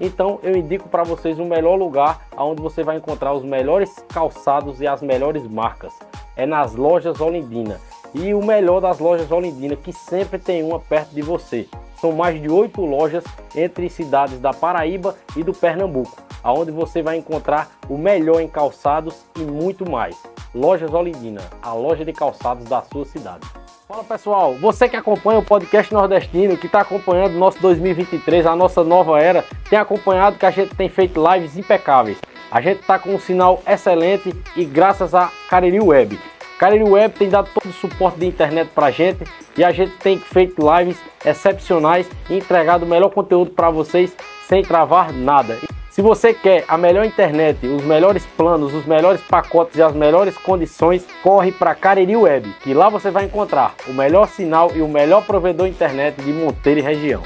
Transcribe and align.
Então 0.00 0.38
eu 0.42 0.56
indico 0.56 0.88
para 0.88 1.02
vocês 1.02 1.38
o 1.38 1.44
melhor 1.44 1.76
lugar 1.76 2.26
onde 2.36 2.62
você 2.62 2.82
vai 2.82 2.96
encontrar 2.96 3.32
os 3.32 3.44
melhores 3.44 4.04
calçados 4.08 4.80
e 4.80 4.86
as 4.86 5.02
melhores 5.02 5.46
marcas. 5.46 5.92
É 6.36 6.46
nas 6.46 6.74
lojas 6.74 7.20
Olindina. 7.20 7.80
E 8.14 8.34
o 8.34 8.44
melhor 8.44 8.80
das 8.80 8.98
lojas 8.98 9.30
Olindina, 9.30 9.76
que 9.76 9.92
sempre 9.92 10.38
tem 10.38 10.62
uma 10.62 10.78
perto 10.78 11.14
de 11.14 11.22
você. 11.22 11.68
São 12.02 12.10
mais 12.10 12.42
de 12.42 12.50
oito 12.50 12.84
lojas 12.84 13.22
entre 13.54 13.88
cidades 13.88 14.40
da 14.40 14.52
Paraíba 14.52 15.14
e 15.36 15.44
do 15.44 15.54
Pernambuco, 15.54 16.20
aonde 16.42 16.72
você 16.72 17.00
vai 17.00 17.16
encontrar 17.16 17.70
o 17.88 17.96
melhor 17.96 18.40
em 18.40 18.48
calçados 18.48 19.22
e 19.36 19.42
muito 19.42 19.88
mais. 19.88 20.20
Lojas 20.52 20.92
Olindina, 20.92 21.42
a 21.62 21.72
loja 21.72 22.04
de 22.04 22.12
calçados 22.12 22.64
da 22.64 22.82
sua 22.82 23.04
cidade. 23.04 23.46
Fala 23.86 24.02
pessoal, 24.02 24.52
você 24.54 24.88
que 24.88 24.96
acompanha 24.96 25.38
o 25.38 25.44
podcast 25.44 25.94
nordestino, 25.94 26.56
que 26.56 26.66
está 26.66 26.80
acompanhando 26.80 27.38
nosso 27.38 27.62
2023, 27.62 28.46
a 28.46 28.56
nossa 28.56 28.82
nova 28.82 29.20
era, 29.20 29.44
tem 29.70 29.78
acompanhado 29.78 30.36
que 30.36 30.46
a 30.46 30.50
gente 30.50 30.74
tem 30.74 30.88
feito 30.88 31.22
lives 31.24 31.56
impecáveis. 31.56 32.18
A 32.50 32.60
gente 32.60 32.80
está 32.80 32.98
com 32.98 33.14
um 33.14 33.18
sinal 33.20 33.62
excelente 33.64 34.34
e 34.56 34.64
graças 34.64 35.14
a 35.14 35.30
Cariri 35.48 35.80
Web. 35.80 36.18
Cariri 36.62 36.84
Web 36.84 37.16
tem 37.18 37.28
dado 37.28 37.48
todo 37.52 37.68
o 37.68 37.72
suporte 37.72 38.20
de 38.20 38.26
internet 38.26 38.70
para 38.72 38.86
a 38.86 38.90
gente 38.92 39.24
e 39.58 39.64
a 39.64 39.72
gente 39.72 39.96
tem 39.96 40.16
feito 40.16 40.62
lives 40.62 40.96
excepcionais 41.26 42.08
e 42.30 42.36
entregado 42.38 42.84
o 42.84 42.86
melhor 42.86 43.10
conteúdo 43.10 43.50
para 43.50 43.68
vocês 43.68 44.16
sem 44.46 44.62
travar 44.62 45.12
nada. 45.12 45.58
Se 45.90 46.00
você 46.00 46.32
quer 46.32 46.64
a 46.68 46.78
melhor 46.78 47.04
internet, 47.04 47.66
os 47.66 47.82
melhores 47.82 48.24
planos, 48.36 48.72
os 48.74 48.86
melhores 48.86 49.20
pacotes 49.22 49.76
e 49.76 49.82
as 49.82 49.92
melhores 49.92 50.38
condições, 50.38 51.04
corre 51.20 51.50
para 51.50 51.74
Cariri 51.74 52.14
Web, 52.14 52.54
que 52.62 52.72
lá 52.72 52.88
você 52.88 53.10
vai 53.10 53.24
encontrar 53.24 53.74
o 53.88 53.92
melhor 53.92 54.28
sinal 54.28 54.70
e 54.72 54.80
o 54.82 54.86
melhor 54.86 55.26
provedor 55.26 55.66
internet 55.66 56.22
de 56.22 56.32
Monteiro 56.32 56.78
e 56.78 56.82
região. 56.84 57.24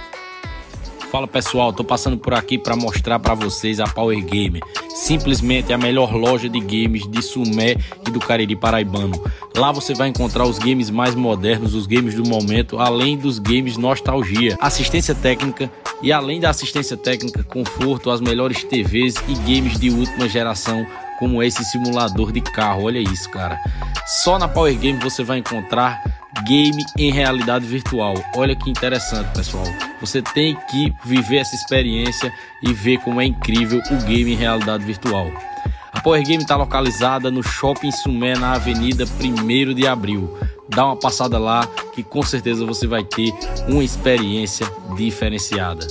Fala 1.11 1.29
pessoal, 1.29 1.73
tô 1.73 1.85
passando 1.85 2.19
por 2.19 2.35
aqui 2.35 2.59
para 2.59 2.75
mostrar 2.75 3.19
para 3.21 3.33
vocês 3.33 3.79
a 3.79 3.85
Power 3.85 4.23
Game, 4.25 4.61
simplesmente 4.89 5.73
a 5.73 5.79
melhor 5.79 6.13
loja 6.13 6.49
de 6.49 6.59
games 6.59 7.09
de 7.09 7.23
Sumé 7.23 7.77
e 8.07 8.11
do 8.11 8.19
Cariri 8.19 8.57
paraibano. 8.57 9.15
Lá 9.57 9.71
você 9.71 9.95
vai 9.95 10.09
encontrar 10.09 10.45
os 10.45 10.59
games 10.59 10.91
mais 10.91 11.15
modernos, 11.15 11.75
os 11.75 11.87
games 11.87 12.15
do 12.15 12.29
momento, 12.29 12.79
além 12.79 13.17
dos 13.17 13.39
games 13.39 13.77
nostalgia, 13.77 14.57
assistência 14.61 15.15
técnica 15.15 15.71
e 16.03 16.13
além 16.13 16.41
da 16.41 16.51
assistência 16.51 16.97
técnica, 16.97 17.45
conforto, 17.45 18.11
as 18.11 18.21
melhores 18.21 18.65
TVs 18.65 19.15
e 19.29 19.35
games 19.35 19.79
de 19.79 19.91
última 19.91 20.29
geração, 20.29 20.85
como 21.19 21.43
esse 21.43 21.65
simulador 21.65 22.33
de 22.33 22.41
carro. 22.41 22.85
Olha 22.85 22.99
isso, 22.99 23.29
cara. 23.31 23.61
Só 24.07 24.39
na 24.39 24.49
Power 24.49 24.77
Game 24.79 24.99
você 25.01 25.23
vai 25.25 25.39
encontrar 25.39 26.03
game 26.45 26.85
em 26.99 27.11
realidade 27.11 27.67
virtual. 27.67 28.15
Olha 28.35 28.55
que 28.55 28.71
interessante, 28.71 29.29
pessoal. 29.35 29.65
Você 30.01 30.21
tem 30.21 30.57
que 30.71 30.95
viver 31.05 31.39
essa 31.39 31.55
experiência 31.55 32.33
e 32.63 32.73
ver 32.73 32.99
como 32.99 33.21
é 33.21 33.25
incrível 33.25 33.81
o 33.91 33.97
game 34.05 34.33
em 34.33 34.37
realidade 34.37 34.85
virtual. 34.85 35.31
A 35.93 36.01
Power 36.01 36.23
Game 36.23 36.43
está 36.43 36.57
localizada 36.57 37.31
no 37.31 37.43
Shopping 37.43 37.91
Sumé, 37.91 38.37
na 38.37 38.53
Avenida 38.53 39.05
1 39.05 39.75
de 39.75 39.87
Abril. 39.87 40.39
Dá 40.69 40.85
uma 40.85 40.97
passada 40.97 41.39
lá 41.39 41.67
que 41.95 42.03
com 42.03 42.23
certeza 42.23 42.67
você 42.67 42.87
vai 42.87 43.03
ter 43.03 43.33
uma 43.67 43.83
experiência 43.83 44.71
diferenciada. 44.95 45.87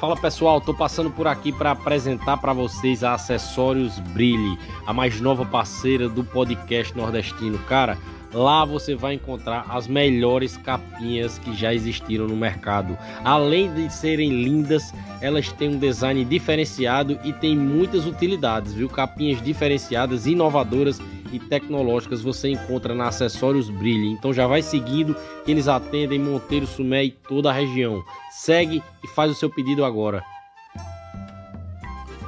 Fala 0.00 0.16
pessoal, 0.16 0.62
tô 0.62 0.72
passando 0.72 1.10
por 1.10 1.26
aqui 1.26 1.52
para 1.52 1.72
apresentar 1.72 2.38
para 2.38 2.54
vocês 2.54 3.04
a 3.04 3.12
Acessórios 3.12 3.98
Brilhe, 3.98 4.58
a 4.86 4.94
mais 4.94 5.20
nova 5.20 5.44
parceira 5.44 6.08
do 6.08 6.24
podcast 6.24 6.96
nordestino. 6.96 7.58
Cara, 7.58 7.98
Lá 8.32 8.64
você 8.64 8.94
vai 8.94 9.14
encontrar 9.14 9.66
as 9.68 9.88
melhores 9.88 10.56
capinhas 10.56 11.36
que 11.38 11.52
já 11.52 11.74
existiram 11.74 12.28
no 12.28 12.36
mercado. 12.36 12.96
Além 13.24 13.72
de 13.74 13.92
serem 13.92 14.30
lindas, 14.44 14.94
elas 15.20 15.50
têm 15.50 15.70
um 15.70 15.78
design 15.78 16.24
diferenciado 16.24 17.18
e 17.24 17.32
tem 17.32 17.56
muitas 17.56 18.06
utilidades, 18.06 18.72
viu? 18.72 18.88
Capinhas 18.88 19.42
diferenciadas, 19.42 20.26
inovadoras 20.26 21.02
e 21.32 21.38
tecnológicas 21.38 22.22
você 22.22 22.50
encontra 22.50 22.94
na 22.94 23.08
Acessórios 23.08 23.68
Brilhe. 23.70 24.08
Então 24.12 24.32
já 24.32 24.46
vai 24.46 24.62
seguindo 24.62 25.16
que 25.44 25.50
eles 25.50 25.68
atendem 25.68 26.18
Monteiro, 26.18 26.66
Sumé 26.66 27.04
e 27.04 27.10
toda 27.10 27.50
a 27.50 27.52
região. 27.52 28.02
Segue 28.30 28.82
e 29.02 29.08
faz 29.08 29.30
o 29.30 29.34
seu 29.34 29.50
pedido 29.50 29.84
agora. 29.84 30.22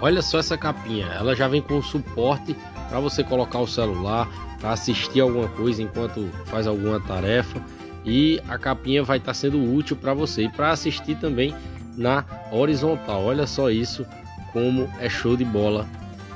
Olha 0.01 0.21
só 0.21 0.39
essa 0.39 0.59
capinha, 0.59 1.07
ela 1.07 1.35
já 1.37 1.47
vem 1.47 1.63
com 1.63 1.81
suporte 1.81 2.57
para 2.89 2.99
você 2.99 3.23
colocar 3.23 3.61
o 3.61 3.69
celular, 3.69 4.29
para 4.61 4.73
assistir 4.73 5.21
alguma 5.21 5.49
coisa 5.49 5.81
enquanto 5.81 6.29
faz 6.47 6.67
alguma 6.67 7.01
tarefa 7.01 7.63
e 8.05 8.41
a 8.49 8.59
capinha 8.59 9.03
vai 9.03 9.19
estar 9.19 9.31
tá 9.31 9.35
sendo 9.35 9.63
útil 9.75 9.97
para 9.97 10.13
você 10.13 10.43
e 10.43 10.49
para 10.49 10.73
assistir 10.73 11.17
também 11.17 11.55
na 11.97 12.25
horizontal. 12.51 13.25
Olha 13.25 13.47
só 13.47 13.71
isso 13.71 14.05
como 14.53 14.89
é 14.99 15.09
show 15.09 15.37
de 15.37 15.45
bola. 15.45 15.87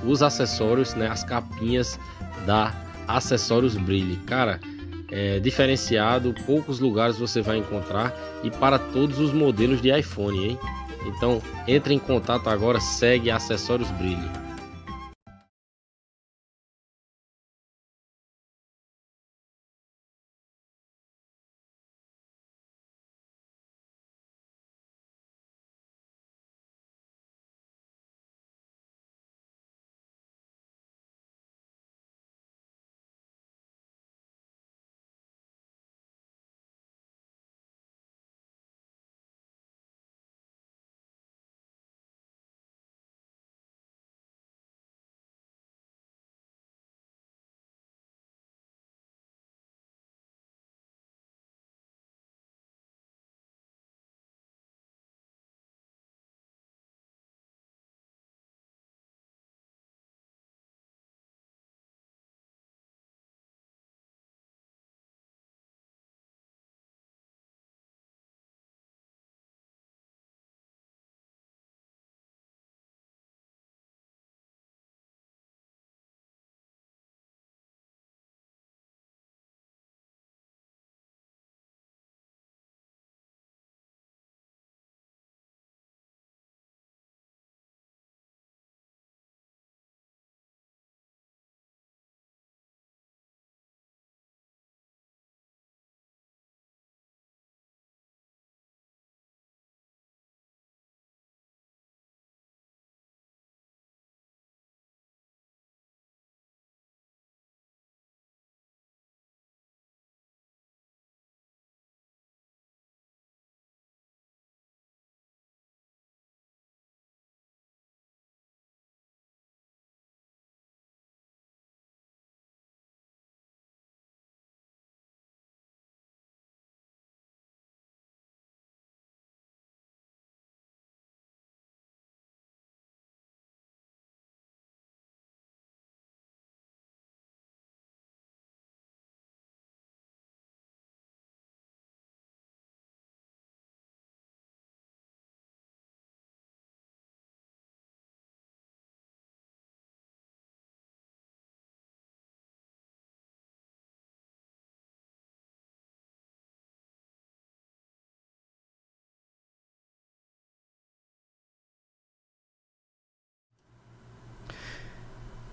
Os 0.04 0.22
acessórios, 0.22 0.94
né, 0.94 1.08
as 1.08 1.24
capinhas 1.24 1.98
da 2.46 2.72
Acessórios 3.06 3.76
Brilhe. 3.76 4.16
Cara, 4.26 4.60
é 5.10 5.38
diferenciado, 5.38 6.34
poucos 6.46 6.80
lugares 6.80 7.18
você 7.18 7.42
vai 7.42 7.58
encontrar 7.58 8.14
e 8.42 8.50
para 8.50 8.78
todos 8.78 9.18
os 9.18 9.32
modelos 9.32 9.82
de 9.82 9.96
iPhone, 9.96 10.50
hein? 10.50 10.58
Então, 11.06 11.42
entre 11.68 11.94
em 11.94 11.98
contato 11.98 12.48
agora, 12.48 12.80
segue 12.80 13.30
Acessórios 13.30 13.90
Brilhe. 13.92 14.45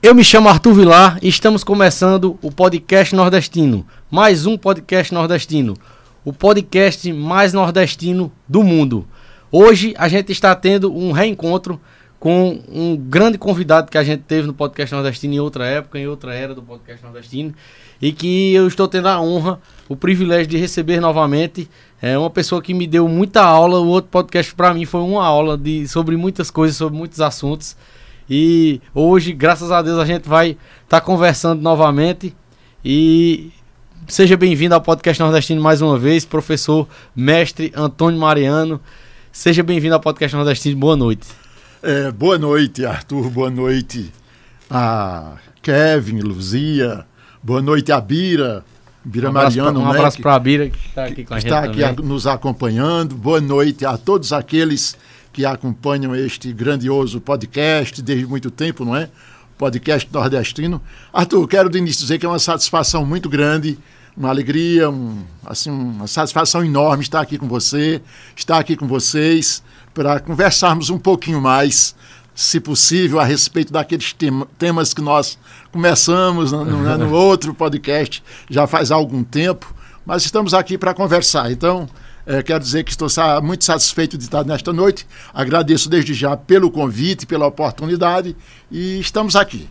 Eu 0.03 0.13
me 0.13 0.21
chamo 0.21 0.49
Arthur 0.49 0.73
Vilar 0.73 1.17
e 1.21 1.29
estamos 1.29 1.63
começando 1.63 2.37
o 2.41 2.51
podcast 2.51 3.15
nordestino. 3.15 3.87
Mais 4.11 4.45
um 4.45 4.57
podcast 4.57 5.13
nordestino. 5.13 5.75
O 6.25 6.33
podcast 6.33 7.13
mais 7.13 7.53
nordestino 7.53 8.29
do 8.45 8.63
mundo. 8.63 9.07
Hoje 9.49 9.93
a 9.97 10.09
gente 10.09 10.29
está 10.29 10.53
tendo 10.55 10.93
um 10.93 11.13
reencontro 11.13 11.79
com 12.19 12.61
um 12.67 12.97
grande 12.97 13.37
convidado 13.37 13.89
que 13.89 13.97
a 13.97 14.03
gente 14.03 14.23
teve 14.23 14.45
no 14.45 14.53
podcast 14.53 14.93
nordestino 14.93 15.35
em 15.35 15.39
outra 15.39 15.65
época, 15.67 15.97
em 15.97 16.05
outra 16.05 16.35
era 16.35 16.53
do 16.53 16.61
podcast 16.61 17.01
nordestino, 17.01 17.53
e 18.01 18.11
que 18.11 18.53
eu 18.53 18.67
estou 18.67 18.89
tendo 18.89 19.07
a 19.07 19.21
honra, 19.21 19.57
o 19.87 19.95
privilégio 19.95 20.47
de 20.47 20.57
receber 20.57 20.99
novamente. 20.99 21.69
É 22.01 22.17
uma 22.17 22.29
pessoa 22.29 22.61
que 22.61 22.73
me 22.73 22.87
deu 22.87 23.07
muita 23.07 23.41
aula. 23.41 23.79
O 23.79 23.87
outro 23.87 24.11
podcast 24.11 24.53
para 24.53 24.73
mim 24.73 24.83
foi 24.83 24.99
uma 24.99 25.23
aula 25.23 25.57
de, 25.57 25.87
sobre 25.87 26.17
muitas 26.17 26.51
coisas, 26.51 26.75
sobre 26.75 26.97
muitos 26.99 27.21
assuntos. 27.21 27.77
E 28.29 28.81
hoje, 28.93 29.33
graças 29.33 29.71
a 29.71 29.81
Deus, 29.81 29.99
a 29.99 30.05
gente 30.05 30.27
vai 30.27 30.51
estar 30.51 30.99
tá 30.99 31.01
conversando 31.01 31.61
novamente. 31.61 32.35
E 32.83 33.51
seja 34.07 34.37
bem-vindo 34.37 34.73
ao 34.73 34.81
podcast 34.81 35.21
Nordestino 35.21 35.61
mais 35.61 35.81
uma 35.81 35.97
vez, 35.97 36.23
professor 36.25 36.87
mestre 37.15 37.71
Antônio 37.75 38.19
Mariano. 38.19 38.79
Seja 39.31 39.63
bem-vindo 39.63 39.93
ao 39.93 39.99
podcast 39.99 40.35
Nordestino. 40.35 40.77
Boa 40.77 40.95
noite. 40.95 41.27
É, 41.81 42.11
boa 42.11 42.37
noite, 42.37 42.85
Arthur. 42.85 43.29
Boa 43.29 43.49
noite 43.49 44.11
a 44.69 45.33
Kevin, 45.61 46.19
Luzia. 46.19 47.05
Boa 47.41 47.61
noite 47.61 47.91
a 47.91 47.99
Bira. 47.99 48.63
Bira 49.03 49.29
um 49.29 49.33
Mariano, 49.33 49.73
pra, 49.73 49.79
um 49.81 49.91
né, 49.91 49.97
abraço 49.97 50.21
para 50.21 50.35
a 50.35 50.39
Bira 50.39 50.69
que 50.69 50.87
está 50.87 51.05
aqui 51.05 51.25
com 51.25 51.33
a 51.33 51.39
gente. 51.39 51.47
Está 51.47 51.63
aqui 51.65 51.81
também. 51.81 52.05
nos 52.05 52.25
acompanhando. 52.25 53.15
Boa 53.15 53.41
noite 53.41 53.85
a 53.85 53.97
todos 53.97 54.31
aqueles 54.31 54.95
que 55.33 55.45
acompanham 55.45 56.15
este 56.15 56.53
grandioso 56.53 57.19
podcast 57.19 57.99
desde 58.03 58.27
muito 58.27 58.51
tempo, 58.51 58.85
não 58.85 58.95
é? 58.95 59.09
Podcast 59.57 60.07
nordestino. 60.13 60.79
Arthur, 61.11 61.47
quero 61.47 61.69
de 61.69 61.79
início 61.79 62.03
dizer 62.03 62.19
que 62.19 62.25
é 62.25 62.29
uma 62.29 62.37
satisfação 62.37 63.03
muito 63.03 63.27
grande, 63.27 63.79
uma 64.15 64.29
alegria, 64.29 64.91
um, 64.91 65.23
assim, 65.43 65.71
uma 65.71 66.05
satisfação 66.05 66.63
enorme 66.63 67.03
estar 67.03 67.19
aqui 67.19 67.39
com 67.39 67.47
você, 67.47 67.99
estar 68.35 68.59
aqui 68.59 68.75
com 68.77 68.87
vocês, 68.87 69.63
para 69.91 70.19
conversarmos 70.19 70.91
um 70.91 70.99
pouquinho 70.99 71.41
mais, 71.41 71.95
se 72.35 72.59
possível, 72.59 73.19
a 73.19 73.25
respeito 73.25 73.73
daqueles 73.73 74.13
tema, 74.13 74.47
temas 74.59 74.93
que 74.93 75.01
nós 75.01 75.39
começamos 75.71 76.51
no, 76.51 76.63
no, 76.63 76.97
no 76.97 77.11
outro 77.11 77.55
podcast 77.55 78.23
já 78.47 78.67
faz 78.67 78.91
algum 78.91 79.23
tempo, 79.23 79.73
mas 80.05 80.25
estamos 80.25 80.53
aqui 80.53 80.77
para 80.77 80.93
conversar. 80.93 81.51
Então, 81.51 81.89
é, 82.25 82.41
quero 82.41 82.59
dizer 82.59 82.83
que 82.83 82.91
estou 82.91 83.07
muito 83.41 83.63
satisfeito 83.63 84.17
de 84.17 84.23
estar 84.23 84.45
nesta 84.45 84.71
noite. 84.71 85.05
Agradeço 85.33 85.89
desde 85.89 86.13
já 86.13 86.37
pelo 86.37 86.71
convite, 86.71 87.25
pela 87.25 87.45
oportunidade 87.45 88.35
e 88.71 88.99
estamos 88.99 89.35
aqui. 89.35 89.67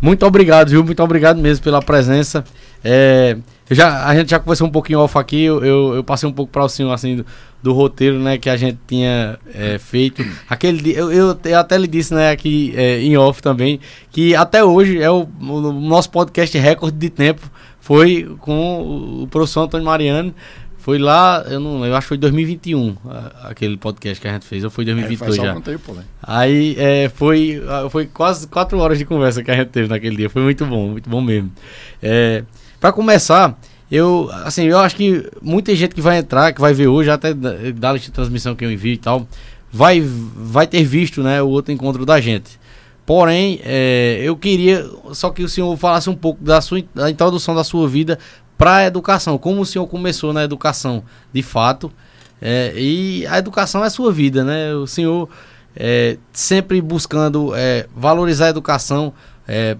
Muito 0.00 0.24
obrigado, 0.24 0.70
viu? 0.70 0.82
Muito 0.82 1.02
obrigado 1.02 1.38
mesmo 1.40 1.62
pela 1.62 1.82
presença. 1.82 2.42
É, 2.82 3.36
já, 3.70 4.06
a 4.06 4.14
gente 4.14 4.30
já 4.30 4.38
conversou 4.38 4.66
um 4.66 4.70
pouquinho 4.70 4.98
off 5.00 5.16
aqui, 5.18 5.44
eu, 5.44 5.62
eu, 5.62 5.94
eu 5.96 6.04
passei 6.04 6.26
um 6.26 6.32
pouco 6.32 6.50
para 6.50 6.64
o 6.64 6.68
senhor 6.68 6.90
assim 6.90 7.16
do, 7.16 7.26
do, 7.62 7.72
roteiro 7.74 8.18
né, 8.18 8.38
que 8.38 8.48
a 8.48 8.56
gente 8.56 8.78
tinha 8.86 9.38
é, 9.54 9.78
feito. 9.78 10.24
Aquele 10.48 10.90
eu, 10.92 11.12
eu, 11.12 11.38
eu, 11.44 11.58
até 11.58 11.76
lhe 11.76 11.86
disse 11.86 12.14
né, 12.14 12.30
aqui 12.30 12.72
é, 12.74 13.00
em 13.00 13.16
off 13.18 13.42
também 13.42 13.78
que 14.10 14.34
até 14.34 14.64
hoje 14.64 15.00
é 15.00 15.10
o, 15.10 15.28
o 15.40 15.72
nosso 15.72 16.10
podcast 16.10 16.56
recorde 16.56 16.96
de 16.96 17.10
tempo 17.10 17.50
foi 17.78 18.34
com 18.40 19.22
o 19.22 19.26
professor 19.26 19.62
Antônio 19.62 19.84
Mariano. 19.84 20.34
Foi 20.80 20.98
lá, 20.98 21.44
eu 21.46 21.60
não 21.60 21.84
eu 21.84 21.94
acho 21.94 22.06
que 22.06 22.08
foi 22.08 22.16
2021, 22.16 22.96
aquele 23.44 23.76
podcast 23.76 24.18
que 24.18 24.26
a 24.26 24.32
gente 24.32 24.46
fez, 24.46 24.64
ou 24.64 24.70
foi 24.70 24.84
2022 24.86 25.38
é, 25.38 25.42
já. 25.42 25.60
Tempo, 25.60 25.92
né? 25.92 26.04
Aí 26.22 26.74
é, 26.78 27.10
foi, 27.10 27.62
foi 27.90 28.06
quase 28.06 28.48
quatro 28.48 28.78
horas 28.78 28.98
de 28.98 29.04
conversa 29.04 29.42
que 29.42 29.50
a 29.50 29.54
gente 29.54 29.68
teve 29.68 29.88
naquele 29.88 30.16
dia, 30.16 30.30
foi 30.30 30.40
muito 30.40 30.64
bom, 30.64 30.88
muito 30.88 31.08
bom 31.08 31.20
mesmo. 31.20 31.52
É, 32.02 32.44
para 32.80 32.92
começar, 32.92 33.58
eu, 33.90 34.30
assim, 34.44 34.64
eu 34.64 34.78
acho 34.78 34.96
que 34.96 35.28
muita 35.42 35.74
gente 35.76 35.94
que 35.94 36.00
vai 36.00 36.16
entrar, 36.16 36.52
que 36.52 36.60
vai 36.60 36.72
ver 36.72 36.86
hoje, 36.86 37.10
até 37.10 37.34
da 37.34 37.92
lista 37.92 38.06
de 38.06 38.12
transmissão 38.12 38.54
que 38.54 38.64
eu 38.64 38.72
envio 38.72 38.94
e 38.94 38.98
tal, 38.98 39.28
vai, 39.70 40.00
vai 40.00 40.66
ter 40.66 40.82
visto, 40.82 41.22
né, 41.22 41.42
o 41.42 41.48
outro 41.48 41.72
encontro 41.72 42.06
da 42.06 42.18
gente. 42.20 42.58
Porém, 43.10 43.60
é, 43.64 44.20
eu 44.22 44.36
queria 44.36 44.88
só 45.12 45.30
que 45.30 45.42
o 45.42 45.48
senhor 45.48 45.76
falasse 45.76 46.08
um 46.08 46.14
pouco 46.14 46.44
da 46.44 46.60
sua 46.60 46.80
da 46.94 47.10
introdução 47.10 47.56
da 47.56 47.64
sua 47.64 47.88
vida 47.88 48.16
para 48.60 48.76
a 48.76 48.84
educação. 48.84 49.38
Como 49.38 49.62
o 49.62 49.64
senhor 49.64 49.86
começou 49.86 50.34
na 50.34 50.44
educação, 50.44 51.02
de 51.32 51.42
fato, 51.42 51.90
é, 52.42 52.74
e 52.76 53.26
a 53.26 53.38
educação 53.38 53.82
é 53.82 53.88
sua 53.88 54.12
vida, 54.12 54.44
né? 54.44 54.74
O 54.74 54.86
senhor 54.86 55.30
é, 55.74 56.18
sempre 56.30 56.78
buscando 56.82 57.54
é, 57.54 57.86
valorizar 57.96 58.46
a 58.46 58.50
educação, 58.50 59.14
é, 59.48 59.78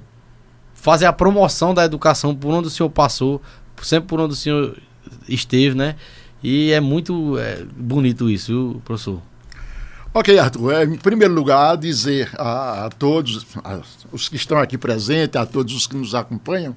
fazer 0.72 1.04
a 1.04 1.12
promoção 1.12 1.74
da 1.74 1.84
educação 1.84 2.34
por 2.34 2.54
onde 2.54 2.68
o 2.68 2.70
senhor 2.70 2.88
passou, 2.88 3.42
sempre 3.82 4.08
por 4.08 4.18
onde 4.18 4.32
o 4.32 4.36
senhor 4.36 4.78
esteve, 5.28 5.76
né? 5.76 5.96
E 6.42 6.72
é 6.72 6.80
muito 6.80 7.38
é, 7.38 7.62
bonito 7.76 8.30
isso, 8.30 8.46
viu, 8.46 8.82
professor? 8.82 9.20
Ok, 10.14 10.38
Arthur. 10.38 10.72
É, 10.72 10.84
em 10.84 10.96
primeiro 10.96 11.34
lugar, 11.34 11.76
dizer 11.76 12.30
a, 12.34 12.86
a 12.86 12.88
todos 12.88 13.46
a, 13.62 13.80
os 14.10 14.26
que 14.26 14.36
estão 14.36 14.56
aqui 14.56 14.78
presentes, 14.78 15.36
a 15.38 15.44
todos 15.44 15.74
os 15.74 15.86
que 15.86 15.96
nos 15.96 16.14
acompanham, 16.14 16.74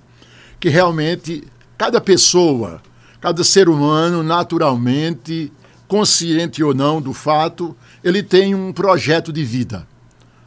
que 0.59 0.67
realmente 0.67 1.43
cada 1.77 1.99
pessoa, 1.99 2.81
cada 3.19 3.43
ser 3.43 3.69
humano, 3.69 4.23
naturalmente, 4.23 5.51
consciente 5.87 6.63
ou 6.63 6.73
não 6.73 7.01
do 7.01 7.13
fato, 7.13 7.75
ele 8.03 8.23
tem 8.23 8.55
um 8.55 8.73
projeto 8.73 9.31
de 9.31 9.43
vida. 9.43 9.87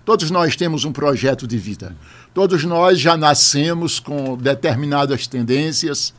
Todos 0.04 0.30
nós 0.30 0.54
temos 0.54 0.84
um 0.84 0.92
projeto 0.92 1.46
de 1.46 1.58
vida. 1.58 1.96
Todos 2.32 2.64
nós 2.64 3.00
já 3.00 3.16
nascemos 3.16 3.98
com 3.98 4.36
determinadas 4.36 5.26
tendências, 5.26 6.14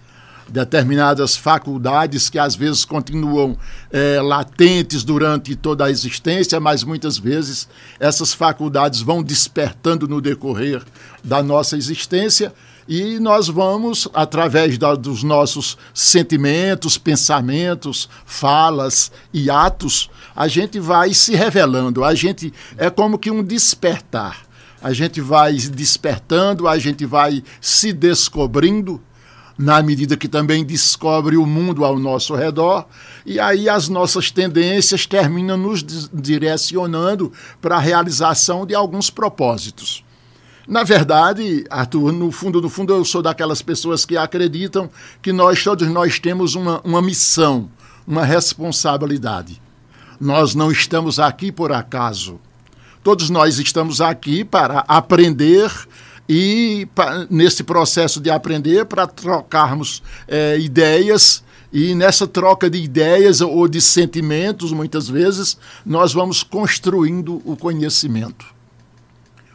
determinadas 0.49 1.35
faculdades 1.35 2.29
que 2.29 2.39
às 2.39 2.55
vezes 2.55 2.85
continuam 2.85 3.57
é, 3.91 4.21
latentes 4.21 5.03
durante 5.03 5.55
toda 5.55 5.85
a 5.85 5.91
existência, 5.91 6.59
mas 6.59 6.83
muitas 6.83 7.17
vezes 7.17 7.67
essas 7.99 8.33
faculdades 8.33 9.01
vão 9.01 9.21
despertando 9.21 10.07
no 10.07 10.21
decorrer 10.21 10.83
da 11.23 11.43
nossa 11.43 11.75
existência 11.75 12.53
e 12.87 13.19
nós 13.19 13.49
vamos, 13.49 14.07
através 14.13 14.77
da, 14.77 14.95
dos 14.95 15.21
nossos 15.21 15.77
sentimentos, 15.93 16.97
pensamentos, 16.97 18.07
falas 18.25 19.11
e 19.33 19.49
atos, 19.49 20.09
a 20.33 20.47
gente 20.47 20.79
vai 20.79 21.13
se 21.13 21.35
revelando. 21.35 22.03
A 22.03 22.15
gente 22.15 22.53
é 22.77 22.89
como 22.89 23.19
que 23.19 23.29
um 23.29 23.43
despertar. 23.43 24.47
A 24.81 24.93
gente 24.93 25.19
vai 25.19 25.53
despertando, 25.53 26.67
a 26.67 26.77
gente 26.77 27.05
vai 27.05 27.43
se 27.59 27.91
descobrindo 27.91 29.01
na 29.57 29.81
medida 29.81 30.15
que 30.15 30.27
também 30.27 30.63
descobre 30.63 31.35
o 31.35 31.45
mundo 31.45 31.83
ao 31.83 31.97
nosso 31.97 32.35
redor, 32.35 32.85
e 33.25 33.39
aí 33.39 33.67
as 33.67 33.89
nossas 33.89 34.29
tendências 34.29 35.05
terminam 35.05 35.57
nos 35.57 35.83
direcionando 36.13 37.31
para 37.59 37.77
a 37.77 37.79
realização 37.79 38.65
de 38.65 38.75
alguns 38.75 39.09
propósitos. 39.09 40.03
Na 40.67 40.83
verdade, 40.83 41.65
Arthur, 41.69 42.11
no 42.11 42.29
fundo, 42.29 42.61
no 42.61 42.69
fundo, 42.69 42.93
eu 42.93 43.05
sou 43.05 43.21
daquelas 43.21 43.61
pessoas 43.61 44.05
que 44.05 44.17
acreditam 44.17 44.89
que 45.21 45.31
nós, 45.31 45.63
todos 45.63 45.87
nós, 45.87 46.19
temos 46.19 46.55
uma, 46.55 46.81
uma 46.83 47.01
missão, 47.01 47.69
uma 48.05 48.25
responsabilidade. 48.25 49.61
Nós 50.19 50.53
não 50.53 50.69
estamos 50.69 51.19
aqui 51.19 51.53
por 51.53 51.71
acaso. 51.71 52.39
Todos 53.01 53.29
nós 53.29 53.59
estamos 53.59 54.01
aqui 54.01 54.43
para 54.43 54.83
aprender 54.87 55.71
e 56.27 56.87
pra, 56.93 57.25
nesse 57.29 57.63
processo 57.63 58.19
de 58.19 58.29
aprender 58.29 58.85
para 58.85 59.07
trocarmos 59.07 60.03
é, 60.27 60.59
ideias 60.59 61.43
e 61.71 61.93
nessa 61.93 62.25
troca 62.25 62.69
de 62.69 62.77
ideias 62.77 63.41
ou 63.41 63.67
de 63.67 63.81
sentimentos, 63.81 64.71
muitas 64.71 65.09
vezes, 65.09 65.57
nós 65.85 66.13
vamos 66.13 66.43
construindo 66.43 67.41
o 67.45 67.55
conhecimento. 67.55 68.45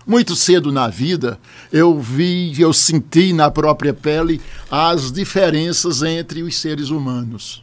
Muito 0.07 0.35
cedo 0.35 0.73
na 0.73 0.88
vida, 0.88 1.38
eu 1.73 1.99
vi, 2.00 2.61
eu 2.61 2.73
senti 2.73 3.33
na 3.33 3.50
própria 3.50 3.95
pele 3.95 4.41
as 4.71 5.12
diferenças 5.12 6.02
entre 6.02 6.43
os 6.43 6.57
seres 6.57 6.91
humanos. 6.91 7.62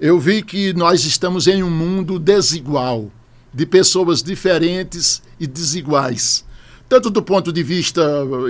Eu 0.00 0.18
vi 0.18 0.42
que 0.42 0.72
nós 0.72 1.04
estamos 1.04 1.46
em 1.46 1.62
um 1.62 1.70
mundo 1.70 2.18
desigual, 2.18 3.10
de 3.52 3.66
pessoas 3.66 4.22
diferentes 4.22 5.22
e 5.38 5.46
desiguais. 5.46 6.44
Tanto 6.88 7.10
do 7.10 7.22
ponto 7.22 7.52
de 7.52 7.62
vista 7.62 8.02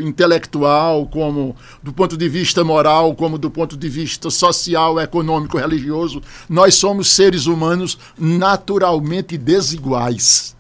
intelectual, 0.03 1.07
como 1.07 1.57
do 1.83 1.93
ponto 1.93 2.17
de 2.17 2.29
vista 2.29 2.63
moral, 2.63 3.15
como 3.15 3.37
do 3.37 3.51
ponto 3.51 3.77
de 3.77 3.89
vista 3.89 4.31
social, 4.31 5.01
econômico, 5.01 5.59
religioso, 5.59 6.23
nós 6.49 6.77
somos 6.77 7.09
seres 7.09 7.47
humanos 7.47 7.99
naturalmente 8.17 9.37
desiguais 9.37 10.57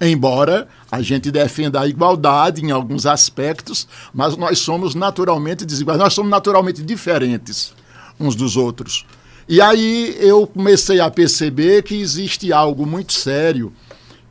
embora 0.00 0.66
a 0.90 1.02
gente 1.02 1.30
defenda 1.30 1.80
a 1.80 1.86
igualdade 1.86 2.64
em 2.64 2.70
alguns 2.70 3.04
aspectos, 3.04 3.86
mas 4.14 4.36
nós 4.36 4.58
somos 4.58 4.94
naturalmente 4.94 5.64
desiguais, 5.64 5.98
nós 5.98 6.14
somos 6.14 6.30
naturalmente 6.30 6.82
diferentes 6.82 7.74
uns 8.18 8.34
dos 8.34 8.56
outros. 8.56 9.04
E 9.48 9.60
aí 9.60 10.16
eu 10.20 10.46
comecei 10.46 11.00
a 11.00 11.10
perceber 11.10 11.82
que 11.82 11.94
existe 12.00 12.52
algo 12.52 12.86
muito 12.86 13.12
sério 13.12 13.72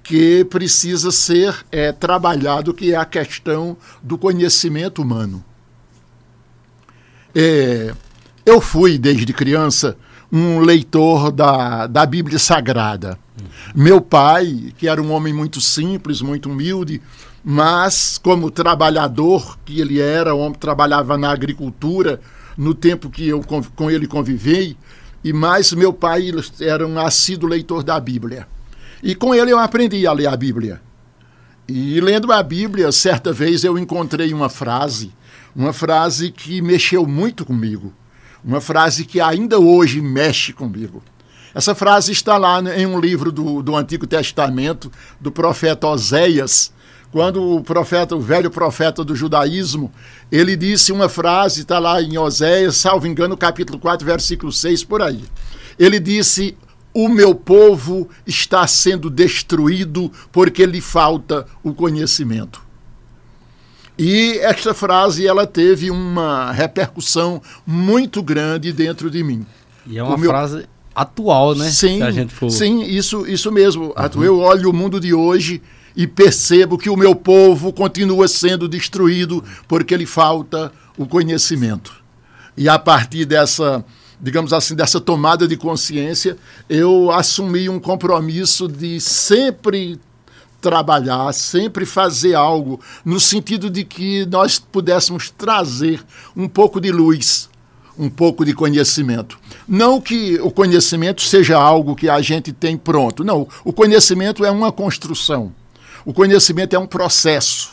que 0.10 0.44
precisa 0.44 1.12
ser 1.12 1.56
é, 1.72 1.92
trabalhado, 1.92 2.74
que 2.74 2.94
é 2.94 2.98
a 2.98 3.06
questão 3.06 3.78
do 4.02 4.18
conhecimento 4.18 5.04
humano. 5.04 5.46
É, 7.36 7.94
eu 8.44 8.60
fui, 8.60 8.98
desde 8.98 9.32
criança, 9.32 9.96
um 10.32 10.62
leitor 10.62 11.32
da, 11.32 11.86
da 11.86 12.08
Bíblia 12.08 12.40
Sagrada. 12.40 13.20
Meu 13.76 14.02
pai, 14.02 14.74
que 14.80 14.88
era 14.88 15.00
um 15.00 15.12
homem 15.12 15.32
muito 15.32 15.62
simples, 15.62 16.24
muito 16.24 16.50
humilde, 16.50 17.00
mas 17.44 18.18
como 18.18 18.50
trabalhador 18.50 19.60
que 19.64 19.80
ele 19.80 20.02
era, 20.02 20.34
homem 20.34 20.58
trabalhava 20.58 21.20
na 21.20 21.30
agricultura 21.30 22.20
no 22.58 22.74
tempo 22.74 23.12
que 23.12 23.28
eu 23.28 23.44
com 23.76 23.92
ele 23.92 24.08
convivei, 24.08 24.76
e 25.24 25.32
mais 25.32 25.72
meu 25.72 25.94
pai 25.94 26.32
era 26.60 26.88
um 26.88 26.98
assíduo 26.98 27.48
leitor 27.48 27.84
da 27.84 28.00
Bíblia. 28.00 28.48
E 29.02 29.16
com 29.16 29.34
ele 29.34 29.52
eu 29.52 29.60
aprendi 29.60 30.06
a 30.06 30.12
ler 30.12 30.28
a 30.28 30.36
Bíblia. 30.36 30.82
E 31.68 32.00
lendo 32.02 32.32
a 32.32 32.42
Bíblia, 32.42 32.92
certa 32.92 33.32
vez 33.32 33.64
eu 33.64 33.78
encontrei 33.78 34.34
uma 34.34 34.50
frase, 34.50 35.12
uma 35.56 35.72
frase 35.72 36.32
que 36.32 36.62
mexeu 36.62 37.06
muito 37.06 37.46
comigo, 37.46 37.94
uma 38.44 38.60
frase 38.60 39.06
que 39.06 39.22
ainda 39.22 39.60
hoje 39.60 40.02
mexe 40.02 40.52
comigo. 40.52 41.04
Essa 41.54 41.76
frase 41.76 42.12
está 42.12 42.38
lá 42.38 42.62
em 42.76 42.86
um 42.86 43.00
livro 43.00 43.32
do, 43.32 43.62
do 43.62 43.76
Antigo 43.76 44.08
Testamento, 44.08 44.92
do 45.20 45.32
profeta 45.32 45.88
Oséias, 45.88 46.72
quando 47.12 47.56
o 47.56 47.64
profeta, 47.64 48.16
o 48.16 48.22
velho 48.22 48.52
profeta 48.52 49.04
do 49.04 49.16
judaísmo, 49.16 49.92
ele 50.32 50.56
disse 50.56 50.92
uma 50.92 51.10
frase, 51.10 51.62
está 51.62 51.80
lá 51.80 52.02
em 52.02 52.18
Oséias, 52.18 52.78
salvo 52.78 53.08
engano, 53.08 53.36
capítulo 53.36 53.80
4, 53.80 54.06
versículo 54.06 54.52
6, 54.52 54.84
por 54.84 55.02
aí. 55.02 55.24
Ele 55.78 56.00
disse: 56.00 56.56
o 57.06 57.08
meu 57.08 57.34
povo 57.34 58.10
está 58.28 58.68
sendo 58.68 59.10
destruído 59.10 60.12
porque 60.34 60.66
lhe 60.66 60.82
falta 60.82 61.46
o 61.64 61.74
conhecimento. 61.74 62.62
E 63.98 64.38
esta 64.40 64.74
frase 64.74 65.26
ela 65.26 65.48
teve 65.48 65.90
uma 65.90 66.52
repercussão 66.52 67.42
muito 67.66 68.22
grande 68.22 68.74
dentro 68.74 69.10
de 69.10 69.24
mim. 69.24 69.46
E 69.88 69.98
é 69.98 70.04
uma 70.04 70.18
meu... 70.18 70.30
frase 70.30 70.66
atual, 70.94 71.56
né? 71.56 71.70
Sim, 71.70 72.00
for... 72.28 72.50
sim, 72.50 72.84
isso, 72.84 73.26
isso 73.26 73.50
mesmo. 73.50 73.94
Uhum. 74.16 74.24
Eu 74.24 74.40
olho 74.40 74.70
o 74.70 74.74
mundo 74.74 75.00
de 75.00 75.14
hoje 75.14 75.62
e 75.96 76.06
percebo 76.06 76.78
que 76.78 76.90
o 76.90 76.98
meu 76.98 77.16
povo 77.16 77.72
continua 77.72 78.28
sendo 78.28 78.68
destruído 78.68 79.42
porque 79.70 79.96
lhe 79.96 80.06
falta 80.06 80.72
o 80.98 81.06
conhecimento. 81.06 81.94
E 82.58 82.68
a 82.68 82.78
partir 82.78 83.24
dessa 83.24 83.86
digamos 84.20 84.54
assim, 84.54 84.76
dessa 84.76 85.00
tomada 85.00 85.48
de 85.48 85.56
consciência, 85.56 86.38
eu 86.70 87.12
assumi 87.12 87.70
um 87.70 87.80
compromisso 87.80 88.68
de 88.68 89.00
sempre 89.00 90.00
trabalhar, 90.60 91.32
sempre 91.34 91.86
fazer 91.86 92.36
algo 92.36 92.80
no 93.06 93.20
sentido 93.20 93.70
de 93.70 93.84
que 93.84 94.26
nós 94.26 94.60
pudéssemos 94.60 95.30
trazer 95.30 96.04
um 96.36 96.48
pouco 96.48 96.82
de 96.82 96.92
luz, 96.92 97.50
um 97.98 98.10
pouco 98.10 98.44
de 98.44 98.54
conhecimento. 98.54 99.40
Não 99.68 100.02
que 100.02 100.40
o 100.42 100.52
conhecimento 100.52 101.22
seja 101.22 101.58
algo 101.58 101.96
que 101.96 102.10
a 102.10 102.22
gente 102.22 102.52
tem 102.52 102.78
pronto, 102.78 103.24
não. 103.24 103.48
O 103.64 103.72
conhecimento 103.72 104.44
é 104.44 104.52
uma 104.52 104.72
construção. 104.72 105.54
O 106.06 106.14
conhecimento 106.14 106.76
é 106.76 106.80
um 106.80 106.88
processo. 106.88 107.72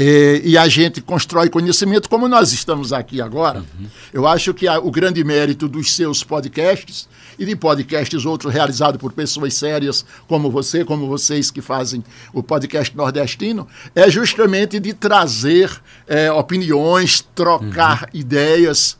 E, 0.00 0.42
e, 0.44 0.56
a 0.56 0.68
gente 0.68 1.00
constrói 1.00 1.48
conhecimento 1.48 2.08
como 2.08 2.28
nós 2.28 2.52
estamos 2.52 2.92
aqui 2.92 3.20
agora. 3.20 3.58
Uhum. 3.58 3.86
Eu 4.12 4.28
acho 4.28 4.54
que 4.54 4.68
a, 4.68 4.78
o 4.78 4.92
grande 4.92 5.24
mérito 5.24 5.66
dos 5.66 5.92
seus 5.92 6.22
podcasts 6.22 7.08
e 7.36 7.44
de 7.44 7.56
podcasts 7.56 8.24
outros 8.24 8.54
realizados 8.54 9.00
por 9.00 9.12
pessoas 9.12 9.54
sérias 9.54 10.06
como 10.28 10.52
você, 10.52 10.84
como 10.84 11.08
vocês 11.08 11.50
que 11.50 11.60
fazem 11.60 12.04
o 12.32 12.44
podcast 12.44 12.96
nordestino, 12.96 13.66
é 13.92 14.08
justamente 14.08 14.78
de 14.78 14.94
trazer 14.94 15.68
é, 16.06 16.30
opiniões, 16.30 17.20
trocar 17.34 18.02
uhum. 18.02 18.20
ideias, 18.20 18.96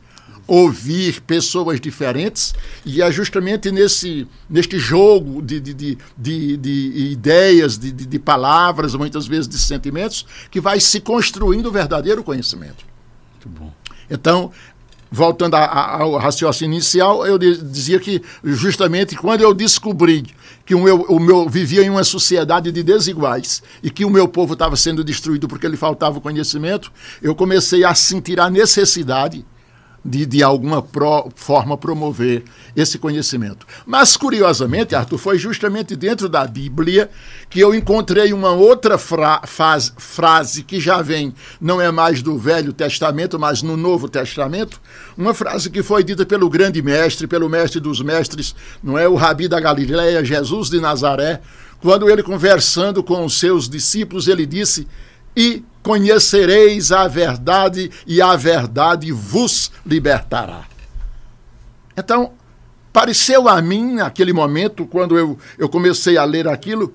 ouvir 0.49 1.21
pessoas 1.21 1.79
diferentes, 1.79 2.55
e 2.83 3.03
é 3.03 3.11
justamente 3.11 3.71
nesse, 3.71 4.27
neste 4.49 4.79
jogo 4.79 5.43
de, 5.43 5.59
de, 5.59 5.73
de, 5.75 5.97
de, 6.17 6.57
de 6.57 7.11
ideias, 7.11 7.77
de, 7.77 7.91
de, 7.91 8.07
de 8.07 8.19
palavras, 8.19 8.95
muitas 8.95 9.27
vezes 9.27 9.47
de 9.47 9.59
sentimentos, 9.59 10.25
que 10.49 10.59
vai 10.59 10.79
se 10.79 10.99
construindo 10.99 11.67
o 11.67 11.71
verdadeiro 11.71 12.23
conhecimento. 12.23 12.83
Muito 13.35 13.49
bom. 13.59 13.71
Então, 14.09 14.51
voltando 15.11 15.53
a, 15.53 15.59
a, 15.59 16.01
ao 16.01 16.17
raciocínio 16.17 16.73
inicial, 16.73 17.27
eu 17.27 17.37
dizia 17.37 17.99
que 17.99 18.19
justamente 18.43 19.15
quando 19.15 19.41
eu 19.41 19.53
descobri 19.53 20.25
que 20.65 20.73
o 20.73 20.83
meu, 20.83 21.01
o 21.03 21.19
meu 21.19 21.47
vivia 21.47 21.83
em 21.83 21.91
uma 21.91 22.03
sociedade 22.03 22.71
de 22.71 22.81
desiguais 22.81 23.61
e 23.83 23.91
que 23.91 24.03
o 24.03 24.09
meu 24.09 24.27
povo 24.27 24.53
estava 24.53 24.75
sendo 24.75 25.03
destruído 25.03 25.47
porque 25.47 25.67
lhe 25.67 25.77
faltava 25.77 26.19
conhecimento, 26.19 26.91
eu 27.21 27.35
comecei 27.35 27.83
a 27.83 27.93
sentir 27.93 28.39
a 28.39 28.49
necessidade 28.49 29.45
de, 30.03 30.25
de 30.25 30.43
alguma 30.43 30.81
pro, 30.81 31.29
forma 31.35 31.77
promover 31.77 32.43
esse 32.75 32.97
conhecimento. 32.97 33.65
Mas, 33.85 34.15
curiosamente, 34.15 34.95
Arthur, 34.95 35.17
foi 35.17 35.37
justamente 35.37 35.95
dentro 35.95 36.29
da 36.29 36.45
Bíblia 36.45 37.09
que 37.49 37.59
eu 37.59 37.73
encontrei 37.73 38.31
uma 38.31 38.51
outra 38.51 38.97
fra 38.97 39.41
fase, 39.45 39.91
frase 39.97 40.63
que 40.63 40.79
já 40.79 41.01
vem, 41.01 41.33
não 41.59 41.81
é 41.81 41.91
mais 41.91 42.21
do 42.21 42.37
Velho 42.37 42.71
Testamento, 42.71 43.39
mas 43.39 43.61
no 43.61 43.75
Novo 43.75 44.07
Testamento, 44.07 44.79
uma 45.17 45.33
frase 45.33 45.69
que 45.69 45.83
foi 45.83 46.03
dita 46.03 46.25
pelo 46.25 46.49
grande 46.49 46.81
mestre, 46.81 47.27
pelo 47.27 47.49
mestre 47.49 47.79
dos 47.79 48.01
mestres, 48.01 48.55
não 48.83 48.97
é 48.97 49.07
o 49.07 49.15
Rabi 49.15 49.47
da 49.47 49.59
Galileia, 49.59 50.23
Jesus 50.23 50.69
de 50.69 50.79
Nazaré, 50.79 51.41
quando 51.81 52.09
ele 52.09 52.23
conversando 52.23 53.01
com 53.01 53.23
os 53.23 53.39
seus 53.39 53.69
discípulos, 53.69 54.27
ele 54.27 54.45
disse: 54.45 54.87
"E 55.35 55.63
conhecereis 55.89 56.91
a 56.91 57.07
verdade 57.07 57.89
e 58.05 58.21
a 58.21 58.35
verdade 58.35 59.11
vos 59.11 59.71
libertará. 59.83 60.65
Então, 61.97 62.33
pareceu 62.93 63.49
a 63.49 63.59
mim, 63.59 63.95
naquele 63.95 64.31
momento, 64.31 64.85
quando 64.85 65.17
eu, 65.17 65.35
eu 65.57 65.67
comecei 65.67 66.15
a 66.15 66.23
ler 66.23 66.47
aquilo, 66.47 66.93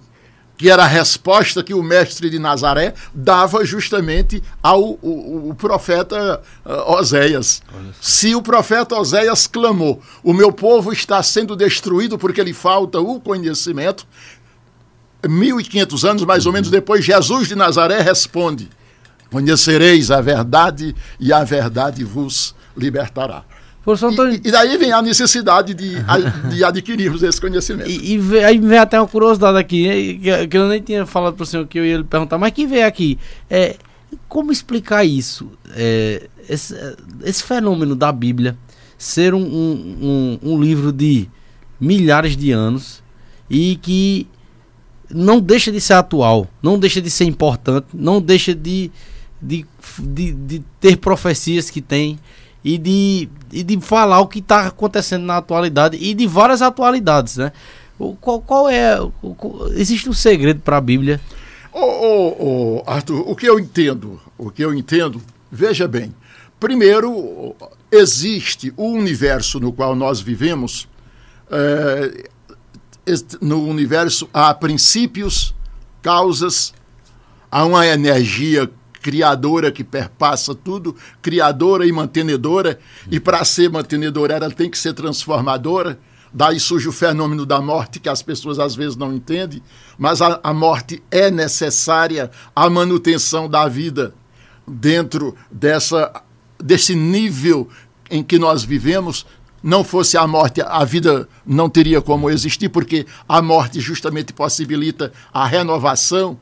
que 0.56 0.70
era 0.70 0.84
a 0.84 0.86
resposta 0.86 1.64
que 1.64 1.74
o 1.74 1.82
mestre 1.82 2.30
de 2.30 2.38
Nazaré 2.38 2.94
dava 3.12 3.64
justamente 3.64 4.40
ao 4.62 4.90
o, 5.02 5.48
o 5.50 5.54
profeta 5.56 6.40
uh, 6.64 6.92
Oséias. 6.92 7.64
Se 8.00 8.32
o 8.36 8.40
profeta 8.40 8.94
Oséias 8.94 9.48
clamou: 9.48 10.00
O 10.22 10.32
meu 10.32 10.52
povo 10.52 10.92
está 10.92 11.20
sendo 11.20 11.56
destruído 11.56 12.16
porque 12.16 12.44
lhe 12.44 12.52
falta 12.52 13.00
o 13.00 13.20
conhecimento, 13.20 14.06
1500 15.28 16.04
anos 16.04 16.22
mais 16.22 16.46
ou 16.46 16.52
menos 16.52 16.70
depois, 16.70 17.04
Jesus 17.04 17.48
de 17.48 17.56
Nazaré 17.56 18.00
responde: 18.00 18.70
Conhecereis 19.34 20.12
a 20.12 20.20
verdade 20.20 20.94
e 21.18 21.32
a 21.32 21.42
verdade 21.42 22.04
vos 22.04 22.54
libertará. 22.76 23.42
E, 24.32 24.48
e, 24.48 24.52
daí 24.52 24.78
vem 24.78 24.92
a 24.92 25.02
necessidade 25.02 25.74
de, 25.74 25.96
de 26.48 26.62
adquirirmos 26.62 27.20
esse 27.20 27.40
conhecimento. 27.40 27.90
E, 27.90 28.16
e 28.16 28.44
aí 28.44 28.60
vem 28.60 28.78
até 28.78 28.98
uma 29.00 29.08
curiosidade 29.08 29.58
aqui, 29.58 30.20
que, 30.22 30.46
que 30.46 30.56
eu 30.56 30.68
nem 30.68 30.80
tinha 30.80 31.04
falado 31.04 31.34
para 31.34 31.42
o 31.42 31.46
senhor 31.46 31.66
que 31.66 31.80
eu 31.80 31.84
ia 31.84 31.96
lhe 31.96 32.04
perguntar, 32.04 32.38
mas 32.38 32.52
que 32.52 32.64
vem 32.64 32.84
aqui. 32.84 33.18
É, 33.50 33.74
como 34.28 34.52
explicar 34.52 35.04
isso? 35.04 35.50
É, 35.74 36.28
esse, 36.48 36.72
esse, 37.24 37.42
fenômeno 37.42 37.96
da 37.96 38.12
Bíblia 38.12 38.56
ser 38.96 39.34
um, 39.34 39.42
um, 39.42 40.38
um, 40.44 40.52
um 40.52 40.62
livro 40.62 40.92
de 40.92 41.28
milhares 41.80 42.36
de 42.36 42.52
anos 42.52 43.02
e 43.50 43.74
que 43.82 44.28
não 45.10 45.40
deixa 45.40 45.72
de 45.72 45.80
ser 45.80 45.94
atual, 45.94 46.46
não 46.62 46.78
deixa 46.78 47.02
de 47.02 47.10
ser 47.10 47.24
importante, 47.24 47.88
não 47.92 48.20
deixa 48.20 48.54
de, 48.54 48.92
de, 49.44 49.66
de, 49.98 50.32
de 50.32 50.64
ter 50.80 50.96
profecias 50.96 51.68
que 51.68 51.80
tem 51.80 52.18
e 52.64 52.78
de, 52.78 53.28
e 53.52 53.62
de 53.62 53.78
falar 53.80 54.20
o 54.20 54.26
que 54.26 54.38
está 54.38 54.66
acontecendo 54.66 55.24
na 55.24 55.36
atualidade 55.36 55.98
e 56.00 56.14
de 56.14 56.26
várias 56.26 56.62
atualidades, 56.62 57.36
né? 57.36 57.52
O, 57.98 58.16
qual, 58.16 58.40
qual 58.40 58.68
é. 58.68 58.98
O, 59.00 59.68
existe 59.72 60.08
um 60.08 60.14
segredo 60.14 60.60
para 60.60 60.78
a 60.78 60.80
Bíblia? 60.80 61.20
Ô, 61.72 62.82
Arthur, 62.86 63.28
o 63.28 63.36
que 63.36 63.46
eu 63.46 63.58
entendo, 63.58 64.20
o 64.38 64.50
que 64.50 64.64
eu 64.64 64.72
entendo, 64.74 65.20
veja 65.50 65.86
bem. 65.86 66.14
Primeiro, 66.58 67.54
existe 67.90 68.72
o 68.76 68.88
universo 68.88 69.60
no 69.60 69.72
qual 69.72 69.94
nós 69.94 70.20
vivemos. 70.20 70.88
É, 71.50 72.30
no 73.40 73.68
universo 73.68 74.28
há 74.32 74.54
princípios, 74.54 75.54
causas, 76.00 76.72
há 77.50 77.64
uma 77.66 77.86
energia 77.86 78.70
criadora 79.04 79.70
que 79.70 79.84
perpassa 79.84 80.54
tudo, 80.54 80.96
criadora 81.20 81.86
e 81.86 81.92
mantenedora, 81.92 82.78
e 83.10 83.20
para 83.20 83.44
ser 83.44 83.68
mantenedora 83.68 84.32
ela 84.32 84.50
tem 84.50 84.70
que 84.70 84.78
ser 84.78 84.94
transformadora. 84.94 85.98
Daí 86.32 86.58
surge 86.58 86.88
o 86.88 86.92
fenômeno 86.92 87.44
da 87.44 87.60
morte, 87.60 88.00
que 88.00 88.08
as 88.08 88.22
pessoas 88.22 88.58
às 88.58 88.74
vezes 88.74 88.96
não 88.96 89.12
entendem, 89.12 89.62
mas 89.98 90.22
a, 90.22 90.40
a 90.42 90.54
morte 90.54 91.02
é 91.10 91.30
necessária 91.30 92.30
à 92.56 92.70
manutenção 92.70 93.46
da 93.46 93.68
vida 93.68 94.14
dentro 94.66 95.36
dessa, 95.50 96.22
desse 96.58 96.94
nível 96.94 97.68
em 98.10 98.22
que 98.22 98.38
nós 98.38 98.64
vivemos, 98.64 99.26
não 99.62 99.84
fosse 99.84 100.16
a 100.16 100.26
morte, 100.26 100.62
a 100.62 100.82
vida 100.82 101.28
não 101.44 101.68
teria 101.68 102.00
como 102.00 102.30
existir, 102.30 102.70
porque 102.70 103.06
a 103.28 103.42
morte 103.42 103.80
justamente 103.80 104.32
possibilita 104.32 105.12
a 105.30 105.46
renovação. 105.46 106.38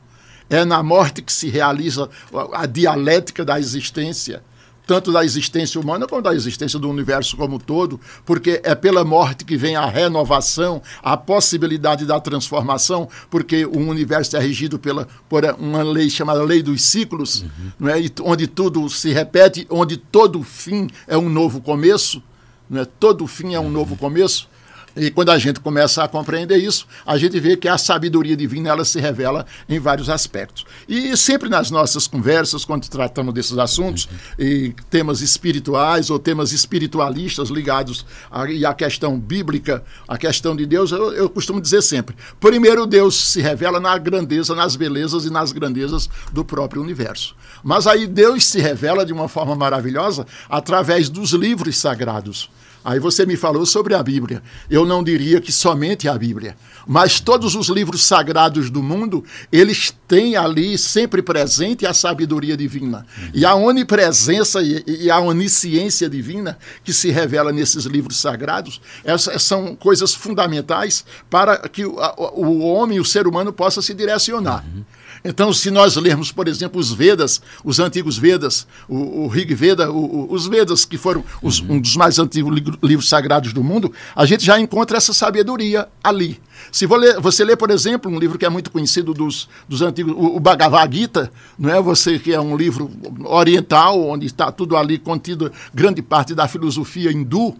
É 0.49 0.63
na 0.65 0.83
morte 0.83 1.21
que 1.21 1.31
se 1.31 1.49
realiza 1.49 2.09
a 2.53 2.65
dialética 2.65 3.43
da 3.43 3.59
existência 3.59 4.43
tanto 4.85 5.11
da 5.11 5.23
existência 5.23 5.79
humana 5.79 6.07
como 6.07 6.21
da 6.21 6.33
existência 6.33 6.77
do 6.77 6.89
universo 6.89 7.37
como 7.37 7.55
um 7.55 7.59
todo, 7.59 7.99
porque 8.25 8.61
é 8.63 8.75
pela 8.75 9.03
morte 9.03 9.45
que 9.45 9.57
vem 9.57 9.75
a 9.75 9.85
renovação, 9.85 10.81
a 11.01 11.15
possibilidade 11.15 12.05
da 12.05 12.19
transformação, 12.19 13.07
porque 13.29 13.65
o 13.65 13.77
universo 13.77 14.35
é 14.35 14.39
regido 14.39 14.77
pela, 14.77 15.07
por 15.29 15.43
uma 15.57 15.83
lei 15.83 16.09
chamada 16.09 16.43
lei 16.43 16.61
dos 16.61 16.81
ciclos, 16.81 17.41
uhum. 17.41 17.71
não 17.79 17.89
é? 17.89 17.95
onde 18.21 18.47
tudo 18.47 18.89
se 18.89 19.11
repete, 19.11 19.65
onde 19.69 19.97
todo 19.97 20.43
fim 20.43 20.89
é 21.07 21.17
um 21.17 21.29
novo 21.29 21.61
começo, 21.61 22.21
não 22.69 22.81
é? 22.81 22.85
todo 22.85 23.25
fim 23.27 23.53
é 23.53 23.59
um 23.59 23.69
novo 23.69 23.95
começo. 23.95 24.49
E 24.95 25.09
quando 25.09 25.29
a 25.29 25.39
gente 25.39 25.59
começa 25.59 26.03
a 26.03 26.07
compreender 26.07 26.57
isso, 26.57 26.85
a 27.05 27.17
gente 27.17 27.39
vê 27.39 27.57
que 27.57 27.67
a 27.67 27.79
sabedoria 27.79 28.37
divina 28.37 28.69
ela 28.69 28.85
se 28.85 28.99
revela 28.99 29.45
em 29.67 29.79
vários 29.79 30.07
aspectos. 30.07 30.65
E 30.87 31.17
sempre 31.17 31.49
nas 31.49 31.71
nossas 31.71 32.05
conversas, 32.05 32.63
quando 32.63 32.87
tratamos 32.87 33.33
desses 33.33 33.57
assuntos, 33.57 34.07
e 34.37 34.73
temas 34.91 35.21
espirituais 35.21 36.11
ou 36.11 36.19
temas 36.19 36.51
espiritualistas 36.51 37.49
ligados 37.49 38.05
à, 38.29 38.43
à 38.43 38.73
questão 38.75 39.19
bíblica, 39.19 39.83
à 40.07 40.15
questão 40.15 40.55
de 40.55 40.65
Deus, 40.65 40.91
eu, 40.91 41.11
eu 41.13 41.29
costumo 41.29 41.59
dizer 41.59 41.81
sempre: 41.81 42.15
primeiro, 42.39 42.85
Deus 42.85 43.15
se 43.15 43.41
revela 43.41 43.79
na 43.79 43.97
grandeza, 43.97 44.53
nas 44.53 44.75
belezas 44.75 45.25
e 45.25 45.31
nas 45.31 45.51
grandezas 45.51 46.07
do 46.31 46.45
próprio 46.45 46.83
universo. 46.83 47.35
Mas 47.63 47.87
aí 47.87 48.05
Deus 48.05 48.45
se 48.45 48.59
revela 48.59 49.05
de 49.05 49.13
uma 49.13 49.27
forma 49.27 49.55
maravilhosa 49.55 50.27
através 50.47 51.09
dos 51.09 51.31
livros 51.31 51.77
sagrados. 51.77 52.49
Aí 52.83 52.99
você 52.99 53.25
me 53.25 53.37
falou 53.37 53.65
sobre 53.65 53.93
a 53.95 54.03
Bíblia. 54.03 54.43
Eu 54.69 54.85
não 54.85 55.03
diria 55.03 55.39
que 55.39 55.51
somente 55.51 56.07
a 56.09 56.17
Bíblia, 56.17 56.55
mas 56.85 57.19
todos 57.19 57.55
os 57.55 57.69
livros 57.69 58.03
sagrados 58.03 58.69
do 58.69 58.83
mundo, 58.83 59.23
eles 59.51 59.93
têm 60.07 60.35
ali 60.35 60.77
sempre 60.77 61.21
presente 61.21 61.85
a 61.85 61.93
sabedoria 61.93 62.57
divina. 62.57 63.05
E 63.33 63.45
a 63.45 63.55
onipresença 63.55 64.61
e 64.61 65.09
a 65.09 65.19
onisciência 65.19 66.09
divina 66.09 66.57
que 66.83 66.91
se 66.91 67.09
revela 67.09 67.51
nesses 67.51 67.85
livros 67.85 68.17
sagrados, 68.17 68.81
essas 69.03 69.41
são 69.43 69.75
coisas 69.75 70.13
fundamentais 70.13 71.05
para 71.29 71.57
que 71.69 71.85
o, 71.85 71.95
o 72.35 72.59
homem, 72.59 72.99
o 72.99 73.05
ser 73.05 73.27
humano, 73.27 73.53
possa 73.53 73.81
se 73.81 73.93
direcionar. 73.93 74.63
Uhum. 74.65 74.83
Então, 75.25 75.53
se 75.53 75.71
nós 75.71 75.95
lermos, 75.95 76.31
por 76.31 76.49
exemplo, 76.49 76.79
os 76.79 76.91
Vedas, 76.91 77.41
os 77.63 77.79
antigos 77.79 78.17
Vedas, 78.17 78.67
o, 78.89 79.23
o 79.23 79.27
Rig 79.27 79.53
Veda, 79.55 79.89
o, 79.89 79.95
o, 79.97 80.33
os 80.33 80.47
Vedas, 80.47 80.83
que 80.83 80.97
foram 80.97 81.23
os, 81.41 81.61
um 81.61 81.79
dos 81.79 81.95
mais 81.95 82.19
antigos 82.19 82.53
livros 82.83 83.07
sagrados 83.07 83.53
do 83.53 83.63
mundo, 83.63 83.91
a 84.13 84.25
gente 84.25 84.45
já 84.45 84.59
encontra 84.59 84.97
essa 84.97 85.13
sabedoria 85.13 85.87
ali. 86.03 86.41
Se 86.71 86.85
ler, 86.85 87.21
você 87.21 87.43
lê, 87.45 87.55
por 87.55 87.69
exemplo, 87.71 88.11
um 88.11 88.19
livro 88.19 88.37
que 88.37 88.45
é 88.45 88.49
muito 88.49 88.69
conhecido 88.69 89.13
dos, 89.13 89.47
dos 89.67 89.81
antigos, 89.81 90.13
o, 90.13 90.35
o 90.35 90.39
Bhagavad 90.41 90.93
Gita, 90.93 91.31
não 91.57 91.69
é? 91.69 91.81
Você 91.81 92.19
que 92.19 92.33
é 92.33 92.41
um 92.41 92.57
livro 92.57 92.91
oriental, 93.23 94.05
onde 94.05 94.25
está 94.25 94.51
tudo 94.51 94.75
ali 94.75 94.97
contido, 94.97 95.51
grande 95.73 96.01
parte 96.01 96.35
da 96.35 96.49
filosofia 96.49 97.11
hindu, 97.11 97.55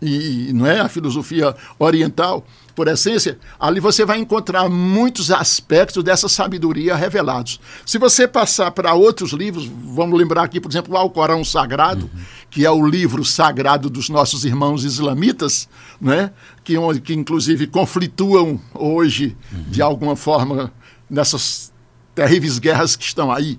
e 0.00 0.52
não 0.52 0.66
é 0.66 0.80
a 0.80 0.88
filosofia 0.88 1.54
oriental 1.78 2.44
por 2.74 2.88
essência, 2.88 3.38
ali 3.58 3.78
você 3.78 4.04
vai 4.04 4.18
encontrar 4.18 4.68
muitos 4.68 5.30
aspectos 5.30 6.02
dessa 6.02 6.28
sabedoria 6.28 6.96
revelados. 6.96 7.60
Se 7.86 7.98
você 7.98 8.26
passar 8.26 8.70
para 8.72 8.94
outros 8.94 9.32
livros, 9.32 9.66
vamos 9.66 10.18
lembrar 10.18 10.42
aqui, 10.42 10.60
por 10.60 10.70
exemplo, 10.70 10.94
o 10.94 10.96
Alcorão 10.96 11.44
Sagrado, 11.44 12.10
uhum. 12.12 12.20
que 12.50 12.64
é 12.64 12.70
o 12.70 12.84
livro 12.84 13.24
sagrado 13.24 13.88
dos 13.88 14.08
nossos 14.08 14.44
irmãos 14.44 14.84
islamitas, 14.84 15.68
né? 16.00 16.32
que, 16.64 16.74
que 17.02 17.14
inclusive 17.14 17.66
conflituam 17.66 18.60
hoje, 18.74 19.36
uhum. 19.52 19.64
de 19.68 19.80
alguma 19.80 20.16
forma, 20.16 20.72
nessas 21.08 21.72
terríveis 22.14 22.58
guerras 22.58 22.96
que 22.96 23.04
estão 23.04 23.30
aí 23.30 23.58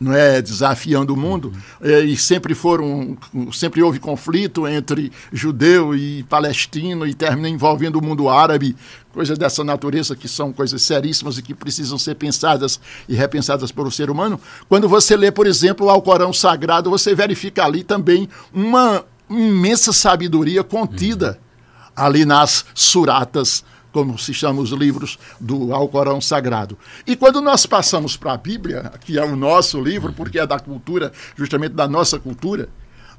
não 0.00 0.12
é 0.12 0.40
desafiando 0.40 1.12
o 1.12 1.16
mundo 1.16 1.52
é, 1.80 2.00
e 2.00 2.16
sempre 2.16 2.54
foram 2.54 3.16
sempre 3.52 3.82
houve 3.82 3.98
conflito 3.98 4.66
entre 4.66 5.12
judeu 5.32 5.94
e 5.94 6.22
palestino 6.24 7.06
e 7.06 7.14
termina 7.14 7.48
envolvendo 7.48 7.96
o 7.96 8.04
mundo 8.04 8.28
árabe 8.28 8.76
coisas 9.12 9.36
dessa 9.36 9.64
natureza 9.64 10.14
que 10.14 10.28
são 10.28 10.52
coisas 10.52 10.82
seríssimas 10.82 11.38
e 11.38 11.42
que 11.42 11.54
precisam 11.54 11.98
ser 11.98 12.14
pensadas 12.14 12.78
e 13.08 13.14
repensadas 13.14 13.72
pelo 13.72 13.90
ser 13.90 14.10
humano. 14.10 14.40
Quando 14.68 14.88
você 14.88 15.16
lê 15.16 15.32
por 15.32 15.46
exemplo 15.46 15.86
o 15.86 15.90
Alcorão 15.90 16.32
Sagrado 16.32 16.90
você 16.90 17.14
verifica 17.14 17.64
ali 17.64 17.82
também 17.82 18.28
uma 18.52 19.04
imensa 19.28 19.92
sabedoria 19.92 20.62
contida 20.62 21.38
ali 21.94 22.24
nas 22.24 22.64
suratas 22.74 23.64
como 23.98 24.16
se 24.16 24.32
chamam 24.32 24.62
os 24.62 24.70
livros 24.70 25.18
do 25.40 25.74
Alcorão 25.74 26.20
Sagrado. 26.20 26.78
E 27.04 27.16
quando 27.16 27.40
nós 27.40 27.66
passamos 27.66 28.16
para 28.16 28.32
a 28.32 28.36
Bíblia, 28.36 28.92
que 29.00 29.18
é 29.18 29.24
o 29.24 29.34
nosso 29.34 29.80
livro, 29.80 30.12
porque 30.12 30.38
é 30.38 30.46
da 30.46 30.60
cultura, 30.60 31.12
justamente 31.36 31.72
da 31.72 31.88
nossa 31.88 32.16
cultura, 32.16 32.68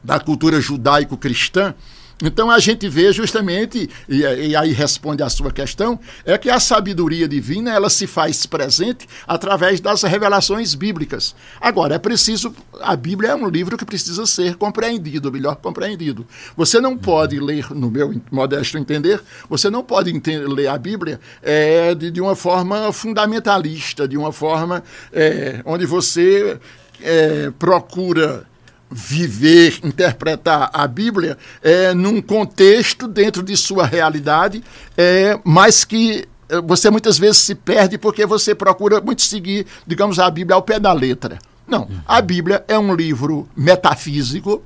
da 0.01 0.21
cultura 0.21 0.61
judaico-cristã, 0.61 1.75
então 2.21 2.51
a 2.51 2.60
gente 2.60 2.88
vê 2.89 3.13
justamente, 3.13 3.89
e, 4.08 4.17
e, 4.19 4.55
aí 4.55 4.73
responde 4.73 5.23
a 5.23 5.29
sua 5.29 5.51
questão, 5.51 5.97
é 6.25 6.38
que 6.38 6.49
a 6.49 6.60
sabedoria 6.60 7.27
divina 7.27 7.71
ela 7.71 7.89
se 7.89 8.05
faz 8.05 8.45
presente 8.45 9.08
através 9.25 9.79
das 9.79 10.03
revelações 10.03 10.75
bíblicas. 10.75 11.34
Agora, 11.62 11.95
é 11.95 11.99
preciso, 11.99 12.53
a 12.82 12.95
Bíblia 12.95 13.32
é 13.32 13.36
um 13.36 13.47
livro 13.47 13.77
que 13.77 13.86
precisa 13.86 14.25
ser 14.25 14.55
compreendido, 14.55 15.32
melhor 15.32 15.55
compreendido. 15.55 16.27
Você 16.58 16.82
não 16.82 16.97
pode 16.97 17.39
ler, 17.39 17.71
no 17.71 17.89
meu 17.89 18.13
modesto 18.29 18.77
entender, 18.77 19.21
você 19.49 19.69
não 19.69 19.84
pode 19.84 20.12
entender, 20.12 20.45
ler 20.45 20.67
a 20.67 20.77
Bíblia 20.77 21.21
é, 21.41 21.95
de, 21.95 22.12
de, 22.12 22.19
uma 22.19 22.36
forma 22.36 22.91
fundamentalista, 22.91 24.08
de 24.08 24.17
uma 24.17 24.34
forma 24.34 24.84
é, 25.13 25.62
onde 25.65 25.86
você 25.86 26.60
é, 27.01 27.49
procura 27.58 28.48
viver, 28.89 29.80
interpretar 29.84 30.69
a 30.73 30.88
Bíblia 30.88 31.38
é, 31.62 31.93
num 31.93 32.21
contexto 32.21 33.08
dentro 33.08 33.43
de 33.43 33.56
sua 33.56 33.86
realidade, 33.86 34.63
é, 34.97 35.39
mas 35.43 35.86
que 35.86 36.28
é, 36.49 36.62
você 36.62 36.89
muitas 36.89 37.17
vezes 37.17 37.38
se 37.38 37.54
perde 37.54 37.97
porque 37.97 38.25
você 38.25 38.56
procura 38.56 38.99
muito 38.99 39.21
seguir, 39.21 39.67
digamos, 39.86 40.17
a 40.17 40.30
Bíblia 40.30 40.56
ao 40.56 40.63
pé 40.63 40.80
da 40.80 40.91
letra. 40.91 41.38
Não, 41.67 41.88
a 42.08 42.19
Bíblia 42.19 42.65
é 42.67 42.80
um 42.80 42.95
livro 42.95 43.47
metafísico, 43.56 44.63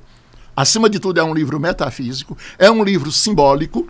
acima 0.56 0.88
de 0.88 0.98
tudo 0.98 1.20
é 1.20 1.24
um 1.24 1.34
livro 1.34 1.60
metafísico, 1.60 2.36
é 2.58 2.70
um 2.70 2.82
livro 2.82 3.12
simbólico, 3.12 3.86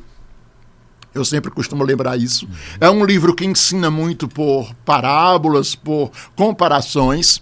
eu 1.14 1.24
sempre 1.24 1.50
costumo 1.50 1.84
lembrar 1.84 2.18
isso. 2.18 2.48
É 2.80 2.90
um 2.90 3.04
livro 3.04 3.34
que 3.34 3.44
ensina 3.44 3.88
muito 3.88 4.26
por 4.26 4.74
parábolas, 4.84 5.76
por 5.76 6.10
comparações. 6.34 7.40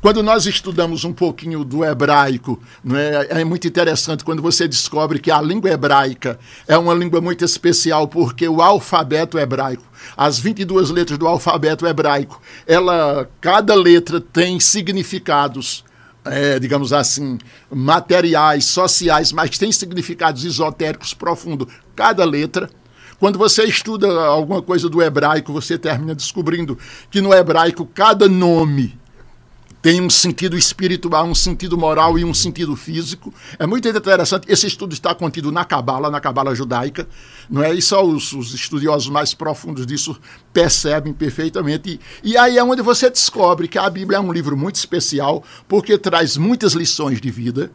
Quando 0.00 0.22
nós 0.22 0.46
estudamos 0.46 1.04
um 1.04 1.12
pouquinho 1.12 1.64
do 1.64 1.84
hebraico, 1.84 2.60
não 2.82 2.96
é, 2.96 3.26
é 3.30 3.44
muito 3.44 3.66
interessante 3.66 4.24
quando 4.24 4.42
você 4.42 4.66
descobre 4.66 5.18
que 5.18 5.30
a 5.30 5.40
língua 5.40 5.70
hebraica 5.70 6.38
é 6.66 6.76
uma 6.76 6.94
língua 6.94 7.20
muito 7.20 7.44
especial 7.44 8.08
porque 8.08 8.48
o 8.48 8.60
alfabeto 8.60 9.38
hebraico, 9.38 9.84
as 10.16 10.38
22 10.38 10.90
letras 10.90 11.18
do 11.18 11.26
alfabeto 11.26 11.86
hebraico, 11.86 12.40
ela 12.66 13.28
cada 13.40 13.74
letra 13.74 14.20
tem 14.20 14.58
significados 14.60 15.84
é, 16.24 16.58
digamos 16.58 16.92
assim, 16.92 17.38
materiais, 17.70 18.66
sociais, 18.66 19.32
mas 19.32 19.58
tem 19.58 19.72
significados 19.72 20.44
esotéricos 20.44 21.12
profundos, 21.12 21.66
cada 21.96 22.24
letra. 22.24 22.70
Quando 23.18 23.38
você 23.38 23.64
estuda 23.64 24.08
alguma 24.24 24.62
coisa 24.62 24.88
do 24.88 25.02
hebraico, 25.02 25.52
você 25.52 25.78
termina 25.78 26.14
descobrindo 26.14 26.78
que 27.10 27.20
no 27.20 27.32
hebraico 27.32 27.86
cada 27.86 28.28
nome 28.28 28.98
tem 29.82 30.00
um 30.00 30.08
sentido 30.08 30.56
espiritual, 30.56 31.26
um 31.26 31.34
sentido 31.34 31.76
moral 31.76 32.16
e 32.16 32.24
um 32.24 32.32
sentido 32.32 32.76
físico. 32.76 33.34
É 33.58 33.66
muito 33.66 33.88
interessante. 33.88 34.46
Esse 34.48 34.68
estudo 34.68 34.92
está 34.92 35.12
contido 35.12 35.50
na 35.50 35.64
Cabala, 35.64 36.08
na 36.08 36.20
Cabala 36.20 36.54
judaica, 36.54 37.08
não 37.50 37.64
é? 37.64 37.74
E 37.74 37.82
só 37.82 38.04
os, 38.04 38.32
os 38.32 38.54
estudiosos 38.54 39.08
mais 39.08 39.34
profundos 39.34 39.84
disso 39.84 40.16
percebem 40.52 41.12
perfeitamente. 41.12 42.00
E, 42.22 42.30
e 42.30 42.36
aí 42.38 42.58
é 42.58 42.62
onde 42.62 42.80
você 42.80 43.10
descobre 43.10 43.66
que 43.66 43.76
a 43.76 43.90
Bíblia 43.90 44.18
é 44.18 44.20
um 44.20 44.32
livro 44.32 44.56
muito 44.56 44.76
especial, 44.76 45.42
porque 45.66 45.98
traz 45.98 46.36
muitas 46.36 46.74
lições 46.74 47.20
de 47.20 47.30
vida, 47.32 47.72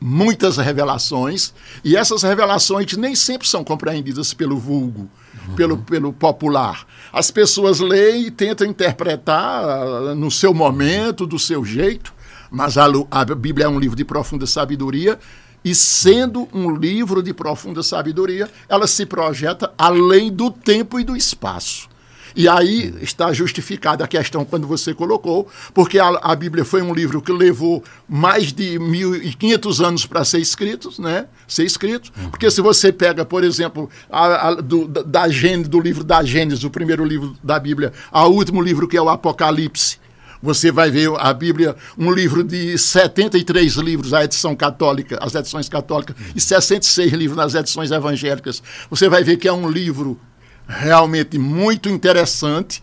muitas 0.00 0.56
revelações, 0.56 1.52
e 1.84 1.94
essas 1.94 2.22
revelações 2.22 2.96
nem 2.96 3.14
sempre 3.14 3.46
são 3.46 3.62
compreendidas 3.62 4.32
pelo 4.32 4.58
vulgo. 4.58 5.10
Pelo, 5.56 5.78
pelo 5.78 6.12
popular. 6.12 6.86
As 7.12 7.30
pessoas 7.30 7.80
leem 7.80 8.26
e 8.26 8.30
tentam 8.30 8.66
interpretar 8.66 9.64
ah, 9.64 10.14
no 10.14 10.30
seu 10.30 10.52
momento, 10.54 11.26
do 11.26 11.38
seu 11.38 11.64
jeito, 11.64 12.12
mas 12.50 12.76
a, 12.76 12.86
a 13.10 13.24
Bíblia 13.24 13.66
é 13.66 13.68
um 13.68 13.78
livro 13.78 13.96
de 13.96 14.04
profunda 14.04 14.46
sabedoria, 14.46 15.18
e 15.64 15.74
sendo 15.74 16.48
um 16.52 16.74
livro 16.74 17.22
de 17.22 17.32
profunda 17.32 17.82
sabedoria, 17.82 18.50
ela 18.68 18.86
se 18.86 19.06
projeta 19.06 19.72
além 19.78 20.30
do 20.32 20.50
tempo 20.50 20.98
e 20.98 21.04
do 21.04 21.16
espaço. 21.16 21.88
E 22.34 22.48
aí 22.48 22.94
está 23.00 23.32
justificada 23.32 24.04
a 24.04 24.08
questão 24.08 24.44
quando 24.44 24.66
você 24.66 24.94
colocou, 24.94 25.48
porque 25.74 25.98
a, 25.98 26.08
a 26.22 26.34
Bíblia 26.34 26.64
foi 26.64 26.82
um 26.82 26.94
livro 26.94 27.20
que 27.20 27.32
levou 27.32 27.82
mais 28.08 28.52
de 28.52 28.78
1.500 28.78 29.84
anos 29.84 30.06
para 30.06 30.24
ser 30.24 30.38
escrito, 30.38 30.90
né? 31.00 31.26
Ser 31.46 31.64
escrito. 31.64 32.12
Uhum. 32.16 32.30
Porque 32.30 32.50
se 32.50 32.60
você 32.60 32.92
pega, 32.92 33.24
por 33.24 33.44
exemplo, 33.44 33.88
a, 34.10 34.48
a, 34.48 34.54
do, 34.54 34.86
da 34.88 35.28
Gênesis, 35.28 35.68
do 35.68 35.80
livro 35.80 36.04
da 36.04 36.22
Gênesis, 36.22 36.64
o 36.64 36.70
primeiro 36.70 37.04
livro 37.04 37.36
da 37.42 37.58
Bíblia, 37.58 37.92
ao 38.10 38.32
último 38.32 38.60
livro 38.62 38.88
que 38.88 38.96
é 38.96 39.02
o 39.02 39.08
Apocalipse, 39.08 40.02
você 40.42 40.72
vai 40.72 40.90
ver 40.90 41.08
a 41.18 41.32
Bíblia, 41.32 41.76
um 41.96 42.10
livro 42.10 42.42
de 42.42 42.76
73 42.76 43.74
livros, 43.76 44.12
a 44.12 44.24
edição 44.24 44.56
católica, 44.56 45.16
as 45.20 45.34
edições 45.36 45.68
católicas, 45.68 46.16
e 46.34 46.40
66 46.40 47.12
livros 47.12 47.36
nas 47.36 47.54
edições 47.54 47.92
evangélicas. 47.92 48.60
Você 48.90 49.08
vai 49.08 49.22
ver 49.22 49.36
que 49.36 49.46
é 49.46 49.52
um 49.52 49.70
livro 49.70 50.18
realmente 50.66 51.38
muito 51.38 51.88
interessante, 51.88 52.82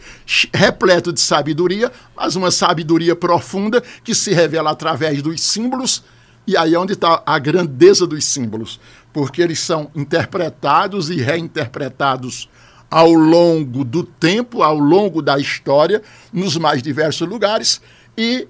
repleto 0.54 1.12
de 1.12 1.20
sabedoria, 1.20 1.92
mas 2.15 2.36
uma 2.36 2.52
sabedoria 2.52 3.15
profunda 3.15 3.84
que 4.04 4.13
se 4.13 4.34
revela 4.34 4.72
através 4.72 5.22
dos 5.22 5.42
símbolos. 5.42 6.04
E 6.46 6.58
aí 6.58 6.74
é 6.74 6.80
onde 6.80 6.94
está 6.94 7.22
a 7.26 7.38
grandeza 7.39 8.08
dos 8.08 8.26
símbolos, 8.26 8.80
porque 9.13 9.42
eles 9.42 9.60
são 9.60 9.92
interpretados 9.96 11.10
e 11.10 11.15
reinterpretados 11.15 12.50
ao 12.89 13.12
longo 13.12 13.84
do 13.84 14.04
tempo, 14.04 14.63
ao 14.63 14.78
longo 14.78 15.22
da 15.22 15.38
história, 15.38 16.02
nos 16.34 16.58
mais 16.58 16.82
diversos 16.82 17.28
lugares, 17.28 17.82
e 18.18 18.48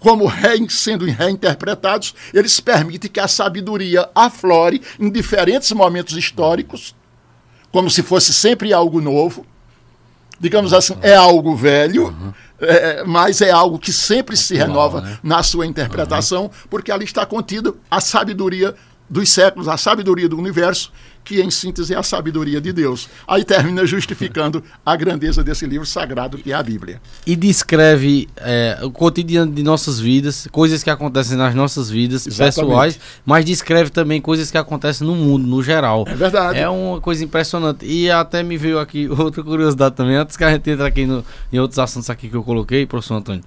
como 0.00 0.26
re, 0.26 0.68
sendo 0.68 1.04
reinterpretados, 1.04 2.14
eles 2.34 2.58
permitem 2.58 3.10
que 3.10 3.20
a 3.20 3.28
sabedoria 3.28 4.08
aflore 4.14 4.82
em 4.98 5.08
diferentes 5.10 5.70
momentos 5.72 6.16
históricos, 6.16 6.94
como 7.72 7.90
se 7.90 8.02
fosse 8.02 8.32
sempre 8.32 8.72
algo 8.72 9.00
novo. 9.00 9.44
Digamos 10.38 10.72
assim, 10.72 10.96
é 11.02 11.14
algo 11.14 11.56
velho, 11.56 12.06
uhum. 12.06 12.32
é, 12.60 13.04
mas 13.04 13.40
é 13.40 13.50
algo 13.50 13.78
que 13.78 13.92
sempre 13.92 14.36
se 14.36 14.56
renova 14.56 15.00
né? 15.00 15.18
na 15.22 15.42
sua 15.42 15.66
interpretação, 15.66 16.44
uhum. 16.44 16.50
porque 16.68 16.90
ali 16.90 17.04
está 17.04 17.24
contido 17.24 17.78
a 17.90 18.00
sabedoria 18.00 18.74
dos 19.08 19.30
séculos, 19.30 19.68
a 19.68 19.76
sabedoria 19.76 20.28
do 20.28 20.36
universo 20.36 20.92
que 21.24 21.40
em 21.40 21.50
síntese 21.50 21.94
é 21.94 21.98
a 21.98 22.02
sabedoria 22.02 22.60
de 22.60 22.72
Deus. 22.72 23.08
Aí 23.26 23.44
termina 23.44 23.86
justificando 23.86 24.62
a 24.84 24.96
grandeza 24.96 25.42
desse 25.42 25.66
livro 25.66 25.86
sagrado 25.86 26.38
que 26.38 26.52
é 26.52 26.54
a 26.54 26.62
Bíblia. 26.62 27.00
E 27.26 27.36
descreve 27.36 28.28
é, 28.36 28.78
o 28.82 28.90
cotidiano 28.90 29.52
de 29.52 29.62
nossas 29.62 30.00
vidas, 30.00 30.48
coisas 30.50 30.82
que 30.82 30.90
acontecem 30.90 31.36
nas 31.36 31.54
nossas 31.54 31.90
vidas 31.90 32.26
Exatamente. 32.26 32.54
pessoais, 32.54 33.00
mas 33.24 33.44
descreve 33.44 33.90
também 33.90 34.20
coisas 34.20 34.50
que 34.50 34.58
acontecem 34.58 35.06
no 35.06 35.14
mundo, 35.14 35.46
no 35.46 35.62
geral. 35.62 36.04
É 36.06 36.14
verdade. 36.14 36.58
É 36.58 36.68
uma 36.68 37.00
coisa 37.00 37.24
impressionante. 37.24 37.86
E 37.86 38.10
até 38.10 38.42
me 38.42 38.56
veio 38.56 38.78
aqui 38.78 39.08
outra 39.10 39.42
curiosidade 39.42 39.94
também, 39.94 40.16
antes 40.16 40.36
que 40.36 40.44
a 40.44 40.50
gente 40.50 40.70
entre 40.70 40.86
aqui 40.86 41.06
no, 41.06 41.24
em 41.52 41.58
outros 41.58 41.78
assuntos 41.78 42.10
aqui 42.10 42.28
que 42.28 42.36
eu 42.36 42.42
coloquei, 42.42 42.86
professor 42.86 43.16
Antônio 43.16 43.42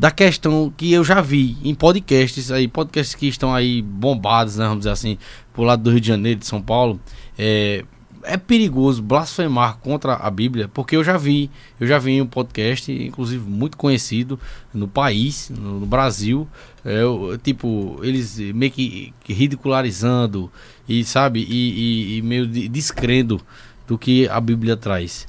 da 0.00 0.10
questão 0.10 0.72
que 0.74 0.90
eu 0.90 1.04
já 1.04 1.20
vi 1.20 1.58
em 1.62 1.74
podcasts 1.74 2.50
aí, 2.50 2.66
podcasts 2.66 3.14
que 3.14 3.28
estão 3.28 3.54
aí 3.54 3.82
bombados, 3.82 4.56
né, 4.56 4.64
vamos 4.64 4.78
dizer 4.78 4.92
assim, 4.92 5.18
por 5.52 5.64
lado 5.64 5.82
do 5.82 5.90
Rio 5.90 6.00
de 6.00 6.08
Janeiro, 6.08 6.40
de 6.40 6.46
São 6.46 6.62
Paulo, 6.62 6.98
é, 7.38 7.84
é 8.22 8.38
perigoso 8.38 9.02
blasfemar 9.02 9.76
contra 9.76 10.14
a 10.14 10.30
Bíblia, 10.30 10.68
porque 10.68 10.96
eu 10.96 11.04
já 11.04 11.18
vi, 11.18 11.50
eu 11.78 11.86
já 11.86 11.98
vi 11.98 12.22
um 12.22 12.26
podcast, 12.26 12.90
inclusive 12.90 13.46
muito 13.46 13.76
conhecido 13.76 14.40
no 14.72 14.88
país, 14.88 15.50
no, 15.50 15.80
no 15.80 15.86
Brasil, 15.86 16.48
é, 16.82 17.02
tipo, 17.42 18.00
eles 18.02 18.38
meio 18.54 18.72
que 18.72 19.12
ridicularizando 19.28 20.50
e 20.88 21.04
sabe, 21.04 21.40
e, 21.46 22.14
e, 22.14 22.16
e 22.16 22.22
meio 22.22 22.46
descrendo 22.46 23.38
do 23.86 23.98
que 23.98 24.26
a 24.28 24.40
Bíblia 24.40 24.78
traz. 24.78 25.26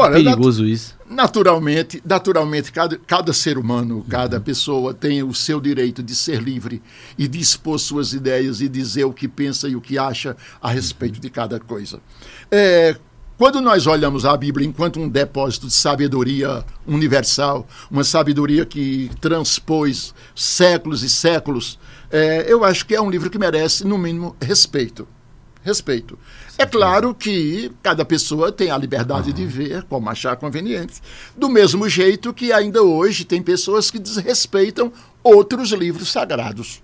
Olha, 0.00 0.18
é 0.18 0.24
perigoso 0.24 0.62
nat 0.62 0.72
isso. 0.72 0.96
Naturalmente, 1.08 2.02
naturalmente 2.04 2.72
cada, 2.72 2.96
cada 2.98 3.32
ser 3.32 3.58
humano, 3.58 4.04
cada 4.08 4.36
uhum. 4.36 4.42
pessoa 4.42 4.94
tem 4.94 5.22
o 5.22 5.34
seu 5.34 5.60
direito 5.60 6.02
de 6.02 6.14
ser 6.14 6.40
livre 6.40 6.82
e 7.18 7.26
de 7.26 7.40
expor 7.40 7.78
suas 7.78 8.12
ideias 8.12 8.60
e 8.60 8.68
dizer 8.68 9.04
o 9.04 9.12
que 9.12 9.26
pensa 9.26 9.68
e 9.68 9.76
o 9.76 9.80
que 9.80 9.98
acha 9.98 10.36
a 10.60 10.70
respeito 10.70 11.16
uhum. 11.16 11.20
de 11.20 11.30
cada 11.30 11.58
coisa. 11.58 12.00
É, 12.50 12.96
quando 13.36 13.60
nós 13.60 13.86
olhamos 13.86 14.24
a 14.24 14.36
Bíblia 14.36 14.66
enquanto 14.66 15.00
um 15.00 15.08
depósito 15.08 15.66
de 15.66 15.72
sabedoria 15.72 16.64
universal, 16.86 17.66
uma 17.90 18.04
sabedoria 18.04 18.66
que 18.66 19.10
transpôs 19.20 20.14
séculos 20.34 21.02
e 21.02 21.08
séculos, 21.08 21.78
é, 22.10 22.44
eu 22.46 22.64
acho 22.64 22.84
que 22.84 22.94
é 22.94 23.00
um 23.00 23.10
livro 23.10 23.30
que 23.30 23.38
merece, 23.38 23.86
no 23.86 23.96
mínimo, 23.96 24.36
respeito 24.40 25.08
respeito. 25.62 26.18
É 26.58 26.66
claro 26.66 27.14
que 27.14 27.70
cada 27.82 28.04
pessoa 28.04 28.52
tem 28.52 28.70
a 28.70 28.78
liberdade 28.78 29.32
de 29.32 29.46
ver 29.46 29.82
como 29.84 30.08
achar 30.08 30.36
conveniente. 30.36 31.00
Do 31.36 31.48
mesmo 31.48 31.88
jeito 31.88 32.32
que 32.32 32.52
ainda 32.52 32.82
hoje 32.82 33.24
tem 33.24 33.42
pessoas 33.42 33.90
que 33.90 33.98
desrespeitam 33.98 34.92
outros 35.22 35.70
livros 35.72 36.08
sagrados. 36.08 36.82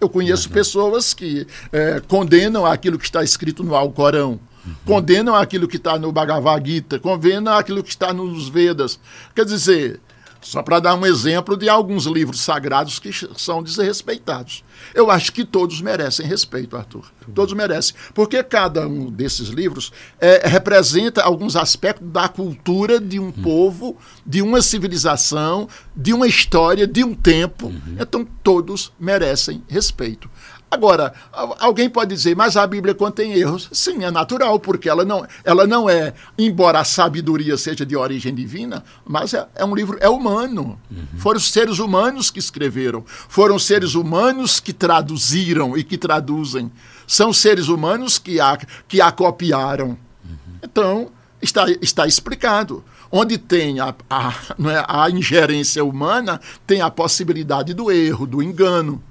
Eu 0.00 0.08
conheço 0.08 0.48
uhum. 0.48 0.54
pessoas 0.54 1.12
que 1.12 1.46
é, 1.72 2.00
condenam 2.08 2.64
aquilo 2.64 2.98
que 2.98 3.04
está 3.04 3.22
escrito 3.22 3.62
no 3.62 3.74
Alcorão, 3.74 4.40
uhum. 4.64 4.74
condenam 4.86 5.34
aquilo 5.34 5.68
que 5.68 5.76
está 5.76 5.98
no 5.98 6.10
Bhagavad 6.10 6.66
Gita, 6.66 6.98
condenam 6.98 7.52
aquilo 7.54 7.82
que 7.82 7.90
está 7.90 8.12
nos 8.12 8.48
Vedas. 8.48 8.98
Quer 9.34 9.44
dizer, 9.44 10.00
só 10.40 10.62
para 10.62 10.80
dar 10.80 10.94
um 10.94 11.04
exemplo 11.04 11.56
de 11.56 11.68
alguns 11.68 12.06
livros 12.06 12.40
sagrados 12.40 12.98
que 12.98 13.10
são 13.36 13.62
desrespeitados. 13.62 14.64
Eu 14.94 15.10
acho 15.10 15.32
que 15.32 15.44
todos 15.44 15.80
merecem 15.80 16.26
respeito, 16.26 16.76
Arthur. 16.76 17.04
Todos 17.34 17.52
merecem. 17.52 17.94
Porque 18.14 18.42
cada 18.42 18.86
um 18.88 19.10
desses 19.10 19.48
livros 19.48 19.92
é, 20.18 20.48
representa 20.48 21.22
alguns 21.22 21.56
aspectos 21.56 22.08
da 22.10 22.28
cultura 22.28 22.98
de 22.98 23.20
um 23.20 23.26
uhum. 23.26 23.32
povo, 23.32 23.96
de 24.24 24.40
uma 24.40 24.62
civilização, 24.62 25.68
de 25.94 26.12
uma 26.12 26.26
história, 26.26 26.86
de 26.86 27.04
um 27.04 27.14
tempo. 27.14 27.66
Uhum. 27.66 27.96
Então, 27.98 28.26
todos 28.42 28.92
merecem 28.98 29.62
respeito. 29.68 30.30
Agora, 30.70 31.12
alguém 31.58 31.90
pode 31.90 32.14
dizer, 32.14 32.36
mas 32.36 32.56
a 32.56 32.64
Bíblia 32.64 32.94
contém 32.94 33.32
erros. 33.32 33.68
Sim, 33.72 34.04
é 34.04 34.10
natural, 34.10 34.60
porque 34.60 34.88
ela 34.88 35.04
não, 35.04 35.26
ela 35.42 35.66
não 35.66 35.90
é, 35.90 36.14
embora 36.38 36.78
a 36.78 36.84
sabedoria 36.84 37.56
seja 37.56 37.84
de 37.84 37.96
origem 37.96 38.32
divina, 38.32 38.84
mas 39.04 39.34
é, 39.34 39.48
é 39.56 39.64
um 39.64 39.74
livro, 39.74 39.98
é 40.00 40.08
humano. 40.08 40.78
Uhum. 40.88 41.18
Foram 41.18 41.38
os 41.38 41.50
seres 41.50 41.80
humanos 41.80 42.30
que 42.30 42.38
escreveram, 42.38 43.04
foram 43.28 43.56
os 43.56 43.64
seres 43.64 43.96
humanos 43.96 44.60
que 44.60 44.72
traduziram 44.72 45.76
e 45.76 45.82
que 45.82 45.98
traduzem. 45.98 46.70
São 47.04 47.32
seres 47.32 47.66
humanos 47.66 48.16
que 48.18 48.38
a, 48.38 48.56
que 48.86 49.00
a 49.00 49.10
copiaram. 49.10 49.88
Uhum. 50.24 50.58
Então, 50.62 51.10
está, 51.42 51.66
está 51.80 52.06
explicado. 52.06 52.84
Onde 53.10 53.38
tem 53.38 53.80
a, 53.80 53.92
a, 54.08 54.28
é, 54.28 54.84
a 54.86 55.10
ingerência 55.10 55.84
humana, 55.84 56.40
tem 56.64 56.80
a 56.80 56.88
possibilidade 56.88 57.74
do 57.74 57.90
erro, 57.90 58.24
do 58.24 58.40
engano. 58.40 59.02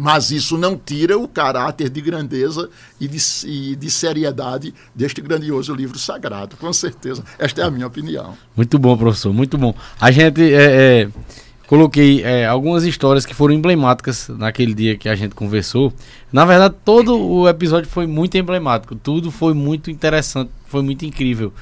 Mas 0.00 0.30
isso 0.30 0.56
não 0.56 0.76
tira 0.76 1.18
o 1.18 1.26
caráter 1.26 1.90
de 1.90 2.00
grandeza 2.00 2.70
e 3.00 3.08
de, 3.08 3.18
e 3.46 3.74
de, 3.74 3.90
seriedade 3.90 4.72
deste 4.94 5.20
grandioso 5.20 5.74
livro 5.74 5.98
sagrado, 5.98 6.56
com 6.56 6.72
certeza. 6.72 7.24
Esta 7.36 7.62
é 7.62 7.64
a 7.64 7.70
minha 7.70 7.88
opinião. 7.88 8.34
Muito 8.54 8.78
bom, 8.78 8.96
professor, 8.96 9.32
muito 9.34 9.58
bom. 9.58 9.74
A 10.00 10.12
gente 10.12 10.54
é, 10.54 11.02
é, 11.02 11.08
coloquei 11.66 12.22
é, 12.22 12.46
algumas 12.46 12.84
histórias 12.84 13.26
que 13.26 13.34
foram 13.34 13.52
emblemáticas 13.52 14.28
naquele 14.28 14.72
dia 14.72 14.96
que 14.96 15.08
a 15.08 15.16
gente 15.16 15.34
conversou. 15.34 15.92
Na 16.32 16.44
verdade, 16.44 16.76
todo 16.84 17.18
o 17.18 17.48
episódio 17.48 17.90
foi 17.90 18.06
muito 18.06 18.38
emblemático, 18.38 18.94
tudo 18.94 19.32
foi 19.32 19.52
muito 19.52 19.90
interessante, 19.90 20.52
foi 20.68 20.80
muito 20.80 21.04
incrível. 21.04 21.52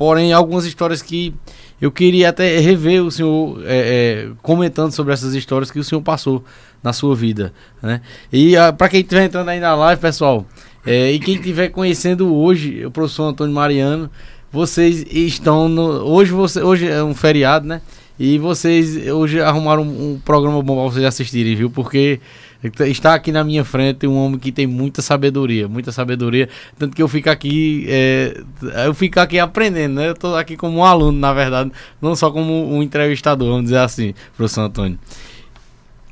Porém, 0.00 0.32
algumas 0.32 0.64
histórias 0.64 1.02
que 1.02 1.34
eu 1.78 1.92
queria 1.92 2.30
até 2.30 2.58
rever 2.58 3.04
o 3.04 3.10
senhor 3.10 3.62
é, 3.66 4.28
é, 4.28 4.30
comentando 4.40 4.92
sobre 4.92 5.12
essas 5.12 5.34
histórias 5.34 5.70
que 5.70 5.78
o 5.78 5.84
senhor 5.84 6.00
passou 6.00 6.42
na 6.82 6.90
sua 6.90 7.14
vida, 7.14 7.52
né? 7.82 8.00
E 8.32 8.56
ah, 8.56 8.72
para 8.72 8.88
quem 8.88 9.00
estiver 9.00 9.26
entrando 9.26 9.50
aí 9.50 9.60
na 9.60 9.74
live, 9.74 10.00
pessoal, 10.00 10.46
é, 10.86 11.12
e 11.12 11.18
quem 11.18 11.34
estiver 11.34 11.68
conhecendo 11.68 12.34
hoje 12.34 12.82
o 12.86 12.90
professor 12.90 13.24
Antônio 13.24 13.54
Mariano, 13.54 14.08
vocês 14.50 15.04
estão 15.10 15.68
no, 15.68 15.82
hoje 15.82 16.32
você 16.32 16.62
hoje 16.62 16.88
é 16.88 17.04
um 17.04 17.14
feriado, 17.14 17.66
né? 17.66 17.82
E 18.18 18.38
vocês 18.38 19.06
hoje 19.06 19.38
arrumaram 19.38 19.82
um, 19.82 20.12
um 20.12 20.18
programa 20.18 20.62
bom 20.62 20.76
para 20.76 20.94
vocês 20.94 21.04
assistirem, 21.04 21.54
viu? 21.54 21.68
Porque 21.68 22.20
está 22.62 23.14
aqui 23.14 23.32
na 23.32 23.42
minha 23.42 23.64
frente 23.64 24.06
um 24.06 24.16
homem 24.16 24.38
que 24.38 24.52
tem 24.52 24.66
muita 24.66 25.00
sabedoria, 25.00 25.66
muita 25.68 25.92
sabedoria, 25.92 26.48
tanto 26.78 26.94
que 26.94 27.02
eu 27.02 27.08
fico 27.08 27.30
aqui, 27.30 27.86
é, 27.88 28.42
eu 28.86 28.94
fico 28.94 29.18
aqui 29.18 29.38
aprendendo, 29.38 29.94
né? 29.94 30.08
Eu 30.08 30.12
estou 30.12 30.36
aqui 30.36 30.56
como 30.56 30.78
um 30.78 30.84
aluno, 30.84 31.18
na 31.18 31.32
verdade, 31.32 31.72
não 32.00 32.14
só 32.14 32.30
como 32.30 32.72
um 32.72 32.82
entrevistador, 32.82 33.48
vamos 33.48 33.64
dizer 33.64 33.78
assim, 33.78 34.14
professor 34.36 34.62
Antônio. 34.62 34.98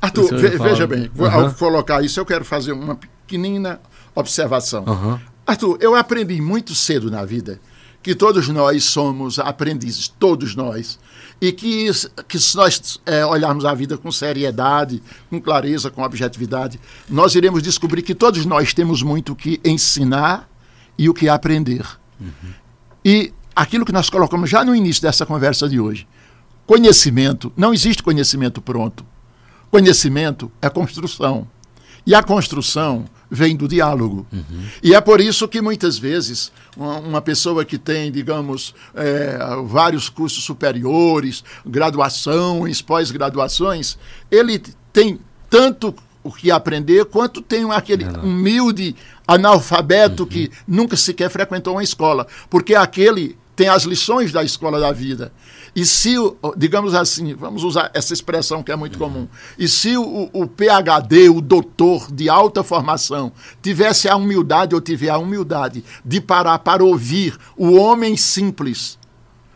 Arthur, 0.01 0.35
ve 0.37 0.57
veja 0.57 0.87
bem, 0.87 1.11
uhum. 1.15 1.29
ao 1.29 1.53
colocar 1.53 2.03
isso, 2.03 2.19
eu 2.19 2.25
quero 2.25 2.45
fazer 2.45 2.71
uma 2.71 2.95
pequenina 2.95 3.79
observação. 4.15 4.85
Uhum. 4.85 5.19
Arthur, 5.45 5.77
eu 5.81 5.95
aprendi 5.95 6.41
muito 6.41 6.73
cedo 6.73 7.11
na 7.11 7.25
vida 7.25 7.59
que 8.01 8.15
todos 8.15 8.47
nós 8.47 8.83
somos 8.85 9.39
aprendizes, 9.39 10.07
todos 10.07 10.55
nós. 10.55 10.99
E 11.41 11.51
que, 11.51 11.89
que 12.27 12.37
se 12.37 12.55
nós 12.57 12.99
é, 13.05 13.25
olharmos 13.25 13.63
a 13.63 13.73
vida 13.73 13.97
com 13.97 14.11
seriedade, 14.11 15.01
com 15.29 15.39
clareza, 15.41 15.89
com 15.89 16.03
objetividade, 16.03 16.79
nós 17.09 17.33
iremos 17.33 17.63
descobrir 17.63 18.01
que 18.01 18.13
todos 18.13 18.45
nós 18.45 18.73
temos 18.73 19.01
muito 19.01 19.31
o 19.31 19.35
que 19.35 19.59
ensinar 19.63 20.49
e 20.97 21.07
o 21.07 21.13
que 21.13 21.29
aprender. 21.29 21.85
Uhum. 22.19 22.53
E 23.05 23.33
aquilo 23.55 23.85
que 23.85 23.91
nós 23.91 24.09
colocamos 24.09 24.49
já 24.49 24.65
no 24.65 24.75
início 24.75 25.01
dessa 25.01 25.25
conversa 25.25 25.67
de 25.67 25.79
hoje. 25.79 26.07
Conhecimento, 26.65 27.51
não 27.55 27.73
existe 27.73 28.03
conhecimento 28.03 28.61
pronto. 28.61 29.05
Conhecimento 29.71 30.51
é 30.61 30.69
construção. 30.69 31.47
E 32.05 32.13
a 32.13 32.21
construção 32.21 33.05
vem 33.29 33.55
do 33.55 33.67
diálogo. 33.67 34.25
Uhum. 34.31 34.63
E 34.81 34.93
é 34.95 35.01
por 35.01 35.21
isso 35.21 35.47
que 35.47 35.61
muitas 35.61 35.97
vezes 35.97 36.51
uma, 36.75 36.99
uma 36.99 37.21
pessoa 37.21 37.63
que 37.63 37.77
tem, 37.77 38.11
digamos, 38.11 38.73
é, 38.95 39.37
vários 39.65 40.09
cursos 40.09 40.43
superiores, 40.43 41.43
graduações, 41.65 42.81
pós-graduações, 42.81 43.97
ele 44.31 44.61
tem 44.91 45.19
tanto 45.49 45.93
o 46.23 46.31
que 46.31 46.51
aprender 46.51 47.05
quanto 47.05 47.41
tem 47.41 47.69
aquele 47.71 48.05
humilde 48.05 48.95
analfabeto 49.27 50.23
uhum. 50.23 50.29
que 50.29 50.51
nunca 50.67 50.97
sequer 50.97 51.29
frequentou 51.29 51.75
uma 51.75 51.83
escola. 51.83 52.27
Porque 52.49 52.75
aquele 52.75 53.37
tem 53.55 53.67
as 53.67 53.83
lições 53.83 54.31
da 54.31 54.43
escola 54.43 54.79
da 54.79 54.91
vida. 54.91 55.31
E 55.75 55.85
se, 55.85 56.15
digamos 56.57 56.93
assim, 56.93 57.33
vamos 57.33 57.63
usar 57.63 57.91
essa 57.93 58.13
expressão 58.13 58.63
que 58.63 58.71
é 58.71 58.75
muito 58.75 58.97
comum, 58.97 59.27
e 59.57 59.67
se 59.67 59.95
o, 59.97 60.29
o 60.33 60.47
PhD, 60.47 61.29
o 61.29 61.41
doutor 61.41 62.11
de 62.11 62.29
alta 62.29 62.63
formação, 62.63 63.31
tivesse 63.61 64.09
a 64.09 64.15
humildade 64.15 64.75
ou 64.75 64.81
tiver 64.81 65.09
a 65.09 65.17
humildade 65.17 65.83
de 66.03 66.19
parar 66.19 66.59
para 66.59 66.83
ouvir 66.83 67.37
o 67.57 67.73
homem 67.75 68.17
simples, 68.17 68.97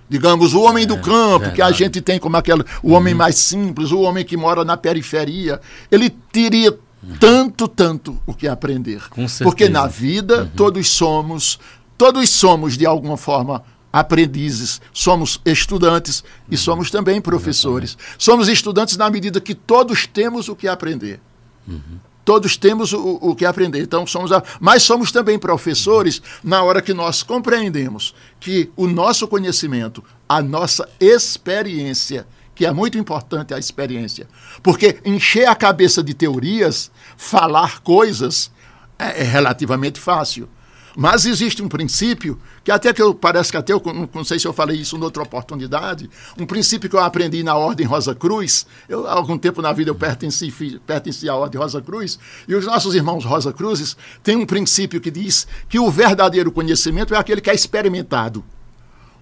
digamos, 0.09 0.53
o 0.53 0.61
homem 0.61 0.83
é, 0.83 0.87
do 0.87 0.99
campo, 0.99 1.51
que 1.51 1.61
a 1.61 1.71
gente 1.71 1.99
tem 2.01 2.19
como 2.19 2.37
aquele, 2.37 2.63
o 2.81 2.91
homem 2.91 3.13
uhum. 3.13 3.17
mais 3.17 3.35
simples, 3.35 3.91
o 3.91 4.01
homem 4.01 4.23
que 4.23 4.37
mora 4.37 4.63
na 4.63 4.77
periferia, 4.77 5.59
ele 5.91 6.09
teria 6.09 6.71
uhum. 6.71 7.17
tanto, 7.19 7.67
tanto 7.67 8.17
o 8.25 8.33
que 8.33 8.47
aprender. 8.47 9.01
Porque 9.41 9.67
na 9.67 9.87
vida 9.87 10.43
uhum. 10.43 10.49
todos 10.55 10.89
somos, 10.89 11.59
todos 11.97 12.29
somos 12.29 12.77
de 12.77 12.85
alguma 12.85 13.17
forma 13.17 13.63
aprendizes, 13.93 14.81
somos 14.91 15.39
estudantes 15.45 16.23
e 16.49 16.57
somos 16.57 16.89
também 16.89 17.21
professores. 17.21 17.95
Somos 18.17 18.49
estudantes 18.49 18.97
na 18.97 19.07
medida 19.07 19.39
que 19.39 19.53
todos 19.53 20.07
temos 20.07 20.49
o 20.49 20.55
que 20.55 20.67
aprender. 20.67 21.21
Uhum. 21.67 21.99
Todos 22.25 22.57
temos 22.57 22.91
o, 22.91 23.19
o, 23.21 23.35
que 23.35 23.45
aprender. 23.45 23.81
Então 23.83 24.07
somos, 24.07 24.31
a, 24.31 24.41
mas 24.59 24.81
somos 24.81 25.11
também 25.11 25.37
professores 25.37 26.23
na 26.43 26.63
hora 26.63 26.81
que 26.81 26.93
nós 26.93 27.21
compreendemos 27.21 28.15
que 28.39 28.71
o 28.75 28.87
nosso 28.87 29.27
conhecimento, 29.27 30.03
a 30.27 30.41
nossa 30.41 30.89
experiência, 30.99 32.25
que 32.55 32.65
é 32.65 32.71
muito 32.71 32.97
importante 32.97 33.53
a 33.53 33.59
experiência, 33.59 34.27
porque 34.63 34.99
encher 35.05 35.47
a 35.47 35.55
cabeça 35.55 36.01
de 36.01 36.13
teorias, 36.13 36.89
falar 37.15 37.81
coisas 37.81 38.49
é, 38.97 39.21
é 39.21 39.23
relativamente 39.23 39.99
fácil. 39.99 40.49
Mas 40.95 41.25
existe 41.25 41.61
um 41.63 41.67
princípio 41.67 42.39
que 42.63 42.71
até 42.71 42.93
que 42.93 43.01
eu 43.01 43.15
parece 43.15 43.51
que 43.51 43.57
até 43.57 43.73
eu 43.73 43.81
não 44.13 44.23
sei 44.23 44.37
se 44.37 44.47
eu 44.47 44.53
falei 44.53 44.77
isso 44.77 44.95
em 44.95 45.01
outra 45.01 45.23
oportunidade, 45.23 46.09
um 46.37 46.45
princípio 46.45 46.89
que 46.89 46.95
eu 46.95 46.99
aprendi 46.99 47.41
na 47.41 47.55
Ordem 47.55 47.85
Rosa 47.85 48.13
Cruz. 48.13 48.67
Eu 48.87 49.07
há 49.07 49.13
algum 49.13 49.37
tempo 49.37 49.61
na 49.61 49.73
vida 49.73 49.89
eu 49.89 49.95
pertenci, 49.95 50.51
pertenci 50.85 51.27
à 51.27 51.35
Ordem 51.35 51.59
Rosa 51.59 51.81
Cruz 51.81 52.19
e 52.47 52.53
os 52.53 52.65
nossos 52.65 52.93
irmãos 52.93 53.25
Rosa 53.25 53.51
Cruzes 53.51 53.97
têm 54.21 54.35
um 54.35 54.45
princípio 54.45 55.01
que 55.01 55.09
diz 55.09 55.47
que 55.67 55.79
o 55.79 55.89
verdadeiro 55.89 56.51
conhecimento 56.51 57.15
é 57.15 57.17
aquele 57.17 57.41
que 57.41 57.49
é 57.49 57.55
experimentado. 57.55 58.43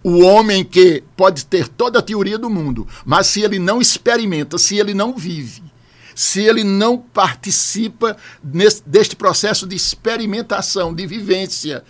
O 0.04 0.24
homem 0.24 0.66
que 0.66 1.04
pode 1.16 1.46
ter 1.46 1.68
toda 1.68 2.00
a 2.00 2.02
teoria 2.02 2.38
do 2.38 2.50
mundo, 2.50 2.88
mas 3.06 3.28
se 3.28 3.42
ele 3.42 3.60
não 3.60 3.80
experimenta, 3.80 4.58
se 4.58 4.78
ele 4.78 4.94
não 4.96 5.16
vive, 5.16 5.71
se 6.16 6.42
ele 6.42 6.64
não 6.64 6.98
participa 6.98 8.18
nesse, 8.44 8.84
deste 8.86 9.16
processo 9.16 9.68
de 9.68 9.76
experimentação, 9.76 10.94
de 10.94 11.06
vivência, 11.06 11.84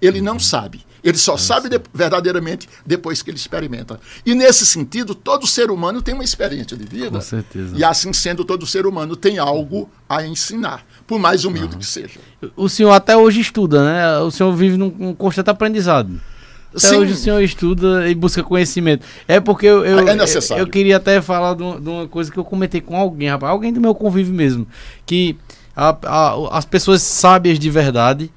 ele 0.00 0.20
não 0.20 0.38
sabe. 0.38 0.84
Ele 1.04 1.18
só 1.18 1.34
é 1.34 1.38
sabe 1.38 1.68
de, 1.68 1.78
verdadeiramente 1.92 2.66
depois 2.86 3.20
que 3.20 3.30
ele 3.30 3.36
experimenta. 3.36 4.00
E 4.24 4.34
nesse 4.34 4.64
sentido, 4.64 5.14
todo 5.14 5.46
ser 5.46 5.70
humano 5.70 6.00
tem 6.00 6.14
uma 6.14 6.24
experiência 6.24 6.76
de 6.76 6.86
vida. 6.86 7.10
Com 7.10 7.20
certeza. 7.20 7.76
E 7.76 7.84
assim 7.84 8.10
sendo, 8.14 8.42
todo 8.42 8.66
ser 8.66 8.86
humano 8.86 9.14
tem 9.14 9.38
algo 9.38 9.90
a 10.08 10.24
ensinar, 10.24 10.86
por 11.06 11.18
mais 11.18 11.44
humilde 11.44 11.74
uhum. 11.74 11.80
que 11.80 11.86
seja. 11.86 12.18
O 12.56 12.70
senhor 12.70 12.92
até 12.92 13.14
hoje 13.14 13.40
estuda, 13.40 13.84
né? 13.84 14.18
O 14.20 14.30
senhor 14.30 14.50
vive 14.54 14.78
num, 14.78 14.88
num 14.88 15.14
constante 15.14 15.50
aprendizado. 15.50 16.18
Até 16.76 16.88
Sim. 16.88 16.96
hoje 16.96 17.12
o 17.12 17.16
senhor 17.16 17.40
estuda 17.40 18.08
e 18.08 18.14
busca 18.14 18.42
conhecimento. 18.42 19.06
É 19.28 19.38
porque 19.38 19.66
eu, 19.66 19.84
eu, 19.84 19.98
é 20.00 20.14
eu, 20.14 20.58
eu, 20.58 20.66
queria 20.66 20.96
até 20.96 21.22
falar 21.22 21.54
de 21.54 21.62
uma, 21.62 22.08
coisa 22.08 22.32
que 22.32 22.38
eu 22.38 22.44
comentei 22.44 22.80
com 22.80 22.96
alguém, 22.96 23.28
rapaz, 23.28 23.52
alguém 23.52 23.72
do 23.72 23.80
meu 23.80 23.94
convívio 23.94 24.34
mesmo. 24.34 24.66
Que 25.06 25.36
a, 25.76 25.96
a, 26.02 26.58
as 26.58 26.64
pessoas 26.64 27.02
sábias 27.02 27.58
de 27.58 27.70
verdade 27.70 28.30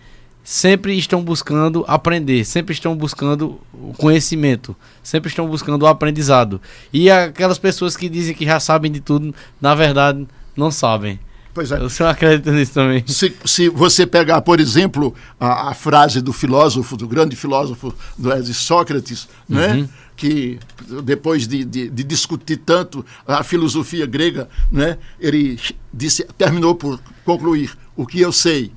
sempre 0.44 0.98
estão 0.98 1.22
buscando 1.22 1.84
aprender, 1.88 2.46
sempre 2.46 2.74
estão 2.74 2.96
buscando 2.96 3.60
o 3.74 3.94
conhecimento, 3.98 4.76
sempre 5.04 5.30
estão 5.30 5.48
buscando 5.48 5.84
o 5.84 5.88
aprendizado. 5.88 6.62
E 6.94 7.10
aquelas 7.10 7.58
pessoas 7.58 7.98
que 7.98 8.08
dizem 8.08 8.36
que 8.36 8.46
já 8.46 8.60
sabem 8.60 8.92
de 8.92 9.02
tudo, 9.02 9.34
na 9.60 9.74
verdade, 9.74 10.28
não 10.56 10.72
sabem. 10.72 11.20
Pois 11.58 11.72
é. 11.72 11.82
O 11.82 11.90
senhor 11.90 12.10
acredita 12.10 12.52
nisso 12.52 12.74
também? 12.76 13.04
Se, 13.08 13.36
se 13.44 13.68
você 13.68 14.06
pegar, 14.06 14.42
por 14.42 14.60
exemplo, 14.60 15.16
a, 15.40 15.72
a, 15.72 15.74
frase 15.74 16.22
do 16.22 16.32
filósofo, 16.32 16.96
do 16.96 17.08
grande 17.08 17.36
filósofo 17.36 17.92
do 18.16 18.44
de 18.44 18.54
Sócrates, 18.54 19.28
né? 19.50 19.70
uhum. 19.70 19.82
né? 19.82 19.90
que 20.16 20.60
depois 21.04 21.48
de, 21.48 21.66
de, 21.66 21.90
de, 21.90 22.04
discutir 22.04 22.58
tanto 22.58 23.04
a 23.28 23.42
filosofia 23.42 24.06
grega, 24.06 24.48
né? 24.72 25.00
ele 25.20 25.60
disse, 25.92 26.28
terminou 26.38 26.76
por 26.76 27.00
concluir: 27.26 27.76
o 27.96 28.06
que 28.06 28.22
eu 28.22 28.32
sei 28.32 28.72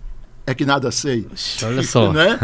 é 0.47 0.55
que 0.55 0.65
nada 0.65 0.91
sei. 0.91 1.27
Olha 1.63 1.83
só. 1.83 2.11
Né? 2.15 2.39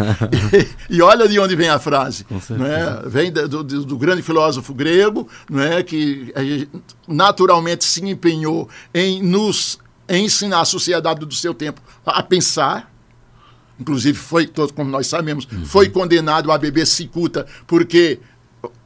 e, 0.90 0.96
e, 0.96 1.00
olha 1.02 1.26
de 1.26 1.40
onde 1.40 1.56
vem 1.56 1.70
a 1.70 1.78
frase. 1.78 2.26
Né? 2.50 3.02
Vem 3.06 3.32
do, 3.32 3.64
do, 3.64 3.84
do, 3.86 3.96
grande 3.96 4.20
filósofo 4.20 4.74
grego, 4.74 5.26
né? 5.48 5.82
que 5.82 6.30
naturalmente 7.08 7.86
se 7.86 8.06
empenhou 8.06 8.68
em 8.92 9.22
nos 9.22 9.78
ensinar 10.08 10.60
a 10.60 10.64
sociedade 10.64 11.24
do 11.24 11.34
seu 11.34 11.54
tempo 11.54 11.80
a 12.04 12.22
pensar. 12.22 12.92
Inclusive, 13.78 14.16
foi, 14.16 14.46
como 14.74 14.90
nós 14.90 15.06
sabemos, 15.06 15.46
uhum. 15.50 15.66
foi 15.66 15.88
condenado 15.88 16.50
a 16.50 16.56
beber 16.56 16.86
cicuta 16.86 17.46
porque 17.66 18.20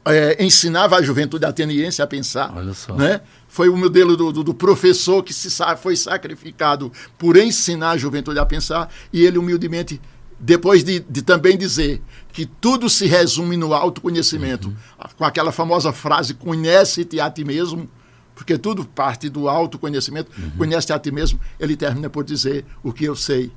é, 0.05 0.43
ensinava 0.43 0.97
a 0.97 1.01
juventude 1.01 1.45
ateniense 1.45 2.01
a 2.01 2.07
pensar. 2.07 2.53
Olha 2.55 2.73
só. 2.73 2.95
Né? 2.95 3.21
Foi 3.47 3.69
o 3.69 3.77
modelo 3.77 4.17
do, 4.17 4.31
do, 4.31 4.43
do, 4.43 4.53
professor 4.53 5.23
que 5.23 5.33
se 5.33 5.49
foi 5.77 5.95
sacrificado 5.95 6.91
por 7.17 7.37
ensinar 7.37 7.91
a 7.91 7.97
juventude 7.97 8.39
a 8.39 8.45
pensar 8.45 8.89
e 9.11 9.25
ele 9.25 9.37
humildemente, 9.37 10.01
depois 10.39 10.83
de, 10.83 10.99
de 10.99 11.21
também 11.21 11.57
dizer 11.57 12.01
que 12.33 12.45
tudo 12.45 12.89
se 12.89 13.05
resume 13.05 13.57
no 13.57 13.73
autoconhecimento, 13.73 14.69
uhum. 14.69 14.75
com 15.17 15.25
aquela 15.25 15.51
famosa 15.51 15.91
frase, 15.91 16.33
conhece-te 16.33 17.19
a 17.19 17.29
ti 17.29 17.43
mesmo, 17.43 17.89
porque 18.35 18.57
tudo 18.57 18.85
parte 18.85 19.29
do 19.29 19.47
autoconhecimento. 19.47 20.31
Uhum. 20.37 20.51
Conhece 20.57 20.91
a 20.91 20.99
ti 20.99 21.11
mesmo, 21.11 21.39
ele 21.59 21.75
termina 21.75 22.09
por 22.09 22.23
dizer: 22.23 22.65
O 22.83 22.91
que 22.91 23.05
eu 23.05 23.15
sei 23.15 23.51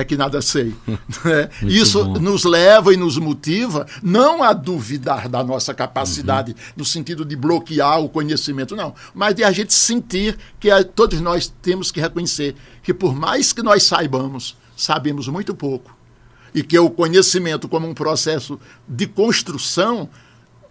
é 0.00 0.04
que 0.04 0.16
nada 0.16 0.40
sei. 0.40 0.74
né? 0.86 1.50
Isso 1.62 2.04
bom. 2.04 2.20
nos 2.20 2.44
leva 2.44 2.94
e 2.94 2.96
nos 2.96 3.18
motiva 3.18 3.86
não 4.02 4.42
a 4.42 4.52
duvidar 4.52 5.28
da 5.28 5.42
nossa 5.42 5.74
capacidade, 5.74 6.52
uhum. 6.52 6.58
no 6.76 6.84
sentido 6.84 7.24
de 7.24 7.34
bloquear 7.34 8.00
o 8.00 8.08
conhecimento, 8.08 8.76
não, 8.76 8.94
mas 9.12 9.34
de 9.34 9.42
a 9.42 9.50
gente 9.50 9.74
sentir 9.74 10.38
que 10.60 10.70
a, 10.70 10.84
todos 10.84 11.20
nós 11.20 11.52
temos 11.60 11.90
que 11.90 12.00
reconhecer 12.00 12.54
que, 12.82 12.94
por 12.94 13.14
mais 13.14 13.52
que 13.52 13.62
nós 13.62 13.82
saibamos, 13.82 14.56
sabemos 14.76 15.26
muito 15.28 15.54
pouco. 15.54 15.96
E 16.54 16.62
que 16.62 16.78
o 16.78 16.88
conhecimento, 16.88 17.68
como 17.68 17.86
um 17.86 17.92
processo 17.92 18.58
de 18.88 19.06
construção, 19.06 20.08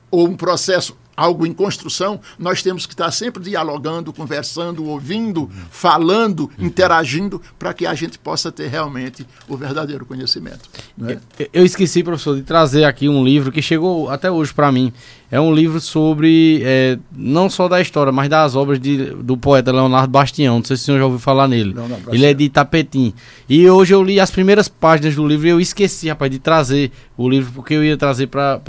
ou 0.09 0.27
um 0.27 0.35
processo 0.35 0.97
algo 1.17 1.47
em 1.47 1.51
construção, 1.51 2.21
nós 2.37 2.61
temos 2.61 2.85
que 2.85 2.93
estar 2.93 3.09
sempre 3.09 3.41
dialogando, 3.41 4.13
conversando, 4.13 4.85
ouvindo, 4.85 5.49
falando, 5.71 6.49
interagindo, 6.59 7.41
para 7.57 7.73
que 7.73 7.87
a 7.87 7.95
gente 7.95 8.19
possa 8.19 8.51
ter 8.51 8.67
realmente 8.67 9.25
o 9.47 9.57
verdadeiro 9.57 10.05
conhecimento. 10.05 10.69
Né? 10.95 11.19
Eu 11.51 11.65
esqueci, 11.65 12.03
professor, 12.03 12.35
de 12.35 12.43
trazer 12.43 12.83
aqui 12.83 13.09
um 13.09 13.25
livro 13.25 13.51
que 13.51 13.61
chegou 13.61 14.09
até 14.09 14.29
hoje 14.29 14.53
para 14.53 14.71
mim. 14.71 14.93
É 15.29 15.41
um 15.41 15.53
livro 15.53 15.81
sobre, 15.81 16.61
é, 16.63 16.97
não 17.11 17.49
só 17.49 17.67
da 17.67 17.81
história, 17.81 18.13
mas 18.13 18.29
das 18.29 18.55
obras 18.55 18.79
de, 18.79 18.97
do 19.15 19.35
poeta 19.35 19.73
Leonardo 19.73 20.09
Bastião. 20.09 20.57
Não 20.57 20.63
sei 20.63 20.77
se 20.77 20.83
o 20.83 20.85
senhor 20.85 20.99
já 20.99 21.05
ouviu 21.05 21.19
falar 21.19 21.49
nele. 21.49 21.73
Não, 21.73 21.87
não, 21.87 21.97
Ele 22.13 22.25
é 22.25 22.33
de 22.33 22.45
Itapetim. 22.45 23.13
E 23.49 23.69
hoje 23.69 23.93
eu 23.93 24.01
li 24.01 24.21
as 24.21 24.31
primeiras 24.31 24.69
páginas 24.69 25.15
do 25.15 25.27
livro 25.27 25.47
e 25.47 25.49
eu 25.49 25.59
esqueci, 25.59 26.07
rapaz, 26.07 26.31
de 26.31 26.39
trazer 26.39 26.91
o 27.17 27.27
livro, 27.27 27.51
porque 27.53 27.73
eu 27.73 27.83
ia 27.83 27.97
trazer 27.97 28.27
para 28.27 28.61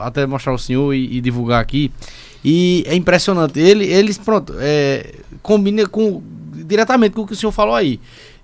até 0.00 0.26
mostrar 0.26 0.52
ao 0.52 0.58
senhor 0.58 0.92
e, 0.92 1.16
e 1.16 1.20
divulgar 1.20 1.62
aqui. 1.62 1.90
E 2.44 2.84
é 2.86 2.94
impressionante. 2.94 3.58
Ele, 3.58 3.86
eles, 3.86 4.18
pronto, 4.18 4.54
é, 4.58 5.14
combina 5.42 5.86
com, 5.86 6.22
diretamente 6.52 7.14
com 7.14 7.22
o 7.22 7.26
que 7.26 7.32
o 7.32 7.36
senhor 7.36 7.52
falou 7.52 7.74
aí. 7.74 7.98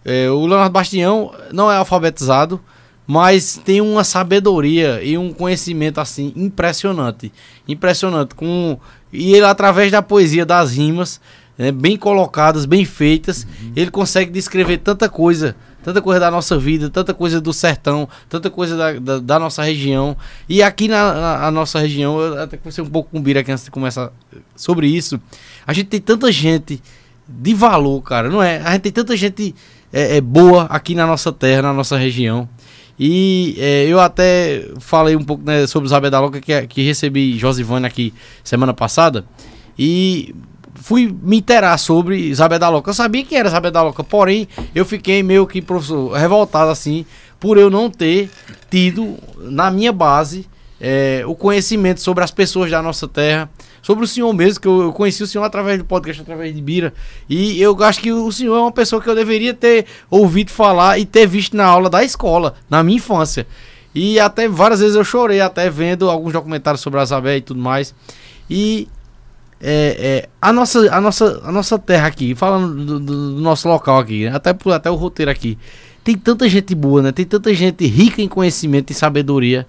É, 0.04 0.31
o 0.31 0.46
Leonardo 0.46 0.72
Bastião 0.72 1.33
não 1.52 1.70
é 1.70 1.76
alfabetizado, 1.76 2.59
mas 3.08 3.58
tem 3.64 3.80
uma 3.80 4.04
sabedoria 4.04 5.02
e 5.02 5.16
um 5.16 5.32
conhecimento 5.32 5.98
assim 5.98 6.30
impressionante. 6.36 7.32
Impressionante. 7.66 8.34
Com, 8.34 8.78
e 9.10 9.34
ele, 9.34 9.46
através 9.46 9.90
da 9.90 10.02
poesia, 10.02 10.44
das 10.44 10.76
rimas, 10.76 11.18
né, 11.56 11.72
bem 11.72 11.96
colocadas, 11.96 12.66
bem 12.66 12.84
feitas, 12.84 13.44
uhum. 13.44 13.72
ele 13.74 13.90
consegue 13.90 14.30
descrever 14.30 14.76
tanta 14.76 15.08
coisa 15.08 15.56
tanta 15.82 16.02
coisa 16.02 16.20
da 16.20 16.30
nossa 16.30 16.58
vida, 16.58 16.90
tanta 16.90 17.14
coisa 17.14 17.40
do 17.40 17.50
sertão, 17.50 18.06
tanta 18.28 18.50
coisa 18.50 18.76
da, 18.76 18.92
da, 18.98 19.18
da 19.20 19.38
nossa 19.38 19.62
região. 19.62 20.14
E 20.46 20.62
aqui 20.62 20.86
na, 20.86 21.38
na 21.38 21.50
nossa 21.50 21.78
região, 21.78 22.20
eu 22.20 22.42
até 22.42 22.58
conversei 22.58 22.84
um 22.84 22.90
pouco 22.90 23.10
com 23.10 23.18
o 23.18 23.22
Bira 23.22 23.40
aqui 23.40 23.50
antes 23.50 23.64
de 23.64 23.70
começar 23.70 24.12
sobre 24.54 24.86
isso. 24.86 25.18
A 25.66 25.72
gente 25.72 25.86
tem 25.86 26.00
tanta 26.00 26.30
gente 26.30 26.82
de 27.26 27.54
valor, 27.54 28.02
cara, 28.02 28.28
não 28.28 28.42
é? 28.42 28.60
A 28.60 28.72
gente 28.72 28.82
tem 28.82 28.92
tanta 28.92 29.16
gente 29.16 29.54
é, 29.90 30.18
é 30.18 30.20
boa 30.20 30.64
aqui 30.64 30.94
na 30.94 31.06
nossa 31.06 31.32
terra, 31.32 31.62
na 31.62 31.72
nossa 31.72 31.96
região. 31.96 32.46
E 32.98 33.54
é, 33.58 33.84
eu 33.87 34.00
até 34.00 34.68
falei 34.80 35.14
um 35.14 35.22
pouco 35.22 35.44
né, 35.44 35.66
sobre 35.66 35.87
o 35.87 35.88
Zabé 35.88 36.11
da 36.11 36.20
Loca, 36.20 36.40
que, 36.40 36.66
que 36.66 36.82
recebi 36.82 37.38
Josivane 37.38 37.87
aqui 37.87 38.12
semana 38.42 38.74
passada. 38.74 39.24
E 39.78 40.34
fui 40.74 41.14
me 41.22 41.38
interar 41.38 41.78
sobre 41.78 42.16
Isabel 42.16 42.58
da 42.58 42.68
Loca. 42.68 42.90
Eu 42.90 42.94
sabia 42.94 43.24
que 43.24 43.37
era 43.37 43.48
Isabel 43.48 43.70
da 43.70 43.82
Loca, 43.82 44.02
porém 44.02 44.48
eu 44.74 44.84
fiquei 44.84 45.22
meio 45.22 45.46
que, 45.46 45.62
professor, 45.62 46.12
revoltado 46.12 46.70
assim, 46.70 47.04
por 47.38 47.56
eu 47.56 47.70
não 47.70 47.90
ter 47.90 48.30
tido 48.70 49.16
na 49.38 49.70
minha 49.70 49.92
base 49.92 50.46
é, 50.80 51.22
o 51.26 51.34
conhecimento 51.34 52.00
sobre 52.00 52.24
as 52.24 52.30
pessoas 52.30 52.70
da 52.70 52.82
nossa 52.82 53.06
terra, 53.06 53.50
sobre 53.82 54.04
o 54.04 54.06
senhor 54.06 54.32
mesmo, 54.32 54.60
que 54.60 54.68
eu, 54.68 54.92
conheci 54.92 55.22
o 55.22 55.26
senhor 55.26 55.44
através 55.44 55.78
do 55.78 55.84
podcast, 55.84 56.22
através 56.22 56.54
de 56.54 56.60
Bira, 56.60 56.92
e 57.28 57.60
eu 57.60 57.76
acho 57.82 58.00
que 58.00 58.12
o 58.12 58.30
senhor 58.32 58.56
é 58.56 58.60
uma 58.60 58.72
pessoa 58.72 59.00
que 59.02 59.08
eu 59.08 59.14
deveria 59.14 59.54
ter 59.54 59.86
ouvido 60.10 60.50
falar 60.50 60.98
e 60.98 61.06
ter 61.06 61.26
visto 61.26 61.56
na 61.56 61.64
aula 61.64 61.88
da 61.88 62.04
escola, 62.04 62.54
na 62.68 62.82
minha 62.82 62.96
infância. 62.96 63.46
E 63.94 64.20
até 64.20 64.48
várias 64.48 64.80
vezes 64.80 64.94
eu 64.94 65.04
chorei, 65.04 65.40
até 65.40 65.68
vendo 65.70 66.08
alguns 66.08 66.32
documentários 66.32 66.80
sobre 66.80 67.00
a 67.00 67.02
Isabel 67.02 67.36
e 67.36 67.40
tudo 67.40 67.60
mais. 67.60 67.94
E 68.48 68.86
é, 69.60 69.96
é, 69.98 70.28
a, 70.40 70.52
nossa, 70.52 70.94
a, 70.94 71.00
nossa, 71.00 71.40
a 71.44 71.50
nossa 71.50 71.78
terra 71.78 72.06
aqui, 72.06 72.34
falando 72.34 72.84
do, 72.84 73.00
do, 73.00 73.34
do 73.34 73.40
nosso 73.40 73.68
local 73.68 73.98
aqui, 73.98 74.26
até, 74.26 74.54
até 74.72 74.90
o 74.90 74.94
roteiro 74.94 75.30
aqui, 75.30 75.58
tem 76.04 76.16
tanta 76.16 76.48
gente 76.48 76.74
boa, 76.74 77.02
né? 77.02 77.12
Tem 77.12 77.24
tanta 77.24 77.52
gente 77.52 77.86
rica 77.86 78.22
em 78.22 78.28
conhecimento 78.28 78.90
e 78.90 78.94
sabedoria. 78.94 79.66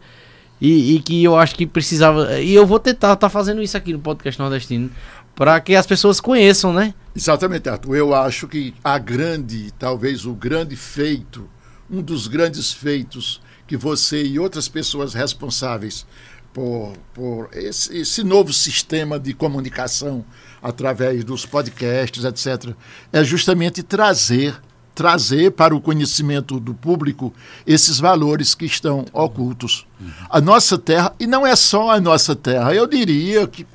E, 0.61 0.95
e, 0.95 0.99
que 1.01 1.23
eu 1.23 1.37
acho 1.37 1.55
que 1.55 1.65
precisava. 1.65 2.39
E 2.39 2.53
eu 2.53 2.65
vou 2.65 2.79
tentar 2.79 3.13
estar 3.13 3.15
tá 3.15 3.29
fazendo 3.29 3.61
isso 3.61 3.77
aqui 3.77 3.93
no 3.93 3.99
podcast 3.99 4.39
nordestino. 4.39 4.89
Para 5.35 5.59
que 5.61 5.73
as 5.73 5.87
pessoas 5.87 6.19
conheçam, 6.19 6.73
né? 6.73 6.93
Exatamente, 7.15 7.69
Arthur. 7.69 7.95
Eu 7.95 8.13
acho 8.13 8.47
que 8.47 8.73
a 8.83 8.97
grande, 8.97 9.71
talvez 9.79 10.25
o 10.25 10.33
grande 10.33 10.75
feito, 10.75 11.49
um 11.89 12.01
dos 12.01 12.27
grandes 12.27 12.73
feitos 12.73 13.41
que 13.65 13.77
você 13.77 14.23
e 14.23 14.37
outras 14.37 14.67
pessoas 14.67 15.13
responsáveis 15.13 16.05
por, 16.53 16.93
por 17.13 17.49
esse, 17.53 17.95
esse, 17.97 18.23
novo 18.23 18.51
sistema 18.51 19.19
de 19.19 19.33
comunicação 19.33 20.25
através 20.61 21.23
dos 21.23 21.45
podcasts, 21.45 22.25
etc., 22.25 22.73
é 23.13 23.23
justamente 23.23 23.83
trazer 23.83 24.59
trazer 24.93 25.51
para 25.51 25.75
o 25.75 25.81
conhecimento 25.81 26.59
do 26.59 26.73
público 26.73 27.33
esses 27.65 27.99
valores 27.99 28.53
que 28.53 28.65
estão 28.65 29.05
ocultos. 29.13 29.85
A 30.29 30.41
nossa 30.41 30.77
terra, 30.77 31.13
e 31.19 31.25
não 31.25 31.45
é 31.45 31.55
só 31.55 31.91
a 31.91 31.99
nossa 31.99 32.35
terra, 32.35 32.73
eu 32.73 32.85
diria 32.85 33.47
que 33.47 33.65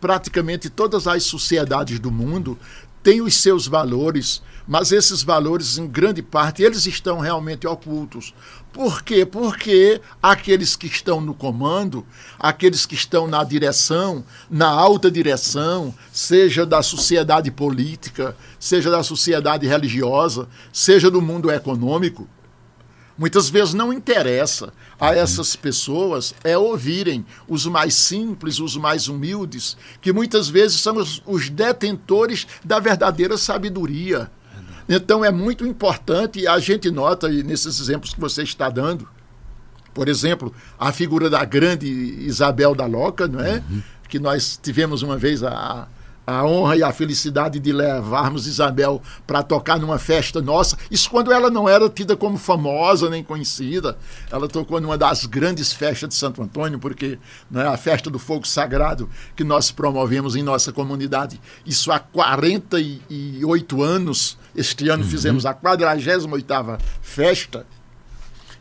praticamente 0.00 0.68
todas 0.68 1.06
as 1.06 1.24
sociedades 1.24 1.98
do 1.98 2.10
mundo 2.10 2.58
têm 3.02 3.20
os 3.20 3.34
seus 3.36 3.66
valores, 3.66 4.42
mas 4.66 4.92
esses 4.92 5.22
valores, 5.22 5.76
em 5.76 5.86
grande 5.86 6.22
parte, 6.22 6.62
eles 6.62 6.86
estão 6.86 7.20
realmente 7.20 7.66
ocultos. 7.66 8.34
Por 8.74 9.04
quê? 9.04 9.24
Porque 9.24 10.00
aqueles 10.20 10.74
que 10.74 10.88
estão 10.88 11.20
no 11.20 11.32
comando, 11.32 12.04
aqueles 12.36 12.84
que 12.84 12.96
estão 12.96 13.28
na 13.28 13.44
direção, 13.44 14.24
na 14.50 14.66
alta 14.66 15.08
direção, 15.08 15.94
seja 16.12 16.66
da 16.66 16.82
sociedade 16.82 17.52
política, 17.52 18.36
seja 18.58 18.90
da 18.90 19.04
sociedade 19.04 19.64
religiosa, 19.64 20.48
seja 20.72 21.08
do 21.08 21.22
mundo 21.22 21.52
econômico, 21.52 22.28
muitas 23.16 23.48
vezes 23.48 23.74
não 23.74 23.92
interessa 23.92 24.72
a 24.98 25.14
essas 25.14 25.54
pessoas 25.54 26.34
é 26.42 26.58
ouvirem 26.58 27.24
os 27.46 27.66
mais 27.66 27.94
simples, 27.94 28.58
os 28.58 28.76
mais 28.76 29.06
humildes, 29.06 29.76
que 30.00 30.12
muitas 30.12 30.48
vezes 30.48 30.80
são 30.80 30.96
os, 30.96 31.22
os 31.24 31.48
detentores 31.48 32.44
da 32.64 32.80
verdadeira 32.80 33.38
sabedoria 33.38 34.28
então 34.88 35.24
é 35.24 35.30
muito 35.30 35.66
importante, 35.66 36.40
e 36.40 36.46
a 36.46 36.58
gente 36.58 36.90
nota 36.90 37.28
nesses 37.28 37.80
exemplos 37.80 38.14
que 38.14 38.20
você 38.20 38.42
está 38.42 38.68
dando, 38.68 39.08
por 39.92 40.08
exemplo, 40.08 40.52
a 40.78 40.92
figura 40.92 41.30
da 41.30 41.44
grande 41.44 41.86
Isabel 41.86 42.74
da 42.74 42.84
Loca, 42.84 43.28
não 43.28 43.40
é? 43.40 43.62
Uhum. 43.70 43.82
Que 44.08 44.18
nós 44.18 44.58
tivemos 44.60 45.02
uma 45.02 45.16
vez 45.16 45.42
a, 45.44 45.86
a 46.26 46.44
honra 46.44 46.76
e 46.76 46.82
a 46.82 46.92
felicidade 46.92 47.58
de 47.58 47.72
levarmos 47.72 48.46
Isabel 48.46 49.02
para 49.26 49.42
tocar 49.42 49.78
numa 49.78 49.98
festa 49.98 50.40
nossa. 50.40 50.76
Isso 50.90 51.10
quando 51.10 51.32
ela 51.32 51.50
não 51.50 51.68
era 51.68 51.88
tida 51.88 52.16
como 52.16 52.38
famosa 52.38 53.10
nem 53.10 53.22
conhecida. 53.22 53.96
Ela 54.30 54.48
tocou 54.48 54.80
numa 54.80 54.96
das 54.96 55.26
grandes 55.26 55.72
festas 55.72 56.08
de 56.08 56.14
Santo 56.14 56.42
Antônio, 56.42 56.78
porque 56.78 57.18
é 57.54 57.62
a 57.62 57.76
festa 57.76 58.10
do 58.10 58.18
fogo 58.18 58.46
sagrado 58.46 59.08
que 59.36 59.44
nós 59.44 59.70
promovemos 59.70 60.34
em 60.34 60.42
nossa 60.42 60.72
comunidade. 60.72 61.40
Isso 61.66 61.92
há 61.92 61.98
48 61.98 63.82
anos. 63.82 64.38
Este 64.54 64.88
ano 64.88 65.02
uhum. 65.02 65.08
fizemos 65.08 65.44
a 65.46 65.54
48ª 65.54 66.78
festa 67.02 67.66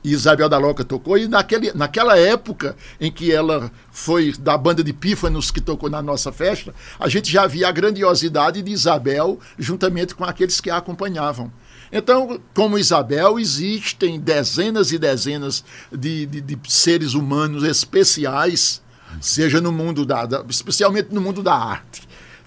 e 0.04 0.12
Isabel 0.12 0.50
da 0.50 0.58
Loca 0.58 0.84
tocou, 0.84 1.18
e 1.18 1.28
naquele, 1.28 1.72
naquela 1.74 2.18
época 2.18 2.76
em 3.00 3.10
que 3.12 3.32
ela 3.32 3.72
foi 3.90 4.34
da 4.34 4.58
banda 4.58 4.84
de 4.84 4.92
pífanos 4.92 5.50
que 5.50 5.62
tocou 5.62 5.90
na 5.90 6.02
nossa 6.02 6.32
festa, 6.32 6.76
a 7.00 7.08
gente 7.08 7.32
já 7.32 7.48
via 7.48 7.70
a 7.70 7.72
grandiosidade 7.72 8.62
de 8.62 8.72
Isabel 8.72 9.40
juntamente 9.58 10.14
com 10.14 10.26
aqueles 10.26 10.60
que 10.60 10.70
a 10.70 10.78
acompanhavam. 10.78 11.52
Então, 11.92 12.40
como 12.54 12.78
Isabel, 12.78 13.40
existem 13.40 14.20
dezenas 14.20 14.92
e 14.92 14.98
dezenas 14.98 15.64
de, 15.92 16.26
de, 16.26 16.42
de 16.42 16.60
seres 16.68 17.14
humanos 17.14 17.64
especiais, 17.64 18.82
seja 19.22 19.62
no 19.62 19.72
mundo 19.72 20.06
da, 20.06 20.26
da, 20.26 20.44
especialmente 20.50 21.14
no 21.14 21.22
mundo 21.22 21.42
da 21.42 21.54
arte, 21.54 22.02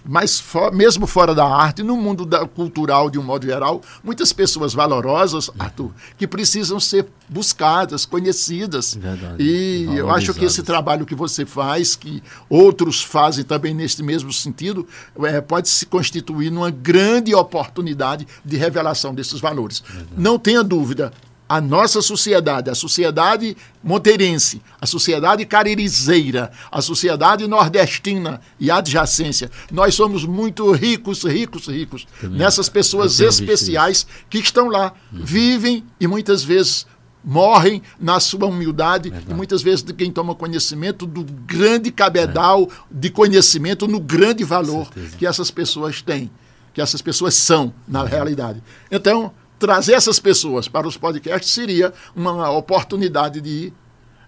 mas 0.08 0.38
for, 0.38 0.72
mesmo 0.72 1.06
fora 1.06 1.34
da 1.34 1.44
arte, 1.44 1.82
no 1.82 1.96
mundo 1.96 2.24
da, 2.24 2.46
cultural 2.46 3.10
de 3.10 3.18
um 3.18 3.22
modo 3.22 3.44
geral, 3.44 3.82
muitas 4.04 4.32
pessoas 4.32 4.72
valorosas, 4.72 5.50
Arthur, 5.58 5.90
que 6.16 6.26
precisam 6.26 6.78
ser 6.78 7.06
buscadas, 7.28 8.06
conhecidas. 8.06 8.94
Verdade. 8.94 9.42
E 9.42 9.84
eu 9.96 10.10
acho 10.10 10.32
que 10.32 10.44
esse 10.44 10.62
trabalho 10.62 11.04
que 11.04 11.14
você 11.14 11.44
faz, 11.44 11.96
que 11.96 12.22
outros 12.48 13.02
fazem 13.02 13.44
também 13.44 13.74
neste 13.74 14.02
mesmo 14.02 14.32
sentido, 14.32 14.86
é, 15.24 15.40
pode 15.40 15.68
se 15.68 15.86
constituir 15.86 16.50
numa 16.50 16.70
grande 16.70 17.34
oportunidade 17.34 18.26
de 18.44 18.56
revelação 18.56 19.14
desses 19.14 19.40
valores. 19.40 19.82
Verdade. 19.86 20.10
Não 20.16 20.38
tenha 20.38 20.62
dúvida, 20.62 21.12
a 21.48 21.60
nossa 21.60 22.02
sociedade, 22.02 22.68
a 22.68 22.74
sociedade 22.74 23.56
monteirense, 23.82 24.60
a 24.80 24.86
sociedade 24.86 25.44
caririzeira, 25.46 26.50
a 26.70 26.82
sociedade 26.82 27.46
nordestina 27.46 28.40
e 28.58 28.70
adjacência, 28.70 29.50
nós 29.70 29.94
somos 29.94 30.24
muito 30.24 30.70
ricos, 30.72 31.22
ricos, 31.24 31.66
ricos 31.68 32.06
Também. 32.20 32.38
nessas 32.38 32.68
pessoas 32.68 33.20
especiais 33.20 34.06
que 34.28 34.38
estão 34.38 34.68
lá, 34.68 34.92
uhum. 35.12 35.24
vivem 35.24 35.84
e 36.00 36.06
muitas 36.06 36.42
vezes 36.42 36.86
morrem 37.24 37.82
na 37.98 38.20
sua 38.20 38.46
humildade 38.46 39.10
Verdade. 39.10 39.32
e 39.32 39.34
muitas 39.34 39.60
vezes 39.60 39.82
de 39.82 39.92
quem 39.92 40.12
toma 40.12 40.34
conhecimento 40.34 41.04
do 41.04 41.24
grande 41.24 41.90
cabedal 41.90 42.62
é. 42.62 42.68
de 42.90 43.10
conhecimento 43.10 43.88
no 43.88 43.98
grande 43.98 44.44
valor 44.44 44.88
que 45.18 45.26
essas 45.26 45.50
pessoas 45.50 46.00
têm, 46.00 46.30
que 46.72 46.80
essas 46.80 47.02
pessoas 47.02 47.34
são 47.34 47.74
na 47.86 48.02
uhum. 48.02 48.08
realidade. 48.08 48.62
Então, 48.90 49.32
trazer 49.58 49.94
essas 49.94 50.18
pessoas 50.18 50.68
para 50.68 50.86
os 50.86 50.96
podcasts 50.96 51.50
seria 51.50 51.92
uma 52.14 52.50
oportunidade 52.50 53.40
de 53.40 53.72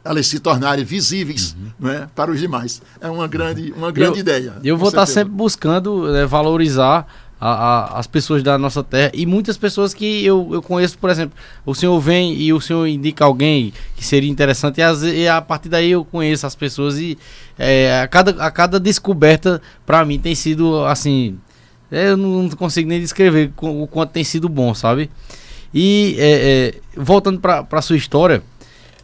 elas 0.04 0.26
se 0.26 0.38
tornarem 0.38 0.84
visíveis 0.84 1.54
uhum. 1.58 1.88
né, 1.88 2.08
para 2.14 2.30
os 2.30 2.40
demais. 2.40 2.80
É 3.00 3.10
uma 3.10 3.26
grande, 3.26 3.72
uma 3.76 3.90
grande 3.90 4.18
eu, 4.18 4.20
ideia. 4.20 4.54
Eu 4.64 4.76
vou 4.76 4.88
estar 4.88 5.04
sempre 5.06 5.32
buscando 5.34 6.10
né, 6.10 6.24
valorizar 6.24 7.06
a, 7.40 7.50
a, 7.50 7.98
as 7.98 8.06
pessoas 8.06 8.42
da 8.42 8.58
nossa 8.58 8.82
terra 8.82 9.12
e 9.14 9.24
muitas 9.24 9.56
pessoas 9.56 9.94
que 9.94 10.24
eu, 10.24 10.48
eu 10.52 10.62
conheço, 10.62 10.98
por 10.98 11.10
exemplo, 11.10 11.36
o 11.64 11.74
senhor 11.74 11.98
vem 12.00 12.34
e 12.34 12.52
o 12.52 12.60
senhor 12.60 12.86
indica 12.86 13.24
alguém 13.24 13.72
que 13.96 14.04
seria 14.04 14.30
interessante 14.30 14.78
e, 14.78 14.82
as, 14.82 15.02
e 15.02 15.28
a 15.28 15.40
partir 15.40 15.68
daí 15.68 15.90
eu 15.90 16.04
conheço 16.04 16.46
as 16.46 16.54
pessoas 16.54 16.98
e 16.98 17.16
é, 17.58 18.00
a, 18.00 18.08
cada, 18.08 18.30
a 18.42 18.50
cada 18.50 18.80
descoberta 18.80 19.62
para 19.86 20.04
mim 20.04 20.18
tem 20.18 20.34
sido 20.34 20.84
assim 20.86 21.38
é, 21.47 21.47
eu 21.90 22.16
não 22.16 22.48
consigo 22.50 22.88
nem 22.88 23.00
descrever 23.00 23.52
o 23.60 23.86
quanto 23.86 24.10
tem 24.10 24.24
sido 24.24 24.48
bom, 24.48 24.74
sabe? 24.74 25.10
E 25.72 26.16
é, 26.18 26.74
é, 26.96 27.00
voltando 27.00 27.40
para 27.40 27.66
a 27.70 27.82
sua 27.82 27.96
história, 27.96 28.42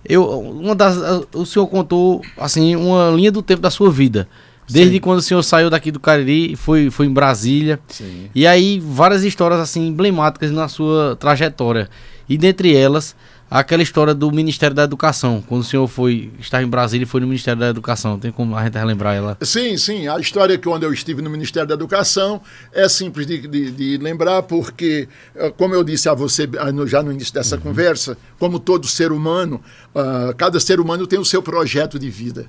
eu, 0.04 0.24
uma 0.40 0.74
das, 0.74 0.96
o 1.34 1.46
senhor 1.46 1.66
contou 1.66 2.22
assim 2.36 2.76
uma 2.76 3.10
linha 3.10 3.32
do 3.32 3.42
tempo 3.42 3.62
da 3.62 3.70
sua 3.70 3.90
vida. 3.90 4.28
Desde 4.68 4.94
Sim. 4.94 5.00
quando 5.00 5.18
o 5.18 5.22
senhor 5.22 5.42
saiu 5.42 5.68
daqui 5.68 5.90
do 5.90 6.00
Cariri, 6.00 6.56
foi, 6.56 6.90
foi 6.90 7.06
em 7.06 7.12
Brasília. 7.12 7.78
Sim. 7.88 8.30
E 8.34 8.46
aí, 8.46 8.80
várias 8.80 9.22
histórias 9.22 9.60
assim 9.60 9.88
emblemáticas 9.88 10.50
na 10.50 10.68
sua 10.68 11.16
trajetória. 11.16 11.88
E 12.26 12.38
dentre 12.38 12.74
elas, 12.74 13.14
aquela 13.54 13.84
história 13.84 14.12
do 14.12 14.32
Ministério 14.32 14.74
da 14.74 14.82
Educação. 14.82 15.40
Quando 15.46 15.60
o 15.60 15.64
senhor 15.64 15.86
foi 15.86 16.32
estar 16.40 16.60
em 16.60 16.66
Brasília 16.66 17.04
e 17.04 17.06
foi 17.06 17.20
no 17.20 17.28
Ministério 17.28 17.60
da 17.60 17.68
Educação, 17.68 18.18
tem 18.18 18.32
como 18.32 18.56
a 18.56 18.64
gente 18.64 18.76
relembrar 18.76 19.14
ela? 19.14 19.38
Sim, 19.42 19.76
sim. 19.76 20.08
A 20.08 20.18
história 20.18 20.58
que 20.58 20.68
quando 20.68 20.82
eu 20.82 20.92
estive 20.92 21.22
no 21.22 21.30
Ministério 21.30 21.68
da 21.68 21.74
Educação 21.74 22.40
é 22.72 22.88
simples 22.88 23.28
de, 23.28 23.46
de, 23.46 23.70
de 23.70 23.96
lembrar, 23.98 24.42
porque, 24.42 25.08
eh, 25.36 25.52
como 25.56 25.72
eu 25.72 25.84
disse 25.84 26.08
a 26.08 26.14
você 26.14 26.48
ah, 26.58 26.72
já 26.84 27.00
no 27.00 27.12
início 27.12 27.32
dessa 27.32 27.54
uhum. 27.54 27.62
conversa, 27.62 28.18
como 28.40 28.58
todo 28.58 28.88
ser 28.88 29.12
humano, 29.12 29.62
uh, 29.94 30.34
cada 30.36 30.58
ser 30.58 30.80
humano 30.80 31.06
tem 31.06 31.20
o 31.20 31.24
seu 31.24 31.40
projeto 31.40 31.96
de 31.96 32.10
vida. 32.10 32.46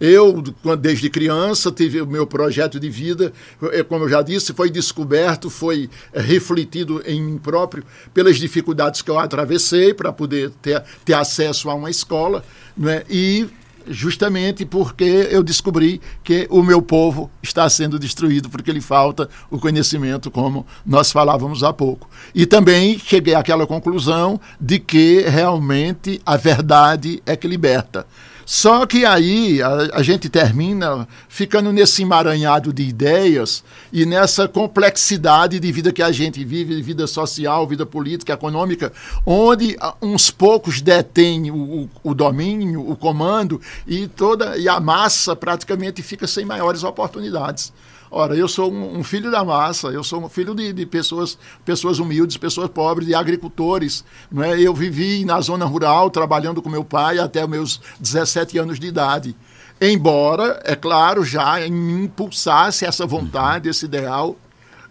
Eu, 0.00 0.42
desde 0.78 1.10
criança, 1.10 1.72
tive 1.72 2.00
o 2.00 2.06
meu 2.06 2.26
projeto 2.26 2.78
de 2.78 2.88
vida, 2.88 3.32
é, 3.72 3.82
como 3.82 4.04
eu 4.04 4.08
já 4.08 4.22
disse, 4.22 4.52
foi 4.52 4.70
descoberto, 4.70 5.50
foi 5.50 5.90
é, 6.12 6.20
refletido 6.20 7.02
em 7.04 7.20
mim 7.20 7.38
próprio 7.38 7.84
pelas 8.14 8.36
dificuldades 8.36 9.02
que 9.02 9.10
eu 9.10 9.18
atravessei 9.18 9.92
para 9.92 10.12
poder 10.12 10.50
ter, 10.62 10.82
ter 11.04 11.14
acesso 11.14 11.68
a 11.68 11.74
uma 11.74 11.90
escola, 11.90 12.44
né? 12.76 13.02
e 13.10 13.48
justamente 13.90 14.64
porque 14.64 15.28
eu 15.30 15.42
descobri 15.42 16.00
que 16.22 16.46
o 16.50 16.62
meu 16.62 16.82
povo 16.82 17.30
está 17.42 17.68
sendo 17.68 17.98
destruído 17.98 18.48
porque 18.48 18.72
lhe 18.72 18.80
falta 18.80 19.28
o 19.50 19.58
conhecimento, 19.58 20.30
como 20.30 20.66
nós 20.84 21.10
falávamos 21.10 21.62
há 21.62 21.72
pouco. 21.72 22.08
E 22.34 22.46
também 22.46 22.98
cheguei 22.98 23.34
àquela 23.34 23.66
conclusão 23.66 24.40
de 24.60 24.78
que 24.78 25.22
realmente 25.22 26.20
a 26.24 26.36
verdade 26.36 27.22
é 27.24 27.34
que 27.34 27.48
liberta. 27.48 28.06
Só 28.50 28.86
que 28.86 29.04
aí 29.04 29.60
a, 29.60 29.98
a, 29.98 30.02
gente 30.02 30.30
termina 30.30 31.06
ficando 31.28 31.70
nesse 31.70 32.00
emaranhado 32.00 32.72
de 32.72 32.82
ideias 32.82 33.62
e 33.92 34.06
nessa 34.06 34.48
complexidade 34.48 35.60
de 35.60 35.70
vida 35.70 35.92
que 35.92 36.02
a 36.02 36.10
gente 36.10 36.42
vive, 36.46 36.80
vida 36.80 37.06
social, 37.06 37.66
vida 37.66 37.84
política, 37.84 38.32
econômica, 38.32 38.90
onde 39.26 39.76
uns 40.00 40.30
poucos 40.30 40.80
detêm 40.80 41.50
o, 41.50 41.90
o 42.02 42.14
domínio, 42.14 42.90
o 42.90 42.96
comando 42.96 43.60
e 43.86 44.08
toda 44.08 44.56
e 44.56 44.66
a 44.66 44.80
massa 44.80 45.36
praticamente 45.36 46.02
fica 46.02 46.26
sem 46.26 46.46
maiores 46.46 46.82
oportunidades. 46.84 47.70
Ora, 48.10 48.34
eu 48.34 48.48
sou 48.48 48.72
um, 48.72 48.98
um 48.98 49.04
filho 49.04 49.30
da 49.30 49.44
massa, 49.44 49.88
eu 49.88 50.02
sou 50.02 50.24
um 50.24 50.28
filho 50.28 50.54
de, 50.54 50.72
de, 50.72 50.86
pessoas, 50.86 51.38
pessoas 51.64 51.98
humildes, 51.98 52.38
pessoas 52.38 52.70
pobres, 52.70 53.06
de 53.06 53.14
agricultores. 53.14 54.04
Não 54.30 54.42
é? 54.42 54.58
Eu 54.58 54.74
vivi 54.74 55.24
na 55.24 55.40
zona 55.40 55.66
rural, 55.66 56.10
trabalhando 56.10 56.62
com 56.62 56.70
meu 56.70 56.84
pai 56.84 57.18
até 57.18 57.46
meus 57.46 57.80
17 58.00 58.37
anos 58.58 58.78
de 58.78 58.86
idade. 58.86 59.34
Embora, 59.80 60.60
é 60.64 60.74
claro, 60.74 61.24
já 61.24 61.66
impulsasse 61.66 62.84
essa 62.84 63.06
vontade, 63.06 63.68
esse 63.68 63.86
ideal 63.86 64.36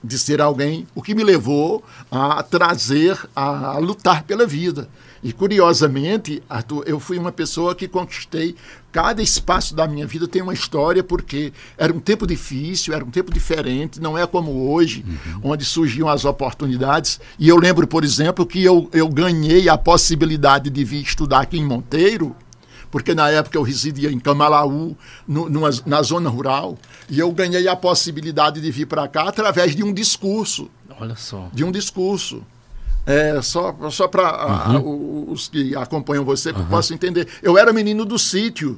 de 0.03 0.17
ser 0.17 0.41
alguém, 0.41 0.87
o 0.95 1.01
que 1.01 1.15
me 1.15 1.23
levou 1.23 1.83
a 2.09 2.41
trazer, 2.43 3.17
a 3.35 3.77
lutar 3.77 4.23
pela 4.23 4.45
vida. 4.45 4.87
E 5.23 5.33
curiosamente, 5.33 6.41
Arthur, 6.47 6.83
eu 6.85 6.99
fui 6.99 7.17
uma 7.17 7.31
pessoa 7.31 7.75
que 7.75 7.87
conquistei 7.87 8.55
cada 8.91 9.21
espaço 9.21 9.75
da 9.75 9.87
minha 9.87 10.07
vida 10.07 10.27
tem 10.27 10.41
uma 10.41 10.53
história 10.53 11.03
porque 11.03 11.53
era 11.77 11.93
um 11.93 11.99
tempo 11.99 12.25
difícil, 12.25 12.93
era 12.93 13.05
um 13.05 13.11
tempo 13.11 13.31
diferente, 13.31 14.01
não 14.01 14.17
é 14.17 14.25
como 14.25 14.71
hoje, 14.71 15.05
uhum. 15.07 15.51
onde 15.51 15.65
surgiam 15.65 16.09
as 16.09 16.25
oportunidades. 16.25 17.19
E 17.37 17.47
eu 17.47 17.57
lembro, 17.57 17.85
por 17.85 18.03
exemplo, 18.03 18.45
que 18.45 18.63
eu, 18.63 18.89
eu 18.91 19.07
ganhei 19.07 19.69
a 19.69 19.77
possibilidade 19.77 20.69
de 20.69 20.83
vir 20.83 21.03
estudar 21.03 21.41
aqui 21.41 21.59
em 21.59 21.65
Monteiro, 21.65 22.35
porque 22.91 23.13
na 23.13 23.29
época 23.29 23.57
eu 23.57 23.61
residia 23.61 24.11
em 24.11 24.19
Camalaú, 24.19 24.95
no, 25.27 25.49
numa, 25.49 25.69
na 25.85 26.01
zona 26.01 26.29
rural, 26.29 26.77
e 27.09 27.19
eu 27.19 27.31
ganhei 27.31 27.67
a 27.67 27.75
possibilidade 27.75 28.61
de 28.61 28.71
vir 28.71 28.85
para 28.85 29.07
cá 29.07 29.27
através 29.27 29.75
de 29.75 29.83
um 29.83 29.93
discurso. 29.93 30.69
Olha 30.99 31.15
só. 31.15 31.49
De 31.53 31.63
um 31.63 31.71
discurso. 31.71 32.43
É, 33.05 33.41
só 33.41 33.73
só 33.89 34.07
para 34.07 34.77
uhum. 34.79 35.31
os 35.31 35.47
que 35.47 35.73
acompanham 35.75 36.25
você 36.25 36.51
uhum. 36.51 36.65
possam 36.65 36.95
entender. 36.95 37.27
Eu 37.41 37.57
era 37.57 37.71
menino 37.71 38.03
do 38.03 38.19
sítio, 38.19 38.77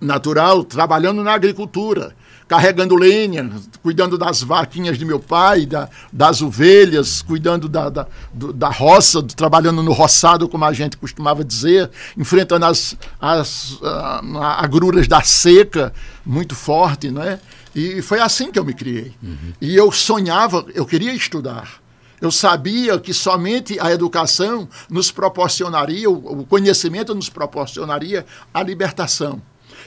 natural, 0.00 0.64
trabalhando 0.64 1.22
na 1.22 1.32
agricultura, 1.32 2.14
carregando 2.50 2.96
lenha, 2.96 3.48
cuidando 3.80 4.18
das 4.18 4.42
vaquinhas 4.42 4.98
de 4.98 5.04
meu 5.04 5.20
pai, 5.20 5.64
da, 5.64 5.88
das 6.12 6.42
ovelhas, 6.42 7.22
cuidando 7.22 7.68
da, 7.68 7.88
da, 7.88 8.08
do, 8.34 8.52
da 8.52 8.68
roça, 8.68 9.22
trabalhando 9.22 9.84
no 9.84 9.92
roçado, 9.92 10.48
como 10.48 10.64
a 10.64 10.72
gente 10.72 10.96
costumava 10.96 11.44
dizer, 11.44 11.88
enfrentando 12.18 12.66
as, 12.66 12.96
as 13.20 13.74
uh, 13.74 14.38
agruras 14.58 15.06
da 15.06 15.22
seca 15.22 15.92
muito 16.26 16.56
forte, 16.56 17.08
né? 17.08 17.38
E 17.72 18.02
foi 18.02 18.18
assim 18.18 18.50
que 18.50 18.58
eu 18.58 18.64
me 18.64 18.74
criei. 18.74 19.12
Uhum. 19.22 19.52
E 19.60 19.76
eu 19.76 19.92
sonhava, 19.92 20.66
eu 20.74 20.84
queria 20.84 21.14
estudar. 21.14 21.80
Eu 22.20 22.32
sabia 22.32 22.98
que 22.98 23.14
somente 23.14 23.78
a 23.78 23.92
educação 23.92 24.68
nos 24.90 25.12
proporcionaria, 25.12 26.10
o 26.10 26.44
conhecimento 26.44 27.14
nos 27.14 27.28
proporcionaria 27.28 28.26
a 28.52 28.60
libertação. 28.60 29.40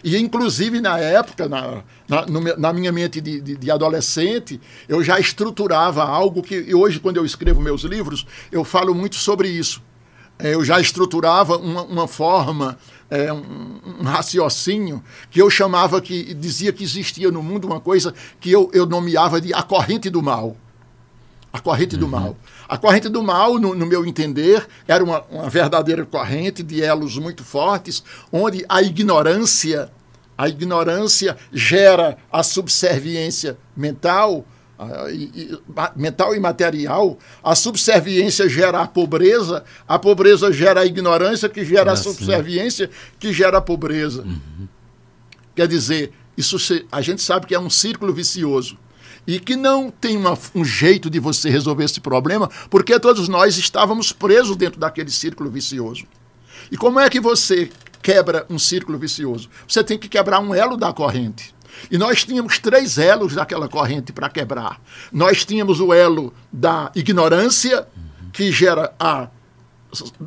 E, 0.04 0.18
inclusive, 0.18 0.82
na 0.82 1.00
época, 1.00 1.48
na, 1.48 1.82
na, 2.08 2.58
na 2.58 2.74
minha 2.74 2.92
mente 2.92 3.22
de, 3.22 3.40
de, 3.40 3.56
de, 3.56 3.72
adolescente, 3.72 4.60
eu 4.88 5.02
já 5.02 5.18
estruturava 5.20 6.04
algo 6.04 6.44
que 6.44 6.76
hoje, 6.76 7.00
quando 7.00 7.18
eu 7.18 7.26
escrevo 7.26 7.62
meus 7.62 7.84
livros, 7.84 8.26
eu 8.52 8.66
falo 8.66 8.94
muito 8.94 9.16
sobre 9.16 9.48
isso. 9.48 9.82
É, 10.38 10.56
eu 10.56 10.66
já 10.66 10.80
estruturava 10.80 11.58
uma, 11.58 11.84
uma 11.84 12.08
forma, 12.08 12.78
é, 13.10 13.32
um, 13.32 13.80
um, 14.02 14.04
raciocínio, 14.04 15.02
que 15.32 15.42
eu 15.42 15.50
chamava, 15.50 16.02
que 16.02 16.34
dizia 16.34 16.74
que 16.74 16.84
existia 16.84 17.32
no 17.32 17.42
mundo 17.42 17.66
uma 17.66 17.80
coisa 17.80 18.14
que 18.42 18.52
eu, 18.52 18.70
eu 18.74 18.86
nomeava 18.86 19.40
de 19.40 19.54
a 19.54 19.64
corrente 19.64 20.10
do 20.10 20.22
mal 20.22 20.58
a 21.54 21.60
corrente 21.60 21.96
do 21.96 22.06
uhum. 22.06 22.12
mal. 22.12 22.38
A 22.68 22.78
corrente 22.78 23.10
do 23.10 23.22
mal, 23.22 23.60
no, 23.60 23.76
no 23.76 23.86
meu 23.86 24.06
entender, 24.06 24.66
era 24.88 25.04
uma, 25.04 25.22
uma, 25.30 25.50
verdadeira 25.50 26.06
corrente 26.06 26.64
de 26.64 26.82
elos 26.82 27.18
muito 27.18 27.44
fortes, 27.44 28.04
onde 28.32 28.66
a 28.68 28.82
ignorância, 28.82 29.92
a 30.38 30.48
ignorância 30.48 31.38
gera 31.52 32.18
a 32.32 32.42
subserviência 32.42 33.58
mental, 33.76 34.46
mental 35.96 36.36
e 36.36 36.40
material, 36.40 37.18
a 37.44 37.56
subserviência 37.56 38.50
gera 38.50 38.82
a 38.82 38.88
pobreza, 38.88 39.64
a 39.88 40.00
pobreza 40.00 40.52
gera 40.52 40.82
a 40.82 40.86
ignorância, 40.86 41.48
que 41.50 41.64
gera 41.64 41.92
é 41.92 41.94
a 41.94 41.96
subserviência, 41.96 42.90
que 43.20 43.32
gera 43.32 43.58
a 43.58 43.62
pobreza. 43.62 44.24
Uhum. 44.24 44.68
Quer 45.56 45.68
dizer, 45.68 46.12
isso 46.36 46.58
a 46.92 47.02
gente 47.02 47.22
sabe 47.22 47.46
que 47.46 47.56
é 47.56 47.60
um 47.60 47.70
círculo 47.70 48.14
vicioso 48.14 48.78
e 49.26 49.40
que 49.40 49.56
não 49.56 49.90
tem 49.90 50.18
uma, 50.18 50.38
um 50.54 50.66
jeito 50.66 51.10
de 51.10 51.20
você 51.20 51.50
resolver 51.50 51.86
esse 51.86 52.02
problema, 52.02 52.50
porque 52.70 53.00
todos 53.00 53.28
nós 53.28 53.58
estávamos 53.58 54.12
presos 54.12 54.56
dentro 54.56 54.80
daquele 54.80 55.10
círculo 55.10 55.50
vicioso. 55.50 56.06
E 56.72 56.78
como 56.78 57.00
é 57.00 57.10
que 57.10 57.20
você 57.20 57.70
quebra 58.02 58.46
um 58.50 58.60
círculo 58.60 58.98
vicioso? 58.98 59.50
Você 59.68 59.84
tem 59.84 59.98
que 59.98 60.10
quebrar 60.10 60.40
um 60.40 60.54
elo 60.54 60.76
da 60.76 60.92
corrente. 60.92 61.54
E 61.90 61.98
nós 61.98 62.24
tínhamos 62.24 62.60
três 62.60 62.98
elos 62.98 63.34
daquela 63.34 63.68
corrente 63.68 64.14
para 64.14 64.30
quebrar. 64.30 64.80
Nós 65.12 65.44
tínhamos 65.44 65.80
o 65.80 65.94
elo 65.94 66.34
da 66.52 66.92
ignorância, 66.96 67.88
que 68.32 68.52
gera 68.52 68.94
a 69.00 69.30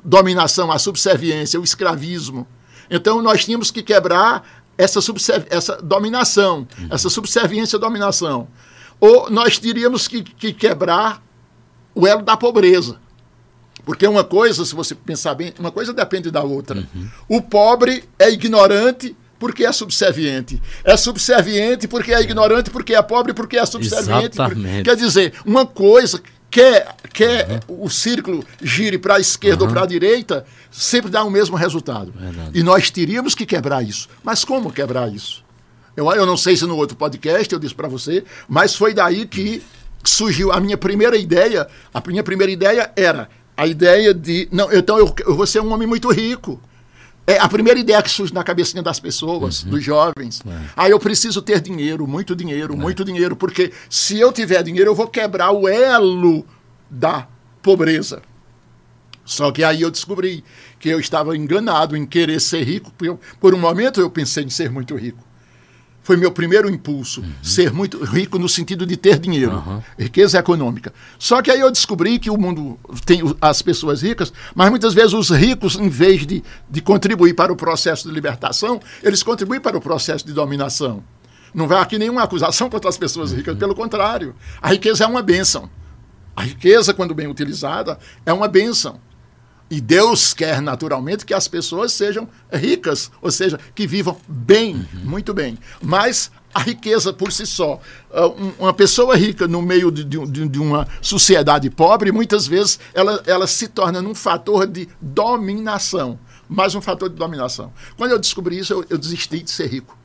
dominação, 0.05 0.71
a 0.73 0.79
subserviência, 0.79 1.61
o 1.61 1.65
escravismo. 1.65 2.47
Então 2.91 3.21
nós 3.23 3.45
tínhamos 3.45 3.71
que 3.71 3.83
quebrar 3.83 4.45
essa, 4.79 5.01
essa 5.51 5.77
dominação, 5.77 6.67
essa 6.91 7.09
subserviência 7.09 7.79
dominação 7.79 8.49
ou 9.01 9.31
nós 9.31 9.59
teríamos 9.59 10.09
que, 10.09 10.23
que 10.23 10.53
quebrar 10.53 11.23
o 11.95 12.07
elo 12.07 12.23
da 12.23 12.37
pobreza. 12.37 12.99
Porque 13.85 14.07
uma 14.07 14.25
coisa, 14.25 14.65
se 14.65 14.75
você 14.75 14.95
pensar 14.95 15.35
bem, 15.35 15.55
uma 15.59 15.71
coisa 15.71 15.93
depende 15.93 16.31
da 16.31 16.43
outra. 16.43 16.79
Uhum. 16.79 17.09
O 17.29 17.43
pobre 17.43 18.05
é 18.19 18.31
ignorante 18.31 19.17
porque 19.39 19.65
é 19.65 19.71
subserviente. 19.71 20.61
É 20.83 20.97
subserviente 20.97 21.87
porque 21.87 22.13
é 22.13 22.21
ignorante, 22.21 22.69
porque 22.71 22.95
é 22.95 23.03
pobre, 23.03 23.33
porque 23.33 23.57
é 23.57 23.65
subserviente. 23.65 24.35
Exatamente. 24.37 24.83
Quer 24.83 24.97
dizer, 24.97 25.35
uma 25.45 25.65
coisa 25.65 26.21
quer, 26.51 26.97
quer 27.13 27.63
uhum. 27.69 27.85
o 27.85 27.89
círculo 27.89 28.45
gire 28.61 28.99
para 28.99 29.17
a 29.17 29.21
esquerda 29.21 29.63
uhum. 29.63 29.69
ou 29.69 29.75
para 29.75 29.85
a 29.85 29.87
direita, 29.87 30.45
sempre 30.71 31.11
dá 31.11 31.23
o 31.23 31.31
mesmo 31.31 31.55
resultado. 31.55 32.13
Verdade. 32.19 32.51
E 32.55 32.63
nós 32.63 32.91
teríamos 32.91 33.35
que 33.35 33.47
quebrar 33.47 33.85
isso. 33.85 34.09
Mas 34.25 34.45
como 34.45 34.73
quebrar 34.73 35.13
isso? 35.13 35.46
Eu, 35.97 36.11
eu 36.13 36.27
não 36.27 36.37
sei 36.37 36.57
se 36.57 36.67
no 36.67 36.77
outro 36.77 36.97
podcast 36.97 37.53
eu 37.53 37.59
disse 37.59 37.75
para 37.75 37.89
você, 37.89 38.25
mas 38.49 38.75
foi 38.75 38.93
daí 38.93 39.27
que 39.27 39.63
surgiu 40.05 40.53
a 40.53 40.61
minha 40.61 40.77
primeira 40.77 41.17
ideia. 41.17 41.67
A 41.93 42.03
minha 42.07 42.23
primeira 42.23 42.53
ideia 42.53 42.93
era 42.95 43.29
a 43.57 43.67
ideia 43.67 44.13
de. 44.13 44.49
Não, 44.53 44.73
então 44.73 44.99
eu, 44.99 45.15
eu 45.27 45.35
vou 45.35 45.47
ser 45.47 45.61
um 45.61 45.73
homem 45.73 45.89
muito 45.89 46.11
rico. 46.13 46.61
É 47.27 47.39
a 47.39 47.49
primeira 47.49 47.81
ideia 47.81 48.01
que 48.01 48.11
surge 48.11 48.33
na 48.33 48.45
cabecinha 48.45 48.83
das 48.83 49.01
pessoas, 49.01 49.65
uhum. 49.65 49.71
dos 49.71 49.83
jovens. 49.83 50.41
É. 50.47 50.61
Ah, 50.77 50.89
eu 50.89 51.01
preciso 51.01 51.43
ter 51.43 51.61
dinheiro, 51.61 52.07
muito 52.07 52.37
dinheiro, 52.37 52.75
é. 52.75 52.77
muito 52.77 53.05
dinheiro, 53.05 53.35
porque 53.35 53.73
se 53.91 54.21
eu 54.21 54.33
tiver 54.33 54.63
dinheiro, 54.63 54.91
eu 54.91 54.95
vou 54.95 55.09
quebrar 55.09 55.51
o 55.51 55.67
elo 55.67 56.47
da 56.89 57.27
pobreza. 57.61 58.23
Só 59.25 59.51
que 59.51 59.65
aí 59.65 59.83
eu 59.83 59.91
descobri 59.91 60.45
que 60.79 60.89
eu 60.89 61.01
estava 61.01 61.37
enganado 61.37 61.97
em 61.97 62.07
querer 62.07 62.41
ser 62.41 62.63
rico. 62.63 62.93
Por 63.41 63.55
um 63.55 63.59
momento 63.59 64.01
eu 64.01 64.09
pensei 64.09 64.45
em 64.45 64.51
ser 64.51 64.71
muito 64.71 64.95
rico. 64.95 65.26
Foi 66.07 66.17
meu 66.17 66.31
primeiro 66.31 66.71
impulso, 66.71 67.21
uhum. 67.21 67.33
ser 67.43 67.73
muito 67.73 67.99
rico 68.05 68.39
no 68.39 68.49
sentido 68.49 68.87
de 68.87 68.97
ter 68.97 69.19
dinheiro, 69.19 69.57
uhum. 69.57 69.83
riqueza 69.99 70.39
econômica. 70.39 70.95
Só 71.19 71.43
que 71.43 71.51
aí 71.51 71.59
eu 71.59 71.69
descobri 71.69 72.21
que 72.21 72.31
o 72.31 72.39
mundo 72.39 72.79
tem 73.05 73.23
as 73.41 73.61
pessoas 73.61 74.03
ricas, 74.03 74.33
mas 74.55 74.71
muitas 74.71 74.95
vezes 74.95 75.15
os 75.15 75.31
ricos, 75.31 75.75
em 75.75 75.89
vez 75.89 76.25
de, 76.25 76.45
de 76.71 76.81
contribuir 76.81 77.35
para 77.35 77.53
o 77.53 77.57
processo 77.57 78.07
de 78.07 78.15
libertação, 78.15 78.81
eles 79.03 79.21
contribuem 79.21 79.61
para 79.61 79.77
o 79.77 79.81
processo 79.81 80.25
de 80.25 80.33
dominação. 80.33 81.03
Não 81.53 81.67
vai 81.67 81.81
aqui 81.81 81.99
nenhuma 81.99 82.23
acusação 82.23 82.71
contra 82.71 82.89
as 82.89 82.97
pessoas 82.97 83.33
ricas, 83.33 83.55
uhum. 83.55 83.59
pelo 83.59 83.75
contrário. 83.75 84.33
A 84.63 84.69
riqueza 84.69 85.03
é 85.03 85.07
uma 85.09 85.23
bênção. 85.23 85.69
A 86.37 86.45
riqueza, 86.45 86.95
quando 86.95 87.17
bem 87.17 87.27
utilizada, 87.27 87.99
é 88.25 88.33
uma 88.33 88.47
bênção. 88.47 89.01
E 89.69 89.81
Deus 89.81 90.33
quer 90.33 90.63
naturalmente 90.63 91.27
que 91.27 91.35
as 91.35 91.49
pessoas 91.49 91.93
sejam 91.93 92.29
ricas, 92.53 93.11
ou 93.21 93.31
seja, 93.31 93.59
que 93.75 93.87
vivam 93.87 94.17
bem, 94.29 94.77
uhum. 94.77 95.01
muito 95.05 95.35
bem. 95.35 95.59
Mas 95.83 96.31
a 96.55 96.61
riqueza 96.61 97.13
por 97.13 97.33
si 97.33 97.45
só, 97.45 97.81
ah, 98.13 98.29
uma 98.59 98.73
pessoa 98.73 99.17
rica 99.17 99.49
no 99.49 99.61
meio 99.61 99.91
de, 99.91 100.05
de, 100.05 100.49
de 100.49 100.59
uma 100.59 100.87
sociedade 101.03 101.69
pobre, 101.69 102.13
muitas 102.13 102.47
vezes 102.47 102.79
ela, 102.95 103.23
ela 103.27 103.47
se 103.47 103.67
torna 103.69 104.01
um 104.01 104.15
fator 104.15 104.67
de 104.67 104.89
dominação. 105.01 106.19
Mais 106.49 106.77
um 106.77 106.81
fator 106.81 107.11
de 107.11 107.17
dominação. 107.17 107.73
Quando 107.97 108.13
eu 108.13 108.19
descobri 108.21 108.59
isso, 108.59 108.73
eu, 108.73 108.87
eu 108.89 108.97
desisti 108.97 109.43
de 109.43 109.51
ser 109.51 109.67
rico. 109.67 109.99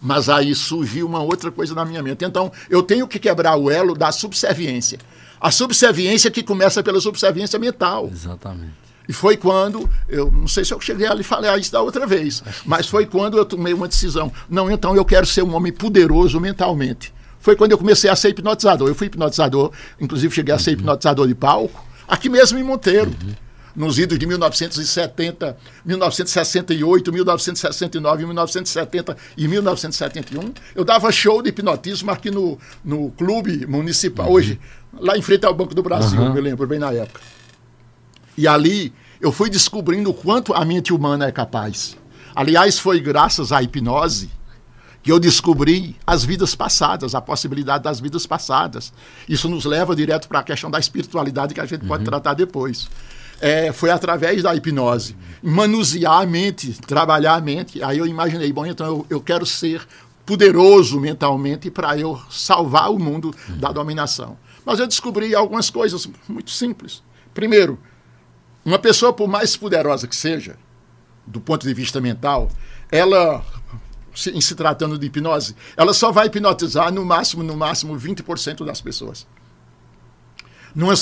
Mas 0.00 0.28
aí 0.28 0.54
surgiu 0.54 1.06
uma 1.06 1.20
outra 1.20 1.50
coisa 1.50 1.74
na 1.74 1.84
minha 1.84 2.02
mente. 2.02 2.24
Então, 2.24 2.52
eu 2.70 2.82
tenho 2.82 3.08
que 3.08 3.18
quebrar 3.18 3.56
o 3.56 3.68
elo 3.68 3.94
da 3.94 4.12
subserviência. 4.12 4.98
A 5.40 5.50
subserviência 5.50 6.30
que 6.30 6.42
começa 6.42 6.82
pela 6.82 7.00
subserviência 7.00 7.58
mental. 7.58 8.08
Exatamente. 8.12 8.88
E 9.08 9.12
foi 9.12 9.38
quando, 9.38 9.88
eu 10.06 10.30
não 10.30 10.46
sei 10.46 10.64
se 10.64 10.74
eu 10.74 10.80
cheguei 10.80 11.06
ali 11.06 11.22
e 11.22 11.24
falei 11.24 11.50
isso 11.58 11.72
da 11.72 11.80
outra 11.80 12.06
vez, 12.06 12.42
mas 12.66 12.86
foi 12.86 13.06
quando 13.06 13.38
eu 13.38 13.44
tomei 13.44 13.72
uma 13.72 13.88
decisão. 13.88 14.30
Não, 14.50 14.70
então 14.70 14.94
eu 14.94 15.04
quero 15.04 15.24
ser 15.24 15.42
um 15.42 15.54
homem 15.54 15.72
poderoso 15.72 16.38
mentalmente. 16.38 17.14
Foi 17.40 17.56
quando 17.56 17.72
eu 17.72 17.78
comecei 17.78 18.10
a 18.10 18.16
ser 18.16 18.30
hipnotizador. 18.30 18.88
Eu 18.88 18.94
fui 18.94 19.06
hipnotizador, 19.06 19.72
inclusive 19.98 20.34
cheguei 20.34 20.54
a 20.54 20.58
ser 20.58 20.72
uhum. 20.72 20.80
hipnotizador 20.80 21.26
de 21.26 21.34
palco, 21.34 21.82
aqui 22.06 22.28
mesmo 22.28 22.58
em 22.58 22.62
Monteiro. 22.62 23.10
Uhum. 23.10 23.47
Nos 23.78 23.96
idos 23.96 24.18
de 24.18 24.26
1970, 24.26 25.56
1968, 25.84 27.12
1969, 27.12 28.26
1970 28.26 29.16
e 29.36 29.46
1971, 29.46 30.52
eu 30.74 30.84
dava 30.84 31.12
show 31.12 31.40
de 31.40 31.50
hipnotismo 31.50 32.10
aqui 32.10 32.28
no, 32.28 32.58
no 32.84 33.12
clube 33.12 33.64
municipal. 33.68 34.26
Uhum. 34.26 34.32
Hoje, 34.32 34.60
lá 34.98 35.16
em 35.16 35.22
frente 35.22 35.46
ao 35.46 35.54
Banco 35.54 35.76
do 35.76 35.82
Brasil, 35.84 36.20
uhum. 36.20 36.34
me 36.34 36.40
lembro 36.40 36.66
bem 36.66 36.80
na 36.80 36.92
época. 36.92 37.20
E 38.36 38.48
ali 38.48 38.92
eu 39.20 39.30
fui 39.30 39.48
descobrindo 39.48 40.10
o 40.10 40.14
quanto 40.14 40.52
a 40.52 40.64
mente 40.64 40.92
humana 40.92 41.28
é 41.28 41.30
capaz. 41.30 41.96
Aliás, 42.34 42.80
foi 42.80 42.98
graças 42.98 43.52
à 43.52 43.62
hipnose 43.62 44.28
que 45.04 45.12
eu 45.12 45.20
descobri 45.20 45.94
as 46.04 46.24
vidas 46.24 46.52
passadas, 46.56 47.14
a 47.14 47.20
possibilidade 47.20 47.84
das 47.84 48.00
vidas 48.00 48.26
passadas. 48.26 48.92
Isso 49.28 49.48
nos 49.48 49.64
leva 49.64 49.94
direto 49.94 50.26
para 50.26 50.40
a 50.40 50.42
questão 50.42 50.68
da 50.68 50.80
espiritualidade 50.80 51.54
que 51.54 51.60
a 51.60 51.64
gente 51.64 51.82
uhum. 51.82 51.88
pode 51.88 52.02
tratar 52.02 52.34
depois. 52.34 52.88
É, 53.40 53.72
foi 53.72 53.90
através 53.90 54.42
da 54.42 54.54
hipnose, 54.54 55.16
manusear 55.42 56.22
a 56.22 56.26
mente, 56.26 56.72
trabalhar 56.80 57.34
a 57.34 57.40
mente. 57.40 57.82
Aí 57.82 57.98
eu 57.98 58.06
imaginei, 58.06 58.52
bom, 58.52 58.66
então 58.66 58.86
eu, 58.86 59.06
eu 59.10 59.20
quero 59.20 59.46
ser 59.46 59.86
poderoso 60.26 61.00
mentalmente 61.00 61.70
para 61.70 61.96
eu 61.96 62.20
salvar 62.28 62.92
o 62.92 62.98
mundo 62.98 63.34
da 63.48 63.72
dominação. 63.72 64.36
Mas 64.64 64.78
eu 64.78 64.86
descobri 64.86 65.34
algumas 65.34 65.70
coisas 65.70 66.06
muito 66.28 66.50
simples. 66.50 67.02
Primeiro, 67.32 67.78
uma 68.62 68.78
pessoa, 68.78 69.12
por 69.12 69.26
mais 69.26 69.56
poderosa 69.56 70.06
que 70.06 70.14
seja, 70.14 70.58
do 71.26 71.40
ponto 71.40 71.66
de 71.66 71.72
vista 71.72 72.00
mental, 72.00 72.50
ela, 72.92 73.42
em 74.34 74.40
se 74.42 74.54
tratando 74.54 74.98
de 74.98 75.06
hipnose, 75.06 75.56
ela 75.74 75.94
só 75.94 76.12
vai 76.12 76.26
hipnotizar 76.26 76.92
no 76.92 77.04
máximo, 77.04 77.42
no 77.42 77.56
máximo, 77.56 77.96
20% 77.96 78.66
das 78.66 78.82
pessoas. 78.82 79.26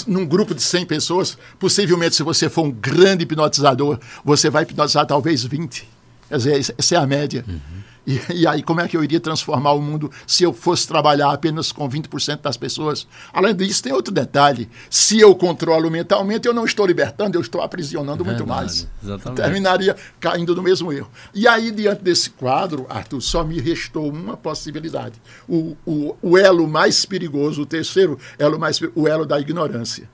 Num, 0.06 0.24
grupo 0.24 0.54
de 0.54 0.62
100 0.62 0.86
pessoas, 0.86 1.36
possivelmente, 1.58 2.16
se 2.16 2.22
você 2.22 2.48
for 2.48 2.64
um 2.64 2.70
grande 2.70 3.24
hipnotizador, 3.24 3.98
você 4.24 4.48
vai 4.48 4.62
hipnotizar 4.62 5.06
talvez 5.06 5.44
20. 5.44 5.86
Quer 6.30 6.36
dizer, 6.38 6.74
essa 6.78 6.94
é 6.94 6.98
a 6.98 7.06
média. 7.06 7.44
Uhum. 7.46 7.60
E, 8.06 8.20
e, 8.32 8.46
aí, 8.46 8.62
como 8.62 8.80
é 8.80 8.86
que 8.86 8.96
eu 8.96 9.02
iria 9.02 9.18
transformar 9.18 9.72
o 9.72 9.82
mundo 9.82 10.10
se 10.26 10.44
eu 10.44 10.52
fosse 10.52 10.86
trabalhar 10.86 11.32
apenas 11.32 11.72
com 11.72 11.88
20% 11.88 12.40
das 12.40 12.56
pessoas? 12.56 13.06
Além 13.32 13.54
disso, 13.54 13.82
tem 13.82 13.92
outro 13.92 14.14
detalhe. 14.14 14.70
Se 14.88 15.18
eu 15.18 15.34
controlo 15.34 15.90
mentalmente, 15.90 16.46
eu 16.46 16.54
não 16.54 16.64
estou 16.64 16.86
libertando, 16.86 17.36
eu 17.36 17.40
estou 17.40 17.60
aprisionando 17.60 18.24
muito 18.24 18.46
mais. 18.46 18.86
Exatamente. 19.02 19.42
Terminaria 19.42 19.96
caindo 20.20 20.54
no 20.54 20.62
mesmo 20.62 20.92
erro. 20.92 21.10
E 21.34 21.48
aí, 21.48 21.72
diante 21.72 22.02
desse 22.02 22.30
quadro, 22.30 22.86
Arthur, 22.88 23.20
só 23.20 23.42
me 23.42 23.60
restou 23.60 24.08
uma 24.08 24.36
possibilidade. 24.36 25.20
O, 25.48 25.76
o, 25.84 26.16
o 26.22 26.38
elo 26.38 26.68
mais 26.68 27.04
perigoso, 27.04 27.62
o 27.62 27.66
terceiro 27.66 28.18
elo 28.38 28.58
mais 28.58 28.80
o 28.94 29.08
elo 29.08 29.26
da 29.26 29.40
ignorância. 29.40 30.08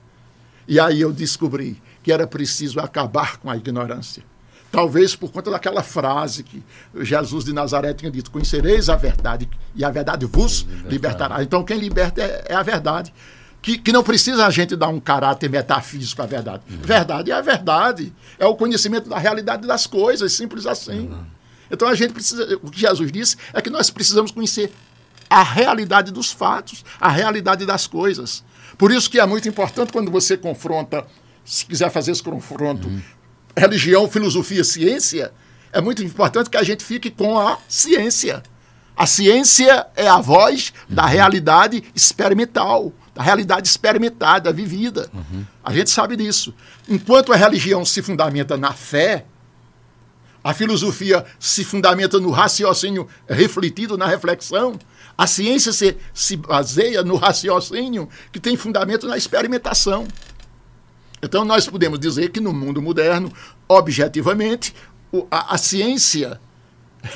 E 0.67 0.79
aí 0.79 1.01
eu 1.01 1.11
descobri 1.11 1.79
que 2.01 2.11
era 2.11 2.25
preciso 2.25 2.79
acabar 2.79 3.37
com 3.37 3.49
a 3.49 3.57
ignorância. 3.57 4.23
Talvez 4.73 5.15
por 5.15 5.31
conta 5.31 5.51
daquela 5.51 5.83
frase 5.83 6.41
que 6.41 6.63
Jesus 7.01 7.45
de 7.45 7.53
Nazaré 7.53 7.93
tinha 7.93 8.09
dito: 8.09 8.31
Conhecereis 8.31 8.89
a 8.89 8.95
verdade, 8.95 9.47
e 9.75 9.85
a 9.85 9.91
verdade 9.91 10.25
vos 10.25 10.65
libertará. 10.89 11.43
Então, 11.43 11.63
quem 11.63 11.77
liberta 11.77 12.23
é, 12.23 12.45
é 12.49 12.55
a 12.55 12.63
verdade. 12.63 13.13
Que, 13.61 13.77
que, 13.77 13.91
não 13.91 14.03
precisa 14.03 14.47
a 14.47 14.49
gente 14.49 14.75
dar 14.75 14.87
um 14.87 14.99
caráter 14.99 15.47
metafísico 15.47 16.23
à 16.23 16.25
verdade. 16.25 16.63
Uhum. 16.67 16.79
Verdade 16.81 17.29
é 17.29 17.35
a 17.35 17.39
verdade. 17.39 18.11
É 18.39 18.47
o 18.47 18.55
conhecimento 18.55 19.07
da 19.07 19.19
realidade 19.19 19.67
das 19.67 19.85
coisas, 19.85 20.33
simples 20.33 20.65
assim. 20.65 21.01
Uhum. 21.07 21.23
Então 21.69 21.87
a 21.87 21.93
gente 21.93 22.11
precisa. 22.11 22.59
O 22.63 22.71
que 22.71 22.79
Jesus 22.79 23.11
disse 23.11 23.37
é 23.53 23.61
que 23.61 23.69
nós 23.69 23.91
precisamos 23.91 24.31
conhecer 24.31 24.73
a 25.29 25.43
realidade 25.43 26.11
dos 26.11 26.31
fatos, 26.31 26.83
a 26.99 27.09
realidade 27.09 27.63
das 27.63 27.85
coisas. 27.85 28.43
Por 28.75 28.91
isso 28.91 29.07
que 29.07 29.19
é 29.19 29.25
muito 29.27 29.47
importante 29.47 29.93
quando 29.93 30.09
você 30.09 30.35
confronta, 30.35 31.05
se 31.45 31.63
quiser 31.63 31.91
fazer 31.91 32.11
esse 32.11 32.23
confronto 32.23 32.87
uhum 32.87 33.01
religião, 33.55 34.09
filosofia, 34.09 34.63
ciência, 34.63 35.31
é 35.71 35.81
muito 35.81 36.03
importante 36.03 36.49
que 36.49 36.57
a 36.57 36.63
gente 36.63 36.83
fique 36.83 37.09
com 37.09 37.39
a 37.39 37.57
ciência. 37.67 38.43
A 38.95 39.07
ciência 39.07 39.87
é 39.95 40.07
a 40.07 40.21
voz 40.21 40.71
da 40.87 41.05
realidade 41.05 41.83
experimental, 41.95 42.93
da 43.15 43.23
realidade 43.23 43.67
experimentada, 43.67 44.53
vivida. 44.53 45.09
Uhum. 45.13 45.45
A 45.63 45.73
gente 45.73 45.89
sabe 45.89 46.15
disso. 46.15 46.53
Enquanto 46.87 47.33
a 47.33 47.35
religião 47.35 47.83
se 47.83 48.01
fundamenta 48.03 48.55
na 48.55 48.71
fé, 48.71 49.25
a 50.43 50.53
filosofia 50.53 51.25
se 51.39 51.63
fundamenta 51.63 52.19
no 52.19 52.29
raciocínio 52.29 53.07
refletido, 53.27 53.97
na 53.97 54.05
reflexão, 54.05 54.77
a 55.17 55.25
ciência 55.25 55.71
se, 55.71 55.95
se 56.13 56.35
baseia 56.35 57.03
no 57.03 57.15
raciocínio 57.15 58.09
que 58.31 58.39
tem 58.39 58.57
fundamento 58.57 59.07
na 59.07 59.15
experimentação. 59.15 60.07
Então, 61.23 61.45
nós 61.45 61.67
podemos 61.67 61.97
dizer 61.97 62.31
que 62.31 62.41
no 62.41 62.51
mundo 62.51 62.81
moderno, 62.81 63.31
objetivamente, 63.67 64.75
a, 65.31 65.55
a 65.55 65.57
ciência 65.57 66.39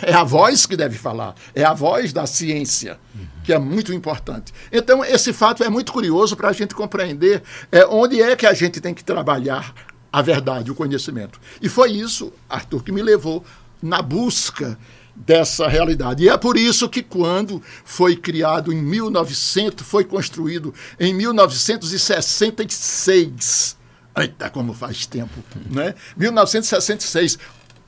é 0.02 0.14
a 0.14 0.24
voz 0.24 0.66
que 0.66 0.78
deve 0.78 0.98
falar, 0.98 1.36
é 1.54 1.66
a 1.66 1.74
voz 1.74 2.14
da 2.14 2.26
ciência, 2.26 2.98
que 3.44 3.52
é 3.52 3.60
muito 3.60 3.94
importante. 3.94 4.54
Então, 4.72 5.04
esse 5.04 5.34
fato 5.34 5.62
é 5.62 5.68
muito 5.70 5.92
curioso 5.92 6.38
para 6.38 6.48
a 6.50 6.54
gente 6.54 6.74
compreender 6.74 7.44
é, 7.70 7.86
onde 7.86 8.22
é 8.22 8.34
que 8.36 8.46
a 8.46 8.54
gente 8.54 8.80
tem 8.80 8.94
que 8.94 9.04
trabalhar 9.04 9.74
a 10.12 10.22
verdade, 10.22 10.72
o 10.72 10.76
conhecimento. 10.76 11.40
E 11.62 11.68
foi 11.68 11.92
isso, 11.92 12.32
Arthur, 12.50 12.84
que 12.84 12.94
me 12.94 13.02
levou 13.02 13.44
na 13.82 14.02
busca 14.02 14.80
dessa 15.14 15.68
realidade. 15.68 16.24
E 16.24 16.30
é 16.30 16.38
por 16.38 16.56
isso 16.58 16.88
que 16.88 17.04
quando 17.04 17.62
foi 17.84 18.16
criado 18.16 18.72
em 18.72 18.82
1900, 18.82 19.86
foi 19.86 20.06
construído 20.06 20.74
em 21.00 21.14
1966, 21.14 23.76
Eita, 24.18 24.50
como 24.50 24.74
faz 24.74 25.06
tempo, 25.06 25.44
né? 25.70 25.94
1966, 26.16 27.38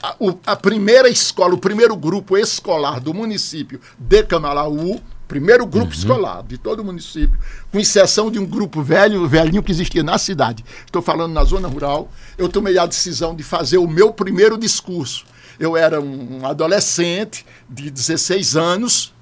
a, 0.01 0.15
a 0.45 0.55
primeira 0.55 1.09
escola, 1.09 1.55
o 1.55 1.57
primeiro 1.57 1.95
grupo 1.95 2.37
escolar 2.37 2.99
do 2.99 3.13
município 3.13 3.81
de 3.97 4.23
Camalaú, 4.23 5.01
primeiro 5.27 5.65
grupo 5.65 5.87
uhum. 5.87 5.99
escolar 5.99 6.43
de 6.43 6.57
todo 6.57 6.79
o 6.79 6.85
município, 6.85 7.37
com 7.71 7.79
exceção 7.79 8.31
de 8.31 8.39
um 8.39 8.45
grupo 8.45 8.81
velho, 8.81 9.27
velhinho 9.27 9.61
que 9.61 9.71
existia 9.71 10.03
na 10.03 10.17
cidade. 10.17 10.65
Estou 10.85 11.01
falando 11.01 11.33
na 11.33 11.43
zona 11.43 11.67
rural. 11.67 12.11
Eu 12.37 12.49
tomei 12.49 12.77
a 12.77 12.85
decisão 12.85 13.35
de 13.35 13.43
fazer 13.43 13.77
o 13.77 13.87
meu 13.87 14.11
primeiro 14.11 14.57
discurso. 14.57 15.25
Eu 15.59 15.77
era 15.77 16.01
um 16.01 16.45
adolescente 16.45 17.45
de 17.69 17.91
16 17.91 18.55
anos, 18.55 19.13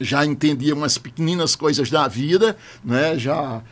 já 0.00 0.24
entendia 0.24 0.74
umas 0.74 0.98
pequeninas 0.98 1.54
coisas 1.54 1.90
da 1.90 2.08
vida, 2.08 2.56
né? 2.84 3.18
já, 3.18 3.62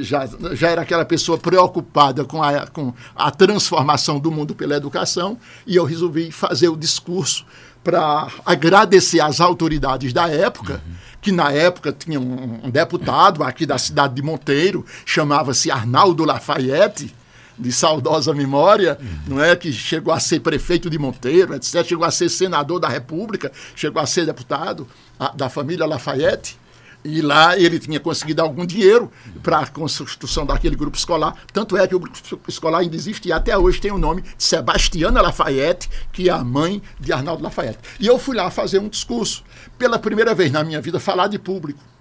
já, 0.00 0.28
já 0.52 0.70
era 0.70 0.82
aquela 0.82 1.04
pessoa 1.04 1.38
preocupada 1.38 2.24
com 2.24 2.42
a, 2.42 2.66
com 2.66 2.92
a 3.14 3.30
transformação 3.30 4.18
do 4.18 4.30
mundo 4.30 4.54
pela 4.54 4.76
educação, 4.76 5.38
e 5.66 5.76
eu 5.76 5.84
resolvi 5.84 6.30
fazer 6.30 6.68
o 6.68 6.76
discurso 6.76 7.44
para 7.82 8.28
agradecer 8.46 9.20
às 9.20 9.40
autoridades 9.40 10.12
da 10.12 10.28
época, 10.28 10.74
uhum. 10.74 10.94
que 11.20 11.32
na 11.32 11.50
época 11.50 11.92
tinha 11.92 12.20
um, 12.20 12.60
um 12.64 12.70
deputado 12.70 13.42
aqui 13.42 13.66
da 13.66 13.78
cidade 13.78 14.14
de 14.14 14.22
Monteiro, 14.22 14.84
chamava-se 15.04 15.70
Arnaldo 15.70 16.24
Lafayette, 16.24 17.12
de 17.58 17.72
saudosa 17.72 18.32
memória, 18.32 18.98
uhum. 19.00 19.36
não 19.36 19.42
é? 19.42 19.54
Que 19.54 19.72
chegou 19.72 20.12
a 20.12 20.20
ser 20.20 20.40
prefeito 20.40 20.88
de 20.88 20.98
Monteiro, 20.98 21.54
etc., 21.54 21.84
chegou 21.84 22.04
a 22.04 22.10
ser 22.10 22.28
senador 22.28 22.80
da 22.80 22.88
República, 22.88 23.52
chegou 23.74 24.00
a 24.00 24.06
ser 24.06 24.26
deputado 24.26 24.86
a, 25.18 25.28
da 25.28 25.48
família 25.48 25.86
Lafayette. 25.86 26.58
E 27.04 27.20
lá 27.20 27.58
ele 27.58 27.78
tinha 27.78 27.98
conseguido 27.98 28.42
algum 28.42 28.64
dinheiro 28.64 29.10
para 29.42 29.60
a 29.60 29.66
construção 29.66 30.46
daquele 30.46 30.76
grupo 30.76 30.96
escolar. 30.96 31.36
Tanto 31.52 31.76
é 31.76 31.86
que 31.86 31.94
o 31.94 31.98
grupo 31.98 32.18
escolar 32.48 32.80
ainda 32.80 32.94
existe 32.94 33.28
e 33.28 33.32
até 33.32 33.56
hoje 33.56 33.80
tem 33.80 33.90
o 33.90 33.98
nome 33.98 34.22
de 34.22 34.44
Sebastiana 34.44 35.20
Lafayette, 35.20 35.90
que 36.12 36.28
é 36.28 36.32
a 36.32 36.44
mãe 36.44 36.80
de 37.00 37.12
Arnaldo 37.12 37.42
Lafayette. 37.42 37.80
E 37.98 38.06
eu 38.06 38.18
fui 38.18 38.36
lá 38.36 38.50
fazer 38.50 38.78
um 38.78 38.88
discurso. 38.88 39.44
Pela 39.76 39.98
primeira 39.98 40.34
vez 40.34 40.52
na 40.52 40.62
minha 40.62 40.80
vida, 40.80 41.00
falar 41.00 41.26
de 41.26 41.38
público. 41.38 41.91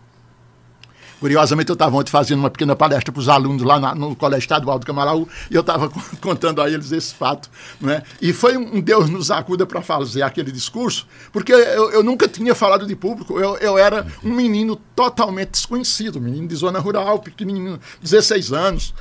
Curiosamente, 1.21 1.69
eu 1.69 1.73
estava 1.73 1.95
ontem 1.95 2.09
fazendo 2.09 2.39
uma 2.39 2.49
pequena 2.49 2.75
palestra 2.75 3.11
para 3.11 3.19
os 3.19 3.29
alunos 3.29 3.61
lá 3.61 3.79
na, 3.79 3.93
no 3.93 4.15
Colégio 4.15 4.41
Estadual 4.41 4.79
do 4.79 4.85
Camaraú 4.87 5.29
e 5.51 5.55
eu 5.55 5.61
estava 5.61 5.87
contando 6.19 6.59
a 6.59 6.67
eles 6.67 6.91
esse 6.91 7.13
fato. 7.13 7.47
Né? 7.79 8.01
E 8.19 8.33
foi 8.33 8.57
um 8.57 8.81
Deus 8.81 9.07
nos 9.07 9.29
acuda 9.29 9.63
para 9.63 9.83
fazer 9.83 10.23
aquele 10.23 10.51
discurso, 10.51 11.07
porque 11.31 11.53
eu, 11.53 11.91
eu, 11.91 12.01
nunca 12.03 12.27
tinha 12.27 12.55
falado 12.55 12.87
de 12.87 12.95
público, 12.95 13.39
eu, 13.39 13.55
eu 13.57 13.77
era 13.77 14.07
um 14.23 14.33
menino 14.33 14.75
totalmente 14.95 15.51
desconhecido, 15.51 16.19
menino 16.19 16.47
de 16.47 16.55
zona 16.55 16.79
rural, 16.79 17.19
pequenininho, 17.19 17.79
16 18.01 18.51
anos, 18.51 18.91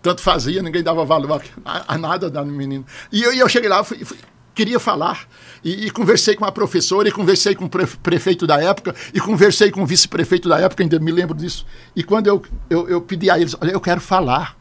tanto 0.00 0.22
fazia, 0.22 0.62
ninguém 0.62 0.82
dava 0.82 1.04
valor 1.04 1.42
a, 1.66 1.94
a 1.94 1.98
nada 1.98 2.30
da 2.30 2.42
menino. 2.42 2.86
E 3.12 3.22
eu, 3.22 3.30
eu 3.34 3.48
cheguei 3.48 3.68
lá, 3.68 3.84
fui, 3.84 4.02
fui, 4.06 4.16
queria 4.54 4.78
falar. 4.78 5.26
E, 5.62 5.86
e, 5.86 5.90
conversei 5.90 6.34
com 6.34 6.44
a 6.44 6.52
professora, 6.52 7.08
e 7.08 7.12
conversei 7.12 7.54
com 7.54 7.64
o 7.64 7.68
prefeito 7.68 8.46
da 8.46 8.62
época, 8.62 8.94
e 9.12 9.20
conversei 9.20 9.70
com 9.70 9.82
o 9.82 9.86
vice-prefeito 9.86 10.48
da 10.48 10.60
época, 10.60 10.82
ainda 10.82 10.98
me 10.98 11.10
lembro 11.10 11.36
disso. 11.36 11.66
E 11.96 12.02
quando 12.02 12.26
eu, 12.26 12.42
eu, 12.68 12.88
eu 12.88 13.00
pedi 13.00 13.30
a 13.30 13.38
eles, 13.38 13.56
olha, 13.60 13.72
eu 13.72 13.80
quero 13.80 14.00
falar. 14.00 14.56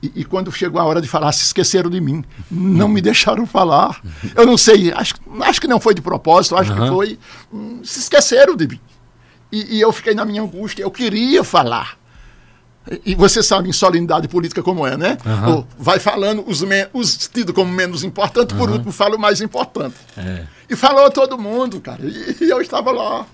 E, 0.00 0.12
e, 0.20 0.24
quando 0.24 0.50
chegou 0.52 0.80
a 0.80 0.84
hora 0.84 1.00
de 1.00 1.08
falar, 1.08 1.32
se 1.32 1.42
esqueceram 1.42 1.90
de 1.90 2.00
mim. 2.00 2.24
Não 2.48 2.88
me 2.88 3.00
deixaram 3.00 3.44
falar. 3.46 4.00
Eu 4.34 4.46
não 4.46 4.56
sei, 4.56 4.92
acho, 4.92 5.14
acho 5.40 5.60
que 5.60 5.66
não 5.66 5.80
foi 5.80 5.92
de 5.92 6.00
propósito, 6.00 6.56
acho 6.56 6.72
uhum. 6.72 6.80
que 6.80 6.88
foi. 6.88 7.18
Hum, 7.52 7.80
se 7.82 7.98
esqueceram 7.98 8.54
de 8.54 8.68
mim. 8.68 8.80
E, 9.50 9.76
e 9.76 9.80
eu 9.80 9.90
fiquei 9.92 10.14
na 10.14 10.24
minha 10.24 10.42
angústia, 10.42 10.82
eu 10.82 10.90
queria 10.90 11.42
falar. 11.42 11.98
E 13.04 13.14
você 13.14 13.42
sabe 13.42 13.68
em 13.68 13.72
solenidade 13.72 14.28
política 14.28 14.62
como 14.62 14.86
é, 14.86 14.96
né? 14.96 15.18
Uhum. 15.24 15.64
Vai 15.78 15.98
falando 15.98 16.44
os, 16.46 16.64
os 16.92 17.28
tidos 17.28 17.54
como 17.54 17.70
menos 17.70 18.02
importante, 18.02 18.54
por 18.54 18.68
uhum. 18.68 18.76
último 18.76 18.92
fala 18.92 19.16
o 19.16 19.18
mais 19.18 19.40
importante. 19.40 19.96
É. 20.16 20.46
E 20.70 20.76
falou 20.76 21.10
todo 21.10 21.38
mundo, 21.38 21.80
cara. 21.80 22.00
E, 22.02 22.44
e 22.44 22.50
eu 22.50 22.60
estava 22.60 22.90
lá. 22.90 23.26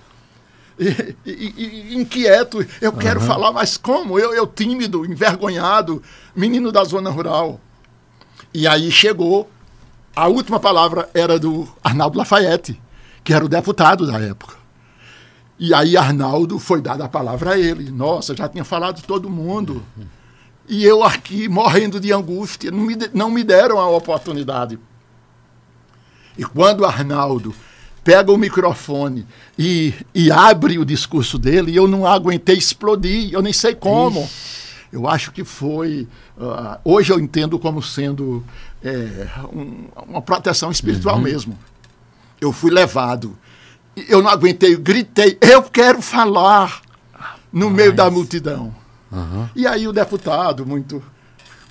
E, 0.79 1.15
e, 1.25 1.93
e 1.93 1.95
inquieto, 1.95 2.67
eu 2.81 2.91
uhum. 2.91 2.99
quero 2.99 3.21
falar, 3.21 3.53
mas 3.53 3.77
como? 3.77 4.19
Eu, 4.19 4.35
eu 4.35 4.47
tímido, 4.47 5.05
envergonhado, 5.05 6.03
menino 6.35 6.73
da 6.73 6.83
zona 6.83 7.11
rural. 7.11 7.61
E 8.53 8.67
aí 8.67 8.91
chegou, 8.91 9.49
a 10.17 10.27
última 10.27 10.59
palavra 10.59 11.09
era 11.15 11.39
do 11.39 11.69
Arnaldo 11.83 12.19
Lafayette, 12.19 12.81
que 13.23 13.33
era 13.33 13.45
o 13.45 13.49
deputado 13.49 14.07
da 14.07 14.21
época. 14.21 14.64
E 15.59 15.73
aí 15.73 15.97
Arnaldo 15.97 16.59
foi 16.59 16.81
dada 16.81 17.05
a 17.05 17.09
palavra 17.09 17.53
a 17.53 17.59
ele. 17.59 17.91
Nossa, 17.91 18.35
já 18.35 18.49
tinha 18.49 18.65
falado 18.65 19.03
todo 19.03 19.31
mundo. 19.31 19.83
E 20.69 20.85
eu 20.85 21.05
aqui 21.05 21.49
morrendo 21.49 22.01
de 22.01 22.13
angústia, 22.13 22.71
não 22.71 22.81
me, 22.81 22.97
não 23.13 23.31
me 23.31 23.45
deram 23.45 23.79
a 23.79 23.89
oportunidade. 23.89 24.79
E 26.37 26.45
quando 26.45 26.85
Arnaldo 26.85 27.55
pega 28.03 28.33
o 28.33 28.37
microfone 28.37 29.27
e, 29.59 29.95
e 30.15 30.31
abre 30.31 30.79
o 30.79 30.85
discurso 30.85 31.39
dele, 31.39 31.75
eu 31.75 31.87
não 31.87 32.07
aguentei 32.07 32.57
explodir, 32.57 33.33
eu 33.33 33.41
nem 33.41 33.53
sei 33.53 33.75
como. 33.75 34.23
Ixi. 34.23 34.55
Eu 34.95 35.09
acho 35.09 35.33
que 35.33 35.43
foi. 35.43 36.07
Uh, 36.39 36.79
hoje 36.85 37.13
eu 37.13 37.19
entendo 37.19 37.59
como 37.59 37.83
sendo 37.83 38.45
é, 38.81 39.27
um, 39.53 39.89
uma 40.07 40.23
proteção 40.23 40.71
espiritual 40.71 41.17
uhum. 41.17 41.23
mesmo. 41.23 41.59
Eu 42.41 42.53
fui 42.53 42.71
levado 42.71 43.37
eu 44.09 44.23
não 44.23 44.31
aguentei, 44.31 44.77
gritei, 44.77 45.39
eu 45.41 45.63
quero 45.63 46.03
falar 46.03 46.81
no 47.53 47.71
meio 47.71 47.93
da 47.93 48.11
multidão. 48.11 48.75
Uhum. 49.11 49.49
E 49.55 49.67
aí 49.67 49.87
o 49.87 49.93
deputado, 49.93 50.67
muito 50.67 51.03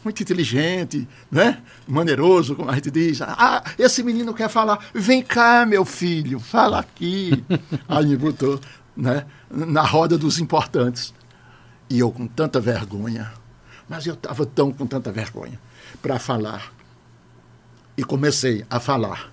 muito 0.04 0.22
inteligente, 0.22 1.08
né? 1.32 1.62
maneiroso, 1.88 2.56
como 2.56 2.70
a 2.70 2.76
gente 2.76 2.92
diz. 2.92 3.22
Ah, 3.22 3.64
esse 3.80 4.04
menino 4.04 4.34
quer 4.34 4.50
falar. 4.50 4.80
Vem 4.94 5.22
cá, 5.22 5.66
meu 5.66 5.86
filho, 5.86 6.40
fala 6.40 6.80
aqui. 6.80 7.44
aí 7.88 8.06
me 8.06 8.18
botou 8.18 8.60
né? 8.96 9.26
na 9.50 9.82
roda 9.82 10.18
dos 10.18 10.40
importantes. 10.40 11.14
E 11.90 12.00
eu 12.00 12.12
com 12.12 12.28
tanta 12.28 12.60
vergonha, 12.60 13.32
mas 13.88 14.06
eu 14.06 14.14
estava 14.14 14.46
tão 14.46 14.72
com 14.72 14.86
tanta 14.86 15.12
vergonha 15.12 15.60
para 16.02 16.20
falar. 16.20 16.72
E 17.96 18.04
comecei 18.04 18.66
a 18.70 18.80
falar, 18.80 19.32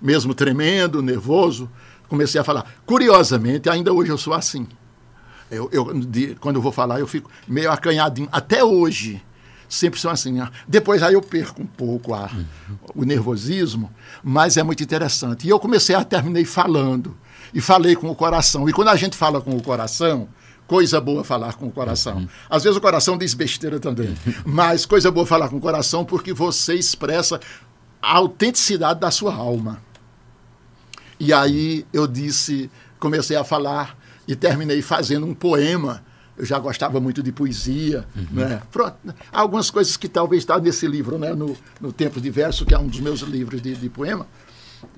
mesmo 0.00 0.34
tremendo, 0.34 1.02
nervoso, 1.02 1.70
comecei 2.08 2.40
a 2.40 2.44
falar. 2.44 2.72
Curiosamente, 2.86 3.68
ainda 3.68 3.92
hoje 3.92 4.10
eu 4.10 4.18
sou 4.18 4.34
assim. 4.34 4.66
Eu, 5.50 5.68
eu 5.72 5.94
de, 5.94 6.34
quando 6.36 6.56
eu 6.56 6.62
vou 6.62 6.72
falar, 6.72 7.00
eu 7.00 7.06
fico 7.06 7.30
meio 7.46 7.70
acanhadinho. 7.70 8.28
Até 8.30 8.62
hoje, 8.62 9.22
sempre 9.68 9.98
sou 9.98 10.10
assim. 10.10 10.32
Né? 10.32 10.48
Depois 10.66 11.02
aí 11.02 11.14
eu 11.14 11.22
perco 11.22 11.62
um 11.62 11.66
pouco 11.66 12.14
a, 12.14 12.30
o 12.94 13.04
nervosismo, 13.04 13.90
mas 14.22 14.56
é 14.56 14.62
muito 14.62 14.82
interessante. 14.82 15.46
E 15.46 15.50
eu 15.50 15.58
comecei 15.58 15.94
a 15.94 16.04
terminei 16.04 16.44
falando. 16.44 17.16
E 17.52 17.60
falei 17.60 17.96
com 17.96 18.10
o 18.10 18.14
coração. 18.14 18.68
E 18.68 18.72
quando 18.72 18.88
a 18.88 18.96
gente 18.96 19.16
fala 19.16 19.40
com 19.40 19.56
o 19.56 19.62
coração, 19.62 20.28
coisa 20.66 21.00
boa 21.00 21.24
falar 21.24 21.54
com 21.54 21.66
o 21.66 21.72
coração. 21.72 22.28
Às 22.48 22.64
vezes 22.64 22.76
o 22.76 22.80
coração 22.80 23.16
diz 23.16 23.32
besteira 23.32 23.80
também, 23.80 24.14
mas 24.44 24.84
coisa 24.84 25.10
boa 25.10 25.26
falar 25.26 25.48
com 25.48 25.56
o 25.56 25.60
coração 25.60 26.04
porque 26.04 26.32
você 26.32 26.74
expressa 26.74 27.40
a 28.02 28.16
autenticidade 28.16 29.00
da 29.00 29.10
sua 29.10 29.34
alma. 29.34 29.80
E 31.20 31.32
aí 31.32 31.84
eu 31.92 32.06
disse, 32.06 32.70
comecei 32.98 33.36
a 33.36 33.44
falar 33.44 33.96
e 34.26 34.36
terminei 34.36 34.82
fazendo 34.82 35.26
um 35.26 35.34
poema. 35.34 36.02
Eu 36.36 36.44
já 36.44 36.58
gostava 36.58 37.00
muito 37.00 37.22
de 37.22 37.32
poesia, 37.32 38.06
uhum. 38.14 38.26
né? 38.30 38.62
Pronto, 38.70 38.96
algumas 39.32 39.70
coisas 39.70 39.96
que 39.96 40.08
talvez 40.08 40.42
está 40.42 40.58
nesse 40.58 40.86
livro, 40.86 41.18
né? 41.18 41.34
No, 41.34 41.56
no 41.80 41.92
Tempo 41.92 42.20
de 42.20 42.30
Verso, 42.30 42.64
que 42.64 42.74
é 42.74 42.78
um 42.78 42.86
dos 42.86 43.00
meus 43.00 43.20
livros 43.20 43.60
de, 43.60 43.74
de 43.74 43.88
poema 43.88 44.26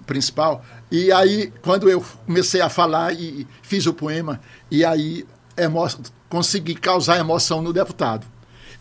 principal. 0.06 0.62
E 0.90 1.10
aí, 1.10 1.52
quando 1.62 1.88
eu 1.88 2.04
comecei 2.26 2.60
a 2.60 2.68
falar 2.68 3.14
e 3.14 3.46
fiz 3.62 3.86
o 3.86 3.94
poema, 3.94 4.40
e 4.70 4.84
aí 4.84 5.24
emo 5.56 5.86
consegui 6.28 6.74
causar 6.74 7.18
emoção 7.18 7.62
no 7.62 7.72
deputado. 7.72 8.26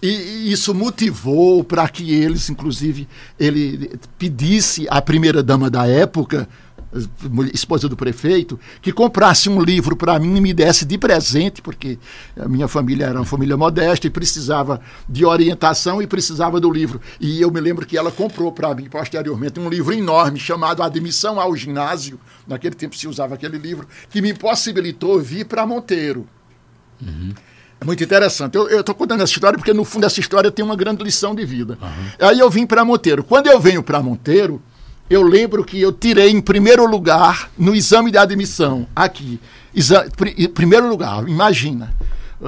E 0.02 0.52
isso 0.52 0.74
motivou 0.74 1.64
para 1.64 1.88
que 1.90 2.14
eles, 2.14 2.50
inclusive, 2.50 3.08
ele 3.38 4.00
pedisse 4.18 4.88
à 4.90 5.02
primeira 5.02 5.44
dama 5.44 5.70
da 5.70 5.86
época, 5.88 6.48
esposa 7.54 7.88
do 7.88 7.96
prefeito, 7.96 8.60
que 8.82 8.92
comprasse 8.92 9.50
um 9.50 9.62
livro 9.62 9.96
para 9.96 10.18
mim 10.20 10.38
e 10.38 10.42
me 10.42 10.54
desse 10.54 10.86
de 10.86 10.98
presente, 10.98 11.62
porque 11.62 12.00
a 12.38 12.48
minha 12.48 12.68
família 12.68 13.06
era 13.06 13.20
uma 13.20 13.26
família 13.26 13.56
modesta 13.56 14.08
e 14.08 14.10
precisava 14.10 14.82
de 15.08 15.24
orientação 15.26 16.02
e 16.02 16.08
precisava 16.08 16.60
do 16.60 16.72
livro. 16.72 17.00
E 17.20 17.42
eu 17.42 17.52
me 17.52 17.60
lembro 17.60 17.86
que 17.86 17.98
ela 17.98 18.12
comprou 18.12 18.52
para 18.52 18.74
mim 18.74 18.90
posteriormente 18.90 19.60
um 19.60 19.70
livro 19.70 19.94
enorme 19.94 20.40
chamado 20.40 20.82
Admissão 20.82 21.40
ao 21.40 21.56
Ginásio. 21.56 22.20
Naquele 22.48 22.76
tempo 22.76 22.96
se 22.96 23.08
usava 23.08 23.36
aquele 23.36 23.58
livro, 23.58 23.88
que 24.10 24.22
me 24.22 24.34
possibilitou 24.34 25.20
vir 25.20 25.46
para 25.46 25.66
Monteiro. 25.66 26.28
Uhum. 27.02 27.34
É 27.82 27.86
muito 27.86 28.04
interessante. 28.04 28.56
Eu 28.56 28.80
estou 28.80 28.94
contando 28.94 29.24
essa 29.24 29.32
história 29.32 29.58
porque, 29.58 29.74
no 29.74 29.86
fundo, 29.86 30.06
essa 30.06 30.20
história 30.20 30.52
tem 30.52 30.66
uma 30.66 30.76
grande 30.76 31.02
lição 31.02 31.34
de 31.34 31.46
vida. 31.46 31.78
Uhum. 31.82 32.28
Aí 32.28 32.40
eu 32.40 32.50
vim 32.50 32.66
para 32.66 32.84
Monteiro. 32.84 33.24
Quando 33.24 33.48
eu 33.48 33.60
venho 33.60 33.82
para 33.82 34.02
Monteiro, 34.04 34.62
eu 35.10 35.24
lembro 35.24 35.64
que 35.64 35.82
eu 35.82 35.92
tirei 35.92 36.30
em 36.30 36.40
primeiro 36.40 36.86
lugar 36.86 37.50
no 37.58 37.74
exame 37.74 38.12
de 38.12 38.18
admissão, 38.18 38.88
aqui. 38.96 39.40
Exa 39.74 40.08
primeiro 40.54 40.88
lugar, 40.88 41.28
imagina. 41.28 41.94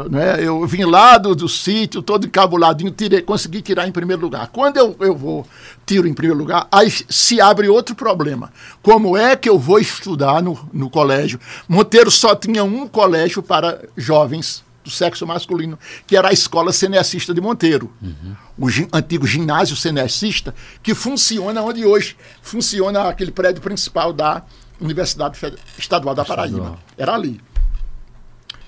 Né? 0.09 0.37
Eu 0.41 0.65
vim 0.65 0.85
lá 0.85 1.17
do, 1.17 1.35
do 1.35 1.49
sítio, 1.49 2.01
todo 2.01 2.25
encabuladinho, 2.25 2.91
tirei, 2.91 3.21
consegui 3.21 3.61
tirar 3.61 3.87
em 3.87 3.91
primeiro 3.91 4.21
lugar. 4.21 4.47
Quando 4.47 4.77
eu, 4.77 4.95
eu 5.01 5.15
vou, 5.15 5.45
tiro 5.85 6.07
em 6.07 6.13
primeiro 6.13 6.39
lugar, 6.39 6.67
aí 6.71 6.89
se 6.89 7.41
abre 7.41 7.67
outro 7.67 7.93
problema. 7.93 8.51
Como 8.81 9.17
é 9.17 9.35
que 9.35 9.49
eu 9.49 9.59
vou 9.59 9.79
estudar 9.79 10.41
no, 10.41 10.57
no 10.71 10.89
colégio? 10.89 11.39
Monteiro 11.67 12.09
só 12.09 12.33
tinha 12.35 12.63
um 12.63 12.87
colégio 12.87 13.43
para 13.43 13.81
jovens 13.97 14.63
do 14.83 14.89
sexo 14.89 15.25
masculino, 15.27 15.77
que 16.07 16.15
era 16.17 16.29
a 16.29 16.33
Escola 16.33 16.71
Cenecista 16.71 17.33
de 17.33 17.41
Monteiro, 17.41 17.91
uhum. 18.01 18.35
o 18.57 18.67
antigo 18.95 19.27
ginásio 19.27 19.75
cenecista, 19.75 20.53
que 20.81 20.95
funciona 20.95 21.61
onde 21.61 21.85
hoje 21.85 22.15
funciona 22.41 23.07
aquele 23.09 23.31
prédio 23.31 23.61
principal 23.61 24.11
da 24.11 24.43
Universidade 24.79 25.37
Estadual 25.77 26.15
da 26.15 26.25
Paraíba. 26.25 26.57
Estadual. 26.57 26.79
Era 26.97 27.13
ali. 27.13 27.39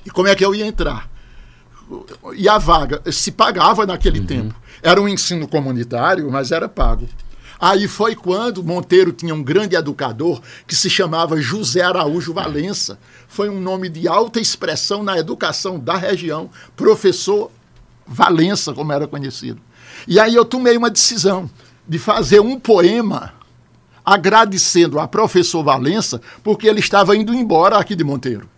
E 0.05 0.09
como 0.09 0.28
é 0.28 0.36
que 0.36 0.45
eu 0.45 0.53
ia 0.53 0.66
entrar? 0.66 1.09
E 2.36 2.47
a 2.47 2.57
vaga 2.57 3.01
se 3.11 3.32
pagava 3.32 3.86
naquele 3.86 4.20
uhum. 4.20 4.26
tempo. 4.26 4.55
Era 4.82 5.01
um 5.01 5.07
ensino 5.07 5.47
comunitário, 5.47 6.30
mas 6.32 6.51
era 6.51 6.70
pago. 6.70 7.07
Aí 7.64 7.88
foi 7.88 8.14
quando 8.14 8.61
Monteiro 8.61 9.14
tinha 9.14 9.34
um 9.34 9.41
grande 9.41 9.74
educador 9.74 10.41
que 10.68 10.76
se 10.76 10.89
chamava 10.89 11.39
José 11.39 11.82
Araújo 11.82 12.34
Valença. 12.34 12.99
Foi 13.26 13.47
um 13.47 13.57
nome 13.57 13.88
de 13.88 14.05
alta 14.05 14.41
expressão 14.41 15.01
na 15.01 15.18
educação 15.18 15.80
da 15.80 15.95
região, 15.95 16.49
professor 16.76 17.49
Valença, 18.05 18.74
como 18.74 18.91
era 18.91 19.07
conhecido. 19.07 19.61
E 20.05 20.20
aí 20.20 20.36
eu 20.36 20.43
tomei 20.43 20.76
uma 20.76 20.89
decisão 20.89 21.49
de 21.88 21.97
fazer 21.97 22.41
um 22.41 22.59
poema 22.59 23.34
agradecendo 24.03 24.99
a 24.99 25.07
professor 25.07 25.64
Valença 25.64 26.20
porque 26.43 26.68
ele 26.68 26.82
estava 26.82 27.16
indo 27.16 27.34
embora 27.34 27.78
aqui 27.78 27.95
de 27.95 28.03
Monteiro. 28.03 28.49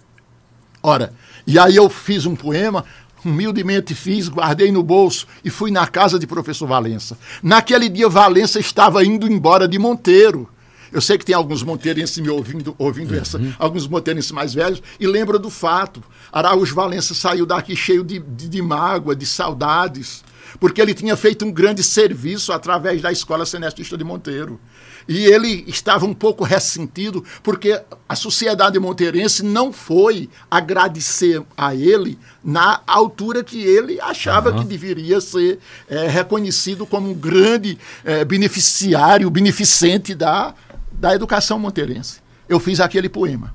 Ora, 0.82 1.14
e 1.46 1.60
aí 1.60 1.76
eu 1.76 1.92
fiz 1.92 2.26
um 2.26 2.36
poema, 2.36 2.84
humildemente 3.26 3.96
fiz, 3.96 4.30
guardei 4.30 4.72
no 4.72 4.84
bolso 4.84 5.28
e 5.44 5.50
fui 5.50 5.72
na 5.72 5.88
casa 5.88 6.20
de 6.20 6.28
professor 6.28 6.68
Valença. 6.68 7.18
Naquele 7.42 7.90
dia, 7.90 8.08
Valença 8.08 8.60
estava 8.60 9.04
indo 9.04 9.28
embora 9.28 9.68
de 9.68 9.80
Monteiro. 9.80 10.50
Eu 10.92 11.02
sei 11.02 11.18
que 11.18 11.26
tem 11.26 11.36
alguns 11.36 11.62
monteirenses 11.62 12.18
me 12.20 12.30
ouvindo, 12.30 12.74
ouvindo 12.78 13.14
uhum. 13.14 13.20
essa, 13.20 13.42
alguns 13.60 13.88
monteirenses 13.88 14.32
mais 14.32 14.54
velhos, 14.54 14.82
e 15.00 15.06
lembra 15.06 15.38
do 15.38 15.50
fato. 15.50 16.02
Araújo 16.32 16.74
Valença 16.74 17.14
saiu 17.14 17.46
daqui 17.46 17.76
cheio 17.76 18.04
de, 18.04 18.20
de, 18.20 18.48
de 18.48 18.62
mágoa, 18.62 19.16
de 19.16 19.26
saudades, 19.26 20.24
porque 20.60 20.82
ele 20.82 20.94
tinha 20.94 21.18
feito 21.18 21.44
um 21.44 21.52
grande 21.52 21.84
serviço 21.84 22.54
através 22.54 23.02
da 23.02 23.12
Escola 23.12 23.46
Senestista 23.46 23.98
de 23.98 24.04
Monteiro. 24.04 24.60
E 25.08 25.26
ele 25.26 25.64
estava 25.68 26.06
um 26.06 26.14
pouco 26.14 26.44
ressentido 26.44 27.24
porque 27.44 27.80
a 28.10 28.16
sociedade 28.16 28.80
monteirense 28.80 29.44
não 29.44 29.72
foi 29.72 30.30
agradecer 30.50 31.44
a 31.56 31.76
ele 31.76 32.18
na 32.44 32.82
altura 32.88 33.44
que 33.44 33.62
ele 33.62 34.02
achava 34.02 34.52
uhum. 34.52 34.60
que 34.60 34.66
deveria 34.66 35.22
ser 35.22 35.60
é, 35.88 36.08
reconhecido 36.08 36.88
como 36.88 37.12
um 37.12 37.14
grande 37.14 37.78
é, 38.04 38.26
beneficiário, 38.26 39.30
beneficente 39.30 40.16
da, 40.16 40.56
da 40.92 41.14
educação 41.14 41.60
monteirense. 41.60 42.20
Eu 42.50 42.60
fiz 42.60 42.80
aquele 42.80 43.10
poema. 43.10 43.54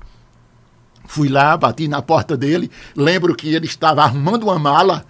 Fui 1.05 1.27
lá, 1.27 1.57
bati 1.57 1.89
na 1.89 2.01
porta 2.01 2.37
dele, 2.37 2.71
lembro 2.95 3.35
que 3.35 3.53
ele 3.53 3.65
estava 3.65 4.01
armando 4.01 4.43
uma 4.43 4.57
mala, 4.57 5.05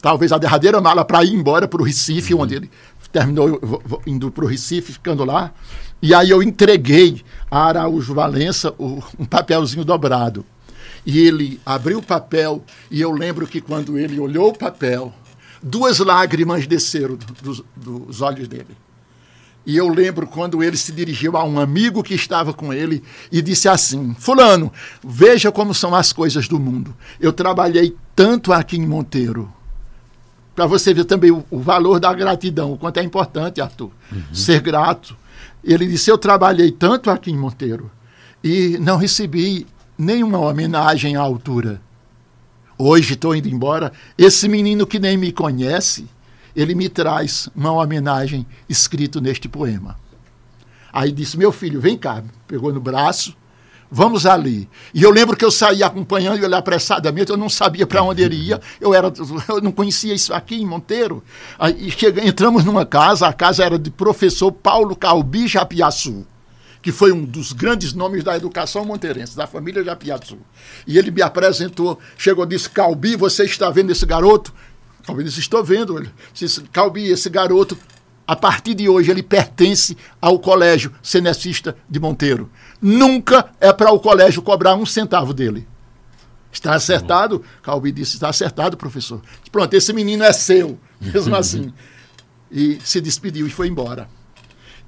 talvez 0.00 0.32
a 0.32 0.38
derradeira 0.38 0.80
mala 0.80 1.04
para 1.04 1.22
ir 1.22 1.34
embora 1.34 1.68
para 1.68 1.82
o 1.82 1.84
Recife, 1.84 2.32
uhum. 2.32 2.40
onde 2.40 2.54
ele 2.54 2.70
terminou 3.12 3.60
indo 4.06 4.30
para 4.30 4.44
o 4.44 4.48
Recife, 4.48 4.92
ficando 4.92 5.24
lá. 5.24 5.52
E 6.00 6.14
aí 6.14 6.30
eu 6.30 6.42
entreguei 6.42 7.22
a 7.50 7.66
Araújo 7.66 8.14
Valença 8.14 8.74
o, 8.78 9.02
um 9.18 9.24
papelzinho 9.24 9.84
dobrado. 9.84 10.44
E 11.04 11.18
ele 11.20 11.60
abriu 11.66 11.98
o 11.98 12.02
papel, 12.02 12.64
e 12.90 13.00
eu 13.00 13.12
lembro 13.12 13.46
que 13.46 13.60
quando 13.60 13.98
ele 13.98 14.18
olhou 14.18 14.50
o 14.50 14.58
papel, 14.58 15.12
duas 15.62 15.98
lágrimas 15.98 16.66
desceram 16.66 17.18
dos, 17.42 17.62
dos 17.76 18.20
olhos 18.20 18.48
dele. 18.48 18.76
E 19.64 19.76
eu 19.76 19.88
lembro 19.88 20.26
quando 20.26 20.62
ele 20.62 20.76
se 20.76 20.90
dirigiu 20.90 21.36
a 21.36 21.44
um 21.44 21.60
amigo 21.60 22.02
que 22.02 22.14
estava 22.14 22.52
com 22.52 22.72
ele 22.72 23.02
e 23.30 23.40
disse 23.40 23.68
assim: 23.68 24.14
Fulano, 24.18 24.72
veja 25.04 25.52
como 25.52 25.72
são 25.72 25.94
as 25.94 26.12
coisas 26.12 26.48
do 26.48 26.58
mundo. 26.58 26.96
Eu 27.20 27.32
trabalhei 27.32 27.94
tanto 28.16 28.52
aqui 28.52 28.76
em 28.76 28.86
Monteiro 28.86 29.52
para 30.54 30.66
você 30.66 30.92
ver 30.92 31.04
também 31.04 31.30
o, 31.30 31.44
o, 31.50 31.58
valor 31.58 31.98
da 31.98 32.12
gratidão, 32.12 32.72
o 32.72 32.78
quanto 32.78 32.98
é 32.98 33.02
importante, 33.02 33.60
Arthur, 33.60 33.90
uhum. 34.10 34.22
ser 34.34 34.60
grato. 34.60 35.16
Ele 35.64 35.86
disse: 35.86 36.10
Eu 36.10 36.18
trabalhei 36.18 36.70
tanto 36.70 37.10
aqui 37.10 37.30
em 37.30 37.36
Monteiro 37.36 37.90
e 38.42 38.76
não 38.78 38.96
recebi 38.96 39.66
nenhuma 39.96 40.38
homenagem 40.38 41.16
à 41.16 41.20
altura. 41.20 41.80
Hoje 42.76 43.14
estou 43.14 43.34
indo 43.34 43.48
embora. 43.48 43.92
Esse 44.18 44.48
menino 44.48 44.86
que 44.86 44.98
nem 44.98 45.16
me 45.16 45.32
conhece, 45.32 46.08
ele 46.54 46.74
me 46.74 46.88
traz 46.88 47.48
uma 47.54 47.72
homenagem 47.72 48.46
escrito 48.68 49.20
neste 49.20 49.48
poema. 49.48 49.96
Aí 50.92 51.12
disse: 51.12 51.38
Meu 51.38 51.52
filho, 51.52 51.80
vem 51.80 51.96
cá. 51.96 52.22
Pegou 52.46 52.72
no 52.72 52.80
braço 52.80 53.34
vamos 53.92 54.24
ali. 54.24 54.66
E 54.94 55.02
eu 55.02 55.10
lembro 55.10 55.36
que 55.36 55.44
eu 55.44 55.50
saía 55.50 55.86
acompanhando 55.86 56.38
e 56.38 56.44
olhar 56.44 56.58
apressadamente, 56.58 57.30
eu 57.30 57.36
não 57.36 57.50
sabia 57.50 57.86
para 57.86 58.02
onde 58.02 58.22
ele 58.22 58.36
ia, 58.36 58.58
eu, 58.80 58.94
era, 58.94 59.12
eu 59.48 59.60
não 59.60 59.70
conhecia 59.70 60.14
isso 60.14 60.32
aqui 60.32 60.56
em 60.56 60.66
Monteiro. 60.66 61.22
Aí 61.58 61.90
chega, 61.90 62.26
entramos 62.26 62.64
numa 62.64 62.86
casa, 62.86 63.28
a 63.28 63.32
casa 63.34 63.62
era 63.62 63.78
de 63.78 63.90
professor 63.90 64.50
Paulo 64.50 64.96
Calbi 64.96 65.46
Japiaçu, 65.46 66.26
que 66.80 66.90
foi 66.90 67.12
um 67.12 67.22
dos 67.22 67.52
grandes 67.52 67.92
nomes 67.92 68.24
da 68.24 68.34
educação 68.34 68.82
monteirense, 68.86 69.36
da 69.36 69.46
família 69.46 69.84
Japiaçu. 69.84 70.38
E 70.86 70.96
ele 70.96 71.10
me 71.10 71.20
apresentou, 71.20 71.98
chegou 72.16 72.44
e 72.46 72.48
disse, 72.48 72.70
Calbi, 72.70 73.14
você 73.14 73.44
está 73.44 73.68
vendo 73.68 73.92
esse 73.92 74.06
garoto? 74.06 74.54
Calbi 75.06 75.24
disse, 75.24 75.40
estou 75.40 75.62
vendo. 75.62 75.98
Ele 75.98 76.08
disse, 76.32 76.62
Calbi, 76.72 77.10
esse 77.10 77.28
garoto 77.28 77.76
a 78.26 78.36
partir 78.36 78.74
de 78.74 78.88
hoje 78.88 79.10
ele 79.10 79.22
pertence 79.22 79.96
ao 80.20 80.38
colégio 80.38 80.92
cenecista 81.02 81.76
de 81.88 82.00
Monteiro. 82.00 82.50
Nunca 82.82 83.50
é 83.60 83.72
para 83.72 83.92
o 83.92 84.00
colégio 84.00 84.42
cobrar 84.42 84.74
um 84.74 84.84
centavo 84.84 85.32
dele. 85.32 85.68
Está 86.52 86.74
acertado? 86.74 87.42
Calbi 87.62 87.92
disse: 87.92 88.14
está 88.14 88.28
acertado, 88.28 88.76
professor. 88.76 89.22
Pronto, 89.52 89.72
esse 89.72 89.92
menino 89.92 90.24
é 90.24 90.32
seu, 90.32 90.78
mesmo 91.00 91.34
assim. 91.36 91.72
E 92.50 92.78
se 92.84 93.00
despediu 93.00 93.46
e 93.46 93.50
foi 93.50 93.68
embora. 93.68 94.08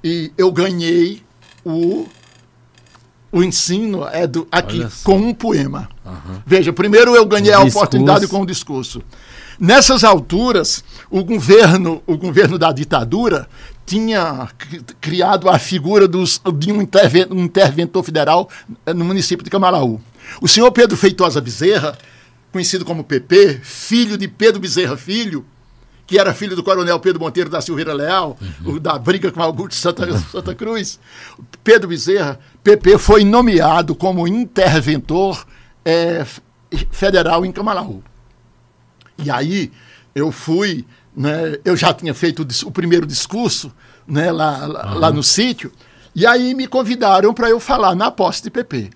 E 0.03 0.31
eu 0.37 0.51
ganhei 0.51 1.23
o, 1.63 2.05
o 3.31 3.41
ensino 3.41 4.05
é 4.07 4.27
do, 4.27 4.47
aqui 4.51 4.85
com 5.03 5.17
um 5.17 5.33
poema. 5.33 5.89
Uhum. 6.05 6.41
Veja, 6.45 6.71
primeiro 6.71 7.15
eu 7.15 7.25
ganhei 7.25 7.53
a 7.53 7.61
oportunidade 7.61 8.27
com 8.27 8.41
o 8.41 8.45
discurso. 8.45 9.01
Nessas 9.59 10.03
alturas, 10.03 10.83
o 11.09 11.23
governo, 11.23 12.01
o 12.05 12.17
governo 12.17 12.57
da 12.57 12.71
ditadura 12.71 13.47
tinha 13.85 14.49
criado 14.99 15.47
a 15.49 15.59
figura 15.59 16.07
dos, 16.07 16.41
de 16.57 16.71
um, 16.71 16.81
interventor, 16.81 18.03
federal 18.03 18.49
eh, 18.85 18.93
no 18.93 19.05
município 19.05 19.43
de 19.43 19.49
Camaraú. 19.49 20.01
O 20.41 20.47
senhor 20.47 20.71
Pedro 20.71 20.97
Feitosa 20.97 21.39
Bezerra, 21.39 21.97
conhecido 22.51 22.83
como 22.83 23.03
PP, 23.03 23.59
filho 23.63 24.17
de 24.17 24.27
Pedro 24.27 24.59
Bezerra 24.59 24.97
Filho, 24.97 25.45
que 26.07 26.19
era 26.19 26.33
filho 26.33 26.55
do 26.55 26.63
coronel 26.63 26.99
Pedro 26.99 27.19
Monteiro 27.19 27.49
da 27.49 27.61
Silveira 27.61 27.93
Leal, 27.93 28.37
uhum. 28.63 28.79
da 28.79 28.97
briga 28.97 29.31
com 29.31 29.41
Augusto 29.41 29.75
Santa, 29.75 30.17
Santa 30.31 30.55
Cruz, 30.55 30.99
Pedro 31.63 31.87
Bezerra, 31.87 32.39
PP, 32.63 32.97
foi 32.97 33.23
nomeado 33.23 33.95
como 33.95 34.27
interventor 34.27 35.45
é, 35.83 36.25
federal 36.91 37.45
em 37.45 37.51
Camaraú. 37.51 38.03
E 39.17 39.29
aí 39.31 39.71
eu 40.13 40.31
fui, 40.31 40.85
né, 41.15 41.57
eu 41.63 41.75
já 41.75 41.93
tinha 41.93 42.13
feito 42.13 42.43
o, 42.43 42.67
o 42.67 42.71
primeiro 42.71 43.05
discurso 43.05 43.71
né, 44.07 44.31
lá, 44.31 44.65
uhum. 44.65 44.99
lá 44.99 45.11
no 45.11 45.23
sítio, 45.23 45.71
e 46.13 46.25
aí 46.25 46.53
me 46.53 46.67
convidaram 46.67 47.33
para 47.33 47.49
eu 47.49 47.59
falar 47.59 47.95
na 47.95 48.09
posse 48.09 48.43
de 48.43 48.49
PP. 48.49 48.89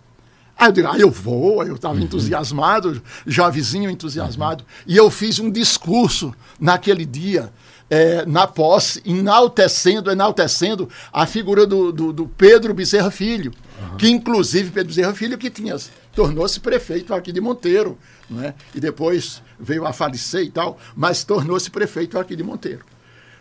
Aí 0.58 0.68
eu 0.68 0.72
digo, 0.72 0.88
ah, 0.88 0.98
eu 0.98 1.10
vou, 1.10 1.64
eu 1.64 1.76
estava 1.76 1.96
uhum. 1.96 2.02
entusiasmado, 2.02 3.02
jovenzinho 3.26 3.90
entusiasmado, 3.90 4.64
uhum. 4.64 4.84
e 4.88 4.98
eu 4.98 5.10
fiz 5.10 5.40
um 5.40 5.50
discurso 5.50 6.34
naquele 6.60 7.06
dia, 7.06 7.52
é, 7.90 8.26
na 8.26 8.46
posse, 8.46 9.02
enaltecendo, 9.06 10.12
enaltecendo 10.12 10.88
a 11.12 11.26
figura 11.26 11.66
do, 11.66 11.92
do, 11.92 12.14
do 12.14 12.28
Pedro 12.28 12.74
Bezerra 12.74 13.10
Filho, 13.10 13.52
uhum. 13.82 13.98
que 13.98 14.10
inclusive 14.10 14.70
Pedro 14.70 14.90
Bezerra 14.90 15.14
Filho 15.14 15.38
que 15.38 15.50
tinha 15.50 15.76
tornou-se 16.14 16.60
prefeito 16.60 17.14
aqui 17.14 17.32
de 17.32 17.40
Monteiro, 17.42 17.98
né? 18.30 18.54
e 18.74 18.80
depois 18.80 19.42
veio 19.60 19.86
a 19.86 19.94
falecer 19.94 20.44
e 20.44 20.52
tal, 20.52 20.78
mas 20.96 21.24
tornou-se 21.24 21.70
prefeito 21.70 22.18
aqui 22.20 22.36
de 22.36 22.44
Monteiro. 22.44 22.86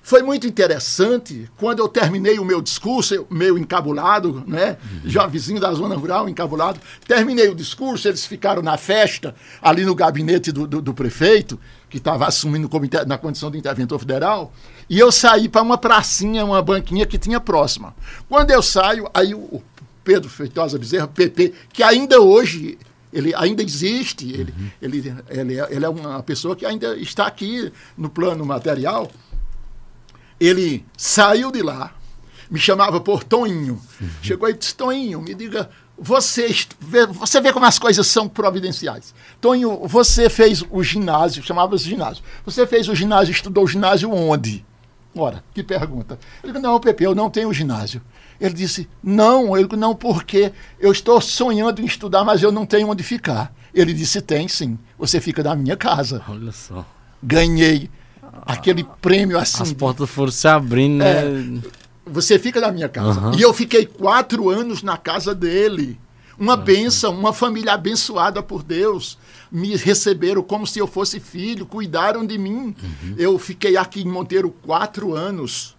Foi 0.09 0.22
muito 0.22 0.47
interessante 0.47 1.51
quando 1.59 1.80
eu 1.80 1.89
terminei 1.89 2.39
o 2.39 2.45
meu 2.45 2.62
discurso, 2.62 3.26
meio 3.28 3.59
encabulado, 3.59 4.43
né? 4.47 4.78
Uhum. 4.80 5.11
Já 5.11 5.26
vizinho 5.26 5.61
da 5.61 5.70
zona 5.74 5.95
rural, 5.97 6.28
encabulado. 6.30 6.80
Terminei 7.07 7.49
o 7.49 7.55
discurso, 7.55 8.09
eles 8.09 8.24
ficaram 8.24 8.62
na 8.62 8.78
festa, 8.78 9.34
ali 9.61 9.84
no 9.84 9.95
gabinete 9.95 10.51
do, 10.51 10.66
do, 10.66 10.80
do 10.80 10.95
prefeito, 10.95 11.61
que 11.91 11.99
estava 11.99 12.26
assumindo 12.26 12.70
inter... 12.82 13.07
na 13.07 13.18
condição 13.18 13.51
de 13.51 13.59
interventor 13.59 13.99
federal, 13.99 14.51
e 14.89 14.99
eu 14.99 15.12
saí 15.12 15.47
para 15.47 15.61
uma 15.61 15.76
pracinha, 15.76 16.43
uma 16.43 16.62
banquinha 16.62 17.05
que 17.05 17.18
tinha 17.18 17.39
próxima. 17.39 17.95
Quando 18.30 18.51
eu 18.51 18.62
saio, 18.62 19.11
aí 19.12 19.34
o 19.34 19.62
Pedro 20.03 20.30
Feitosa 20.30 20.78
Bezerra, 20.78 21.07
PP, 21.07 21.53
que 21.70 21.82
ainda 21.82 22.18
hoje 22.18 22.78
ele 23.12 23.34
ainda 23.34 23.62
existe, 23.62 24.30
ele, 24.30 24.54
uhum. 24.56 24.70
ele, 24.82 25.14
ele, 25.28 25.61
é, 25.61 25.68
ele 25.70 25.84
é 25.84 25.88
uma 25.88 26.22
pessoa 26.22 26.54
que 26.54 26.66
ainda 26.66 26.96
está 26.96 27.26
aqui 27.26 27.72
no 27.96 28.09
plano 28.09 28.44
material. 28.44 29.11
Ele 30.38 30.84
saiu 30.96 31.50
de 31.50 31.62
lá, 31.62 31.94
me 32.50 32.59
chamava 32.59 33.00
por 33.00 33.24
Toninho. 33.24 33.80
Uhum. 34.00 34.09
Chegou 34.22 34.48
e 34.48 34.54
disse: 34.54 34.74
Toninho, 34.74 35.20
me 35.20 35.34
diga, 35.34 35.68
você 35.98 36.54
vê, 36.78 37.06
você 37.06 37.40
vê 37.40 37.52
como 37.52 37.66
as 37.66 37.78
coisas 37.78 38.06
são 38.06 38.28
providenciais. 38.28 39.14
Toninho, 39.40 39.86
você 39.86 40.30
fez 40.30 40.62
o 40.70 40.82
ginásio, 40.82 41.42
chamava-se 41.42 41.84
ginásio. 41.84 42.22
Você 42.44 42.66
fez 42.66 42.88
o 42.88 42.94
ginásio, 42.94 43.32
estudou 43.32 43.64
o 43.64 43.68
ginásio 43.68 44.12
onde? 44.12 44.64
Ora, 45.14 45.42
que 45.52 45.62
pergunta. 45.62 46.18
Ele 46.42 46.52
disse: 46.52 46.62
Não, 46.62 46.78
Pepe, 46.78 47.04
eu 47.04 47.14
não 47.14 47.28
tenho 47.28 47.52
ginásio. 47.52 48.00
Ele 48.41 48.55
disse: 48.55 48.89
Não, 49.03 49.57
eu 49.57 49.68
não, 49.76 49.95
porque 49.95 50.53
eu 50.78 50.93
estou 50.93 51.20
sonhando 51.20 51.80
em 51.80 51.86
estudar, 51.86 52.24
mas 52.24 52.43
eu 52.43 52.53
não 52.53 52.64
tenho 52.64 52.89
onde 52.89 53.03
ficar. 53.03 53.53
Ele 53.74 53.93
disse: 53.93 54.20
Tem 54.20 54.47
sim, 54.49 54.78
você 54.99 55.20
fica 55.20 55.43
na 55.43 55.55
minha 55.55 55.76
casa. 55.76 56.22
Olha 56.28 56.53
só. 56.53 56.86
Ganhei 57.22 57.91
aquele 58.43 58.84
prêmio 59.01 59.39
assim. 59.39 59.62
As 59.62 59.72
portas 59.72 60.09
foram 60.09 60.32
se 60.32 60.49
abrindo, 60.49 60.99
né? 60.99 61.24
É, 61.24 61.61
você 62.07 62.39
fica 62.39 62.61
na 62.61 62.72
minha 62.72 62.89
casa. 62.89 63.20
Uhum. 63.20 63.34
E 63.34 63.43
eu 63.43 63.53
fiquei 63.53 63.84
quatro 63.84 64.49
anos 64.49 64.82
na 64.82 64.97
casa 64.97 65.34
dele. 65.34 65.99
uma 66.39 66.57
bênção, 66.57 67.12
uma 67.12 67.32
família 67.32 67.72
abençoada 67.74 68.43
por 68.43 68.62
Deus. 68.62 69.18
Me 69.51 69.76
receberam 69.76 70.43
como 70.43 70.66
se 70.66 70.78
eu 70.78 70.86
fosse 70.86 71.18
filho, 71.18 71.66
cuidaram 71.66 72.24
de 72.24 72.39
mim. 72.39 72.74
Uhum. 72.82 73.14
Eu 73.16 73.39
fiquei 73.39 73.76
aqui 73.76 74.03
em 74.03 74.09
Monteiro 74.09 74.51
quatro 74.51 75.14
anos. 75.14 75.76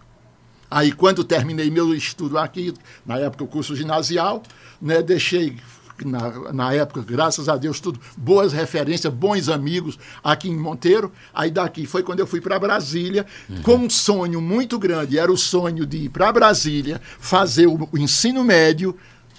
Aí, 0.70 0.92
quando 0.92 1.24
terminei 1.24 1.68
meu 1.68 1.92
estudo 1.92 2.38
aqui, 2.38 2.72
na 3.04 3.18
época 3.18 3.42
o 3.42 3.48
curso 3.48 3.74
ginasial, 3.74 4.42
né, 4.80 5.02
deixei, 5.02 5.56
na, 6.04 6.52
na 6.52 6.72
época, 6.72 7.02
graças 7.02 7.48
a 7.48 7.56
Deus, 7.56 7.80
tudo, 7.80 7.98
boas 8.16 8.52
referências, 8.52 9.12
bons 9.12 9.48
amigos 9.48 9.98
aqui 10.22 10.48
em 10.48 10.56
Monteiro. 10.56 11.12
Aí 11.34 11.50
daqui 11.50 11.86
foi 11.86 12.04
quando 12.04 12.20
eu 12.20 12.26
fui 12.26 12.40
para 12.40 12.56
Brasília, 12.58 13.26
uhum. 13.48 13.62
com 13.62 13.74
um 13.74 13.90
sonho 13.90 14.40
muito 14.40 14.78
grande. 14.78 15.18
Era 15.18 15.32
o 15.32 15.36
sonho 15.36 15.84
de 15.84 16.04
ir 16.04 16.08
para 16.08 16.32
Brasília, 16.32 17.00
fazer 17.18 17.66
o, 17.66 17.88
o, 17.90 17.98
ensino 17.98 18.44
médio, 18.44 18.96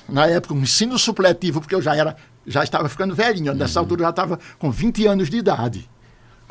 na 0.10 0.28
época, 0.28 0.54
um 0.54 0.62
ensino 0.62 1.00
supletivo, 1.00 1.62
porque 1.62 1.76
eu 1.76 1.82
já 1.82 1.96
era. 1.96 2.16
Já 2.46 2.64
estava 2.64 2.90
ficando 2.90 3.14
velhinho, 3.14 3.54
nessa 3.54 3.80
uhum. 3.80 3.86
altura 3.86 4.02
eu 4.02 4.06
já 4.06 4.10
estava 4.10 4.40
com 4.58 4.72
20 4.72 5.06
anos 5.06 5.30
de 5.30 5.38
idade 5.38 5.91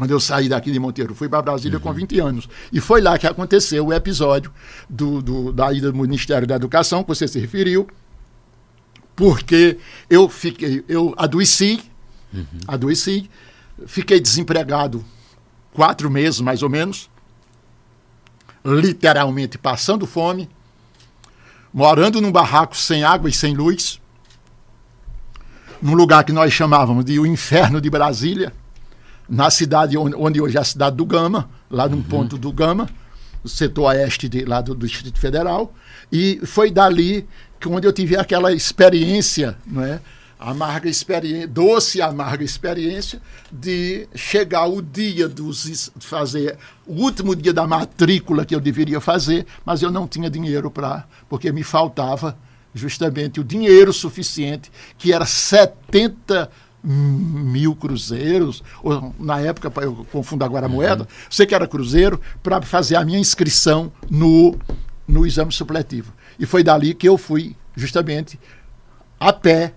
quando 0.00 0.12
eu 0.12 0.18
saí 0.18 0.48
daqui 0.48 0.72
de 0.72 0.78
Monteiro. 0.78 1.14
Fui 1.14 1.28
para 1.28 1.42
Brasília 1.42 1.76
uhum. 1.76 1.82
com 1.82 1.92
20 1.92 2.20
anos. 2.20 2.48
E 2.72 2.80
foi 2.80 3.02
lá 3.02 3.18
que 3.18 3.26
aconteceu 3.26 3.88
o 3.88 3.92
episódio 3.92 4.50
do, 4.88 5.20
do, 5.20 5.52
da 5.52 5.70
ida 5.70 5.92
do 5.92 5.98
Ministério 5.98 6.46
da 6.46 6.56
Educação, 6.56 7.02
que 7.02 7.08
você 7.10 7.28
se 7.28 7.38
referiu, 7.38 7.86
porque 9.14 9.76
eu 10.08 10.26
fiquei, 10.26 10.82
eu 10.88 11.12
adoeci, 11.18 11.82
uhum. 12.32 12.46
adoeci, 12.66 13.28
fiquei 13.86 14.18
desempregado 14.18 15.04
quatro 15.70 16.10
meses 16.10 16.40
mais 16.40 16.62
ou 16.62 16.70
menos, 16.70 17.10
literalmente 18.64 19.58
passando 19.58 20.06
fome, 20.06 20.48
morando 21.74 22.22
num 22.22 22.32
barraco 22.32 22.74
sem 22.74 23.04
água 23.04 23.28
e 23.28 23.34
sem 23.34 23.54
luz, 23.54 24.00
num 25.82 25.92
lugar 25.92 26.24
que 26.24 26.32
nós 26.32 26.54
chamávamos 26.54 27.04
de 27.04 27.20
o 27.20 27.26
inferno 27.26 27.82
de 27.82 27.90
Brasília, 27.90 28.54
na 29.30 29.48
cidade 29.48 29.96
onde, 29.96 30.16
onde 30.16 30.40
hoje 30.40 30.56
é 30.56 30.60
a 30.60 30.64
cidade 30.64 30.96
do 30.96 31.06
Gama, 31.06 31.48
lá 31.70 31.88
num 31.88 31.98
uhum. 31.98 32.02
ponto 32.02 32.36
do 32.36 32.52
Gama, 32.52 32.90
no 33.42 33.48
setor 33.48 33.84
oeste 33.84 34.28
de, 34.28 34.44
lá 34.44 34.60
do, 34.60 34.74
do 34.74 34.86
Distrito 34.86 35.18
Federal, 35.20 35.72
e 36.10 36.40
foi 36.44 36.70
dali 36.70 37.26
que 37.60 37.68
onde 37.68 37.86
eu 37.86 37.92
tive 37.92 38.16
aquela 38.16 38.52
experiência, 38.52 39.56
não 39.64 39.84
é? 39.84 40.00
amarga 40.40 40.88
experiência, 40.88 41.46
doce 41.46 41.98
e 41.98 42.02
amarga 42.02 42.42
experiência 42.42 43.20
de 43.52 44.08
chegar 44.14 44.66
o 44.66 44.80
dia 44.80 45.28
dos 45.28 45.92
fazer 46.00 46.56
o 46.86 46.94
último 46.94 47.36
dia 47.36 47.52
da 47.52 47.66
matrícula 47.66 48.46
que 48.46 48.54
eu 48.54 48.60
deveria 48.60 49.00
fazer, 49.00 49.46
mas 49.66 49.82
eu 49.82 49.90
não 49.90 50.08
tinha 50.08 50.30
dinheiro 50.30 50.70
para, 50.70 51.04
porque 51.28 51.52
me 51.52 51.62
faltava 51.62 52.38
justamente 52.74 53.38
o 53.38 53.44
dinheiro 53.44 53.92
suficiente, 53.92 54.72
que 54.96 55.12
era 55.12 55.26
70 55.26 56.50
mil 56.82 57.74
cruzeiros, 57.74 58.62
ou 58.82 59.14
na 59.18 59.40
época, 59.40 59.72
eu 59.82 60.06
confundo 60.10 60.44
agora 60.44 60.66
a 60.66 60.68
moeda, 60.68 61.02
uhum. 61.02 61.08
sei 61.28 61.46
que 61.46 61.54
era 61.54 61.66
cruzeiro, 61.66 62.20
para 62.42 62.60
fazer 62.62 62.96
a 62.96 63.04
minha 63.04 63.18
inscrição 63.18 63.92
no, 64.10 64.56
no 65.06 65.26
exame 65.26 65.52
supletivo. 65.52 66.12
E 66.38 66.46
foi 66.46 66.62
dali 66.62 66.94
que 66.94 67.08
eu 67.08 67.18
fui, 67.18 67.54
justamente, 67.76 68.40
a 69.18 69.32
pé, 69.32 69.74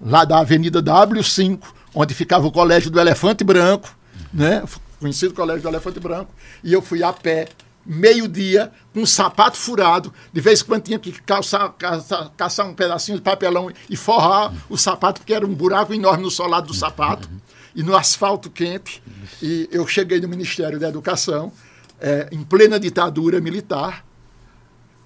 lá 0.00 0.24
da 0.24 0.38
Avenida 0.38 0.82
W5, 0.82 1.60
onde 1.94 2.14
ficava 2.14 2.46
o 2.46 2.52
Colégio 2.52 2.90
do 2.90 2.98
Elefante 2.98 3.44
Branco, 3.44 3.96
né? 4.32 4.64
conhecido 4.98 5.34
Colégio 5.34 5.62
do 5.62 5.68
Elefante 5.68 6.00
Branco, 6.00 6.32
e 6.62 6.72
eu 6.72 6.80
fui 6.80 7.02
a 7.02 7.12
pé, 7.12 7.48
meio-dia, 7.84 8.72
com 8.92 9.00
um 9.00 9.06
sapato 9.06 9.56
furado, 9.56 10.12
de 10.32 10.40
vez 10.40 10.60
em 10.60 10.64
quando 10.64 10.82
tinha 10.82 10.98
que 10.98 11.12
calçar, 11.22 11.68
caçar, 11.78 12.30
caçar 12.36 12.66
um 12.68 12.74
pedacinho 12.74 13.18
de 13.18 13.22
papelão 13.22 13.70
e 13.90 13.96
forrar 13.96 14.52
o 14.68 14.76
sapato, 14.76 15.20
porque 15.20 15.34
era 15.34 15.46
um 15.46 15.54
buraco 15.54 15.92
enorme 15.92 16.22
no 16.22 16.30
solado 16.30 16.68
do 16.68 16.74
sapato, 16.74 17.28
e 17.74 17.82
no 17.82 17.96
asfalto 17.96 18.50
quente. 18.50 19.02
E 19.42 19.68
eu 19.72 19.86
cheguei 19.86 20.20
no 20.20 20.28
Ministério 20.28 20.78
da 20.78 20.88
Educação, 20.88 21.52
é, 22.00 22.28
em 22.32 22.42
plena 22.42 22.78
ditadura 22.78 23.40
militar, 23.40 24.04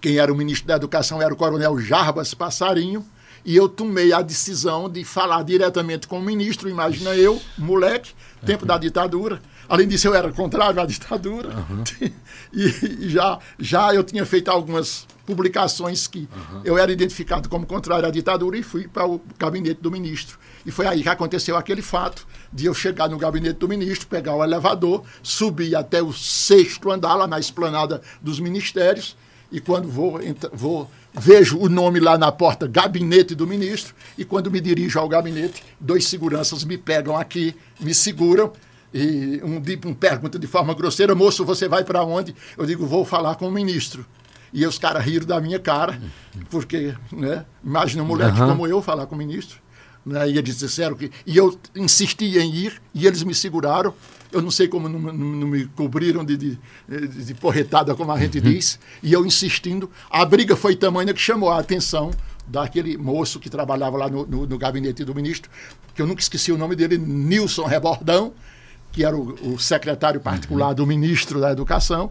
quem 0.00 0.18
era 0.18 0.32
o 0.32 0.36
ministro 0.36 0.68
da 0.68 0.76
Educação 0.76 1.20
era 1.20 1.32
o 1.32 1.36
coronel 1.36 1.78
Jarbas 1.78 2.34
Passarinho, 2.34 3.04
e 3.44 3.54
eu 3.54 3.68
tomei 3.68 4.12
a 4.12 4.22
decisão 4.22 4.90
de 4.90 5.04
falar 5.04 5.44
diretamente 5.44 6.08
com 6.08 6.18
o 6.18 6.22
ministro, 6.22 6.68
imagina 6.68 7.14
eu, 7.14 7.40
moleque, 7.56 8.12
tempo 8.44 8.66
da 8.66 8.76
ditadura. 8.76 9.40
Além 9.68 9.88
disso, 9.88 10.08
eu 10.08 10.14
era 10.14 10.32
contrário 10.32 10.80
à 10.80 10.86
ditadura. 10.86 11.48
Uhum. 11.48 11.84
E, 12.52 13.06
e, 13.06 13.08
já, 13.10 13.38
já 13.58 13.92
eu 13.92 14.02
tinha 14.02 14.24
feito 14.24 14.50
algumas 14.50 15.06
publicações 15.26 16.06
que 16.06 16.20
uhum. 16.20 16.60
eu 16.64 16.78
era 16.78 16.90
identificado 16.90 17.48
como 17.48 17.66
contrário 17.66 18.06
à 18.06 18.10
ditadura 18.10 18.56
e 18.56 18.62
fui 18.62 18.88
para 18.88 19.06
o 19.06 19.20
gabinete 19.36 19.80
do 19.82 19.90
ministro. 19.90 20.38
E 20.64 20.70
foi 20.70 20.86
aí 20.86 21.02
que 21.02 21.08
aconteceu 21.08 21.56
aquele 21.56 21.82
fato 21.82 22.26
de 22.52 22.64
eu 22.64 22.72
chegar 22.72 23.10
no 23.10 23.18
gabinete 23.18 23.58
do 23.58 23.68
ministro, 23.68 24.06
pegar 24.06 24.34
o 24.36 24.42
elevador, 24.42 25.02
subir 25.22 25.74
até 25.76 26.00
o 26.02 26.12
sexto 26.12 26.90
andar, 26.90 27.14
lá 27.14 27.26
na 27.26 27.38
esplanada 27.38 28.00
dos 28.22 28.40
ministérios, 28.40 29.16
e 29.50 29.60
quando 29.60 29.88
vou, 29.88 30.18
vou 30.52 30.90
vejo 31.12 31.58
o 31.58 31.68
nome 31.68 31.98
lá 32.00 32.18
na 32.18 32.30
porta, 32.30 32.66
gabinete 32.66 33.34
do 33.34 33.46
ministro, 33.46 33.94
e 34.18 34.24
quando 34.24 34.50
me 34.50 34.60
dirijo 34.60 34.98
ao 34.98 35.08
gabinete, 35.08 35.62
dois 35.80 36.06
seguranças 36.06 36.64
me 36.64 36.76
pegam 36.76 37.16
aqui, 37.16 37.54
me 37.80 37.94
seguram, 37.94 38.52
e 38.96 39.42
um, 39.44 39.56
um 39.90 39.94
pergunta 39.94 40.38
de 40.38 40.46
forma 40.46 40.72
grosseira, 40.74 41.14
moço, 41.14 41.44
você 41.44 41.68
vai 41.68 41.84
para 41.84 42.02
onde? 42.02 42.34
Eu 42.56 42.64
digo, 42.64 42.86
vou 42.86 43.04
falar 43.04 43.34
com 43.34 43.46
o 43.46 43.52
ministro. 43.52 44.06
E 44.52 44.64
os 44.64 44.78
caras 44.78 45.04
riram 45.04 45.26
da 45.26 45.38
minha 45.38 45.58
cara, 45.58 46.00
porque, 46.48 46.94
né, 47.12 47.44
imagina 47.62 48.02
um 48.02 48.06
moleque 48.06 48.40
uhum. 48.40 48.48
como 48.48 48.66
eu 48.66 48.80
falar 48.80 49.04
com 49.06 49.14
o 49.14 49.18
ministro. 49.18 49.58
Né, 50.04 50.30
e 50.30 50.38
eles 50.38 50.56
disseram 50.56 50.96
que. 50.96 51.10
E 51.26 51.36
eu 51.36 51.58
insisti 51.74 52.38
em 52.38 52.54
ir, 52.54 52.80
e 52.94 53.06
eles 53.06 53.22
me 53.22 53.34
seguraram. 53.34 53.92
Eu 54.32 54.40
não 54.40 54.50
sei 54.50 54.66
como 54.66 54.88
não, 54.88 54.98
não, 54.98 55.12
não 55.12 55.48
me 55.48 55.66
cobriram 55.66 56.24
de, 56.24 56.36
de, 56.36 56.58
de, 56.88 57.34
porretada, 57.34 57.94
como 57.94 58.10
a 58.12 58.18
gente 58.18 58.38
uhum. 58.38 58.44
diz. 58.44 58.78
E 59.02 59.12
eu 59.12 59.26
insistindo. 59.26 59.90
A 60.08 60.24
briga 60.24 60.56
foi 60.56 60.74
tamanha 60.74 61.12
que 61.12 61.20
chamou 61.20 61.50
a 61.50 61.58
atenção 61.58 62.12
daquele 62.46 62.96
moço 62.96 63.38
que 63.38 63.50
trabalhava 63.50 63.96
lá 63.98 64.08
no, 64.08 64.24
no, 64.24 64.46
no 64.46 64.56
gabinete 64.56 65.04
do 65.04 65.14
ministro, 65.14 65.50
que 65.94 66.00
eu 66.00 66.06
nunca 66.06 66.22
esqueci 66.22 66.52
o 66.52 66.56
nome 66.56 66.76
dele, 66.76 66.96
Nilson 66.96 67.66
Rebordão, 67.66 68.32
que 68.92 69.04
era 69.04 69.16
o, 69.16 69.54
o 69.54 69.58
secretário 69.58 70.20
particular 70.20 70.68
uhum. 70.68 70.74
do 70.74 70.86
ministro 70.86 71.40
da 71.40 71.50
Educação 71.50 72.10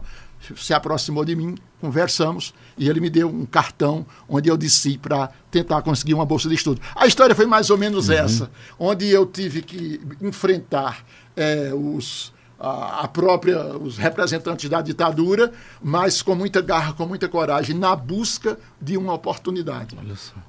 se 0.56 0.74
aproximou 0.74 1.24
de 1.24 1.34
mim, 1.34 1.56
conversamos 1.80 2.54
e 2.76 2.88
ele 2.88 3.00
me 3.00 3.10
deu 3.10 3.28
um 3.28 3.46
cartão 3.46 4.06
onde 4.28 4.48
eu 4.48 4.56
disse 4.56 4.98
para 4.98 5.30
tentar 5.50 5.82
conseguir 5.82 6.14
uma 6.14 6.26
bolsa 6.26 6.48
de 6.48 6.54
estudo. 6.54 6.80
A 6.94 7.06
história 7.06 7.34
foi 7.34 7.46
mais 7.46 7.70
ou 7.70 7.78
menos 7.78 8.08
uhum. 8.08 8.14
essa, 8.14 8.50
onde 8.78 9.06
eu 9.08 9.26
tive 9.26 9.62
que 9.62 10.00
enfrentar 10.20 11.04
é, 11.34 11.72
os 11.74 12.32
a, 12.58 13.08
própria 13.08 13.76
os 13.76 13.98
representantes 13.98 14.68
da 14.68 14.80
ditadura, 14.80 15.52
mas 15.82 16.22
com 16.22 16.34
muita 16.34 16.60
garra, 16.60 16.92
com 16.92 17.06
muita 17.06 17.28
coragem, 17.28 17.76
na 17.76 17.94
busca 17.94 18.58
de 18.80 18.96
uma 18.96 19.12
oportunidade. 19.12 19.96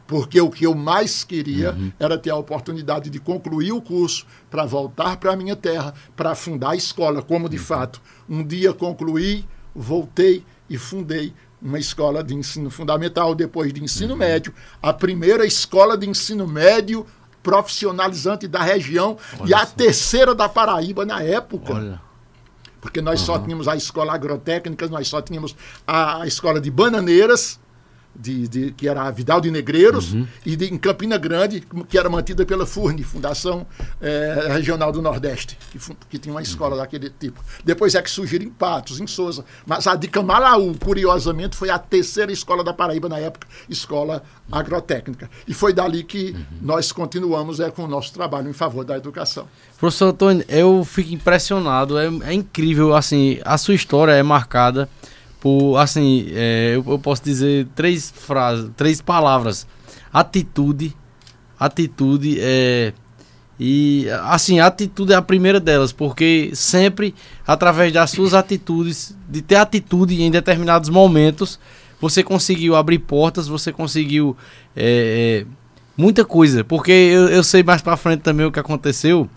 Porque 0.05 0.39
o 0.39 0.49
que 0.49 0.65
eu 0.65 0.73
mais 0.73 1.23
queria 1.23 1.71
uhum. 1.71 1.91
era 1.99 2.17
ter 2.17 2.29
a 2.29 2.35
oportunidade 2.35 3.09
de 3.09 3.19
concluir 3.19 3.73
o 3.73 3.81
curso 3.81 4.25
para 4.49 4.65
voltar 4.65 5.17
para 5.17 5.33
a 5.33 5.35
minha 5.35 5.55
terra, 5.55 5.93
para 6.15 6.33
fundar 6.33 6.71
a 6.71 6.75
escola, 6.75 7.21
como 7.21 7.49
de 7.49 7.57
uhum. 7.57 7.63
fato 7.63 8.01
um 8.29 8.43
dia 8.43 8.73
concluí 8.73 9.45
voltei 9.77 10.43
e 10.67 10.77
fundei 10.77 11.33
uma 11.61 11.79
escola 11.79 12.23
de 12.23 12.35
ensino 12.35 12.69
fundamental, 12.69 13.33
depois 13.33 13.73
de 13.73 13.83
ensino 13.83 14.13
uhum. 14.13 14.19
médio, 14.19 14.53
a 14.81 14.93
primeira 14.93 15.45
escola 15.45 15.97
de 15.97 16.07
ensino 16.07 16.47
médio 16.47 17.05
profissionalizante 17.47 18.45
da 18.45 18.61
região 18.61 19.17
Olha 19.39 19.49
e 19.49 19.53
a 19.53 19.65
terceira 19.65 20.35
da 20.35 20.49
Paraíba 20.49 21.05
na 21.05 21.23
época. 21.23 21.75
Olha. 21.75 22.01
Porque 22.81 22.99
nós 22.99 23.21
uhum. 23.21 23.25
só 23.25 23.39
tínhamos 23.39 23.69
a 23.69 23.75
escola 23.77 24.13
agrotécnica, 24.13 24.85
nós 24.89 25.07
só 25.07 25.21
tínhamos 25.21 25.55
a, 25.87 26.23
a 26.23 26.27
escola 26.27 26.59
de 26.59 26.69
bananeiras, 26.69 27.57
de, 28.17 28.47
de, 28.47 28.71
que 28.71 28.87
era 28.87 29.03
a 29.03 29.11
Vidal 29.11 29.39
de 29.39 29.51
Negreiros, 29.51 30.13
uhum. 30.13 30.27
e 30.45 30.55
de, 30.55 30.73
em 30.73 30.77
Campina 30.77 31.17
Grande, 31.17 31.61
que 31.87 31.97
era 31.97 32.09
mantida 32.09 32.45
pela 32.45 32.65
FURNE, 32.65 33.03
Fundação 33.03 33.65
é, 34.01 34.47
Regional 34.49 34.91
do 34.91 35.01
Nordeste, 35.01 35.57
que, 35.71 35.79
que, 36.09 36.17
tinha 36.17 36.33
uma 36.33 36.41
escola 36.41 36.75
uhum. 36.75 36.81
daquele 36.81 37.09
tipo. 37.09 37.43
Depois 37.63 37.93
é 37.95 38.01
que 38.01 38.09
surgiram 38.09 38.45
em 38.45 38.49
Patos, 38.49 38.99
em 38.99 39.07
Souza. 39.07 39.45
Mas 39.65 39.85
a 39.85 39.95
de 39.95 40.07
Camalaú, 40.07 40.75
curiosamente, 40.83 41.55
foi 41.55 41.69
a 41.69 41.77
terceira 41.77 42.31
escola 42.31 42.63
da 42.63 42.73
Paraíba 42.73 43.07
na 43.07 43.19
época, 43.19 43.47
escola 43.69 44.23
agrotécnica. 44.51 45.29
E 45.47 45.53
foi 45.53 45.73
dali 45.73 46.03
que 46.03 46.31
uhum. 46.31 46.45
nós 46.61 46.91
continuamos 46.91 47.59
é, 47.59 47.69
com 47.69 47.83
o 47.83 47.87
nosso 47.87 48.13
trabalho 48.13 48.49
em 48.49 48.53
favor 48.53 48.83
da 48.83 48.97
educação. 48.97 49.47
Professor 49.79 50.07
Antônio, 50.07 50.43
eu 50.49 50.83
fico 50.83 51.13
impressionado, 51.13 51.97
é, 51.97 52.07
é 52.25 52.33
incrível, 52.33 52.95
assim, 52.95 53.39
a 53.45 53.57
sua 53.57 53.75
história 53.75 54.11
é 54.11 54.23
marcada 54.23 54.89
por, 55.39 55.77
assim, 55.77 56.27
é, 56.31 56.73
eu, 56.75 56.83
eu, 56.87 56.99
posso 56.99 57.23
dizer 57.23 57.67
três 57.75 58.11
frases, 58.11 58.69
três 58.75 59.01
palavras. 59.01 59.67
Atitude, 60.11 60.95
atitude 61.59 62.37
é 62.39 62.93
e 63.59 64.07
assim, 64.25 64.59
atitude 64.59 65.13
é 65.13 65.15
a 65.15 65.21
primeira 65.21 65.59
delas, 65.59 65.91
porque 65.91 66.51
sempre 66.53 67.15
através 67.45 67.91
das 67.91 68.11
suas 68.11 68.33
atitudes, 68.35 69.15
de 69.27 69.41
ter 69.41 69.55
atitude 69.55 70.21
em 70.21 70.29
determinados 70.29 70.89
momentos, 70.89 71.59
você 71.99 72.23
conseguiu 72.23 72.75
abrir 72.75 72.99
portas, 72.99 73.47
você 73.47 73.71
conseguiu 73.71 74.37
é, 74.75 75.43
é, 75.43 75.45
muita 75.97 76.23
coisa, 76.23 76.63
porque 76.63 76.91
eu, 76.91 77.29
eu 77.29 77.43
sei 77.43 77.63
mais 77.63 77.81
para 77.81 77.97
frente 77.97 78.21
também 78.21 78.45
o 78.45 78.51
que 78.51 78.59
aconteceu, 78.59 79.27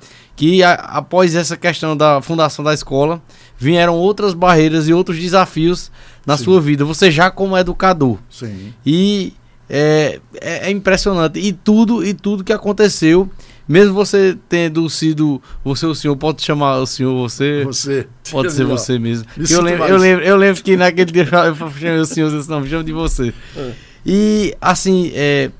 que 0.41 0.63
a, 0.63 0.73
após 0.73 1.35
essa 1.35 1.55
questão 1.55 1.95
da 1.95 2.23
fundação 2.23 2.65
da 2.65 2.73
escola, 2.73 3.21
vieram 3.59 3.95
outras 3.95 4.33
barreiras 4.33 4.89
e 4.89 4.95
outros 4.95 5.19
desafios 5.19 5.93
na 6.25 6.39
Sim. 6.39 6.45
sua 6.45 6.61
vida, 6.63 6.83
você 6.83 7.11
já 7.11 7.31
como 7.31 7.59
educador. 7.59 8.17
Sim. 8.31 8.73
E 8.87 9.35
é, 9.69 10.19
é, 10.41 10.69
é 10.69 10.71
impressionante. 10.71 11.39
E 11.39 11.53
tudo, 11.53 12.03
e 12.03 12.15
tudo 12.15 12.43
que 12.43 12.55
aconteceu 12.55 13.31
mesmo 13.69 13.93
você 13.93 14.37
tendo 14.49 14.89
sido 14.89 15.43
você 15.63 15.85
o 15.85 15.95
senhor, 15.95 16.17
pode 16.17 16.41
chamar 16.41 16.79
o 16.79 16.87
senhor 16.87 17.15
você? 17.15 17.63
Você. 17.63 18.09
Pode 18.31 18.51
ser 18.51 18.65
você 18.65 18.99
mesmo. 18.99 19.27
Eu 19.49 19.61
lembro, 19.61 19.85
eu, 19.85 19.97
lembro, 19.99 20.25
eu 20.25 20.37
lembro 20.39 20.63
que 20.63 20.75
naquele 20.75 21.13
dia 21.13 21.23
eu 21.23 21.55
chamei 21.55 21.99
o 21.99 22.07
senhor, 22.07 22.33
eu 22.33 22.39
disse, 22.39 22.51
não, 22.51 22.61
me 22.61 22.69
chamo 22.69 22.83
de 22.83 22.93
você. 22.93 23.35
É. 23.55 23.73
E, 24.07 24.57
assim, 24.59 25.13
é, 25.15 25.51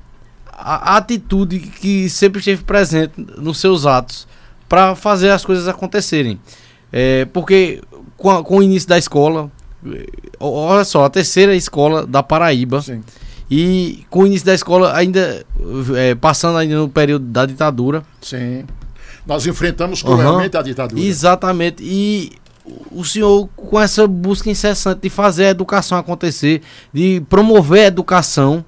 a, 0.51 0.93
a, 0.93 0.97
atitude 0.97 1.59
que 1.59 2.09
sempre 2.09 2.39
esteve 2.39 2.63
presente 2.63 3.13
nos 3.37 3.59
seus 3.59 3.85
atos 3.85 4.27
para 4.71 4.95
fazer 4.95 5.31
as 5.31 5.43
coisas 5.43 5.67
acontecerem. 5.67 6.39
É, 6.93 7.25
porque 7.25 7.81
com, 8.15 8.29
a, 8.29 8.41
com, 8.41 8.59
o 8.59 8.63
início 8.63 8.87
da 8.87 8.97
escola, 8.97 9.51
olha 10.39 10.85
só, 10.85 11.03
a 11.03 11.09
terceira 11.09 11.53
escola 11.53 12.07
da 12.07 12.23
Paraíba. 12.23 12.81
Sim 12.81 13.01
e 13.53 14.05
com 14.09 14.21
o 14.21 14.27
início 14.27 14.45
da 14.45 14.53
escola, 14.53 14.95
ainda 14.95 15.45
é, 15.97 16.15
passando 16.15 16.57
ainda 16.57 16.77
no 16.77 16.87
período 16.87 17.25
da 17.25 17.45
ditadura. 17.45 18.01
Sim. 18.21 18.63
Nós 19.27 19.45
enfrentamos 19.45 20.01
cruelmente 20.01 20.55
uhum. 20.55 20.61
a 20.61 20.63
ditadura. 20.63 21.01
Exatamente. 21.01 21.83
E 21.83 22.31
o 22.89 23.03
senhor, 23.03 23.49
com 23.53 23.77
essa 23.77 24.07
busca 24.07 24.49
incessante 24.49 25.01
de 25.01 25.09
fazer 25.09 25.47
a 25.47 25.49
educação 25.49 25.97
acontecer, 25.97 26.61
de 26.93 27.21
promover 27.29 27.83
a 27.83 27.87
educação 27.87 28.63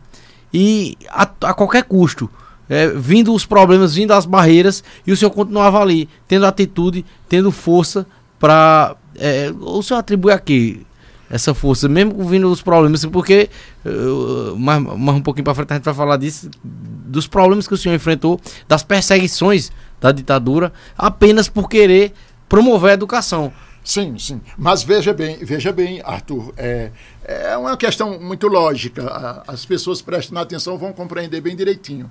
e 0.54 0.98
a, 1.08 1.22
a 1.44 1.54
qualquer 1.54 1.84
custo. 1.84 2.30
É, 2.70 2.88
vindo 2.88 3.34
os 3.34 3.46
problemas, 3.46 3.96
vindo 3.96 4.12
as 4.12 4.26
barreiras, 4.26 4.84
e 5.06 5.12
o 5.12 5.18
senhor 5.18 5.32
continuava 5.32 5.82
ali, 5.82 6.08
tendo 6.28 6.46
atitude, 6.46 7.06
tendo 7.28 7.52
força 7.52 8.06
para. 8.40 8.96
É, 9.16 9.54
o 9.62 9.82
senhor 9.84 10.00
atribui 10.00 10.32
aqui 10.32 10.86
essa 11.30 11.54
força, 11.54 11.90
mesmo 11.90 12.24
vindo 12.26 12.48
os 12.48 12.62
problemas, 12.62 13.04
porque 13.06 13.50
uh, 13.84 14.56
mais, 14.56 14.80
mais 14.80 15.18
um 15.18 15.22
pouquinho 15.22 15.44
para 15.44 15.56
frente 15.56 15.72
a 15.72 15.76
gente 15.76 15.86
vai 15.86 15.94
falar 15.94 16.18
disso, 16.18 16.50
dos 16.64 17.26
problemas 17.26 17.68
que 17.68 17.74
o 17.74 17.78
senhor 17.78 17.96
enfrentou, 17.96 18.40
das 18.68 18.84
perseguições 18.84 19.72
da 20.00 20.12
ditadura, 20.12 20.72
apenas 20.96 21.50
por 21.50 21.68
querer 21.68 22.14
promover 22.48 22.92
a 22.92 22.94
educação. 22.94 23.52
Sim, 23.84 24.18
sim. 24.18 24.40
Mas 24.58 24.84
veja 24.84 25.12
bem, 25.12 25.38
veja 25.44 25.72
bem, 25.72 26.02
Arthur, 26.06 26.54
é, 26.56 26.92
é 27.26 27.58
uma 27.58 27.76
questão 27.76 28.20
muito 28.20 28.48
lógica. 28.48 29.44
As 29.48 29.66
pessoas 29.66 30.02
prestam 30.02 30.38
atenção 30.38 30.78
vão 30.78 30.94
compreender 30.94 31.42
bem 31.42 31.56
direitinho. 31.56 32.10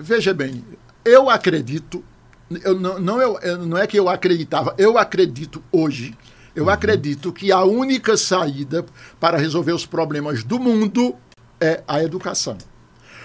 Veja 0.00 0.32
bem, 0.32 0.64
eu 1.04 1.28
acredito, 1.28 2.02
eu, 2.64 2.78
não, 2.78 2.98
não, 2.98 3.20
eu, 3.20 3.66
não 3.66 3.78
é 3.78 3.86
que 3.86 3.98
eu 3.98 4.08
acreditava, 4.08 4.74
eu 4.78 4.98
acredito 4.98 5.62
hoje 5.70 6.16
eu 6.54 6.64
uhum. 6.64 6.70
acredito 6.70 7.32
que 7.32 7.52
a 7.52 7.62
única 7.64 8.16
saída 8.16 8.84
para 9.18 9.38
resolver 9.38 9.72
os 9.72 9.86
problemas 9.86 10.42
do 10.42 10.58
mundo 10.58 11.14
é 11.60 11.82
a 11.86 12.02
educação. 12.02 12.58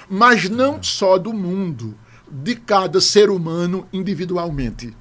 Mas 0.10 0.50
não 0.50 0.82
só 0.84 1.18
do 1.18 1.34
mundo, 1.34 1.98
de 2.30 2.56
cada 2.56 3.02
ser 3.02 3.30
humano 3.30 3.88
individualmente. 3.92 4.96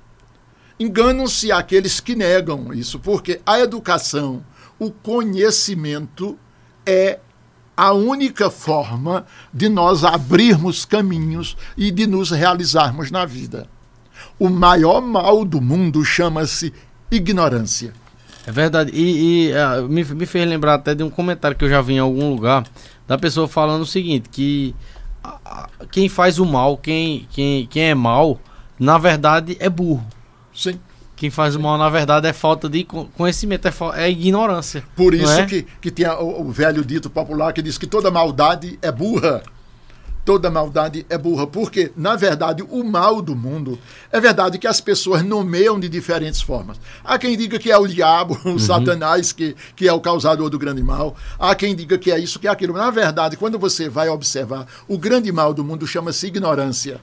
Enganam-se 0.80 1.52
aqueles 1.52 2.00
que 2.00 2.14
negam 2.14 2.72
isso, 2.72 2.98
porque 2.98 3.40
a 3.44 3.60
educação, 3.60 4.44
o 4.78 4.90
conhecimento 4.90 6.38
é 6.86 7.20
a 7.76 7.92
única 7.92 8.50
forma 8.50 9.26
de 9.52 9.68
nós 9.68 10.04
abrirmos 10.04 10.84
caminhos 10.84 11.56
e 11.76 11.90
de 11.90 12.06
nos 12.06 12.30
realizarmos 12.30 13.10
na 13.10 13.24
vida. 13.24 13.66
O 14.38 14.48
maior 14.48 15.00
mal 15.00 15.44
do 15.44 15.60
mundo 15.60 16.04
chama-se 16.04 16.72
ignorância. 17.10 17.92
É 18.46 18.52
verdade. 18.52 18.90
E, 18.92 19.48
e 19.48 19.52
uh, 19.52 19.88
me, 19.88 20.04
me 20.04 20.26
fez 20.26 20.48
lembrar 20.48 20.74
até 20.74 20.94
de 20.94 21.02
um 21.02 21.10
comentário 21.10 21.56
que 21.56 21.64
eu 21.64 21.68
já 21.68 21.80
vi 21.80 21.94
em 21.94 21.98
algum 21.98 22.30
lugar 22.30 22.64
da 23.06 23.16
pessoa 23.16 23.48
falando 23.48 23.82
o 23.82 23.86
seguinte: 23.86 24.28
que 24.28 24.74
quem 25.90 26.08
faz 26.08 26.38
o 26.38 26.44
mal, 26.44 26.76
quem, 26.76 27.26
quem, 27.30 27.66
quem 27.66 27.84
é 27.84 27.94
mal, 27.94 28.38
na 28.78 28.98
verdade 28.98 29.56
é 29.58 29.68
burro. 29.68 30.04
Sim. 30.54 30.78
Quem 31.16 31.30
faz 31.30 31.54
o 31.54 31.60
mal, 31.60 31.78
na 31.78 31.88
verdade, 31.88 32.26
é 32.26 32.32
falta 32.32 32.68
de 32.68 32.84
conhecimento, 32.84 33.68
é, 33.68 33.72
é 34.04 34.10
ignorância. 34.10 34.82
Por 34.96 35.14
isso 35.14 35.32
é? 35.32 35.46
que, 35.46 35.66
que 35.80 35.90
tem 35.90 36.06
o, 36.06 36.42
o 36.42 36.50
velho 36.50 36.84
dito 36.84 37.08
popular 37.08 37.52
que 37.52 37.62
diz 37.62 37.78
que 37.78 37.86
toda 37.86 38.10
maldade 38.10 38.78
é 38.82 38.90
burra 38.90 39.42
toda 40.24 40.50
maldade 40.50 41.04
é 41.08 41.18
burra, 41.18 41.46
porque, 41.46 41.92
na 41.96 42.16
verdade, 42.16 42.62
o 42.62 42.82
mal 42.82 43.20
do 43.20 43.36
mundo 43.36 43.78
é 44.10 44.18
verdade 44.18 44.58
que 44.58 44.66
as 44.66 44.80
pessoas 44.80 45.22
nomeiam 45.22 45.78
de 45.78 45.88
diferentes 45.88 46.40
formas. 46.40 46.80
Há 47.04 47.18
quem 47.18 47.36
diga 47.36 47.58
que 47.58 47.70
é 47.70 47.76
o 47.76 47.86
diabo, 47.86 48.38
o 48.44 48.50
uhum. 48.50 48.58
Satanás, 48.58 49.32
que, 49.32 49.54
que 49.76 49.86
é 49.86 49.92
o 49.92 50.00
causador 50.00 50.48
do 50.48 50.58
grande 50.58 50.82
mal. 50.82 51.14
Há 51.38 51.54
quem 51.54 51.76
diga 51.76 51.98
que 51.98 52.10
é 52.10 52.18
isso, 52.18 52.38
que 52.38 52.48
é 52.48 52.50
aquilo. 52.50 52.74
Na 52.74 52.90
verdade, 52.90 53.36
quando 53.36 53.58
você 53.58 53.88
vai 53.88 54.08
observar, 54.08 54.66
o 54.88 54.96
grande 54.96 55.30
mal 55.30 55.52
do 55.52 55.62
mundo 55.62 55.86
chama-se 55.86 56.26
ignorância. 56.26 57.00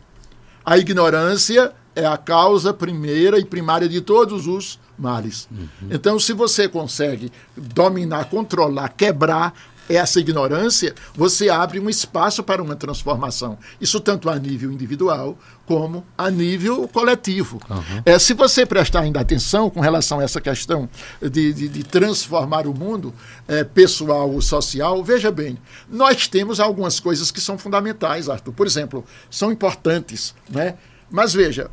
A 0.66 0.78
ignorância 0.78 1.72
é 1.96 2.06
a 2.06 2.18
causa 2.18 2.74
primeira 2.74 3.40
e 3.40 3.46
primária 3.46 3.88
de 3.88 4.02
todos 4.02 4.48
os 4.48 4.80
males. 4.98 5.48
Uhum. 5.52 5.68
Então, 5.90 6.20
se 6.20 6.34
você 6.34 6.68
consegue 6.68 7.32
dominar, 7.56 8.26
controlar, 8.26 8.90
quebrar 8.90 9.54
essa 9.90 10.20
ignorância, 10.20 10.96
você 11.14 11.50
abre 11.50 11.80
um 11.80 11.90
espaço 11.90 12.44
para 12.44 12.62
uma 12.62 12.76
transformação. 12.76 13.58
Isso 13.80 14.00
tanto 14.00 14.30
a 14.30 14.38
nível 14.38 14.72
individual 14.72 15.38
como 15.66 16.06
a 16.18 16.30
nível 16.30 16.88
coletivo. 16.88 17.60
Uhum. 17.70 18.02
É, 18.06 18.20
se 18.20 18.34
você 18.34 18.66
prestar 18.66 19.02
ainda 19.02 19.20
atenção 19.20 19.70
com 19.70 19.80
relação 19.80 20.20
a 20.20 20.24
essa 20.24 20.40
questão 20.40 20.90
de, 21.22 21.54
de, 21.54 21.68
de 21.68 21.84
transformar 21.84 22.68
o 22.68 22.74
mundo 22.74 23.14
é, 23.48 23.64
pessoal 23.64 24.30
ou 24.32 24.42
social, 24.42 25.04
veja 25.04 25.32
bem, 25.32 25.58
nós 25.90 26.28
temos 26.28 26.60
algumas 26.60 27.00
coisas 27.00 27.32
que 27.32 27.42
são 27.42 27.58
fundamentais, 27.58 28.30
Arthur. 28.30 28.54
Por 28.54 28.68
exemplo, 28.68 29.04
são 29.30 29.52
importantes, 29.52 30.36
né? 30.50 30.76
Mas 31.10 31.34
veja, 31.34 31.70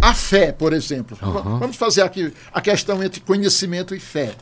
a 0.00 0.14
fé, 0.14 0.52
por 0.52 0.72
exemplo. 0.72 1.18
Uhum. 1.22 1.58
Vamos 1.58 1.76
fazer 1.76 2.02
aqui 2.02 2.32
a 2.52 2.60
questão 2.60 3.02
entre 3.02 3.20
conhecimento 3.20 3.94
e 3.94 4.00
fé. 4.00 4.34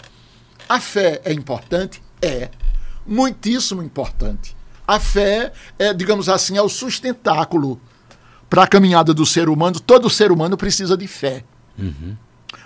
A 0.68 0.80
fé 0.80 1.20
é 1.24 1.32
importante? 1.32 2.02
É 2.20 2.50
muitíssimo 3.06 3.82
importante. 3.82 4.56
A 4.86 5.00
fé 5.00 5.52
é, 5.78 5.92
digamos 5.92 6.28
assim, 6.28 6.56
é 6.56 6.62
o 6.62 6.68
sustentáculo 6.68 7.80
para 8.48 8.64
a 8.64 8.66
caminhada 8.66 9.12
do 9.12 9.26
ser 9.26 9.48
humano. 9.48 9.80
Todo 9.80 10.10
ser 10.10 10.30
humano 10.30 10.56
precisa 10.56 10.96
de 10.96 11.06
fé. 11.06 11.44
Uhum. 11.78 12.16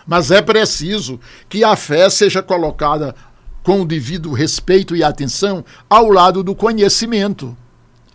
Mas 0.07 0.30
é 0.30 0.43
preciso 0.43 1.20
que 1.49 1.64
a 1.64 1.76
fé 1.76 2.09
seja 2.11 2.43
colocada 2.43 3.14
com 3.62 3.82
o 3.82 3.86
devido 3.86 4.32
respeito 4.32 4.97
e 4.97 5.05
atenção 5.05 5.64
ao 5.88 6.09
lado 6.11 6.43
do 6.43 6.55
conhecimento 6.55 7.57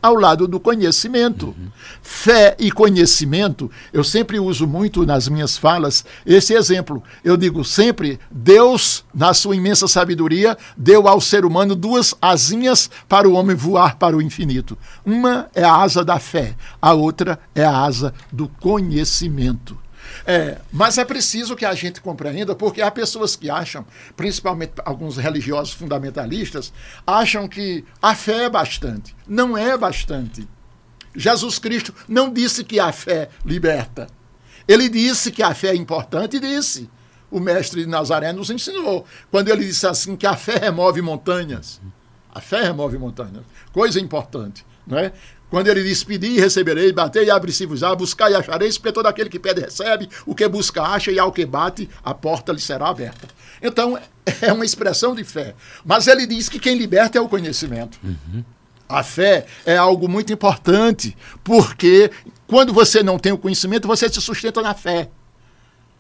ao 0.06 0.16
lado 0.16 0.48
do 0.48 0.60
conhecimento. 0.60 1.48
Uhum. 1.48 1.68
Fé 2.02 2.56
e 2.60 2.72
conhecimento, 2.72 3.72
eu 3.92 4.04
sempre 4.04 4.40
uso 4.40 4.68
muito 4.68 5.06
nas 5.06 5.28
minhas 5.28 5.58
falas 5.58 6.06
esse 6.26 6.54
exemplo. 6.54 7.02
Eu 7.24 7.36
digo 7.36 7.64
sempre: 7.64 8.20
Deus, 8.30 9.04
na 9.14 9.34
sua 9.34 9.56
imensa 9.56 9.88
sabedoria, 9.88 10.56
deu 10.78 11.08
ao 11.08 11.20
ser 11.20 11.44
humano 11.44 11.76
duas 11.76 12.14
asinhas 12.22 12.90
para 13.10 13.28
o 13.28 13.34
homem 13.34 13.56
voar 13.56 13.96
para 13.96 14.16
o 14.16 14.22
infinito. 14.22 14.78
Uma 15.04 15.48
é 15.56 15.64
a 15.64 15.76
asa 15.76 16.06
da 16.06 16.20
fé, 16.20 16.56
a 16.80 16.94
outra 16.94 17.40
é 17.56 17.64
a 17.64 17.76
asa 17.76 18.14
do 18.32 18.48
conhecimento. 18.48 19.85
É, 20.26 20.60
mas 20.72 20.98
é 20.98 21.06
preciso 21.06 21.56
que 21.56 21.66
a 21.66 21.74
gente 21.74 22.02
compreenda, 22.02 22.56
porque 22.56 22.82
há 22.82 22.92
pessoas 22.92 23.36
que 23.36 23.50
acham, 23.50 23.86
principalmente 24.16 24.74
alguns 24.84 25.18
religiosos 25.18 25.74
fundamentalistas, 25.74 26.72
acham 27.06 27.48
que 27.48 27.84
a 28.02 28.16
fé 28.16 28.46
é 28.46 28.50
bastante. 28.50 29.16
Não 29.28 29.58
é 29.58 29.78
bastante. 29.78 30.48
Jesus 31.16 31.58
Cristo 31.58 31.94
não 32.08 32.32
disse 32.32 32.64
que 32.64 32.80
a 32.80 32.92
fé 32.92 33.30
liberta. 33.46 34.08
Ele 34.68 34.90
disse 34.90 35.32
que 35.32 35.44
a 35.44 35.54
fé 35.54 35.70
é 35.70 35.76
importante 35.76 36.38
e 36.38 36.40
disse. 36.40 36.90
O 37.32 37.40
mestre 37.40 37.82
de 37.82 37.90
Nazaré 37.90 38.32
nos 38.32 38.50
ensinou. 38.50 39.06
Quando 39.32 39.50
ele 39.50 39.66
disse 39.66 39.86
assim 39.88 40.16
que 40.16 40.28
a 40.28 40.36
fé 40.36 40.58
remove 40.58 41.02
montanhas. 41.02 41.82
A 42.34 42.42
fé 42.42 42.64
remove 42.64 42.98
montanhas. 42.98 43.44
Coisa 43.72 44.00
importante. 44.00 44.66
Não 44.86 44.98
é? 44.98 45.12
Quando 45.56 45.70
ele 45.70 45.84
diz: 45.84 46.04
Pedi 46.04 46.32
e 46.32 46.38
receberei, 46.42 46.92
batei 46.92 47.28
e 47.28 47.32
abre-se-vos-á, 47.32 47.96
buscai 47.96 48.34
e 48.34 48.36
achareis, 48.36 48.78
porque 48.78 48.92
todo 48.92 49.06
aquele 49.06 49.30
que 49.30 49.40
pede 49.40 49.62
recebe, 49.62 50.10
o 50.26 50.36
que 50.36 50.46
busca 50.50 50.84
acha, 50.84 51.14
e 51.14 51.18
ao 51.18 51.32
que 51.32 51.46
bate, 51.46 51.90
a 52.04 52.14
porta 52.14 52.52
lhe 52.52 52.60
será 52.60 52.90
aberta. 52.90 53.26
Então, 53.62 53.98
é 54.42 54.52
uma 54.52 54.66
expressão 54.66 55.16
de 55.16 55.24
fé. 55.24 55.56
Mas 55.86 56.08
ele 56.08 56.28
diz 56.28 56.50
que 56.50 56.60
quem 56.60 56.78
liberta 56.78 57.18
é 57.18 57.22
o 57.22 57.30
conhecimento. 57.30 57.98
Uhum. 58.04 58.44
A 58.90 59.02
fé 59.02 59.46
é 59.66 59.78
algo 59.78 60.10
muito 60.10 60.34
importante, 60.34 61.16
porque 61.42 62.12
quando 62.48 62.74
você 62.74 63.02
não 63.02 63.18
tem 63.18 63.32
o 63.32 63.38
conhecimento, 63.38 63.88
você 63.88 64.10
se 64.10 64.20
sustenta 64.20 64.62
na 64.62 64.74
fé. 64.74 65.10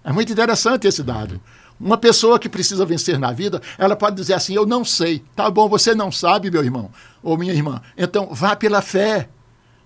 É 0.03 0.11
muito 0.11 0.33
interessante 0.33 0.85
esse 0.85 1.01
dado. 1.01 1.39
Uma 1.79 1.97
pessoa 1.97 2.37
que 2.37 2.49
precisa 2.49 2.85
vencer 2.85 3.17
na 3.17 3.31
vida, 3.31 3.61
ela 3.77 3.95
pode 3.95 4.17
dizer 4.17 4.33
assim: 4.33 4.53
Eu 4.53 4.65
não 4.65 4.83
sei. 4.83 5.23
Tá 5.33 5.49
bom, 5.49 5.69
você 5.69 5.95
não 5.95 6.11
sabe, 6.11 6.51
meu 6.51 6.61
irmão 6.61 6.91
ou 7.25 7.37
minha 7.37 7.51
irmã. 7.51 7.81
Então, 7.97 8.29
vá 8.31 8.55
pela 8.55 8.81
fé. 8.81 9.27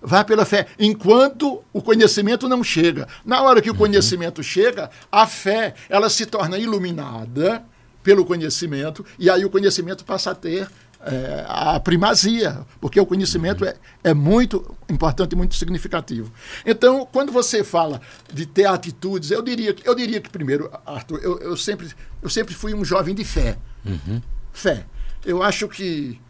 Vai 0.02 0.24
pela 0.24 0.44
fé, 0.44 0.66
enquanto 0.78 1.62
o 1.72 1.82
conhecimento 1.82 2.48
não 2.48 2.64
chega. 2.64 3.06
Na 3.24 3.42
hora 3.42 3.60
que 3.60 3.70
o 3.70 3.74
conhecimento 3.74 4.42
chega, 4.42 4.90
a 5.12 5.26
fé 5.26 5.74
ela 5.88 6.08
se 6.08 6.24
torna 6.24 6.56
iluminada 6.56 7.62
pelo 8.02 8.24
conhecimento, 8.24 9.04
e 9.18 9.28
aí 9.28 9.44
o 9.44 9.50
conhecimento 9.50 10.04
passa 10.04 10.30
a 10.30 10.34
ter 10.34 10.68
é, 11.02 11.44
a 11.46 11.80
primazia, 11.80 12.60
porque 12.80 13.00
o 13.00 13.06
conhecimento 13.06 13.64
é, 13.64 13.74
é 14.04 14.12
muito 14.12 14.76
importante 14.88 15.32
e 15.32 15.36
muito 15.36 15.54
significativo. 15.54 16.32
Então, 16.64 17.08
quando 17.10 17.32
você 17.32 17.64
fala 17.64 18.00
de 18.32 18.46
ter 18.46 18.66
atitudes, 18.66 19.30
eu 19.30 19.42
diria, 19.42 19.74
eu 19.84 19.94
diria 19.94 20.20
que, 20.20 20.28
primeiro, 20.28 20.70
Arthur, 20.84 21.20
eu, 21.22 21.38
eu, 21.40 21.56
sempre, 21.56 21.88
eu 22.22 22.28
sempre 22.28 22.54
fui 22.54 22.74
um 22.74 22.84
jovem 22.84 23.14
de 23.14 23.24
fé. 23.24 23.56
Uhum. 23.84 24.20
Fé. 24.52 24.84
Eu 25.24 25.42
acho 25.42 25.68
que 25.68 26.20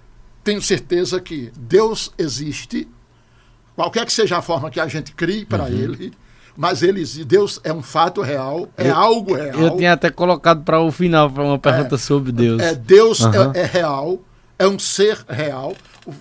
tenho 0.43 0.63
certeza 0.63 1.21
que 1.21 1.53
Deus 1.59 2.13
existe, 2.17 2.89
qualquer 3.81 4.05
que 4.05 4.13
seja 4.13 4.37
a 4.37 4.43
forma 4.43 4.71
que 4.71 4.79
a 4.79 4.87
gente 4.87 5.13
crie 5.13 5.47
para 5.47 5.65
uhum. 5.65 5.71
ele, 5.71 6.13
mas 6.55 6.83
ele, 6.83 7.03
Deus 7.25 7.59
é 7.65 7.73
um 7.73 7.81
fato 7.81 8.21
real, 8.21 8.69
é 8.77 8.91
eu, 8.91 8.95
algo 8.95 9.35
real. 9.35 9.59
Eu 9.59 9.77
tinha 9.77 9.95
até 9.95 10.11
colocado 10.11 10.63
para 10.63 10.79
o 10.81 10.93
final 10.93 11.29
uma 11.29 11.59
pergunta 11.59 11.95
é, 11.95 11.99
sobre 11.99 12.31
Deus. 12.31 12.61
É, 12.61 12.75
Deus 12.75 13.21
uhum. 13.21 13.53
é, 13.55 13.61
é, 13.61 13.65
real, 13.65 14.19
é 14.59 14.69
um 14.69 14.79
ser 14.79 15.25
real. 15.27 15.75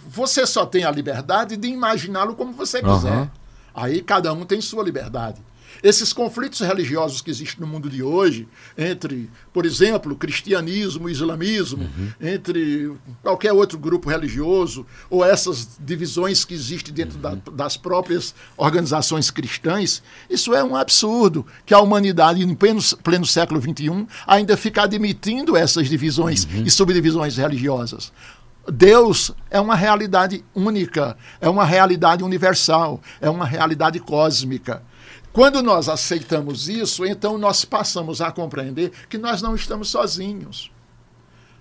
Você 0.08 0.46
só 0.48 0.66
tem 0.66 0.86
a 0.86 0.92
liberdade 0.92 1.58
de 1.58 1.68
imaginá-lo 1.68 2.34
como 2.34 2.54
você 2.54 2.82
quiser. 2.82 3.12
Uhum. 3.12 3.30
Aí 3.76 4.02
cada 4.02 4.32
um 4.32 4.46
tem 4.46 4.62
sua 4.62 4.82
liberdade. 4.82 5.42
Esses 5.82 6.12
conflitos 6.12 6.60
religiosos 6.60 7.22
que 7.22 7.30
existem 7.30 7.62
no 7.62 7.68
mundo 7.68 7.90
de 7.90 8.04
hoje, 8.04 8.48
entre, 8.78 9.30
por 9.54 9.66
exemplo, 9.66 10.16
cristianismo 10.16 11.08
e 11.10 11.12
islamismo, 11.12 11.84
uhum. 11.84 12.12
entre 12.20 12.92
qualquer 13.22 13.54
outro 13.54 13.78
grupo 13.78 14.10
religioso, 14.10 14.86
ou 15.10 15.24
essas 15.24 15.78
divisões 15.80 16.44
que 16.44 16.54
existem 16.54 16.94
dentro 16.94 17.16
uhum. 17.16 17.22
da, 17.22 17.52
das 17.52 17.78
próprias 17.78 18.34
organizações 18.58 19.32
cristãs, 19.32 20.04
isso 20.30 20.54
é 20.54 20.64
um 20.64 20.76
absurdo 20.76 21.46
que 21.66 21.74
a 21.74 21.80
humanidade, 21.80 22.44
em 22.44 22.56
pleno, 22.56 22.82
pleno 23.04 23.26
século 23.26 23.62
XXI, 23.62 24.08
ainda 24.28 24.58
fica 24.58 24.84
admitindo 24.84 25.56
essas 25.56 25.88
divisões 25.88 26.46
uhum. 26.46 26.64
e 26.66 26.72
subdivisões 26.72 27.38
religiosas. 27.38 28.12
Deus 28.72 29.32
é 29.50 29.60
uma 29.60 29.76
realidade 29.76 30.44
única, 30.54 31.18
é 31.42 31.50
uma 31.50 31.66
realidade 31.66 32.24
universal, 32.24 33.02
é 33.20 33.30
uma 33.30 33.46
realidade 33.46 34.00
cósmica. 34.00 34.84
Quando 35.40 35.64
nós 35.64 35.88
aceitamos 35.88 36.68
isso, 36.68 37.06
então 37.06 37.38
nós 37.38 37.64
passamos 37.64 38.20
a 38.20 38.30
compreender 38.30 38.92
que 39.08 39.18
nós 39.18 39.42
não 39.42 39.56
estamos 39.56 39.90
sozinhos. 39.90 40.70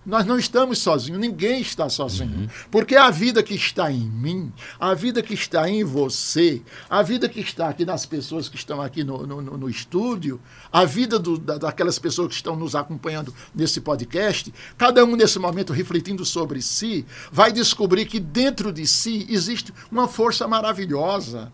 Nós 0.04 0.26
não 0.26 0.36
estamos 0.36 0.80
sozinhos, 0.80 1.20
ninguém 1.20 1.60
está 1.60 1.88
sozinho. 1.88 2.40
Uhum. 2.40 2.48
Porque 2.72 2.96
a 2.96 3.08
vida 3.08 3.40
que 3.40 3.54
está 3.54 3.88
em 3.88 4.00
mim, 4.00 4.52
a 4.80 4.94
vida 4.94 5.22
que 5.22 5.32
está 5.32 5.70
em 5.70 5.84
você, 5.84 6.60
a 6.90 7.04
vida 7.04 7.28
que 7.28 7.38
está 7.38 7.68
aqui 7.68 7.84
nas 7.84 8.04
pessoas 8.04 8.48
que 8.48 8.56
estão 8.56 8.82
aqui 8.82 9.04
no, 9.04 9.24
no, 9.24 9.40
no 9.40 9.70
estúdio, 9.70 10.40
a 10.72 10.84
vida 10.84 11.16
do, 11.16 11.38
da, 11.38 11.56
daquelas 11.56 12.00
pessoas 12.00 12.30
que 12.30 12.34
estão 12.34 12.56
nos 12.56 12.74
acompanhando 12.74 13.32
nesse 13.54 13.80
podcast, 13.80 14.52
cada 14.76 15.04
um 15.04 15.14
nesse 15.14 15.38
momento 15.38 15.72
refletindo 15.72 16.24
sobre 16.24 16.60
si, 16.62 17.06
vai 17.30 17.52
descobrir 17.52 18.06
que 18.06 18.18
dentro 18.18 18.72
de 18.72 18.84
si 18.88 19.24
existe 19.30 19.72
uma 19.88 20.08
força 20.08 20.48
maravilhosa. 20.48 21.52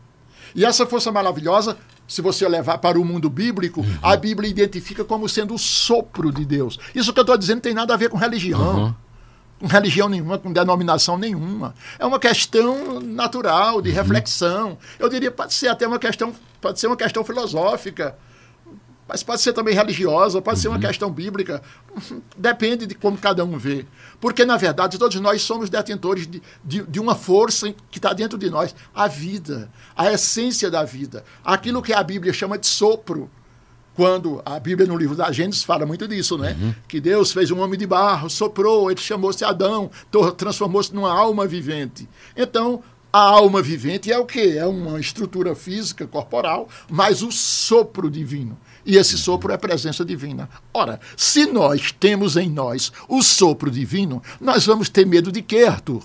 E 0.55 0.65
essa 0.65 0.87
força 0.87 1.11
maravilhosa 1.13 1.77
se 2.07 2.21
você 2.21 2.47
levar 2.49 2.79
para 2.79 2.99
o 2.99 3.05
mundo 3.05 3.31
bíblico, 3.31 3.81
uhum. 3.81 3.99
a 4.03 4.17
Bíblia 4.17 4.51
identifica 4.51 5.05
como 5.05 5.29
sendo 5.29 5.55
o 5.55 5.59
sopro 5.59 6.31
de 6.33 6.45
Deus. 6.45 6.79
Isso 6.95 7.13
que 7.13 7.19
eu 7.19 7.23
estou 7.23 7.37
dizendo 7.37 7.61
tem 7.61 7.75
nada 7.75 7.95
a 7.95 7.97
ver 7.97 8.11
com 8.11 8.17
religião. 8.17 8.77
Uhum. 8.77 8.95
Com 9.61 9.67
religião 9.67 10.09
nenhuma, 10.09 10.37
com 10.37 10.53
denominação 10.53 11.17
nenhuma. 11.17 11.75
É 11.99 12.05
uma 12.05 12.19
questão 12.19 13.01
natural, 13.01 13.81
de 13.81 13.91
uhum. 13.91 13.95
reflexão. 13.95 14.79
Eu 14.99 15.09
diria 15.09 15.31
pode 15.31 15.55
ser 15.55 15.69
até 15.69 15.87
uma 15.87 15.99
questão, 15.99 16.35
pode 16.61 16.79
ser 16.79 16.89
uma 16.89 16.97
questão 16.97 17.25
filosófica. 17.25 18.17
Mas 19.07 19.23
pode 19.23 19.43
ser 19.43 19.53
também 19.53 19.75
religiosa, 19.75 20.41
pode 20.41 20.57
uhum. 20.57 20.63
ser 20.63 20.69
uma 20.69 20.77
uhum. 20.77 20.83
questão 20.83 21.11
bíblica. 21.11 21.63
Depende 22.37 22.87
de 22.87 22.95
como 22.95 23.19
cada 23.19 23.45
um 23.45 23.59
vê. 23.59 23.85
Porque, 24.21 24.45
na 24.45 24.57
verdade, 24.57 24.99
todos 24.99 25.21
nós 25.21 25.43
somos 25.43 25.69
detentores 25.69 26.27
de, 26.27 26.43
de, 26.65 26.83
de 26.83 27.01
uma 27.01 27.15
força 27.15 27.73
que 27.91 27.99
está 27.99 28.13
dentro 28.13 28.39
de 28.39 28.49
nós 28.49 28.75
a 28.95 29.07
vida, 29.07 29.71
a 29.95 30.11
essência 30.11 30.71
da 30.71 30.85
vida. 30.85 31.25
Aquilo 31.45 31.83
que 31.83 31.93
a 31.93 32.03
Bíblia 32.03 32.33
chama 32.33 32.59
de 32.59 32.67
sopro. 32.67 33.31
Quando 33.95 34.43
a 34.45 34.59
Bíblia, 34.59 34.89
no 34.89 34.97
livro 34.97 35.15
da 35.15 35.31
Gênesis, 35.31 35.63
fala 35.63 35.87
muito 35.87 36.09
disso, 36.09 36.37
né? 36.37 36.57
Uhum. 36.61 36.75
Que 36.89 37.01
Deus 37.01 37.31
fez 37.31 37.53
um 37.53 37.61
homem 37.61 37.79
de 37.79 37.87
barro, 37.87 38.29
soprou, 38.29 38.91
ele 38.91 38.99
chamou-se 39.01 39.45
Adão, 39.45 39.89
transformou-se 40.37 40.93
numa 40.93 41.13
alma 41.13 41.47
vivente. 41.47 42.09
Então, 42.37 42.83
a 43.13 43.21
alma 43.21 43.63
vivente 43.63 44.11
é 44.11 44.19
o 44.19 44.27
quê? 44.27 44.57
É 44.59 44.67
uma 44.67 44.99
estrutura 44.99 45.55
física, 45.55 46.05
corporal, 46.05 46.69
mas 46.91 47.23
o 47.23 47.31
sopro 47.31 48.11
divino. 48.11 48.59
E 48.87 48.97
esse 48.97 49.17
sopro 49.17 49.53
é 49.53 49.57
presença 49.57 50.05
divina. 50.05 50.49
Ora, 50.73 51.01
se 51.17 51.47
nós 51.47 51.93
temos 51.93 52.37
em 52.37 52.51
nós 52.51 52.93
o 53.09 53.23
sopro 53.23 53.71
divino, 53.71 54.23
nós 54.41 54.67
vamos 54.67 54.89
ter 54.89 55.07
medo 55.07 55.33
de 55.33 55.43
quê, 55.43 55.65
Arthur? 55.65 56.03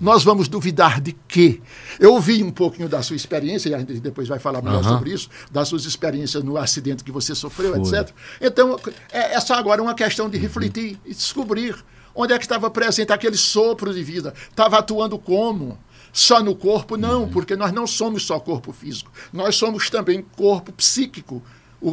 Nós 0.00 0.22
vamos 0.22 0.48
duvidar 0.48 1.00
de 1.00 1.12
quê? 1.26 1.60
Eu 1.98 2.12
ouvi 2.14 2.42
um 2.42 2.50
pouquinho 2.50 2.88
da 2.88 3.02
sua 3.02 3.16
experiência, 3.16 3.68
e 3.70 3.74
a 3.74 3.78
gente 3.78 3.98
depois 4.00 4.28
vai 4.28 4.38
falar 4.38 4.62
melhor 4.62 4.84
uhum. 4.84 4.88
sobre 4.88 5.12
isso, 5.12 5.28
das 5.50 5.68
suas 5.68 5.84
experiências 5.84 6.44
no 6.44 6.56
acidente 6.56 7.02
que 7.02 7.10
você 7.10 7.34
sofreu, 7.34 7.72
Foi. 7.72 7.98
etc. 7.98 8.14
Então, 8.40 8.78
é, 9.10 9.34
é 9.34 9.40
só 9.40 9.54
agora 9.54 9.82
uma 9.82 9.94
questão 9.94 10.28
de 10.28 10.38
refletir 10.38 10.98
e 11.04 11.14
descobrir 11.14 11.76
onde 12.14 12.32
é 12.32 12.38
que 12.38 12.44
estava 12.44 12.70
presente 12.70 13.12
aquele 13.12 13.36
sopro 13.36 13.92
de 13.92 14.02
vida. 14.02 14.34
Estava 14.50 14.78
atuando 14.78 15.18
como? 15.18 15.78
Só 16.12 16.42
no 16.42 16.56
corpo? 16.56 16.96
Não, 16.96 17.22
uhum. 17.22 17.28
porque 17.28 17.56
nós 17.56 17.72
não 17.72 17.86
somos 17.86 18.24
só 18.24 18.38
corpo 18.40 18.72
físico. 18.72 19.10
Nós 19.32 19.56
somos 19.56 19.88
também 19.90 20.24
corpo 20.36 20.72
psíquico 20.72 21.42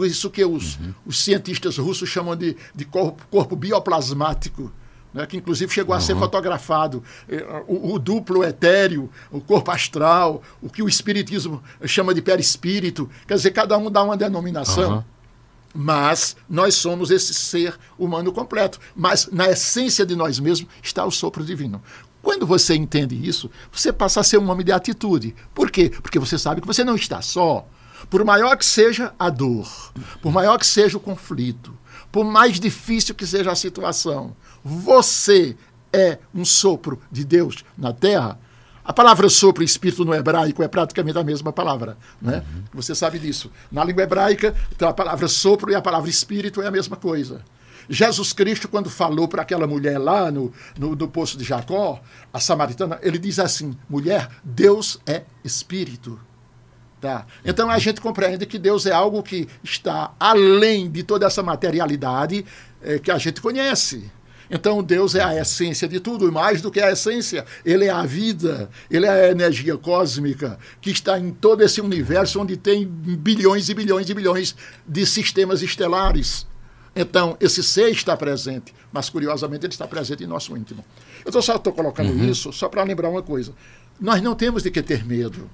isso 0.06 0.30
que 0.30 0.44
os, 0.44 0.76
uhum. 0.76 0.94
os 1.06 1.20
cientistas 1.24 1.78
russos 1.78 2.10
chamam 2.10 2.36
de, 2.36 2.56
de 2.76 2.86
corpo, 2.86 3.26
corpo 3.30 3.56
bioplasmático. 3.56 4.72
Né, 5.14 5.26
que 5.26 5.38
inclusive 5.38 5.74
chegou 5.74 5.94
uhum. 5.94 6.00
a 6.00 6.02
ser 6.02 6.14
uhum. 6.14 6.20
fotografado, 6.20 7.02
eh, 7.30 7.64
o, 7.66 7.94
o, 7.94 8.00
duplo 8.00 8.44
etéreo, 8.44 9.10
o 9.32 9.40
corpo 9.40 9.72
astral, 9.72 10.44
o 10.62 10.70
que 10.70 10.84
o 10.84 10.88
espiritismo 10.88 11.64
chama 11.86 12.14
de 12.14 12.22
perispírito, 12.22 13.10
quer 13.26 13.36
dizer, 13.36 13.52
cada 13.52 13.78
um 13.78 13.90
dá 13.90 14.04
uma 14.04 14.18
denominação. 14.18 14.98
Uhum. 14.98 15.04
Mas 15.74 16.36
nós 16.50 16.76
somos 16.76 17.10
esse 17.10 17.34
ser 17.34 17.78
humano 17.98 18.32
completo. 18.34 18.80
Mas 18.96 19.30
na 19.32 19.50
essência 19.50 20.06
de 20.06 20.16
nós 20.16 20.40
mesmos 20.40 20.70
está 20.82 21.06
o 21.06 21.12
sopro 21.12 21.44
divino. 21.44 21.82
Quando 22.22 22.46
você 22.46 22.76
entende 22.76 23.16
isso, 23.16 23.50
você 23.72 23.94
passa 23.94 24.20
a 24.20 24.24
ser 24.24 24.38
um 24.38 24.50
homem 24.50 24.66
de 24.66 24.72
atitude. 24.72 25.34
Por 25.54 25.72
quê? 25.72 25.90
Porque 25.90 26.20
você 26.20 26.38
sabe 26.38 26.62
que 26.62 26.68
você 26.68 26.84
não 26.84 26.96
está 26.96 27.22
só. 27.22 27.66
Por 28.10 28.24
maior 28.24 28.56
que 28.56 28.66
seja 28.66 29.14
a 29.20 29.30
dor, 29.30 29.68
por 30.22 30.32
maior 30.32 30.58
que 30.58 30.66
seja 30.66 30.98
o 30.98 31.02
conflito, 31.02 31.78
por 32.12 32.24
mais 32.24 32.60
difícil 32.60 33.14
que 33.14 33.28
seja 33.28 33.52
a 33.52 33.56
situação, 33.56 34.36
você 34.64 35.56
é 35.92 36.20
um 36.34 36.46
sopro 36.46 37.02
de 37.12 37.26
Deus 37.26 37.66
na 37.78 37.92
terra. 37.94 38.40
A 38.84 38.94
palavra 38.94 39.28
sopro 39.28 39.64
e 39.64 39.66
espírito 39.66 40.06
no 40.06 40.14
hebraico 40.14 40.64
é 40.64 40.68
praticamente 40.68 41.18
a 41.18 41.24
mesma 41.24 41.52
palavra. 41.52 41.98
Né? 42.22 42.38
Uhum. 42.38 42.64
Você 42.74 42.96
sabe 42.96 43.20
disso. 43.20 43.52
Na 43.70 43.84
língua 43.84 44.04
hebraica, 44.04 44.56
então 44.72 44.88
a 44.88 44.94
palavra 44.94 45.28
sopro 45.28 45.70
e 45.70 45.76
a 45.76 45.82
palavra 45.82 46.10
espírito 46.10 46.62
é 46.62 46.68
a 46.68 46.72
mesma 46.72 46.96
coisa. 46.96 47.44
Jesus 47.90 48.34
Cristo, 48.34 48.68
quando 48.68 48.90
falou 48.90 49.28
para 49.28 49.42
aquela 49.42 49.68
mulher 49.68 49.98
lá 49.98 50.32
no, 50.32 50.54
no, 50.78 50.96
no 50.96 51.08
poço 51.08 51.38
de 51.38 51.44
Jacó, 51.44 52.02
a 52.32 52.40
samaritana, 52.40 53.00
ele 53.02 53.18
diz 53.18 53.40
assim: 53.40 53.78
mulher, 53.90 54.30
Deus 54.44 55.00
é 55.06 55.24
espírito. 55.44 56.20
Tá? 57.00 57.28
Então 57.46 57.70
a 57.70 57.78
gente 57.78 58.02
compreende 58.02 58.46
que 58.46 58.58
Deus 58.58 58.88
é 58.88 58.92
algo 58.92 59.22
que 59.22 59.48
está 59.64 60.16
além 60.20 60.90
de 60.90 61.04
toda 61.04 61.28
essa 61.28 61.44
materialidade 61.44 62.44
é, 62.82 62.98
que 62.98 63.12
a 63.12 63.20
gente 63.20 63.40
conhece. 63.40 64.10
Então 64.50 64.82
Deus 64.82 65.14
é 65.14 65.24
a 65.24 65.40
essência 65.40 65.88
de 65.88 66.00
tudo, 66.00 66.28
e 66.28 66.32
mais 66.32 66.62
do 66.62 66.72
que 66.72 66.80
a 66.80 66.92
essência, 66.92 67.46
Ele 67.64 67.86
é 67.86 67.90
a 67.90 68.04
vida, 68.04 68.70
Ele 68.90 69.06
é 69.06 69.10
a 69.10 69.32
energia 69.32 69.78
cósmica 69.78 70.58
que 70.82 70.90
está 70.90 71.20
em 71.20 71.32
todo 71.32 71.62
esse 71.62 71.82
universo 71.82 72.42
onde 72.42 72.58
tem 72.58 72.86
bilhões 72.86 73.70
e 73.70 73.74
bilhões 73.74 74.10
e 74.10 74.14
bilhões 74.14 74.56
de 74.88 75.06
sistemas 75.06 75.62
estelares. 75.62 76.48
Então, 76.96 77.38
esse 77.40 77.62
ser 77.62 77.92
está 77.92 78.18
presente, 78.18 78.74
mas 78.92 79.08
curiosamente 79.08 79.68
ele 79.68 79.74
está 79.74 79.88
presente 79.88 80.24
em 80.24 80.28
nosso 80.28 80.58
íntimo. 80.58 80.84
Eu 81.24 81.42
só 81.44 81.56
estou 81.56 81.72
colocando 81.72 82.10
uhum. 82.10 82.28
isso 82.28 82.52
só 82.52 82.68
para 82.68 82.82
lembrar 82.84 83.10
uma 83.10 83.22
coisa. 83.22 83.54
Nós 84.00 84.20
não 84.20 84.34
temos 84.34 84.64
de 84.64 84.72
que 84.72 84.82
ter 84.82 85.06
medo. 85.06 85.48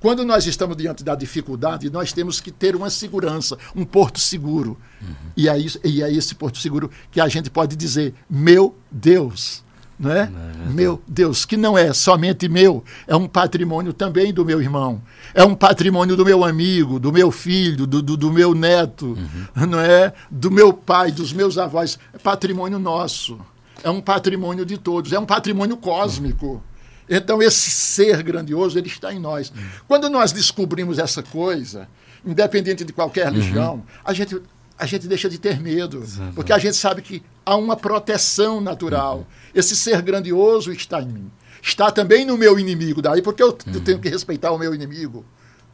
Quando 0.00 0.24
nós 0.24 0.46
estamos 0.46 0.76
diante 0.76 1.02
da 1.02 1.14
dificuldade, 1.14 1.90
nós 1.90 2.12
temos 2.12 2.40
que 2.40 2.50
ter 2.50 2.76
uma 2.76 2.90
segurança, 2.90 3.56
um 3.74 3.84
porto 3.84 4.20
seguro. 4.20 4.76
Uhum. 5.00 5.14
E, 5.36 5.48
é 5.48 5.58
isso, 5.58 5.80
e 5.82 6.02
é 6.02 6.12
esse 6.12 6.34
porto 6.34 6.58
seguro 6.58 6.90
que 7.10 7.20
a 7.20 7.28
gente 7.28 7.50
pode 7.50 7.76
dizer: 7.76 8.14
meu 8.28 8.74
Deus. 8.90 9.64
Não 9.98 10.12
é? 10.12 10.24
é 10.24 10.70
meu 10.70 11.02
Deus, 11.08 11.46
que 11.46 11.56
não 11.56 11.76
é 11.76 11.90
somente 11.94 12.50
meu, 12.50 12.84
é 13.06 13.16
um 13.16 13.26
patrimônio 13.26 13.94
também 13.94 14.30
do 14.30 14.44
meu 14.44 14.60
irmão, 14.60 15.00
é 15.32 15.42
um 15.42 15.54
patrimônio 15.54 16.14
do 16.14 16.22
meu 16.22 16.44
amigo, 16.44 17.00
do 17.00 17.10
meu 17.10 17.30
filho, 17.30 17.86
do, 17.86 18.02
do, 18.02 18.14
do 18.14 18.30
meu 18.30 18.54
neto, 18.54 19.16
uhum. 19.56 19.66
não 19.66 19.80
é? 19.80 20.12
Do 20.30 20.50
meu 20.50 20.70
pai, 20.70 21.10
dos 21.10 21.32
meus 21.32 21.56
avós, 21.56 21.98
é 22.12 22.18
patrimônio 22.18 22.78
nosso, 22.78 23.40
é 23.82 23.88
um 23.88 24.02
patrimônio 24.02 24.66
de 24.66 24.76
todos, 24.76 25.14
é 25.14 25.18
um 25.18 25.24
patrimônio 25.24 25.78
cósmico. 25.78 26.46
Uhum 26.46 26.75
Então, 27.08 27.42
esse 27.42 27.70
ser 27.70 28.22
grandioso, 28.22 28.78
ele 28.78 28.88
está 28.88 29.12
em 29.12 29.20
nós. 29.20 29.52
Quando 29.86 30.10
nós 30.10 30.32
descobrimos 30.32 30.98
essa 30.98 31.22
coisa, 31.22 31.88
independente 32.24 32.84
de 32.84 32.92
qualquer 32.92 33.26
religião, 33.32 33.74
uhum. 33.74 33.82
a, 34.04 34.12
gente, 34.12 34.40
a 34.78 34.86
gente 34.86 35.06
deixa 35.06 35.28
de 35.28 35.38
ter 35.38 35.60
medo. 35.60 36.02
Exato. 36.02 36.32
Porque 36.34 36.52
a 36.52 36.58
gente 36.58 36.76
sabe 36.76 37.02
que 37.02 37.22
há 37.44 37.54
uma 37.56 37.76
proteção 37.76 38.60
natural. 38.60 39.18
Uhum. 39.18 39.24
Esse 39.54 39.76
ser 39.76 40.02
grandioso 40.02 40.72
está 40.72 41.00
em 41.00 41.08
mim. 41.08 41.30
Está 41.62 41.90
também 41.90 42.24
no 42.24 42.36
meu 42.36 42.58
inimigo. 42.58 43.00
Daí 43.00 43.22
porque 43.22 43.42
eu, 43.42 43.48
uhum. 43.50 43.74
eu 43.74 43.80
tenho 43.80 43.98
que 44.00 44.08
respeitar 44.08 44.50
o 44.50 44.58
meu 44.58 44.74
inimigo. 44.74 45.24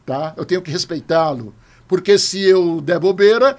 Tá? 0.05 0.35
Eu 0.37 0.45
tenho 0.45 0.61
que 0.61 0.71
respeitá-lo. 0.71 1.55
Porque 1.89 2.19
se 2.19 2.41
eu 2.43 2.81
der 2.81 2.99
bobeira, 2.99 3.57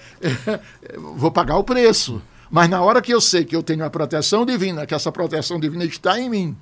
vou 1.15 1.31
pagar 1.31 1.57
o 1.57 1.63
preço. 1.63 2.21
Mas 2.49 2.69
na 2.69 2.81
hora 2.81 3.01
que 3.01 3.11
eu 3.11 3.19
sei 3.19 3.45
que 3.45 3.55
eu 3.55 3.63
tenho 3.63 3.83
a 3.83 3.89
proteção 3.89 4.45
divina, 4.45 4.85
que 4.85 4.93
essa 4.93 5.11
proteção 5.11 5.59
divina 5.59 5.85
está 5.85 6.19
em 6.19 6.29
mim, 6.29 6.57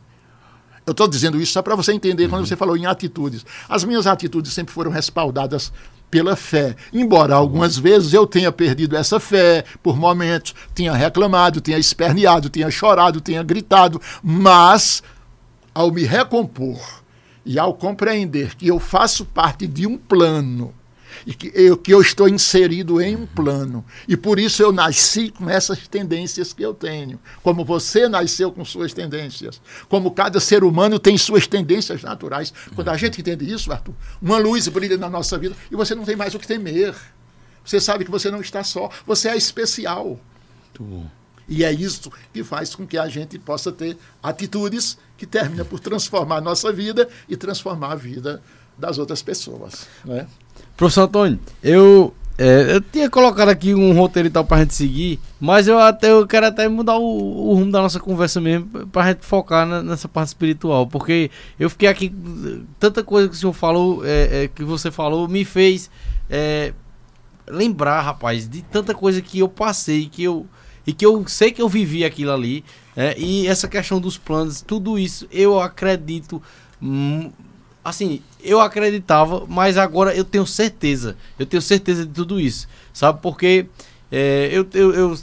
eu 0.85 0.91
estou 0.91 1.07
dizendo 1.07 1.39
isso 1.39 1.53
só 1.53 1.61
para 1.61 1.75
você 1.75 1.93
entender 1.93 2.27
quando 2.27 2.45
você 2.45 2.55
falou 2.55 2.75
em 2.75 2.85
atitudes. 2.85 3.45
As 3.69 3.83
minhas 3.83 4.07
atitudes 4.07 4.51
sempre 4.53 4.73
foram 4.73 4.91
respaldadas 4.91 5.71
pela 6.09 6.35
fé. 6.35 6.75
Embora 6.91 7.35
algumas 7.35 7.77
vezes 7.77 8.13
eu 8.13 8.27
tenha 8.27 8.51
perdido 8.51 8.97
essa 8.97 9.19
fé 9.19 9.63
por 9.81 9.95
momentos, 9.95 10.53
tenha 10.75 10.93
reclamado, 10.93 11.61
tenha 11.61 11.77
esperneado, 11.77 12.49
tenha 12.49 12.69
chorado, 12.69 13.21
tenha 13.21 13.43
gritado, 13.43 14.01
mas 14.21 15.01
ao 15.73 15.91
me 15.91 16.03
recompor 16.03 16.79
e 17.45 17.57
ao 17.57 17.73
compreender 17.73 18.55
que 18.55 18.67
eu 18.67 18.79
faço 18.79 19.23
parte 19.25 19.65
de 19.65 19.87
um 19.87 19.97
plano 19.97 20.73
e 21.25 21.33
que 21.33 21.51
eu, 21.53 21.77
que 21.77 21.93
eu 21.93 22.01
estou 22.01 22.27
inserido 22.27 23.01
em 23.01 23.15
um 23.15 23.25
plano. 23.25 23.83
E 24.07 24.15
por 24.17 24.39
isso 24.39 24.61
eu 24.61 24.71
nasci 24.71 25.29
com 25.29 25.49
essas 25.49 25.87
tendências 25.87 26.53
que 26.53 26.63
eu 26.63 26.73
tenho. 26.73 27.19
Como 27.43 27.63
você 27.63 28.07
nasceu 28.07 28.51
com 28.51 28.63
suas 28.65 28.93
tendências. 28.93 29.61
Como 29.87 30.11
cada 30.11 30.39
ser 30.39 30.63
humano 30.63 30.99
tem 30.99 31.17
suas 31.17 31.47
tendências 31.47 32.01
naturais. 32.01 32.53
Quando 32.75 32.89
a 32.89 32.97
gente 32.97 33.21
entende 33.21 33.51
isso, 33.51 33.71
Arthur, 33.71 33.93
uma 34.21 34.37
luz 34.37 34.67
brilha 34.67 34.97
na 34.97 35.09
nossa 35.09 35.37
vida 35.37 35.55
e 35.71 35.75
você 35.75 35.95
não 35.95 36.03
tem 36.03 36.15
mais 36.15 36.33
o 36.33 36.39
que 36.39 36.47
temer. 36.47 36.95
Você 37.63 37.79
sabe 37.79 38.05
que 38.05 38.11
você 38.11 38.31
não 38.31 38.41
está 38.41 38.63
só. 38.63 38.89
Você 39.05 39.29
é 39.29 39.37
especial. 39.37 40.19
E 41.47 41.63
é 41.63 41.71
isso 41.71 42.11
que 42.33 42.43
faz 42.43 42.73
com 42.73 42.87
que 42.87 42.97
a 42.97 43.09
gente 43.09 43.37
possa 43.37 43.71
ter 43.71 43.97
atitudes 44.23 44.97
que 45.17 45.25
terminam 45.25 45.65
por 45.65 45.79
transformar 45.79 46.37
a 46.37 46.41
nossa 46.41 46.71
vida 46.71 47.09
e 47.27 47.35
transformar 47.35 47.91
a 47.91 47.95
vida 47.95 48.41
das 48.77 48.97
outras 48.97 49.21
pessoas. 49.21 49.87
Né? 50.03 50.27
Professor 50.75 51.03
Antônio, 51.03 51.39
eu, 51.61 52.13
é, 52.37 52.75
eu 52.75 52.81
tinha 52.81 53.09
colocado 53.09 53.49
aqui 53.49 53.73
um 53.73 53.93
roteiro 53.93 54.27
e 54.27 54.31
tal 54.31 54.43
pra 54.43 54.59
gente 54.59 54.73
seguir, 54.73 55.19
mas 55.39 55.67
eu 55.67 55.77
até 55.77 56.11
eu 56.11 56.25
quero 56.25 56.47
até 56.47 56.67
mudar 56.67 56.97
o, 56.97 57.49
o 57.49 57.53
rumo 57.53 57.71
da 57.71 57.81
nossa 57.81 57.99
conversa 57.99 58.41
mesmo, 58.41 58.87
pra 58.87 59.07
gente 59.07 59.25
focar 59.25 59.65
na, 59.65 59.83
nessa 59.83 60.07
parte 60.07 60.29
espiritual, 60.29 60.87
porque 60.87 61.29
eu 61.59 61.69
fiquei 61.69 61.87
aqui, 61.87 62.13
tanta 62.79 63.03
coisa 63.03 63.29
que 63.29 63.35
o 63.35 63.37
senhor 63.37 63.53
falou, 63.53 64.05
é, 64.05 64.43
é, 64.43 64.47
que 64.47 64.63
você 64.63 64.89
falou, 64.89 65.27
me 65.27 65.45
fez 65.45 65.89
é, 66.29 66.73
lembrar, 67.47 68.01
rapaz, 68.01 68.49
de 68.49 68.61
tanta 68.63 68.95
coisa 68.95 69.21
que 69.21 69.39
eu 69.39 69.47
passei, 69.47 70.07
que 70.07 70.23
eu 70.23 70.47
e 70.85 70.93
que 70.93 71.05
eu 71.05 71.23
sei 71.27 71.51
que 71.51 71.61
eu 71.61 71.69
vivi 71.69 72.03
aquilo 72.03 72.31
ali, 72.31 72.65
é, 72.95 73.15
e 73.17 73.45
essa 73.45 73.67
questão 73.67 74.01
dos 74.01 74.17
planos, 74.17 74.61
tudo 74.61 74.97
isso 74.97 75.27
eu 75.31 75.61
acredito 75.61 76.41
hum, 76.81 77.31
assim, 77.83 78.21
eu 78.43 78.59
acreditava, 78.59 79.45
mas 79.47 79.77
agora 79.77 80.15
eu 80.15 80.23
tenho 80.23 80.45
certeza. 80.45 81.15
Eu 81.37 81.45
tenho 81.45 81.61
certeza 81.61 82.05
de 82.05 82.11
tudo 82.11 82.39
isso. 82.39 82.67
Sabe? 82.93 83.19
Porque 83.21 83.67
é, 84.11 84.49
eu, 84.51 84.67
eu, 84.73 84.93
eu, 84.93 85.17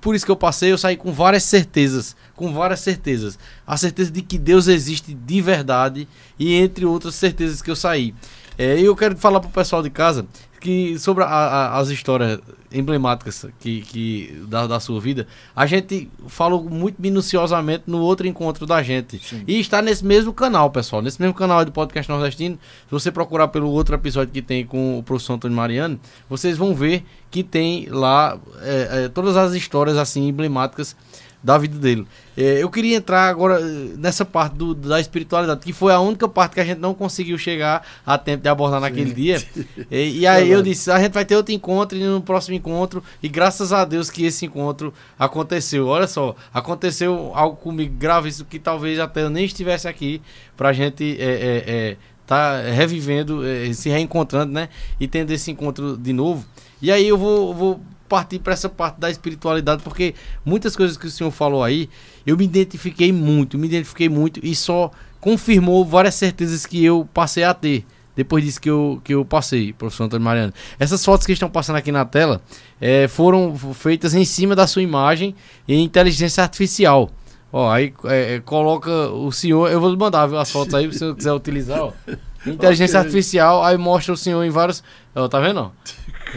Por 0.00 0.14
isso 0.14 0.24
que 0.24 0.30
eu 0.30 0.36
passei, 0.36 0.72
eu 0.72 0.78
saí 0.78 0.96
com 0.96 1.12
várias 1.12 1.42
certezas. 1.44 2.16
Com 2.34 2.52
várias 2.52 2.80
certezas. 2.80 3.38
A 3.66 3.76
certeza 3.76 4.10
de 4.10 4.22
que 4.22 4.38
Deus 4.38 4.68
existe 4.68 5.14
de 5.14 5.40
verdade. 5.40 6.08
E 6.38 6.54
entre 6.54 6.84
outras 6.84 7.14
certezas 7.14 7.62
que 7.62 7.70
eu 7.70 7.76
saí. 7.76 8.14
É, 8.58 8.78
eu 8.80 8.94
quero 8.94 9.16
falar 9.16 9.40
pro 9.40 9.48
pessoal 9.48 9.82
de 9.82 9.90
casa 9.90 10.26
que 10.62 10.96
sobre 10.98 11.24
a, 11.24 11.26
a, 11.26 11.78
as 11.78 11.88
histórias 11.88 12.38
emblemáticas 12.72 13.44
que, 13.58 13.82
que 13.82 14.44
da, 14.48 14.66
da, 14.66 14.80
sua 14.80 15.00
vida, 15.00 15.26
a 15.54 15.66
gente 15.66 16.08
falou 16.28 16.62
muito 16.62 17.02
minuciosamente 17.02 17.84
no 17.86 17.98
outro 17.98 18.26
encontro 18.26 18.64
da 18.64 18.82
gente. 18.82 19.18
Sim. 19.18 19.42
E 19.46 19.58
está 19.58 19.82
nesse 19.82 20.04
mesmo 20.04 20.32
canal, 20.32 20.70
pessoal. 20.70 21.02
Nesse 21.02 21.20
mesmo 21.20 21.34
canal 21.34 21.64
do 21.64 21.72
podcast 21.72 22.10
nordestino. 22.10 22.58
Se 22.86 22.90
você 22.90 23.10
procurar 23.10 23.48
pelo 23.48 23.68
outro 23.70 23.94
episódio 23.94 24.32
que 24.32 24.40
tem 24.40 24.64
com 24.64 24.98
o 24.98 25.02
professor 25.02 25.34
Antônio 25.34 25.56
Mariano, 25.56 26.00
vocês 26.30 26.56
vão 26.56 26.74
ver 26.74 27.04
que 27.30 27.42
tem 27.42 27.86
lá 27.90 28.38
é, 28.60 29.04
é, 29.04 29.08
todas 29.08 29.36
as 29.36 29.54
histórias 29.54 29.96
assim 29.96 30.28
emblemáticas 30.28 30.96
da 31.42 31.58
vida 31.58 31.78
dele. 31.78 32.06
É, 32.36 32.62
eu 32.62 32.70
queria 32.70 32.96
entrar 32.96 33.28
agora 33.28 33.60
eh, 33.60 33.94
nessa 33.98 34.24
parte 34.24 34.54
do, 34.54 34.74
da 34.74 35.00
espiritualidade, 35.00 35.60
que 35.60 35.72
foi 35.72 35.92
a 35.92 36.00
única 36.00 36.28
parte 36.28 36.54
que 36.54 36.60
a 36.60 36.64
gente 36.64 36.78
não 36.78 36.94
conseguiu 36.94 37.36
chegar 37.36 37.86
a 38.06 38.16
tempo 38.16 38.42
de 38.42 38.48
abordar 38.48 38.80
Sim. 38.80 38.86
naquele 38.86 39.12
dia. 39.12 39.42
E, 39.90 40.20
e 40.20 40.26
aí 40.26 40.50
eu 40.50 40.62
disse, 40.62 40.90
a 40.90 40.98
gente 40.98 41.12
vai 41.12 41.24
ter 41.24 41.36
outro 41.36 41.52
encontro 41.52 41.98
e 41.98 42.02
no 42.02 42.20
próximo 42.20 42.54
encontro, 42.54 43.02
e 43.22 43.28
graças 43.28 43.72
a 43.72 43.84
Deus 43.84 44.08
que 44.08 44.24
esse 44.24 44.46
encontro 44.46 44.92
aconteceu. 45.18 45.86
Olha 45.86 46.06
só, 46.06 46.34
aconteceu 46.52 47.32
algo 47.34 47.56
comigo 47.56 47.94
grave, 47.98 48.28
isso 48.28 48.44
que 48.44 48.58
talvez 48.58 48.98
até 48.98 49.22
eu 49.22 49.30
nem 49.30 49.44
estivesse 49.44 49.88
aqui 49.88 50.22
pra 50.56 50.72
gente 50.72 51.16
é, 51.20 51.24
é, 51.24 51.64
é 51.66 51.96
tá 52.26 52.62
revivendo, 52.62 53.46
é, 53.46 53.72
se 53.72 53.90
reencontrando, 53.90 54.52
né? 54.52 54.68
E 54.98 55.06
tendo 55.06 55.30
esse 55.32 55.50
encontro 55.50 55.96
de 55.96 56.12
novo. 56.12 56.46
E 56.80 56.90
aí 56.90 57.06
eu 57.06 57.18
vou, 57.18 57.54
vou 57.54 57.80
partir 58.12 58.40
para 58.40 58.52
essa 58.52 58.68
parte 58.68 59.00
da 59.00 59.10
espiritualidade, 59.10 59.82
porque 59.82 60.14
muitas 60.44 60.76
coisas 60.76 60.98
que 60.98 61.06
o 61.06 61.10
senhor 61.10 61.30
falou 61.30 61.64
aí, 61.64 61.88
eu 62.26 62.36
me 62.36 62.44
identifiquei 62.44 63.10
muito, 63.10 63.56
me 63.56 63.66
identifiquei 63.66 64.06
muito 64.06 64.38
e 64.44 64.54
só 64.54 64.90
confirmou 65.18 65.82
várias 65.82 66.14
certezas 66.14 66.66
que 66.66 66.84
eu 66.84 67.08
passei 67.14 67.42
a 67.42 67.54
ter 67.54 67.86
depois 68.14 68.44
disso 68.44 68.60
que 68.60 68.68
eu, 68.68 69.00
que 69.02 69.14
eu 69.14 69.24
passei, 69.24 69.72
professor 69.72 70.04
Antônio 70.04 70.22
Mariano. 70.22 70.52
Essas 70.78 71.02
fotos 71.02 71.24
que 71.26 71.32
estão 71.32 71.48
passando 71.48 71.76
aqui 71.76 71.90
na 71.90 72.04
tela 72.04 72.42
é, 72.78 73.08
foram 73.08 73.56
feitas 73.72 74.12
em 74.12 74.26
cima 74.26 74.54
da 74.54 74.66
sua 74.66 74.82
imagem 74.82 75.34
em 75.66 75.82
inteligência 75.82 76.42
artificial. 76.42 77.10
Ó, 77.50 77.70
aí 77.70 77.94
é, 78.04 78.34
é 78.34 78.40
coloca 78.40 78.90
o 78.90 79.32
senhor, 79.32 79.70
eu 79.70 79.80
vou 79.80 79.96
mandar 79.96 80.30
as 80.34 80.52
fotos 80.52 80.74
aí 80.74 80.84
se 80.90 80.96
o 80.96 80.98
senhor 80.98 81.16
quiser 81.16 81.32
utilizar, 81.32 81.80
ó. 81.82 81.92
Inteligência 82.46 82.98
okay. 82.98 83.08
artificial, 83.08 83.64
aí 83.64 83.78
mostra 83.78 84.12
o 84.12 84.16
senhor 84.18 84.44
em 84.44 84.50
vários. 84.50 84.84
Ó, 85.14 85.26
tá 85.28 85.40
vendo? 85.40 85.72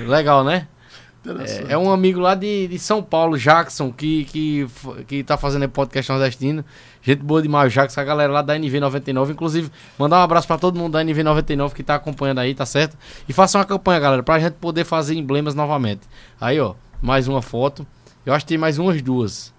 Legal, 0.07 0.41
né? 0.41 0.69
É, 1.27 1.73
é, 1.73 1.77
um 1.77 1.91
amigo 1.91 2.19
lá 2.19 2.35
de, 2.35 2.67
de 2.67 2.77
São 2.77 3.01
Paulo, 3.01 3.37
Jackson, 3.37 3.91
que, 3.91 4.25
que, 4.25 4.67
que 5.07 5.23
tá 5.23 5.37
fazendo 5.37 5.67
podcast 5.69 6.11
nordestino. 6.11 6.63
Gente 7.01 7.23
boa 7.23 7.41
demais, 7.41 7.73
Jackson, 7.73 7.99
a 7.99 8.03
galera 8.03 8.31
lá 8.31 8.41
da 8.41 8.55
NV99. 8.55 9.31
Inclusive, 9.31 9.71
mandar 9.97 10.19
um 10.19 10.23
abraço 10.23 10.47
para 10.47 10.57
todo 10.57 10.77
mundo 10.77 10.93
da 10.93 11.03
NV99 11.03 11.73
que 11.73 11.83
tá 11.83 11.95
acompanhando 11.95 12.39
aí, 12.39 12.53
tá 12.53 12.65
certo? 12.65 12.97
E 13.27 13.33
faça 13.33 13.57
uma 13.57 13.65
campanha, 13.65 13.99
galera, 13.99 14.23
pra 14.23 14.39
gente 14.39 14.53
poder 14.53 14.83
fazer 14.83 15.15
emblemas 15.15 15.55
novamente. 15.55 16.01
Aí, 16.39 16.59
ó, 16.59 16.75
mais 17.01 17.27
uma 17.27 17.41
foto. 17.41 17.85
Eu 18.25 18.33
acho 18.33 18.45
que 18.45 18.49
tem 18.49 18.57
mais 18.57 18.77
umas 18.77 19.01
duas. 19.01 19.53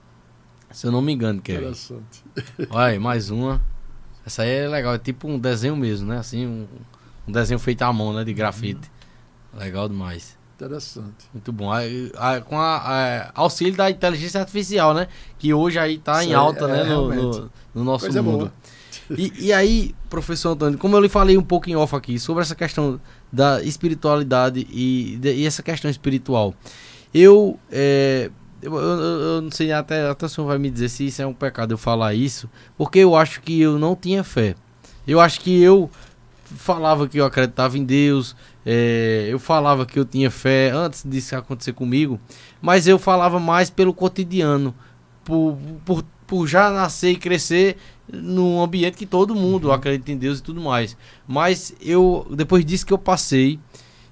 Se 0.71 0.87
eu 0.87 0.93
não 0.93 1.01
me 1.01 1.13
engano, 1.13 1.41
Kevin. 1.41 1.59
Interessante. 1.59 2.25
Olha 2.71 2.87
aí, 2.87 2.99
mais 2.99 3.31
uma. 3.31 3.61
Essa 4.25 4.43
aí 4.43 4.51
é 4.51 4.69
legal, 4.69 4.95
é 4.95 4.99
tipo 4.99 5.29
um 5.29 5.39
desenho 5.39 5.77
mesmo, 5.77 6.09
né? 6.09 6.19
Assim, 6.19 6.47
um, 6.47 6.67
um 7.29 7.33
desenho 7.33 7.59
feito 7.59 7.83
à 7.83 7.93
mão, 7.93 8.13
né? 8.13 8.25
De 8.25 8.35
grafite. 8.35 8.91
Uhum. 9.53 9.61
Legal 9.61 9.89
demais. 9.89 10.36
Interessante. 10.57 11.27
Muito 11.35 11.53
bom. 11.53 11.71
A, 11.71 11.81
a, 12.17 12.41
com 12.41 12.59
a, 12.59 12.77
a, 12.77 13.31
auxílio 13.35 13.77
da 13.77 13.91
inteligência 13.91 14.41
artificial, 14.41 14.95
né? 14.95 15.07
Que 15.39 15.53
hoje 15.53 15.79
aí 15.79 15.97
está 15.97 16.25
em 16.25 16.33
alta, 16.33 16.65
é, 16.65 16.69
né? 16.69 16.85
No, 16.85 17.15
no, 17.15 17.51
no, 17.75 17.85
nosso 17.85 18.07
Coisa 18.07 18.23
mundo. 18.23 18.51
E, 19.11 19.47
e, 19.47 19.53
aí, 19.53 19.95
professor 20.09 20.53
Antônio, 20.53 20.79
como 20.79 20.97
eu 20.97 21.01
lhe 21.01 21.11
falei 21.11 21.37
um 21.37 21.43
pouco 21.43 21.69
em 21.69 21.77
off 21.77 21.95
aqui, 21.95 22.19
sobre 22.19 22.43
essa 22.43 22.55
questão 22.55 22.99
da 23.31 23.63
espiritualidade 23.63 24.67
e, 24.71 25.19
de, 25.21 25.35
e 25.35 25.47
essa 25.47 25.63
questão 25.63 25.91
espiritual, 25.91 26.55
eu, 27.13 27.61
é, 27.71 28.31
eu, 28.63 28.75
eu, 28.75 29.01
eu, 29.01 29.43
não 29.43 29.51
sei, 29.51 29.71
até, 29.73 30.09
até 30.09 30.25
o 30.25 30.29
senhor 30.29 30.47
vai 30.47 30.59
me 30.59 30.71
dizer 30.71 30.89
se 30.89 31.07
isso 31.07 31.21
é 31.21 31.27
um 31.27 31.35
pecado 31.35 31.75
eu 31.75 31.79
falar 31.79 32.15
isso, 32.15 32.49
porque 32.79 33.01
eu 33.01 33.15
acho 33.15 33.43
que 33.43 33.61
eu 33.61 33.79
não 33.79 33.95
tinha 33.95 34.25
fé. 34.25 34.55
Eu 35.07 35.21
acho 35.21 35.41
que 35.41 35.63
eu 35.63 35.91
falava 36.45 37.07
que 37.07 37.19
eu 37.19 37.25
acreditava 37.25 37.77
em 37.77 37.85
Deus, 37.85 38.35
é, 38.69 39.29
eu 39.31 39.39
falava 39.39 39.87
que 39.87 39.97
eu 39.97 40.05
tinha 40.05 40.29
fé 40.29 40.71
antes 40.71 41.05
disso 41.07 41.37
acontecer 41.37 41.73
comigo, 41.73 42.19
mas 42.61 42.89
eu 42.89 42.99
falava 42.99 43.39
mais 43.39 43.71
pelo 43.71 43.95
cotidiano, 43.95 44.75
por, 45.25 45.57
por, 45.85 46.05
por 46.27 46.49
já 46.49 46.69
nascer 46.73 47.13
e 47.13 47.17
crescer 47.17 47.77
num 48.13 48.61
ambiente 48.61 48.97
que 48.97 49.07
todo 49.07 49.37
mundo 49.37 49.69
uhum. 49.69 49.73
acredita 49.73 50.11
em 50.11 50.17
Deus 50.17 50.41
e 50.41 50.43
tudo 50.43 50.61
mais. 50.61 50.97
Mas 51.29 51.77
eu, 51.81 52.27
depois 52.31 52.65
disso 52.65 52.85
que 52.85 52.93
eu 52.93 52.99
passei, 52.99 53.61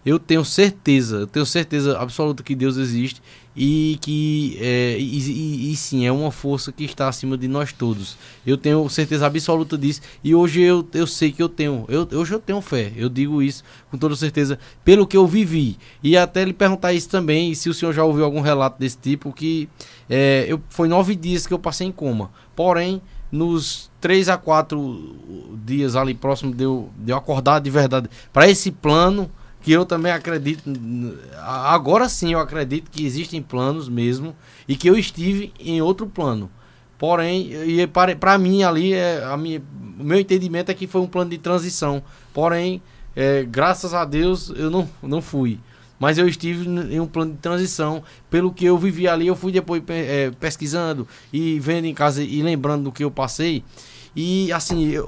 eu 0.05 0.19
tenho 0.19 0.45
certeza, 0.45 1.17
eu 1.17 1.27
tenho 1.27 1.47
certeza 1.47 1.99
absoluta 1.99 2.43
que 2.43 2.55
Deus 2.55 2.77
existe 2.77 3.23
e 3.57 3.99
que 4.01 4.59
é, 4.61 4.97
e, 4.99 5.19
e, 5.19 5.73
e, 5.73 5.77
sim 5.77 6.07
é 6.07 6.13
uma 6.13 6.31
força 6.31 6.73
que 6.73 6.85
está 6.85 7.09
acima 7.09 7.39
de 7.39 7.49
nós 7.49 7.73
todos. 7.73 8.19
Eu 8.45 8.59
tenho 8.59 8.87
certeza 8.89 9.27
absoluta 9.27 9.79
disso 9.79 10.03
e 10.23 10.35
hoje 10.35 10.61
eu, 10.61 10.87
eu 10.93 11.07
sei 11.07 11.33
que 11.33 11.43
eu 11.43 11.49
tenho, 11.49 11.87
eu, 11.89 12.07
hoje 12.13 12.35
eu 12.35 12.41
tenho 12.41 12.61
fé. 12.61 12.93
Eu 12.97 13.09
digo 13.09 13.41
isso 13.41 13.63
com 13.91 13.97
toda 13.97 14.15
certeza 14.17 14.59
pelo 14.85 15.07
que 15.07 15.17
eu 15.17 15.27
vivi 15.27 15.79
e 16.03 16.17
até 16.17 16.45
lhe 16.45 16.53
perguntar 16.53 16.93
isso 16.93 17.09
também 17.09 17.55
se 17.55 17.69
o 17.69 17.75
senhor 17.75 17.93
já 17.93 18.05
ouviu 18.05 18.25
algum 18.25 18.41
relato 18.41 18.79
desse 18.79 18.99
tipo 18.99 19.33
que 19.33 19.69
é, 20.11 20.45
eu 20.49 20.61
foi 20.69 20.89
nove 20.89 21.15
dias 21.15 21.47
que 21.47 21.55
eu 21.55 21.59
passei 21.59 21.87
em 21.87 21.93
coma. 21.93 22.31
Porém 22.55 23.01
nos 23.33 23.91
três 24.01 24.29
a 24.29 24.37
quatro 24.37 25.17
dias 25.65 25.97
ali 25.97 26.15
próximo 26.15 26.55
de 26.55 26.63
eu, 26.63 26.91
de 26.99 27.11
eu 27.11 27.17
acordar 27.17 27.61
de 27.61 27.71
verdade 27.71 28.09
para 28.33 28.49
esse 28.49 28.71
plano 28.71 29.31
que 29.65 29.73
eu 29.73 29.87
também 29.87 30.13
acredito 30.13 30.63
agora 31.41 32.07
sim 32.09 32.35
eu 32.35 32.39
acredito 32.39 32.91
que 32.91 33.05
existem 33.05 33.41
planos 33.41 33.89
mesmo 33.89 34.37
e 34.69 34.77
que 34.77 34.89
eu 34.89 34.97
estive 34.97 35.55
em 35.59 35.81
outro 35.81 36.07
plano 36.07 36.51
porém 36.99 37.51
e 37.51 37.87
para 37.87 38.39
mim 38.39 38.63
ali 38.63 38.93
é 38.93 39.25
a 39.25 39.37
minha, 39.39 39.63
o 39.99 40.05
meu 40.05 40.21
entendimento 40.21 40.71
é 40.71 40.75
que 40.75 40.87
foi 40.87 41.01
um 41.01 41.07
plano 41.07 41.31
de 41.31 41.39
transição 41.39 42.03
porém 42.35 42.83
é, 43.17 43.43
graças 43.43 43.95
a 43.95 44.05
Deus 44.05 44.53
eu 44.55 44.71
não, 44.71 44.87
não 45.03 45.23
fui 45.23 45.59
mas 45.99 46.19
eu 46.19 46.29
estive 46.29 46.69
em 46.69 47.01
um 47.01 47.07
plano 47.07 47.33
de 47.33 47.39
transição. 47.39 48.03
Pelo 48.29 48.53
que 48.53 48.65
eu 48.65 48.77
vivi 48.77 49.09
ali, 49.09 49.27
eu 49.27 49.37
fui 49.37 49.53
depois 49.53 49.83
é, 49.89 50.31
pesquisando 50.33 51.07
e 51.33 51.59
vendo 51.61 51.87
em 51.87 51.95
casa 51.95 52.23
e 52.23 52.43
lembrando 52.43 52.85
do 52.85 52.93
que 52.93 53.05
eu 53.05 53.11
passei. 53.11 53.65
E 54.17 54.53
assim, 54.53 54.91
eu, 54.91 55.07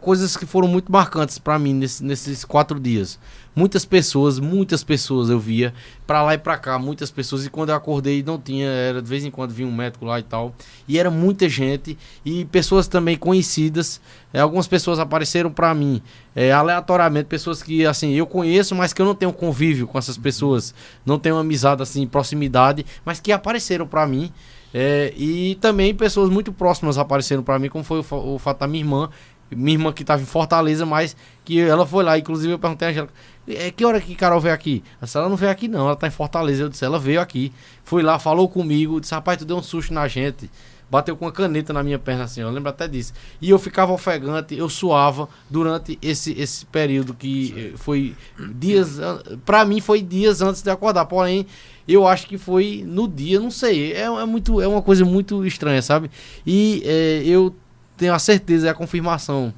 coisas 0.00 0.36
que 0.36 0.46
foram 0.46 0.68
muito 0.68 0.92
marcantes 0.92 1.38
para 1.38 1.58
mim 1.58 1.74
nesse, 1.74 2.04
nesses 2.04 2.44
quatro 2.44 2.78
dias. 2.78 3.18
Muitas 3.58 3.84
pessoas, 3.84 4.38
muitas 4.38 4.84
pessoas 4.84 5.28
eu 5.28 5.40
via 5.40 5.74
para 6.06 6.22
lá 6.22 6.34
e 6.34 6.38
para 6.38 6.56
cá, 6.56 6.78
muitas 6.78 7.10
pessoas. 7.10 7.44
E 7.44 7.50
quando 7.50 7.70
eu 7.70 7.74
acordei, 7.74 8.22
não 8.22 8.38
tinha, 8.38 8.68
era 8.68 9.02
de 9.02 9.08
vez 9.08 9.24
em 9.24 9.32
quando 9.32 9.50
vinha 9.50 9.66
um 9.66 9.74
médico 9.74 10.04
lá 10.04 10.20
e 10.20 10.22
tal. 10.22 10.54
E 10.86 10.96
era 10.96 11.10
muita 11.10 11.48
gente 11.48 11.98
e 12.24 12.44
pessoas 12.44 12.86
também 12.86 13.16
conhecidas. 13.16 14.00
É, 14.32 14.38
algumas 14.38 14.68
pessoas 14.68 15.00
apareceram 15.00 15.50
para 15.50 15.74
mim 15.74 16.00
é, 16.36 16.52
aleatoriamente, 16.52 17.26
pessoas 17.26 17.60
que 17.60 17.84
assim 17.84 18.12
eu 18.12 18.28
conheço, 18.28 18.76
mas 18.76 18.92
que 18.92 19.02
eu 19.02 19.06
não 19.06 19.14
tenho 19.16 19.32
convívio 19.32 19.88
com 19.88 19.98
essas 19.98 20.16
pessoas, 20.16 20.72
não 21.04 21.18
tenho 21.18 21.36
amizade 21.36 21.82
assim, 21.82 22.06
proximidade, 22.06 22.86
mas 23.04 23.18
que 23.18 23.32
apareceram 23.32 23.88
para 23.88 24.06
mim. 24.06 24.32
É, 24.72 25.12
e 25.16 25.56
também 25.56 25.92
pessoas 25.94 26.30
muito 26.30 26.52
próximas 26.52 26.96
apareceram 26.96 27.42
para 27.42 27.58
mim, 27.58 27.68
como 27.68 27.82
foi 27.82 27.98
o, 27.98 28.34
o 28.34 28.38
fato 28.38 28.60
da 28.60 28.68
minha 28.68 28.84
irmã, 28.84 29.10
minha 29.50 29.76
irmã 29.76 29.92
que 29.92 30.02
estava 30.02 30.22
em 30.22 30.26
Fortaleza, 30.26 30.84
mas 30.84 31.16
que 31.44 31.60
ela 31.60 31.86
foi 31.86 32.04
lá. 32.04 32.18
Inclusive 32.18 32.52
eu 32.52 32.58
perguntei 32.58 32.88
a 32.88 32.90
Angélica, 32.90 33.14
é, 33.46 33.70
que 33.70 33.84
hora 33.84 34.00
que 34.00 34.14
Carol 34.14 34.40
veio 34.40 34.54
aqui? 34.54 34.82
Ela, 35.00 35.10
ela 35.14 35.28
não 35.28 35.36
veio 35.36 35.50
aqui 35.50 35.68
não, 35.68 35.80
ela 35.80 35.94
está 35.94 36.06
em 36.06 36.10
Fortaleza. 36.10 36.62
Eu 36.62 36.68
disse, 36.68 36.84
ela 36.84 36.98
veio 36.98 37.20
aqui. 37.20 37.52
Fui 37.84 38.02
lá, 38.02 38.18
falou 38.18 38.48
comigo, 38.48 39.00
disse, 39.00 39.14
rapaz, 39.14 39.38
tu 39.38 39.44
deu 39.44 39.56
um 39.56 39.62
susto 39.62 39.92
na 39.92 40.06
gente. 40.06 40.50
Bateu 40.90 41.14
com 41.16 41.26
uma 41.26 41.32
caneta 41.32 41.70
na 41.70 41.82
minha 41.82 41.98
perna 41.98 42.24
assim, 42.24 42.40
eu 42.40 42.50
lembro 42.50 42.70
até 42.70 42.88
disso. 42.88 43.12
E 43.42 43.50
eu 43.50 43.58
ficava 43.58 43.92
ofegante, 43.92 44.56
eu 44.56 44.70
suava 44.70 45.28
durante 45.50 45.98
esse, 46.00 46.32
esse 46.32 46.64
período 46.64 47.12
que 47.12 47.72
Sim. 47.72 47.76
foi 47.76 48.16
dias, 48.54 48.98
para 49.44 49.66
mim 49.66 49.82
foi 49.82 50.00
dias 50.00 50.40
antes 50.40 50.62
de 50.62 50.70
acordar. 50.70 51.04
Porém, 51.04 51.46
eu 51.86 52.06
acho 52.06 52.26
que 52.26 52.38
foi 52.38 52.84
no 52.86 53.06
dia, 53.06 53.38
não 53.38 53.50
sei. 53.50 53.92
É, 53.92 54.04
é, 54.04 54.24
muito, 54.24 54.62
é 54.62 54.68
uma 54.68 54.80
coisa 54.80 55.04
muito 55.04 55.44
estranha, 55.44 55.82
sabe? 55.82 56.10
E 56.46 56.82
é, 56.86 57.22
eu 57.26 57.54
tenho 57.98 58.14
a 58.14 58.18
certeza, 58.18 58.68
é 58.68 58.70
a 58.70 58.74
confirmação 58.74 59.52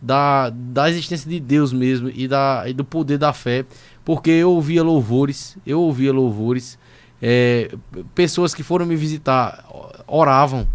da, 0.00 0.50
da 0.50 0.90
existência 0.90 1.30
de 1.30 1.38
Deus 1.38 1.72
mesmo 1.72 2.10
e, 2.12 2.26
da, 2.26 2.64
e 2.66 2.72
do 2.72 2.84
poder 2.84 3.18
da 3.18 3.32
fé, 3.32 3.64
porque 4.04 4.30
eu 4.30 4.50
ouvia 4.50 4.82
louvores, 4.82 5.56
eu 5.64 5.80
ouvia 5.80 6.12
louvores, 6.12 6.78
é, 7.20 7.70
pessoas 8.14 8.52
que 8.52 8.64
foram 8.64 8.84
me 8.84 8.96
visitar 8.96 9.64
oravam, 10.08 10.66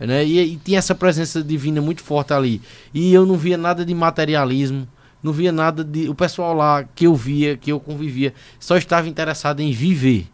né? 0.00 0.24
E, 0.24 0.54
e, 0.54 0.56
tinha 0.56 0.78
essa 0.78 0.94
presença 0.94 1.42
divina 1.42 1.80
muito 1.80 2.02
forte 2.02 2.32
ali. 2.32 2.62
E 2.94 3.12
eu 3.12 3.26
não 3.26 3.36
via 3.36 3.58
nada 3.58 3.84
de 3.84 3.94
materialismo, 3.94 4.88
não 5.22 5.32
via 5.32 5.52
nada 5.52 5.84
de. 5.84 6.08
O 6.08 6.14
pessoal 6.14 6.54
lá 6.54 6.82
que 6.82 7.06
eu 7.06 7.14
via, 7.14 7.56
que 7.56 7.70
eu 7.70 7.78
convivia, 7.78 8.34
só 8.58 8.76
estava 8.76 9.08
interessado 9.08 9.60
em 9.60 9.70
viver. 9.70 10.26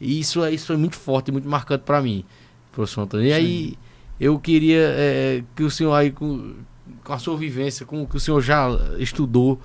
E 0.00 0.20
isso, 0.20 0.46
isso 0.46 0.68
foi 0.68 0.76
muito 0.76 0.96
forte, 0.96 1.32
muito 1.32 1.48
marcante 1.48 1.82
para 1.84 2.00
mim, 2.00 2.24
professor 2.72 3.02
Antônio. 3.02 3.26
E 3.26 3.30
Sim. 3.30 3.34
aí 3.34 3.78
eu 4.20 4.38
queria 4.38 4.80
é, 4.80 5.42
que 5.54 5.62
o 5.62 5.70
senhor 5.70 5.94
aí, 5.94 6.10
com, 6.10 6.54
com 7.02 7.12
a 7.12 7.18
sua 7.18 7.36
vivência, 7.36 7.84
com 7.84 8.02
o 8.02 8.06
que 8.06 8.16
o 8.16 8.20
senhor 8.20 8.40
já 8.40 8.68
estudou, 8.98 9.60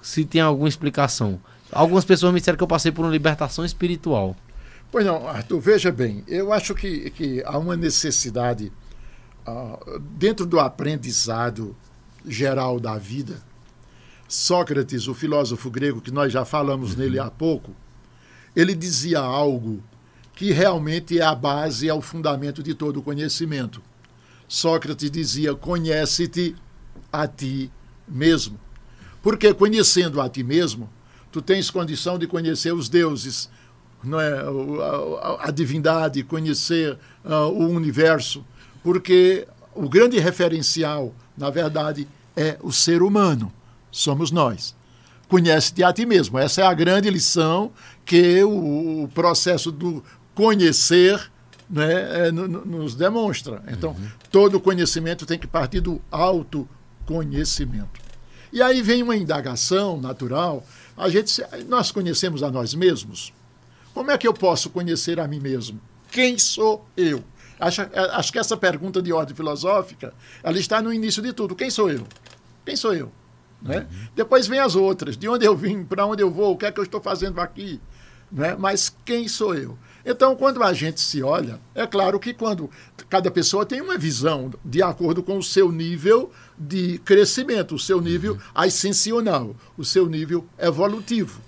se 0.00 0.24
tem 0.24 0.40
alguma 0.40 0.68
explicação. 0.68 1.40
Algumas 1.70 2.04
pessoas 2.04 2.32
me 2.32 2.40
disseram 2.40 2.56
que 2.56 2.62
eu 2.62 2.68
passei 2.68 2.92
por 2.92 3.04
uma 3.04 3.10
libertação 3.10 3.64
espiritual. 3.64 4.36
Pois 4.90 5.06
não, 5.06 5.26
Arthur, 5.26 5.60
veja 5.60 5.90
bem, 5.90 6.22
eu 6.28 6.52
acho 6.52 6.74
que, 6.74 7.10
que 7.10 7.42
há 7.44 7.56
uma 7.56 7.76
necessidade 7.76 8.70
uh, 9.46 9.98
dentro 10.00 10.44
do 10.44 10.60
aprendizado 10.60 11.74
geral 12.26 12.78
da 12.78 12.98
vida. 12.98 13.42
Sócrates, 14.28 15.08
o 15.08 15.14
filósofo 15.14 15.70
grego, 15.70 16.00
que 16.00 16.10
nós 16.10 16.32
já 16.32 16.44
falamos 16.44 16.92
uhum. 16.92 16.98
nele 16.98 17.18
há 17.18 17.30
pouco, 17.30 17.74
ele 18.54 18.74
dizia 18.74 19.18
algo 19.18 19.82
que 20.34 20.52
realmente 20.52 21.18
é 21.18 21.22
a 21.22 21.34
base, 21.34 21.88
é 21.88 21.94
o 21.94 22.00
fundamento 22.00 22.62
de 22.62 22.74
todo 22.74 22.98
o 22.98 23.02
conhecimento. 23.02 23.82
Sócrates 24.48 25.10
dizia: 25.10 25.54
Conhece-te 25.54 26.54
a 27.12 27.26
ti 27.26 27.70
mesmo. 28.08 28.58
Porque 29.22 29.54
conhecendo 29.54 30.20
a 30.20 30.28
ti 30.28 30.42
mesmo, 30.42 30.90
tu 31.30 31.40
tens 31.40 31.70
condição 31.70 32.18
de 32.18 32.26
conhecer 32.26 32.72
os 32.74 32.88
deuses, 32.88 33.48
não 34.02 34.20
é? 34.20 34.32
a, 34.32 35.44
a, 35.44 35.48
a 35.48 35.50
divindade, 35.50 36.22
conhecer 36.24 36.98
uh, 37.24 37.48
o 37.48 37.68
universo. 37.68 38.44
Porque 38.82 39.46
o 39.74 39.88
grande 39.88 40.18
referencial, 40.18 41.14
na 41.36 41.50
verdade, 41.50 42.08
é 42.36 42.58
o 42.62 42.72
ser 42.72 43.02
humano, 43.02 43.52
somos 43.90 44.30
nós 44.30 44.74
conhece-te 45.32 45.82
a 45.82 45.90
ti 45.90 46.04
mesmo. 46.04 46.38
Essa 46.38 46.60
é 46.60 46.64
a 46.66 46.74
grande 46.74 47.08
lição 47.08 47.72
que 48.04 48.44
o, 48.44 49.08
processo 49.14 49.72
do 49.72 50.04
conhecer 50.34 51.30
né, 51.68 52.28
é, 52.28 52.32
nos 52.32 52.94
demonstra. 52.94 53.62
Então, 53.68 53.92
uhum. 53.92 54.08
todo 54.30 54.60
conhecimento 54.60 55.24
tem 55.24 55.38
que 55.38 55.46
partir 55.46 55.80
do 55.80 56.00
autoconhecimento. 56.10 58.00
E 58.52 58.60
aí 58.60 58.82
vem 58.82 59.02
uma 59.02 59.16
indagação 59.16 59.98
natural. 59.98 60.64
A 60.96 61.08
gente, 61.08 61.42
nós 61.66 61.90
conhecemos 61.90 62.42
a 62.42 62.50
nós 62.50 62.74
mesmos. 62.74 63.32
Como 63.94 64.10
é 64.10 64.18
que 64.18 64.28
eu 64.28 64.34
posso 64.34 64.68
conhecer 64.68 65.18
a 65.18 65.26
mim 65.26 65.40
mesmo? 65.40 65.80
Quem 66.10 66.38
sou 66.38 66.86
eu? 66.94 67.24
Acho, 67.58 67.82
é, 67.82 67.90
acho 68.12 68.32
que 68.32 68.38
essa 68.38 68.56
pergunta 68.56 69.00
de 69.00 69.12
ordem 69.12 69.34
filosófica, 69.34 70.12
ela 70.42 70.58
está 70.58 70.82
no 70.82 70.92
início 70.92 71.22
de 71.22 71.32
tudo. 71.32 71.56
Quem 71.56 71.70
sou 71.70 71.90
eu? 71.90 72.06
Quem 72.66 72.76
sou 72.76 72.94
eu? 72.94 73.10
Né? 73.62 73.78
Uhum. 73.78 74.08
Depois 74.14 74.46
vem 74.46 74.58
as 74.58 74.74
outras, 74.74 75.16
de 75.16 75.28
onde 75.28 75.46
eu 75.46 75.56
vim, 75.56 75.84
para 75.84 76.04
onde 76.04 76.22
eu 76.22 76.30
vou, 76.30 76.52
o 76.52 76.58
que 76.58 76.66
é 76.66 76.72
que 76.72 76.80
eu 76.80 76.84
estou 76.84 77.00
fazendo 77.00 77.40
aqui. 77.40 77.80
Né? 78.30 78.56
Mas 78.58 78.94
quem 79.04 79.28
sou 79.28 79.54
eu? 79.54 79.78
Então, 80.04 80.34
quando 80.34 80.62
a 80.62 80.72
gente 80.72 81.00
se 81.00 81.22
olha, 81.22 81.60
é 81.74 81.86
claro 81.86 82.18
que 82.18 82.34
quando 82.34 82.68
cada 83.08 83.30
pessoa 83.30 83.64
tem 83.64 83.80
uma 83.80 83.96
visão 83.96 84.52
de 84.64 84.82
acordo 84.82 85.22
com 85.22 85.38
o 85.38 85.42
seu 85.42 85.70
nível 85.70 86.30
de 86.58 86.98
crescimento, 86.98 87.74
o 87.74 87.78
seu 87.78 88.00
nível 88.00 88.34
uhum. 88.34 88.40
ascensional, 88.54 89.56
o 89.76 89.84
seu 89.84 90.08
nível 90.08 90.44
evolutivo. 90.58 91.40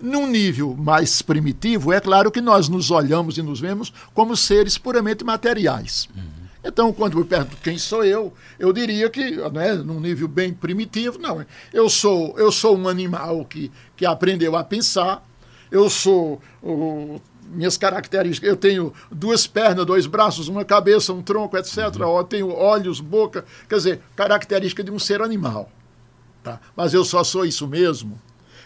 Num 0.00 0.26
nível 0.26 0.74
mais 0.74 1.22
primitivo, 1.22 1.92
é 1.92 2.00
claro 2.00 2.30
que 2.30 2.40
nós 2.40 2.68
nos 2.68 2.90
olhamos 2.90 3.38
e 3.38 3.42
nos 3.42 3.60
vemos 3.60 3.92
como 4.12 4.36
seres 4.36 4.76
puramente 4.76 5.24
materiais. 5.24 6.08
Uhum. 6.14 6.44
Então, 6.64 6.92
quando 6.92 7.18
me 7.18 7.24
pergunto 7.24 7.58
quem 7.62 7.76
sou 7.76 8.04
eu, 8.04 8.32
eu 8.58 8.72
diria 8.72 9.10
que, 9.10 9.36
né, 9.52 9.74
num 9.74 10.00
nível 10.00 10.26
bem 10.26 10.52
primitivo, 10.52 11.18
não. 11.18 11.44
Eu 11.72 11.90
sou, 11.90 12.34
eu 12.38 12.50
sou 12.50 12.76
um 12.76 12.88
animal 12.88 13.44
que, 13.44 13.70
que 13.94 14.06
aprendeu 14.06 14.56
a 14.56 14.64
pensar, 14.64 15.22
eu 15.70 15.90
sou. 15.90 16.40
O, 16.62 17.20
minhas 17.50 17.76
características, 17.76 18.48
eu 18.48 18.56
tenho 18.56 18.92
duas 19.10 19.46
pernas, 19.46 19.86
dois 19.86 20.06
braços, 20.06 20.48
uma 20.48 20.64
cabeça, 20.64 21.12
um 21.12 21.22
tronco, 21.22 21.56
etc. 21.56 21.78
Uhum. 21.96 22.18
Eu 22.18 22.24
tenho 22.24 22.52
olhos, 22.52 23.00
boca, 23.00 23.44
quer 23.68 23.76
dizer, 23.76 24.00
característica 24.16 24.82
de 24.82 24.90
um 24.90 24.98
ser 24.98 25.22
animal. 25.22 25.70
Tá? 26.42 26.60
Mas 26.76 26.92
eu 26.92 27.04
só 27.04 27.24
sou 27.24 27.44
isso 27.44 27.66
mesmo. 27.66 28.20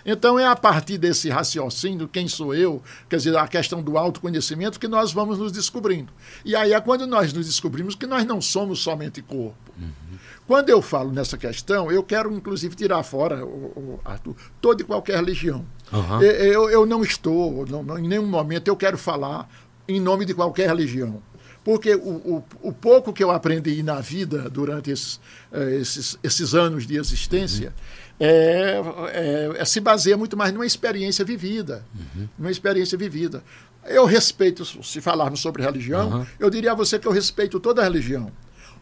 Então 0.04 0.38
é 0.38 0.46
a 0.46 0.56
partir 0.56 0.96
desse 0.96 1.28
raciocínio, 1.28 2.08
quem 2.08 2.26
sou 2.26 2.54
eu, 2.54 2.82
quer 3.08 3.16
dizer, 3.16 3.36
a 3.36 3.46
questão 3.46 3.82
do 3.82 3.98
autoconhecimento, 3.98 4.80
que 4.80 4.88
nós 4.88 5.12
vamos 5.12 5.38
nos 5.38 5.52
descobrindo. 5.52 6.12
E 6.44 6.56
aí 6.56 6.72
é 6.72 6.80
quando 6.80 7.06
nós 7.06 7.32
nos 7.32 7.46
descobrimos 7.46 7.94
que 7.94 8.06
nós 8.06 8.24
não 8.24 8.40
somos 8.40 8.80
somente 8.80 9.20
corpo. 9.20 9.56
Uhum. 9.78 10.18
Quando 10.46 10.70
eu 10.70 10.80
falo 10.80 11.12
nessa 11.12 11.36
questão, 11.36 11.92
eu 11.92 12.02
quero 12.02 12.32
inclusive 12.32 12.74
tirar 12.74 13.02
fora, 13.02 13.44
o, 13.44 13.48
o 13.48 14.00
Arthur, 14.02 14.34
toda 14.62 14.80
e 14.80 14.84
qualquer 14.84 15.16
religião. 15.16 15.62
Uhum. 15.92 16.22
Eu, 16.22 16.70
eu 16.70 16.86
não 16.86 17.02
estou, 17.02 17.66
não, 17.66 17.82
não, 17.82 17.98
em 17.98 18.06
nenhum 18.06 18.26
momento 18.26 18.68
eu 18.68 18.76
quero 18.76 18.98
falar 18.98 19.48
em 19.86 20.00
nome 20.00 20.24
de 20.24 20.34
qualquer 20.34 20.68
religião 20.68 21.22
porque 21.64 21.94
o, 21.94 21.98
o, 21.98 22.44
o, 22.62 22.72
pouco 22.72 23.12
que 23.12 23.22
eu 23.22 23.30
aprendi 23.30 23.82
na 23.82 24.00
vida 24.00 24.48
durante 24.48 24.90
esses, 24.90 25.20
eh, 25.52 25.76
esses, 25.76 26.18
esses 26.22 26.54
anos 26.54 26.86
de 26.86 26.96
existência 26.96 27.68
uhum 27.68 28.08
é, 28.20 28.82
é, 29.12 29.52
é, 29.58 29.64
se 29.64 29.80
baseia 29.80 30.16
muito 30.16 30.36
mais 30.36 30.52
numa 30.52 30.66
experiência 30.66 31.24
vivida. 31.24 31.84
Uhum. 31.94 32.28
Numa 32.38 32.50
experiência 32.50 32.98
vivida. 32.98 33.42
Eu 33.86 34.04
respeito, 34.04 34.64
se 34.64 35.00
falarmos 35.00 35.40
sobre 35.40 35.62
religião, 35.62 36.26
eu 36.38 36.50
diria 36.50 36.72
a 36.72 36.74
você 36.74 36.98
que 36.98 37.06
eu 37.06 37.12
respeito 37.12 37.60
toda 37.60 37.80
a 37.80 37.84
religião. 37.84 38.30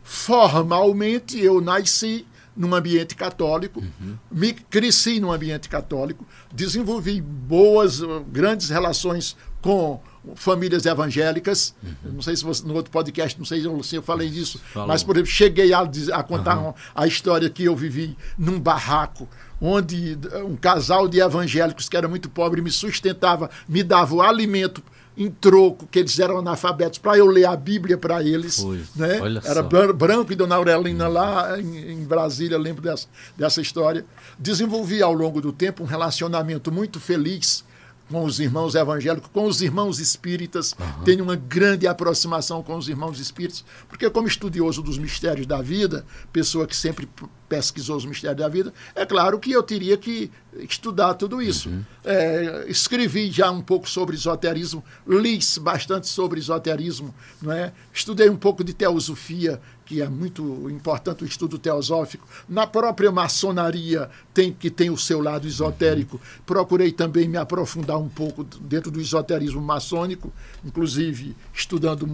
Formalmente, 0.02 1.38
eu 1.38 1.60
nasci 1.60 2.26
num 2.56 2.74
ambiente 2.74 3.14
católico, 3.14 3.80
uhum. 3.80 4.16
me 4.30 4.52
cresci 4.52 5.20
num 5.20 5.30
ambiente 5.30 5.68
católico, 5.68 6.26
desenvolvi 6.52 7.20
boas, 7.20 8.00
grandes 8.28 8.70
relações 8.70 9.36
com 9.60 10.00
famílias 10.34 10.86
evangélicas. 10.86 11.74
Uhum. 11.82 12.12
Não 12.14 12.22
sei 12.22 12.36
se 12.36 12.44
você, 12.44 12.66
no 12.66 12.74
outro 12.74 12.90
podcast, 12.90 13.38
não 13.38 13.44
sei 13.44 13.62
se 13.82 13.96
eu 13.96 14.02
falei 14.02 14.28
disso, 14.28 14.60
Falou. 14.72 14.88
mas, 14.88 15.02
por 15.02 15.16
exemplo, 15.16 15.30
cheguei 15.30 15.72
a, 15.72 15.80
a 16.14 16.22
contar 16.22 16.58
uhum. 16.58 16.74
a 16.94 17.06
história 17.06 17.48
que 17.50 17.64
eu 17.64 17.76
vivi 17.76 18.16
num 18.36 18.58
barraco, 18.58 19.28
onde 19.60 20.18
um 20.44 20.56
casal 20.56 21.08
de 21.08 21.20
evangélicos 21.20 21.88
que 21.88 21.96
era 21.96 22.08
muito 22.08 22.28
pobre 22.28 22.60
me 22.60 22.70
sustentava, 22.70 23.50
me 23.68 23.82
dava 23.82 24.14
o 24.14 24.22
alimento 24.22 24.82
em 25.16 25.30
troco, 25.30 25.86
que 25.90 25.98
eles 25.98 26.18
eram 26.18 26.38
analfabetos, 26.38 26.98
para 26.98 27.16
eu 27.16 27.26
ler 27.26 27.46
a 27.46 27.56
Bíblia 27.56 27.96
para 27.96 28.22
eles. 28.22 28.60
Foi. 28.60 28.82
Né? 28.94 29.18
Era 29.44 29.62
só. 29.62 29.92
Branco 29.92 30.32
e 30.32 30.36
Dona 30.36 30.56
Aurelina 30.56 31.08
lá 31.08 31.58
em, 31.58 31.92
em, 31.92 32.04
Brasília, 32.04 32.58
lembro 32.58 32.82
dessa, 32.82 33.08
dessa 33.36 33.60
história. 33.60 34.04
Desenvolvi 34.38 35.02
ao 35.02 35.12
longo 35.12 35.40
do 35.40 35.52
tempo 35.52 35.82
um 35.82 35.86
relacionamento 35.86 36.70
muito 36.70 37.00
feliz 37.00 37.64
com 38.10 38.24
os 38.24 38.38
irmãos 38.38 38.74
evangélicos, 38.74 39.30
com 39.32 39.46
os 39.46 39.60
irmãos 39.60 39.98
espíritas, 39.98 40.74
uhum. 40.78 41.04
tenho 41.04 41.24
uma 41.24 41.36
grande 41.36 41.86
aproximação 41.86 42.62
com 42.62 42.76
os 42.76 42.88
irmãos 42.88 43.18
espíritas, 43.18 43.64
porque 43.88 44.08
como 44.08 44.28
estudioso 44.28 44.82
dos 44.82 44.98
mistérios 44.98 45.46
da 45.46 45.60
vida, 45.60 46.06
pessoa 46.32 46.66
que 46.66 46.76
sempre 46.76 47.08
pesquisou 47.48 47.96
os 47.96 48.04
mistérios 48.04 48.38
da 48.38 48.48
vida, 48.48 48.72
é 48.94 49.04
claro 49.04 49.38
que 49.38 49.50
eu 49.50 49.62
teria 49.62 49.96
que 49.96 50.30
estudar 50.54 51.14
tudo 51.14 51.42
isso. 51.42 51.68
Uhum. 51.68 51.84
É, 52.04 52.64
escrevi 52.68 53.30
já 53.30 53.50
um 53.50 53.60
pouco 53.60 53.88
sobre 53.88 54.14
esoterismo, 54.16 54.82
li 55.06 55.38
bastante 55.60 56.06
sobre 56.06 56.38
esoterismo, 56.40 57.14
não 57.42 57.52
é? 57.52 57.72
estudei 57.92 58.30
um 58.30 58.36
pouco 58.36 58.62
de 58.62 58.72
teosofia, 58.72 59.60
que 59.86 60.02
é 60.02 60.08
muito 60.08 60.68
importante 60.68 61.22
o 61.22 61.26
estudo 61.26 61.58
teosófico. 61.58 62.26
Na 62.48 62.66
própria 62.66 63.12
maçonaria 63.12 64.10
tem 64.34 64.52
que 64.52 64.68
tem 64.68 64.90
o 64.90 64.98
seu 64.98 65.22
lado 65.22 65.46
esotérico. 65.46 66.20
Procurei 66.44 66.90
também 66.90 67.28
me 67.28 67.38
aprofundar 67.38 67.96
um 67.96 68.08
pouco 68.08 68.42
dentro 68.42 68.90
do 68.90 69.00
esoterismo 69.00 69.62
maçônico, 69.62 70.32
inclusive 70.64 71.36
estudando 71.54 72.06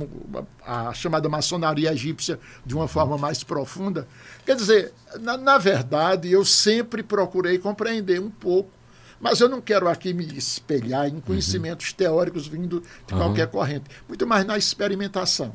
a 0.65 0.93
chamada 0.93 1.28
maçonaria 1.31 1.93
egípcia 1.93 2.39
de 2.65 2.74
uma 2.74 2.86
forma 2.86 3.16
mais 3.16 3.43
profunda. 3.43 4.07
Quer 4.44 4.55
dizer, 4.55 4.93
na, 5.20 5.39
na 5.39 5.57
verdade, 5.57 6.31
eu 6.31 6.44
sempre 6.44 7.03
procurei 7.03 7.59
compreender 7.59 8.20
um 8.20 8.31
pouco 8.31 8.82
mas 9.23 9.40
eu 9.40 9.49
não 9.49 9.61
quero 9.61 9.89
aqui 9.89 10.12
me 10.12 10.27
espelhar 10.36 11.07
em 11.07 11.20
conhecimentos 11.20 11.90
uhum. 11.90 11.97
teóricos 11.97 12.49
vindo 12.49 12.82
de 13.07 13.15
qualquer 13.15 13.44
uhum. 13.47 13.53
corrente, 13.53 13.85
muito 14.09 14.27
mais 14.27 14.44
na 14.44 14.59
experimentação. 14.59 15.55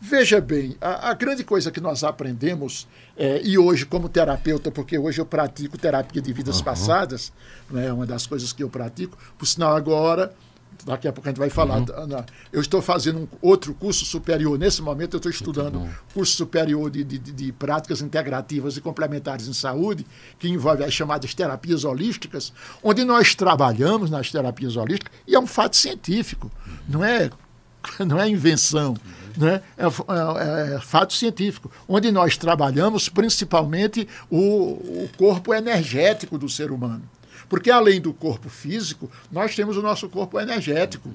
Veja 0.00 0.40
bem, 0.40 0.76
a, 0.80 1.10
a, 1.10 1.14
grande 1.14 1.42
coisa 1.42 1.70
que 1.70 1.80
nós 1.80 2.04
aprendemos, 2.04 2.86
é, 3.16 3.40
e 3.42 3.56
hoje, 3.56 3.86
como 3.86 4.08
terapeuta, 4.08 4.70
porque 4.70 4.98
hoje 4.98 5.20
eu 5.20 5.26
pratico 5.26 5.78
terapia 5.78 6.20
de 6.20 6.32
vidas 6.32 6.58
uhum. 6.58 6.64
passadas, 6.64 7.32
é 7.74 7.92
uma 7.92 8.04
das 8.04 8.26
coisas 8.26 8.52
que 8.52 8.62
eu 8.62 8.68
pratico, 8.68 9.16
por 9.38 9.46
sinal, 9.46 9.74
agora, 9.74 10.34
daqui 10.84 11.08
a 11.08 11.12
pouco 11.12 11.26
a 11.28 11.30
gente 11.30 11.38
vai 11.38 11.48
falar, 11.48 11.78
uhum. 11.78 12.24
eu 12.52 12.60
estou 12.60 12.82
fazendo 12.82 13.20
um 13.20 13.28
outro 13.40 13.72
curso 13.72 14.04
superior, 14.04 14.58
nesse 14.58 14.82
momento 14.82 15.14
eu 15.14 15.18
estou 15.18 15.30
estudando 15.30 15.88
curso 16.12 16.36
superior 16.36 16.90
de, 16.90 17.02
de, 17.02 17.18
de, 17.18 17.52
práticas 17.52 18.02
integrativas 18.02 18.76
e 18.76 18.82
complementares 18.82 19.48
em 19.48 19.54
saúde, 19.54 20.06
que 20.38 20.46
envolve 20.46 20.84
as 20.84 20.92
chamadas 20.92 21.32
terapias 21.34 21.84
holísticas, 21.84 22.52
onde 22.82 23.02
nós 23.02 23.34
trabalhamos 23.34 24.10
nas 24.10 24.30
terapias 24.30 24.76
holísticas, 24.76 25.12
e 25.26 25.34
é 25.34 25.38
um 25.38 25.46
fato 25.46 25.74
científico, 25.74 26.52
não 26.86 27.02
é, 27.02 27.30
não 28.06 28.20
é 28.20 28.28
invenção. 28.28 28.94
Né? 29.36 29.60
É, 29.76 29.84
é, 29.84 30.74
é, 30.76 30.80
fato 30.80 31.12
científico, 31.12 31.70
onde 31.86 32.10
nós 32.10 32.36
trabalhamos 32.36 33.08
principalmente 33.08 34.08
o, 34.30 34.38
o 35.04 35.10
corpo 35.16 35.52
energético 35.52 36.38
do 36.38 36.48
ser 36.48 36.70
humano. 36.70 37.02
Porque 37.48 37.70
além 37.70 38.00
do 38.00 38.12
corpo 38.12 38.48
físico, 38.48 39.10
nós 39.30 39.54
temos 39.54 39.76
o 39.76 39.82
nosso 39.82 40.08
corpo 40.08 40.40
energético, 40.40 41.10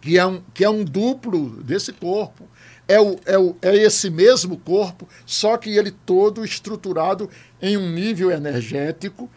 que 0.00 0.18
é 0.18 0.26
um, 0.26 0.42
que 0.52 0.64
é 0.64 0.70
um 0.70 0.84
duplo 0.84 1.62
desse 1.62 1.92
corpo. 1.92 2.48
É, 2.86 3.00
o, 3.00 3.18
é, 3.24 3.38
o, 3.38 3.56
é 3.62 3.74
esse 3.76 4.10
mesmo 4.10 4.58
corpo, 4.58 5.08
só 5.24 5.56
que 5.56 5.70
ele 5.70 5.90
todo 5.90 6.44
estruturado 6.44 7.30
em 7.60 7.76
um 7.76 7.90
nível 7.90 8.30
energético 8.30 9.30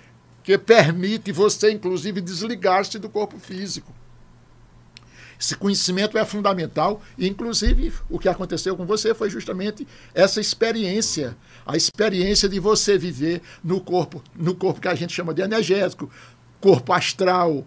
que 0.43 0.57
permite 0.57 1.31
você, 1.31 1.71
inclusive, 1.71 2.21
desligar-se 2.21 2.97
do 2.99 3.09
corpo 3.09 3.37
físico. 3.37 3.93
Esse 5.39 5.55
conhecimento 5.55 6.17
é 6.17 6.25
fundamental 6.25 7.01
e, 7.17 7.27
inclusive, 7.27 7.93
o 8.09 8.17
que 8.17 8.27
aconteceu 8.27 8.75
com 8.75 8.85
você 8.85 9.13
foi 9.13 9.29
justamente 9.29 9.87
essa 10.13 10.41
experiência, 10.41 11.37
a 11.65 11.77
experiência 11.77 12.49
de 12.49 12.59
você 12.59 12.97
viver 12.97 13.41
no 13.63 13.79
corpo, 13.79 14.23
no 14.35 14.55
corpo 14.55 14.81
que 14.81 14.87
a 14.87 14.95
gente 14.95 15.13
chama 15.13 15.33
de 15.33 15.41
energético, 15.41 16.09
corpo 16.59 16.91
astral, 16.91 17.65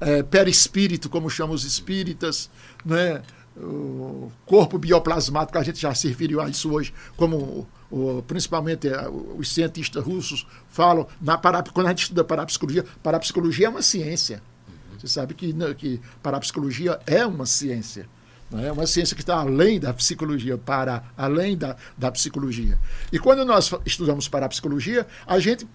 é, 0.00 0.22
perispírito, 0.22 1.08
como 1.08 1.28
chamam 1.28 1.54
os 1.54 1.64
espíritas, 1.64 2.50
né? 2.84 3.22
o 3.56 4.32
corpo 4.44 4.78
bioplasmático, 4.78 5.58
a 5.58 5.62
gente 5.62 5.80
já 5.80 5.94
se 5.94 6.08
referiu 6.08 6.40
a 6.40 6.48
isso 6.48 6.72
hoje, 6.72 6.92
como 7.16 7.68
o, 7.90 8.22
principalmente 8.22 8.88
é, 8.88 9.08
os 9.08 9.52
cientistas 9.52 10.04
russos 10.04 10.46
falam, 10.68 11.06
na 11.20 11.38
quando 11.38 11.86
a 11.86 11.90
gente 11.90 12.02
estuda 12.02 12.24
parapsicologia, 12.24 12.84
parapsicologia 13.02 13.66
é 13.66 13.70
uma 13.70 13.82
ciência. 13.82 14.42
Você 15.04 15.08
sabe 15.20 15.34
que, 15.34 15.52
né, 15.52 15.74
que 15.74 16.00
parapsicologia 16.22 16.98
é 17.06 17.26
uma 17.26 17.44
ciência. 17.44 18.08
É 18.52 18.72
uma 18.72 18.86
ciência 18.86 19.14
que 19.14 19.20
está 19.20 19.36
além 19.36 19.78
da 19.78 19.92
psicologia, 19.92 20.56
para 20.56 21.04
além 21.14 21.58
da, 21.58 21.76
da 21.96 22.10
psicologia. 22.10 22.78
E 23.12 23.18
quando 23.18 23.44
nós 23.44 23.70
estudamos 23.84 24.28
parapsicologia, 24.28 25.06
a 25.26 25.38
gente 25.38 25.68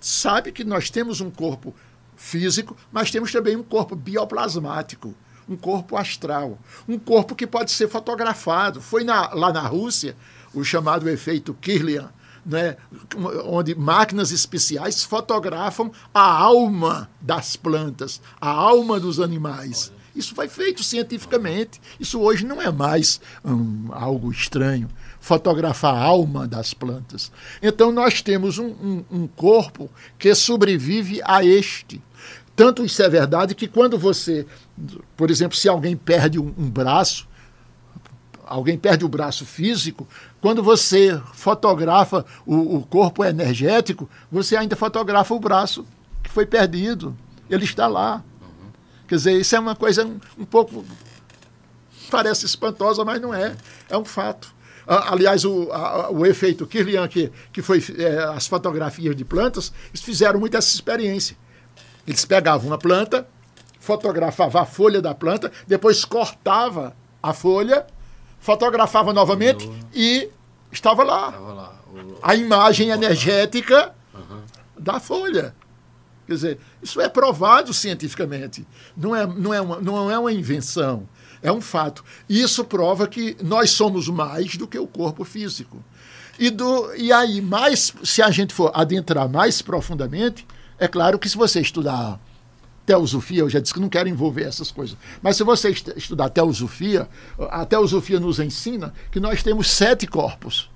sabe 0.00 0.50
que 0.50 0.64
nós 0.64 0.88
temos 0.88 1.20
um 1.20 1.30
corpo 1.30 1.74
físico, 2.16 2.74
mas 2.90 3.10
temos 3.10 3.30
também 3.30 3.54
um 3.54 3.62
corpo 3.62 3.94
bioplasmático, 3.94 5.14
um 5.46 5.56
corpo 5.56 5.96
astral, 5.96 6.58
um 6.88 6.98
corpo 6.98 7.34
que 7.34 7.46
pode 7.46 7.70
ser 7.72 7.88
fotografado. 7.88 8.80
Foi 8.80 9.04
na, 9.04 9.34
lá 9.34 9.52
na 9.52 9.66
Rússia 9.66 10.16
o 10.54 10.64
chamado 10.64 11.08
efeito 11.08 11.52
Kirlian, 11.52 12.10
né, 12.44 12.76
onde 13.44 13.74
máquinas 13.74 14.32
especiais 14.32 15.04
fotografam 15.04 15.90
a 16.12 16.20
alma 16.20 17.08
das 17.20 17.56
plantas, 17.56 18.20
a 18.40 18.50
alma 18.50 18.98
dos 18.98 19.20
animais. 19.20 19.92
Isso 20.14 20.34
foi 20.34 20.48
feito 20.48 20.82
cientificamente. 20.82 21.80
Isso 21.98 22.20
hoje 22.20 22.44
não 22.44 22.60
é 22.60 22.70
mais 22.70 23.20
algo 23.90 24.30
estranho. 24.30 24.88
Fotografar 25.20 25.94
a 25.94 26.02
alma 26.02 26.48
das 26.48 26.74
plantas. 26.74 27.30
Então, 27.62 27.92
nós 27.92 28.20
temos 28.20 28.58
um, 28.58 28.68
um, 28.68 29.04
um 29.10 29.26
corpo 29.26 29.90
que 30.18 30.34
sobrevive 30.34 31.20
a 31.24 31.44
este. 31.44 32.02
Tanto 32.56 32.84
isso 32.84 33.02
é 33.02 33.08
verdade 33.08 33.54
que 33.54 33.68
quando 33.68 33.96
você, 33.96 34.46
por 35.16 35.30
exemplo, 35.30 35.56
se 35.56 35.68
alguém 35.68 35.96
perde 35.96 36.38
um, 36.38 36.52
um 36.58 36.68
braço, 36.68 37.26
alguém 38.50 38.76
perde 38.76 39.04
o 39.04 39.08
braço 39.08 39.46
físico, 39.46 40.06
quando 40.40 40.60
você 40.60 41.18
fotografa 41.32 42.26
o, 42.44 42.78
o, 42.78 42.82
corpo 42.84 43.24
energético, 43.24 44.10
você 44.30 44.56
ainda 44.56 44.74
fotografa 44.74 45.32
o 45.32 45.38
braço 45.38 45.86
que 46.20 46.28
foi 46.28 46.44
perdido. 46.44 47.16
Ele 47.48 47.64
está 47.64 47.86
lá. 47.86 48.24
Uhum. 48.40 48.70
Quer 49.06 49.14
dizer, 49.14 49.40
isso 49.40 49.54
é 49.54 49.60
uma 49.60 49.76
coisa 49.76 50.04
um, 50.04 50.18
um, 50.36 50.44
pouco. 50.44 50.84
Parece 52.10 52.44
espantosa, 52.44 53.04
mas 53.04 53.20
não 53.20 53.32
é. 53.32 53.56
É 53.88 53.96
um 53.96 54.04
fato. 54.04 54.52
aliás, 54.84 55.44
o, 55.44 55.70
a, 55.70 56.10
o 56.10 56.26
efeito 56.26 56.66
Kirlian, 56.66 57.06
que, 57.06 57.30
que 57.52 57.62
foi 57.62 57.82
é, 57.98 58.24
as 58.34 58.48
fotografias 58.48 59.14
de 59.14 59.24
plantas, 59.24 59.72
eles 59.90 60.02
fizeram 60.02 60.40
muito 60.40 60.56
essa 60.56 60.74
experiência. 60.74 61.36
Eles 62.04 62.24
pegavam 62.24 62.66
uma 62.66 62.78
planta, 62.78 63.28
fotografavam 63.78 64.60
a 64.60 64.66
folha 64.66 65.00
da 65.00 65.14
planta, 65.14 65.52
depois 65.68 66.04
cortava 66.04 66.96
a 67.22 67.32
folha 67.32 67.86
fotografava 68.40 69.12
novamente 69.12 69.70
e 69.94 70.28
estava 70.72 71.04
lá. 71.04 71.28
Estava 71.28 71.52
lá. 71.52 71.80
O... 71.92 72.18
A 72.22 72.34
imagem 72.34 72.88
energética 72.88 73.94
uhum. 74.14 74.40
da 74.78 74.98
folha. 74.98 75.54
Quer 76.26 76.34
dizer, 76.34 76.58
isso 76.82 77.00
é 77.00 77.08
provado 77.08 77.74
cientificamente. 77.74 78.66
Não 78.96 79.14
é, 79.14 79.26
não, 79.26 79.52
é 79.52 79.60
uma, 79.60 79.80
não 79.80 80.10
é 80.10 80.18
uma 80.18 80.32
invenção. 80.32 81.08
É 81.42 81.50
um 81.50 81.60
fato. 81.60 82.04
Isso 82.28 82.64
prova 82.64 83.06
que 83.06 83.36
nós 83.42 83.70
somos 83.70 84.08
mais 84.08 84.56
do 84.56 84.66
que 84.66 84.78
o 84.78 84.86
corpo 84.86 85.24
físico. 85.24 85.82
E, 86.38 86.48
do, 86.48 86.94
e 86.94 87.12
aí, 87.12 87.40
mais, 87.40 87.92
se 88.04 88.22
a 88.22 88.30
gente 88.30 88.54
for 88.54 88.70
adentrar 88.74 89.28
mais 89.28 89.60
profundamente, 89.60 90.46
é 90.78 90.86
claro 90.86 91.18
que 91.18 91.28
se 91.28 91.36
você 91.36 91.60
estudar 91.60 92.18
teosofia, 92.90 93.42
eu 93.42 93.48
já 93.48 93.60
disse 93.60 93.72
que 93.72 93.78
não 93.78 93.88
quero 93.88 94.08
envolver 94.08 94.42
essas 94.42 94.72
coisas. 94.72 94.96
Mas 95.22 95.36
se 95.36 95.44
você 95.44 95.70
estudar 95.70 96.28
teosofia, 96.28 97.08
a 97.38 97.64
teosofia 97.64 98.18
nos 98.18 98.40
ensina 98.40 98.92
que 99.12 99.20
nós 99.20 99.44
temos 99.44 99.70
sete 99.70 100.08
corpos. 100.08 100.68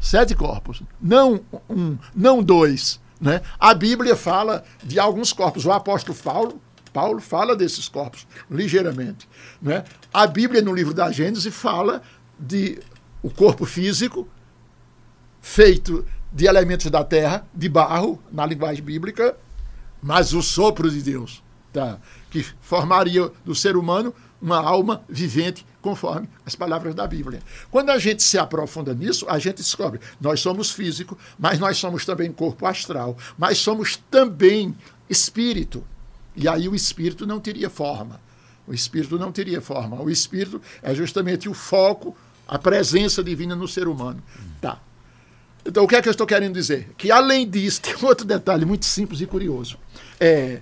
Sete 0.00 0.32
corpos. 0.32 0.80
Não 1.00 1.40
um, 1.68 1.98
não 2.14 2.40
dois. 2.40 3.00
Né? 3.20 3.40
A 3.58 3.74
Bíblia 3.74 4.14
fala 4.14 4.64
de 4.84 5.00
alguns 5.00 5.32
corpos. 5.32 5.66
O 5.66 5.72
apóstolo 5.72 6.16
Paulo, 6.16 6.60
Paulo 6.92 7.20
fala 7.20 7.56
desses 7.56 7.88
corpos 7.88 8.28
ligeiramente. 8.48 9.28
Né? 9.60 9.82
A 10.14 10.24
Bíblia, 10.24 10.62
no 10.62 10.72
livro 10.72 10.94
da 10.94 11.10
Gênesis, 11.10 11.52
fala 11.52 12.00
de 12.38 12.78
o 13.24 13.30
corpo 13.30 13.64
físico 13.64 14.28
feito 15.40 16.06
de 16.32 16.46
elementos 16.46 16.88
da 16.92 17.02
terra, 17.02 17.44
de 17.52 17.68
barro, 17.68 18.22
na 18.30 18.46
linguagem 18.46 18.84
bíblica, 18.84 19.36
mas 20.00 20.32
o 20.32 20.40
sopro 20.42 20.88
de 20.88 21.02
Deus, 21.02 21.42
tá? 21.76 21.98
que 22.30 22.42
formaria 22.62 23.30
do 23.44 23.54
ser 23.54 23.76
humano 23.76 24.14
uma 24.40 24.58
alma 24.58 25.02
vivente 25.08 25.66
conforme 25.82 26.28
as 26.44 26.54
palavras 26.54 26.94
da 26.94 27.06
Bíblia. 27.06 27.40
Quando 27.70 27.90
a 27.90 27.98
gente 27.98 28.22
se 28.22 28.38
aprofunda 28.38 28.94
nisso, 28.94 29.26
a 29.28 29.38
gente 29.38 29.56
descobre, 29.58 30.00
nós 30.20 30.40
somos 30.40 30.70
físico, 30.70 31.18
mas 31.38 31.58
nós 31.58 31.76
somos 31.76 32.04
também 32.04 32.32
corpo 32.32 32.66
astral, 32.66 33.16
mas 33.36 33.58
somos 33.58 33.96
também 34.10 34.74
espírito. 35.08 35.84
E 36.34 36.48
aí 36.48 36.68
o 36.68 36.74
espírito 36.74 37.26
não 37.26 37.40
teria 37.40 37.68
forma. 37.68 38.20
O 38.66 38.74
espírito 38.74 39.18
não 39.18 39.30
teria 39.30 39.60
forma. 39.60 40.00
O 40.02 40.10
espírito 40.10 40.60
é 40.82 40.94
justamente 40.94 41.48
o 41.48 41.54
foco, 41.54 42.16
a 42.48 42.58
presença 42.58 43.22
divina 43.22 43.54
no 43.54 43.68
ser 43.68 43.86
humano. 43.86 44.22
Tá. 44.60 44.80
Então, 45.64 45.84
o 45.84 45.88
que 45.88 45.96
é 45.96 46.02
que 46.02 46.08
eu 46.08 46.12
estou 46.12 46.26
querendo 46.26 46.54
dizer? 46.54 46.90
Que, 46.96 47.10
além 47.10 47.48
disso, 47.48 47.80
tem 47.82 47.94
outro 48.02 48.26
detalhe 48.26 48.64
muito 48.64 48.84
simples 48.84 49.20
e 49.20 49.26
curioso. 49.26 49.78
É, 50.18 50.60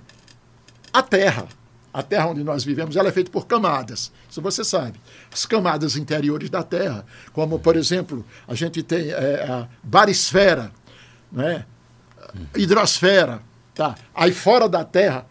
a 0.95 1.01
Terra, 1.01 1.47
a 1.93 2.01
Terra 2.01 2.27
onde 2.27 2.43
nós 2.43 2.63
vivemos, 2.63 2.95
ela 2.95 3.09
é 3.09 3.11
feita 3.11 3.29
por 3.29 3.45
camadas. 3.45 4.11
Isso 4.29 4.41
você 4.41 4.63
sabe. 4.63 4.99
As 5.31 5.45
camadas 5.45 5.97
interiores 5.97 6.49
da 6.49 6.63
Terra, 6.63 7.05
como, 7.33 7.59
por 7.59 7.75
exemplo, 7.75 8.25
a 8.47 8.55
gente 8.55 8.81
tem 8.81 9.11
é, 9.11 9.43
a 9.43 9.67
barisfera, 9.83 10.71
né? 11.31 11.65
hidrosfera. 12.55 13.41
Tá? 13.73 13.95
Aí 14.13 14.31
fora 14.31 14.69
da 14.69 14.85
Terra, 14.85 15.25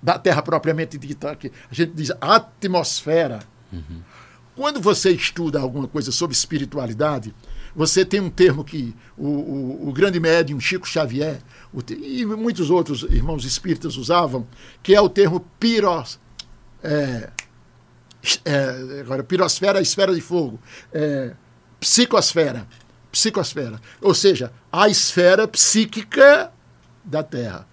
da 0.00 0.16
Terra 0.16 0.42
propriamente 0.42 0.96
dita, 0.96 1.34
que 1.34 1.50
a 1.70 1.74
gente 1.74 1.92
diz 1.92 2.12
atmosfera. 2.20 3.40
Uhum. 3.72 4.02
Quando 4.54 4.80
você 4.80 5.10
estuda 5.10 5.58
alguma 5.58 5.88
coisa 5.88 6.12
sobre 6.12 6.36
espiritualidade, 6.36 7.34
você 7.74 8.04
tem 8.04 8.20
um 8.20 8.30
termo 8.30 8.64
que 8.64 8.94
o, 9.16 9.26
o, 9.26 9.88
o 9.88 9.92
grande 9.92 10.18
médium 10.18 10.58
Chico 10.60 10.88
Xavier 10.88 11.40
o, 11.72 11.80
e 11.92 12.24
muitos 12.24 12.70
outros 12.70 13.02
irmãos 13.02 13.44
espíritas 13.44 13.96
usavam, 13.96 14.46
que 14.82 14.94
é 14.94 15.00
o 15.00 15.08
termo 15.08 15.40
piros, 15.58 16.18
é, 16.82 17.30
é, 18.44 19.00
agora, 19.00 19.22
pirosfera, 19.22 19.80
esfera 19.80 20.14
de 20.14 20.20
fogo, 20.20 20.60
é, 20.92 21.32
psicosfera, 21.78 22.66
psicosfera, 23.10 23.80
ou 24.00 24.14
seja, 24.14 24.52
a 24.70 24.88
esfera 24.88 25.46
psíquica 25.46 26.52
da 27.04 27.22
Terra. 27.22 27.69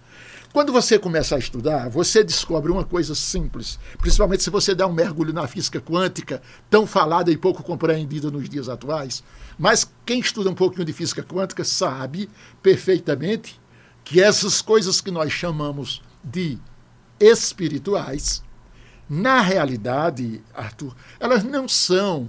Quando 0.58 0.72
você 0.72 0.98
começa 0.98 1.36
a 1.36 1.38
estudar, 1.38 1.88
você 1.88 2.24
descobre 2.24 2.72
uma 2.72 2.82
coisa 2.82 3.14
simples, 3.14 3.78
principalmente 3.98 4.42
se 4.42 4.50
você 4.50 4.74
dá 4.74 4.88
um 4.88 4.92
mergulho 4.92 5.32
na 5.32 5.46
física 5.46 5.80
quântica, 5.80 6.42
tão 6.68 6.84
falada 6.84 7.30
e 7.30 7.36
pouco 7.36 7.62
compreendida 7.62 8.28
nos 8.28 8.48
dias 8.48 8.68
atuais. 8.68 9.22
Mas 9.56 9.88
quem 10.04 10.18
estuda 10.18 10.50
um 10.50 10.56
pouquinho 10.56 10.84
de 10.84 10.92
física 10.92 11.22
quântica 11.22 11.62
sabe 11.62 12.28
perfeitamente 12.60 13.60
que 14.02 14.20
essas 14.20 14.60
coisas 14.60 15.00
que 15.00 15.12
nós 15.12 15.32
chamamos 15.32 16.02
de 16.24 16.58
espirituais, 17.20 18.42
na 19.08 19.40
realidade, 19.40 20.42
Arthur, 20.52 20.92
elas 21.20 21.44
não 21.44 21.68
são 21.68 22.28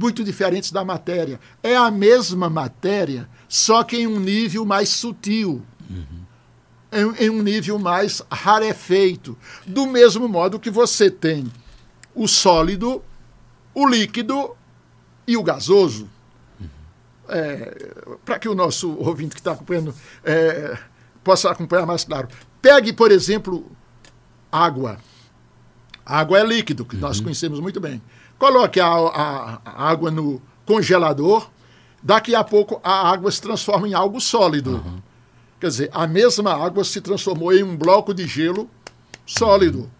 muito 0.00 0.24
diferentes 0.24 0.72
da 0.72 0.82
matéria. 0.82 1.38
É 1.62 1.76
a 1.76 1.90
mesma 1.90 2.48
matéria, 2.48 3.28
só 3.46 3.84
que 3.84 3.98
em 3.98 4.06
um 4.06 4.18
nível 4.18 4.64
mais 4.64 4.88
sutil. 4.88 5.60
Uhum 5.90 6.19
em, 6.92 7.24
em 7.24 7.30
um 7.30 7.42
nível 7.42 7.78
mais 7.78 8.22
rarefeito. 8.30 9.36
Do 9.66 9.86
mesmo 9.86 10.28
modo 10.28 10.58
que 10.58 10.70
você 10.70 11.10
tem 11.10 11.50
o 12.14 12.26
sólido, 12.26 13.02
o 13.74 13.86
líquido 13.86 14.56
e 15.26 15.36
o 15.36 15.42
gasoso. 15.42 16.08
É, 17.28 17.92
Para 18.24 18.38
que 18.40 18.48
o 18.48 18.54
nosso 18.54 18.92
ouvinte 18.98 19.34
que 19.34 19.40
está 19.40 19.52
acompanhando 19.52 19.94
é, 20.24 20.76
possa 21.22 21.50
acompanhar 21.50 21.86
mais 21.86 22.04
claro. 22.04 22.28
Pegue, 22.60 22.92
por 22.92 23.12
exemplo, 23.12 23.70
água. 24.50 24.98
A 26.04 26.18
água 26.18 26.40
é 26.40 26.44
líquido, 26.44 26.84
que 26.84 26.96
uhum. 26.96 27.02
nós 27.02 27.20
conhecemos 27.20 27.60
muito 27.60 27.80
bem. 27.80 28.02
Coloque 28.38 28.80
a, 28.80 28.88
a, 28.88 29.60
a, 29.64 29.88
água 29.88 30.10
no 30.10 30.42
congelador, 30.66 31.48
daqui 32.02 32.34
a 32.34 32.42
pouco 32.42 32.80
a 32.82 33.10
água 33.10 33.30
se 33.30 33.40
transforma 33.40 33.86
em 33.86 33.94
algo 33.94 34.20
sólido. 34.20 34.82
Uhum. 34.84 35.09
Quer 35.60 35.68
dizer, 35.68 35.90
a 35.92 36.06
mesma 36.06 36.54
água 36.54 36.82
se 36.84 37.02
transformou 37.02 37.52
em 37.52 37.62
um 37.62 37.76
bloco 37.76 38.14
de 38.14 38.26
gelo 38.26 38.68
sólido. 39.26 39.90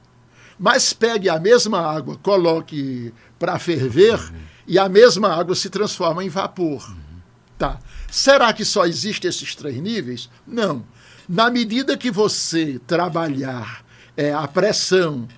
Mas 0.59 0.93
pegue 0.93 1.29
a 1.29 1.39
mesma 1.39 1.81
água, 1.81 2.19
coloque 2.23 3.13
para 3.39 3.59
ferver 3.59 4.19
e 4.67 4.79
a 4.79 4.89
mesma 4.89 5.29
água 5.29 5.55
se 5.55 5.69
transforma 5.69 6.25
em 6.25 6.29
vapor. 6.29 6.95
Tá. 7.59 7.79
Será 8.11 8.53
que 8.55 8.65
só 8.65 8.87
existem 8.87 9.29
esses 9.29 9.55
três 9.55 9.77
níveis? 9.77 10.31
Não. 10.47 10.83
Na 11.29 11.51
medida 11.51 11.97
que 11.97 12.11
você 12.11 12.81
trabalhar 12.87 13.85
é, 14.17 14.33
a 14.33 14.49
pressão, 14.49 15.29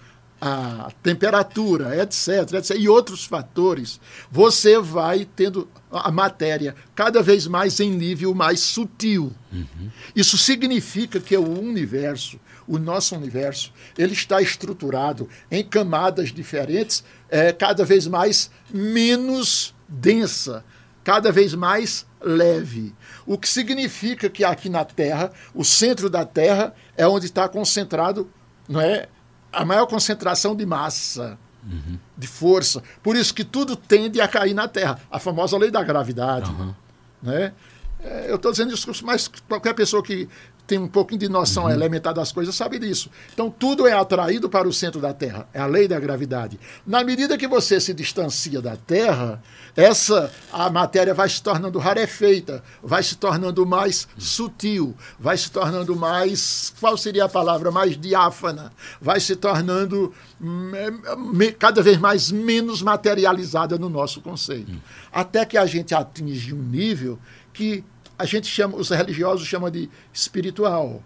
a 0.44 0.90
temperatura, 1.05 2.02
etc, 2.02 2.52
etc, 2.55 2.77
e 2.77 2.89
outros 2.89 3.24
fatores, 3.24 4.01
você 4.28 4.77
vai 4.81 5.24
tendo 5.24 5.69
a 5.89 6.10
matéria 6.10 6.74
cada 6.97 7.23
vez 7.23 7.47
mais 7.47 7.78
em 7.78 7.93
nível 7.93 8.35
mais 8.35 8.59
sutil. 8.59 9.32
Uhum. 9.52 9.89
Isso 10.16 10.36
significa 10.36 11.20
que 11.20 11.36
o 11.36 11.60
universo, 11.60 12.40
o 12.66 12.77
nosso 12.77 13.14
universo, 13.14 13.73
ele 13.97 14.14
está 14.14 14.43
estruturado 14.43 15.28
em 15.48 15.62
camadas 15.62 16.32
diferentes, 16.32 17.05
é, 17.31 17.52
cada 17.52 17.85
vez 17.85 18.09
mais 18.09 18.51
menos 18.74 19.73
densa, 19.89 20.64
cada 21.05 21.31
vez 21.31 21.55
mais 21.55 22.05
leve. 22.20 22.93
O 23.24 23.39
que 23.39 23.48
significa 23.48 24.28
que 24.28 24.43
aqui 24.43 24.69
na 24.69 24.85
Terra, 24.85 25.31
o 25.55 25.64
centro 25.64 26.10
da 26.10 26.27
Terra 26.27 26.74
é 26.97 27.06
onde 27.06 27.27
está 27.27 27.48
concentrado, 27.48 28.28
não 28.69 28.81
é, 28.81 29.09
a 29.53 29.65
maior 29.65 29.87
concentração 29.87 30.57
de 30.57 30.65
massa, 30.65 31.39
uhum. 31.65 31.99
de 32.16 32.27
força. 32.27 32.83
Por 33.03 33.16
isso 33.16 33.35
que 33.35 33.45
tudo 33.45 33.77
tende 33.77 34.20
a 34.20 34.29
cair 34.29 34.55
na 34.55 34.66
Terra. 34.66 34.99
A 35.11 35.19
famosa 35.19 35.57
lei 35.59 35.70
da 35.70 35.83
gravidade. 35.83 36.51
Uhum. 36.51 36.74
Né? 37.23 37.53
É, 38.01 38.31
eu 38.31 38.37
estou 38.37 38.51
dizendo 38.51 38.74
isso, 38.74 38.91
mas 39.05 39.31
qualquer 39.49 39.74
pessoa 39.74 40.03
que 40.03 40.29
tem 40.73 40.78
um 40.78 40.89
pouquinho 40.89 41.20
de 41.20 41.28
noção 41.28 41.65
uhum. 41.65 41.70
elementar 41.70 42.15
das 42.15 42.32
coisas 42.32 42.55
sabe 42.55 42.78
disso. 42.78 43.11
Então 43.35 43.51
tudo 43.51 43.86
é 43.86 43.93
atraído 43.93 44.49
para 44.49 44.66
o 44.66 44.73
centro 44.73 45.03
da 45.03 45.12
Terra. 45.12 45.47
É 45.53 45.61
a 45.61 45.66
lei 45.66 45.86
da 45.86 46.01
gravidade. 46.01 46.59
Na 46.86 47.05
medida 47.05 47.36
que 47.36 47.47
você 47.47 47.78
se 47.78 47.93
distancia 47.93 48.62
da 48.62 48.74
Terra, 48.74 49.43
essa 49.77 50.32
a 50.51 50.70
matéria 50.70 51.12
vai 51.12 51.28
se 51.28 51.43
tornando 51.43 51.78
rarefeita, 51.78 52.65
vai 52.82 53.03
se 53.03 53.16
tornando 53.16 53.66
mais 53.66 54.09
sutil, 54.16 54.97
vai 55.20 55.36
se 55.36 55.51
tornando 55.51 55.94
mais 55.94 56.73
qual 56.81 56.97
seria 56.97 57.27
a 57.27 57.28
palavra 57.28 57.70
mais 57.70 57.94
diáfana, 58.01 58.73
vai 58.99 59.20
se 59.20 59.36
tornando 59.36 60.11
me, 60.40 61.53
cada 61.53 61.82
vez 61.82 61.99
mais 61.99 62.32
menos 62.32 62.81
materializada 62.81 63.77
no 63.77 63.90
nosso 63.90 64.23
conceito, 64.23 64.73
uhum. 64.73 64.81
até 65.12 65.44
que 65.44 65.59
a 65.59 65.66
gente 65.66 65.94
atinge 65.94 66.55
um 66.55 66.62
nível 66.62 67.19
que 67.53 67.85
a 68.18 68.24
gente 68.24 68.47
chama, 68.47 68.76
os 68.76 68.90
religiosos 68.90 69.47
chamam 69.47 69.70
de 69.70 69.89
espiritual. 70.12 71.02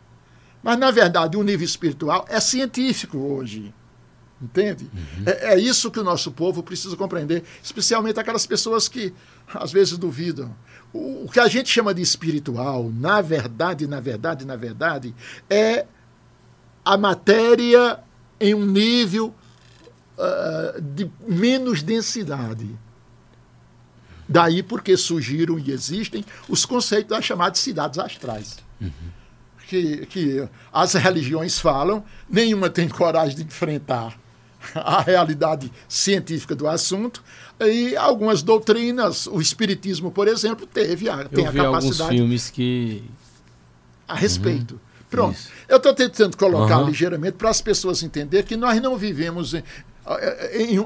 Mas, 0.63 0.79
na 0.79 0.91
verdade, 0.91 1.37
o 1.37 1.43
nível 1.43 1.65
espiritual 1.65 2.27
é 2.29 2.41
científico 2.41 3.19
hoje. 3.19 3.73
Entende? 4.41 4.91
Uhum. 4.93 5.25
É, 5.25 5.55
é, 5.55 5.59
isso 5.59 5.91
que 5.91 5.99
o 5.99 6.05
nosso 6.05 6.31
povo 6.31 6.63
precisa 6.63 6.95
compreender, 6.95 7.43
especialmente 7.63 8.21
aquelas 8.21 8.47
pessoas 8.47 8.87
que 8.87 9.15
às 9.55 9.73
vezes 9.73 9.97
duvidam. 9.97 10.55
O, 10.93 11.25
o 11.25 11.29
que 11.29 11.41
a 11.41 11.49
gente 11.49 11.71
chama 11.71 11.95
de 11.95 12.03
espiritual, 12.03 12.91
na 12.93 13.23
verdade, 13.23 13.87
na 13.87 13.99
verdade, 13.99 14.45
na 14.45 14.57
verdade, 14.57 15.15
é 15.49 15.87
a 16.85 16.99
matéria 16.99 18.01
em 18.39 18.55
um 18.55 18.67
nível 18.67 19.35
uh, 20.19 20.81
de 20.83 21.11
menos 21.27 21.83
densidade. 21.83 22.79
Daí 24.29 24.63
porque 24.63 24.97
surgiram 24.97 25.59
e 25.59 25.71
existem 25.71 26.25
os 26.49 26.65
conceitos 26.65 27.11
das 27.11 27.25
chamadas 27.25 27.59
cidades 27.59 27.99
astrais. 27.99 28.59
Uhum. 28.81 28.91
Que, 29.69 30.07
que 30.07 30.49
as 30.73 30.95
religiões 30.95 31.59
falam, 31.59 32.05
nenhuma 32.29 32.71
tem 32.71 32.89
coragem 32.89 33.37
de 33.37 33.43
enfrentar 33.43 34.17
a 34.75 35.03
realidade 35.03 35.73
científica 35.89 36.55
do 36.55 36.69
assunto. 36.69 37.23
E 37.61 37.97
algumas 37.97 38.43
doutrinas, 38.43 39.27
o 39.27 39.41
Espiritismo, 39.41 40.11
por 40.11 40.29
exemplo, 40.29 40.67
teve 40.67 41.09
a, 41.09 41.25
tem 41.25 41.45
Eu 41.45 41.51
a 41.51 41.55
capacidade. 41.55 42.03
Alguns 42.03 42.17
filmes 42.17 42.51
que. 42.51 43.03
A 44.07 44.15
respeito. 44.15 44.75
Uhum. 44.75 44.81
Pronto. 45.11 45.37
Isso. 45.37 45.51
Eu 45.69 45.77
estou 45.77 45.95
tentando 45.95 46.37
colocar 46.37 46.79
uhum. 46.79 46.89
ligeiramente 46.89 47.37
para 47.37 47.49
as 47.49 47.61
pessoas 47.61 48.03
entenderem 48.03 48.47
que 48.47 48.57
nós 48.57 48.81
não 48.83 48.97
vivemos 48.97 49.55
em, 49.55 49.59
em, 49.59 49.65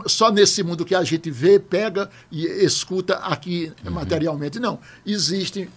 só 0.06 0.30
nesse 0.30 0.62
mundo 0.62 0.84
que 0.84 0.94
a 0.94 1.04
gente 1.04 1.30
vê, 1.30 1.58
pega 1.58 2.10
e 2.30 2.46
escuta 2.64 3.16
aqui 3.16 3.72
uhum. 3.84 3.92
materialmente. 3.92 4.58
Não. 4.58 4.78
Existem 5.04 5.68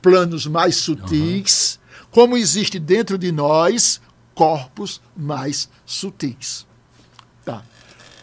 planos 0.00 0.46
mais 0.46 0.76
sutis, 0.76 1.78
uhum. 2.00 2.06
como 2.10 2.36
existe 2.36 2.78
dentro 2.78 3.16
de 3.16 3.30
nós 3.30 4.00
corpos 4.34 5.00
mais 5.16 5.68
sutis. 5.86 6.66
Tá. 7.44 7.62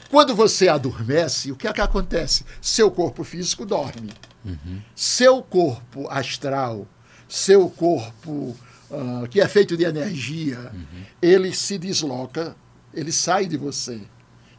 Quando 0.09 0.35
você 0.35 0.67
adormece, 0.67 1.51
o 1.51 1.55
que 1.55 1.67
é 1.67 1.73
que 1.73 1.81
acontece? 1.81 2.43
Seu 2.61 2.89
corpo 2.89 3.23
físico 3.23 3.65
dorme. 3.65 4.11
Uhum. 4.43 4.81
Seu 4.95 5.41
corpo 5.41 6.07
astral 6.09 6.87
seu 7.29 7.69
corpo, 7.69 8.57
uh, 8.89 9.27
que 9.29 9.39
é 9.39 9.47
feito 9.47 9.77
de 9.77 9.83
energia, 9.83 10.71
uhum. 10.73 11.03
ele 11.21 11.53
se 11.53 11.77
desloca, 11.77 12.55
ele 12.91 13.11
sai 13.11 13.45
de 13.45 13.55
você. 13.55 14.01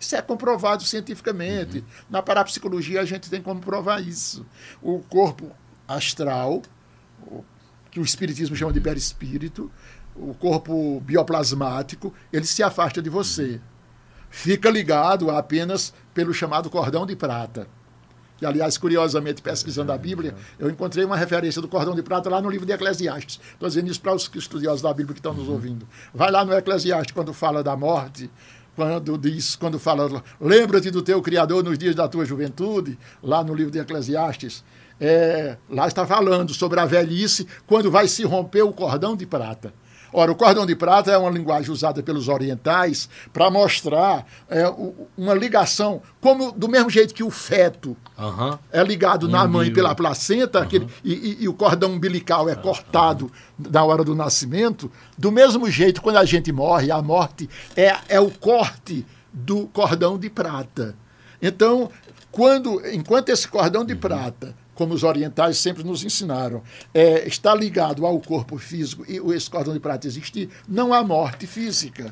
Isso 0.00 0.16
é 0.16 0.22
comprovado 0.22 0.82
cientificamente. 0.82 1.78
Uhum. 1.78 1.84
Na 2.08 2.22
parapsicologia 2.22 3.02
a 3.02 3.04
gente 3.04 3.28
tem 3.28 3.42
como 3.42 3.60
provar 3.60 4.02
isso. 4.02 4.46
O 4.82 5.00
corpo 5.00 5.52
astral, 5.86 6.62
que 7.90 8.00
o 8.00 8.02
espiritismo 8.02 8.56
chama 8.56 8.72
de 8.72 8.80
perispírito, 8.80 9.70
o 10.16 10.32
corpo 10.32 11.00
bioplasmático, 11.00 12.14
ele 12.32 12.46
se 12.46 12.62
afasta 12.62 13.02
de 13.02 13.10
você. 13.10 13.60
Fica 14.30 14.70
ligado 14.70 15.30
apenas 15.30 15.92
pelo 16.14 16.32
chamado 16.32 16.70
cordão 16.70 17.04
de 17.04 17.14
prata. 17.14 17.66
Que, 18.38 18.46
aliás, 18.46 18.78
curiosamente, 18.78 19.42
pesquisando 19.42 19.92
a 19.92 19.98
Bíblia, 19.98 20.34
eu 20.58 20.70
encontrei 20.70 21.04
uma 21.04 21.16
referência 21.16 21.60
do 21.60 21.68
cordão 21.68 21.94
de 21.94 22.02
prata 22.02 22.30
lá 22.30 22.40
no 22.40 22.48
livro 22.48 22.64
de 22.64 22.72
Eclesiastes. 22.72 23.38
Estou 23.52 23.68
dizendo 23.68 23.90
isso 23.90 24.00
para 24.00 24.14
os 24.14 24.30
estudiosos 24.34 24.80
da 24.80 24.94
Bíblia 24.94 25.12
que 25.12 25.20
estão 25.20 25.34
nos 25.34 25.46
uhum. 25.46 25.54
ouvindo. 25.54 25.86
Vai 26.14 26.30
lá 26.30 26.42
no 26.42 26.54
Eclesiastes, 26.54 27.12
quando 27.12 27.34
fala 27.34 27.62
da 27.62 27.76
morte, 27.76 28.30
quando 28.86 29.18
diz, 29.18 29.56
quando 29.56 29.78
fala, 29.78 30.22
lembra-te 30.40 30.90
do 30.90 31.02
teu 31.02 31.20
Criador 31.20 31.62
nos 31.62 31.76
dias 31.76 31.94
da 31.94 32.08
tua 32.08 32.24
juventude, 32.24 32.98
lá 33.22 33.44
no 33.44 33.54
livro 33.54 33.70
de 33.70 33.78
Eclesiastes, 33.78 34.64
é, 34.98 35.56
lá 35.68 35.86
está 35.86 36.06
falando 36.06 36.54
sobre 36.54 36.80
a 36.80 36.86
velhice, 36.86 37.46
quando 37.66 37.90
vai 37.90 38.08
se 38.08 38.22
romper 38.24 38.62
o 38.62 38.72
cordão 38.72 39.14
de 39.16 39.26
prata. 39.26 39.72
Ora, 40.12 40.32
o 40.32 40.34
cordão 40.34 40.66
de 40.66 40.74
prata 40.74 41.10
é 41.10 41.18
uma 41.18 41.30
linguagem 41.30 41.70
usada 41.70 42.02
pelos 42.02 42.28
orientais 42.28 43.08
para 43.32 43.50
mostrar 43.50 44.26
é, 44.48 44.64
uma 45.16 45.34
ligação, 45.34 46.02
como 46.20 46.50
do 46.52 46.68
mesmo 46.68 46.90
jeito 46.90 47.14
que 47.14 47.22
o 47.22 47.30
feto 47.30 47.96
uhum. 48.18 48.58
é 48.72 48.82
ligado 48.82 49.28
na 49.28 49.46
mãe 49.46 49.72
pela 49.72 49.94
placenta, 49.94 50.58
uhum. 50.58 50.64
aquele, 50.64 50.88
e, 51.04 51.12
e, 51.12 51.44
e, 51.44 51.48
o 51.48 51.54
cordão 51.54 51.92
umbilical 51.92 52.48
é 52.48 52.54
cortado 52.54 53.26
uhum. 53.58 53.70
na 53.70 53.84
hora 53.84 54.02
do 54.02 54.14
nascimento, 54.14 54.90
do 55.16 55.30
mesmo 55.30 55.70
jeito, 55.70 56.02
quando 56.02 56.16
a 56.16 56.24
gente 56.24 56.50
morre, 56.50 56.90
a 56.90 57.00
morte 57.00 57.48
é, 57.76 57.96
é 58.08 58.20
o 58.20 58.30
corte 58.30 59.06
do 59.32 59.66
cordão 59.68 60.18
de 60.18 60.28
prata. 60.28 60.94
Então, 61.40 61.88
quando, 62.32 62.82
enquanto 62.92 63.28
esse 63.28 63.46
cordão 63.46 63.84
de 63.84 63.94
uhum. 63.94 64.00
prata 64.00 64.54
como 64.80 64.94
os 64.94 65.04
orientais 65.04 65.58
sempre 65.58 65.84
nos 65.84 66.02
ensinaram, 66.02 66.62
é, 66.94 67.28
está 67.28 67.54
ligado 67.54 68.06
ao 68.06 68.18
corpo 68.18 68.56
físico 68.56 69.04
e 69.06 69.20
o 69.20 69.26
cordão 69.50 69.74
de 69.74 69.78
prata 69.78 70.06
existir, 70.06 70.48
não 70.66 70.94
há 70.94 71.04
morte 71.04 71.46
física. 71.46 72.10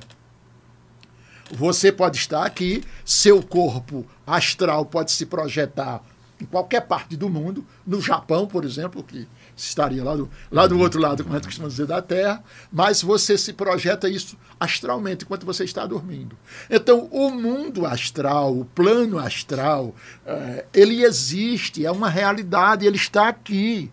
Você 1.50 1.90
pode 1.90 2.18
estar 2.18 2.44
aqui, 2.44 2.84
seu 3.06 3.42
corpo 3.42 4.04
astral 4.26 4.84
pode 4.84 5.12
se 5.12 5.24
projetar 5.24 6.04
em 6.38 6.44
qualquer 6.44 6.82
parte 6.82 7.16
do 7.16 7.30
mundo, 7.30 7.64
no 7.86 8.02
Japão, 8.02 8.46
por 8.46 8.66
exemplo, 8.66 9.02
que 9.02 9.26
estaria 9.64 10.02
lá 10.04 10.14
do, 10.16 10.30
lá 10.50 10.66
do 10.66 10.78
outro 10.78 11.00
lado, 11.00 11.22
como 11.22 11.34
a 11.34 11.38
gente 11.38 11.46
costuma 11.46 11.68
dizer, 11.68 11.86
da 11.86 12.00
Terra, 12.00 12.42
mas 12.70 13.02
você 13.02 13.36
se 13.36 13.52
projeta 13.52 14.08
isso 14.08 14.36
astralmente 14.58 15.24
enquanto 15.24 15.46
você 15.46 15.64
está 15.64 15.86
dormindo. 15.86 16.36
Então, 16.70 17.08
o 17.10 17.30
mundo 17.30 17.86
astral, 17.86 18.56
o 18.58 18.64
plano 18.64 19.18
astral, 19.18 19.94
é, 20.26 20.66
ele 20.72 21.04
existe, 21.04 21.84
é 21.84 21.90
uma 21.90 22.08
realidade, 22.08 22.86
ele 22.86 22.96
está 22.96 23.28
aqui. 23.28 23.90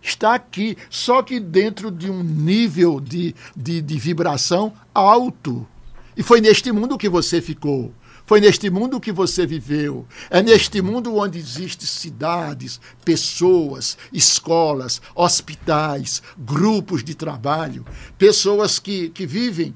Está 0.00 0.34
aqui, 0.34 0.76
só 0.88 1.22
que 1.22 1.40
dentro 1.40 1.90
de 1.90 2.08
um 2.08 2.22
nível 2.22 3.00
de, 3.00 3.34
de, 3.56 3.82
de 3.82 3.98
vibração 3.98 4.72
alto. 4.94 5.66
E 6.16 6.22
foi 6.22 6.40
neste 6.40 6.70
mundo 6.70 6.96
que 6.96 7.08
você 7.08 7.40
ficou. 7.40 7.92
Foi 8.28 8.42
neste 8.42 8.68
mundo 8.68 9.00
que 9.00 9.10
você 9.10 9.46
viveu. 9.46 10.06
É 10.28 10.42
neste 10.42 10.82
mundo 10.82 11.16
onde 11.16 11.38
existem 11.38 11.86
cidades, 11.86 12.78
pessoas, 13.02 13.96
escolas, 14.12 15.00
hospitais, 15.14 16.22
grupos 16.36 17.02
de 17.02 17.14
trabalho, 17.14 17.86
pessoas 18.18 18.78
que, 18.78 19.08
que 19.08 19.24
vivem. 19.24 19.74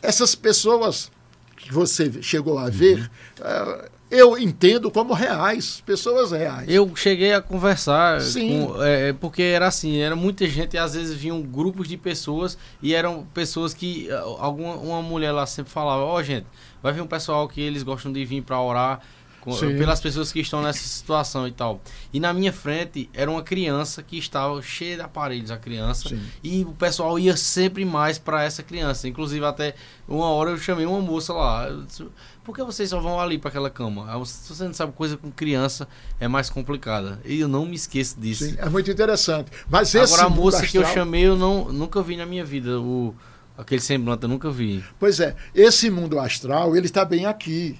Essas 0.00 0.36
pessoas 0.36 1.10
que 1.56 1.72
você 1.72 2.22
chegou 2.22 2.56
a 2.56 2.70
ver, 2.70 3.10
uhum. 3.40 3.84
uh, 3.84 3.88
eu 4.10 4.38
entendo 4.38 4.92
como 4.92 5.12
reais, 5.12 5.82
pessoas 5.84 6.30
reais. 6.30 6.68
Eu 6.68 6.94
cheguei 6.94 7.34
a 7.34 7.42
conversar 7.42 8.20
com, 8.32 8.82
é, 8.82 9.12
porque 9.12 9.42
era 9.42 9.66
assim, 9.66 9.98
era 9.98 10.14
muita 10.14 10.46
gente 10.46 10.74
e 10.74 10.78
às 10.78 10.94
vezes 10.94 11.14
vinham 11.14 11.42
grupos 11.42 11.88
de 11.88 11.96
pessoas 11.96 12.56
e 12.80 12.94
eram 12.94 13.26
pessoas 13.34 13.74
que 13.74 14.08
alguma 14.38 14.76
uma 14.76 15.02
mulher 15.02 15.32
lá 15.32 15.44
sempre 15.46 15.72
falava, 15.72 16.02
ó 16.04 16.14
oh, 16.14 16.22
gente, 16.22 16.46
vai 16.82 16.92
vir 16.92 17.00
um 17.00 17.06
pessoal 17.06 17.48
que 17.48 17.60
eles 17.60 17.82
gostam 17.82 18.12
de 18.12 18.24
vir 18.24 18.42
para 18.42 18.60
orar 18.60 19.00
com, 19.40 19.56
pelas 19.56 20.00
pessoas 20.00 20.32
que 20.32 20.40
estão 20.40 20.62
nessa 20.62 20.86
situação 20.86 21.46
e 21.46 21.52
tal. 21.52 21.80
E 22.12 22.20
na 22.20 22.32
minha 22.32 22.52
frente 22.52 23.08
era 23.14 23.30
uma 23.30 23.42
criança 23.42 24.02
que 24.02 24.18
estava 24.18 24.60
cheia 24.62 24.96
de 24.96 25.02
aparelhos, 25.02 25.50
a 25.50 25.56
criança, 25.56 26.08
Sim. 26.08 26.20
e 26.42 26.64
o 26.64 26.72
pessoal 26.72 27.18
ia 27.18 27.36
sempre 27.36 27.84
mais 27.84 28.18
para 28.18 28.42
essa 28.42 28.62
criança. 28.62 29.08
Inclusive 29.08 29.44
até 29.44 29.74
uma 30.06 30.26
hora 30.26 30.50
eu 30.50 30.58
chamei 30.58 30.86
uma 30.86 31.00
moça 31.00 31.32
lá, 31.32 31.68
disse, 31.86 32.06
por 32.44 32.54
que 32.54 32.62
vocês 32.62 32.90
só 32.90 33.00
vão 33.00 33.20
ali 33.20 33.38
para 33.38 33.50
aquela 33.50 33.70
cama? 33.70 34.24
Se 34.24 34.54
você 34.54 34.64
não 34.64 34.74
sabe 34.74 34.92
coisa 34.92 35.16
com 35.16 35.30
criança 35.30 35.88
é 36.18 36.26
mais 36.26 36.50
complicada. 36.50 37.20
E 37.24 37.40
eu 37.40 37.48
não 37.48 37.66
me 37.66 37.76
esqueço 37.76 38.18
disso. 38.18 38.44
Sim, 38.44 38.56
é 38.58 38.68
muito 38.68 38.90
interessante. 38.90 39.50
Mas 39.68 39.94
Agora 39.94 40.24
a 40.24 40.30
moça 40.30 40.62
astral... 40.62 40.70
que 40.70 40.78
eu 40.78 40.94
chamei 40.94 41.22
eu 41.26 41.36
não 41.36 41.72
nunca 41.72 42.02
vi 42.02 42.16
na 42.16 42.26
minha 42.26 42.44
vida 42.44 42.80
o 42.80 43.14
Aquele 43.58 43.82
semblante 43.82 44.22
eu 44.22 44.28
nunca 44.28 44.52
vi. 44.52 44.84
Pois 45.00 45.18
é, 45.18 45.34
esse 45.52 45.90
mundo 45.90 46.16
astral, 46.20 46.76
ele 46.76 46.86
está 46.86 47.04
bem 47.04 47.26
aqui. 47.26 47.76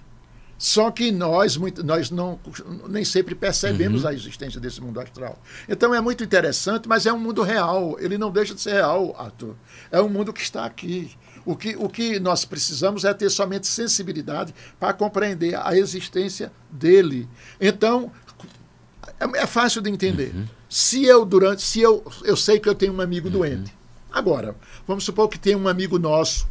Só 0.59 0.90
que 0.90 1.12
nós, 1.12 1.56
muito, 1.56 1.84
nós 1.84 2.10
não, 2.10 2.36
nem 2.88 3.05
sempre 3.05 3.32
percebemos 3.32 4.02
uhum. 4.02 4.10
a 4.10 4.12
existência 4.12 4.60
desse 4.60 4.80
mundo 4.80 4.98
astral. 4.98 5.40
Então 5.68 5.94
é 5.94 6.00
muito 6.00 6.24
interessante, 6.24 6.88
mas 6.88 7.06
é 7.06 7.12
um 7.12 7.18
mundo 7.18 7.44
real. 7.44 7.96
Ele 8.00 8.18
não 8.18 8.32
deixa 8.32 8.56
de 8.56 8.60
ser 8.60 8.72
real, 8.72 9.14
Arthur. 9.16 9.55
É 9.92 10.02
um 10.02 10.09
mundo 10.09 10.32
que 10.32 10.40
está 10.40 10.64
aqui. 10.64 11.12
O 11.46 11.55
que, 11.55 11.76
o 11.76 11.88
que 11.88 12.18
nós 12.18 12.44
precisamos 12.44 13.05
é 13.05 13.14
ter 13.14 13.30
somente 13.30 13.68
sensibilidade 13.68 14.52
para 14.80 14.92
compreender 14.92 15.55
a 15.55 15.78
existência 15.78 16.50
dele. 16.68 17.28
Então, 17.60 18.10
é, 19.20 19.42
é 19.42 19.46
fácil 19.46 19.80
de 19.80 19.90
entender. 19.90 20.32
Uhum. 20.34 20.44
Se 20.68 21.05
eu 21.05 21.24
durante, 21.24 21.62
se 21.62 21.80
eu, 21.80 22.05
eu 22.24 22.36
sei 22.36 22.59
que 22.59 22.68
eu 22.68 22.74
tenho 22.74 22.92
um 22.92 23.00
amigo 23.00 23.28
uhum. 23.28 23.34
doente, 23.34 23.77
Agora, 24.18 24.56
vamos 24.84 25.04
supor 25.04 25.28
que 25.28 25.38
tem 25.38 25.54
um 25.54 25.68
amigo 25.68 25.96
nosso 25.96 26.48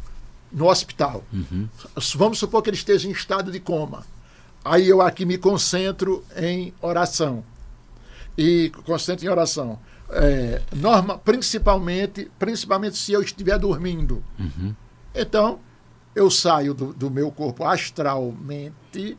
no 0.50 0.70
hospital. 0.70 1.22
Uhum. 1.30 1.68
Vamos 2.16 2.38
supor 2.38 2.62
que 2.62 2.70
ele 2.70 2.78
esteja 2.78 3.06
em 3.06 3.10
estado 3.10 3.52
de 3.52 3.60
coma. 3.60 4.06
Aí 4.64 4.88
eu 4.88 5.02
aqui 5.02 5.26
me 5.26 5.36
concentro 5.36 6.24
em 6.34 6.72
oração. 6.80 7.44
E 8.38 8.72
concentro 8.86 9.26
em 9.26 9.28
oração. 9.28 9.78
É, 10.08 10.62
norma, 10.74 11.18
principalmente, 11.18 12.30
principalmente 12.38 12.96
se 12.96 13.12
eu 13.12 13.20
estiver 13.20 13.58
dormindo. 13.58 14.24
Uhum. 14.38 14.74
Então, 15.14 15.60
eu 16.14 16.30
saio 16.30 16.72
do, 16.72 16.94
do 16.94 17.10
meu 17.10 17.30
corpo 17.30 17.66
astralmente 17.66 19.18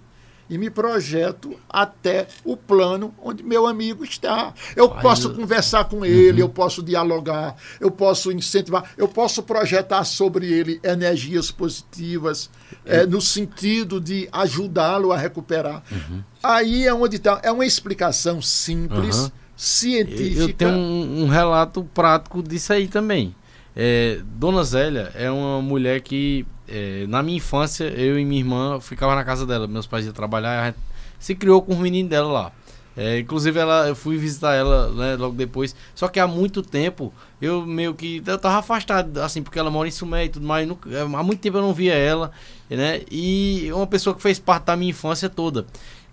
e 0.49 0.57
me 0.57 0.69
projeto 0.69 1.59
até 1.69 2.27
o 2.43 2.57
plano 2.57 3.13
onde 3.21 3.43
meu 3.43 3.67
amigo 3.67 4.03
está. 4.03 4.53
Eu 4.75 4.91
Ai, 4.93 5.01
posso 5.01 5.29
eu... 5.29 5.35
conversar 5.35 5.85
com 5.85 6.05
ele, 6.05 6.41
uhum. 6.41 6.47
eu 6.47 6.49
posso 6.49 6.81
dialogar, 6.81 7.55
eu 7.79 7.91
posso 7.91 8.31
incentivar, 8.31 8.91
eu 8.97 9.07
posso 9.07 9.43
projetar 9.43 10.03
sobre 10.03 10.51
ele 10.51 10.79
energias 10.83 11.51
positivas, 11.51 12.49
é, 12.85 13.05
no 13.05 13.21
sentido 13.21 14.01
de 14.01 14.27
ajudá-lo 14.31 15.11
a 15.11 15.17
recuperar. 15.17 15.83
Uhum. 15.91 16.23
Aí 16.41 16.87
é 16.87 16.93
onde 16.93 17.17
está. 17.17 17.39
É 17.43 17.51
uma 17.51 17.65
explicação 17.65 18.41
simples, 18.41 19.17
uhum. 19.17 19.31
científica. 19.55 20.41
Eu 20.41 20.53
tenho 20.53 20.71
um, 20.71 21.23
um 21.23 21.27
relato 21.27 21.83
prático 21.93 22.41
disso 22.41 22.73
aí 22.73 22.87
também. 22.87 23.35
É, 23.75 24.19
Dona 24.23 24.63
Zélia 24.63 25.11
é 25.15 25.29
uma 25.29 25.61
mulher 25.61 26.01
que, 26.01 26.45
é, 26.69 27.07
na 27.07 27.23
minha 27.23 27.37
infância, 27.37 27.85
eu 27.85 28.19
e 28.19 28.25
minha 28.25 28.41
irmã 28.41 28.79
ficava 28.79 29.15
na 29.15 29.23
casa 29.23 29.45
dela. 29.45 29.67
Meus 29.67 29.87
pais 29.87 30.05
iam 30.05 30.13
trabalhar, 30.13 30.75
se 31.19 31.35
criou 31.35 31.61
com 31.61 31.73
os 31.73 31.79
meninos 31.79 32.09
dela 32.09 32.31
lá. 32.31 32.51
É, 32.97 33.19
inclusive, 33.19 33.57
ela, 33.57 33.87
eu 33.87 33.95
fui 33.95 34.17
visitar 34.17 34.55
ela 34.55 34.89
né, 34.91 35.15
logo 35.15 35.35
depois. 35.35 35.75
Só 35.95 36.07
que 36.07 36.19
há 36.19 36.27
muito 36.27 36.61
tempo 36.61 37.13
eu 37.41 37.65
meio 37.65 37.93
que. 37.93 38.21
Eu 38.25 38.37
tava 38.37 38.57
afastado, 38.57 39.17
assim, 39.19 39.41
porque 39.41 39.57
ela 39.57 39.71
mora 39.71 39.87
em 39.87 39.91
Sumé 39.91 40.25
e 40.25 40.29
tudo 40.29 40.45
mais. 40.45 40.67
Nunca, 40.67 40.89
é, 40.89 41.01
há 41.01 41.23
muito 41.23 41.39
tempo 41.39 41.57
eu 41.57 41.61
não 41.61 41.73
via 41.73 41.93
ela, 41.93 42.31
né? 42.69 43.01
E 43.09 43.69
uma 43.73 43.87
pessoa 43.87 44.15
que 44.15 44.21
fez 44.21 44.37
parte 44.37 44.65
da 44.65 44.75
minha 44.75 44.89
infância 44.89 45.29
toda. 45.29 45.65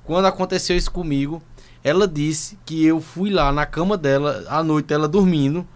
Quando 0.05 0.27
aconteceu 0.27 0.77
isso 0.77 0.91
comigo, 0.91 1.43
ela 1.83 2.07
disse 2.07 2.59
que 2.65 2.85
eu 2.85 3.01
fui 3.01 3.31
lá 3.31 3.51
na 3.51 3.67
cama 3.67 3.97
dela, 3.97 4.45
à 4.49 4.63
noite, 4.63 4.93
ela 4.95 5.09
dormindo 5.09 5.67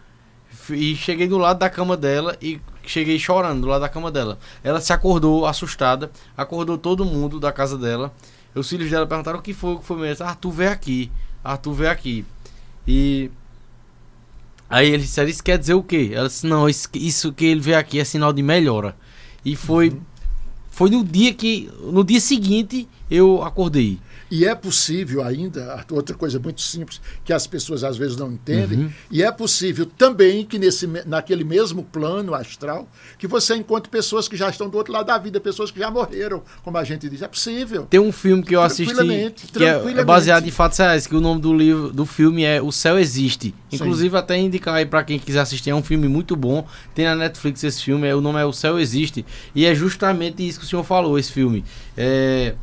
e 0.69 0.94
cheguei 0.94 1.27
do 1.27 1.39
lado 1.39 1.59
da 1.59 1.69
cama 1.69 1.97
dela 1.97 2.36
e 2.40 2.61
cheguei 2.85 3.19
chorando 3.19 3.62
do 3.62 3.66
lado 3.66 3.81
da 3.82 3.89
cama 3.89 4.11
dela. 4.11 4.39
Ela 4.62 4.81
se 4.81 4.93
acordou 4.93 5.47
assustada, 5.47 6.11
acordou 6.36 6.78
todo 6.78 7.05
mundo 7.05 7.39
da 7.39 7.52
casa 7.52 7.77
dela. 7.77 8.12
Os 8.55 8.69
filhos 8.69 8.90
dela 8.90 9.07
perguntaram 9.07 9.39
o 9.39 9.43
que 9.43 9.52
foi, 9.52 9.74
o 9.74 9.78
que 9.78 9.85
foi 9.85 9.97
mesmo. 9.98 10.24
Arthur 10.27 10.51
veio 10.51 10.70
aqui, 10.70 11.11
Arthur 11.43 11.73
veio 11.73 11.90
aqui. 11.90 12.24
E 12.86 13.31
aí 14.69 14.89
ele 14.89 15.02
disse, 15.02 15.24
isso 15.24 15.44
quer 15.44 15.59
dizer 15.59 15.74
o 15.74 15.82
quê? 15.82 16.11
Ela 16.12 16.28
disse, 16.28 16.47
não, 16.47 16.69
isso, 16.69 16.89
isso 16.94 17.32
que 17.32 17.44
ele 17.44 17.61
veio 17.61 17.78
aqui 17.78 18.01
é 18.01 18.05
sinal 18.05 18.32
de 18.32 18.43
melhora. 18.43 18.97
E 19.44 19.55
foi, 19.55 19.90
uhum. 19.90 20.01
foi 20.70 20.90
no 20.90 21.05
dia 21.05 21.32
que, 21.32 21.70
no 21.81 22.02
dia 22.02 22.20
seguinte, 22.20 22.89
eu 23.11 23.43
acordei. 23.43 23.98
E 24.31 24.47
é 24.47 24.55
possível 24.55 25.24
ainda, 25.24 25.85
outra 25.90 26.15
coisa 26.15 26.39
muito 26.39 26.61
simples, 26.61 27.01
que 27.24 27.32
as 27.32 27.47
pessoas 27.47 27.82
às 27.82 27.97
vezes 27.97 28.16
não 28.16 28.32
entendem, 28.32 28.81
uhum. 28.81 28.93
e 29.11 29.23
é 29.23 29.32
possível 29.32 29.85
também 29.85 30.44
que 30.44 30.59
nesse, 30.59 30.86
naquele 31.07 31.43
mesmo 31.43 31.82
plano 31.82 32.32
astral, 32.32 32.89
que 33.19 33.27
você 33.27 33.57
encontre 33.57 33.90
pessoas 33.90 34.28
que 34.28 34.36
já 34.36 34.48
estão 34.48 34.69
do 34.69 34.77
outro 34.77 34.93
lado 34.93 35.07
da 35.07 35.19
vida, 35.19 35.40
pessoas 35.40 35.70
que 35.70 35.81
já 35.81 35.90
morreram, 35.90 36.43
como 36.62 36.78
a 36.78 36.85
gente 36.85 37.09
diz. 37.09 37.23
É 37.23 37.28
possível. 37.28 37.86
Tem 37.90 37.98
um 37.98 38.12
filme 38.12 38.43
que 38.43 38.55
eu 38.55 38.62
assisti 38.62 38.94
que 39.52 39.65
é 39.65 40.05
baseado 40.05 40.47
em 40.47 40.51
fatos 40.51 40.78
reais, 40.78 41.07
que 41.07 41.16
o 41.16 41.20
nome 41.20 41.40
do 41.40 41.52
livro 41.52 41.93
do 41.93 42.07
filme 42.07 42.44
é 42.44 42.62
O 42.62 42.70
Céu 42.70 42.98
Existe. 42.98 43.52
Inclusive, 43.73 44.11
Sim. 44.11 44.16
até 44.16 44.39
indicar 44.39 44.74
aí 44.74 44.86
para 44.86 45.02
quem 45.02 45.19
quiser 45.19 45.40
assistir, 45.40 45.70
é 45.70 45.74
um 45.74 45.82
filme 45.82 46.09
muito 46.09 46.36
bom. 46.36 46.66
Tem 46.94 47.05
na 47.05 47.16
Netflix 47.16 47.65
esse 47.65 47.82
filme, 47.82 48.07
é, 48.07 48.15
o 48.15 48.20
nome 48.20 48.39
é 48.39 48.44
O 48.44 48.52
Céu 48.52 48.78
Existe. 48.78 49.24
E 49.55 49.66
é 49.66 49.74
justamente 49.74 50.47
isso 50.47 50.61
que 50.61 50.65
o 50.65 50.69
senhor 50.69 50.85
falou, 50.85 51.19
esse 51.19 51.32
filme. 51.32 51.65
É 51.97 52.55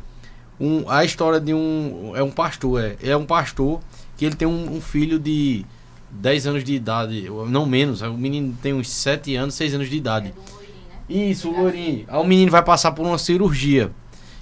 um, 0.60 0.88
a 0.90 1.04
história 1.04 1.40
de 1.40 1.54
um. 1.54 2.12
É 2.14 2.22
um 2.22 2.30
pastor, 2.30 2.82
é. 2.82 2.96
É 3.02 3.16
um 3.16 3.24
pastor 3.24 3.80
que 4.16 4.24
ele 4.24 4.34
tem 4.34 4.48
um, 4.48 4.76
um 4.76 4.80
filho 4.80 5.18
de 5.18 5.64
10 6.10 6.46
anos 6.46 6.64
de 6.64 6.74
idade, 6.74 7.28
não 7.48 7.66
menos. 7.66 8.02
O 8.02 8.14
menino 8.14 8.56
tem 8.60 8.72
uns 8.72 8.88
7 8.88 9.36
anos, 9.36 9.54
6 9.54 9.74
anos 9.74 9.90
de 9.90 9.96
idade. 9.96 10.28
É 10.28 11.14
né? 11.14 11.30
Isso, 11.30 11.48
o 11.48 11.62
loirinho. 11.62 12.04
Aí 12.08 12.20
o 12.20 12.24
menino 12.24 12.50
vai 12.50 12.62
passar 12.62 12.92
por 12.92 13.06
uma 13.06 13.18
cirurgia. 13.18 13.90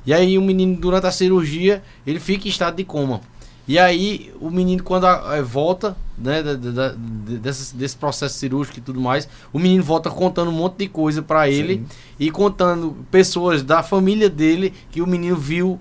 E 0.05 0.15
aí 0.15 0.39
o 0.39 0.43
menino, 0.43 0.77
durante 0.77 1.07
a 1.07 1.11
cirurgia, 1.11 1.83
ele 2.07 2.21
fica 2.21 2.47
em 2.47 2.51
estado 2.51 2.77
de 2.77 2.85
coma. 2.85 3.21
E 3.69 3.79
aí 3.79 4.33
o 4.41 4.49
menino, 4.49 4.83
quando 4.83 5.07
a, 5.07 5.35
a, 5.35 5.43
volta, 5.43 5.97
né, 6.17 6.41
da, 6.41 6.55
da, 6.55 6.95
desse, 6.97 7.75
desse 7.75 7.97
processo 7.97 8.39
cirúrgico 8.39 8.79
e 8.79 8.81
tudo 8.81 9.01
mais, 9.01 9.29
o 9.53 9.59
menino 9.59 9.83
volta 9.83 10.09
contando 10.09 10.49
um 10.49 10.55
monte 10.55 10.77
de 10.79 10.89
coisa 10.89 11.21
para 11.21 11.51
ele 11.51 11.79
Sim. 11.79 11.87
e 12.21 12.31
contando 12.31 12.97
pessoas 13.11 13.65
da 13.65 13.83
família 13.83 14.31
dele 14.31 14.73
que 14.93 15.03
o 15.03 15.07
menino 15.07 15.37
viu 15.37 15.81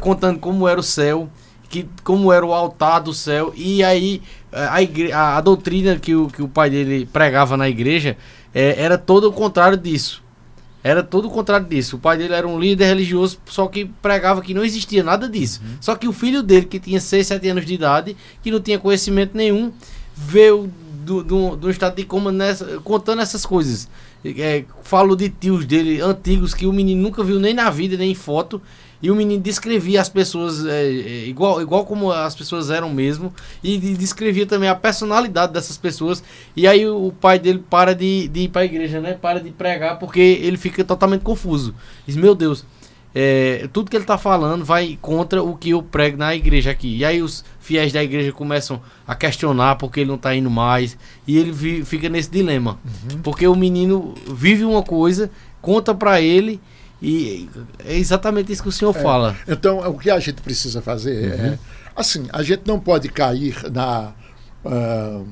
contando 0.00 0.38
como 0.38 0.68
era 0.68 0.78
o 0.78 0.82
céu, 0.82 1.28
que, 1.68 1.88
como 2.04 2.32
era 2.32 2.44
o 2.44 2.52
altar 2.52 3.00
do 3.00 3.12
céu. 3.12 3.52
E 3.56 3.82
aí 3.82 4.22
a, 4.52 4.82
igre, 4.82 5.12
a, 5.12 5.36
a 5.36 5.40
doutrina 5.40 5.96
que 5.96 6.14
o, 6.14 6.28
que 6.28 6.42
o 6.42 6.48
pai 6.48 6.70
dele 6.70 7.06
pregava 7.12 7.56
na 7.56 7.68
igreja 7.68 8.16
é, 8.54 8.80
era 8.82 8.96
todo 8.96 9.28
o 9.28 9.32
contrário 9.32 9.76
disso. 9.76 10.22
Era 10.82 11.02
todo 11.02 11.26
o 11.26 11.30
contrário 11.30 11.66
disso. 11.66 11.96
O 11.96 11.98
pai 11.98 12.16
dele 12.16 12.32
era 12.32 12.46
um 12.46 12.60
líder 12.60 12.86
religioso, 12.86 13.38
só 13.46 13.66
que 13.66 13.86
pregava 14.00 14.40
que 14.40 14.54
não 14.54 14.64
existia 14.64 15.02
nada 15.02 15.28
disso. 15.28 15.60
Uhum. 15.60 15.76
Só 15.80 15.96
que 15.96 16.06
o 16.06 16.12
filho 16.12 16.44
dele, 16.44 16.64
que 16.64 16.78
tinha 16.78 17.00
6, 17.00 17.26
7 17.26 17.48
anos 17.48 17.66
de 17.66 17.74
idade, 17.74 18.16
que 18.40 18.52
não 18.52 18.60
tinha 18.60 18.78
conhecimento 18.78 19.36
nenhum, 19.36 19.72
veio 20.14 20.72
do, 21.04 21.24
do, 21.24 21.56
do 21.56 21.70
estado 21.70 21.96
de 21.96 22.04
coma 22.04 22.30
nessa, 22.30 22.80
contando 22.84 23.20
essas 23.20 23.44
coisas. 23.44 23.88
É, 24.38 24.64
falo 24.82 25.14
de 25.14 25.28
tios 25.28 25.64
dele 25.64 26.00
antigos 26.00 26.54
que 26.54 26.66
o 26.66 26.72
menino 26.72 27.02
nunca 27.02 27.22
viu 27.22 27.38
nem 27.38 27.54
na 27.54 27.70
vida, 27.70 27.96
nem 27.96 28.10
em 28.10 28.14
foto. 28.14 28.60
E 29.02 29.10
o 29.10 29.14
menino 29.14 29.42
descrevia 29.42 30.00
as 30.00 30.08
pessoas 30.08 30.64
é, 30.64 30.84
é, 30.84 31.26
igual, 31.26 31.60
igual 31.60 31.84
como 31.84 32.10
as 32.10 32.34
pessoas 32.34 32.70
eram 32.70 32.92
mesmo. 32.92 33.32
E 33.62 33.78
descrevia 33.78 34.46
também 34.46 34.68
a 34.68 34.74
personalidade 34.74 35.52
dessas 35.52 35.76
pessoas. 35.76 36.22
E 36.56 36.66
aí 36.66 36.88
o 36.88 37.12
pai 37.20 37.38
dele 37.38 37.62
para 37.70 37.94
de, 37.94 38.26
de 38.28 38.40
ir 38.40 38.48
para 38.48 38.62
a 38.62 38.64
igreja, 38.64 39.00
né? 39.00 39.12
Para 39.12 39.40
de 39.40 39.50
pregar 39.50 39.98
porque 39.98 40.20
ele 40.20 40.56
fica 40.56 40.82
totalmente 40.82 41.22
confuso. 41.22 41.74
Diz, 42.06 42.16
meu 42.16 42.34
Deus, 42.34 42.64
é, 43.18 43.66
tudo 43.72 43.90
que 43.90 43.96
ele 43.96 44.04
está 44.04 44.18
falando 44.18 44.62
vai 44.62 44.98
contra 45.00 45.42
o 45.42 45.56
que 45.56 45.70
eu 45.70 45.82
prego 45.82 46.18
na 46.18 46.34
igreja 46.34 46.70
aqui. 46.70 46.98
E 46.98 47.02
aí 47.02 47.22
os 47.22 47.42
fiéis 47.58 47.90
da 47.90 48.04
igreja 48.04 48.30
começam 48.30 48.78
a 49.08 49.14
questionar 49.14 49.76
porque 49.76 50.00
ele 50.00 50.08
não 50.08 50.16
está 50.16 50.36
indo 50.36 50.50
mais. 50.50 50.98
E 51.26 51.38
ele 51.38 51.50
vi, 51.50 51.82
fica 51.82 52.10
nesse 52.10 52.30
dilema. 52.30 52.78
Uhum. 52.84 53.22
Porque 53.22 53.46
o 53.46 53.56
menino 53.56 54.14
vive 54.28 54.66
uma 54.66 54.82
coisa, 54.82 55.30
conta 55.62 55.94
para 55.94 56.20
ele 56.20 56.60
e 57.00 57.48
é 57.86 57.96
exatamente 57.96 58.52
isso 58.52 58.62
que 58.62 58.68
o 58.68 58.72
senhor 58.72 58.94
é, 58.94 59.00
fala. 59.00 59.34
Então, 59.48 59.78
o 59.78 59.98
que 59.98 60.10
a 60.10 60.20
gente 60.20 60.42
precisa 60.42 60.82
fazer 60.82 61.24
é, 61.24 61.36
uhum. 61.36 61.52
é. 61.52 61.58
Assim, 61.96 62.26
a 62.30 62.42
gente 62.42 62.64
não 62.66 62.78
pode 62.78 63.08
cair 63.08 63.56
na. 63.72 64.12
Uh, 64.62 65.26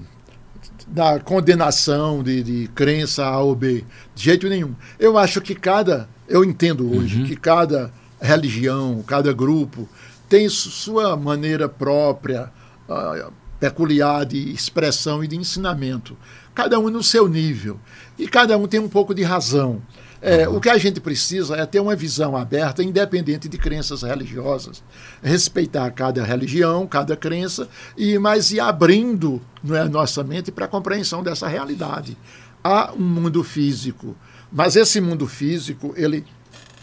na 0.86 1.18
condenação 1.18 2.22
de, 2.22 2.42
de 2.42 2.68
crença 2.68 3.24
A 3.24 3.38
ou 3.40 3.54
B, 3.54 3.84
de 4.14 4.24
jeito 4.24 4.48
nenhum. 4.48 4.74
Eu 4.98 5.16
acho 5.18 5.40
que 5.40 5.54
cada. 5.54 6.08
Eu 6.28 6.44
entendo 6.44 6.90
hoje 6.90 7.20
uhum. 7.20 7.26
que 7.26 7.36
cada 7.36 7.92
religião, 8.20 9.02
cada 9.06 9.32
grupo 9.32 9.88
tem 10.28 10.48
sua 10.48 11.16
maneira 11.16 11.68
própria, 11.68 12.50
uh, 12.88 13.32
peculiar 13.60 14.24
de 14.24 14.52
expressão 14.52 15.22
e 15.22 15.28
de 15.28 15.36
ensinamento. 15.36 16.16
Cada 16.54 16.78
um 16.78 16.88
no 16.88 17.02
seu 17.02 17.28
nível. 17.28 17.78
E 18.18 18.26
cada 18.26 18.56
um 18.56 18.66
tem 18.66 18.80
um 18.80 18.88
pouco 18.88 19.14
de 19.14 19.22
razão. 19.22 19.82
É, 20.26 20.48
o 20.48 20.58
que 20.58 20.70
a 20.70 20.78
gente 20.78 21.02
precisa 21.02 21.54
é 21.54 21.66
ter 21.66 21.80
uma 21.80 21.94
visão 21.94 22.34
aberta, 22.34 22.82
independente 22.82 23.46
de 23.46 23.58
crenças 23.58 24.00
religiosas, 24.00 24.82
respeitar 25.22 25.90
cada 25.90 26.24
religião, 26.24 26.86
cada 26.86 27.14
crença, 27.14 27.68
e 27.94 28.18
mas 28.18 28.50
ir 28.50 28.58
abrindo 28.58 29.38
não 29.62 29.76
é, 29.76 29.80
a 29.80 29.84
nossa 29.84 30.24
mente 30.24 30.50
para 30.50 30.64
a 30.64 30.68
compreensão 30.68 31.22
dessa 31.22 31.46
realidade. 31.46 32.16
Há 32.64 32.94
um 32.94 33.04
mundo 33.04 33.44
físico, 33.44 34.16
mas 34.50 34.76
esse 34.76 34.98
mundo 34.98 35.26
físico 35.26 35.92
ele 35.94 36.24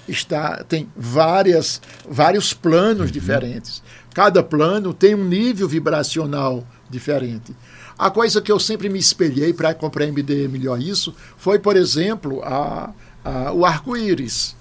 está 0.07 0.63
tem 0.63 0.87
várias 0.95 1.81
vários 2.07 2.53
planos 2.53 3.07
uhum. 3.07 3.11
diferentes. 3.11 3.81
Cada 4.13 4.43
plano 4.43 4.93
tem 4.93 5.15
um 5.15 5.25
nível 5.25 5.67
vibracional 5.67 6.63
diferente. 6.87 7.55
A 7.97 8.11
coisa 8.11 8.39
que 8.39 8.51
eu 8.51 8.59
sempre 8.59 8.87
me 8.87 8.99
espelhei 8.99 9.51
para 9.51 9.73
compreender 9.73 10.47
melhor 10.47 10.79
isso 10.79 11.15
foi, 11.37 11.57
por 11.57 11.75
exemplo, 11.75 12.41
a 12.43 12.93
ah, 13.23 13.51
o 13.51 13.65
arco-íris. 13.65 14.55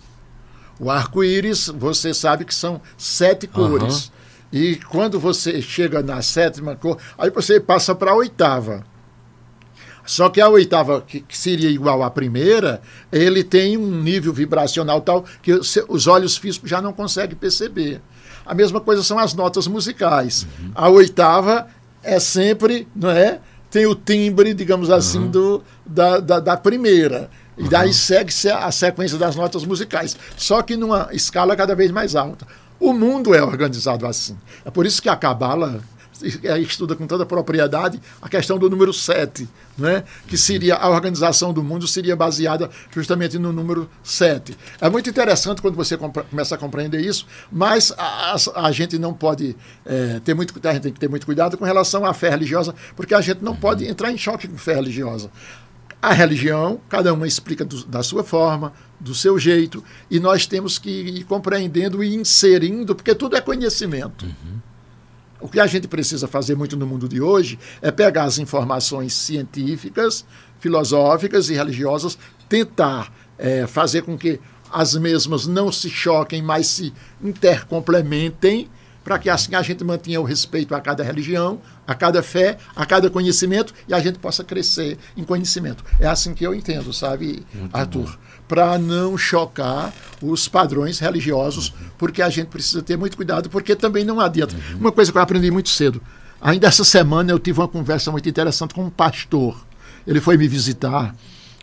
O 0.79 0.91
arco-íris, 0.91 1.69
você 1.69 2.15
sabe 2.15 2.45
que 2.45 2.55
são 2.55 2.81
sete 2.97 3.47
cores. 3.47 4.07
Uhum. 4.07 4.21
E 4.53 4.77
quando 4.77 5.21
você 5.21 5.61
chega 5.63 6.03
na 6.03 6.23
sétima 6.23 6.75
cor, 6.75 6.99
aí 7.17 7.31
você 7.31 7.61
passa 7.61 7.95
para 7.95 8.11
a 8.11 8.15
oitava. 8.15 8.85
Só 10.05 10.29
que 10.29 10.41
a 10.41 10.49
oitava, 10.49 11.03
que, 11.03 11.25
seria 11.31 11.71
igual 11.71 12.03
à 12.03 12.11
primeira, 12.11 12.81
ele 13.13 13.45
tem 13.45 13.77
um 13.77 14.03
nível 14.03 14.33
vibracional 14.33 15.01
tal 15.03 15.25
que 15.41 15.53
os 15.53 16.07
olhos 16.07 16.37
físicos 16.37 16.69
já 16.69 16.83
não 16.83 16.93
conseguem 16.93 17.37
perceber. 17.37 18.01
A 18.45 18.55
mesma 18.55 18.81
coisa 18.81 19.03
são 19.03 19.19
as 19.19 19.35
notas 19.35 19.69
musicais. 19.69 20.47
Uhum. 20.59 20.73
A 20.75 20.89
oitava 20.89 21.69
é 22.03 22.19
sempre, 22.19 22.89
não 22.97 23.11
é? 23.11 23.39
Tem 23.71 23.87
o 23.87 23.95
timbre, 23.95 24.53
digamos 24.53 24.91
assim, 24.91 25.21
uhum. 25.21 25.31
do, 25.31 25.65
da, 25.87 26.19
da, 26.19 26.41
da 26.41 26.57
primeira. 26.57 27.31
E 27.61 27.69
daí 27.69 27.93
segue-se 27.93 28.49
a 28.51 28.71
sequência 28.73 29.19
das 29.19 29.37
notas 29.37 29.65
musicais, 29.65 30.17
só 30.37 30.63
que 30.63 30.77
numa 30.77 31.11
escala 31.13 31.55
cada 31.55 31.75
vez 31.75 31.91
mais 31.91 32.17
alta. 32.17 32.47
O 32.79 32.95
mundo 32.95 33.35
é 33.35 33.43
organizado 33.43 34.07
assim. 34.07 34.37
É 34.65 34.71
por 34.71 34.87
isso 34.87 35.03
que 35.03 35.09
a 35.11 35.17
Cabala 35.17 35.83
estuda 36.61 36.95
com 36.95 37.07
toda 37.07 37.25
propriedade 37.25 38.01
a 38.21 38.29
questão 38.29 38.59
do 38.59 38.69
número 38.69 38.93
7, 38.93 39.49
né? 39.77 40.05
que 40.27 40.37
seria 40.37 40.77
a 40.77 40.89
organização 40.89 41.53
do 41.53 41.63
mundo 41.63 41.87
seria 41.87 42.15
baseada 42.15 42.71
justamente 42.91 43.39
no 43.39 43.53
número 43.53 43.89
7. 44.03 44.57
É 44.81 44.89
muito 44.89 45.09
interessante 45.09 45.63
quando 45.63 45.77
você 45.77 45.97
começa 45.97 46.55
a 46.55 46.59
compreender 46.59 47.01
isso, 47.01 47.27
mas 47.51 47.93
a, 47.97 48.35
a, 48.35 48.67
a 48.67 48.73
gente 48.73 48.99
não 48.99 49.13
pode 49.13 49.57
é, 49.85 50.21
ter 50.25 50.35
muito 50.35 50.55
a 50.63 50.73
gente 50.73 50.83
tem 50.83 50.93
que 50.93 51.01
ter 51.01 51.09
muito 51.09 51.27
cuidado 51.27 51.57
com 51.57 51.65
relação 51.65 52.05
à 52.05 52.13
fé 52.13 52.31
religiosa, 52.31 52.75
porque 52.97 53.15
a 53.15 53.21
gente 53.21 53.43
não 53.43 53.57
pode 53.57 53.87
entrar 53.87 54.11
em 54.11 54.19
choque 54.19 54.49
com 54.49 54.57
fé 54.57 54.75
religiosa. 54.75 55.31
A 56.03 56.13
religião, 56.13 56.81
cada 56.89 57.13
uma 57.13 57.27
explica 57.27 57.65
do, 57.65 57.85
da 57.85 58.03
sua 58.03 58.25
forma, 58.25 58.73
do 58.99 59.15
seu 59.15 59.39
jeito, 59.39 59.85
e 60.11 60.19
nós 60.19 60.47
temos 60.47 60.79
que 60.79 60.91
ir 60.91 61.25
compreendendo 61.25 62.03
e 62.03 62.15
inserindo, 62.15 62.95
porque 62.95 63.15
tudo 63.15 63.37
é 63.37 63.41
conhecimento. 63.41 64.25
Uhum. 64.25 64.61
O 65.41 65.49
que 65.49 65.61
a 65.61 65.67
gente 65.67 65.89
precisa 65.89 66.27
fazer 66.27 66.55
muito 66.55 66.77
no 66.77 66.87
mundo 66.87 67.09
de 67.09 67.21
hoje 67.21 67.59
é 67.81 67.91
pegar 67.91 68.25
as 68.25 68.39
informações 68.39 69.15
científicas, 69.15 70.25
filosóficas 70.59 71.49
e 71.49 71.55
religiosas, 71.55 72.19
tentar 72.49 73.13
é, 73.39 73.67
fazer 73.67 74.03
com 74.03 74.19
que 74.19 74.39
as 74.71 74.95
mesmas 74.95 75.47
não 75.47 75.73
se 75.73 75.89
choquem, 75.89 76.43
mas 76.43 76.67
se 76.67 76.93
intercomplementem 77.23 78.69
para 79.03 79.19
que 79.19 79.31
assim 79.31 79.55
a 79.55 79.63
gente 79.63 79.83
mantenha 79.83 80.21
o 80.21 80.25
respeito 80.25 80.75
a 80.75 80.81
cada 80.81 81.03
religião, 81.03 81.61
a 81.91 81.95
cada 81.97 82.23
fé, 82.23 82.57
a 82.77 82.87
cada 82.87 83.11
conhecimento 83.11 83.75
e 83.89 83.93
a 83.93 83.99
gente 83.99 84.17
possa 84.21 84.45
crescer 84.45 84.97
em 85.17 85.25
conhecimento. 85.25 85.85
É 85.99 86.07
assim 86.07 86.33
que 86.33 86.47
eu 86.47 86.55
entendo, 86.55 86.93
sabe, 86.93 87.45
Muito 87.53 87.77
Arthur? 87.77 88.17
Para 88.47 88.79
não 88.79 89.19
chocar 89.19 89.93
os 90.23 90.47
padrões 90.47 91.01
religiosos, 91.01 91.75
porque 91.99 92.23
a 92.23 92.31
gente 92.31 92.47
precisa 92.47 92.81
ter 92.81 92.97
muito 92.97 93.17
cuidado, 93.17 93.51
porque 93.51 93.75
também 93.75 94.05
não 94.05 94.21
adianta. 94.21 94.55
Uhum. 94.55 94.79
Uma 94.83 94.93
coisa 94.93 95.11
que 95.11 95.19
eu 95.19 95.23
aprendi 95.23 95.51
muito 95.51 95.69
cedo. 95.69 96.01
Ainda 96.41 96.69
essa 96.69 96.85
semana 96.85 97.33
eu 97.33 97.41
tive 97.41 97.59
uma 97.59 97.67
conversa 97.67 98.13
muito 98.13 98.29
interessante 98.29 98.73
com 98.73 98.85
um 98.85 98.91
pastor. 98.91 99.61
Ele 100.07 100.21
foi 100.21 100.37
me 100.37 100.47
visitar 100.47 101.13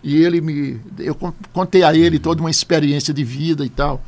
e 0.04 0.22
ele 0.22 0.42
me 0.42 0.82
eu 1.00 1.16
contei 1.54 1.84
a 1.84 1.96
ele 1.96 2.20
toda 2.20 2.42
uma 2.42 2.52
experiência 2.52 3.14
de 3.14 3.24
vida 3.24 3.66
e 3.66 3.70
tal. 3.70 4.04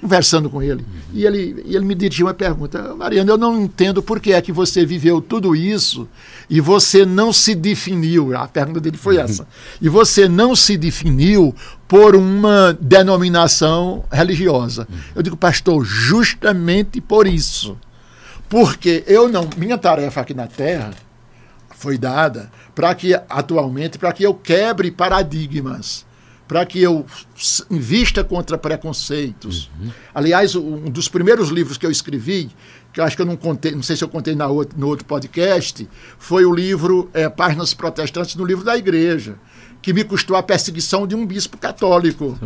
Conversando 0.00 0.48
com 0.50 0.62
ele. 0.62 0.84
E 1.12 1.24
ele, 1.24 1.62
e 1.66 1.74
ele 1.74 1.84
me 1.84 1.94
dirigiu 1.94 2.26
uma 2.26 2.34
pergunta: 2.34 2.94
Mariana, 2.94 3.30
eu 3.30 3.38
não 3.38 3.62
entendo 3.62 4.02
por 4.02 4.20
que 4.20 4.32
é 4.32 4.40
que 4.40 4.52
você 4.52 4.84
viveu 4.84 5.20
tudo 5.20 5.54
isso 5.56 6.08
e 6.48 6.60
você 6.60 7.04
não 7.04 7.32
se 7.32 7.54
definiu. 7.54 8.36
A 8.36 8.46
pergunta 8.46 8.80
dele 8.80 8.96
foi 8.96 9.16
essa. 9.16 9.46
E 9.80 9.88
você 9.88 10.28
não 10.28 10.54
se 10.54 10.76
definiu 10.76 11.54
por 11.86 12.14
uma 12.14 12.76
denominação 12.80 14.04
religiosa. 14.10 14.86
Eu 15.14 15.22
digo, 15.22 15.36
pastor, 15.36 15.84
justamente 15.84 17.00
por 17.00 17.26
isso. 17.26 17.76
Porque 18.48 19.04
eu 19.06 19.28
não. 19.28 19.48
Minha 19.56 19.78
tarefa 19.78 20.20
aqui 20.20 20.34
na 20.34 20.46
Terra 20.46 20.90
foi 21.70 21.96
dada 21.96 22.50
para 22.74 22.94
que, 22.94 23.14
atualmente, 23.28 23.98
para 23.98 24.12
que 24.12 24.22
eu 24.22 24.34
quebre 24.34 24.90
paradigmas 24.90 26.06
para 26.48 26.64
que 26.64 26.82
eu 26.82 27.04
invista 27.70 28.24
contra 28.24 28.56
preconceitos. 28.56 29.70
Uhum. 29.78 29.90
Aliás, 30.14 30.56
um 30.56 30.90
dos 30.90 31.06
primeiros 31.06 31.50
livros 31.50 31.76
que 31.76 31.84
eu 31.84 31.90
escrevi, 31.90 32.50
que 32.92 33.00
eu 33.00 33.04
acho 33.04 33.14
que 33.14 33.20
eu 33.20 33.26
não 33.26 33.36
contei, 33.36 33.72
não 33.72 33.82
sei 33.82 33.94
se 33.94 34.02
eu 34.02 34.08
contei 34.08 34.34
na 34.34 34.48
outro, 34.48 34.76
no 34.80 34.88
outro 34.88 35.04
podcast, 35.04 35.86
foi 36.18 36.46
o 36.46 36.52
livro 36.52 37.10
é, 37.12 37.28
Páginas 37.28 37.74
Protestantes 37.74 38.34
no 38.34 38.46
livro 38.46 38.64
da 38.64 38.76
Igreja, 38.76 39.36
que 39.82 39.92
me 39.92 40.02
custou 40.02 40.36
a 40.36 40.42
perseguição 40.42 41.06
de 41.06 41.14
um 41.14 41.26
bispo 41.26 41.56
católico, 41.58 42.36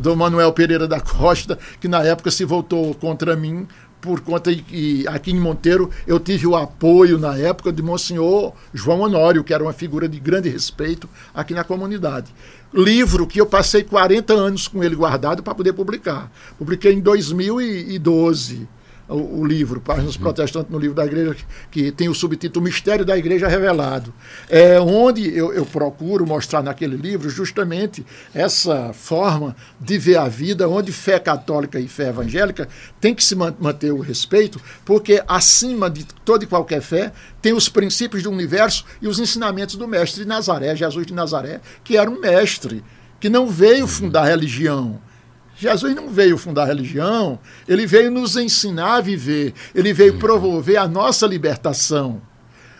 do 0.00 0.14
Manuel 0.14 0.52
Pereira 0.52 0.86
da 0.86 1.00
Costa, 1.00 1.58
que 1.80 1.88
na 1.88 2.02
época 2.04 2.30
se 2.30 2.44
voltou 2.44 2.94
contra 2.94 3.34
mim 3.34 3.66
por 4.06 4.20
conta 4.20 4.54
que 4.54 5.04
aqui 5.08 5.32
em 5.32 5.40
Monteiro 5.40 5.90
eu 6.06 6.20
tive 6.20 6.46
o 6.46 6.54
apoio 6.54 7.18
na 7.18 7.36
época 7.36 7.72
de 7.72 7.82
Monsenhor 7.82 8.52
João 8.72 9.00
Honório, 9.00 9.42
que 9.42 9.52
era 9.52 9.64
uma 9.64 9.72
figura 9.72 10.08
de 10.08 10.20
grande 10.20 10.48
respeito 10.48 11.08
aqui 11.34 11.52
na 11.52 11.64
comunidade 11.64 12.32
livro 12.72 13.26
que 13.26 13.40
eu 13.40 13.46
passei 13.46 13.82
40 13.82 14.34
anos 14.34 14.68
com 14.68 14.84
ele 14.84 14.94
guardado 14.94 15.42
para 15.42 15.54
poder 15.54 15.72
publicar. 15.72 16.30
Publiquei 16.58 16.92
em 16.92 17.00
2012 17.00 18.68
o, 19.08 19.40
o 19.40 19.44
livro, 19.44 19.80
Páginas 19.80 20.16
uhum. 20.16 20.22
Protestantes 20.22 20.70
no 20.70 20.78
livro 20.78 20.94
da 20.94 21.04
Igreja, 21.04 21.34
que, 21.34 21.44
que, 21.70 21.92
tem 21.92 22.08
o 22.08 22.14
subtítulo 22.14 22.64
Mistério 22.64 23.04
da 23.04 23.16
Igreja 23.16 23.48
Revelado. 23.48 24.12
É 24.48 24.80
onde 24.80 25.36
eu, 25.36 25.52
eu, 25.52 25.64
procuro 25.64 26.26
mostrar 26.26 26.62
naquele 26.62 26.96
livro 26.96 27.28
justamente 27.30 28.04
essa 28.34 28.92
forma 28.92 29.54
de 29.80 29.98
ver 29.98 30.18
a 30.18 30.28
vida, 30.28 30.68
onde 30.68 30.92
fé 30.92 31.18
católica 31.18 31.78
e 31.78 31.86
fé 31.88 32.08
evangélica 32.08 32.68
tem 33.00 33.14
que 33.14 33.22
se 33.22 33.34
manter 33.34 33.92
o 33.92 34.00
respeito, 34.00 34.60
porque 34.84 35.22
acima 35.26 35.88
de 35.88 36.04
toda 36.24 36.44
e 36.44 36.46
qualquer 36.46 36.80
fé 36.80 37.12
tem 37.40 37.52
os 37.52 37.68
princípios 37.68 38.22
do 38.22 38.30
universo 38.30 38.84
e 39.00 39.06
os 39.06 39.18
ensinamentos 39.18 39.76
do 39.76 39.86
mestre 39.86 40.22
de 40.22 40.28
Nazaré, 40.28 40.74
Jesus 40.74 41.06
de 41.06 41.14
Nazaré, 41.14 41.60
que 41.84 41.96
era 41.96 42.10
um 42.10 42.20
mestre, 42.20 42.82
que 43.20 43.28
não 43.28 43.46
veio 43.46 43.86
fundar 43.86 44.24
religião, 44.24 45.00
Jesus 45.56 45.94
não 45.94 46.10
veio 46.10 46.36
fundar 46.36 46.64
a 46.64 46.66
religião, 46.66 47.38
ele 47.66 47.86
veio 47.86 48.10
nos 48.10 48.36
ensinar 48.36 48.96
a 48.96 49.00
viver, 49.00 49.54
ele 49.74 49.92
veio 49.92 50.12
uhum. 50.12 50.18
promover 50.18 50.76
a 50.76 50.86
nossa 50.86 51.26
libertação. 51.26 52.20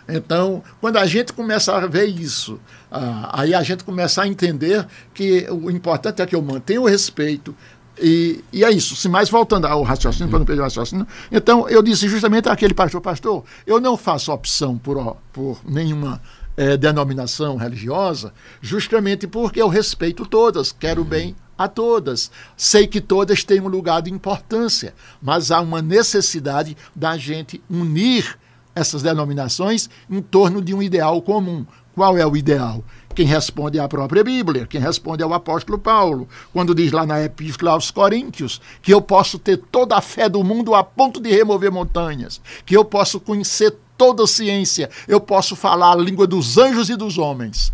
Então, 0.07 0.63
quando 0.79 0.97
a 0.97 1.05
gente 1.05 1.33
começa 1.33 1.75
a 1.75 1.85
ver 1.85 2.05
isso, 2.05 2.59
ah, 2.89 3.41
aí 3.41 3.53
a 3.53 3.61
gente 3.61 3.83
começa 3.83 4.21
a 4.21 4.27
entender 4.27 4.85
que 5.13 5.45
o 5.49 5.69
importante 5.69 6.21
é 6.21 6.25
que 6.25 6.35
eu 6.35 6.41
mantenha 6.41 6.79
o 6.79 6.87
respeito. 6.87 7.53
E, 7.99 8.43
e 8.53 8.63
é 8.63 8.71
isso. 8.71 8.95
Se 8.95 9.09
mais 9.09 9.29
voltando 9.29 9.65
ao 9.65 9.81
raciocínio, 9.81 10.29
para 10.29 10.39
não 10.39 10.45
perder 10.45 10.61
o 10.61 10.65
raciocínio, 10.65 11.05
então 11.31 11.67
eu 11.67 11.81
disse 11.81 12.07
justamente 12.07 12.47
àquele 12.47 12.73
pastor, 12.73 13.01
pastor, 13.01 13.43
eu 13.65 13.81
não 13.81 13.97
faço 13.97 14.31
opção 14.31 14.77
por, 14.77 15.17
por 15.33 15.59
nenhuma 15.65 16.21
é, 16.55 16.77
denominação 16.77 17.57
religiosa, 17.57 18.31
justamente 18.61 19.27
porque 19.27 19.61
eu 19.61 19.67
respeito 19.67 20.25
todas, 20.25 20.71
quero 20.71 21.03
bem 21.03 21.35
a 21.57 21.67
todas. 21.67 22.29
Sei 22.55 22.85
que 22.87 23.01
todas 23.01 23.43
têm 23.43 23.59
um 23.59 23.67
lugar 23.67 24.01
de 24.01 24.11
importância, 24.11 24.93
mas 25.21 25.51
há 25.51 25.59
uma 25.59 25.81
necessidade 25.81 26.77
da 26.95 27.17
gente 27.17 27.61
unir 27.69 28.37
essas 28.75 29.01
denominações 29.01 29.89
em 30.09 30.21
torno 30.21 30.61
de 30.61 30.73
um 30.73 30.81
ideal 30.81 31.21
comum. 31.21 31.65
Qual 31.95 32.15
é 32.15 32.25
o 32.25 32.37
ideal? 32.37 32.83
Quem 33.15 33.25
responde 33.25 33.79
é 33.79 33.81
a 33.81 33.87
própria 33.87 34.23
Bíblia, 34.23 34.67
quem 34.67 34.79
responde 34.79 35.23
é 35.23 35.25
o 35.25 35.33
apóstolo 35.33 35.79
Paulo, 35.79 36.29
quando 36.53 36.75
diz 36.75 36.91
lá 36.91 37.03
na 37.03 37.23
Epístola 37.23 37.71
aos 37.71 37.89
Coríntios 37.89 38.61
que 38.79 38.93
eu 38.93 39.01
posso 39.01 39.39
ter 39.39 39.57
toda 39.57 39.97
a 39.97 40.01
fé 40.01 40.29
do 40.29 40.43
mundo 40.43 40.75
a 40.75 40.83
ponto 40.83 41.19
de 41.19 41.31
remover 41.31 41.71
montanhas, 41.71 42.39
que 42.63 42.77
eu 42.77 42.85
posso 42.85 43.19
conhecer 43.19 43.75
toda 43.97 44.23
a 44.23 44.27
ciência, 44.27 44.91
eu 45.07 45.19
posso 45.19 45.55
falar 45.55 45.93
a 45.93 45.95
língua 45.95 46.27
dos 46.27 46.59
anjos 46.59 46.91
e 46.91 46.95
dos 46.95 47.17
homens, 47.17 47.73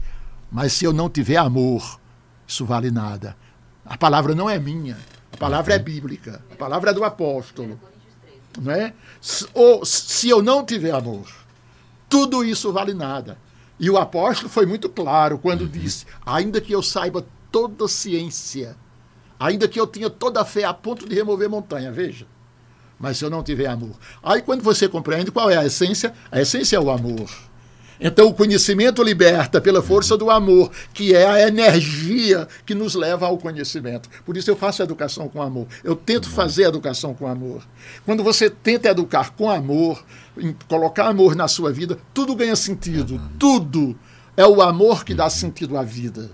mas 0.50 0.72
se 0.72 0.86
eu 0.86 0.94
não 0.94 1.10
tiver 1.10 1.36
amor, 1.36 2.00
isso 2.48 2.64
vale 2.64 2.90
nada. 2.90 3.36
A 3.86 3.98
palavra 3.98 4.34
não 4.34 4.50
é 4.50 4.58
minha, 4.58 4.98
a 5.32 5.38
palavra 5.38 5.74
é 5.74 5.80
bíblica, 5.80 6.44
a 6.52 6.56
palavra 6.56 6.92
é 6.92 6.94
do 6.94 7.04
apóstolo. 7.04 7.80
Não 8.62 8.72
é? 8.72 8.94
Ou 9.54 9.84
se 9.86 10.30
eu 10.30 10.42
não 10.42 10.66
tiver 10.66 10.92
amor, 10.92 11.28
tudo 12.08 12.46
isso 12.46 12.72
vale 12.72 12.94
nada. 12.94 13.38
E 13.80 13.90
o 13.90 13.98
apóstolo 13.98 14.48
foi 14.50 14.66
muito 14.66 14.88
claro 14.88 15.38
quando 15.38 15.62
uhum. 15.62 15.68
disse: 15.68 16.06
ainda 16.26 16.62
que 16.62 16.72
eu 16.72 16.84
saiba 16.84 17.26
toda 17.52 17.86
a 17.86 17.88
ciência, 17.90 18.78
ainda 19.40 19.68
que 19.68 19.80
eu 19.80 19.88
tenha 19.88 20.10
toda 20.10 20.42
a 20.42 20.46
fé 20.46 20.64
a 20.64 20.74
ponto 20.74 21.08
de 21.08 21.16
remover 21.16 21.50
montanha, 21.50 21.92
veja. 21.92 22.28
Mas 23.00 23.18
se 23.18 23.26
eu 23.26 23.30
não 23.30 23.44
tiver 23.44 23.66
amor. 23.66 23.96
Aí 24.22 24.42
quando 24.42 24.62
você 24.62 24.88
compreende 24.88 25.32
qual 25.32 25.50
é 25.50 25.58
a 25.58 25.66
essência, 25.66 26.14
a 26.32 26.40
essência 26.40 26.78
é 26.78 26.80
o 26.80 26.92
amor. 26.92 27.30
Então, 28.00 28.28
o 28.28 28.34
conhecimento 28.34 29.04
liberta 29.04 29.62
pela 29.62 29.82
força 29.82 30.18
do 30.18 30.30
amor, 30.30 30.72
que 30.94 31.14
é 31.14 31.26
a 31.26 31.48
energia 31.48 32.48
que 32.66 32.76
nos 32.76 32.96
leva 32.96 33.26
ao 33.26 33.38
conhecimento. 33.38 34.10
Por 34.26 34.36
isso, 34.36 34.50
eu 34.50 34.56
faço 34.56 34.82
educação 34.84 35.30
com 35.30 35.42
amor. 35.42 35.68
Eu 35.84 35.96
tento 35.96 36.30
fazer 36.30 36.64
educação 36.64 37.14
com 37.14 37.28
amor. 37.28 37.64
Quando 38.06 38.24
você 38.24 38.50
tenta 38.50 38.90
educar 38.90 39.32
com 39.32 39.50
amor, 39.50 40.04
colocar 40.68 41.08
amor 41.08 41.36
na 41.36 41.48
sua 41.48 41.72
vida, 41.72 41.98
tudo 42.14 42.36
ganha 42.36 42.56
sentido. 42.56 43.22
Tudo. 43.38 43.96
É 44.36 44.46
o 44.46 44.62
amor 44.62 45.06
que 45.06 45.14
dá 45.14 45.30
sentido 45.30 45.78
à 45.78 45.84
vida. 45.84 46.32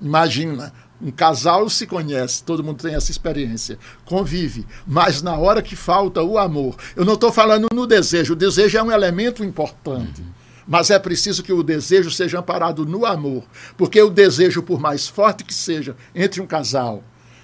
Imagina, 0.00 0.72
um 1.00 1.10
casal 1.10 1.68
se 1.68 1.86
conhece, 1.86 2.42
todo 2.42 2.64
mundo 2.64 2.82
tem 2.82 2.94
essa 2.94 3.10
experiência, 3.10 3.78
convive, 4.04 4.66
mas 4.86 5.22
na 5.22 5.36
hora 5.36 5.62
que 5.62 5.76
falta 5.76 6.22
o 6.22 6.38
amor, 6.38 6.76
eu 6.96 7.04
não 7.04 7.14
estou 7.14 7.32
falando 7.32 7.68
no 7.72 7.86
desejo, 7.86 8.32
o 8.32 8.36
desejo 8.36 8.78
é 8.78 8.82
um 8.82 8.90
elemento 8.90 9.44
importante. 9.44 10.22
Uhum. 10.22 10.43
Mas 10.66 10.90
é 10.90 10.98
preciso 10.98 11.42
que 11.42 11.52
o 11.52 11.62
desejo 11.62 12.10
seja 12.10 12.38
amparado 12.38 12.86
no 12.86 13.04
amor, 13.04 13.44
porque 13.76 14.00
o 14.00 14.10
desejo, 14.10 14.62
por 14.62 14.80
mais 14.80 15.06
forte 15.06 15.44
que 15.44 15.52
seja 15.52 15.96
entre 16.14 16.40
um 16.40 16.46
casal, 16.46 17.02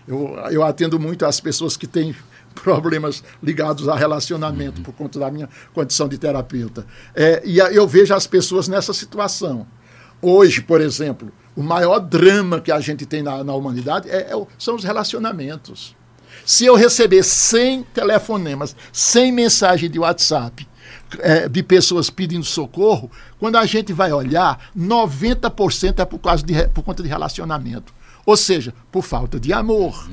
eu, 0.08 0.36
eu 0.50 0.64
atendo 0.64 0.98
muito 0.98 1.26
às 1.26 1.40
pessoas 1.40 1.76
que 1.76 1.86
têm 1.86 2.14
problemas 2.62 3.22
ligados 3.42 3.88
a 3.88 3.94
relacionamento 3.94 4.80
por 4.82 4.92
conta 4.94 5.18
da 5.18 5.30
minha 5.30 5.48
condição 5.72 6.08
de 6.08 6.18
terapeuta. 6.18 6.86
É, 7.14 7.42
e 7.44 7.58
eu 7.58 7.86
vejo 7.86 8.14
as 8.14 8.26
pessoas 8.26 8.68
nessa 8.68 8.92
situação. 8.92 9.66
Hoje, 10.22 10.60
por 10.60 10.80
exemplo, 10.80 11.30
o 11.56 11.62
maior 11.62 11.98
drama 11.98 12.60
que 12.60 12.72
a 12.72 12.80
gente 12.80 13.06
tem 13.06 13.22
na, 13.22 13.42
na 13.44 13.54
humanidade 13.54 14.08
é, 14.10 14.32
é, 14.32 14.46
são 14.58 14.74
os 14.74 14.84
relacionamentos. 14.84 15.96
Se 16.44 16.64
eu 16.64 16.74
receber 16.74 17.22
100 17.22 17.84
telefonemas, 17.94 18.74
100 18.92 19.32
mensagens 19.32 19.90
de 19.90 19.98
WhatsApp 19.98 20.66
é, 21.18 21.48
de 21.48 21.62
pessoas 21.62 22.10
pedindo 22.10 22.44
socorro, 22.44 23.10
quando 23.38 23.56
a 23.56 23.66
gente 23.66 23.92
vai 23.92 24.12
olhar, 24.12 24.70
90% 24.76 25.98
é 25.98 26.04
por, 26.04 26.18
causa 26.18 26.44
de, 26.44 26.68
por 26.68 26.82
conta 26.82 27.02
de 27.02 27.08
relacionamento. 27.08 27.92
Ou 28.24 28.36
seja, 28.36 28.74
por 28.90 29.02
falta 29.02 29.40
de 29.40 29.52
amor. 29.52 30.08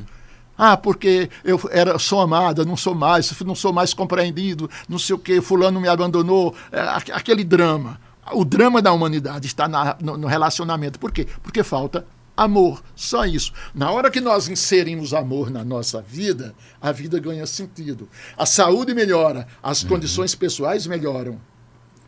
Ah, 0.58 0.76
porque 0.76 1.30
eu 1.44 1.60
era, 1.72 2.00
sou 2.00 2.20
amada, 2.20 2.66
não 2.66 2.76
sou 2.76 2.96
mais, 2.96 3.32
não 3.42 3.54
sou 3.54 3.72
mais 3.72 3.94
compreendido, 3.94 4.70
não 4.90 4.98
sei 4.98 5.16
o 5.16 5.20
que, 5.20 5.40
fulano 5.40 5.80
me 5.80 5.88
abandonou. 5.88 6.56
É, 6.72 6.80
aquele 7.14 7.44
drama. 7.44 8.00
O 8.34 8.44
drama 8.44 8.82
da 8.82 8.92
humanidade 8.92 9.46
está 9.46 9.68
na, 9.68 9.96
no, 10.02 10.18
no 10.18 10.28
relacionamento. 10.28 11.00
Por 11.00 11.12
quê? 11.12 11.28
Porque 11.44 11.64
falta 11.64 12.06
amor, 12.38 12.84
só 12.96 13.26
isso. 13.26 13.52
Na 13.74 13.92
hora 13.92 14.12
que 14.12 14.22
nós 14.22 14.48
inserimos 14.48 15.14
amor 15.14 15.50
na 15.50 15.66
nossa 15.66 16.02
vida, 16.02 16.54
a 16.80 16.92
vida 16.92 17.20
ganha 17.20 17.48
sentido. 17.48 18.08
A 18.38 18.46
saúde 18.46 18.94
melhora, 18.94 19.48
as 19.62 19.82
uhum. 19.82 19.90
condições 19.90 20.36
pessoais 20.36 20.86
melhoram, 20.86 21.42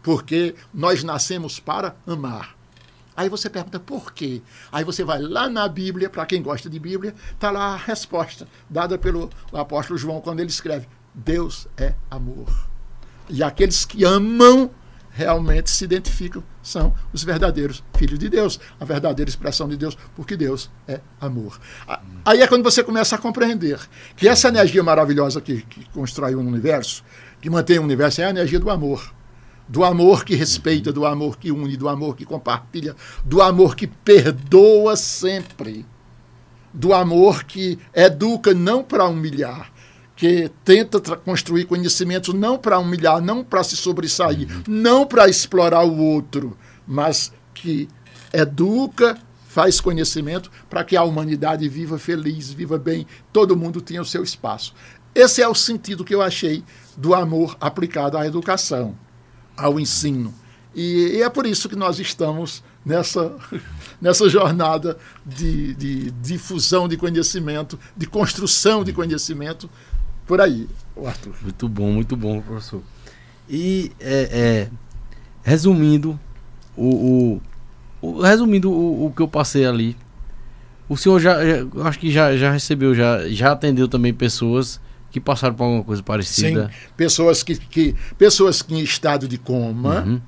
porque 0.04 0.54
nós 0.72 1.04
nascemos 1.04 1.60
para 1.60 1.96
amar. 2.06 2.56
Aí 3.18 3.28
você 3.28 3.50
pergunta 3.50 3.82
por 3.82 4.14
quê? 4.14 4.42
Aí 4.72 4.86
você 4.86 5.04
vai 5.04 5.20
lá 5.20 5.50
na 5.50 5.68
Bíblia, 5.68 6.10
para 6.10 6.26
quem 6.26 6.42
gosta 6.42 6.70
de 6.70 6.80
Bíblia, 6.80 7.14
está 7.34 7.52
lá 7.52 7.74
a 7.74 7.76
resposta 7.76 8.48
dada 8.70 8.98
pelo 8.98 9.30
apóstolo 9.52 10.00
João 10.00 10.22
quando 10.22 10.40
ele 10.40 10.50
escreve: 10.50 10.88
Deus 11.14 11.68
é 11.76 11.96
amor. 12.10 12.48
E 13.30 13.44
aqueles 13.44 13.84
que 13.84 14.06
amam 14.06 14.72
realmente 15.12 15.70
se 15.70 15.84
identificam, 15.84 16.42
são 16.70 16.94
os 17.12 17.24
verdadeiros 17.24 17.84
filhos 17.98 18.20
de 18.20 18.30
Deus, 18.30 18.60
a 18.80 18.86
verdadeira 18.86 19.30
expressão 19.30 19.68
de 19.68 19.76
Deus, 19.76 19.98
porque 20.16 20.38
Deus 20.38 20.70
é 20.88 21.00
amor. 21.20 21.60
Aí 22.24 22.42
é 22.42 22.48
quando 22.48 22.64
você 22.64 22.84
começa 22.84 23.16
a 23.16 23.20
compreender 23.20 23.80
que 24.16 24.28
essa 24.28 24.50
energia 24.50 24.84
maravilhosa 24.84 25.42
que, 25.42 25.64
que 25.64 25.84
constrói 25.90 26.36
o 26.36 26.40
universo, 26.40 27.04
que 27.42 27.50
mantém 27.50 27.80
o 27.80 27.84
universo, 27.84 28.22
é 28.22 28.26
a 28.26 28.30
energia 28.30 28.60
do 28.60 28.70
amor. 28.70 29.14
Do 29.68 29.84
amor 29.84 30.26
que 30.26 30.36
respeita, 30.36 30.92
do 30.92 31.06
amor 31.06 31.38
que 31.38 31.52
une, 31.52 31.78
do 31.78 31.88
amor 31.88 32.16
que 32.16 32.26
compartilha, 32.26 32.96
do 33.24 33.42
amor 33.42 33.76
que 33.76 33.86
perdoa 33.86 34.96
sempre, 34.96 35.86
do 36.74 36.94
amor 36.94 37.44
que 37.44 37.78
educa 37.94 38.54
não 38.54 38.84
para 38.84 39.06
humilhar, 39.06 39.72
que 40.20 40.52
tenta 40.66 41.00
construir 41.16 41.64
conhecimento 41.64 42.34
não 42.34 42.58
para 42.58 42.78
humilhar, 42.78 43.22
não 43.22 43.42
para 43.42 43.64
se 43.64 43.78
sobressair, 43.78 44.50
não 44.68 45.08
para 45.08 45.30
explorar 45.30 45.86
o 45.86 45.98
outro, 45.98 46.58
mas 46.86 47.32
que 47.54 47.88
educa, 48.34 49.18
faz 49.48 49.80
conhecimento 49.80 50.52
para 50.70 50.84
que 50.84 50.98
a 50.98 51.04
humanidade 51.04 51.70
viva 51.70 51.98
feliz, 51.98 52.52
viva 52.52 52.78
bem, 52.78 53.08
todo 53.32 53.56
mundo 53.56 53.80
tenha 53.80 54.02
o 54.02 54.06
seu 54.06 54.22
espaço. 54.22 54.74
Esse 55.16 55.42
é 55.42 55.48
o 55.48 55.56
sentido 55.56 56.04
que 56.04 56.14
eu 56.14 56.22
achei 56.22 56.66
do 56.98 57.16
amor 57.16 57.56
aplicado 57.62 58.18
à 58.18 58.28
educação, 58.28 58.98
ao 59.56 59.80
ensino. 59.80 60.34
E, 60.76 61.14
e 61.14 61.22
é 61.22 61.30
por 61.30 61.46
isso 61.46 61.70
que 61.70 61.78
nós 61.78 61.98
estamos 61.98 62.62
nessa, 62.86 63.36
nessa 64.02 64.28
jornada 64.28 64.98
de, 65.26 65.74
de 65.76 66.12
difusão 66.12 66.88
de 66.88 66.98
conhecimento, 66.98 67.80
de 67.96 68.06
construção 68.06 68.84
de 68.84 68.92
conhecimento, 68.92 69.70
por 70.30 70.40
aí, 70.40 70.70
Arthur. 71.04 71.34
Muito 71.42 71.68
bom, 71.68 71.92
muito 71.92 72.16
bom, 72.16 72.40
professor. 72.40 72.84
E, 73.50 73.92
é, 74.00 74.30
é, 74.32 74.70
resumindo, 75.42 76.20
o, 76.78 77.40
o, 78.00 78.10
o 78.10 78.22
resumindo 78.22 78.72
o, 78.72 79.08
o, 79.08 79.12
que 79.12 79.24
eu 79.24 79.28
passei 79.28 79.66
ali, 79.66 79.98
o 80.88 80.96
senhor 80.96 81.20
já, 81.20 81.44
já 81.44 81.66
acho 81.84 81.98
que 81.98 82.12
já, 82.12 82.38
já 82.38 82.52
recebeu, 82.52 82.94
já, 82.94 83.28
já 83.28 83.54
atendeu 83.54 83.88
também 83.88 84.14
pessoas 84.14 84.80
que 85.10 85.20
passaram 85.20 85.56
por 85.56 85.64
alguma 85.64 85.84
coisa 85.84 86.04
parecida. 86.04 86.68
Sim, 86.68 86.90
pessoas 86.96 87.42
que, 87.42 87.56
que 87.56 87.96
pessoas 88.16 88.62
que 88.62 88.76
em 88.76 88.84
estado 88.84 89.28
de 89.28 89.40
coma 89.40 90.04
uhum. 90.04 90.22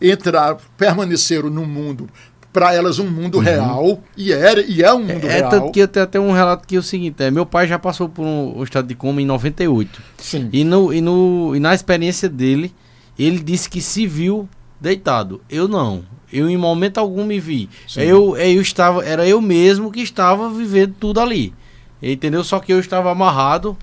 entrar, 0.00 0.56
permaneceram 0.78 1.50
no 1.50 1.66
mundo 1.66 2.08
para 2.54 2.72
elas 2.72 3.00
um 3.00 3.10
mundo 3.10 3.38
uhum. 3.38 3.42
real 3.42 4.00
e 4.16 4.32
era 4.32 4.60
e 4.60 4.80
é 4.80 4.94
um 4.94 5.00
mundo 5.00 5.26
é, 5.26 5.38
real. 5.38 5.48
É 5.48 5.50
tanto 5.50 5.72
que 5.72 5.80
eu 5.80 5.88
tenho 5.88 6.04
até 6.04 6.20
um 6.20 6.30
relato 6.30 6.66
que 6.68 6.76
é 6.76 6.78
o 6.78 6.82
seguinte, 6.82 7.20
é, 7.24 7.28
meu 7.28 7.44
pai 7.44 7.66
já 7.66 7.80
passou 7.80 8.08
por 8.08 8.24
um, 8.24 8.60
um 8.60 8.62
estado 8.62 8.86
de 8.86 8.94
coma 8.94 9.20
em 9.20 9.26
98. 9.26 10.00
Sim. 10.18 10.48
E 10.52 10.62
no 10.62 10.94
e 10.94 11.00
no 11.00 11.52
e 11.56 11.58
na 11.58 11.74
experiência 11.74 12.28
dele, 12.28 12.72
ele 13.18 13.40
disse 13.40 13.68
que 13.68 13.80
se 13.80 14.06
viu 14.06 14.48
deitado. 14.80 15.40
Eu 15.50 15.66
não. 15.66 16.04
Eu 16.32 16.48
em 16.48 16.56
momento 16.56 16.98
algum 16.98 17.24
me 17.24 17.40
vi. 17.40 17.68
Eu 17.96 18.36
eu 18.36 18.62
estava 18.62 19.04
era 19.04 19.26
eu 19.26 19.40
mesmo 19.40 19.90
que 19.90 20.00
estava 20.00 20.48
vivendo 20.48 20.94
tudo 20.98 21.18
ali. 21.18 21.52
Entendeu? 22.00 22.44
Só 22.44 22.60
que 22.60 22.72
eu 22.72 22.78
estava 22.78 23.10
amarrado 23.10 23.76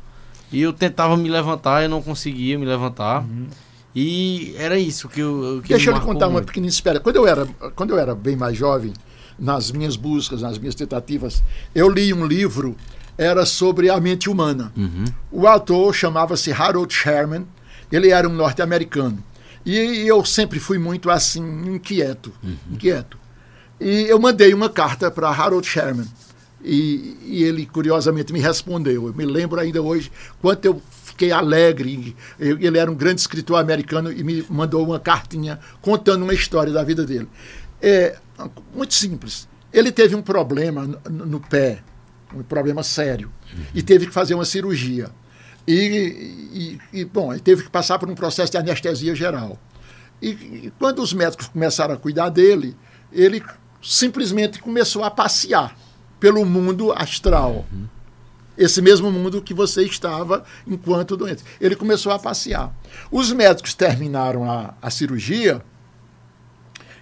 e 0.49 0.61
eu 0.61 0.71
tentava 0.71 1.17
me 1.17 1.27
levantar, 1.27 1.83
eu 1.83 1.89
não 1.89 2.01
conseguia 2.01 2.57
me 2.57 2.65
levantar. 2.65 3.21
Uhum. 3.23 3.47
E 3.95 4.55
era 4.57 4.79
isso 4.79 5.09
que 5.09 5.19
eu. 5.19 5.61
Que 5.63 5.69
Deixa 5.69 5.89
eu 5.89 5.95
lhe 5.95 5.99
contar 5.99 6.27
muito. 6.27 6.39
uma 6.39 6.41
pequena 6.45 6.67
espera. 6.67 6.99
Quando 6.99 7.17
eu, 7.17 7.27
era, 7.27 7.45
quando 7.75 7.91
eu 7.91 7.99
era 7.99 8.15
bem 8.15 8.35
mais 8.35 8.57
jovem, 8.57 8.93
nas 9.37 9.71
minhas 9.71 9.95
buscas, 9.95 10.41
nas 10.41 10.57
minhas 10.57 10.75
tentativas, 10.75 11.43
eu 11.75 11.89
li 11.89 12.13
um 12.13 12.25
livro, 12.25 12.75
era 13.17 13.45
sobre 13.45 13.89
a 13.89 13.99
mente 13.99 14.29
humana. 14.29 14.71
Uhum. 14.77 15.05
O 15.31 15.47
autor 15.47 15.93
chamava-se 15.93 16.51
Harold 16.51 16.93
Sherman, 16.93 17.45
ele 17.91 18.09
era 18.09 18.29
um 18.29 18.33
norte-americano. 18.33 19.21
E 19.65 20.07
eu 20.07 20.23
sempre 20.25 20.59
fui 20.59 20.77
muito 20.77 21.09
assim, 21.09 21.43
inquieto. 21.75 22.31
Uhum. 22.43 22.55
inquieto. 22.71 23.17
E 23.79 24.03
eu 24.03 24.19
mandei 24.19 24.53
uma 24.53 24.69
carta 24.69 25.09
para 25.09 25.29
Harold 25.29 25.67
Sherman. 25.67 26.07
E, 26.63 27.17
e, 27.23 27.43
ele, 27.43 27.65
curiosamente, 27.65 28.31
me 28.31 28.39
respondeu. 28.39 29.07
Eu 29.07 29.13
me 29.13 29.25
lembro 29.25 29.59
ainda 29.59 29.81
hoje 29.81 30.11
quanto 30.39 30.65
eu 30.65 30.81
fiquei 31.21 31.31
alegre. 31.31 32.15
Ele 32.39 32.77
era 32.77 32.89
um 32.89 32.95
grande 32.95 33.21
escritor 33.21 33.59
americano 33.59 34.11
e 34.11 34.23
me 34.23 34.43
mandou 34.49 34.83
uma 34.83 34.99
cartinha 34.99 35.59
contando 35.81 36.23
uma 36.23 36.33
história 36.33 36.73
da 36.73 36.83
vida 36.83 37.05
dele. 37.05 37.29
É 37.79 38.17
muito 38.73 38.93
simples. 38.95 39.47
Ele 39.71 39.91
teve 39.91 40.15
um 40.15 40.21
problema 40.21 40.99
no, 41.09 41.25
no 41.25 41.39
pé, 41.39 41.83
um 42.33 42.41
problema 42.41 42.81
sério, 42.81 43.31
uhum. 43.53 43.63
e 43.73 43.83
teve 43.83 44.07
que 44.07 44.13
fazer 44.13 44.33
uma 44.33 44.45
cirurgia. 44.45 45.09
E, 45.67 46.79
e, 46.91 47.01
e, 47.01 47.05
bom, 47.05 47.31
ele 47.31 47.41
teve 47.41 47.63
que 47.63 47.69
passar 47.69 47.99
por 47.99 48.09
um 48.09 48.15
processo 48.15 48.51
de 48.51 48.57
anestesia 48.57 49.13
geral. 49.13 49.59
E, 50.21 50.29
e 50.29 50.73
quando 50.79 51.01
os 51.01 51.13
médicos 51.13 51.47
começaram 51.47 51.93
a 51.93 51.97
cuidar 51.97 52.29
dele, 52.29 52.75
ele 53.13 53.43
simplesmente 53.81 54.59
começou 54.59 55.03
a 55.03 55.11
passear 55.11 55.77
pelo 56.19 56.43
mundo 56.45 56.91
astral. 56.91 57.65
Uhum. 57.71 58.00
Esse 58.61 58.79
mesmo 58.79 59.11
mundo 59.11 59.41
que 59.41 59.55
você 59.55 59.83
estava 59.83 60.43
enquanto 60.67 61.17
doente. 61.17 61.43
Ele 61.59 61.75
começou 61.75 62.11
a 62.11 62.19
passear. 62.19 62.71
Os 63.09 63.31
médicos 63.31 63.73
terminaram 63.73 64.49
a, 64.49 64.75
a 64.79 64.91
cirurgia 64.91 65.63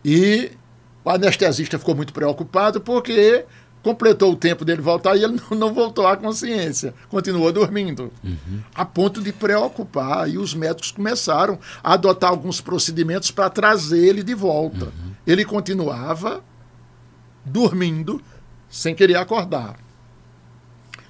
e 0.03 0.51
o 1.03 1.09
anestesista 1.09 1.77
ficou 1.77 1.93
muito 1.93 2.13
preocupado 2.13 2.79
porque 2.79 3.43
completou 3.83 4.31
o 4.31 4.35
tempo 4.37 4.63
dele 4.63 4.81
voltar 4.81 5.17
e 5.17 5.23
ele 5.23 5.37
não, 5.51 5.73
voltou 5.73 6.07
à 6.07 6.15
consciência, 6.15 6.93
continuou 7.09 7.51
dormindo, 7.51 8.09
uhum. 8.23 8.61
a 8.73 8.85
ponto 8.85 9.21
de 9.21 9.33
preocupar. 9.33 10.29
E 10.29 10.37
os 10.37 10.53
médicos 10.53 10.91
começaram 10.91 11.59
a 11.83 11.93
adotar 11.93 12.29
alguns 12.29 12.61
procedimentos 12.61 13.31
para 13.31 13.49
trazer 13.49 13.99
ele 13.99 14.23
de 14.23 14.33
volta. 14.33 14.85
Uhum. 14.85 15.11
Ele 15.27 15.43
continuava 15.43 16.41
dormindo, 17.43 18.21
sem 18.69 18.95
querer 18.95 19.15
acordar. 19.17 19.88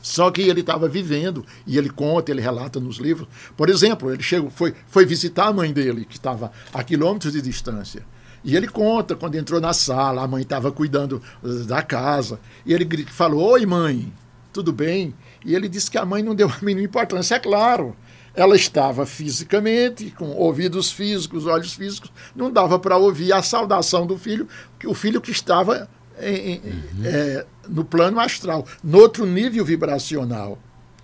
Só 0.02 0.32
que 0.32 0.42
ele 0.42 0.62
estava 0.62 0.88
vivendo, 0.88 1.46
e 1.68 1.78
ele 1.78 1.90
conta, 1.90 2.32
ele 2.32 2.42
relata 2.42 2.80
nos 2.80 2.98
livros. 2.98 3.28
Por 3.56 3.70
exemplo, 3.70 4.12
ele 4.14 4.24
chegou, 4.24 4.50
foi, 4.50 4.74
foi 4.88 5.06
visitar 5.06 5.48
a 5.48 5.54
mãe 5.54 5.72
dele, 5.74 6.06
que 6.06 6.16
estava 6.16 6.52
a 6.74 6.84
quilômetros 6.84 7.34
de 7.34 7.42
distância. 7.42 8.06
E 8.44 8.56
ele 8.56 8.68
conta, 8.68 9.16
quando 9.16 9.36
entrou 9.36 9.60
na 9.60 9.74
sala, 9.74 10.24
a 10.24 10.28
mãe 10.28 10.44
estava 10.44 10.72
cuidando 10.72 11.22
uh, 11.44 11.66
da 11.66 11.82
casa. 11.82 12.40
E 12.66 12.74
ele 12.74 13.06
falou: 13.06 13.52
Oi, 13.52 13.66
mãe, 13.66 14.14
tudo 14.54 14.72
bem? 14.72 15.14
E 15.46 15.56
ele 15.56 15.68
disse 15.68 15.92
que 15.92 15.98
a 15.98 16.06
mãe 16.06 16.24
não 16.24 16.34
deu 16.34 16.48
a 16.50 16.64
mínima 16.64 16.86
importância. 16.86 17.36
É 17.36 17.40
claro, 17.40 17.96
ela 18.34 18.56
estava 18.56 19.06
fisicamente, 19.06 20.12
com 20.12 20.30
ouvidos 20.32 20.92
físicos, 20.92 21.46
olhos 21.46 21.74
físicos, 21.74 22.12
não 22.36 22.52
dava 22.52 22.80
para 22.80 22.96
ouvir 22.96 23.34
a 23.34 23.42
saudação 23.42 24.08
do 24.08 24.18
filho, 24.18 24.48
o 24.86 24.94
filho 24.94 25.20
que 25.20 25.32
estava 25.32 25.90
em, 26.22 26.58
uhum. 26.58 27.06
é, 27.06 27.46
no 27.70 27.86
plano 27.86 28.20
astral, 28.20 28.66
no 28.84 28.98
outro 28.98 29.26
nível 29.26 29.64
vibracional. 29.64 30.58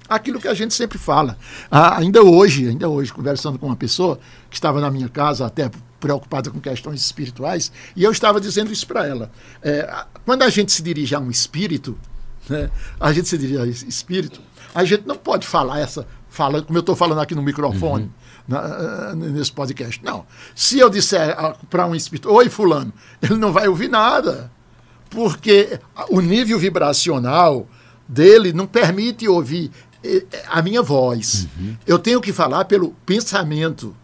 Aquilo 0.07 0.39
que 0.39 0.47
a 0.47 0.53
gente 0.53 0.73
sempre 0.73 0.97
fala. 0.97 1.37
Ah, 1.69 1.97
ainda 1.97 2.23
hoje, 2.23 2.67
ainda 2.67 2.87
hoje, 2.87 3.11
conversando 3.11 3.57
com 3.57 3.65
uma 3.65 3.75
pessoa 3.75 4.19
que 4.49 4.55
estava 4.55 4.79
na 4.79 4.91
minha 4.91 5.09
casa, 5.09 5.45
até 5.45 5.69
preocupada 5.99 6.51
com 6.51 6.59
questões 6.59 7.01
espirituais, 7.01 7.71
e 7.95 8.03
eu 8.03 8.11
estava 8.11 8.39
dizendo 8.39 8.71
isso 8.71 8.85
para 8.85 9.07
ela. 9.07 9.31
É, 9.63 10.05
quando 10.23 10.43
a 10.43 10.49
gente 10.49 10.71
se 10.71 10.83
dirige 10.83 11.15
a 11.15 11.19
um 11.19 11.31
espírito, 11.31 11.97
né, 12.47 12.69
a 12.99 13.11
gente 13.11 13.27
se 13.27 13.37
dirige 13.37 13.59
a 13.59 13.65
esse 13.65 13.87
espírito, 13.87 14.39
a 14.75 14.83
gente 14.83 15.07
não 15.07 15.15
pode 15.15 15.47
falar 15.47 15.79
essa 15.79 16.05
fala, 16.29 16.61
como 16.61 16.77
eu 16.77 16.81
estou 16.81 16.95
falando 16.95 17.21
aqui 17.21 17.33
no 17.33 17.41
microfone. 17.41 18.05
Uhum. 18.05 18.25
Na, 18.47 19.15
nesse 19.15 19.51
podcast. 19.51 19.99
Não. 20.03 20.23
Se 20.53 20.77
eu 20.77 20.87
disser 20.87 21.35
ah, 21.35 21.55
para 21.67 21.87
um 21.87 21.95
espírito, 21.95 22.31
oi, 22.31 22.47
Fulano, 22.47 22.93
ele 23.19 23.37
não 23.37 23.51
vai 23.51 23.67
ouvir 23.67 23.89
nada 23.89 24.51
porque 25.15 25.79
o 26.09 26.19
nível 26.19 26.59
vibracional 26.59 27.67
dele 28.07 28.51
não 28.51 28.67
permite 28.67 29.27
ouvir 29.27 29.71
eh, 30.03 30.25
a 30.49 30.61
minha 30.61 30.81
voz. 30.81 31.47
Uhum. 31.57 31.77
Eu 31.87 31.97
tenho 31.97 32.19
que 32.19 32.33
falar 32.33 32.65
pelo 32.65 32.91
pensamento. 33.05 33.95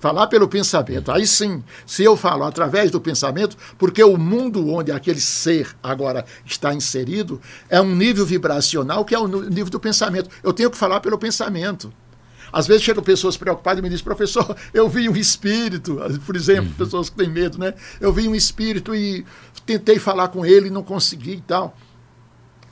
Falar 0.00 0.26
pelo 0.26 0.48
pensamento. 0.48 1.12
Aí 1.12 1.26
sim, 1.26 1.62
se 1.86 2.02
eu 2.02 2.16
falo 2.16 2.44
através 2.44 2.90
do 2.90 3.00
pensamento, 3.00 3.56
porque 3.78 4.02
o 4.02 4.16
mundo 4.16 4.68
onde 4.68 4.90
aquele 4.90 5.20
ser 5.20 5.74
agora 5.82 6.24
está 6.44 6.74
inserido 6.74 7.40
é 7.68 7.80
um 7.80 7.94
nível 7.94 8.24
vibracional 8.24 9.04
que 9.04 9.14
é 9.14 9.18
o 9.18 9.26
nível 9.26 9.70
do 9.70 9.80
pensamento. 9.80 10.30
Eu 10.42 10.52
tenho 10.52 10.70
que 10.70 10.76
falar 10.76 11.00
pelo 11.00 11.18
pensamento. 11.18 11.92
Às 12.54 12.68
vezes 12.68 12.84
chegam 12.84 13.02
pessoas 13.02 13.36
preocupadas 13.36 13.80
e 13.80 13.82
me 13.82 13.88
dizem, 13.88 14.04
professor, 14.04 14.56
eu 14.72 14.88
vi 14.88 15.08
um 15.08 15.16
espírito, 15.16 15.98
por 16.24 16.36
exemplo, 16.36 16.66
uhum. 16.66 16.84
pessoas 16.84 17.10
que 17.10 17.16
têm 17.16 17.28
medo, 17.28 17.58
né? 17.58 17.74
Eu 18.00 18.12
vi 18.12 18.28
um 18.28 18.34
espírito 18.34 18.94
e 18.94 19.26
tentei 19.64 19.98
falar 19.98 20.28
com 20.28 20.44
ele 20.44 20.70
não 20.70 20.82
consegui 20.82 21.36
e 21.36 21.40
tal. 21.40 21.76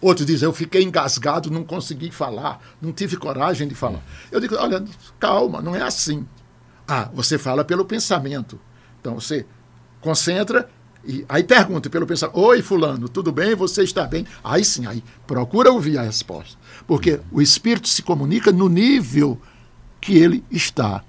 Outros 0.01 0.27
dizem, 0.27 0.49
eu 0.49 0.53
fiquei 0.53 0.83
engasgado, 0.83 1.51
não 1.51 1.63
consegui 1.63 2.11
falar, 2.11 2.61
não 2.81 2.93
tive 2.93 3.17
coragem 3.17 3.69
de 3.69 3.75
falar. 3.75 4.03
Eu 4.33 4.41
digo, 4.41 4.57
olha, 4.57 4.85
calma, 5.19 5.63
não 5.63 5.77
é 5.77 5.83
assim. 5.83 6.27
Ah, 6.89 7.09
você 7.15 7.39
fala 7.39 7.65
pelo 7.65 7.85
pensamento. 7.85 8.59
Então 9.01 9.15
você 9.15 9.47
concentra 10.01 10.69
e 11.05 11.25
aí 11.29 11.43
pergunta 11.43 11.91
pelo 11.91 12.07
pensamento: 12.07 12.39
Oi, 12.39 12.63
Fulano, 12.63 13.09
tudo 13.09 13.33
bem? 13.33 13.55
Você 13.55 13.83
está 13.83 14.07
bem? 14.07 14.27
Aí 14.43 14.65
sim, 14.65 14.87
aí 14.87 15.03
procura 15.27 15.71
ouvir 15.71 15.99
a 15.99 16.03
resposta. 16.03 16.57
Porque 16.87 17.21
o 17.31 17.43
espírito 17.43 17.89
se 17.89 18.03
comunica 18.03 18.53
no 18.53 18.69
nível 18.69 19.41
que 20.01 20.17
ele 20.17 20.45
está. 20.51 21.05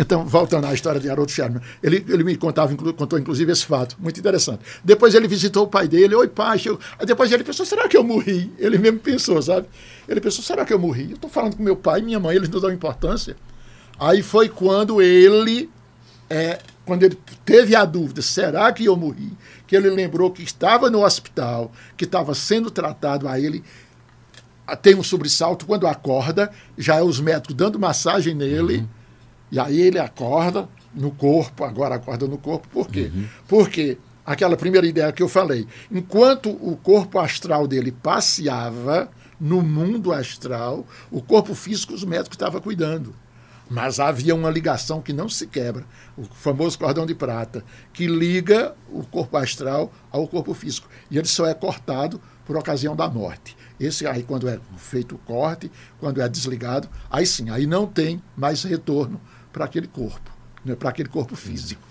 Então, 0.00 0.24
voltando 0.24 0.64
à 0.68 0.72
história 0.72 1.00
de 1.00 1.10
Haroldo 1.10 1.32
Sherman, 1.32 1.60
ele, 1.82 2.04
ele 2.08 2.22
me 2.22 2.36
contava, 2.36 2.72
contou 2.92 3.18
inclusive 3.18 3.50
esse 3.50 3.66
fato, 3.66 3.96
muito 3.98 4.20
interessante. 4.20 4.60
Depois 4.84 5.12
ele 5.12 5.26
visitou 5.26 5.64
o 5.64 5.66
pai 5.66 5.88
dele, 5.88 6.14
oi 6.14 6.28
pai, 6.28 6.60
eu... 6.64 6.78
depois 7.04 7.32
ele 7.32 7.42
pensou, 7.42 7.66
será 7.66 7.88
que 7.88 7.96
eu 7.96 8.04
morri? 8.04 8.52
Ele 8.58 8.78
mesmo 8.78 9.00
pensou, 9.00 9.42
sabe? 9.42 9.66
Ele 10.08 10.20
pensou, 10.20 10.44
será 10.44 10.64
que 10.64 10.72
eu 10.72 10.78
morri? 10.78 11.10
Eu 11.10 11.16
estou 11.16 11.28
falando 11.28 11.56
com 11.56 11.64
meu 11.64 11.74
pai 11.74 11.98
e 11.98 12.04
minha 12.04 12.20
mãe, 12.20 12.36
eles 12.36 12.48
não 12.48 12.60
dão 12.60 12.72
importância. 12.72 13.36
Aí 13.98 14.22
foi 14.22 14.48
quando 14.48 15.02
ele, 15.02 15.68
é, 16.30 16.60
quando 16.86 17.02
ele 17.02 17.18
teve 17.44 17.74
a 17.74 17.84
dúvida, 17.84 18.22
será 18.22 18.72
que 18.72 18.84
eu 18.84 18.94
morri? 18.94 19.32
Que 19.66 19.74
ele 19.74 19.90
lembrou 19.90 20.30
que 20.30 20.44
estava 20.44 20.88
no 20.88 21.04
hospital, 21.04 21.72
que 21.96 22.04
estava 22.04 22.36
sendo 22.36 22.70
tratado 22.70 23.26
a 23.26 23.40
ele, 23.40 23.64
tem 24.80 24.94
um 24.94 25.02
sobressalto, 25.02 25.66
quando 25.66 25.88
acorda, 25.88 26.52
já 26.76 26.96
é 26.96 27.02
os 27.02 27.18
médicos 27.18 27.56
dando 27.56 27.80
massagem 27.80 28.32
nele, 28.32 28.76
uhum. 28.76 28.97
E 29.50 29.58
aí 29.58 29.80
ele 29.80 29.98
acorda 29.98 30.68
no 30.94 31.10
corpo, 31.10 31.64
agora 31.64 31.94
acorda 31.94 32.26
no 32.26 32.38
corpo. 32.38 32.68
Por 32.68 32.88
quê? 32.88 33.10
Uhum. 33.14 33.26
Porque 33.46 33.98
aquela 34.24 34.56
primeira 34.56 34.86
ideia 34.86 35.12
que 35.12 35.22
eu 35.22 35.28
falei, 35.28 35.66
enquanto 35.90 36.50
o 36.50 36.76
corpo 36.76 37.18
astral 37.18 37.66
dele 37.66 37.92
passeava 37.92 39.10
no 39.40 39.62
mundo 39.62 40.12
astral, 40.12 40.86
o 41.10 41.22
corpo 41.22 41.54
físico 41.54 41.94
os 41.94 42.04
médicos 42.04 42.34
estavam 42.34 42.60
cuidando. 42.60 43.14
Mas 43.70 44.00
havia 44.00 44.34
uma 44.34 44.50
ligação 44.50 45.02
que 45.02 45.12
não 45.12 45.28
se 45.28 45.46
quebra, 45.46 45.84
o 46.16 46.24
famoso 46.24 46.78
cordão 46.78 47.04
de 47.04 47.14
prata, 47.14 47.62
que 47.92 48.06
liga 48.06 48.74
o 48.90 49.04
corpo 49.04 49.36
astral 49.36 49.92
ao 50.10 50.26
corpo 50.26 50.54
físico. 50.54 50.88
E 51.10 51.18
ele 51.18 51.28
só 51.28 51.46
é 51.46 51.52
cortado 51.52 52.18
por 52.46 52.56
ocasião 52.56 52.96
da 52.96 53.08
morte. 53.10 53.54
Esse 53.78 54.06
aí, 54.06 54.22
quando 54.22 54.48
é 54.48 54.58
feito 54.78 55.14
o 55.14 55.18
corte, 55.18 55.70
quando 56.00 56.20
é 56.20 56.28
desligado, 56.28 56.88
aí 57.10 57.26
sim, 57.26 57.50
aí 57.50 57.66
não 57.66 57.86
tem 57.86 58.22
mais 58.34 58.62
retorno 58.62 59.20
para 59.58 59.64
aquele 59.64 59.88
corpo, 59.88 60.30
né, 60.64 60.76
para 60.76 60.88
aquele 60.90 61.08
corpo 61.08 61.34
físico. 61.34 61.82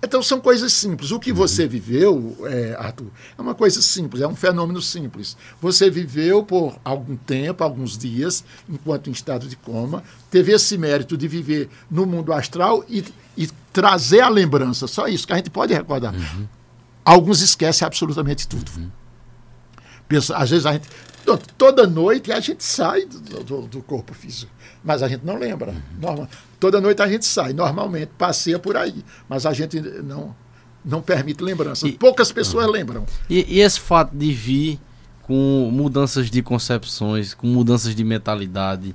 Então 0.00 0.22
são 0.22 0.40
coisas 0.40 0.72
simples. 0.72 1.10
O 1.10 1.18
que 1.18 1.32
você 1.32 1.66
viveu, 1.66 2.36
é, 2.44 2.76
Arthur, 2.78 3.08
é 3.36 3.42
uma 3.42 3.54
coisa 3.56 3.82
simples, 3.82 4.22
é 4.22 4.26
um 4.26 4.36
fenômeno 4.36 4.80
simples. 4.80 5.36
Você 5.60 5.90
viveu 5.90 6.44
por 6.44 6.76
algum 6.84 7.16
tempo, 7.16 7.64
alguns 7.64 7.98
dias, 7.98 8.44
enquanto 8.68 9.10
em 9.10 9.12
estado 9.12 9.48
de 9.48 9.56
coma, 9.56 10.04
teve 10.30 10.52
esse 10.52 10.78
mérito 10.78 11.16
de 11.16 11.26
viver 11.26 11.68
no 11.90 12.06
mundo 12.06 12.32
astral 12.32 12.84
e, 12.88 13.04
e 13.36 13.48
trazer 13.72 14.20
a 14.20 14.28
lembrança. 14.28 14.86
Só 14.86 15.08
isso 15.08 15.26
que 15.26 15.32
a 15.32 15.36
gente 15.36 15.50
pode 15.50 15.74
recordar. 15.74 16.14
Uhum. 16.14 16.46
Alguns 17.04 17.40
esquecem 17.40 17.84
absolutamente 17.84 18.46
tudo. 18.46 18.70
Uhum. 18.76 18.90
Pensa, 20.08 20.36
às 20.36 20.50
vezes 20.50 20.66
a 20.66 20.72
gente. 20.72 20.88
Toda 21.56 21.86
noite 21.86 22.32
a 22.32 22.40
gente 22.40 22.64
sai 22.64 23.04
do, 23.04 23.44
do, 23.44 23.60
do 23.62 23.82
corpo 23.82 24.12
físico, 24.14 24.50
mas 24.82 25.02
a 25.02 25.08
gente 25.08 25.24
não 25.24 25.36
lembra. 25.36 25.74
Normal, 26.00 26.28
toda 26.58 26.80
noite 26.80 27.00
a 27.02 27.08
gente 27.08 27.24
sai, 27.24 27.52
normalmente, 27.52 28.10
passeia 28.18 28.58
por 28.58 28.76
aí, 28.76 29.04
mas 29.28 29.46
a 29.46 29.52
gente 29.52 29.80
não, 29.80 30.34
não 30.84 31.00
permite 31.00 31.42
lembrança. 31.42 31.86
E, 31.86 31.92
Poucas 31.92 32.32
pessoas 32.32 32.66
uhum. 32.66 32.72
lembram. 32.72 33.06
E, 33.28 33.56
e 33.56 33.60
esse 33.60 33.80
fato 33.80 34.16
de 34.16 34.32
vir 34.32 34.80
com 35.22 35.70
mudanças 35.72 36.30
de 36.30 36.42
concepções, 36.42 37.32
com 37.32 37.46
mudanças 37.46 37.94
de 37.94 38.04
mentalidade, 38.04 38.94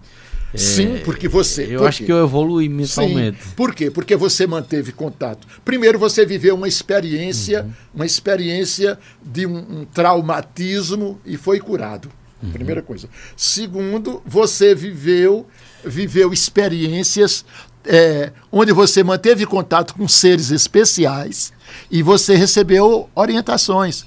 Sim, 0.58 0.96
é, 0.96 1.00
porque 1.00 1.28
você. 1.28 1.66
Eu 1.70 1.80
por 1.80 1.88
acho 1.88 2.04
que 2.04 2.12
eu 2.12 2.24
evolui 2.24 2.68
mentalmente. 2.68 3.44
Sim, 3.44 3.50
por 3.56 3.74
quê? 3.74 3.92
Porque 3.92 4.16
você 4.16 4.48
manteve 4.48 4.92
contato. 4.92 5.48
Primeiro, 5.64 6.00
você 6.00 6.26
viveu 6.26 6.56
uma 6.56 6.68
experiência, 6.68 7.64
uhum. 7.64 7.72
uma 7.96 8.06
experiência 8.06 8.98
de 9.24 9.46
um, 9.46 9.58
um, 9.58 9.86
traumatismo 9.86 11.20
e 11.26 11.38
foi 11.38 11.60
curado. 11.60 12.10
Uhum. 12.42 12.52
Primeira 12.52 12.82
coisa. 12.82 13.08
Segundo, 13.36 14.22
você 14.26 14.74
viveu, 14.74 15.46
viveu 15.84 16.34
experiências 16.34 17.46
é, 17.86 18.32
onde 18.52 18.74
você 18.74 19.04
manteve 19.04 19.46
contato 19.46 19.96
com 19.96 20.08
seres 20.08 20.52
especiais 20.52 21.54
e 21.90 22.04
você 22.04 22.36
recebeu 22.36 23.10
orientações. 23.16 24.06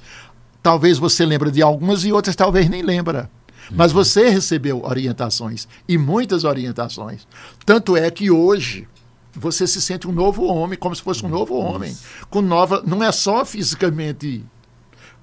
Talvez 0.62 0.98
você 0.98 1.24
lembre 1.24 1.50
de 1.50 1.62
algumas 1.62 2.04
e 2.04 2.12
outras 2.12 2.36
talvez 2.36 2.68
nem 2.68 2.82
lembra. 2.82 3.30
Mas 3.70 3.92
você 3.92 4.28
recebeu 4.28 4.82
orientações 4.84 5.68
e 5.88 5.96
muitas 5.96 6.44
orientações. 6.44 7.26
Tanto 7.64 7.96
é 7.96 8.10
que 8.10 8.30
hoje 8.30 8.88
você 9.32 9.66
se 9.66 9.80
sente 9.80 10.08
um 10.08 10.12
novo 10.12 10.44
homem, 10.44 10.78
como 10.78 10.94
se 10.94 11.02
fosse 11.02 11.24
um 11.24 11.28
novo 11.28 11.54
homem, 11.54 11.96
com 12.28 12.40
nova, 12.40 12.82
não 12.84 13.02
é 13.02 13.12
só 13.12 13.44
fisicamente, 13.44 14.44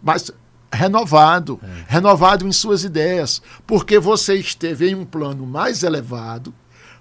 mas 0.02 0.32
renovado, 0.72 1.60
é. 1.64 1.68
renovado 1.88 2.48
em 2.48 2.52
suas 2.52 2.84
ideias, 2.84 3.42
porque 3.66 4.00
você 4.00 4.36
esteve 4.36 4.90
em 4.90 4.96
um 4.96 5.06
plano 5.06 5.46
mais 5.46 5.84
elevado, 5.84 6.54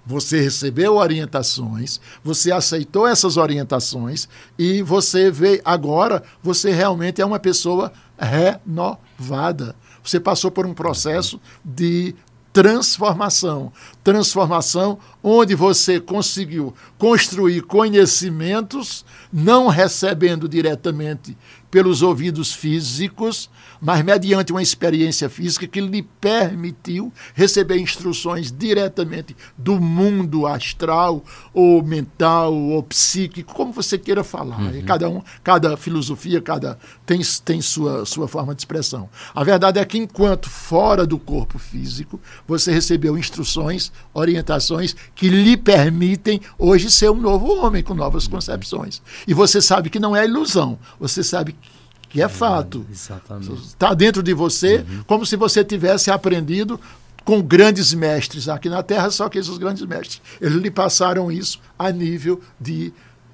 você 0.05 0.39
recebeu 0.39 0.95
orientações, 0.95 1.99
você 2.23 2.51
aceitou 2.51 3.05
essas 3.05 3.35
orientações 3.35 4.27
e 4.57 4.81
você 4.81 5.29
vê 5.29 5.61
agora, 5.65 6.23
você 6.41 6.71
realmente 6.71 7.21
é 7.21 7.25
uma 7.25 7.39
pessoa 7.39 7.91
renovada. 8.17 9.75
Você 10.07 10.21
passou 10.21 10.49
por 10.49 10.65
um 10.65 10.73
processo 10.73 11.39
de 11.63 12.15
transformação. 12.53 13.73
Transformação 14.01 14.97
onde 15.21 15.53
você 15.53 15.99
conseguiu 15.99 16.73
construir 16.97 17.61
conhecimentos, 17.63 19.05
não 19.31 19.67
recebendo 19.67 20.47
diretamente 20.47 21.37
pelos 21.69 22.01
ouvidos 22.01 22.53
físicos, 22.53 23.49
mas 23.81 24.03
mediante 24.03 24.51
uma 24.51 24.61
experiência 24.61 25.29
física 25.29 25.67
que 25.67 25.81
lhe 25.81 26.01
permitiu 26.01 27.11
receber 27.33 27.77
instruções 27.79 28.51
diretamente 28.51 29.35
do 29.57 29.79
mundo 29.79 30.45
astral, 30.47 31.23
ou 31.53 31.83
mental, 31.83 32.53
ou 32.53 32.83
psíquico, 32.83 33.53
como 33.53 33.71
você 33.71 33.97
queira 33.97 34.23
falar. 34.23 34.59
Uhum. 34.59 34.83
Cada 34.85 35.09
um, 35.09 35.21
cada 35.43 35.77
filosofia, 35.77 36.41
cada 36.41 36.77
tem, 37.05 37.21
tem 37.43 37.61
sua, 37.61 38.05
sua 38.05 38.27
forma 38.27 38.53
de 38.53 38.61
expressão. 38.61 39.09
A 39.33 39.43
verdade 39.43 39.79
é 39.79 39.85
que, 39.85 39.97
enquanto 39.97 40.49
fora 40.49 41.05
do 41.05 41.17
corpo 41.17 41.57
físico, 41.59 42.19
você 42.47 42.71
recebeu 42.71 43.17
instruções, 43.17 43.91
orientações 44.13 44.95
que 45.15 45.29
lhe 45.29 45.55
permitem 45.57 46.41
hoje 46.57 46.89
ser 46.91 47.09
um 47.09 47.19
novo 47.19 47.47
homem 47.57 47.83
com 47.83 47.93
novas 47.93 48.25
uhum. 48.25 48.31
concepções. 48.31 49.01
E 49.27 49.33
você 49.33 49.61
sabe 49.61 49.89
que 49.89 49.99
não 49.99 50.15
é 50.15 50.25
ilusão, 50.25 50.77
você 50.99 51.23
sabe 51.23 51.53
que 51.53 51.76
é 52.15 52.27
fato. 52.27 52.85
Exatamente. 52.91 53.53
Está 53.53 53.93
dentro 53.93 54.23
de 54.23 54.33
você, 54.33 54.77
uhum. 54.77 55.03
como 55.05 55.25
se 55.25 55.35
você 55.35 55.63
tivesse 55.63 56.09
aprendido 56.09 56.79
com 57.27 57.41
grandes 57.41 57.93
mestres 57.93 58.47
aqui 58.47 58.69
na 58.69 58.81
Terra, 58.81 59.11
só 59.11 59.27
que 59.27 59.37
esses 59.37 59.57
grandes 59.57 59.85
mestres, 59.85 60.21
eles 60.39 60.61
lhe 60.61 60.71
passaram 60.71 61.29
isso 61.29 61.59
a 61.77 61.91
nível 61.91 62.39
de, 62.57 62.93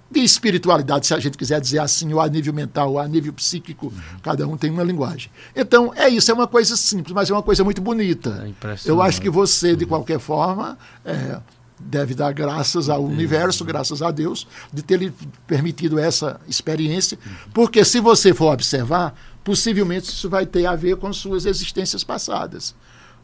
de 0.09 0.19
espiritualidade, 0.19 1.05
se 1.05 1.13
a 1.13 1.19
gente 1.19 1.37
quiser 1.37 1.61
dizer 1.61 1.77
assim, 1.77 2.11
ou 2.11 2.19
a 2.19 2.27
nível 2.27 2.51
mental, 2.53 2.93
ou 2.93 2.99
a 2.99 3.07
nível 3.07 3.31
psíquico, 3.33 3.87
uhum. 3.87 4.19
cada 4.23 4.47
um 4.47 4.57
tem 4.57 4.71
uma 4.71 4.81
linguagem. 4.81 5.29
Então, 5.55 5.93
é 5.95 6.09
isso, 6.09 6.31
é 6.31 6.33
uma 6.33 6.47
coisa 6.47 6.75
simples, 6.75 7.13
mas 7.13 7.29
é 7.29 7.33
uma 7.33 7.43
coisa 7.43 7.63
muito 7.63 7.83
bonita. 7.83 8.43
É 8.43 8.47
Eu 8.89 8.99
acho 8.99 9.21
que 9.21 9.29
você, 9.29 9.75
de 9.75 9.83
uhum. 9.83 9.89
qualquer 9.89 10.19
forma, 10.19 10.75
é, 11.05 11.39
deve 11.79 12.13
dar 12.13 12.31
graças 12.33 12.89
ao 12.89 13.03
universo, 13.03 13.65
graças 13.65 14.01
a 14.01 14.11
Deus, 14.11 14.47
de 14.71 14.81
ter 14.81 14.97
lhe 14.97 15.13
permitido 15.47 15.99
essa 15.99 16.39
experiência, 16.47 17.17
porque 17.53 17.83
se 17.83 17.99
você 17.99 18.33
for 18.33 18.53
observar, 18.53 19.15
possivelmente 19.43 20.09
isso 20.09 20.29
vai 20.29 20.45
ter 20.45 20.65
a 20.65 20.75
ver 20.75 20.97
com 20.97 21.11
suas 21.11 21.45
existências 21.45 22.03
passadas. 22.03 22.75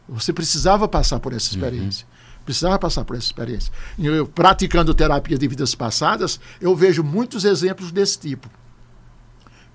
Você 0.08 0.32
precisava 0.32 0.88
passar 0.88 1.20
por 1.20 1.32
essa 1.32 1.50
experiência. 1.50 2.06
Precisava 2.44 2.78
passar 2.78 3.04
por 3.04 3.16
essa 3.16 3.26
experiência. 3.26 3.72
Eu, 3.98 4.26
praticando 4.26 4.92
terapia 4.94 5.38
de 5.38 5.46
vidas 5.46 5.74
passadas, 5.74 6.40
eu 6.60 6.74
vejo 6.74 7.04
muitos 7.04 7.44
exemplos 7.44 7.92
desse 7.92 8.18
tipo. 8.18 8.50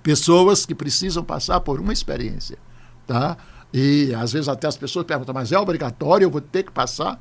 Pessoas 0.02 0.66
que 0.66 0.74
precisam 0.74 1.24
passar 1.24 1.60
por 1.60 1.80
uma 1.80 1.92
experiência. 1.92 2.58
Tá? 3.06 3.36
E 3.72 4.14
às 4.14 4.32
vezes 4.32 4.48
até 4.48 4.66
as 4.66 4.76
pessoas 4.76 5.06
perguntam, 5.06 5.34
mas 5.34 5.52
é 5.52 5.58
obrigatório, 5.58 6.26
eu 6.26 6.30
vou 6.30 6.40
ter 6.40 6.64
que 6.64 6.72
passar? 6.72 7.20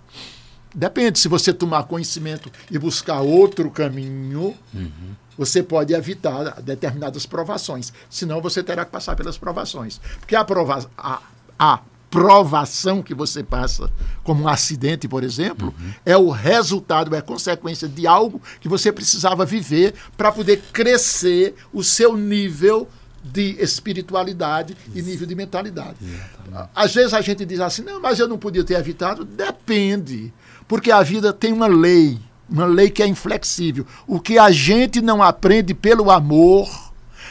Depende, 0.76 1.18
se 1.18 1.30
você 1.30 1.54
tomar 1.54 1.84
conhecimento 1.84 2.52
e 2.70 2.78
buscar 2.78 3.22
outro 3.22 3.72
caminho, 3.72 4.54
uhum. 4.74 5.16
você 5.38 5.64
pode 5.64 5.94
evitar 5.94 6.62
determinadas 6.62 7.26
provações. 7.26 7.94
Senão 8.10 8.42
você 8.42 8.62
terá 8.62 8.84
que 8.84 8.92
passar 8.92 9.16
pelas 9.16 9.38
provações. 9.38 10.02
Porque 10.20 10.36
a, 10.36 10.44
prova 10.44 10.86
a, 10.98 11.22
a 11.58 11.80
provação 12.10 13.02
que 13.02 13.14
você 13.14 13.42
passa, 13.42 13.90
como 14.22 14.44
um 14.44 14.48
acidente, 14.50 15.08
por 15.08 15.24
exemplo, 15.24 15.74
uhum. 15.80 15.94
é 16.06 16.18
o 16.18 16.30
resultado, 16.30 17.16
é 17.16 17.22
consequência 17.22 17.88
de 17.88 18.06
algo 18.06 18.42
que 18.60 18.68
você 18.68 18.92
precisava 18.92 19.46
viver 19.46 19.94
para 20.18 20.30
poder 20.30 20.62
crescer 20.74 21.56
o 21.72 21.84
seu 21.84 22.18
nível 22.18 22.88
de 23.24 23.56
espiritualidade 23.62 24.78
Isso. 24.88 24.98
e 24.98 25.02
nível 25.02 25.26
de 25.26 25.36
mentalidade. 25.36 25.98
Exatamente. 26.02 26.70
Às 26.76 26.94
vezes 26.94 27.14
a 27.14 27.22
gente 27.22 27.44
diz 27.46 27.60
assim, 27.60 27.82
não, 27.82 28.00
mas 28.00 28.20
eu 28.20 28.28
não 28.28 28.38
podia 28.38 28.64
ter 28.64 28.76
evitado. 28.76 29.26
Depende. 29.26 30.32
Porque 30.68 30.92
a 30.92 31.02
vida 31.04 31.32
tem 31.32 31.54
uma 31.54 31.68
lei, 31.68 32.20
uma 32.50 32.66
lei 32.66 32.90
que 32.90 33.04
é 33.04 33.08
inflexível. 33.08 33.86
O 34.08 34.20
que 34.20 34.38
a 34.38 34.52
gente 34.52 35.02
não 35.02 35.22
aprende 35.22 35.74
pelo 35.74 36.10
amor, 36.10 36.68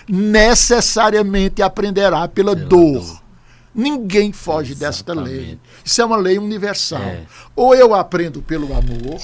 necessariamente 0.08 1.62
aprenderá 1.62 2.28
pela, 2.28 2.54
pela 2.54 2.54
dor. 2.54 3.00
dor. 3.00 3.24
Ninguém 3.74 4.32
foge 4.32 4.72
Exatamente. 4.72 5.04
desta 5.04 5.14
lei. 5.14 5.58
Isso 5.84 6.00
é 6.00 6.04
uma 6.04 6.16
lei 6.16 6.38
universal. 6.38 7.02
É. 7.02 7.26
Ou 7.56 7.74
eu 7.74 7.92
aprendo 7.92 8.40
pelo 8.40 8.72
amor, 8.72 9.20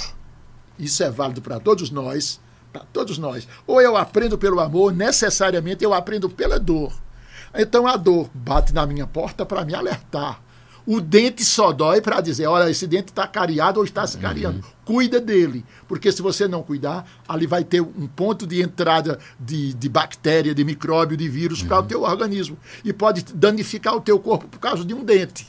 isso 0.76 1.02
é 1.04 1.10
válido 1.10 1.40
para 1.40 1.60
todos 1.60 1.90
nós, 1.90 2.40
para 2.72 2.82
todos 2.92 3.16
nós. 3.16 3.46
Ou 3.64 3.80
eu 3.80 3.96
aprendo 3.96 4.36
pelo 4.36 4.58
amor, 4.58 4.92
necessariamente 4.92 5.84
eu 5.84 5.94
aprendo 5.94 6.28
pela 6.28 6.58
dor. 6.58 6.92
Então 7.54 7.86
a 7.86 7.96
dor 7.96 8.28
bate 8.34 8.72
na 8.72 8.84
minha 8.86 9.06
porta 9.06 9.46
para 9.46 9.64
me 9.64 9.74
alertar 9.74 10.40
o 10.86 11.00
dente 11.00 11.44
só 11.44 11.72
dói 11.72 12.00
para 12.00 12.20
dizer, 12.20 12.46
olha, 12.46 12.70
esse 12.70 12.86
dente 12.86 13.08
está 13.08 13.26
cariado 13.26 13.78
ou 13.78 13.84
está 13.84 14.06
se 14.06 14.16
uhum. 14.16 14.22
cariando. 14.22 14.56
Uhum. 14.58 14.72
Cuida 14.84 15.20
dele, 15.20 15.64
porque 15.86 16.10
se 16.10 16.20
você 16.20 16.48
não 16.48 16.62
cuidar, 16.62 17.06
ali 17.28 17.46
vai 17.46 17.62
ter 17.62 17.80
um 17.80 18.06
ponto 18.06 18.46
de 18.46 18.60
entrada 18.60 19.18
de, 19.38 19.72
de 19.74 19.88
bactéria, 19.88 20.54
de 20.54 20.64
micróbio, 20.64 21.16
de 21.16 21.28
vírus 21.28 21.62
uhum. 21.62 21.68
para 21.68 21.80
o 21.80 21.82
teu 21.84 22.02
organismo. 22.02 22.58
E 22.84 22.92
pode 22.92 23.22
danificar 23.34 23.94
o 23.94 24.00
teu 24.00 24.18
corpo 24.18 24.48
por 24.48 24.58
causa 24.58 24.84
de 24.84 24.94
um 24.94 25.04
dente. 25.04 25.46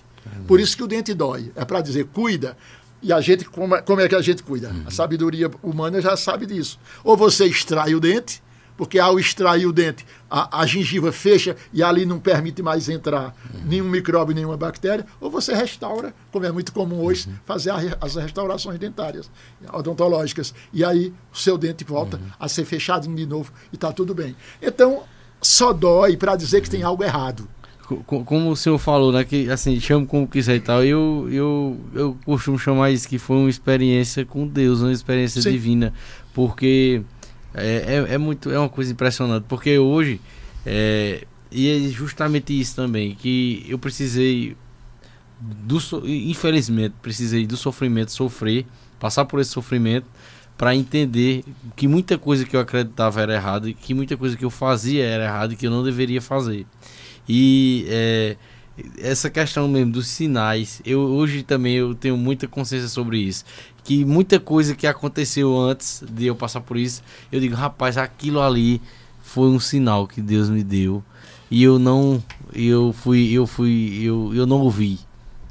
Por 0.48 0.60
isso 0.60 0.78
que 0.78 0.84
o 0.84 0.88
dente 0.88 1.14
dói. 1.14 1.52
É 1.56 1.66
para 1.66 1.82
dizer, 1.82 2.06
cuida. 2.06 2.56
E 3.02 3.12
a 3.12 3.20
gente, 3.20 3.46
como 3.46 3.76
é, 3.76 3.82
como 3.82 4.00
é 4.00 4.08
que 4.08 4.16
a 4.16 4.22
gente 4.22 4.44
cuida? 4.44 4.72
A 4.86 4.92
sabedoria 4.92 5.50
humana 5.64 6.00
já 6.02 6.16
sabe 6.16 6.46
disso. 6.46 6.80
Ou 7.04 7.18
você 7.18 7.46
extrai 7.46 7.96
o 7.96 8.00
dente, 8.00 8.44
porque 8.82 8.98
ao 8.98 9.20
extrair 9.20 9.68
o 9.68 9.72
dente, 9.72 10.04
a, 10.28 10.62
a 10.62 10.66
gengiva 10.66 11.12
fecha 11.12 11.56
e 11.72 11.84
ali 11.84 12.04
não 12.04 12.18
permite 12.20 12.64
mais 12.64 12.90
entrar 12.90 13.32
nenhum 13.64 13.88
micróbio, 13.88 14.34
nenhuma 14.34 14.58
bactéria, 14.58 15.06
ou 15.20 15.30
você 15.30 15.54
restaura, 15.54 16.16
como 16.32 16.48
é 16.48 16.52
muito 16.52 16.74
comum 16.74 17.00
hoje, 17.00 17.30
fazer 17.46 17.70
a, 17.70 17.78
as 18.02 18.16
restaurações 18.16 18.80
dentárias, 18.80 19.30
odontológicas. 19.72 20.52
E 20.74 20.84
aí 20.84 21.14
o 21.32 21.38
seu 21.38 21.60
dente 21.60 21.84
volta 21.84 22.20
a 22.40 22.48
ser 22.48 22.66
fechadinho 22.66 23.16
de 23.16 23.28
novo 23.28 23.52
e 23.72 23.76
está 23.76 23.92
tudo 23.92 24.16
bem. 24.16 24.36
Então, 24.60 25.04
só 25.40 25.72
dói 25.74 26.18
para 26.18 26.36
dizer 26.36 26.62
que 26.62 26.70
tem 26.72 26.82
algo 26.82 27.04
errado. 27.04 27.48
Co- 28.08 28.24
Como 28.26 28.50
o 28.50 28.56
senhor 28.56 28.80
falou, 28.80 29.12
né? 29.12 29.24
Que 29.24 29.48
assim, 29.52 29.80
chama 29.80 30.08
como 30.08 30.28
quiser 30.28 30.56
e 30.56 30.60
tal. 30.60 30.84
Eu, 30.84 31.28
eu, 31.32 31.80
eu 31.94 32.18
costumo 32.26 32.58
chamar 32.58 32.90
isso 32.90 33.08
que 33.08 33.20
foi 33.20 33.38
uma 33.38 33.50
experiência 33.50 34.26
com 34.26 34.48
Deus, 34.48 34.82
uma 34.82 34.92
experiência 34.92 35.40
Sim. 35.40 35.52
divina. 35.52 35.94
Porque 36.34 37.04
é, 37.54 38.06
é, 38.10 38.14
é 38.14 38.18
muito, 38.18 38.50
é 38.52 38.58
uma 38.58 38.70
coisa 38.70 38.92
impressionante. 38.92 39.46
Porque 39.48 39.78
hoje, 39.78 40.20
é, 40.66 41.26
e 41.52 41.70
é 41.70 41.90
justamente 41.90 42.58
isso 42.58 42.76
também, 42.76 43.16
que 43.16 43.66
eu 43.68 43.78
precisei 43.78 44.56
do 45.42 45.80
infelizmente 46.06 46.94
precisei 47.02 47.48
do 47.48 47.58
sofrimento 47.58 48.12
sofrer, 48.12 48.66
passar 49.00 49.26
por 49.26 49.40
esse 49.40 49.50
sofrimento 49.50 50.06
para 50.56 50.76
entender 50.76 51.44
que 51.76 51.88
muita 51.88 52.18
coisa 52.18 52.46
que 52.46 52.56
eu 52.56 52.60
acreditava 52.60 53.20
era 53.22 53.34
errada 53.34 53.74
que 53.74 53.96
muita 53.96 54.16
coisa 54.16 54.38
que 54.38 54.46
eu 54.46 54.52
fazia 54.52 55.04
era 55.04 55.24
errada 55.24 55.54
e 55.54 55.56
que 55.56 55.66
eu 55.66 55.72
não 55.72 55.84
deveria 55.84 56.22
fazer. 56.22 56.68
E 57.28 57.86
é, 57.90 58.38
essa 59.00 59.30
questão 59.30 59.68
mesmo 59.68 59.92
dos 59.92 60.08
sinais, 60.08 60.82
eu 60.86 61.00
hoje 61.00 61.44
também 61.44 61.76
eu 61.76 61.96
tenho 61.96 62.16
muita 62.18 62.48
consciência 62.48 62.88
sobre 62.88 63.18
isso, 63.18 63.44
que 63.84 64.06
muita 64.06 64.40
coisa 64.40 64.76
que 64.76 64.86
aconteceu 64.86 65.58
antes 65.58 66.04
de 66.10 66.28
eu 66.28 66.36
passar 66.36 66.62
por 66.62 66.78
isso, 66.78 67.02
eu 67.32 67.40
digo, 67.40 67.56
rapaz, 67.56 67.98
aquilo 67.98 68.42
ali 68.42 68.82
foi 69.22 69.50
um 69.50 69.60
sinal 69.60 70.08
que 70.08 70.22
Deus 70.22 70.50
me 70.50 70.64
deu 70.64 71.04
e 71.50 71.64
eu 71.64 71.78
não 71.78 72.24
eu 72.54 72.94
fui 72.94 73.32
eu 73.32 73.46
fui 73.46 74.00
eu, 74.04 74.34
eu 74.34 74.46
não 74.46 74.60
ouvi. 74.60 75.00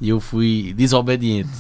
E 0.01 0.09
eu 0.09 0.19
fui 0.19 0.73
desobediente. 0.75 1.51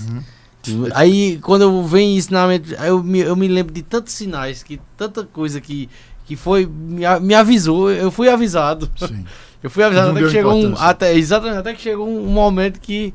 Aí, 0.95 1.39
quando 1.43 1.63
eu 1.63 1.85
venho 1.85 2.17
isso 2.17 2.33
na 2.33 2.47
mente, 2.47 2.75
eu 2.87 3.03
me, 3.03 3.21
eu 3.21 3.37
me 3.37 3.49
lembro 3.49 3.73
de 3.73 3.83
tantos 3.83 4.15
sinais, 4.15 4.63
que 4.63 4.81
tanta 4.97 5.25
coisa 5.25 5.61
que, 5.61 5.89
que 6.27 6.37
foi, 6.37 6.67
me, 6.67 7.03
me 7.21 7.35
avisou, 7.35 7.91
eu 7.91 8.11
fui 8.11 8.29
avisado. 8.29 8.91
Sim. 8.97 9.25
Eu 9.63 9.69
fui 9.69 9.85
avisado 9.85 10.13
até 10.13 10.23
que 10.23 10.31
chegou 10.31 10.55
um, 10.55 10.75
até, 10.79 11.15
exatamente, 11.15 11.59
até 11.59 11.75
que 11.75 11.83
chegou 11.83 12.09
um 12.09 12.29
momento 12.29 12.81
que 12.81 13.13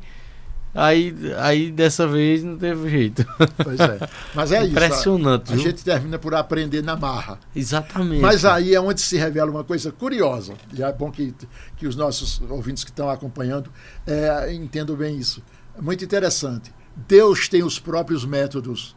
aí, 0.76 1.16
aí 1.38 1.72
dessa 1.72 2.08
vez 2.08 2.44
não 2.44 2.58
teve 2.58 2.90
jeito. 2.90 3.26
Pois 3.64 3.80
é. 3.80 4.00
Mas 4.36 4.52
é 4.52 4.62
isso. 4.62 4.72
Impressionante, 4.72 5.54
A 5.54 5.56
viu? 5.56 5.64
gente 5.64 5.84
termina 5.84 6.20
por 6.20 6.36
aprender 6.36 6.84
na 6.84 6.96
marra. 6.96 7.40
Exatamente. 7.56 8.22
Mas 8.22 8.44
aí 8.46 8.76
é 8.76 8.82
onde 8.82 9.00
se 9.02 9.18
revela 9.18 9.50
uma 9.50 9.64
coisa 9.64 9.92
curiosa, 9.92 10.54
e 10.74 10.84
é 10.84 10.92
bom 10.92 11.10
que, 11.10 11.34
que 11.78 11.88
os 11.88 11.96
nossos 11.96 12.42
ouvintes 12.50 12.84
que 12.84 12.92
estão 12.92 13.10
acompanhando 13.10 13.72
é, 14.06 14.54
entendam 14.54 14.96
bem 14.96 15.18
isso. 15.18 15.42
É 15.78 15.82
muito 15.82 16.04
interessante. 16.04 16.74
Deus 17.08 17.48
tem 17.50 17.64
os 17.64 17.80
próprios 17.80 18.26
métodos 18.26 18.96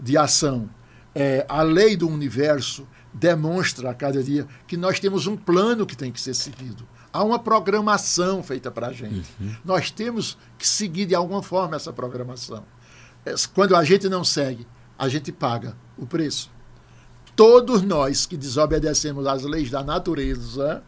de 0.00 0.16
ação. 0.16 0.68
É, 1.14 1.44
a 1.48 1.62
lei 1.62 1.96
do 1.96 2.08
universo 2.08 2.86
demonstra 3.12 3.90
a 3.90 3.94
cada 3.94 4.22
dia 4.22 4.46
que 4.66 4.76
nós 4.76 5.00
temos 5.00 5.26
um 5.26 5.36
plano 5.36 5.86
que 5.86 5.96
tem 5.96 6.12
que 6.12 6.20
ser 6.20 6.34
seguido. 6.34 6.86
Há 7.18 7.24
uma 7.24 7.38
programação 7.38 8.42
feita 8.42 8.70
para 8.70 8.88
a 8.88 8.92
gente. 8.92 9.28
Nós 9.64 9.90
temos 9.90 10.38
que 10.56 10.66
seguir 10.66 11.06
de 11.06 11.14
alguma 11.14 11.42
forma 11.42 11.76
essa 11.76 11.92
programação. 11.92 12.64
É, 13.24 13.34
Quando 13.54 13.74
a 13.74 13.82
gente 13.82 14.08
não 14.08 14.22
segue, 14.22 14.66
a 14.98 15.08
gente 15.08 15.32
paga 15.32 15.76
o 15.96 16.06
preço 16.06 16.50
todos 17.38 17.82
nós 17.82 18.26
que 18.26 18.36
desobedecemos 18.36 19.24
às 19.24 19.44
leis 19.44 19.70
da 19.70 19.84
natureza, 19.84 20.82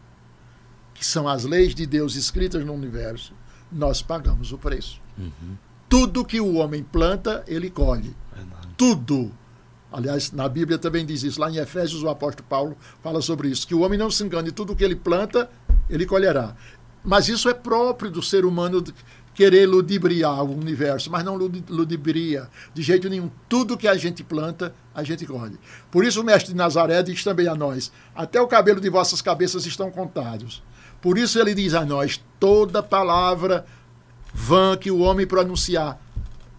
que 0.93 1.05
são 1.05 1.25
as 1.25 1.45
leis 1.45 1.73
de 1.73 1.85
Deus 1.85 2.15
escritas 2.15 2.65
no 2.65 2.73
universo, 2.73 3.33
nós 3.71 4.01
pagamos 4.01 4.51
o 4.51 4.57
preço. 4.57 4.99
Tudo 5.87 6.25
que 6.25 6.41
o 6.41 6.55
homem 6.55 6.83
planta, 6.83 7.41
ele 7.47 7.69
colhe. 7.69 8.13
Tudo. 8.75 9.31
Aliás, 9.91 10.31
na 10.31 10.47
Bíblia 10.47 10.77
também 10.77 11.05
diz 11.05 11.23
isso. 11.23 11.39
Lá 11.39 11.51
em 11.51 11.57
Efésios, 11.57 12.01
o 12.01 12.09
apóstolo 12.09 12.47
Paulo 12.47 12.77
fala 13.03 13.21
sobre 13.21 13.49
isso: 13.49 13.67
que 13.67 13.75
o 13.75 13.81
homem 13.81 13.99
não 13.99 14.09
se 14.09 14.23
engane, 14.23 14.51
tudo 14.51 14.75
que 14.75 14.83
ele 14.83 14.95
planta, 14.95 15.49
ele 15.89 16.05
colherá. 16.05 16.55
Mas 17.03 17.27
isso 17.27 17.49
é 17.49 17.53
próprio 17.53 18.11
do 18.11 18.21
ser 18.21 18.45
humano 18.45 18.83
querer 19.33 19.65
ludibriar 19.65 20.43
o 20.43 20.51
universo, 20.57 21.09
mas 21.09 21.23
não 21.23 21.35
ludi- 21.35 21.63
ludibria 21.67 22.49
de 22.73 22.81
jeito 22.81 23.09
nenhum. 23.09 23.29
Tudo 23.49 23.77
que 23.77 23.87
a 23.87 23.95
gente 23.95 24.23
planta, 24.23 24.73
a 24.93 25.03
gente 25.03 25.25
colhe. 25.25 25.57
Por 25.89 26.05
isso 26.05 26.21
o 26.21 26.23
mestre 26.23 26.51
de 26.51 26.57
Nazaré 26.57 27.01
diz 27.01 27.23
também 27.23 27.47
a 27.47 27.55
nós: 27.55 27.91
até 28.15 28.39
o 28.39 28.47
cabelo 28.47 28.79
de 28.79 28.89
vossas 28.89 29.21
cabeças 29.21 29.65
estão 29.65 29.89
contados. 29.89 30.61
Por 31.01 31.17
isso 31.17 31.39
ele 31.39 31.53
diz 31.53 31.73
a 31.73 31.83
nós: 31.83 32.21
toda 32.39 32.83
palavra 32.83 33.65
vã 34.33 34.77
que 34.77 34.91
o 34.91 34.99
homem 34.99 35.25
pronunciar, 35.27 35.99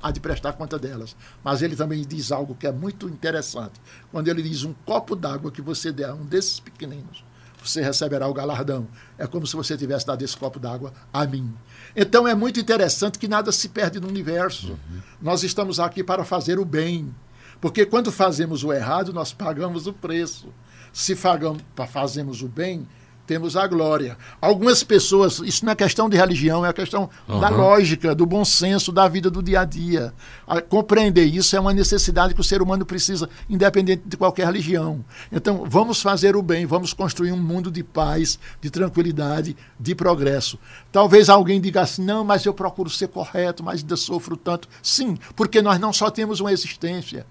há 0.03 0.11
de 0.11 0.21
prestar 0.21 0.55
conta 0.55 0.79
delas. 0.79 1.17
Mas 1.45 1.63
ele 1.63 1.77
também 1.77 2.03
diz 2.03 2.33
algo 2.33 2.55
que 2.55 2.67
é 2.67 2.73
muito 2.73 3.09
interessante. 3.09 3.81
Quando 4.11 4.29
ele 4.29 4.43
diz 4.43 4.65
um 4.65 4.75
copo 4.85 5.15
d'água 5.15 5.53
que 5.53 5.63
você 5.63 5.93
der 5.93 6.11
a 6.11 6.15
um 6.15 6.25
desses 6.25 6.59
pequeninos, 6.59 7.25
você 7.63 7.81
receberá 7.81 8.27
o 8.27 8.35
galardão. 8.35 8.89
É 9.17 9.27
como 9.27 9.47
se 9.47 9.55
você 9.55 9.77
tivesse 9.77 10.07
dado 10.07 10.23
esse 10.23 10.37
copo 10.37 10.59
d'água 10.59 10.93
a 11.13 11.25
mim. 11.25 11.55
Então 11.95 12.27
é 12.27 12.35
muito 12.35 12.59
interessante 12.59 13.19
que 13.19 13.29
nada 13.29 13.53
se 13.53 13.69
perde 13.69 14.01
no 14.01 14.09
universo. 14.09 14.77
Nós 15.21 15.45
estamos 15.45 15.79
aqui 15.79 16.03
para 16.03 16.25
fazer 16.25 16.59
o 16.59 16.65
bem. 16.65 17.15
Porque 17.61 17.87
quando 17.87 18.11
fazemos 18.11 18.65
o 18.65 18.73
errado, 18.73 19.13
nós 19.13 19.33
pagamos 19.33 19.87
o 19.87 19.93
preço. 19.93 20.49
Se 20.93 21.17
fazemos 21.17 22.43
o 22.43 22.49
bem, 22.49 22.89
temos 23.33 23.57
a 23.57 23.67
glória. 23.67 24.19
Algumas 24.43 24.85
pessoas, 24.85 25.39
isso 25.39 25.65
não 25.65 25.73
é 25.73 25.75
questão 25.75 26.07
de 26.07 26.19
religião, 26.19 26.67
é 26.67 26.69
a 26.69 26.73
questão 26.73 27.09
da 27.27 27.49
lógica, 27.49 28.15
do 28.15 28.27
bom 28.27 28.45
senso, 28.45 28.93
da 28.93 29.09
vida 29.09 29.31
do 29.31 29.43
dia 29.43 29.61
a 29.61 29.65
dia. 29.65 30.13
A- 30.47 30.61
compreender 30.61 31.25
isso 31.25 31.57
é 31.57 31.61
uma 31.61 31.73
necessidade 31.73 32.35
que 32.35 32.41
o 32.43 32.45
ser 32.45 32.61
humano 32.61 32.85
precisa, 32.85 33.31
independente 33.49 34.03
de 34.05 34.19
qualquer 34.19 34.45
religião. 34.45 35.03
Então, 35.31 35.65
vamos 35.67 36.03
fazer 36.03 36.37
o 36.37 36.43
bem, 36.43 36.67
vamos 36.67 36.93
construir 36.93 37.33
um 37.33 37.41
mundo 37.41 37.71
de 37.71 37.83
paz, 37.83 38.39
de 38.61 38.69
tranquilidade, 38.69 39.57
de 39.81 39.95
progresso. 39.95 40.59
Talvez 40.93 41.31
alguém 41.31 41.59
diga 41.59 41.81
assim: 41.81 42.05
não, 42.05 42.23
mas 42.23 42.45
eu 42.45 42.53
procuro 42.53 42.91
ser 42.91 43.09
correto, 43.09 43.65
mas 43.65 43.81
ainda 43.81 43.97
sofro 43.97 44.37
tanto. 44.37 44.69
Sim, 44.83 45.17
porque 45.35 45.63
nós 45.63 45.81
não 45.81 45.91
só 45.93 46.11
temos 46.11 46.39
uma 46.39 46.53
existência 46.53 47.25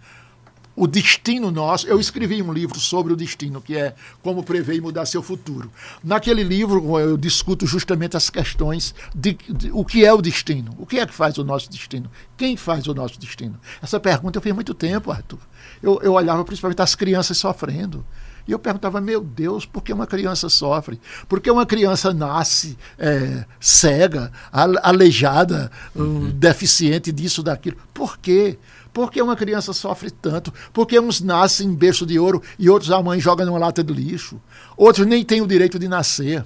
o 0.82 0.88
destino 0.88 1.52
nosso. 1.52 1.86
Eu 1.86 2.00
escrevi 2.00 2.42
um 2.42 2.52
livro 2.52 2.80
sobre 2.80 3.14
o 3.14 3.16
destino, 3.16 3.62
que 3.62 3.78
é 3.78 3.94
como 4.24 4.42
prever 4.42 4.78
e 4.78 4.82
mudar 4.82 5.06
seu 5.06 5.22
futuro. 5.22 5.72
Naquele 6.04 6.42
livro 6.42 6.98
eu 6.98 7.16
discuto 7.18 7.68
justamente 7.68 8.18
as 8.18 8.32
questões 8.32 8.96
de, 9.14 9.34
de 9.48 9.70
o 9.72 9.86
que 9.86 10.04
é 10.04 10.12
o 10.12 10.20
destino, 10.24 10.76
o 10.80 10.86
que 10.88 10.98
é 11.00 11.06
que 11.06 11.14
faz 11.14 11.38
o 11.38 11.44
nosso 11.44 11.70
destino, 11.70 12.10
quem 12.36 12.58
faz 12.58 12.88
o 12.88 12.96
nosso 12.96 13.20
destino. 13.20 13.60
Essa 13.80 14.00
pergunta 14.00 14.40
eu 14.40 14.42
fiz 14.42 14.56
muito 14.56 14.74
tempo, 14.74 15.12
Arthur. 15.12 15.38
Eu, 15.84 16.00
eu 16.02 16.14
olhava 16.14 16.44
principalmente 16.44 16.82
as 16.82 16.96
crianças 16.96 17.38
sofrendo. 17.38 18.04
E 18.48 18.52
eu 18.52 18.58
perguntava, 18.58 19.00
meu 19.00 19.22
Deus, 19.22 19.68
por 19.68 19.84
que 19.84 19.94
uma 19.94 20.08
criança 20.08 20.50
sofre? 20.50 21.00
Por 21.30 21.40
que 21.40 21.52
uma 21.52 21.64
criança 21.64 22.12
nasce 22.12 22.76
é, 22.98 23.46
cega, 23.60 24.32
ale- 24.52 24.80
aleijada, 24.82 25.72
um, 25.96 26.28
deficiente 26.32 27.12
disso, 27.12 27.44
daquilo? 27.44 27.78
Por 27.94 28.18
quê? 28.18 28.58
Por 28.94 29.12
que 29.12 29.22
uma 29.22 29.36
criança 29.36 29.72
sofre 29.72 30.12
tanto? 30.12 30.54
Porque 30.74 31.00
uns 31.00 31.22
nascem 31.22 31.68
em 31.68 31.76
berço 31.76 32.06
de 32.06 32.20
ouro 32.20 32.42
e 32.60 32.70
outros 32.70 32.92
a 32.92 33.02
mãe 33.02 33.20
joga 33.20 33.46
numa 33.46 33.58
lata 33.58 33.84
de 33.84 33.94
lixo. 33.94 34.40
Outros 34.76 35.08
nem 35.08 35.24
têm 35.24 35.42
o 35.42 35.48
direito 35.48 35.80
de 35.80 35.88
nascer. 35.88 36.46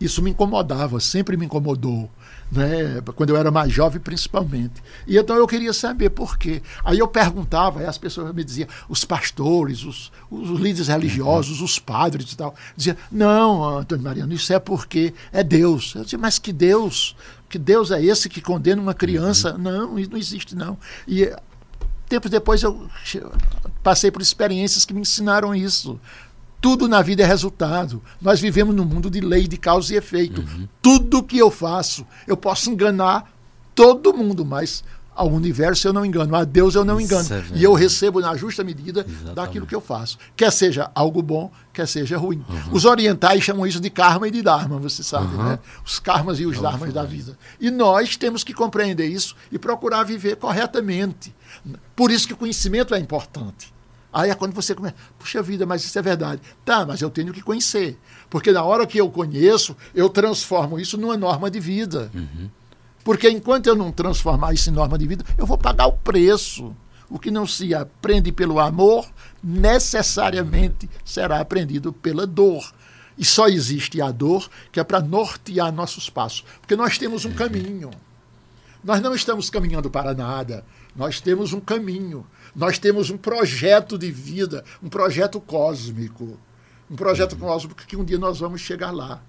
Isso 0.00 0.22
me 0.22 0.30
incomodava, 0.30 1.00
sempre 1.00 1.36
me 1.36 1.46
incomodou, 1.46 2.08
né? 2.52 3.02
quando 3.16 3.30
eu 3.30 3.36
era 3.36 3.50
mais 3.50 3.72
jovem, 3.72 4.00
principalmente. 4.00 4.80
E 5.08 5.18
então 5.18 5.34
eu 5.34 5.44
queria 5.44 5.72
saber 5.72 6.10
por 6.10 6.38
quê. 6.38 6.62
Aí 6.84 7.00
eu 7.00 7.08
perguntava, 7.08 7.80
aí 7.80 7.86
as 7.86 7.98
pessoas 7.98 8.32
me 8.32 8.44
diziam, 8.44 8.68
os 8.88 9.04
pastores, 9.04 9.82
os, 9.84 10.12
os 10.30 10.50
líderes 10.60 10.86
religiosos, 10.86 11.60
os 11.60 11.80
padres 11.80 12.30
e 12.30 12.36
tal, 12.36 12.54
diziam: 12.76 12.96
não, 13.10 13.78
Antônio 13.78 14.04
Mariano, 14.04 14.32
isso 14.32 14.52
é 14.52 14.60
porque 14.60 15.12
é 15.32 15.42
Deus. 15.42 15.94
Eu 15.96 16.04
dizia, 16.04 16.18
mas 16.18 16.38
que 16.38 16.52
Deus? 16.52 17.16
Que 17.48 17.58
Deus 17.58 17.90
é 17.90 18.02
esse 18.02 18.28
que 18.28 18.40
condena 18.40 18.80
uma 18.80 18.94
criança? 18.94 19.56
Não, 19.56 19.98
isso 19.98 20.10
não 20.10 20.18
existe, 20.18 20.54
não. 20.54 20.76
E 21.06 21.34
tempos 22.08 22.30
depois 22.30 22.62
eu 22.62 22.88
passei 23.82 24.10
por 24.10 24.20
experiências 24.22 24.84
que 24.84 24.94
me 24.94 25.00
ensinaram 25.00 25.54
isso. 25.54 25.98
Tudo 26.60 26.88
na 26.88 27.00
vida 27.02 27.22
é 27.22 27.26
resultado. 27.26 28.02
Nós 28.20 28.40
vivemos 28.40 28.74
num 28.74 28.84
mundo 28.84 29.10
de 29.10 29.20
lei 29.20 29.46
de 29.46 29.56
causa 29.56 29.94
e 29.94 29.96
efeito. 29.96 30.44
Tudo 30.82 31.22
que 31.22 31.38
eu 31.38 31.50
faço, 31.50 32.06
eu 32.26 32.36
posso 32.36 32.70
enganar 32.70 33.32
todo 33.74 34.12
mundo, 34.12 34.44
mas 34.44 34.82
ao 35.18 35.28
universo 35.28 35.88
eu 35.88 35.92
não 35.92 36.06
engano, 36.06 36.36
a 36.36 36.44
Deus 36.44 36.76
eu 36.76 36.84
não 36.84 37.00
engano. 37.00 37.28
É 37.34 37.58
e 37.58 37.64
eu 37.64 37.74
recebo 37.74 38.20
na 38.20 38.36
justa 38.36 38.62
medida 38.62 39.00
Exatamente. 39.00 39.34
daquilo 39.34 39.66
que 39.66 39.74
eu 39.74 39.80
faço. 39.80 40.16
Quer 40.36 40.52
seja 40.52 40.92
algo 40.94 41.20
bom, 41.20 41.50
quer 41.72 41.88
seja 41.88 42.16
ruim. 42.16 42.44
Os 42.70 42.84
orientais 42.84 43.42
chamam 43.42 43.66
isso 43.66 43.80
de 43.80 43.90
karma 43.90 44.28
e 44.28 44.30
de 44.30 44.42
dharma, 44.42 44.78
você 44.78 45.02
sabe, 45.02 45.36
né? 45.36 45.58
Os 45.84 45.98
karmas 45.98 46.38
e 46.38 46.46
os 46.46 46.60
dharmas 46.60 46.92
da 46.92 47.02
vida. 47.02 47.36
E 47.60 47.68
nós 47.68 48.16
temos 48.16 48.44
que 48.44 48.54
compreender 48.54 49.06
isso 49.06 49.34
e 49.50 49.58
procurar 49.58 50.04
viver 50.04 50.36
corretamente. 50.36 51.34
Por 51.96 52.12
isso 52.12 52.28
que 52.28 52.34
o 52.34 52.36
conhecimento 52.36 52.94
é 52.94 52.98
importante. 53.00 53.74
Aí 54.12 54.30
é 54.30 54.34
quando 54.34 54.54
você 54.54 54.74
começa, 54.74 54.94
puxa 55.18 55.42
vida, 55.42 55.66
mas 55.66 55.84
isso 55.84 55.98
é 55.98 56.02
verdade. 56.02 56.40
Tá, 56.64 56.86
mas 56.86 57.02
eu 57.02 57.10
tenho 57.10 57.32
que 57.32 57.42
conhecer. 57.42 57.98
Porque 58.30 58.52
na 58.52 58.62
hora 58.62 58.86
que 58.86 58.98
eu 58.98 59.10
conheço, 59.10 59.76
eu 59.94 60.08
transformo 60.08 60.78
isso 60.78 60.96
numa 60.96 61.16
norma 61.16 61.50
de 61.50 61.60
vida. 61.60 62.10
Porque 63.08 63.30
enquanto 63.30 63.68
eu 63.68 63.74
não 63.74 63.90
transformar 63.90 64.52
isso 64.52 64.68
em 64.68 64.72
norma 64.74 64.98
de 64.98 65.06
vida, 65.06 65.24
eu 65.38 65.46
vou 65.46 65.56
pagar 65.56 65.86
o 65.86 65.94
preço. 65.94 66.76
O 67.08 67.18
que 67.18 67.30
não 67.30 67.46
se 67.46 67.74
aprende 67.74 68.30
pelo 68.30 68.60
amor, 68.60 69.08
necessariamente 69.42 70.90
será 71.06 71.40
aprendido 71.40 71.90
pela 71.90 72.26
dor. 72.26 72.70
E 73.16 73.24
só 73.24 73.48
existe 73.48 74.02
a 74.02 74.10
dor 74.10 74.50
que 74.70 74.78
é 74.78 74.84
para 74.84 75.00
nortear 75.00 75.72
nossos 75.72 76.10
passos. 76.10 76.44
Porque 76.60 76.76
nós 76.76 76.98
temos 76.98 77.24
um 77.24 77.32
caminho. 77.32 77.88
Nós 78.84 79.00
não 79.00 79.14
estamos 79.14 79.48
caminhando 79.48 79.88
para 79.88 80.12
nada. 80.12 80.62
Nós 80.94 81.18
temos 81.18 81.54
um 81.54 81.60
caminho. 81.60 82.26
Nós 82.54 82.78
temos 82.78 83.08
um 83.08 83.16
projeto 83.16 83.96
de 83.96 84.10
vida, 84.10 84.62
um 84.82 84.90
projeto 84.90 85.40
cósmico. 85.40 86.38
Um 86.90 86.96
projeto 86.96 87.36
cósmico 87.36 87.84
que 87.86 87.96
um 87.96 88.04
dia 88.04 88.16
nós 88.16 88.40
vamos 88.40 88.62
chegar 88.62 88.90
lá. 88.90 89.20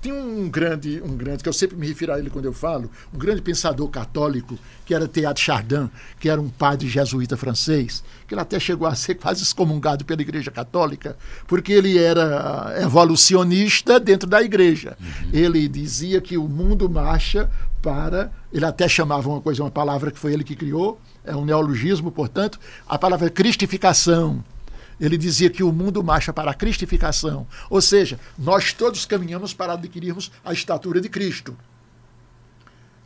Tem 0.00 0.12
um 0.12 0.48
grande, 0.48 1.02
um 1.04 1.16
grande, 1.16 1.42
que 1.42 1.48
eu 1.48 1.52
sempre 1.52 1.76
me 1.76 1.86
refiro 1.86 2.12
a 2.12 2.18
ele 2.18 2.30
quando 2.30 2.44
eu 2.44 2.52
falo, 2.52 2.88
um 3.12 3.18
grande 3.18 3.42
pensador 3.42 3.88
católico, 3.88 4.56
que 4.86 4.94
era 4.94 5.08
Teilhard 5.08 5.40
Chardin, 5.40 5.90
que 6.20 6.28
era 6.28 6.40
um 6.40 6.48
padre 6.48 6.88
jesuíta 6.88 7.36
francês, 7.36 8.04
que 8.26 8.34
ele 8.34 8.40
até 8.40 8.60
chegou 8.60 8.86
a 8.86 8.94
ser 8.94 9.16
quase 9.16 9.42
excomungado 9.42 10.04
pela 10.04 10.22
Igreja 10.22 10.50
Católica, 10.52 11.16
porque 11.46 11.72
ele 11.72 11.98
era 11.98 12.76
evolucionista 12.80 13.98
dentro 13.98 14.28
da 14.28 14.40
Igreja. 14.40 14.96
Ele 15.32 15.66
dizia 15.66 16.20
que 16.20 16.38
o 16.38 16.48
mundo 16.48 16.88
marcha 16.88 17.50
para. 17.82 18.32
Ele 18.52 18.64
até 18.64 18.88
chamava 18.88 19.28
uma 19.28 19.40
coisa, 19.40 19.62
uma 19.62 19.70
palavra 19.70 20.10
que 20.10 20.18
foi 20.18 20.32
ele 20.32 20.44
que 20.44 20.54
criou, 20.54 21.00
é 21.24 21.34
um 21.34 21.44
neologismo, 21.44 22.10
portanto, 22.10 22.58
a 22.88 22.96
palavra 22.96 23.28
cristificação. 23.28 24.42
Ele 25.00 25.16
dizia 25.16 25.50
que 25.50 25.62
o 25.62 25.72
mundo 25.72 26.02
marcha 26.02 26.32
para 26.32 26.50
a 26.50 26.54
cristificação, 26.54 27.46
ou 27.70 27.80
seja, 27.80 28.18
nós 28.38 28.72
todos 28.72 29.04
caminhamos 29.04 29.54
para 29.54 29.74
adquirirmos 29.74 30.30
a 30.44 30.52
estatura 30.52 31.00
de 31.00 31.08
Cristo. 31.08 31.56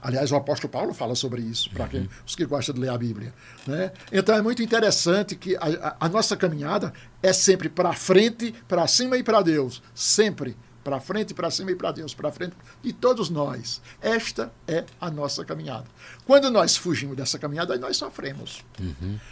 Aliás, 0.02 0.32
o 0.32 0.36
apóstolo 0.36 0.68
Paulo 0.68 0.92
fala 0.92 1.14
sobre 1.14 1.42
isso, 1.42 1.70
para 1.70 1.86
quem, 1.86 2.08
os 2.26 2.34
que 2.34 2.44
gostam 2.44 2.74
de 2.74 2.80
ler 2.80 2.90
a 2.90 2.98
Bíblia. 2.98 3.32
Né? 3.64 3.92
Então 4.10 4.34
é 4.34 4.42
muito 4.42 4.60
interessante 4.60 5.36
que 5.36 5.54
a, 5.56 5.96
a, 6.00 6.08
nossa 6.08 6.36
caminhada 6.36 6.92
é 7.22 7.32
sempre 7.32 7.68
para 7.68 7.92
frente, 7.92 8.52
para 8.66 8.84
cima 8.88 9.16
e 9.16 9.22
para 9.22 9.40
Deus. 9.42 9.80
Sempre 9.94 10.56
para 10.82 10.98
frente, 10.98 11.32
para 11.32 11.48
cima 11.52 11.70
e 11.70 11.76
para 11.76 11.92
Deus, 11.92 12.12
para 12.12 12.32
frente 12.32 12.56
de 12.82 12.92
todos 12.92 13.30
nós. 13.30 13.80
Esta 14.00 14.52
é 14.66 14.84
a 15.00 15.08
nossa 15.08 15.44
caminhada. 15.44 15.86
Quando 16.26 16.50
nós 16.50 16.76
fugimos 16.76 17.16
dessa 17.16 17.38
caminhada, 17.38 17.72
aí 17.74 17.78
nós 17.78 17.96
sofremos. 17.96 18.64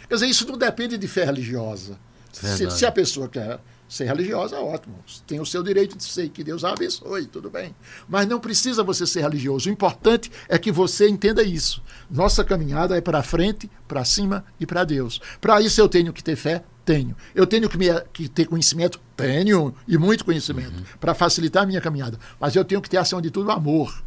Quer 0.07 0.15
dizer, 0.15 0.27
isso 0.27 0.47
não 0.47 0.57
depende 0.57 0.97
de 0.97 1.07
fé 1.09 1.25
religiosa. 1.25 1.99
Se, 2.31 2.69
se 2.71 2.85
a 2.85 2.91
pessoa 2.91 3.27
quer 3.27 3.59
ser 3.91 4.05
religiosa, 4.05 4.57
ótimo. 4.57 5.03
Tem 5.27 5.41
o 5.41 5.45
seu 5.45 5.61
direito 5.61 5.97
de 5.97 6.03
ser, 6.03 6.29
que 6.29 6.45
Deus 6.45 6.63
a 6.63 6.71
abençoe, 6.71 7.25
tudo 7.25 7.49
bem. 7.49 7.75
Mas 8.07 8.25
não 8.25 8.39
precisa 8.39 8.83
você 8.83 9.05
ser 9.05 9.21
religioso. 9.21 9.69
O 9.69 9.71
importante 9.71 10.31
é 10.47 10.57
que 10.57 10.71
você 10.71 11.09
entenda 11.09 11.43
isso. 11.43 11.83
Nossa 12.09 12.41
caminhada 12.43 12.97
é 12.97 13.01
para 13.01 13.21
frente, 13.21 13.69
para 13.89 14.05
cima 14.05 14.45
e 14.57 14.65
para 14.65 14.85
Deus. 14.85 15.19
Para 15.41 15.61
isso 15.61 15.81
eu 15.81 15.89
tenho 15.89 16.13
que 16.13 16.23
ter 16.23 16.37
fé? 16.37 16.63
Tenho. 16.85 17.15
Eu 17.35 17.45
tenho 17.45 17.69
que, 17.69 17.77
me, 17.77 17.87
que 18.13 18.29
ter 18.29 18.45
conhecimento? 18.45 18.99
Tenho, 19.15 19.75
e 19.85 19.97
muito 19.97 20.23
conhecimento, 20.23 20.83
para 20.99 21.13
facilitar 21.13 21.63
a 21.63 21.65
minha 21.65 21.81
caminhada. 21.81 22.17
Mas 22.39 22.55
eu 22.55 22.63
tenho 22.63 22.81
que 22.81 22.89
ter, 22.89 22.97
acima 22.97 23.21
de 23.21 23.29
tudo, 23.29 23.51
amor. 23.51 24.03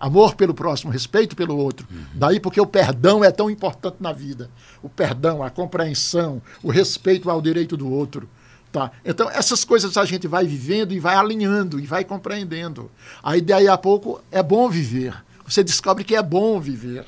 Amor 0.00 0.34
pelo 0.34 0.54
próximo, 0.54 0.92
respeito 0.92 1.34
pelo 1.34 1.56
outro. 1.56 1.86
Daí 2.14 2.38
porque 2.38 2.60
o 2.60 2.66
perdão 2.66 3.24
é 3.24 3.30
tão 3.30 3.50
importante 3.50 3.96
na 4.00 4.12
vida. 4.12 4.50
O 4.82 4.88
perdão, 4.88 5.42
a 5.42 5.50
compreensão, 5.50 6.40
o 6.62 6.70
respeito 6.70 7.28
ao 7.30 7.42
direito 7.42 7.76
do 7.76 7.90
outro. 7.90 8.28
Tá? 8.70 8.92
Então, 9.04 9.30
essas 9.30 9.64
coisas 9.64 9.96
a 9.96 10.04
gente 10.04 10.28
vai 10.28 10.46
vivendo 10.46 10.92
e 10.92 11.00
vai 11.00 11.16
alinhando 11.16 11.80
e 11.80 11.86
vai 11.86 12.04
compreendendo. 12.04 12.90
Aí, 13.22 13.40
daí 13.40 13.66
a 13.66 13.78
pouco, 13.78 14.22
é 14.30 14.42
bom 14.42 14.68
viver. 14.68 15.14
Você 15.46 15.64
descobre 15.64 16.04
que 16.04 16.14
é 16.14 16.22
bom 16.22 16.60
viver. 16.60 17.06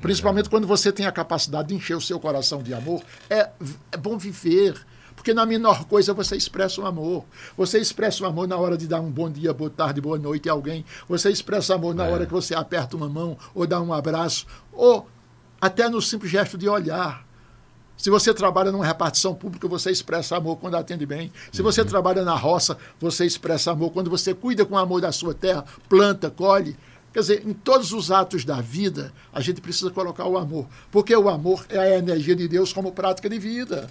Principalmente 0.00 0.48
quando 0.48 0.66
você 0.66 0.90
tem 0.90 1.06
a 1.06 1.12
capacidade 1.12 1.68
de 1.68 1.74
encher 1.74 1.96
o 1.96 2.00
seu 2.00 2.18
coração 2.18 2.62
de 2.62 2.74
amor. 2.74 3.02
É, 3.30 3.50
é 3.92 3.96
bom 3.96 4.18
viver. 4.18 4.74
Porque 5.22 5.32
na 5.32 5.46
menor 5.46 5.84
coisa 5.84 6.12
você 6.12 6.34
expressa 6.34 6.80
o 6.80 6.84
amor. 6.84 7.24
Você 7.56 7.78
expressa 7.78 8.24
o 8.24 8.26
amor 8.26 8.48
na 8.48 8.56
hora 8.56 8.76
de 8.76 8.88
dar 8.88 9.00
um 9.00 9.08
bom 9.08 9.30
dia, 9.30 9.54
boa 9.54 9.70
tarde, 9.70 10.00
boa 10.00 10.18
noite 10.18 10.48
a 10.48 10.52
alguém. 10.52 10.84
Você 11.08 11.30
expressa 11.30 11.76
amor 11.76 11.94
na 11.94 12.02
hora 12.02 12.26
que 12.26 12.32
você 12.32 12.56
aperta 12.56 12.96
uma 12.96 13.08
mão 13.08 13.38
ou 13.54 13.64
dá 13.64 13.80
um 13.80 13.92
abraço. 13.92 14.48
Ou 14.72 15.06
até 15.60 15.88
no 15.88 16.02
simples 16.02 16.32
gesto 16.32 16.58
de 16.58 16.68
olhar. 16.68 17.24
Se 17.96 18.10
você 18.10 18.34
trabalha 18.34 18.72
numa 18.72 18.84
repartição 18.84 19.32
pública, 19.32 19.68
você 19.68 19.92
expressa 19.92 20.36
amor 20.36 20.56
quando 20.56 20.74
atende 20.74 21.06
bem. 21.06 21.32
Se 21.52 21.62
você 21.62 21.84
trabalha 21.84 22.24
na 22.24 22.34
roça, 22.34 22.76
você 22.98 23.24
expressa 23.24 23.70
amor 23.70 23.92
quando 23.92 24.10
você 24.10 24.34
cuida 24.34 24.66
com 24.66 24.76
amor 24.76 25.00
da 25.00 25.12
sua 25.12 25.32
terra, 25.32 25.64
planta, 25.88 26.32
colhe. 26.32 26.76
Quer 27.12 27.20
dizer, 27.20 27.46
em 27.46 27.52
todos 27.52 27.92
os 27.92 28.10
atos 28.10 28.44
da 28.44 28.60
vida, 28.60 29.12
a 29.32 29.40
gente 29.40 29.60
precisa 29.60 29.92
colocar 29.92 30.26
o 30.26 30.36
amor. 30.36 30.66
Porque 30.90 31.14
o 31.14 31.28
amor 31.28 31.64
é 31.68 31.78
a 31.78 31.98
energia 31.98 32.34
de 32.34 32.48
Deus 32.48 32.72
como 32.72 32.90
prática 32.90 33.30
de 33.30 33.38
vida. 33.38 33.88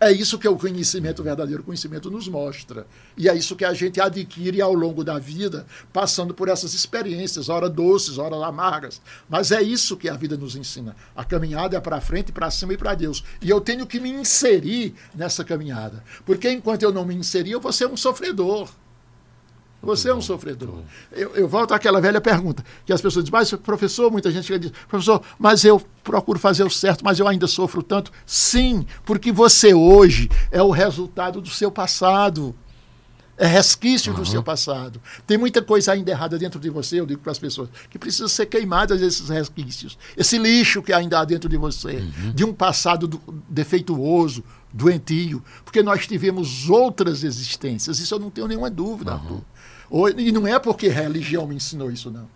É 0.00 0.12
isso 0.12 0.38
que 0.38 0.46
o 0.46 0.56
conhecimento, 0.56 1.20
o 1.20 1.24
verdadeiro 1.24 1.64
conhecimento, 1.64 2.08
nos 2.08 2.28
mostra. 2.28 2.86
E 3.16 3.28
é 3.28 3.34
isso 3.34 3.56
que 3.56 3.64
a 3.64 3.74
gente 3.74 4.00
adquire 4.00 4.60
ao 4.60 4.72
longo 4.72 5.02
da 5.02 5.18
vida, 5.18 5.66
passando 5.92 6.32
por 6.32 6.48
essas 6.48 6.72
experiências, 6.72 7.48
ora 7.48 7.68
doces, 7.68 8.16
ora 8.16 8.36
amargas. 8.46 9.00
Mas 9.28 9.50
é 9.50 9.60
isso 9.60 9.96
que 9.96 10.08
a 10.08 10.14
vida 10.14 10.36
nos 10.36 10.54
ensina. 10.54 10.94
A 11.16 11.24
caminhada 11.24 11.76
é 11.76 11.80
para 11.80 12.00
frente, 12.00 12.30
para 12.30 12.48
cima 12.48 12.74
e 12.74 12.76
para 12.76 12.94
Deus. 12.94 13.24
E 13.42 13.50
eu 13.50 13.60
tenho 13.60 13.86
que 13.88 13.98
me 13.98 14.10
inserir 14.10 14.94
nessa 15.12 15.42
caminhada. 15.44 16.04
Porque 16.24 16.48
enquanto 16.48 16.84
eu 16.84 16.92
não 16.92 17.04
me 17.04 17.16
inserir, 17.16 17.50
eu 17.50 17.60
vou 17.60 17.72
ser 17.72 17.86
um 17.86 17.96
sofredor. 17.96 18.68
Você 19.80 20.08
é 20.08 20.14
um 20.14 20.20
sofredor. 20.20 20.80
Eu, 21.12 21.36
eu, 21.36 21.48
volto 21.48 21.72
àquela 21.72 22.00
velha 22.00 22.20
pergunta, 22.20 22.64
que 22.84 22.92
as 22.92 23.00
pessoas 23.00 23.24
dizem, 23.24 23.38
mas 23.38 23.52
professor, 23.54 24.10
muita 24.10 24.30
gente 24.30 24.58
diz, 24.58 24.72
professor, 24.88 25.22
mas 25.38 25.64
eu 25.64 25.80
procuro 26.02 26.38
fazer 26.38 26.64
o 26.64 26.70
certo, 26.70 27.04
mas 27.04 27.20
eu 27.20 27.28
ainda 27.28 27.46
sofro 27.46 27.82
tanto. 27.82 28.10
Sim, 28.26 28.84
porque 29.04 29.30
você 29.30 29.72
hoje 29.72 30.28
é 30.50 30.60
o 30.60 30.70
resultado 30.70 31.40
do 31.40 31.48
seu 31.48 31.70
passado. 31.70 32.54
É 33.38 33.46
resquício 33.46 34.12
uhum. 34.12 34.18
do 34.18 34.26
seu 34.26 34.42
passado. 34.42 35.00
Tem 35.24 35.38
muita 35.38 35.62
coisa 35.62 35.92
ainda 35.92 36.10
errada 36.10 36.36
dentro 36.36 36.58
de 36.58 36.68
você, 36.68 36.98
eu 36.98 37.06
digo 37.06 37.20
para 37.20 37.30
as 37.30 37.38
pessoas, 37.38 37.68
que 37.88 37.96
precisa 37.96 38.26
ser 38.26 38.46
queimadas 38.46 39.00
esses 39.00 39.28
resquícios. 39.28 39.96
Esse 40.16 40.36
lixo 40.38 40.82
que 40.82 40.92
ainda 40.92 41.20
há 41.20 41.24
dentro 41.24 41.48
de 41.48 41.56
você, 41.56 41.98
uhum. 41.98 42.32
de 42.32 42.44
um 42.44 42.52
passado 42.52 43.06
do, 43.06 43.22
defeituoso, 43.48 44.42
doentio. 44.72 45.40
Porque 45.64 45.84
nós 45.84 46.04
tivemos 46.04 46.68
outras 46.68 47.22
existências, 47.22 48.00
isso 48.00 48.12
eu 48.12 48.18
não 48.18 48.28
tenho 48.28 48.48
nenhuma 48.48 48.68
dúvida, 48.68 49.12
uhum. 49.12 49.18
Arthur. 49.18 49.40
E 50.16 50.32
não 50.32 50.46
é 50.46 50.58
porque 50.58 50.88
religião 50.88 51.46
me 51.46 51.54
ensinou 51.54 51.90
isso, 51.90 52.10
não. 52.10 52.28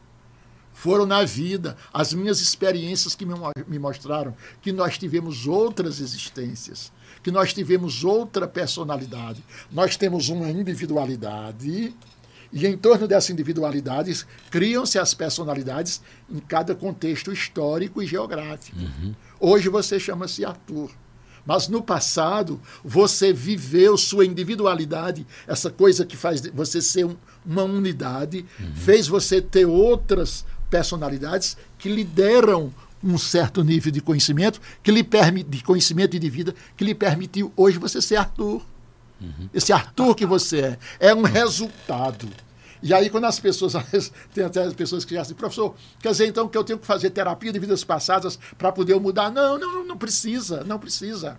Foram 0.73 1.07
na 1.07 1.23
vida 1.24 1.77
as 1.93 2.12
minhas 2.15 2.41
experiências 2.41 3.15
que 3.15 3.24
me 3.24 3.79
mostraram 3.79 4.35
que 4.61 4.73
nós 4.73 4.99
tivemos 4.99 5.47
outras 5.47 6.01
existências, 6.01 6.91
que 7.23 7.31
nós 7.31 7.53
tivemos 7.53 8.03
outra 8.05 8.49
personalidade. 8.49 9.45
Nós 9.70 9.97
temos 9.97 10.29
uma 10.29 10.49
individualidade 10.49 11.95
e 12.53 12.66
em 12.66 12.77
torno 12.77 13.07
dessa 13.07 13.33
individualidade 13.33 14.27
criam-se 14.51 14.99
as 14.99 15.15
personalidades 15.15 16.03
em 16.29 16.39
cada 16.39 16.74
contexto 16.74 17.33
histórico 17.33 18.03
e 18.03 18.07
geográfico. 18.07 18.77
Uhum. 18.79 19.15
Hoje 19.39 19.69
você 19.69 20.01
chama-se 20.01 20.45
Arthur. 20.45 20.91
Mas 21.44 21.69
no 21.69 21.82
passado, 21.82 22.60
você 22.85 23.32
viveu 23.32 23.97
sua 23.98 24.24
individualidade, 24.24 25.27
essa 25.47 25.70
coisa 25.70 26.06
que 26.06 26.16
faz 26.16 26.40
você 26.55 26.81
ser 26.81 27.05
um, 27.05 27.16
uma 27.44 27.64
unidade, 27.64 28.44
uhum. 28.60 28.74
fez 28.74 29.09
você 29.09 29.40
ter 29.40 29.66
outras 29.66 30.44
personalidades 30.70 31.56
que 31.78 31.89
lhe 31.89 32.05
deram 32.05 32.73
um 33.02 33.19
certo 33.19 33.64
nível 33.64 33.90
de 33.90 34.01
conhecimento, 34.01 34.60
que 34.82 34.93
lhe 34.93 35.02
permite, 35.02 35.51
de 35.51 35.62
conhecimento 35.62 36.14
e 36.14 36.19
de 36.19 36.31
vida, 36.31 36.55
que 36.77 36.85
lhe 36.85 36.94
permitiu 36.94 37.52
hoje 37.56 37.78
você 37.78 38.01
ser 38.01 38.16
Arthur. 38.16 38.62
Uhum. 39.20 39.48
Esse 39.52 39.73
Arthur 39.73 40.14
que 40.14 40.24
você 40.24 40.60
é, 40.60 40.78
é 41.01 41.14
um 41.14 41.23
resultado. 41.23 42.28
E 42.82 42.92
aí, 42.92 43.09
quando 43.09 43.24
as 43.24 43.38
pessoas, 43.38 43.72
tem 44.34 44.44
até 44.44 44.62
as 44.62 44.72
pessoas 44.74 45.04
que 45.04 45.14
já 45.14 45.22
dizem, 45.22 45.36
professor, 45.36 45.74
quer 46.00 46.10
dizer 46.10 46.26
então 46.26 46.48
que 46.48 46.59
eu 46.59 46.64
tenho 46.64 46.78
que 46.78 46.86
fazer 46.86 47.10
terapia 47.10 47.52
de 47.52 47.59
vidas 47.59 47.84
passadas 47.84 48.38
para 48.59 48.72
poder 48.72 48.98
mudar? 48.98 49.30
Não, 49.30 49.59
não, 49.59 49.84
não 49.84 49.96
precisa, 49.96 50.64
não 50.64 50.78
precisa. 50.78 51.38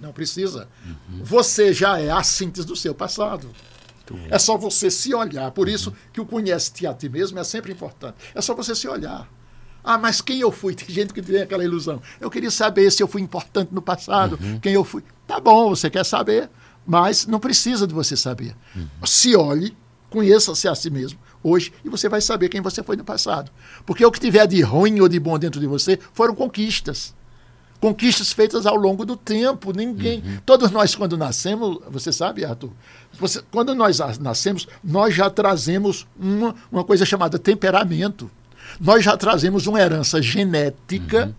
Não 0.00 0.12
precisa. 0.12 0.68
Uhum. 0.84 1.20
Você 1.22 1.72
já 1.72 1.98
é 2.00 2.10
a 2.10 2.22
síntese 2.22 2.66
do 2.66 2.74
seu 2.74 2.94
passado. 2.94 3.48
É 4.28 4.38
só 4.38 4.56
você 4.58 4.90
se 4.90 5.14
olhar. 5.14 5.50
Por 5.52 5.68
isso 5.68 5.94
que 6.12 6.20
o 6.20 6.26
conhece-te 6.26 6.86
a 6.86 6.92
ti 6.92 7.08
mesmo 7.08 7.38
é 7.38 7.44
sempre 7.44 7.72
importante. 7.72 8.16
É 8.34 8.40
só 8.42 8.54
você 8.54 8.74
se 8.74 8.86
olhar. 8.86 9.26
Ah, 9.82 9.96
mas 9.96 10.20
quem 10.20 10.40
eu 10.40 10.50
fui? 10.50 10.74
Tem 10.76 10.88
gente 10.88 11.12
que 11.12 11.22
tem 11.22 11.42
aquela 11.42 11.62
ilusão. 11.64 12.02
Eu 12.20 12.30
queria 12.30 12.50
saber 12.50 12.90
se 12.90 13.02
eu 13.02 13.08
fui 13.08 13.22
importante 13.22 13.72
no 13.72 13.80
passado, 13.82 14.38
Uhum. 14.42 14.58
quem 14.60 14.72
eu 14.72 14.84
fui. 14.84 15.02
Tá 15.26 15.38
bom, 15.40 15.70
você 15.70 15.88
quer 15.88 16.04
saber, 16.04 16.50
mas 16.86 17.26
não 17.26 17.38
precisa 17.38 17.86
de 17.86 17.94
você 17.94 18.16
saber. 18.16 18.54
Uhum. 18.74 18.86
Se 19.06 19.34
olhe, 19.36 19.74
conheça-se 20.14 20.68
a 20.68 20.74
si 20.76 20.88
mesmo 20.90 21.18
hoje 21.42 21.72
e 21.84 21.88
você 21.88 22.08
vai 22.08 22.20
saber 22.20 22.48
quem 22.48 22.60
você 22.60 22.84
foi 22.84 22.96
no 22.96 23.02
passado. 23.02 23.50
Porque 23.84 24.06
o 24.06 24.12
que 24.12 24.20
tiver 24.20 24.46
de 24.46 24.62
ruim 24.62 25.00
ou 25.00 25.08
de 25.08 25.18
bom 25.18 25.36
dentro 25.36 25.60
de 25.60 25.66
você 25.66 25.98
foram 26.12 26.36
conquistas. 26.36 27.12
Conquistas 27.80 28.32
feitas 28.32 28.64
ao 28.64 28.76
longo 28.76 29.04
do 29.04 29.16
tempo. 29.16 29.76
Ninguém. 29.76 30.20
Uhum. 30.20 30.38
Todos 30.46 30.70
nós, 30.70 30.94
quando 30.94 31.18
nascemos, 31.18 31.80
você 31.90 32.12
sabe, 32.12 32.44
Arthur? 32.44 32.70
Você, 33.18 33.42
quando 33.50 33.74
nós 33.74 33.98
nascemos, 34.20 34.68
nós 34.82 35.12
já 35.14 35.28
trazemos 35.28 36.06
uma, 36.16 36.54
uma 36.70 36.84
coisa 36.84 37.04
chamada 37.04 37.40
temperamento. 37.40 38.30
Nós 38.80 39.04
já 39.04 39.16
trazemos 39.16 39.66
uma 39.66 39.80
herança 39.80 40.22
genética. 40.22 41.34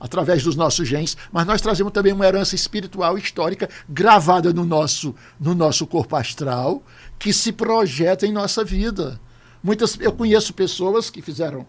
Através 0.00 0.44
dos 0.44 0.54
nossos 0.54 0.86
genes, 0.86 1.16
mas 1.32 1.44
nós 1.44 1.60
trazemos 1.60 1.92
também 1.92 2.12
uma 2.12 2.24
herança 2.24 2.54
espiritual 2.54 3.18
histórica 3.18 3.68
gravada 3.88 4.52
no 4.52 4.64
nosso, 4.64 5.12
no 5.40 5.56
nosso 5.56 5.88
corpo 5.88 6.14
astral, 6.14 6.84
que 7.18 7.32
se 7.32 7.52
projeta 7.52 8.26
em 8.26 8.32
nossa 8.32 8.64
vida. 8.64 9.20
Muitas, 9.62 9.98
eu 10.00 10.12
conheço 10.12 10.54
pessoas 10.54 11.10
que 11.10 11.20
fizeram 11.20 11.66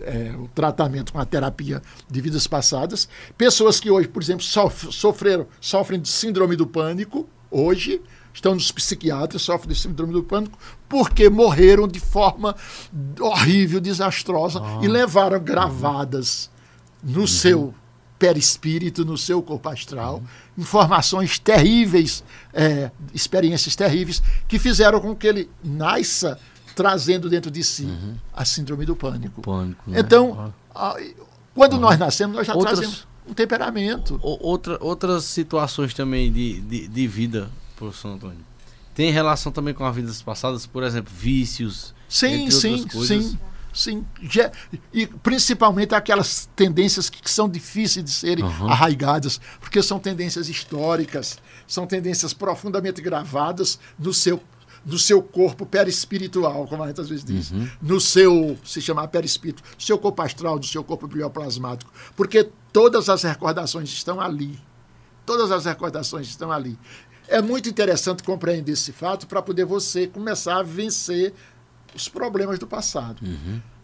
é, 0.00 0.32
o 0.38 0.48
tratamento 0.48 1.12
com 1.12 1.18
a 1.18 1.24
terapia 1.26 1.82
de 2.08 2.20
vidas 2.20 2.46
passadas. 2.46 3.08
Pessoas 3.36 3.78
que 3.78 3.90
hoje, 3.90 4.08
por 4.08 4.22
exemplo, 4.22 4.42
sof- 4.42 4.90
sofreram, 4.92 5.46
sofrem 5.60 6.00
de 6.00 6.08
síndrome 6.08 6.56
do 6.56 6.66
pânico, 6.66 7.28
hoje, 7.50 8.00
estão 8.32 8.54
nos 8.54 8.72
psiquiatras, 8.72 9.42
sofrem 9.42 9.74
de 9.74 9.78
síndrome 9.78 10.12
do 10.12 10.22
pânico, 10.22 10.58
porque 10.88 11.28
morreram 11.28 11.86
de 11.86 12.00
forma 12.00 12.56
horrível, 13.20 13.80
desastrosa, 13.80 14.60
e 14.82 14.88
levaram 14.88 15.38
gravadas 15.38 16.48
no 17.02 17.26
seu 17.28 17.74
perispírito, 18.20 19.02
no 19.04 19.16
seu 19.16 19.42
corpo 19.42 19.66
astral, 19.70 20.22
informações 20.56 21.38
terríveis, 21.38 22.22
é, 22.52 22.90
experiências 23.14 23.74
terríveis, 23.74 24.22
que 24.46 24.58
fizeram 24.58 25.00
com 25.00 25.16
que 25.16 25.26
ele 25.26 25.50
nasça 25.64 26.38
trazendo 26.76 27.28
dentro 27.30 27.50
de 27.50 27.64
si 27.64 27.88
a 28.32 28.44
síndrome 28.44 28.84
do 28.84 28.94
pânico. 28.94 29.40
Pânico, 29.40 29.82
né? 29.90 30.00
Então, 30.00 30.52
a- 30.74 30.96
quando 31.54 31.78
nós 31.80 31.98
nascemos, 31.98 32.36
nós 32.36 32.46
já 32.46 32.54
Outras- 32.54 32.78
trazemos 32.78 33.08
um 33.26 33.32
temperamento. 33.32 34.20
Outra, 34.22 34.76
outras 34.80 35.24
situações 35.24 35.94
também 35.94 36.30
de, 36.30 36.60
de, 36.60 36.88
de 36.88 37.06
vida, 37.08 37.50
professor 37.74 38.08
Antônio. 38.10 38.38
Tem 38.94 39.10
relação 39.10 39.50
também 39.50 39.72
com 39.72 39.84
as 39.84 39.96
vidas 39.96 40.20
passadas, 40.20 40.66
por 40.66 40.82
exemplo, 40.82 41.10
vícios. 41.16 41.94
Sim, 42.08 42.42
entre 42.44 42.52
sim, 42.54 42.72
outras 42.74 42.92
coisas. 42.92 43.24
sim. 43.24 43.30
Sim, 43.30 43.38
Já- 44.22 44.50
e 44.92 45.06
principalmente 45.06 45.94
aquelas 45.94 46.48
tendências 46.56 47.08
que, 47.08 47.22
que 47.22 47.30
são 47.30 47.48
difíceis 47.48 48.04
de 48.04 48.10
serem 48.10 48.44
Aham. 48.44 48.68
arraigadas, 48.70 49.40
porque 49.60 49.82
são 49.82 49.98
tendências 49.98 50.48
históricas, 50.48 51.38
são 51.66 51.86
tendências 51.86 52.32
profundamente 52.32 53.00
gravadas 53.00 53.78
no 53.98 54.12
seu, 54.12 54.42
no 54.84 54.98
seu 54.98 55.22
corpo 55.22 55.64
perispiritual, 55.66 56.66
como 56.66 56.82
a 56.82 56.88
gente 56.88 57.00
às 57.00 57.08
vezes 57.08 57.24
diz, 57.24 57.50
Uhum. 57.50 57.68
no 57.82 58.00
seu, 58.00 58.58
se 58.64 58.80
chamar 58.80 59.08
perispírito, 59.08 59.62
no 59.74 59.80
seu 59.80 59.98
corpo 59.98 60.22
astral, 60.22 60.56
no 60.56 60.64
seu 60.64 60.82
corpo 60.82 61.06
bioplasmático, 61.06 61.92
porque 62.16 62.48
todas 62.72 63.08
as 63.08 63.22
recordações 63.22 63.88
estão 63.90 64.20
ali. 64.20 64.58
Todas 65.26 65.50
as 65.52 65.64
recordações 65.64 66.28
estão 66.28 66.50
ali. 66.50 66.76
É 67.28 67.40
muito 67.40 67.68
interessante 67.68 68.24
compreender 68.24 68.72
esse 68.72 68.90
fato 68.90 69.28
para 69.28 69.40
poder 69.40 69.64
você 69.64 70.08
começar 70.08 70.56
a 70.58 70.62
vencer 70.64 71.32
os 71.94 72.08
problemas 72.08 72.58
do 72.58 72.66
passado. 72.66 73.20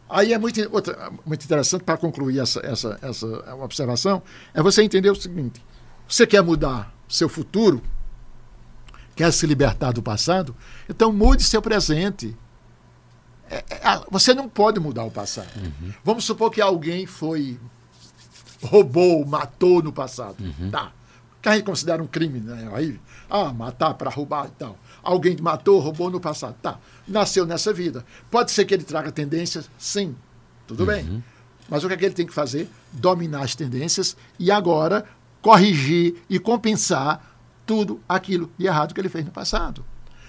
Aí 0.09 0.33
é 0.33 0.39
muito, 0.39 0.61
outra, 0.73 1.11
muito 1.25 1.45
interessante, 1.45 1.83
para 1.83 1.97
concluir 1.97 2.39
essa, 2.39 2.61
essa, 2.65 2.99
essa 3.03 3.27
observação, 3.57 4.23
é 4.55 4.63
você 4.63 4.83
entender 4.83 5.11
o 5.11 5.15
seguinte: 5.17 5.63
você 6.09 6.27
quer 6.27 6.43
mudar 6.43 6.95
seu 7.09 7.29
futuro, 7.29 7.83
quer 9.17 9.33
se 9.33 9.47
libertar 9.47 9.93
do 9.93 10.03
passado, 10.03 10.55
então 10.89 11.13
mude 11.13 11.43
seu 11.43 11.61
presente. 11.61 12.37
É- 13.51 13.65
é- 13.71 13.81
ah, 13.85 14.05
você 14.11 14.35
não 14.35 14.49
pode 14.49 14.79
mudar 14.81 15.05
o 15.05 15.11
passado. 15.11 15.49
Vamos 16.05 16.25
supor 16.25 16.51
que 16.51 16.61
alguém 16.61 17.07
foi 17.07 17.59
roubou, 18.63 19.25
matou 19.25 19.83
no 19.83 19.93
passado. 19.93 20.37
Tá. 20.71 20.93
Que 21.43 21.49
a 21.49 21.55
gente 21.55 21.65
considera 21.65 22.03
um 22.03 22.07
crime, 22.07 22.41
né? 22.41 22.69
Aí, 22.75 23.01
ah, 23.31 23.53
matar 23.53 23.95
para 23.95 24.11
roubar 24.11 24.47
e 24.47 24.51
tal. 24.51 24.77
Alguém 25.07 25.37
matou, 25.41 25.79
roubou 25.79 26.11
no 26.11 26.21
passado. 26.21 26.57
Tá. 26.61 26.81
Nasceu 27.07 27.47
nessa 27.47 27.73
vida. 27.73 28.05
Pode 28.29 28.51
ser 28.51 28.65
que 28.65 28.75
ele 28.75 28.83
traga 28.83 29.13
tendências? 29.13 29.71
Sim. 29.79 30.17
Tudo 30.67 30.85
bem. 30.85 31.23
Mas 31.69 31.85
o 31.85 31.89
que 31.89 31.95
é 31.95 31.97
que 31.97 32.05
ele 32.05 32.15
tem 32.15 32.27
que 32.27 32.35
fazer? 32.35 32.69
Dominar 32.93 33.43
as 33.43 33.55
tendências 33.55 34.17
e 34.37 34.51
agora 34.51 35.05
corrigir 35.41 36.17
e 36.29 36.41
compensar 36.41 37.39
tudo 37.65 38.01
aquilo 38.09 38.51
de 38.59 38.67
errado 38.67 38.93
que 38.93 39.01
ele 39.01 39.09
fez 39.09 39.25
no 39.25 39.31
passado. 39.31 39.85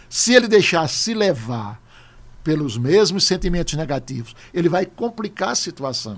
Se 0.08 0.34
ele 0.34 0.48
deixar 0.48 0.88
se 0.88 1.16
levar 1.16 1.82
pelos 2.44 2.78
mesmos 2.78 3.24
sentimentos 3.24 3.74
negativos, 3.74 4.36
ele 4.54 4.70
vai 4.70 4.86
complicar 4.86 5.49
a 5.49 5.56
situação. 5.56 6.18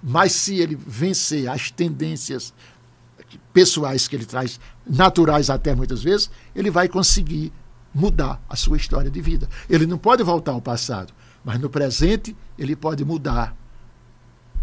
Mas 0.00 0.30
se 0.32 0.58
ele 0.60 0.76
vencer 0.76 1.48
as 1.48 1.72
tendências 1.72 2.54
pessoais 3.52 4.06
que 4.06 4.14
ele 4.14 4.24
traz, 4.24 4.60
naturais 4.86 5.50
até 5.50 5.74
muitas 5.74 6.02
vezes, 6.04 6.30
ele 6.54 6.70
vai 6.70 6.88
conseguir 6.88 7.52
mudar 7.96 8.40
a 8.48 8.54
sua 8.54 8.76
história 8.76 9.10
de 9.10 9.20
vida. 9.22 9.48
Ele 9.68 9.86
não 9.86 9.96
pode 9.96 10.22
voltar 10.22 10.52
ao 10.52 10.60
passado, 10.60 11.12
mas 11.42 11.58
no 11.58 11.70
presente 11.70 12.36
ele 12.58 12.76
pode 12.76 13.04
mudar 13.04 13.56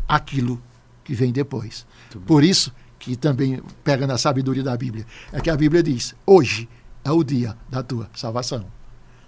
aquilo 0.07 0.61
que 1.03 1.15
vem 1.15 1.31
depois. 1.31 1.85
Por 2.27 2.43
isso 2.43 2.71
que 2.99 3.15
também 3.15 3.61
pega 3.83 4.05
na 4.05 4.17
sabedoria 4.17 4.63
da 4.63 4.77
Bíblia, 4.77 5.05
é 5.31 5.41
que 5.41 5.49
a 5.49 5.57
Bíblia 5.57 5.81
diz: 5.81 6.15
hoje 6.25 6.69
é 7.03 7.11
o 7.11 7.23
dia 7.23 7.57
da 7.69 7.81
tua 7.81 8.07
salvação. 8.13 8.65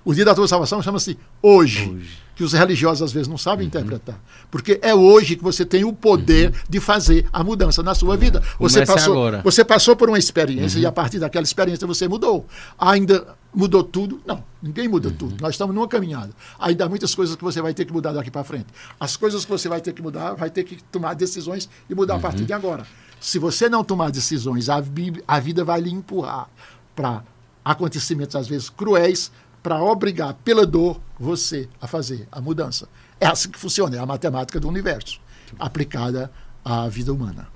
O 0.05 0.13
dia 0.13 0.23
da 0.23 0.35
tua 0.35 0.47
salvação 0.47 0.83
chama-se 0.83 1.17
hoje, 1.41 1.89
Hoje. 1.89 2.19
que 2.35 2.43
os 2.43 2.53
religiosos 2.53 3.01
às 3.01 3.11
vezes 3.11 3.27
não 3.27 3.39
sabem 3.39 3.65
interpretar. 3.65 4.21
Porque 4.51 4.79
é 4.83 4.93
hoje 4.93 5.35
que 5.35 5.43
você 5.43 5.65
tem 5.65 5.83
o 5.83 5.91
poder 5.91 6.53
de 6.69 6.79
fazer 6.79 7.25
a 7.33 7.43
mudança 7.43 7.81
na 7.81 7.95
sua 7.95 8.15
vida. 8.15 8.39
Você 8.59 8.85
Comece 8.85 8.93
passou, 8.93 9.13
agora. 9.13 9.41
você 9.43 9.65
passou 9.65 9.95
por 9.95 10.07
uma 10.07 10.19
experiência 10.19 10.77
e 10.77 10.85
a 10.85 10.91
partir 10.91 11.17
daquela 11.17 11.43
experiência 11.43 11.87
você 11.87 12.07
mudou. 12.07 12.45
Ainda 12.77 13.35
mudou 13.51 13.83
tudo? 13.83 14.21
Não, 14.27 14.43
ninguém 14.61 14.87
muda 14.87 15.09
tudo. 15.09 15.41
Nós 15.41 15.55
estamos 15.55 15.73
numa 15.73 15.87
caminhada. 15.87 16.29
Ainda 16.59 16.85
há 16.85 16.89
muitas 16.89 17.15
coisas 17.15 17.35
que 17.35 17.43
você 17.43 17.59
vai 17.59 17.73
ter 17.73 17.85
que 17.85 17.91
mudar 17.91 18.13
daqui 18.13 18.29
para 18.29 18.43
frente. 18.43 18.67
As 18.99 19.17
coisas 19.17 19.43
que 19.43 19.49
você 19.49 19.67
vai 19.67 19.81
ter 19.81 19.91
que 19.91 20.03
mudar, 20.03 20.35
vai 20.35 20.51
ter 20.51 20.65
que 20.65 20.83
tomar 20.83 21.15
decisões 21.15 21.67
e 21.89 21.95
mudar 21.95 22.17
a 22.17 22.19
partir 22.19 22.45
de 22.45 22.53
agora. 22.53 22.85
Se 23.19 23.39
você 23.39 23.67
não 23.67 23.83
tomar 23.83 24.11
decisões, 24.11 24.69
a, 24.69 24.83
a 25.27 25.39
vida 25.39 25.63
vai 25.63 25.81
lhe 25.81 25.89
empurrar 25.89 26.47
para 26.95 27.23
acontecimentos 27.65 28.35
às 28.35 28.47
vezes 28.47 28.69
cruéis 28.69 29.31
para 29.65 29.81
obrigar 29.81 30.35
pela 30.45 30.63
dor 30.63 31.01
você 31.19 31.67
a 31.81 31.87
fazer 31.87 32.27
a 32.31 32.39
mudança. 32.39 32.87
É 33.19 33.25
assim 33.25 33.49
que 33.49 33.57
funciona, 33.57 33.95
é 33.95 33.99
a 33.99 34.05
matemática 34.05 34.59
do 34.59 34.67
universo 34.67 35.19
aplicada 35.57 36.29
à 36.63 36.87
vida 36.87 37.11
humana. 37.11 37.47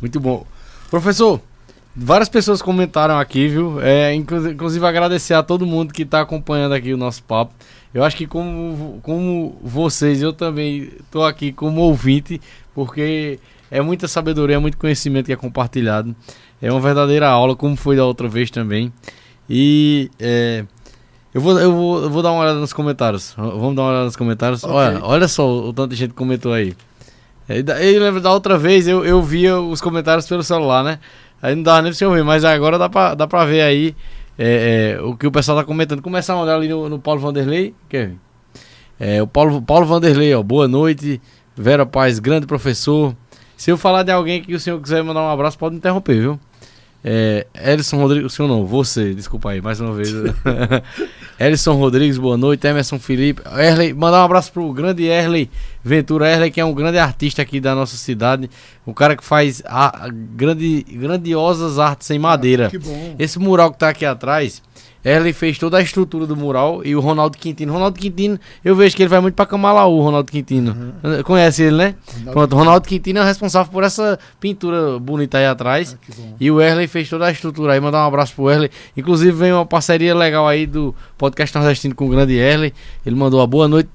Muito 0.00 0.20
bom. 0.20 0.46
Professor, 0.88 1.40
várias 1.96 2.28
pessoas 2.28 2.62
comentaram 2.62 3.18
aqui, 3.18 3.48
viu? 3.48 3.80
É, 3.80 4.14
inclu- 4.14 4.52
inclusive 4.52 4.86
agradecer 4.86 5.34
a 5.34 5.42
todo 5.42 5.66
mundo 5.66 5.92
que 5.92 6.02
está 6.02 6.20
acompanhando 6.20 6.74
aqui 6.74 6.94
o 6.94 6.96
nosso 6.96 7.24
papo. 7.24 7.52
Eu 7.92 8.04
acho 8.04 8.16
que 8.16 8.26
como, 8.28 9.00
como 9.02 9.58
vocês, 9.64 10.22
eu 10.22 10.32
também 10.32 10.92
estou 11.00 11.26
aqui 11.26 11.50
como 11.52 11.80
ouvinte, 11.80 12.40
porque 12.72 13.40
é 13.68 13.80
muita 13.80 14.06
sabedoria, 14.06 14.54
é 14.54 14.60
muito 14.60 14.78
conhecimento 14.78 15.26
que 15.26 15.32
é 15.32 15.36
compartilhado. 15.36 16.14
É 16.60 16.70
uma 16.70 16.80
verdadeira 16.80 17.28
aula, 17.28 17.56
como 17.56 17.74
foi 17.74 17.96
da 17.96 18.04
outra 18.04 18.28
vez 18.28 18.48
também. 18.48 18.92
E 19.50 20.08
é, 20.20 20.64
eu, 21.34 21.40
vou, 21.40 21.58
eu, 21.58 21.72
vou, 21.72 22.02
eu 22.02 22.10
vou 22.10 22.22
dar 22.22 22.32
uma 22.32 22.42
olhada 22.42 22.58
nos 22.58 22.72
comentários. 22.72 23.34
Vamos 23.36 23.74
dar 23.74 23.82
uma 23.82 23.90
olhada 23.90 24.04
nos 24.04 24.16
comentários. 24.16 24.62
Ok. 24.64 24.74
Olha, 24.74 25.00
olha 25.02 25.28
só 25.28 25.48
o, 25.48 25.72
tanto 25.72 25.90
de 25.90 25.96
gente 25.96 26.10
que 26.10 26.16
comentou 26.16 26.52
aí. 26.52 26.74
É, 27.48 27.58
Eu 27.58 28.02
lembro 28.02 28.20
da 28.20 28.32
outra 28.32 28.56
vez 28.56 28.86
eu, 28.86 29.04
eu 29.04 29.22
via 29.22 29.58
os 29.58 29.80
comentários 29.80 30.26
pelo 30.28 30.42
celular, 30.42 30.84
né? 30.84 30.98
Aí 31.40 31.54
não 31.54 31.62
dava 31.62 31.82
nem 31.82 31.90
pra 31.90 31.98
você 31.98 32.04
ouvir, 32.06 32.22
mas 32.22 32.44
agora 32.44 32.78
dá 32.78 32.88
pra, 32.88 33.14
dá 33.14 33.26
pra 33.26 33.44
ver 33.44 33.62
aí 33.62 33.96
é, 34.38 34.96
é, 34.98 35.02
o 35.02 35.16
que 35.16 35.26
o 35.26 35.32
pessoal 35.32 35.58
tá 35.58 35.64
comentando. 35.64 36.00
Começar 36.00 36.34
a 36.34 36.40
olhar 36.40 36.54
ali 36.54 36.68
no, 36.68 36.88
no 36.88 36.98
Paulo 36.98 37.20
Vanderlei, 37.20 37.74
Kevin. 37.88 38.18
É, 38.98 39.22
o 39.22 39.26
Paulo, 39.26 39.60
Paulo 39.60 39.86
Vanderlei, 39.86 40.34
ó, 40.34 40.42
boa 40.42 40.68
noite. 40.68 41.20
Vera 41.56 41.84
Paz, 41.84 42.18
grande 42.18 42.46
professor. 42.46 43.14
Se 43.56 43.70
eu 43.70 43.76
falar 43.76 44.02
de 44.02 44.10
alguém 44.12 44.42
que 44.42 44.54
o 44.54 44.60
senhor 44.60 44.80
quiser 44.80 45.02
mandar 45.02 45.22
um 45.22 45.28
abraço, 45.30 45.58
pode 45.58 45.72
me 45.72 45.78
interromper, 45.78 46.20
viu? 46.20 46.40
É, 47.04 47.46
Elison 47.54 47.98
Rodrigues, 47.98 48.32
o 48.32 48.34
senhor 48.34 48.48
não, 48.48 48.64
você, 48.64 49.12
desculpa 49.12 49.50
aí, 49.50 49.60
mais 49.60 49.80
uma 49.80 49.92
vez. 49.92 50.12
Elison 51.44 51.74
Rodrigues, 51.74 52.18
boa 52.18 52.36
noite. 52.36 52.68
Emerson 52.68 53.00
Felipe, 53.00 53.42
Erley, 53.58 53.92
mandar 53.92 54.20
um 54.22 54.24
abraço 54.26 54.52
pro 54.52 54.72
grande 54.72 55.02
Erley 55.02 55.50
Ventura 55.82 56.30
Erle, 56.30 56.52
que 56.52 56.60
é 56.60 56.64
um 56.64 56.72
grande 56.72 56.98
artista 56.98 57.42
aqui 57.42 57.58
da 57.58 57.74
nossa 57.74 57.96
cidade, 57.96 58.48
um 58.86 58.92
cara 58.92 59.16
que 59.16 59.24
faz 59.24 59.60
a, 59.66 60.08
grande, 60.08 60.86
grandiosas 60.88 61.80
artes 61.80 62.08
em 62.10 62.18
madeira. 62.18 62.68
Ah, 62.68 62.70
que 62.70 62.78
bom. 62.78 63.16
Esse 63.18 63.40
mural 63.40 63.72
que 63.72 63.78
tá 63.78 63.88
aqui 63.88 64.04
atrás, 64.04 64.62
ele 65.04 65.32
fez 65.32 65.58
toda 65.58 65.78
a 65.78 65.82
estrutura 65.82 66.26
do 66.26 66.36
mural 66.36 66.82
e 66.84 66.94
o 66.94 67.00
Ronaldo 67.00 67.36
Quintino. 67.36 67.72
Ronaldo 67.72 67.98
Quintino, 67.98 68.38
eu 68.64 68.76
vejo 68.76 68.94
que 68.94 69.02
ele 69.02 69.08
vai 69.08 69.20
muito 69.20 69.34
pra 69.34 69.46
Camalaú, 69.46 70.00
Ronaldo 70.00 70.30
Quintino. 70.30 70.94
Conhece 71.24 71.64
ele, 71.64 71.76
né? 71.76 71.94
Ronaldo 72.18 72.32
Pronto, 72.32 72.56
Ronaldo 72.56 72.88
Quintino 72.88 73.18
é 73.18 73.22
o 73.22 73.24
responsável 73.24 73.72
por 73.72 73.82
essa 73.82 74.18
pintura 74.40 74.98
bonita 74.98 75.38
aí 75.38 75.46
atrás. 75.46 75.96
Ah. 76.10 76.22
E 76.38 76.50
o 76.50 76.60
Erley 76.60 76.86
fez 76.86 77.08
toda 77.08 77.26
a 77.26 77.30
estrutura 77.30 77.72
aí. 77.72 77.80
Mandar 77.80 78.04
um 78.04 78.06
abraço 78.06 78.34
pro 78.34 78.50
Erley. 78.50 78.70
Inclusive, 78.96 79.32
vem 79.32 79.52
uma 79.52 79.66
parceria 79.66 80.14
legal 80.14 80.46
aí 80.46 80.66
do 80.66 80.94
podcast 81.18 81.56
Nordestino 81.56 81.94
com 81.94 82.06
o 82.06 82.08
grande 82.08 82.34
Erley. 82.34 82.72
Ele 83.04 83.16
mandou 83.16 83.40
uma 83.40 83.46
boa 83.46 83.66
noite. 83.66 83.90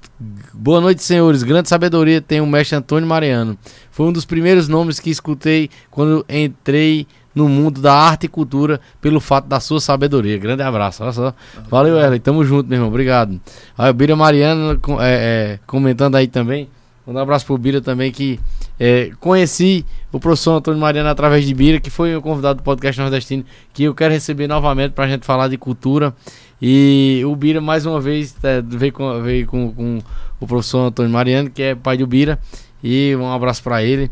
Boa 0.52 0.80
noite, 0.80 1.02
senhores. 1.02 1.42
Grande 1.42 1.68
sabedoria 1.68 2.20
tem 2.20 2.40
o 2.40 2.46
mestre 2.46 2.76
Antônio 2.76 3.08
Mariano. 3.08 3.56
Foi 3.90 4.06
um 4.06 4.12
dos 4.12 4.24
primeiros 4.24 4.68
nomes 4.68 5.00
que 5.00 5.10
escutei 5.10 5.70
quando 5.90 6.24
entrei 6.28 7.06
no 7.38 7.48
mundo 7.48 7.80
da 7.80 7.94
arte 7.94 8.24
e 8.24 8.28
cultura 8.28 8.80
pelo 9.00 9.20
fato 9.20 9.46
da 9.46 9.60
sua 9.60 9.80
sabedoria. 9.80 10.36
Grande 10.36 10.62
abraço. 10.62 11.02
Olha 11.02 11.12
só. 11.12 11.34
Valeu, 11.70 11.96
Erley. 11.98 12.18
Tamo 12.20 12.44
junto, 12.44 12.68
meu 12.68 12.76
irmão. 12.76 12.88
Obrigado. 12.88 13.40
Aí 13.76 13.90
o 13.90 13.94
Bira 13.94 14.14
Mariano 14.16 14.78
com- 14.80 15.00
é, 15.00 15.14
é, 15.14 15.58
comentando 15.66 16.16
aí 16.16 16.26
também. 16.26 16.68
Mandar 17.06 17.20
um 17.20 17.22
abraço 17.22 17.46
pro 17.46 17.56
Bira 17.56 17.80
também, 17.80 18.12
que 18.12 18.38
é, 18.78 19.10
conheci 19.18 19.82
o 20.12 20.20
professor 20.20 20.56
Antônio 20.56 20.78
Mariano 20.78 21.08
através 21.08 21.46
de 21.46 21.54
Bira, 21.54 21.80
que 21.80 21.88
foi 21.88 22.14
o 22.14 22.20
convidado 22.20 22.58
do 22.58 22.62
podcast 22.62 23.00
Nordestino, 23.00 23.44
que 23.72 23.84
eu 23.84 23.94
quero 23.94 24.12
receber 24.12 24.46
novamente 24.46 24.92
pra 24.92 25.08
gente 25.08 25.24
falar 25.24 25.48
de 25.48 25.56
cultura. 25.56 26.12
E 26.60 27.22
o 27.24 27.34
Bira, 27.34 27.60
mais 27.62 27.86
uma 27.86 27.98
vez, 28.00 28.36
é, 28.42 28.60
veio, 28.60 28.92
com, 28.92 29.22
veio 29.22 29.46
com, 29.46 29.72
com 29.72 29.98
o 30.40 30.46
professor 30.46 30.80
Antônio 30.80 31.10
Mariano, 31.10 31.48
que 31.48 31.62
é 31.62 31.74
pai 31.74 31.96
do 31.96 32.06
Bira. 32.06 32.38
E 32.84 33.16
um 33.16 33.32
abraço 33.32 33.62
pra 33.62 33.82
ele. 33.82 34.10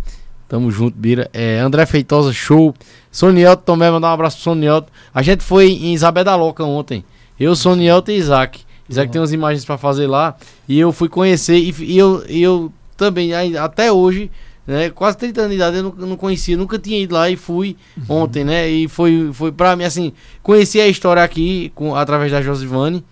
Tamo 0.48 0.70
junto, 0.70 0.96
Bira. 0.96 1.28
É, 1.32 1.58
André 1.58 1.84
Feitosa, 1.86 2.32
show. 2.32 2.74
Sonielto 3.10 3.62
também, 3.64 3.90
mandar 3.90 4.10
um 4.10 4.14
abraço 4.14 4.36
pro 4.36 4.44
Sonielto. 4.44 4.92
A 5.12 5.22
gente 5.22 5.42
foi 5.42 5.70
em 5.70 5.94
Isabel 5.94 6.24
da 6.24 6.36
Loca 6.36 6.62
ontem. 6.64 7.04
Eu, 7.38 7.56
Sonielto 7.56 8.10
e 8.10 8.16
Isaac. 8.16 8.60
Isaac 8.88 9.10
tem 9.10 9.20
umas 9.20 9.32
imagens 9.32 9.64
pra 9.64 9.76
fazer 9.76 10.06
lá. 10.06 10.36
E 10.68 10.78
eu 10.78 10.92
fui 10.92 11.08
conhecer. 11.08 11.56
E, 11.56 11.74
e 11.80 11.98
eu, 11.98 12.24
e 12.28 12.42
eu 12.42 12.72
também, 12.96 13.34
até 13.56 13.90
hoje, 13.90 14.30
né, 14.66 14.90
quase 14.90 15.16
30 15.18 15.40
anos 15.40 15.50
de 15.50 15.56
idade, 15.56 15.76
eu 15.78 15.82
não, 15.82 15.92
não 16.08 16.16
conhecia. 16.16 16.56
Nunca 16.56 16.78
tinha 16.78 17.00
ido 17.00 17.14
lá 17.14 17.28
e 17.28 17.36
fui 17.36 17.76
ontem, 18.08 18.44
né? 18.44 18.68
E 18.68 18.88
foi, 18.88 19.30
foi 19.32 19.52
pra 19.52 19.76
mim, 19.76 19.84
assim, 19.84 20.12
conheci 20.42 20.80
a 20.80 20.88
história 20.88 21.22
aqui 21.22 21.72
com, 21.74 21.94
através 21.94 22.32
da 22.32 22.40
Josivane, 22.40 23.04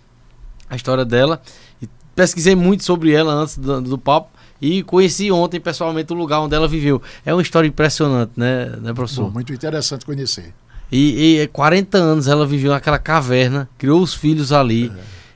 a 0.68 0.76
história 0.76 1.04
dela. 1.04 1.40
E 1.82 1.88
pesquisei 2.14 2.54
muito 2.54 2.84
sobre 2.84 3.12
ela 3.12 3.32
antes 3.32 3.58
do, 3.58 3.80
do 3.80 3.98
papo. 3.98 4.30
E 4.64 4.82
conheci 4.82 5.30
ontem 5.30 5.60
pessoalmente 5.60 6.10
o 6.10 6.16
lugar 6.16 6.40
onde 6.40 6.54
ela 6.54 6.66
viveu. 6.66 7.02
É 7.26 7.34
uma 7.34 7.42
história 7.42 7.68
impressionante, 7.68 8.32
né, 8.34 8.72
né 8.80 8.94
professor? 8.94 9.26
Bom, 9.26 9.32
muito 9.32 9.52
interessante 9.52 10.06
conhecer. 10.06 10.54
E, 10.90 11.42
e 11.42 11.46
40 11.48 11.98
anos 11.98 12.28
ela 12.28 12.46
viveu 12.46 12.72
naquela 12.72 12.98
caverna, 12.98 13.68
criou 13.76 14.00
os 14.00 14.14
filhos 14.14 14.52
ali. 14.52 14.90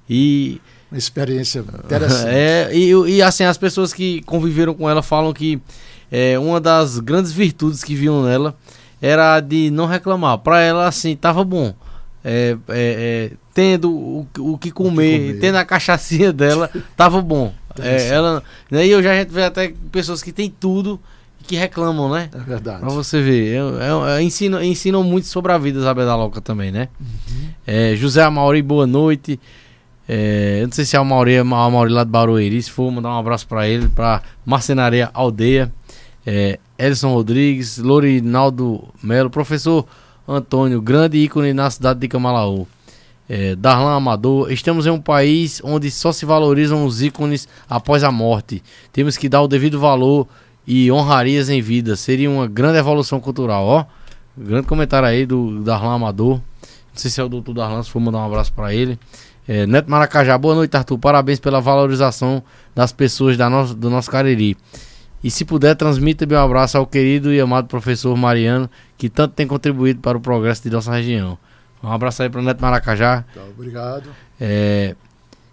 E, 0.09 0.63
Uma 0.91 0.97
experiência 0.97 1.61
interessante. 1.61 2.25
é, 2.33 2.71
e, 2.73 2.91
e, 2.91 3.21
assim, 3.21 3.45
as 3.45 3.59
pessoas 3.59 3.93
que 3.93 4.23
conviveram 4.23 4.73
com 4.73 4.89
ela 4.89 5.03
falam 5.03 5.35
que 5.35 5.61
é, 6.11 6.39
uma 6.39 6.59
das 6.59 6.99
grandes 6.99 7.31
virtudes 7.31 7.85
que 7.85 7.95
viam 7.95 8.23
nela 8.23 8.57
era 9.01 9.35
a 9.35 9.41
de 9.41 9.71
não 9.71 9.85
reclamar. 9.85 10.39
Para 10.39 10.63
ela, 10.63 10.89
assim, 10.89 11.15
tava 11.15 11.45
bom. 11.45 11.75
É, 12.25 12.57
é, 12.69 13.31
é, 13.31 13.33
tendo 13.53 13.93
o, 13.93 14.27
o 14.39 14.57
que 14.57 14.71
comer, 14.71 15.19
comer. 15.19 15.41
tendo 15.41 15.57
a 15.57 15.65
cachaçinha 15.67 16.33
dela, 16.33 16.71
tava 16.97 17.21
bom. 17.21 17.53
É, 17.83 18.09
ela, 18.09 18.43
né, 18.71 18.87
e 18.87 18.91
eu 18.91 19.03
já 19.03 19.13
a 19.13 19.19
gente 19.19 19.31
vê 19.31 19.45
até 19.45 19.73
pessoas 19.91 20.23
que 20.23 20.33
têm 20.33 20.51
tudo 20.51 21.01
e 21.41 21.45
que 21.45 21.57
reclamam, 21.57 22.11
né? 22.11 22.31
É 22.33 22.39
verdade. 22.39 22.81
Pra 22.81 22.89
você 22.89 23.21
ver, 23.21 23.55
eu, 23.55 23.75
eu, 23.75 24.01
eu 24.05 24.21
ensino, 24.21 24.63
ensinam 24.63 25.03
muito 25.03 25.27
sobre 25.27 25.53
a 25.53 25.59
vida 25.59 25.79
Isabel 25.79 26.07
da 26.07 26.17
Loca 26.17 26.41
também, 26.41 26.71
né? 26.71 26.89
É, 27.67 27.95
José 27.97 28.23
Amauri, 28.23 28.63
boa 28.63 28.87
noite. 28.87 29.39
É, 30.09 30.61
eu 30.63 30.67
não 30.67 30.73
sei 30.73 30.87
se 30.87 30.97
é 30.97 30.99
o 30.99 31.03
Amauri, 31.03 31.35
é 31.35 31.43
o 31.43 31.55
Amauri 31.55 31.93
lá 31.93 32.03
de 32.03 32.11
Barueri. 32.11 32.63
Se 32.63 32.71
for, 32.71 32.91
mandar 32.91 33.11
um 33.11 33.19
abraço 33.19 33.47
pra 33.47 33.69
ele, 33.69 33.89
pra 33.89 34.23
Marcenaria 34.45 35.11
Aldeia. 35.13 35.71
É, 36.27 36.59
Rodrigues, 37.05 37.79
Lorinaldo 37.79 38.89
Melo, 39.03 39.31
professor 39.31 39.87
Antônio, 40.27 40.81
grande 40.81 41.19
ícone 41.19 41.53
na 41.53 41.71
cidade 41.71 42.01
de 42.01 42.09
Camalaú. 42.09 42.67
É, 43.29 43.55
Darlan 43.55 43.95
Amador, 43.95 44.51
estamos 44.51 44.87
em 44.87 44.91
um 44.91 45.01
país 45.01 45.61
onde 45.63 45.91
só 45.91 46.13
se 46.13 46.25
valorizam 46.25 46.87
os 46.87 47.03
ícones 47.03 47.47
após 47.69 48.03
a 48.03 48.11
morte. 48.11 48.63
Temos 48.91 49.19
que 49.19 49.29
dar 49.29 49.43
o 49.43 49.49
devido 49.49 49.79
valor 49.79 50.27
e 50.67 50.91
honrarias 50.91 51.51
em 51.51 51.61
vida. 51.61 51.95
Seria 51.95 52.31
uma 52.31 52.47
grande 52.47 52.79
evolução 52.79 53.21
cultural, 53.21 53.65
ó. 53.67 53.85
Grande 54.37 54.67
comentário 54.67 55.09
aí 55.09 55.27
do 55.27 55.63
Darlan 55.63 55.95
Amador. 55.95 56.37
Não 56.37 56.41
sei 56.95 57.11
se 57.11 57.21
é 57.21 57.25
o 57.25 57.29
doutor 57.29 57.53
Darlan, 57.53 57.83
se 57.83 57.91
for 57.91 58.01
mandar 58.01 58.19
um 58.19 58.27
abraço 58.27 58.53
pra 58.53 58.73
ele. 58.73 58.99
É, 59.47 59.67
Neto 59.67 59.91
Maracajá, 59.91 60.37
boa 60.39 60.55
noite, 60.55 60.75
Arthur. 60.77 60.99
Parabéns 60.99 61.39
pela 61.39 61.61
valorização 61.61 62.43
das 62.75 62.93
pessoas 62.93 63.37
da 63.37 63.51
nosso, 63.51 63.75
do 63.75 63.91
nosso 63.91 64.11
Cariri. 64.11 64.57
E 65.23 65.31
se 65.31 65.45
puder, 65.45 65.75
transmita 65.75 66.25
meu 66.25 66.39
abraço 66.39 66.79
ao 66.79 66.87
querido 66.87 67.33
e 67.33 67.41
amado 67.41 67.67
professor 67.67 68.17
Mariano, 68.17 68.71
que 68.97 69.09
tanto 69.09 69.35
tem 69.35 69.47
contribuído 69.47 70.01
para 70.01 70.17
o 70.17 70.21
progresso 70.21 70.63
de 70.63 70.71
nossa 70.71 70.93
região. 70.93 71.37
Um 71.83 71.91
abraço 71.93 72.23
aí 72.23 72.29
para 72.29 72.41
o 72.41 72.45
Neto 72.45 72.61
Maracajá. 72.61 73.25
Tá, 73.35 73.41
obrigado. 73.57 74.11
É, 74.41 74.95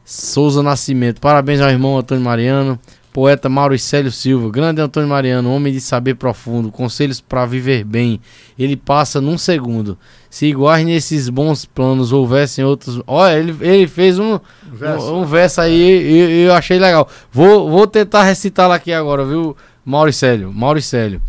Souza 0.04 0.62
Nascimento, 0.64 1.20
parabéns 1.20 1.62
ao 1.62 1.70
irmão 1.70 1.98
Antônio 1.98 2.24
Mariano. 2.24 2.80
Poeta 3.16 3.48
Mauricélio 3.48 4.12
Silva, 4.12 4.50
grande 4.50 4.82
Antônio 4.82 5.08
Mariano, 5.08 5.50
homem 5.50 5.72
de 5.72 5.80
saber 5.80 6.16
profundo, 6.16 6.70
conselhos 6.70 7.22
para 7.22 7.46
viver 7.46 7.86
bem. 7.86 8.20
Ele 8.60 8.76
passa 8.76 9.22
num 9.22 9.38
segundo. 9.38 9.98
Se 10.30 10.48
iguais 10.48 10.86
nesses 10.86 11.30
bons 11.30 11.64
planos 11.64 12.12
houvessem 12.12 12.66
outros. 12.66 13.02
Olha, 13.08 13.40
ele, 13.40 13.56
ele 13.62 13.88
fez 13.88 14.20
um, 14.20 14.38
Verso. 14.70 15.14
um, 15.14 15.22
um 15.22 15.26
verso 15.26 15.62
aí 15.62 15.74
e 15.74 16.20
eu, 16.20 16.30
eu 16.48 16.54
achei 16.56 16.78
legal. 16.78 17.08
Vou, 17.32 17.70
vou 17.70 17.88
tentar 17.88 18.24
recitá-lo 18.24 18.74
aqui 18.74 18.92
agora, 18.92 19.24
viu, 19.24 19.56
Mauricélio? 19.86 20.52
Mauricélio. 20.52 21.22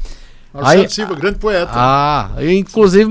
Marcelo 0.56 0.82
Aí- 0.82 0.88
Silva, 0.90 1.14
grande 1.14 1.38
poeta. 1.38 1.70
Ah, 1.74 2.30
inclusive, 2.40 3.10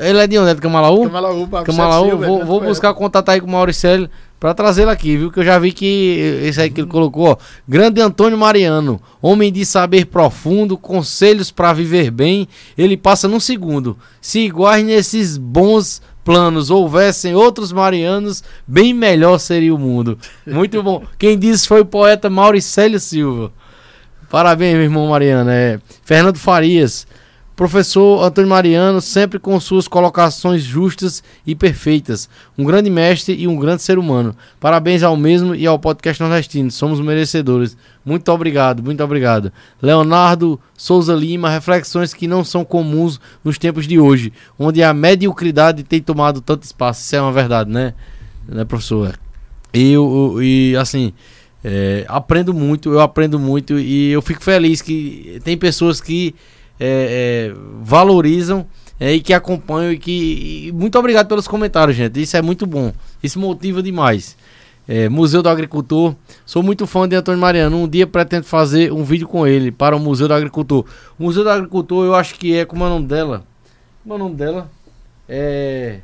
ele 0.00 0.18
é 0.18 0.26
de 0.26 0.38
onde? 0.38 0.50
É 0.50 0.54
de 0.54 0.60
Camalaú? 0.60 1.04
Camalaú, 1.04 1.48
Camalaú, 1.64 2.08
Silva, 2.10 2.26
vou, 2.26 2.36
grande 2.36 2.50
vou 2.50 2.60
buscar 2.60 2.94
contato 2.94 3.28
aí 3.30 3.40
com 3.40 3.46
o 3.46 3.50
Mauricélio 3.50 4.08
pra 4.38 4.52
trazê-lo 4.54 4.90
aqui, 4.90 5.16
viu? 5.16 5.30
Que 5.30 5.40
eu 5.40 5.44
já 5.44 5.58
vi 5.58 5.72
que 5.72 6.40
esse 6.44 6.60
aí 6.60 6.70
que 6.70 6.80
ele 6.80 6.88
colocou, 6.88 7.28
ó. 7.30 7.36
Grande 7.66 8.00
Antônio 8.00 8.38
Mariano, 8.38 9.00
homem 9.20 9.52
de 9.52 9.64
saber 9.64 10.06
profundo, 10.06 10.76
conselhos 10.76 11.50
pra 11.50 11.72
viver 11.72 12.10
bem, 12.10 12.46
ele 12.76 12.96
passa 12.96 13.26
num 13.26 13.40
segundo. 13.40 13.96
Se 14.20 14.40
iguais 14.40 14.84
nesses 14.84 15.38
bons 15.38 16.02
planos 16.22 16.70
houvessem 16.70 17.34
outros 17.36 17.72
Marianos, 17.72 18.42
bem 18.66 18.92
melhor 18.92 19.38
seria 19.38 19.72
o 19.74 19.78
mundo. 19.78 20.18
Muito 20.44 20.82
bom. 20.82 21.02
Quem 21.16 21.38
disse 21.38 21.68
foi 21.68 21.80
o 21.82 21.86
poeta 21.86 22.28
Mauricélio 22.28 22.98
Silva. 22.98 23.52
Parabéns, 24.28 24.74
meu 24.74 24.84
irmão 24.84 25.08
Mariano. 25.08 25.50
É, 25.50 25.80
Fernando 26.04 26.38
Farias. 26.38 27.06
Professor 27.56 28.22
Antônio 28.22 28.50
Mariano, 28.50 29.00
sempre 29.00 29.38
com 29.38 29.58
suas 29.58 29.88
colocações 29.88 30.62
justas 30.62 31.24
e 31.46 31.54
perfeitas. 31.54 32.28
Um 32.56 32.64
grande 32.64 32.90
mestre 32.90 33.34
e 33.34 33.48
um 33.48 33.56
grande 33.56 33.80
ser 33.80 33.98
humano. 33.98 34.36
Parabéns 34.60 35.02
ao 35.02 35.16
mesmo 35.16 35.54
e 35.54 35.66
ao 35.66 35.78
podcast 35.78 36.22
nordestino. 36.22 36.70
Somos 36.70 37.00
merecedores. 37.00 37.74
Muito 38.04 38.30
obrigado, 38.30 38.82
muito 38.82 39.02
obrigado. 39.02 39.50
Leonardo 39.80 40.60
Souza 40.76 41.14
Lima, 41.14 41.48
reflexões 41.48 42.12
que 42.12 42.26
não 42.28 42.44
são 42.44 42.62
comuns 42.62 43.18
nos 43.42 43.56
tempos 43.56 43.86
de 43.86 43.98
hoje, 43.98 44.34
onde 44.58 44.82
a 44.82 44.92
mediocridade 44.92 45.82
tem 45.82 46.02
tomado 46.02 46.42
tanto 46.42 46.64
espaço. 46.64 47.00
Isso 47.00 47.16
é 47.16 47.22
uma 47.22 47.32
verdade, 47.32 47.70
né, 47.70 47.94
né 48.46 48.66
professor? 48.66 49.18
E, 49.72 49.94
e 50.42 50.76
assim, 50.76 51.14
é, 51.68 52.04
aprendo 52.06 52.54
muito, 52.54 52.92
eu 52.92 53.00
aprendo 53.00 53.40
muito 53.40 53.76
e 53.76 54.12
eu 54.12 54.22
fico 54.22 54.40
feliz 54.40 54.80
que 54.80 55.40
tem 55.42 55.58
pessoas 55.58 56.00
que 56.00 56.32
é, 56.78 57.50
é, 57.52 57.54
valorizam 57.82 58.64
é, 59.00 59.12
e 59.12 59.20
que 59.20 59.32
acompanham 59.34 59.90
e 59.90 59.98
que. 59.98 60.68
e 60.68 60.72
muito 60.72 60.96
obrigado 60.96 61.26
pelos 61.26 61.48
comentários, 61.48 61.96
gente. 61.96 62.22
Isso 62.22 62.36
é 62.36 62.40
muito 62.42 62.66
bom. 62.66 62.92
Isso 63.20 63.40
motiva 63.40 63.82
demais. 63.82 64.36
É, 64.86 65.08
Museu 65.08 65.42
do 65.42 65.48
Agricultor. 65.48 66.14
Sou 66.46 66.62
muito 66.62 66.86
fã 66.86 67.08
de 67.08 67.16
Antônio 67.16 67.40
Mariano. 67.40 67.76
Um 67.76 67.88
dia 67.88 68.06
pretendo 68.06 68.44
fazer 68.46 68.92
um 68.92 69.02
vídeo 69.02 69.26
com 69.26 69.44
ele 69.44 69.72
para 69.72 69.96
o 69.96 69.98
Museu 69.98 70.28
do 70.28 70.34
Agricultor. 70.34 70.84
O 71.18 71.24
Museu 71.24 71.42
do 71.42 71.50
Agricultor, 71.50 72.04
eu 72.04 72.14
acho 72.14 72.36
que 72.36 72.54
é. 72.56 72.64
Como 72.64 72.84
é 72.84 72.86
o 72.86 72.90
nome 72.90 73.06
dela? 73.08 73.44
Como 74.04 74.14
é 74.14 74.16
o 74.16 74.18
nome 74.20 74.36
dela? 74.36 74.70
É. 75.28 75.98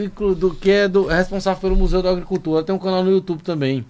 inclu- 0.00 0.34
Do, 0.34 0.52
que 0.52 0.68
é, 0.70 0.88
do, 0.88 1.08
é 1.08 1.16
responsável 1.16 1.60
pelo 1.60 1.76
Museu 1.76 2.02
do 2.02 2.08
Agricultor. 2.08 2.54
Ela 2.54 2.64
tem 2.64 2.74
um 2.74 2.78
canal 2.80 3.04
no 3.04 3.12
YouTube 3.12 3.42
também. 3.44 3.84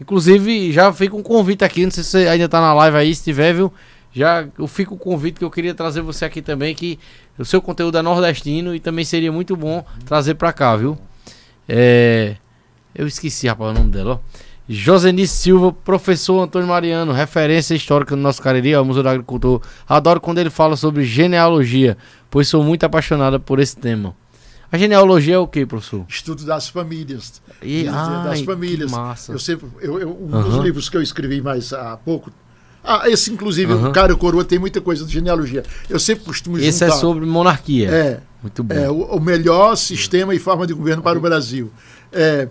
Inclusive, 0.00 0.72
já 0.72 0.92
fica 0.92 1.16
um 1.16 1.22
convite 1.22 1.64
aqui. 1.64 1.84
Não 1.84 1.90
sei 1.90 2.02
se 2.02 2.10
você 2.10 2.28
ainda 2.28 2.48
tá 2.48 2.60
na 2.60 2.74
live 2.74 2.96
aí, 2.96 3.14
se 3.14 3.24
tiver, 3.24 3.52
viu? 3.54 3.72
Já 4.12 4.46
eu 4.58 4.66
fico 4.68 4.94
o 4.94 4.98
convite 4.98 5.38
que 5.38 5.44
eu 5.44 5.50
queria 5.50 5.74
trazer 5.74 6.00
você 6.00 6.24
aqui 6.24 6.40
também, 6.40 6.74
que 6.74 6.98
o 7.36 7.44
seu 7.44 7.60
conteúdo 7.60 7.98
é 7.98 8.02
nordestino 8.02 8.74
e 8.74 8.78
também 8.78 9.04
seria 9.04 9.32
muito 9.32 9.56
bom 9.56 9.84
trazer 10.06 10.34
pra 10.34 10.52
cá, 10.52 10.76
viu? 10.76 10.96
É, 11.68 12.36
eu 12.94 13.08
esqueci, 13.08 13.48
rapaz, 13.48 13.70
o 13.70 13.74
nome 13.74 13.90
dela, 13.90 14.14
ó. 14.14 14.44
Josenice 14.66 15.34
Silva, 15.34 15.72
professor 15.72 16.40
Antônio 16.40 16.68
Mariano, 16.68 17.12
referência 17.12 17.74
histórica 17.74 18.16
no 18.16 18.22
nosso 18.22 18.40
Cariri, 18.40 18.72
ao 18.72 18.84
Museu 18.84 19.02
do 19.02 19.08
Agricultor. 19.10 19.60
Adoro 19.86 20.20
quando 20.20 20.38
ele 20.38 20.48
fala 20.48 20.74
sobre 20.74 21.04
genealogia, 21.04 21.98
pois 22.30 22.48
sou 22.48 22.64
muito 22.64 22.84
apaixonada 22.84 23.38
por 23.38 23.58
esse 23.60 23.76
tema. 23.76 24.14
A 24.74 24.76
genealogia 24.76 25.36
é 25.36 25.38
o 25.38 25.46
que, 25.46 25.64
professor? 25.64 26.04
Estudo 26.08 26.44
das 26.44 26.68
famílias. 26.68 27.40
E, 27.62 27.84
das 27.84 27.94
ai, 27.94 28.44
famílias. 28.44 28.90
que 28.90 28.96
massa. 28.98 29.30
Eu 29.30 29.38
sempre, 29.38 29.68
eu, 29.80 30.00
eu- 30.00 30.18
um 30.20 30.34
Aham. 30.34 30.48
dos 30.48 30.64
livros 30.64 30.88
que 30.88 30.96
eu 30.96 31.00
escrevi 31.02 31.40
mais 31.40 31.72
há 31.72 31.96
pouco. 31.96 32.32
Ah, 32.82 33.08
esse 33.08 33.30
inclusive, 33.32 33.72
Aham. 33.72 33.90
o 33.90 33.92
cara 33.92 34.16
coroa 34.16 34.44
tem 34.44 34.58
muita 34.58 34.80
coisa 34.80 35.04
de 35.06 35.12
genealogia. 35.12 35.62
Eu 35.88 36.00
sempre 36.00 36.24
costumo 36.24 36.58
Esse 36.58 36.82
é 36.82 36.88
juntar. 36.88 36.98
sobre 37.00 37.24
monarquia. 37.24 37.88
É, 37.88 38.20
Muito 38.42 38.64
bom. 38.64 38.74
é, 38.74 38.90
o, 38.90 39.02
o 39.16 39.20
melhor 39.20 39.76
sistema 39.76 40.34
e 40.34 40.40
forma 40.40 40.66
de 40.66 40.74
governo 40.74 41.04
para 41.04 41.16
o 41.16 41.20
Brasil. 41.22 41.70
É, 42.10 42.48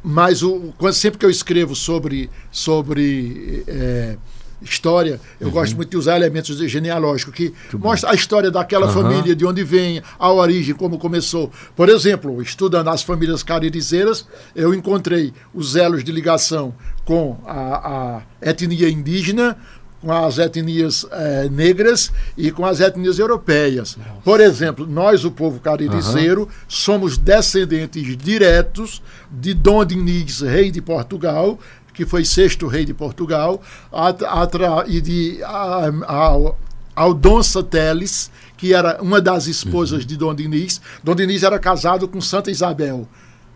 mas 0.00 0.44
o, 0.44 0.72
quando, 0.78 0.94
sempre 0.94 1.18
que 1.18 1.26
eu 1.26 1.30
escrevo 1.30 1.74
sobre, 1.74 2.30
sobre 2.52 3.64
é, 3.66 4.16
história, 4.64 5.20
eu 5.40 5.48
Uhum. 5.48 5.52
gosto 5.52 5.76
muito 5.76 5.90
de 5.90 5.96
usar 5.96 6.16
elementos 6.16 6.56
genealógicos 6.70 7.34
que 7.34 7.52
mostra 7.74 8.10
a 8.10 8.14
história 8.14 8.50
daquela 8.50 8.86
Aham. 8.86 9.02
família, 9.02 9.34
de 9.34 9.44
onde 9.44 9.62
vem, 9.64 10.02
a 10.18 10.30
origem, 10.32 10.74
como 10.74 10.98
começou. 10.98 11.50
Por 11.76 11.88
exemplo, 11.88 12.40
estudando 12.42 12.88
as 12.88 13.02
famílias 13.02 13.42
caririzeiras, 13.42 14.26
eu 14.54 14.72
encontrei 14.74 15.32
os 15.54 15.76
elos 15.76 16.02
de 16.04 16.12
ligação 16.12 16.74
com 17.04 17.38
a, 17.46 18.20
a 18.40 18.48
etnia 18.50 18.88
indígena, 18.88 19.56
com 20.00 20.12
as 20.12 20.36
etnias 20.38 21.06
eh, 21.12 21.48
negras 21.48 22.10
e 22.36 22.50
com 22.50 22.66
as 22.66 22.80
etnias 22.80 23.20
europeias. 23.20 23.96
Por 24.24 24.40
exemplo, 24.40 24.84
nós, 24.84 25.24
o 25.24 25.30
povo 25.30 25.60
caririzeiro, 25.60 26.48
somos 26.66 27.16
descendentes 27.16 28.16
diretos 28.16 29.00
de 29.30 29.54
Dom 29.54 29.84
Diniz, 29.84 30.40
rei 30.40 30.72
de 30.72 30.80
Portugal, 30.82 31.56
que 31.94 32.06
foi 32.06 32.24
sexto 32.24 32.66
rei 32.66 32.84
de 32.84 32.94
Portugal, 32.94 33.60
atra- 33.92 34.84
e 34.86 35.00
de 35.00 35.42
a- 35.44 35.90
a- 36.06 36.52
Aldonça 36.94 37.62
Teles, 37.62 38.30
que 38.56 38.74
era 38.74 39.00
uma 39.02 39.20
das 39.20 39.46
esposas 39.46 40.04
de 40.04 40.16
Dom 40.16 40.34
Diniz. 40.34 40.80
Dom 41.02 41.14
Diniz 41.14 41.42
era 41.42 41.58
casado 41.58 42.06
com 42.06 42.20
Santa 42.20 42.50
Isabel, 42.50 43.08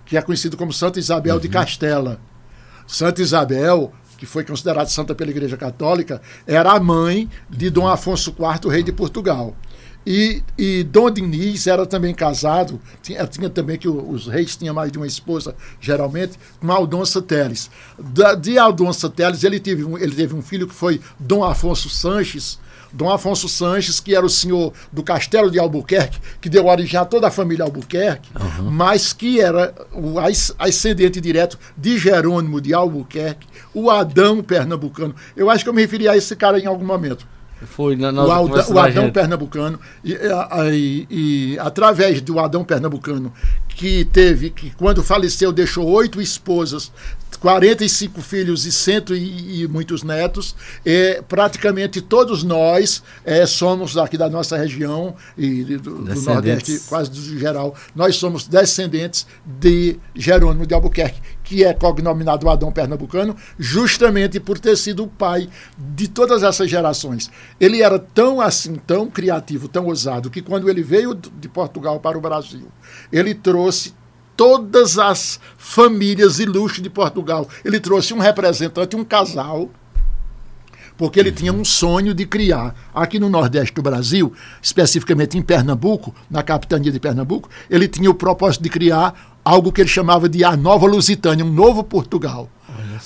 que 0.06 0.16
é 0.16 0.22
conhecido 0.22 0.56
como 0.56 0.72
Santa 0.72 0.98
Isabel 0.98 1.38
de 1.38 1.48
Castela. 1.48 2.18
Santa 2.86 3.20
Isabel, 3.20 3.92
que 4.16 4.24
foi 4.24 4.42
considerada 4.44 4.88
santa 4.88 5.14
pela 5.14 5.30
Igreja 5.30 5.56
Católica, 5.56 6.22
era 6.46 6.72
a 6.72 6.80
mãe 6.80 7.28
de 7.50 7.68
Dom 7.68 7.86
Afonso 7.86 8.30
IV, 8.38 8.70
rei 8.70 8.82
de 8.82 8.92
Portugal. 8.92 9.54
E, 10.06 10.40
e 10.56 10.84
Dom 10.84 11.10
Diniz 11.10 11.66
era 11.66 11.84
também 11.84 12.14
casado, 12.14 12.80
tinha, 13.02 13.26
tinha 13.26 13.50
também 13.50 13.76
que 13.76 13.88
o- 13.88 14.08
os 14.10 14.28
reis 14.28 14.54
tinham 14.54 14.72
mais 14.74 14.92
de 14.92 14.98
uma 14.98 15.06
esposa, 15.06 15.54
geralmente, 15.80 16.38
com 16.60 16.70
Aldonça 16.70 17.20
Teles. 17.20 17.68
Da, 17.98 18.34
de 18.36 18.56
Aldonça 18.56 19.10
Teles, 19.10 19.42
ele 19.42 19.58
teve, 19.58 19.82
um, 19.84 19.98
ele 19.98 20.14
teve 20.14 20.32
um 20.34 20.42
filho 20.42 20.68
que 20.68 20.74
foi 20.74 21.00
Dom 21.18 21.42
Afonso 21.42 21.88
Sanches, 21.88 22.58
Dom 22.92 23.10
Afonso 23.10 23.48
Sanches, 23.48 23.98
que 23.98 24.14
era 24.14 24.24
o 24.24 24.30
senhor 24.30 24.72
do 24.92 25.02
Castelo 25.02 25.50
de 25.50 25.58
Albuquerque, 25.58 26.20
que 26.40 26.48
deu 26.48 26.66
origem 26.66 26.98
a 27.00 27.04
toda 27.04 27.26
a 27.26 27.30
família 27.30 27.64
Albuquerque, 27.64 28.30
mas 28.62 29.12
que 29.12 29.40
era 29.40 29.74
o 29.92 30.20
as- 30.20 30.54
ascendente 30.56 31.20
direto 31.20 31.58
de 31.76 31.98
Jerônimo 31.98 32.60
de 32.60 32.72
Albuquerque, 32.72 33.48
o 33.74 33.90
Adão 33.90 34.40
pernambucano. 34.40 35.16
Eu 35.36 35.50
acho 35.50 35.64
que 35.64 35.68
eu 35.68 35.74
me 35.74 35.82
referi 35.82 36.08
a 36.08 36.16
esse 36.16 36.34
cara 36.36 36.60
em 36.60 36.66
algum 36.66 36.86
momento 36.86 37.26
Foi 37.64 37.96
na, 37.96 38.12
na 38.12 38.24
o, 38.24 38.30
Alda- 38.30 38.54
o 38.74 38.78
Adão. 38.78 39.10
Pernambucano 39.10 39.80
e, 40.04 40.14
a- 40.14 40.70
e- 40.70 41.06
e 41.10 41.58
através 41.58 42.20
do 42.20 42.38
Adão 42.38 42.62
Pernambucano 42.64 43.32
que 43.68 44.04
teve 44.06 44.50
que 44.50 44.70
quando 44.76 45.02
faleceu 45.02 45.50
deixou 45.52 45.86
oito 45.88 46.20
esposas 46.20 46.90
45 47.40 48.22
filhos 48.22 48.64
e 48.64 48.72
cento 48.72 49.14
e, 49.14 49.62
e 49.62 49.68
muitos 49.68 50.02
netos 50.02 50.54
é, 50.84 51.22
praticamente 51.28 52.00
todos 52.00 52.42
nós 52.42 53.02
é, 53.24 53.44
somos 53.46 53.96
aqui 53.98 54.16
da 54.16 54.28
nossa 54.30 54.56
região 54.56 55.14
e 55.36 55.62
do, 55.64 55.78
do. 56.02 56.14
Nordeste 56.34 56.80
quase 56.88 57.10
do 57.10 57.38
geral 57.38 57.74
nós 57.94 58.16
somos 58.16 58.46
descendentes 58.46 59.26
de 59.44 59.96
Jerônimo 60.14 60.66
de 60.66 60.74
Albuquerque 60.74 61.20
que 61.46 61.64
é 61.64 61.72
cognominado 61.72 62.50
Adão 62.50 62.72
Pernambucano, 62.72 63.36
justamente 63.56 64.40
por 64.40 64.58
ter 64.58 64.76
sido 64.76 65.04
o 65.04 65.08
pai 65.08 65.48
de 65.78 66.08
todas 66.08 66.42
essas 66.42 66.68
gerações. 66.68 67.30
Ele 67.60 67.82
era 67.82 68.00
tão 68.00 68.40
assim, 68.40 68.74
tão 68.74 69.08
criativo, 69.08 69.68
tão 69.68 69.86
ousado, 69.86 70.28
que 70.28 70.42
quando 70.42 70.68
ele 70.68 70.82
veio 70.82 71.14
de 71.14 71.48
Portugal 71.48 72.00
para 72.00 72.18
o 72.18 72.20
Brasil, 72.20 72.66
ele 73.12 73.32
trouxe 73.32 73.94
todas 74.36 74.98
as 74.98 75.38
famílias 75.56 76.40
ilustres 76.40 76.82
de 76.82 76.90
Portugal. 76.90 77.48
Ele 77.64 77.78
trouxe 77.78 78.12
um 78.12 78.18
representante, 78.18 78.96
um 78.96 79.04
casal, 79.04 79.70
porque 80.96 81.20
ele 81.20 81.30
tinha 81.30 81.52
um 81.52 81.64
sonho 81.64 82.12
de 82.12 82.26
criar 82.26 82.74
aqui 82.92 83.20
no 83.20 83.28
Nordeste 83.28 83.72
do 83.72 83.82
Brasil, 83.82 84.32
especificamente 84.60 85.38
em 85.38 85.42
Pernambuco, 85.42 86.12
na 86.28 86.42
capitania 86.42 86.90
de 86.90 86.98
Pernambuco, 86.98 87.48
ele 87.70 87.86
tinha 87.86 88.10
o 88.10 88.14
propósito 88.14 88.64
de 88.64 88.68
criar 88.68 89.35
algo 89.46 89.70
que 89.70 89.80
ele 89.80 89.88
chamava 89.88 90.28
de 90.28 90.42
a 90.42 90.56
Nova 90.56 90.88
Lusitânia, 90.88 91.44
um 91.44 91.52
novo 91.52 91.84
Portugal. 91.84 92.50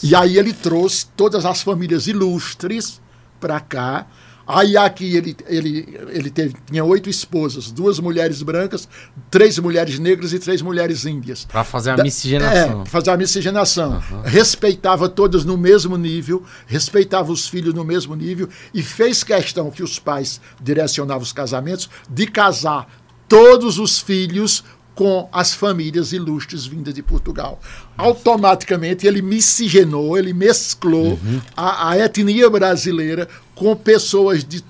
E 0.02 0.14
aí 0.14 0.38
ele 0.38 0.54
trouxe 0.54 1.06
todas 1.14 1.44
as 1.44 1.60
famílias 1.60 2.06
ilustres 2.06 2.98
para 3.38 3.60
cá. 3.60 4.06
Aí 4.46 4.74
aqui 4.74 5.16
ele, 5.16 5.36
ele, 5.46 6.00
ele 6.08 6.30
teve, 6.30 6.56
tinha 6.68 6.82
oito 6.82 7.10
esposas, 7.10 7.70
duas 7.70 8.00
mulheres 8.00 8.42
brancas, 8.42 8.88
três 9.30 9.58
mulheres 9.58 9.98
negras 9.98 10.32
e 10.32 10.38
três 10.38 10.62
mulheres 10.62 11.04
índias. 11.04 11.44
Pra 11.44 11.62
fazer 11.62 11.90
a 11.90 12.02
miscigenação. 12.02 12.82
É, 12.82 12.86
fazer 12.86 13.10
a 13.10 13.16
miscigenação. 13.18 14.02
Respeitava 14.24 15.10
todos 15.10 15.44
no 15.44 15.58
mesmo 15.58 15.96
nível, 15.98 16.42
respeitava 16.66 17.30
os 17.30 17.46
filhos 17.46 17.74
no 17.74 17.84
mesmo 17.84 18.16
nível 18.16 18.48
e 18.72 18.82
fez 18.82 19.22
questão 19.22 19.70
que 19.70 19.82
os 19.82 19.98
pais 19.98 20.40
direcionavam 20.60 21.22
os 21.22 21.34
casamentos 21.34 21.90
de 22.08 22.26
casar 22.26 22.88
todos 23.28 23.78
os 23.78 24.00
filhos 24.00 24.64
com 25.00 25.26
as 25.32 25.54
famílias 25.54 26.12
ilustres 26.12 26.66
vindas 26.66 26.92
de 26.92 27.02
Portugal. 27.02 27.58
Automaticamente 27.96 29.06
ele 29.06 29.22
miscigenou, 29.22 30.18
ele 30.18 30.34
mesclou 30.34 31.18
a, 31.56 31.88
a 31.92 31.98
etnia 31.98 32.50
brasileira 32.50 33.26
com 33.54 33.74
pessoas 33.74 34.44
de 34.44 34.62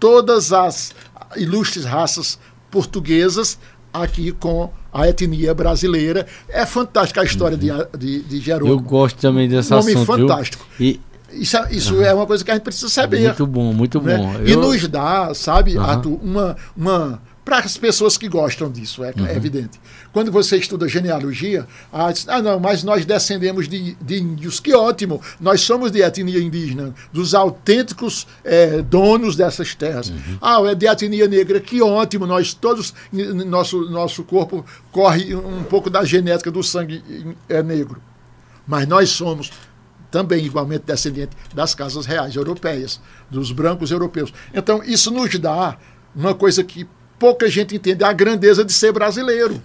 todas 0.00 0.52
as 0.52 0.92
ilustres 1.36 1.84
raças 1.84 2.36
portuguesas 2.68 3.60
aqui 3.94 4.32
com 4.32 4.72
a 4.92 5.06
etnia 5.06 5.54
brasileira. 5.54 6.26
É 6.48 6.66
fantástica 6.66 7.20
a 7.20 7.24
história 7.24 7.56
de, 7.56 7.68
de, 7.96 8.22
de 8.24 8.36
Eu 8.38 8.42
Jerônimo. 8.42 8.80
gosto 8.80 9.18
também 9.20 9.48
desse 9.48 9.72
Um 9.72 9.78
assunto. 9.78 9.94
viu? 9.98 10.04
fantástico. 10.04 10.66
E 10.80 10.98
Isso, 11.32 11.56
é- 11.58 11.68
isso 11.72 12.02
é 12.02 12.12
uma 12.12 12.26
coisa 12.26 12.44
que 12.44 12.50
a 12.50 12.54
gente 12.54 12.64
precisa 12.64 12.88
saber. 12.88 13.20
muito 13.20 13.46
bom, 13.46 13.72
muito 13.72 14.02
né? 14.02 14.16
bom. 14.16 14.34
E 14.44 14.50
Eu- 14.50 14.60
nos 14.60 14.88
dá, 14.88 15.32
sabe, 15.32 15.76
Aham. 15.76 15.86
Arthur, 15.86 16.18
uma. 16.24 16.56
uma 16.76 17.22
para 17.46 17.60
as 17.60 17.76
pessoas 17.76 18.18
que 18.18 18.28
gostam 18.28 18.68
disso, 18.68 19.04
é, 19.04 19.14
Uhum. 19.16 19.24
é 19.24 19.36
evidente. 19.36 19.80
Quando 20.12 20.32
você 20.32 20.56
estuda 20.56 20.88
genealogia, 20.88 21.64
ah, 21.92 22.12
ah, 22.26 22.42
não, 22.42 22.58
mas 22.58 22.82
nós 22.82 23.06
descendemos 23.06 23.68
de, 23.68 23.94
de 24.00 24.16
índios. 24.18 24.58
Que 24.58 24.74
ótimo! 24.74 25.22
Nós 25.40 25.60
somos 25.60 25.92
de 25.92 26.02
etnia 26.02 26.40
indígena, 26.40 26.92
dos 27.12 27.36
autênticos 27.36 28.26
eh, 28.44 28.82
donos 28.82 29.36
dessas 29.36 29.76
terras. 29.76 30.08
Uhum. 30.08 30.38
Ah, 30.42 30.60
é 30.66 30.74
de 30.74 30.88
etnia 30.88 31.28
negra. 31.28 31.60
Que 31.60 31.80
ótimo! 31.80 32.26
Nós 32.26 32.52
todos, 32.52 32.92
nosso, 33.12 33.88
nosso 33.90 34.24
corpo 34.24 34.66
corre 34.90 35.32
um 35.32 35.62
pouco 35.62 35.88
da 35.88 36.04
genética 36.04 36.50
do 36.50 36.64
sangue 36.64 37.00
é 37.48 37.62
negro. 37.62 38.02
Mas 38.66 38.88
nós 38.88 39.10
somos 39.10 39.52
também 40.10 40.44
igualmente 40.44 40.82
descendente 40.84 41.36
das 41.54 41.76
casas 41.76 42.06
reais 42.06 42.34
europeias, 42.34 43.00
dos 43.30 43.52
brancos 43.52 43.92
europeus. 43.92 44.34
Então, 44.52 44.82
isso 44.82 45.12
nos 45.12 45.38
dá 45.38 45.76
uma 46.12 46.34
coisa 46.34 46.64
que 46.64 46.88
pouca 47.18 47.48
gente 47.48 47.74
entende, 47.76 48.02
a 48.04 48.12
grandeza 48.12 48.64
de 48.64 48.72
ser 48.72 48.92
brasileiro. 48.92 49.60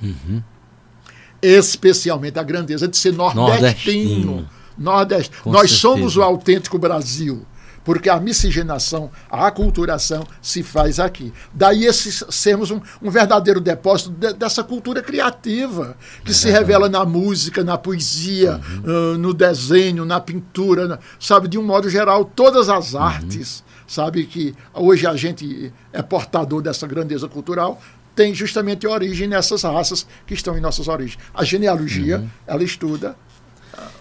Especialmente 1.42 2.38
a 2.38 2.44
grandeza 2.44 2.88
de 2.88 2.96
ser 2.98 3.14
nordestino. 3.14 4.48
Nordestino. 4.78 5.42
Com 5.44 5.52
Nós 5.52 5.72
certeza. 5.72 5.82
somos 5.82 6.18
o 6.18 6.22
autêntico 6.22 6.78
Brasil. 6.78 7.46
Porque 7.84 8.12
a 8.12 8.20
miscigenação, 8.20 9.10
a 9.28 9.48
aculturação 9.48 10.24
se 10.40 10.62
faz 10.62 11.00
aqui. 11.00 11.34
Daí 11.52 11.86
esses, 11.86 12.24
sermos 12.30 12.70
um, 12.70 12.80
um 13.02 13.10
verdadeiro 13.10 13.60
depósito 13.60 14.12
de- 14.12 14.34
dessa 14.34 14.64
cultura 14.64 15.02
criativa, 15.02 15.98
que 16.24 16.32
se 16.32 16.48
revela 16.52 16.88
na 16.88 17.04
música, 17.04 17.64
na 17.64 17.80
poesia, 17.80 18.62
ah, 18.86 19.18
no 19.18 19.34
desenho, 19.34 20.06
na 20.06 20.20
pintura, 20.20 20.88
na- 20.88 21.00
sabe, 21.20 21.48
de 21.48 21.58
um 21.58 21.64
modo 21.64 21.90
geral, 21.90 22.24
todas 22.24 22.70
as 22.70 22.94
artes, 22.94 23.64
sabe, 23.92 24.26
que 24.26 24.54
hoje 24.74 25.06
a 25.06 25.16
gente 25.16 25.72
é 25.92 26.02
portador 26.02 26.62
dessa 26.62 26.88
grandeza 26.88 27.28
cultural, 27.28 27.82
tem 28.16 28.34
justamente 28.34 28.86
origem 28.88 29.28
nessas 29.28 29.64
raças 29.64 30.06
que 30.26 30.34
estão 30.34 30.58
em 30.58 30.62
nossas 30.62 30.88
origens. 30.88 31.18
A 31.34 31.44
genealogia, 31.44 32.24
ela 32.48 32.64
estuda 32.64 33.16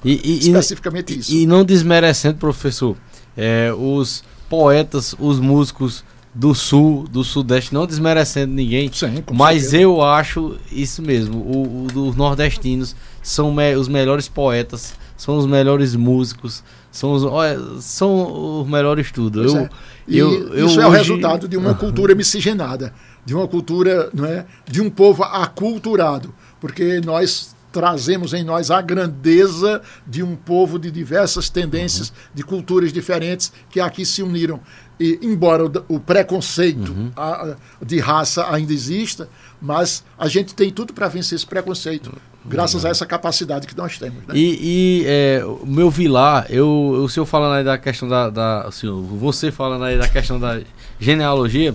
e, 0.05 0.13
e- 0.13 0.21
e- 0.35 0.39
especificamente 0.49 1.19
isso. 1.19 1.33
E 1.33 1.47
não 1.47 1.65
desmerecendo, 1.65 2.39
professor, 2.39 2.97
é, 3.37 3.73
os 3.77 4.23
poetas, 4.49 5.15
os 5.19 5.39
músicos 5.39 6.05
do 6.35 6.55
sul, 6.55 7.09
do 7.09 7.25
sudeste, 7.25 7.75
não 7.75 7.87
desmerecendo 7.87 8.53
ninguém, 8.53 8.91
Sim, 8.93 9.23
mas 9.33 9.63
certeza. 9.63 9.83
eu 9.83 10.01
acho 10.03 10.57
isso 10.71 11.03
mesmo. 11.03 11.39
O, 11.39 11.85
o 11.85 11.87
dos 11.89 12.15
nordestinos 12.15 12.95
são 13.23 13.53
me- 13.53 13.75
os 13.75 13.89
melhores 13.89 14.29
poetas, 14.29 14.95
são 15.17 15.37
os 15.37 15.47
melhores 15.47 15.95
músicos, 15.97 16.63
são 16.91 17.13
os, 17.13 17.85
são 17.85 18.61
os 18.63 18.69
melhores 18.69 19.11
tudo. 19.13 19.41
Pois 19.43 19.53
Eu, 19.55 19.61
é. 19.61 19.69
Eu- 20.09 20.55
eu 20.55 20.67
isso 20.67 20.81
é 20.81 20.85
o 20.87 20.89
hoje- 20.89 20.99
resultado 20.99 21.47
de 21.49 21.57
uma 21.57 21.75
cultura 21.75 22.15
miscigenada, 22.15 22.93
de 23.25 23.35
uma 23.35 23.47
cultura, 23.47 24.11
não 24.13 24.25
é, 24.25 24.45
de 24.69 24.81
um 24.81 24.91
povo 24.91 25.23
aculturado, 25.23 26.35
porque 26.61 27.01
nós 27.01 27.55
trazemos 27.73 28.35
em 28.35 28.43
nós 28.43 28.69
a 28.73 28.81
grandeza 28.83 29.81
de 30.05 30.23
um 30.25 30.35
povo 30.35 30.77
de 30.79 30.91
diversas 30.91 31.49
tendências, 31.49 32.09
Uhum. 32.09 32.15
de 32.35 32.43
culturas 32.43 32.93
diferentes 32.93 33.53
que 33.71 33.79
aqui 33.79 34.05
se 34.05 34.23
uniram. 34.25 34.59
E 34.99 35.19
embora 35.23 35.65
o, 35.65 35.73
o 35.89 36.01
preconceito 36.01 36.91
Uhum. 36.93 37.13
a- 37.17 37.55
de 37.81 38.01
raça 38.01 38.45
ainda 38.53 38.73
exista, 38.73 39.29
mas 39.63 40.03
a 40.19 40.27
gente 40.27 40.53
tem 40.53 40.71
tudo 40.71 40.93
para 40.93 41.07
vencer 41.07 41.37
esse 41.37 41.47
preconceito, 41.47 42.13
graças 42.45 42.85
a 42.85 42.89
essa 42.89 43.07
capacidade 43.07 43.67
que 43.67 43.77
nós 43.77 43.99
temos. 43.99 44.27
Né? 44.27 44.35
E, 44.35 44.59
e, 44.61 45.05
é, 45.07 45.45
o 45.45 45.67
meu 45.67 45.91
vilar, 45.91 46.47
eu, 46.49 46.69
o 46.69 47.09
senhor 47.09 47.27
falando 47.27 47.55
aí 47.55 47.65
da 47.65 47.77
questão 47.79 48.09
da, 48.09 48.31
da 48.31 48.67
o 48.69 48.73
senhor, 48.73 49.01
você 49.03 49.51
falando 49.51 49.85
aí 49.85 49.99
da 49.99 50.09
questão 50.09 50.39
da 50.39 50.61
genealogia, 50.99 51.75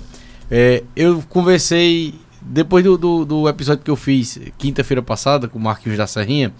é, 0.49 0.83
eu 0.95 1.23
conversei 1.29 2.15
depois 2.41 2.83
do, 2.83 2.97
do, 2.97 3.25
do 3.25 3.49
episódio 3.49 3.83
que 3.83 3.91
eu 3.91 3.95
fiz 3.95 4.39
quinta-feira 4.57 5.01
passada 5.01 5.47
com 5.47 5.57
o 5.57 5.61
Marquinhos 5.61 5.97
da 5.97 6.05
Serrinha, 6.05 6.53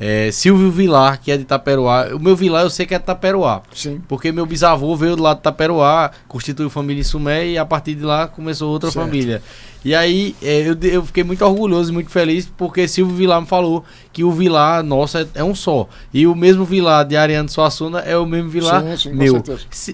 é, 0.00 0.30
Silvio 0.30 0.70
Vilar, 0.70 1.20
que 1.20 1.30
é 1.30 1.36
de 1.36 1.44
Taperoá. 1.44 2.14
O 2.14 2.18
meu 2.20 2.36
Vilar 2.36 2.62
eu 2.62 2.70
sei 2.70 2.86
que 2.86 2.94
é 2.94 2.98
de 2.98 3.04
Taperoá. 3.04 3.62
Sim. 3.72 4.00
Porque 4.06 4.30
meu 4.30 4.46
bisavô 4.46 4.94
veio 4.94 5.16
do 5.16 5.22
lado 5.22 5.38
de 5.38 5.42
Taperoá, 5.42 6.12
constituiu 6.28 6.70
família 6.70 7.00
em 7.00 7.04
Sumé 7.04 7.48
e 7.48 7.58
a 7.58 7.64
partir 7.64 7.94
de 7.94 8.02
lá 8.02 8.28
começou 8.28 8.70
outra 8.70 8.90
Certo. 8.90 9.04
família. 9.04 9.42
E 9.84 9.94
aí 9.94 10.34
é, 10.42 10.68
eu, 10.68 10.76
eu 10.82 11.04
fiquei 11.04 11.22
muito 11.22 11.44
orgulhoso 11.44 11.90
e 11.90 11.94
muito 11.94 12.10
feliz 12.10 12.50
porque 12.56 12.88
Silvio 12.88 13.14
Vilar 13.14 13.40
me 13.40 13.46
falou 13.46 13.84
que 14.12 14.24
o 14.24 14.32
Vilar 14.32 14.82
nosso 14.82 15.18
é, 15.18 15.26
é 15.34 15.44
um 15.44 15.54
só. 15.54 15.88
E 16.12 16.26
o 16.26 16.34
mesmo 16.34 16.64
Vilar 16.64 17.04
de 17.04 17.16
Ariano 17.16 17.48
Suassuna 17.48 18.00
é 18.00 18.16
o 18.16 18.26
mesmo 18.26 18.50
Vilar 18.50 18.82
Sim, 18.82 19.10
sim, 19.10 19.12
meu. 19.12 19.42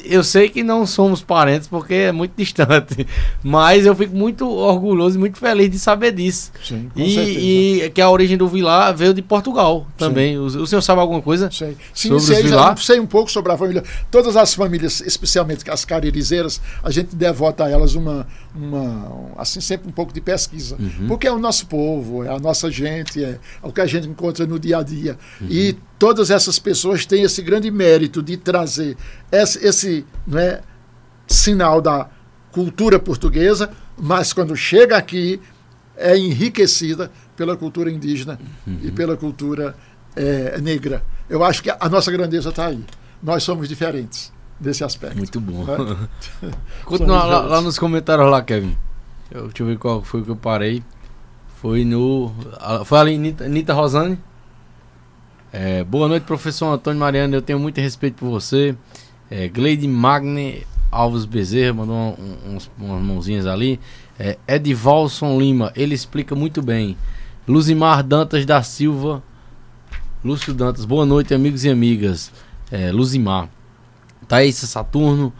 Eu 0.04 0.24
sei 0.24 0.48
que 0.48 0.62
não 0.62 0.86
somos 0.86 1.22
parentes 1.22 1.68
porque 1.68 1.94
é 1.94 2.12
muito 2.12 2.32
distante, 2.38 3.06
mas 3.42 3.84
eu 3.84 3.94
fico 3.94 4.16
muito 4.16 4.48
orgulhoso 4.48 5.16
e 5.16 5.20
muito 5.20 5.38
feliz 5.38 5.70
de 5.70 5.78
saber 5.78 6.12
disso. 6.12 6.50
Sim, 6.62 6.90
com 6.94 7.06
certeza. 7.06 7.38
E, 7.38 7.82
e 7.82 7.90
que 7.90 8.00
a 8.00 8.08
origem 8.08 8.36
do 8.36 8.48
Vilar 8.48 8.94
veio 8.96 9.12
de 9.12 9.22
Portugal 9.22 9.86
também. 9.98 10.38
O, 10.38 10.44
o 10.44 10.66
senhor 10.66 10.80
sabe 10.80 11.00
alguma 11.00 11.20
coisa? 11.20 11.50
Sei. 11.50 11.76
Sim, 11.92 12.08
Sobre 12.08 12.16
os 12.16 12.24
sei, 12.24 12.36
já 12.36 12.42
Vilar? 12.42 12.78
sei 12.78 13.00
um 13.00 13.06
pouco 13.06 13.30
sobre 13.30 13.52
a 13.52 13.58
família. 13.58 13.84
Todas 14.10 14.36
as 14.36 14.54
famílias, 14.54 15.00
especialmente 15.02 15.68
as 15.70 15.84
caririzeiras, 15.84 16.60
a 16.82 16.90
gente 16.90 17.14
devota 17.14 17.64
a 17.64 17.70
elas 17.70 17.94
uma, 17.94 18.26
uma 18.54 18.78
um, 18.78 19.32
assim, 19.36 19.60
sempre 19.60 19.83
um 19.84 19.90
pouco 19.90 20.12
de 20.12 20.20
pesquisa. 20.20 20.76
Uhum. 20.78 21.08
Porque 21.08 21.26
é 21.26 21.32
o 21.32 21.38
nosso 21.38 21.66
povo, 21.66 22.24
é 22.24 22.28
a 22.28 22.38
nossa 22.38 22.70
gente, 22.70 23.22
é 23.22 23.38
o 23.62 23.72
que 23.72 23.80
a 23.80 23.86
gente 23.86 24.08
encontra 24.08 24.46
no 24.46 24.58
dia 24.58 24.78
a 24.78 24.82
dia. 24.82 25.18
Uhum. 25.40 25.46
E 25.50 25.76
todas 25.98 26.30
essas 26.30 26.58
pessoas 26.58 27.06
têm 27.06 27.22
esse 27.22 27.42
grande 27.42 27.70
mérito 27.70 28.22
de 28.22 28.36
trazer 28.36 28.96
esse, 29.30 29.64
esse 29.64 30.06
é, 30.34 30.60
sinal 31.26 31.80
da 31.80 32.08
cultura 32.50 32.98
portuguesa, 32.98 33.70
mas 33.96 34.32
quando 34.32 34.54
chega 34.56 34.96
aqui 34.96 35.40
é 35.96 36.16
enriquecida 36.16 37.10
pela 37.36 37.56
cultura 37.56 37.90
indígena 37.90 38.38
e 38.82 38.90
pela 38.90 39.16
cultura 39.16 39.74
eh, 40.16 40.58
negra. 40.60 41.02
Eu 41.28 41.42
acho 41.44 41.62
que 41.62 41.70
a 41.70 41.88
nossa 41.88 42.10
grandeza 42.10 42.50
está 42.50 42.66
aí. 42.66 42.84
Nós 43.22 43.42
somos 43.42 43.68
diferentes 43.68 44.32
nesse 44.60 44.84
aspecto. 44.84 45.16
Muito 45.16 45.40
bom. 45.40 45.64
Né? 45.64 46.08
Continua 46.84 47.24
lá, 47.24 47.40
lá 47.40 47.60
nos 47.60 47.78
comentários 47.78 48.30
lá, 48.30 48.42
Kevin. 48.42 48.76
Eu, 49.30 49.42
deixa 49.48 49.62
eu 49.62 49.66
ver 49.66 49.78
qual 49.78 50.02
foi 50.02 50.22
que 50.22 50.30
eu 50.30 50.36
parei. 50.36 50.82
Foi 51.56 51.84
no. 51.84 52.32
Foi 52.84 52.98
ali, 52.98 53.18
Nita, 53.18 53.48
Nita 53.48 53.72
Rosane. 53.72 54.18
É, 55.52 55.84
boa 55.84 56.08
noite, 56.08 56.24
professor 56.24 56.66
Antônio 56.72 56.98
Mariano. 57.00 57.34
Eu 57.34 57.42
tenho 57.42 57.58
muito 57.58 57.80
respeito 57.80 58.16
por 58.16 58.28
você. 58.28 58.76
É, 59.30 59.48
Gleide 59.48 59.86
Magne 59.88 60.66
Alves 60.90 61.24
Bezerra 61.24 61.72
mandou 61.72 61.96
um- 61.96 62.54
uns, 62.56 62.70
umas 62.78 63.02
mãozinhas 63.02 63.46
ali. 63.46 63.80
É, 64.18 64.36
Edivalson 64.46 65.38
Lima, 65.38 65.72
ele 65.74 65.94
explica 65.94 66.34
muito 66.34 66.60
bem. 66.62 66.96
Luzimar 67.48 68.02
Dantas 68.02 68.44
da 68.44 68.62
Silva. 68.62 69.22
Lúcio 70.24 70.54
Dantas, 70.54 70.84
boa 70.84 71.04
noite, 71.04 71.34
amigos 71.34 71.64
e 71.64 71.70
amigas. 71.70 72.32
É, 72.70 72.90
Luzimar. 72.90 73.48
Thaís 74.26 74.56
Saturno. 74.56 75.32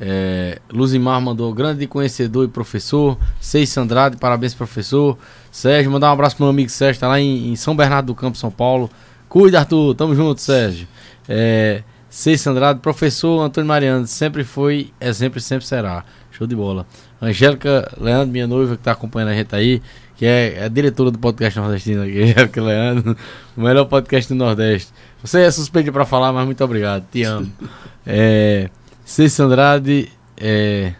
É, 0.00 0.58
Luzimar 0.72 1.20
mandou 1.20 1.52
grande 1.52 1.86
conhecedor 1.86 2.46
e 2.46 2.48
professor. 2.48 3.18
Seis 3.38 3.76
Andrade, 3.76 4.16
parabéns, 4.16 4.54
professor. 4.54 5.18
Sérgio, 5.52 5.90
mandar 5.90 6.08
um 6.08 6.12
abraço 6.14 6.36
pro 6.36 6.44
meu 6.44 6.50
amigo 6.50 6.70
Sérgio, 6.70 7.00
tá 7.00 7.08
lá 7.08 7.20
em, 7.20 7.52
em 7.52 7.56
São 7.56 7.76
Bernardo 7.76 8.06
do 8.06 8.14
Campo, 8.14 8.38
São 8.38 8.50
Paulo. 8.50 8.88
Cuida, 9.28 9.58
Arthur, 9.58 9.94
tamo 9.94 10.14
junto, 10.14 10.40
Sérgio. 10.40 10.88
É, 11.28 11.82
Seis 12.08 12.44
Andrade, 12.46 12.80
professor 12.80 13.40
Antônio 13.42 13.68
Mariano, 13.68 14.06
sempre 14.06 14.42
foi, 14.42 14.90
é 14.98 15.12
sempre, 15.12 15.40
sempre 15.40 15.66
será. 15.66 16.04
Show 16.30 16.46
de 16.46 16.56
bola. 16.56 16.86
Angélica 17.20 17.92
Leandro, 18.00 18.32
minha 18.32 18.46
noiva, 18.46 18.76
que 18.76 18.82
tá 18.82 18.92
acompanhando 18.92 19.28
a 19.28 19.34
gente 19.34 19.54
aí, 19.54 19.82
que 20.16 20.24
é, 20.24 20.54
é 20.54 20.64
a 20.64 20.68
diretora 20.68 21.10
do 21.10 21.18
podcast 21.18 21.58
nordestino 21.58 22.02
aqui, 22.02 22.22
Angélica 22.32 22.62
Leandro, 22.62 23.16
o 23.56 23.60
melhor 23.60 23.84
podcast 23.84 24.32
do 24.32 24.34
Nordeste. 24.34 24.92
Você 25.22 25.42
é 25.42 25.50
suspeito 25.50 25.92
pra 25.92 26.06
falar, 26.06 26.32
mas 26.32 26.46
muito 26.46 26.64
obrigado, 26.64 27.04
te 27.10 27.22
amo. 27.22 27.52
É. 28.06 28.70
Cícero 29.10 29.48
Andrade, 29.48 30.08
é, 30.36 30.94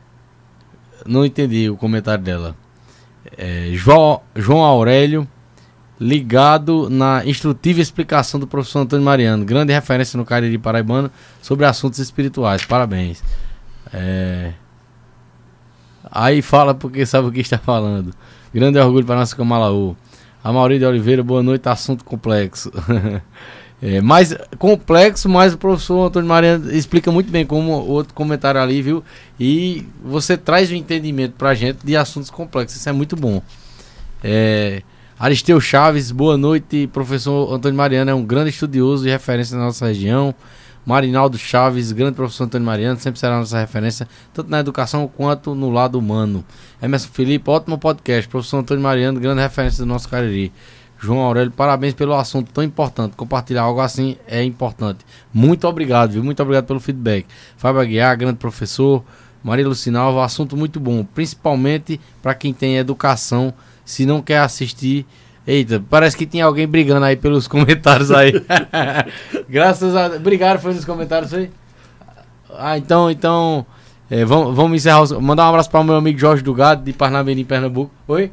não 1.06 1.24
entendi 1.24 1.70
o 1.70 1.76
comentário 1.76 2.24
dela. 2.24 2.56
É, 3.38 3.70
João, 3.74 4.20
João 4.34 4.64
Aurélio, 4.64 5.28
ligado 6.00 6.90
na 6.90 7.24
instrutiva 7.24 7.80
explicação 7.80 8.40
do 8.40 8.48
professor 8.48 8.80
Antônio 8.80 9.04
Mariano, 9.04 9.44
grande 9.44 9.72
referência 9.72 10.16
no 10.16 10.24
Cariri 10.24 10.58
Paraibano 10.58 11.08
sobre 11.40 11.64
assuntos 11.66 12.00
espirituais. 12.00 12.64
Parabéns. 12.64 13.22
É, 13.92 14.54
aí 16.10 16.42
fala 16.42 16.74
porque 16.74 17.06
sabe 17.06 17.28
o 17.28 17.32
que 17.32 17.38
está 17.38 17.58
falando. 17.58 18.12
Grande 18.52 18.76
orgulho 18.80 19.06
para 19.06 19.20
nossa 19.20 19.36
Camalaú. 19.36 19.96
A 20.42 20.52
Maurício 20.52 20.80
de 20.80 20.86
Oliveira, 20.86 21.22
boa 21.22 21.44
noite, 21.44 21.68
assunto 21.68 22.04
complexo. 22.04 22.72
É, 23.82 24.00
mais 24.00 24.36
complexo, 24.58 25.26
mas 25.26 25.54
o 25.54 25.58
professor 25.58 26.06
Antônio 26.06 26.28
Mariano 26.28 26.70
explica 26.70 27.10
muito 27.10 27.30
bem 27.30 27.46
como 27.46 27.72
outro 27.72 28.12
comentário 28.12 28.60
ali, 28.60 28.82
viu? 28.82 29.02
E 29.38 29.86
você 30.04 30.36
traz 30.36 30.70
o 30.70 30.74
entendimento 30.74 31.32
pra 31.38 31.54
gente 31.54 31.78
de 31.84 31.96
assuntos 31.96 32.28
complexos, 32.28 32.78
isso 32.78 32.88
é 32.88 32.92
muito 32.92 33.16
bom. 33.16 33.42
É, 34.22 34.82
Aristeu 35.18 35.58
Chaves, 35.60 36.10
boa 36.10 36.36
noite, 36.36 36.86
professor 36.92 37.54
Antônio 37.54 37.76
Mariano 37.76 38.10
é 38.10 38.14
um 38.14 38.24
grande 38.24 38.50
estudioso 38.50 39.08
e 39.08 39.10
referência 39.10 39.56
na 39.56 39.64
nossa 39.64 39.86
região. 39.86 40.34
Marinaldo 40.84 41.38
Chaves, 41.38 41.92
grande 41.92 42.16
professor 42.16 42.44
Antônio 42.44 42.66
Mariano, 42.66 42.98
sempre 42.98 43.20
será 43.20 43.38
nossa 43.38 43.58
referência, 43.58 44.08
tanto 44.32 44.50
na 44.50 44.60
educação 44.60 45.06
quanto 45.06 45.54
no 45.54 45.70
lado 45.70 45.98
humano. 45.98 46.44
Emerson 46.82 47.08
Felipe, 47.12 47.50
ótimo 47.50 47.78
podcast. 47.78 48.28
Professor 48.28 48.58
Antônio 48.58 48.82
Mariano, 48.82 49.20
grande 49.20 49.40
referência 49.40 49.84
do 49.84 49.86
nosso 49.86 50.08
Cariri. 50.08 50.52
João 51.00 51.20
Aurélio, 51.20 51.50
parabéns 51.50 51.94
pelo 51.94 52.14
assunto 52.14 52.52
tão 52.52 52.62
importante. 52.62 53.16
Compartilhar 53.16 53.62
algo 53.62 53.80
assim 53.80 54.16
é 54.28 54.44
importante. 54.44 54.98
Muito 55.32 55.66
obrigado, 55.66 56.12
viu? 56.12 56.22
Muito 56.22 56.42
obrigado 56.42 56.66
pelo 56.66 56.78
feedback. 56.78 57.26
Fábio 57.56 57.80
Aguiar, 57.80 58.16
grande 58.18 58.36
professor. 58.36 59.02
Maria 59.42 59.66
Lucinalva, 59.66 60.22
assunto 60.22 60.58
muito 60.58 60.78
bom. 60.78 61.02
Principalmente 61.02 61.98
para 62.22 62.34
quem 62.34 62.52
tem 62.52 62.76
educação. 62.76 63.54
Se 63.82 64.04
não 64.04 64.20
quer 64.20 64.40
assistir. 64.40 65.06
Eita, 65.46 65.82
parece 65.88 66.14
que 66.16 66.26
tinha 66.26 66.44
alguém 66.44 66.68
brigando 66.68 67.06
aí 67.06 67.16
pelos 67.16 67.48
comentários 67.48 68.10
aí. 68.10 68.32
Graças 69.48 69.96
a 69.96 70.18
Brigaram, 70.18 70.60
foi 70.60 70.74
nos 70.74 70.84
comentários 70.84 71.32
aí? 71.32 71.50
Ah, 72.54 72.76
então, 72.76 73.10
então. 73.10 73.64
é, 74.10 74.22
vamos, 74.22 74.54
vamos 74.54 74.76
encerrar. 74.76 75.00
Os... 75.00 75.12
Mandar 75.12 75.46
um 75.46 75.48
abraço 75.48 75.70
para 75.70 75.80
o 75.80 75.84
meu 75.84 75.96
amigo 75.96 76.18
Jorge 76.18 76.42
Dugado, 76.42 76.84
de 76.84 76.92
Parnamirim, 76.92 77.44
Pernambuco. 77.44 77.90
Oi? 78.06 78.30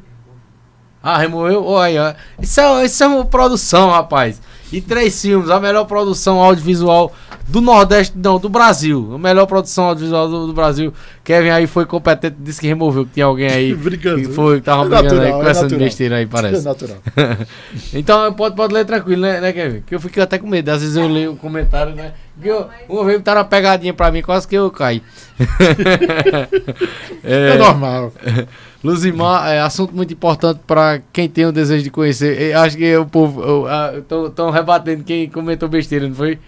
Ah, 1.01 1.17
removeu? 1.17 1.63
Olha, 1.65 2.15
isso 2.41 2.59
é, 2.59 2.85
isso 2.85 3.03
é 3.03 3.07
uma 3.07 3.23
produção, 3.25 3.89
rapaz. 3.91 4.41
E 4.69 4.81
três 4.81 5.21
filmes, 5.21 5.49
a 5.49 5.61
melhor 5.61 5.85
produção 5.85 6.39
audiovisual 6.41 7.13
do 7.47 7.61
Nordeste, 7.61 8.17
não, 8.17 8.37
do 8.37 8.49
Brasil. 8.49 9.11
A 9.13 9.17
melhor 9.17 9.45
produção 9.45 9.85
audiovisual 9.85 10.27
do, 10.27 10.47
do 10.47 10.53
Brasil. 10.53 10.93
Kevin 11.23 11.51
aí 11.51 11.65
foi 11.65 11.85
competente, 11.85 12.35
disse 12.37 12.59
que 12.59 12.67
removeu, 12.67 13.05
que 13.05 13.11
tinha 13.13 13.25
alguém 13.27 13.47
aí 13.47 13.71
Brigando. 13.77 14.27
que 14.27 14.33
foi, 14.33 14.57
que 14.57 14.63
tava 14.65 14.81
É 14.83 14.89
brigando 14.89 15.05
aí, 15.05 15.13
natural, 15.13 15.27
é 15.27 15.31
conversando 15.37 15.63
natural. 15.63 15.79
besteira 15.85 16.15
aí, 16.17 16.23
É 16.23 16.27
parece. 16.27 16.65
natural. 16.65 16.97
então 17.93 18.33
pode, 18.33 18.55
pode 18.57 18.73
ler 18.73 18.83
tranquilo, 18.83 19.21
né, 19.21 19.39
né, 19.39 19.53
Kevin? 19.53 19.81
Que 19.87 19.95
eu 19.95 20.01
fiquei 20.01 20.21
até 20.21 20.37
com 20.37 20.47
medo. 20.47 20.67
Às 20.69 20.81
vezes 20.81 20.97
eu 20.97 21.07
leio 21.07 21.31
o 21.31 21.37
comentário, 21.37 21.95
né? 21.95 22.11
Porque 22.35 22.49
eu, 22.49 22.67
uma 22.89 23.05
vez 23.05 23.17
botaram 23.19 23.39
uma 23.41 23.47
pegadinha 23.47 23.93
pra 23.93 24.11
mim, 24.11 24.21
quase 24.21 24.45
que 24.45 24.55
eu 24.55 24.69
caí. 24.69 25.01
É, 27.23 27.57
normal. 27.57 28.11
Luzimar 28.83 29.49
é 29.49 29.59
assunto 29.59 29.95
muito 29.95 30.13
importante 30.13 30.59
para 30.65 31.01
quem 31.11 31.27
tem 31.27 31.45
o 31.45 31.51
desejo 31.51 31.83
de 31.83 31.89
conhecer. 31.89 32.39
Eu 32.53 32.59
acho 32.59 32.77
que 32.77 32.95
o 32.95 33.05
povo 33.05 33.43
estão 34.27 34.49
rebatendo 34.51 35.03
quem 35.03 35.29
comentou 35.29 35.67
besteira, 35.67 36.07
não 36.07 36.15
foi? 36.15 36.39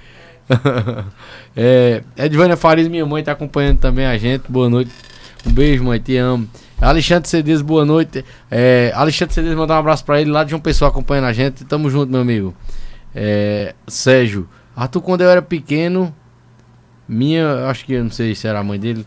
é, 1.56 2.04
Edvânia 2.18 2.58
Farias, 2.58 2.88
minha 2.88 3.06
mãe, 3.06 3.22
está 3.22 3.32
acompanhando 3.32 3.80
também 3.80 4.06
a 4.06 4.18
gente. 4.18 4.44
Boa 4.50 4.70
noite. 4.70 4.92
Um 5.46 5.52
beijo, 5.52 5.84
mãe, 5.84 6.00
te 6.00 6.18
amo. 6.18 6.48
Alexandre 6.82 7.28
Cedes, 7.28 7.62
boa 7.62 7.84
noite. 7.84 8.24
É, 8.50 8.92
Alexandre 8.96 9.34
Cedes, 9.34 9.54
mandar 9.54 9.76
um 9.76 9.80
abraço 9.80 10.06
pra 10.06 10.22
ele 10.22 10.32
lá 10.32 10.44
de 10.44 10.54
uma 10.54 10.62
pessoa 10.62 10.90
acompanhando 10.90 11.26
a 11.26 11.34
gente. 11.34 11.66
Tamo 11.66 11.90
junto, 11.90 12.12
meu 12.12 12.22
amigo. 12.22 12.56
É, 13.14 13.74
Sérgio, 13.88 14.48
Arthur, 14.76 15.02
quando 15.02 15.22
eu 15.22 15.30
era 15.30 15.42
pequeno, 15.42 16.14
minha, 17.08 17.66
acho 17.68 17.86
que 17.86 17.94
eu 17.94 18.04
não 18.04 18.12
sei 18.12 18.36
se 18.36 18.48
era 18.48 18.60
a 18.60 18.64
mãe 18.64 18.80
dele, 18.80 19.06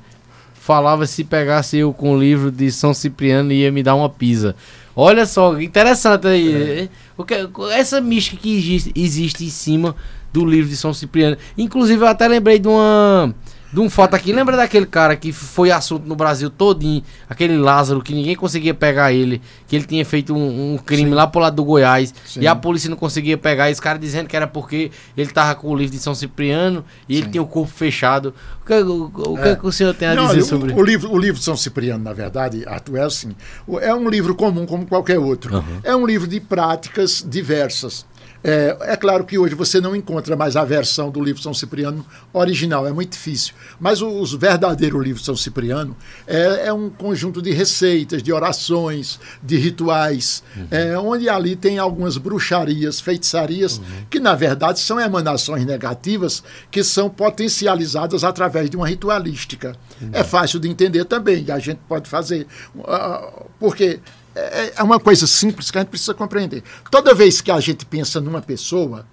falava 0.65 1.07
se 1.09 1.25
pegasse 1.25 1.77
eu 1.77 1.93
com 1.93 2.15
o 2.15 2.19
livro 2.21 2.51
de 2.53 2.71
São 2.71 2.95
Cipriano 2.95 3.53
ia 3.53 3.73
me 3.73 3.83
dar 3.83 3.97
uma 3.97 4.09
pizza. 4.09 4.55
Olha 4.95 5.27
só, 5.27 5.61
interessante 5.61 6.27
aí. 6.29 6.89
Que- 7.27 7.49
Essa 7.73 8.01
mística 8.01 8.37
que 8.41 8.57
existe, 8.57 8.93
existe 8.95 9.45
em 9.45 9.49
cima 9.51 9.97
do 10.33 10.45
livro 10.45 10.71
de 10.71 10.77
São 10.77 10.95
Cipriano. 10.95 11.37
Inclusive, 11.59 12.03
eu 12.03 12.07
até 12.07 12.29
lembrei 12.29 12.59
de 12.61 12.69
uma. 12.69 13.35
De 13.73 13.81
um 13.81 13.89
fato 13.89 14.15
aqui, 14.15 14.33
lembra 14.35 14.55
daquele 14.55 14.85
cara 14.85 15.17
que 15.17 15.33
foi 15.33 15.71
assunto 15.71 16.07
no 16.07 16.15
Brasil 16.15 16.51
todinho, 16.51 17.03
aquele 17.29 17.57
Lázaro, 17.57 18.03
que 18.03 18.13
ninguém 18.13 18.37
conseguia 18.37 18.75
pegar 18.75 19.13
ele, 19.15 19.41
que 19.67 19.75
ele 19.75 19.87
tinha 19.87 20.05
feito 20.05 20.35
um, 20.35 20.75
um 20.75 20.79
crime 20.79 21.09
Sim. 21.09 21.15
lá 21.15 21.27
pro 21.27 21.41
lado 21.41 21.57
do 21.57 21.65
Goiás, 21.65 22.13
Sim. 22.27 22.41
e 22.43 22.47
a 22.47 22.55
polícia 22.55 22.91
não 22.91 22.99
conseguia 22.99 23.39
pegar, 23.39 23.71
e 23.71 23.73
os 23.73 23.81
caras 23.81 23.99
dizendo 23.99 24.29
que 24.29 24.37
era 24.37 24.47
porque 24.47 24.91
ele 25.17 25.31
tava 25.31 25.55
com 25.55 25.69
o 25.71 25.75
livro 25.75 25.97
de 25.97 26.03
São 26.03 26.15
Cipriano 26.15 26.85
e 27.09 27.15
ele 27.17 27.25
Sim. 27.25 27.31
tinha 27.31 27.43
o 27.43 27.47
corpo 27.47 27.73
fechado. 27.73 28.35
O 28.63 28.67
que, 28.67 28.75
o, 28.75 29.11
o 29.33 29.39
É. 29.39 29.57
que 29.57 29.67
o 29.67 29.73
senhor 29.73 29.95
tem 29.95 30.09
a 30.09 30.15
Não, 30.15 30.27
dizer 30.27 30.41
o- 30.41 30.45
sobre 30.45 30.73
o, 30.75 30.83
livro, 30.83 31.11
o 31.11 31.19
livro 31.19 31.39
de 31.39 31.45
São 31.45 31.57
Cipriano, 31.57 32.05
na 32.05 32.13
verdade, 32.13 32.65
Arthur, 32.67 32.99
é 32.99 33.03
assim, 33.05 33.35
é 33.81 33.95
um 33.95 34.07
livro 34.09 34.35
comum 34.35 34.67
como 34.67 34.85
qualquer 34.87 35.19
outro. 35.19 35.57
Uhum. 35.57 35.81
É 35.83 35.97
um 35.97 36.07
livro 36.07 36.29
de 36.29 36.39
práticas 36.41 37.25
diversas. 37.27 38.05
É, 38.45 38.77
é 38.81 38.97
claro 38.97 39.25
que 39.25 39.39
hoje 39.39 39.55
você 39.55 39.81
não 39.81 39.95
encontra 39.95 40.35
mais 40.37 40.57
a 40.57 40.65
versão 40.65 41.11
do 41.11 41.23
livro 41.23 41.43
São 41.43 41.55
Cipriano 41.55 42.05
original, 42.33 42.87
é 42.87 42.93
muito 42.93 43.13
difícil. 43.13 43.55
Mas 43.79 44.03
o, 44.03 44.09
os 44.09 44.35
verdadeiros 44.35 45.03
livros 45.03 45.25
São 45.25 45.37
Cipriano 45.37 45.97
é, 46.27 46.67
é 46.67 46.73
um 46.73 46.91
conjunto 46.91 47.41
de 47.41 47.53
receitas, 47.53 48.23
de 48.23 48.33
orações, 48.33 49.21
de 49.43 49.57
rituais, 49.57 50.43
é, 50.71 50.99
onde 50.99 51.29
ali 51.29 51.55
tem 51.55 51.79
algumas 51.79 52.17
bruxarias, 52.17 53.01
feitiçarias, 53.01 53.81
que 54.11 54.19
na 54.19 54.35
verdade 54.35 54.81
são 54.81 55.01
emanações 55.01 55.65
negativas 55.65 56.43
que 56.71 56.83
são 56.83 57.09
potencializadas 57.09 58.25
através 58.25 58.69
de 58.69 58.77
uma 58.77 58.89
ritualística. 58.89 59.77
É 60.13 60.25
fácil 60.25 60.59
de 60.59 60.69
entender 60.69 61.05
também, 61.05 61.45
e 61.47 61.53
a 61.53 61.59
gente 61.59 61.81
pode 61.89 62.09
fazer. 62.09 62.47
ah, 62.85 63.45
porque 63.59 64.01
é 64.35 64.73
é 64.77 64.83
uma 64.83 64.99
coisa 64.99 65.27
simples 65.27 65.71
que 65.71 65.79
a 65.79 65.81
gente 65.81 65.91
precisa 65.91 66.15
compreender. 66.15 66.63
Toda 66.91 67.15
vez 67.15 67.41
que 67.41 67.51
a 67.51 67.61
gente 67.61 67.85
pensa 67.85 68.21
numa 68.21 68.41
pessoa, 68.41 69.07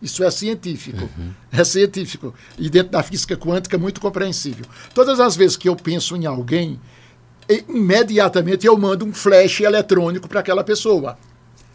isso 0.00 0.24
é 0.24 0.30
científico. 0.30 1.08
É 1.52 1.62
científico. 1.62 2.34
E 2.58 2.68
dentro 2.68 2.92
da 2.92 3.02
física 3.02 3.36
quântica 3.36 3.76
é 3.76 3.78
muito 3.78 4.00
compreensível. 4.00 4.64
Todas 4.94 5.20
as 5.20 5.36
vezes 5.36 5.56
que 5.56 5.68
eu 5.68 5.76
penso 5.76 6.16
em 6.16 6.26
alguém, 6.26 6.80
imediatamente 7.68 8.66
eu 8.66 8.76
mando 8.76 9.04
um 9.04 9.12
flash 9.12 9.60
eletrônico 9.60 10.28
para 10.28 10.40
aquela 10.40 10.64
pessoa. 10.64 11.16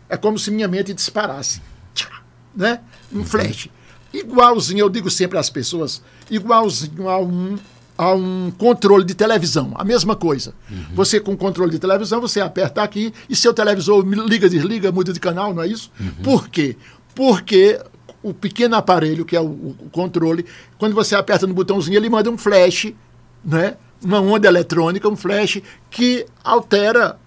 É 0.10 0.18
como 0.18 0.38
se 0.38 0.52
minha 0.52 0.68
mente 0.68 0.94
disparasse. 0.94 1.62
Tchá, 1.94 2.22
Né? 2.56 2.82
Um 3.14 3.24
flash. 3.24 3.70
Igualzinho, 4.14 4.80
eu 4.80 4.90
digo 4.90 5.10
sempre 5.10 5.38
às 5.38 5.50
pessoas, 5.50 6.02
igualzinho 6.30 7.10
a 7.10 7.20
um, 7.20 7.58
a 7.98 8.14
um 8.14 8.52
controle 8.58 9.04
de 9.04 9.16
televisão. 9.16 9.74
A 9.76 9.84
mesma 9.84 10.16
coisa. 10.16 10.54
Você 10.94 11.20
com 11.20 11.36
controle 11.36 11.72
de 11.72 11.80
televisão, 11.80 12.22
você 12.22 12.40
aperta 12.40 12.84
aqui 12.84 13.14
e 13.30 13.36
seu 13.36 13.54
televisor 13.54 14.06
liga, 14.06 14.50
desliga, 14.50 14.92
muda 14.92 15.12
de 15.12 15.20
canal, 15.20 15.54
não 15.54 15.64
é 15.64 15.68
isso? 15.68 15.92
Por 16.24 16.48
quê? 16.48 16.78
Porque 17.16 17.80
o 18.22 18.34
pequeno 18.34 18.76
aparelho, 18.76 19.26
que 19.26 19.36
é 19.36 19.42
o, 19.42 19.46
o 19.46 19.90
controle, 19.92 20.46
quando 20.78 20.94
você 20.94 21.16
aperta 21.16 21.48
no 21.48 21.54
botãozinho, 21.54 21.98
ele 21.98 22.10
manda 22.10 22.30
um 22.30 22.38
flash, 22.38 22.94
né? 23.44 23.76
uma 24.04 24.20
onda 24.20 24.48
eletrônica, 24.48 25.08
um 25.08 25.16
flash, 25.16 25.62
que 25.90 26.26
altera 26.44 27.18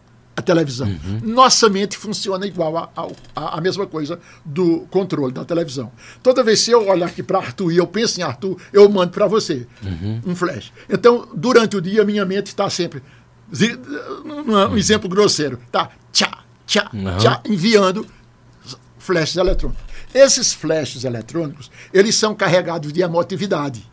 a 0.40 0.42
televisão. 0.42 0.88
Nossa 1.22 1.68
mente 1.68 1.96
funciona 1.96 2.46
igual 2.46 2.76
a, 2.76 2.90
a- 2.96 3.08
a, 3.36 3.58
a 3.58 3.60
mesma 3.60 3.86
coisa 3.86 4.18
do 4.44 4.80
controle 4.90 5.32
da 5.32 5.44
televisão. 5.44 5.92
Toda 6.22 6.42
vez 6.42 6.64
que 6.64 6.70
eu 6.72 6.88
olhar 6.88 7.06
aqui 7.06 7.22
para 7.22 7.38
Arthur 7.38 7.70
e 7.72 7.76
eu 7.76 7.86
penso 7.86 8.18
em 8.20 8.22
Arthur, 8.24 8.56
eu 8.72 8.88
mando 8.88 9.12
para 9.12 9.26
você 9.26 9.66
um 10.26 10.34
flash. 10.34 10.72
Então, 10.88 11.28
durante 11.34 11.76
o 11.76 11.80
dia, 11.80 12.04
minha 12.04 12.24
mente 12.24 12.46
está 12.48 12.68
sempre. 12.68 13.02
Um 14.70 14.76
exemplo 14.76 15.08
grosseiro. 15.08 15.58
Tá 15.70 15.90
tchá, 16.12 16.38
tchá, 16.66 16.90
Uhum. 16.92 17.16
tchá, 17.18 17.40
enviando 17.44 18.06
flashes 18.98 19.36
eletrônicos. 19.36 19.82
Esses 20.14 20.52
flashes 20.52 21.04
eletrônicos, 21.04 21.70
eles 21.92 22.14
são 22.14 22.34
carregados 22.34 22.92
de 22.92 23.00
emotividade. 23.02 23.88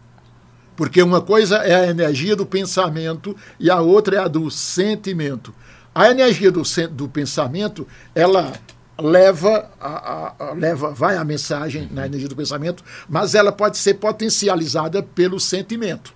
Porque 0.76 1.02
uma 1.02 1.22
coisa 1.22 1.58
é 1.58 1.74
a 1.74 1.88
energia 1.88 2.36
do 2.36 2.46
pensamento 2.46 3.36
e 3.60 3.70
a 3.70 3.82
outra 3.82 4.18
é 4.18 4.20
a 4.20 4.28
do 4.28 4.50
sentimento. 4.52 5.54
A 5.98 6.12
energia 6.12 6.52
do, 6.52 6.62
do 6.92 7.10
pensamento, 7.10 7.88
ela 8.14 8.54
leva, 9.02 9.72
a, 9.82 9.88
a- 9.88 10.34
a- 10.40 10.52
leva, 10.54 10.92
vai 10.92 11.18
a 11.18 11.24
mensagem 11.24 11.90
na 11.92 12.06
energia 12.06 12.30
do 12.30 12.36
pensamento, 12.36 12.84
mas 13.10 13.34
ela 13.34 13.52
pode 13.52 13.80
ser 13.80 13.96
potencializada 13.96 15.02
pelo 15.02 15.40
sentimento. 15.40 16.14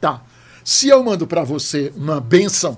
Tá. 0.00 0.20
Se 0.64 0.88
eu 0.88 1.00
mando 1.04 1.28
para 1.28 1.44
você 1.44 1.92
uma 1.94 2.20
benção, 2.20 2.76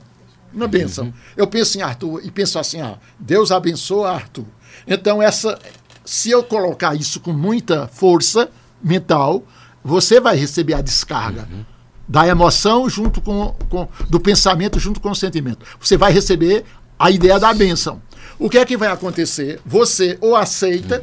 uma 0.53 0.69
benção, 0.69 1.11
eu 1.39 1.47
penso 1.47 1.79
em 1.79 1.81
Arthur 1.81 2.21
e 2.23 2.31
penso 2.31 2.59
assim, 2.59 2.83
ah, 2.83 2.99
Deus 3.19 3.51
abençoa 3.51 4.11
Arthur. 4.11 4.45
Então 4.87 5.23
essa, 5.23 5.59
se 6.05 6.31
eu 6.31 6.43
colocar 6.45 6.95
isso 6.95 7.19
com 7.21 7.33
muita 7.33 7.89
força 7.89 8.51
mental, 8.85 9.43
você 9.83 10.21
vai 10.21 10.37
receber 10.37 10.75
a 10.75 10.83
descarga 10.83 11.49
da 12.13 12.29
emoção 12.29 12.91
junto 12.91 13.23
com, 13.23 13.57
com 13.71 13.89
do 14.11 14.21
pensamento 14.21 14.79
junto 14.79 15.01
com 15.01 15.11
o 15.11 15.15
sentimento. 15.15 15.65
Você 15.81 15.97
vai 15.97 16.13
receber 16.13 16.63
a 16.99 17.11
ideia 17.11 17.41
da 17.41 17.55
bênção. 17.55 18.03
O 18.39 18.51
que 18.51 18.59
é 18.59 18.67
que 18.67 18.77
vai 18.77 18.89
acontecer? 18.89 19.59
Você 19.65 20.19
ou 20.21 20.37
aceita 20.37 21.03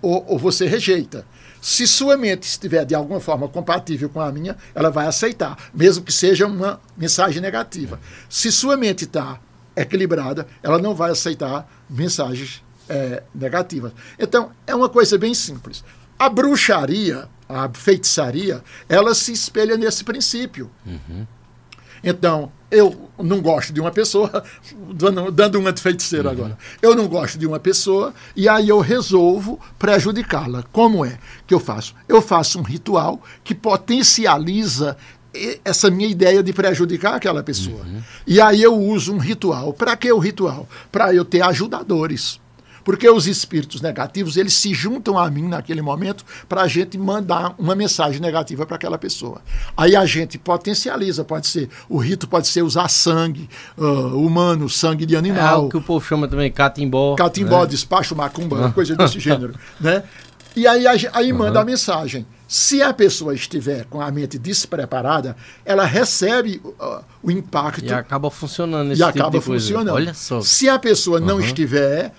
ou, 0.00 0.24
ou 0.28 0.38
você 0.38 0.64
rejeita. 0.68 1.26
Se 1.60 1.84
sua 1.84 2.16
mente 2.16 2.44
estiver 2.44 2.84
de 2.84 2.94
alguma 2.94 3.18
forma 3.18 3.48
compatível 3.48 4.08
com 4.08 4.20
a 4.20 4.30
minha, 4.30 4.56
ela 4.72 4.88
vai 4.88 5.08
aceitar, 5.08 5.58
mesmo 5.74 6.04
que 6.04 6.12
seja 6.12 6.46
uma 6.46 6.80
mensagem 6.96 7.42
negativa. 7.42 7.98
Se 8.28 8.52
sua 8.52 8.76
mente 8.76 9.02
está 9.02 9.40
equilibrada, 9.74 10.46
ela 10.62 10.78
não 10.78 10.94
vai 10.94 11.10
aceitar 11.10 11.68
mensagens 11.90 12.62
eh, 12.88 13.20
negativas. 13.34 13.90
Então, 14.16 14.52
é 14.64 14.76
uma 14.76 14.88
coisa 14.88 15.18
bem 15.18 15.34
simples. 15.34 15.82
A 16.16 16.28
bruxaria, 16.28 17.28
a 17.48 17.68
feitiçaria, 17.72 18.62
ela 18.88 19.14
se 19.14 19.32
espelha 19.32 19.76
nesse 19.76 20.04
princípio. 20.04 20.70
Então, 22.02 22.52
eu 22.70 23.10
não 23.18 23.40
gosto 23.40 23.72
de 23.72 23.80
uma 23.80 23.90
pessoa, 23.90 24.44
dando, 24.92 25.30
dando 25.30 25.58
uma 25.58 25.72
de 25.72 25.80
feiticeiro 25.80 26.28
agora. 26.28 26.58
Eu 26.82 26.94
não 26.94 27.08
gosto 27.08 27.38
de 27.38 27.46
uma 27.46 27.58
pessoa 27.58 28.12
e 28.34 28.48
aí 28.48 28.68
eu 28.68 28.80
resolvo 28.80 29.58
prejudicá-la. 29.78 30.64
Como 30.72 31.04
é 31.04 31.18
que 31.46 31.54
eu 31.54 31.60
faço? 31.60 31.94
Eu 32.08 32.20
faço 32.20 32.58
um 32.58 32.62
ritual 32.62 33.20
que 33.42 33.54
potencializa 33.54 34.96
essa 35.64 35.90
minha 35.90 36.08
ideia 36.08 36.42
de 36.42 36.52
prejudicar 36.52 37.14
aquela 37.14 37.42
pessoa. 37.42 37.84
E 38.26 38.40
aí 38.40 38.62
eu 38.62 38.74
uso 38.74 39.12
um 39.12 39.18
ritual. 39.18 39.72
Para 39.72 39.96
que 39.96 40.10
o 40.10 40.18
ritual? 40.18 40.68
Para 40.90 41.14
eu 41.14 41.24
ter 41.24 41.42
ajudadores. 41.42 42.40
Porque 42.86 43.10
os 43.10 43.26
espíritos 43.26 43.80
negativos, 43.80 44.36
eles 44.36 44.54
se 44.54 44.72
juntam 44.72 45.18
a 45.18 45.28
mim 45.28 45.48
naquele 45.48 45.82
momento 45.82 46.24
para 46.48 46.62
a 46.62 46.68
gente 46.68 46.96
mandar 46.96 47.52
uma 47.58 47.74
mensagem 47.74 48.20
negativa 48.20 48.64
para 48.64 48.76
aquela 48.76 48.96
pessoa. 48.96 49.42
Aí 49.76 49.96
a 49.96 50.06
gente 50.06 50.38
potencializa, 50.38 51.24
pode 51.24 51.48
ser, 51.48 51.68
o 51.88 51.98
rito 51.98 52.28
pode 52.28 52.46
ser 52.46 52.62
usar 52.62 52.88
sangue 52.88 53.50
ah, 53.76 53.82
humano, 54.14 54.70
sangue 54.70 55.04
de 55.04 55.16
É 55.16 55.18
animal, 55.18 55.54
algo 55.56 55.68
que 55.68 55.76
o 55.76 55.82
povo 55.82 56.06
chama 56.06 56.28
também 56.28 56.48
catimbó. 56.52 57.16
catimbó, 57.16 57.62
né? 57.62 57.66
despacho, 57.66 58.14
macumba, 58.14 58.70
coisa 58.70 58.94
desse 58.94 59.18
gênero, 59.20 59.54
né? 59.80 60.04
E 60.54 60.64
aí, 60.64 60.84
aí 61.12 61.32
manda 61.32 61.60
a 61.60 61.64
mensagem. 61.64 62.24
Se 62.46 62.80
a 62.80 62.94
pessoa 62.94 63.34
estiver 63.34 63.84
com 63.86 64.00
a 64.00 64.08
mente 64.12 64.38
despreparada, 64.38 65.36
ela 65.64 65.84
recebe 65.84 66.62
ah, 66.78 67.02
o 67.20 67.32
impacto 67.32 67.84
E 67.84 67.92
acaba 67.92 68.30
funcionando 68.30 68.92
esse 68.92 69.02
e 69.02 69.06
tipo 69.06 69.18
acaba 69.18 69.40
funcionando. 69.40 69.92
Olha 69.92 70.14
só. 70.14 70.40
Se 70.40 70.68
a 70.68 70.78
pessoa 70.78 71.18
não 71.18 71.34
Uhum. 71.34 71.40
estiver, 71.40 72.12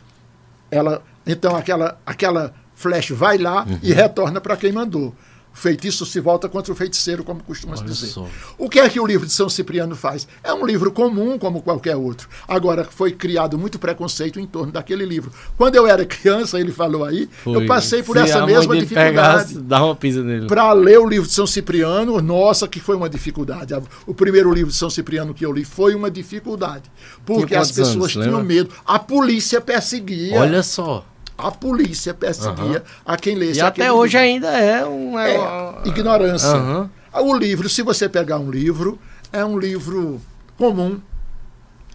ela 0.72 1.02
então 1.26 1.56
aquela 1.56 1.98
aquela 2.06 2.54
flash 2.76 3.10
vai 3.12 3.38
lá 3.38 3.66
Uhum. 3.68 3.80
e 3.82 3.92
retorna 3.94 4.40
para 4.40 4.56
quem 4.58 4.72
mandou. 4.72 5.14
O 5.58 5.60
feitiço 5.60 6.06
se 6.06 6.20
volta 6.20 6.48
contra 6.48 6.72
o 6.72 6.76
feiticeiro, 6.76 7.24
como 7.24 7.42
costuma 7.42 7.76
se 7.76 7.84
dizer. 7.84 8.06
só. 8.06 8.28
O 8.60 8.70
que 8.70 8.80
é 8.80 8.88
que 8.88 9.00
o 9.00 9.08
livro 9.08 9.26
de 9.26 9.34
São 9.34 9.50
Cipriano 9.50 9.96
faz? 9.96 10.28
É 10.44 10.54
um 10.54 10.64
livro 10.64 10.92
comum, 10.92 11.40
como 11.40 11.64
qualquer 11.64 11.96
outro. 11.96 12.30
Agora, 12.48 12.84
foi 12.86 13.12
criado 13.12 13.58
muito 13.58 13.80
preconceito 13.80 14.40
em 14.40 14.46
torno 14.46 14.72
daquele 14.72 15.04
livro. 15.04 15.32
Quando 15.58 15.74
eu 15.74 15.88
era 15.88 16.06
criança, 16.06 16.60
ele 16.60 16.72
falou 16.72 17.04
aí, 17.04 17.28
eu 17.44 17.54
Foi. 17.56 17.66
passei 17.66 18.04
por 18.04 18.16
Se 18.18 18.24
essa 18.26 18.46
mesma 18.46 18.78
dificuldade 18.78 19.58
dá 19.58 19.84
uma 19.84 19.96
pisa 19.96 20.24
nele. 20.24 20.46
para 20.46 20.72
ler 20.74 21.00
o 21.00 21.10
livro 21.10 21.28
de 21.28 21.34
São 21.34 21.48
Cipriano, 21.48 22.22
nossa, 22.22 22.68
que 22.68 22.80
foi 22.80 22.96
uma 22.96 23.10
dificuldade. 23.10 23.74
O 24.06 24.14
primeiro 24.14 24.54
livro 24.54 24.72
de 24.72 24.78
São 24.78 24.92
Cipriano 24.92 25.34
que 25.34 25.44
eu 25.44 25.52
li 25.52 25.66
foi 25.66 25.96
uma 25.96 26.12
dificuldade. 26.12 26.84
Porque 27.26 27.56
as 27.56 27.72
pessoas 27.72 28.16
anos, 28.16 28.28
tinham 28.28 28.44
medo. 28.44 28.70
A 28.86 29.00
polícia 29.00 29.60
perseguia. 29.60 30.40
Olha 30.40 30.62
só. 30.62 31.04
A 31.38 31.52
polícia 31.52 32.14
perseguia 32.14 32.84
a 33.06 33.16
quem 33.16 33.36
lesse 33.36 33.60
E 33.60 33.62
até 33.62 33.84
aquele 33.84 33.92
hoje 33.92 34.18
livro. 34.18 34.48
ainda 34.48 34.48
é 34.60 34.86
um. 34.86 35.20
É, 35.20 35.38
ignorância. 35.86 36.50
Aham. 36.50 36.90
O 37.14 37.36
livro, 37.36 37.70
se 37.70 37.82
você 37.82 38.08
pegar 38.10 38.40
um 38.40 38.50
livro, 38.52 38.98
é 39.32 39.44
um 39.46 39.58
livro 39.58 40.20
comum. 40.58 41.00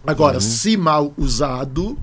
Agora, 0.05 0.39
se 0.41 0.75
mal 0.77 1.13
usado, 1.17 1.97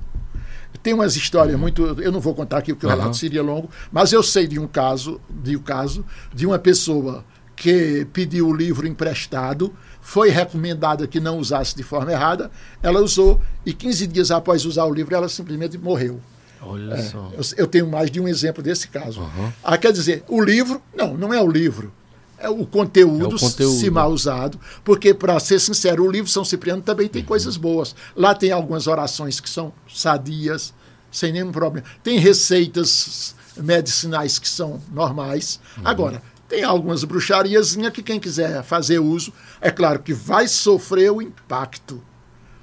tem 0.83 0.95
umas 0.95 1.17
histórias 1.17 1.59
muito. 1.59 1.83
Eu 2.01 2.11
não 2.13 2.21
vou 2.21 2.35
contar 2.35 2.59
aqui 2.59 2.73
porque 2.73 2.87
o 2.87 2.89
Uhum. 2.89 2.97
relato 2.97 3.17
seria 3.17 3.43
longo, 3.43 3.69
mas 3.93 4.13
eu 4.13 4.23
sei 4.23 4.47
de 4.47 4.59
um 4.59 4.67
caso, 4.67 5.21
de 5.31 5.57
um 5.57 5.61
caso 5.63 6.05
de 6.33 6.47
uma 6.47 6.59
pessoa 6.59 7.25
que 7.57 8.07
pediu 8.13 8.49
o 8.49 8.55
livro 8.55 8.87
emprestado, 8.87 9.75
foi 10.01 10.31
recomendada 10.31 11.07
que 11.07 11.21
não 11.21 11.39
usasse 11.39 11.77
de 11.77 11.83
forma 11.83 12.11
errada, 12.11 12.51
ela 12.83 13.01
usou 13.03 13.39
e 13.67 13.75
15 13.75 14.07
dias 14.07 14.31
após 14.31 14.65
usar 14.65 14.85
o 14.87 14.95
livro 14.95 15.15
ela 15.15 15.29
simplesmente 15.29 15.77
morreu. 15.77 16.19
Olha 16.63 16.95
É, 16.95 17.03
só. 17.03 17.31
eu, 17.33 17.43
eu 17.57 17.67
tenho 17.67 17.87
mais 17.89 18.11
de 18.11 18.21
um 18.21 18.29
exemplo 18.29 18.63
desse 18.63 18.89
caso. 18.89 19.21
Ah, 19.63 19.79
quer 19.79 19.93
dizer, 19.93 20.23
o 20.29 20.41
livro, 20.43 20.81
não, 20.95 21.17
não 21.17 21.33
é 21.35 21.41
o 21.41 21.49
livro. 21.51 21.93
É 22.39 22.49
o 22.49 22.65
conteúdo, 22.65 23.25
É 23.25 23.29
o 23.29 23.39
conteúdo. 23.39 23.79
se 23.79 23.91
mal 23.91 24.11
usado. 24.11 24.59
Porque, 24.83 25.13
para 25.13 25.39
ser 25.41 25.59
sincero, 25.59 26.05
o 26.07 26.11
livro 26.11 26.31
São 26.31 26.45
Cipriano 26.45 26.81
também 26.81 27.07
tem 27.09 27.23
coisas 27.23 27.57
boas. 27.57 27.95
Lá 28.17 28.35
tem 28.35 28.51
algumas 28.51 28.87
orações 28.87 29.41
que 29.41 29.49
são 29.51 29.73
sadias, 29.89 30.73
sem 31.13 31.33
nenhum 31.33 31.53
problema. 31.53 31.87
Tem 32.03 32.19
receitas 32.19 33.35
medicinais 33.57 34.39
que 34.39 34.49
são 34.49 34.81
normais. 34.91 35.61
Agora, 35.85 36.23
tem 36.49 36.65
algumas 36.65 37.05
bruxariazinhas 37.05 37.93
que 37.93 38.03
quem 38.03 38.19
quiser 38.19 38.63
fazer 38.65 38.99
uso, 38.99 39.33
é 39.61 39.71
claro 39.71 39.99
que 40.01 40.13
vai 40.15 40.49
sofrer 40.49 41.11
o 41.13 41.21
impacto 41.21 42.03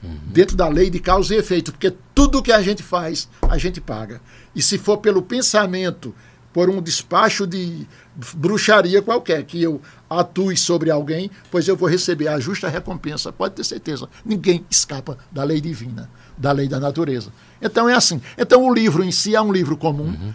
dentro 0.01 0.55
da 0.55 0.67
lei 0.67 0.89
de 0.89 0.99
causa 0.99 1.33
e 1.33 1.37
efeito, 1.37 1.71
porque 1.71 1.93
tudo 2.13 2.41
que 2.41 2.51
a 2.51 2.61
gente 2.61 2.83
faz, 2.83 3.27
a 3.41 3.57
gente 3.57 3.81
paga. 3.81 4.21
E 4.55 4.61
se 4.61 4.77
for 4.77 4.97
pelo 4.97 5.21
pensamento, 5.21 6.13
por 6.53 6.69
um 6.69 6.81
despacho 6.81 7.45
de 7.45 7.87
bruxaria 8.33 9.01
qualquer, 9.01 9.43
que 9.43 9.61
eu 9.61 9.81
atue 10.09 10.57
sobre 10.57 10.89
alguém, 10.89 11.29
pois 11.51 11.67
eu 11.67 11.75
vou 11.75 11.87
receber 11.87 12.27
a 12.27 12.39
justa 12.39 12.67
recompensa, 12.67 13.31
pode 13.31 13.55
ter 13.55 13.63
certeza. 13.63 14.09
Ninguém 14.25 14.65
escapa 14.69 15.17
da 15.31 15.43
lei 15.43 15.61
divina, 15.61 16.09
da 16.37 16.51
lei 16.51 16.67
da 16.67 16.79
natureza. 16.79 17.31
Então 17.61 17.87
é 17.87 17.93
assim. 17.93 18.21
Então 18.37 18.65
o 18.65 18.73
livro 18.73 19.03
em 19.03 19.11
si 19.11 19.35
é 19.35 19.41
um 19.41 19.51
livro 19.51 19.77
comum, 19.77 20.33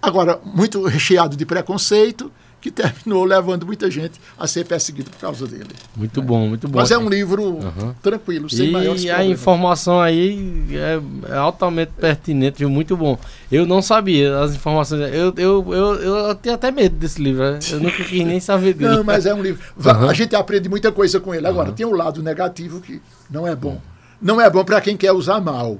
agora 0.00 0.38
muito 0.44 0.84
recheado 0.84 1.36
de 1.36 1.46
preconceito, 1.46 2.30
que 2.62 2.70
terminou 2.70 3.24
levando 3.24 3.66
muita 3.66 3.90
gente 3.90 4.20
a 4.38 4.46
ser 4.46 4.64
perseguido 4.64 5.10
por 5.10 5.18
causa 5.18 5.46
dele. 5.48 5.70
Muito 5.96 6.22
bom, 6.22 6.48
muito 6.48 6.68
bom. 6.68 6.78
Mas 6.78 6.92
é 6.92 6.96
um 6.96 7.08
livro 7.08 7.58
tranquilo, 8.00 8.48
sem 8.48 8.70
maiores 8.70 9.02
E 9.02 9.10
a 9.10 9.24
informação 9.24 10.00
aí 10.00 10.64
é, 10.70 11.00
é 11.32 11.36
altamente 11.36 11.90
pertinente, 11.98 12.60
viu? 12.60 12.70
Muito 12.70 12.96
bom. 12.96 13.18
Eu 13.50 13.66
não 13.66 13.82
sabia 13.82 14.38
as 14.38 14.54
informações. 14.54 15.12
Eu, 15.12 15.34
eu, 15.36 15.74
eu, 15.74 15.94
eu 16.28 16.34
tenho 16.36 16.54
até 16.54 16.70
medo 16.70 16.94
desse 16.94 17.20
livro. 17.20 17.42
né? 17.42 17.58
Eu 17.68 17.80
nunca 17.80 18.04
quis 18.04 18.24
nem 18.24 18.38
saber 18.38 18.74
dele. 18.74 18.96
Não, 18.96 19.04
mas 19.04 19.26
é 19.26 19.34
um 19.34 19.42
livro. 19.42 19.60
Aham. 19.84 20.08
A 20.08 20.14
gente 20.14 20.36
aprende 20.36 20.68
muita 20.68 20.92
coisa 20.92 21.18
com 21.18 21.34
ele. 21.34 21.46
Agora, 21.46 21.72
tem 21.72 21.84
um 21.84 21.94
lado 21.94 22.22
negativo 22.22 22.80
que 22.80 23.02
não 23.28 23.46
é 23.46 23.56
bom. 23.56 23.80
Não 24.20 24.40
é 24.40 24.48
bom 24.48 24.64
para 24.64 24.80
quem 24.80 24.96
quer 24.96 25.10
usar 25.10 25.40
mal. 25.40 25.78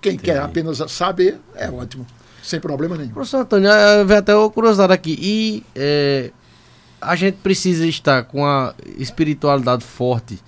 Quem 0.00 0.16
quer 0.16 0.38
apenas 0.38 0.82
saber, 0.90 1.38
é 1.54 1.70
ótimo. 1.70 2.06
Sem 2.42 2.58
problema 2.60 2.96
nenhum. 2.96 3.10
Professor 3.10 3.38
Antônio, 3.38 3.70
eh, 3.70 4.04
veio 4.04 4.18
até 4.18 4.34
uma 4.34 4.50
curiosidade 4.50 4.92
aqui. 4.92 5.16
E 5.20 5.64
eh, 5.74 6.32
a 7.00 7.14
gente 7.14 7.36
precisa 7.36 7.86
estar 7.86 8.24
com 8.24 8.44
a 8.44 8.74
espiritualidade 8.98 9.84
forte 9.84 10.40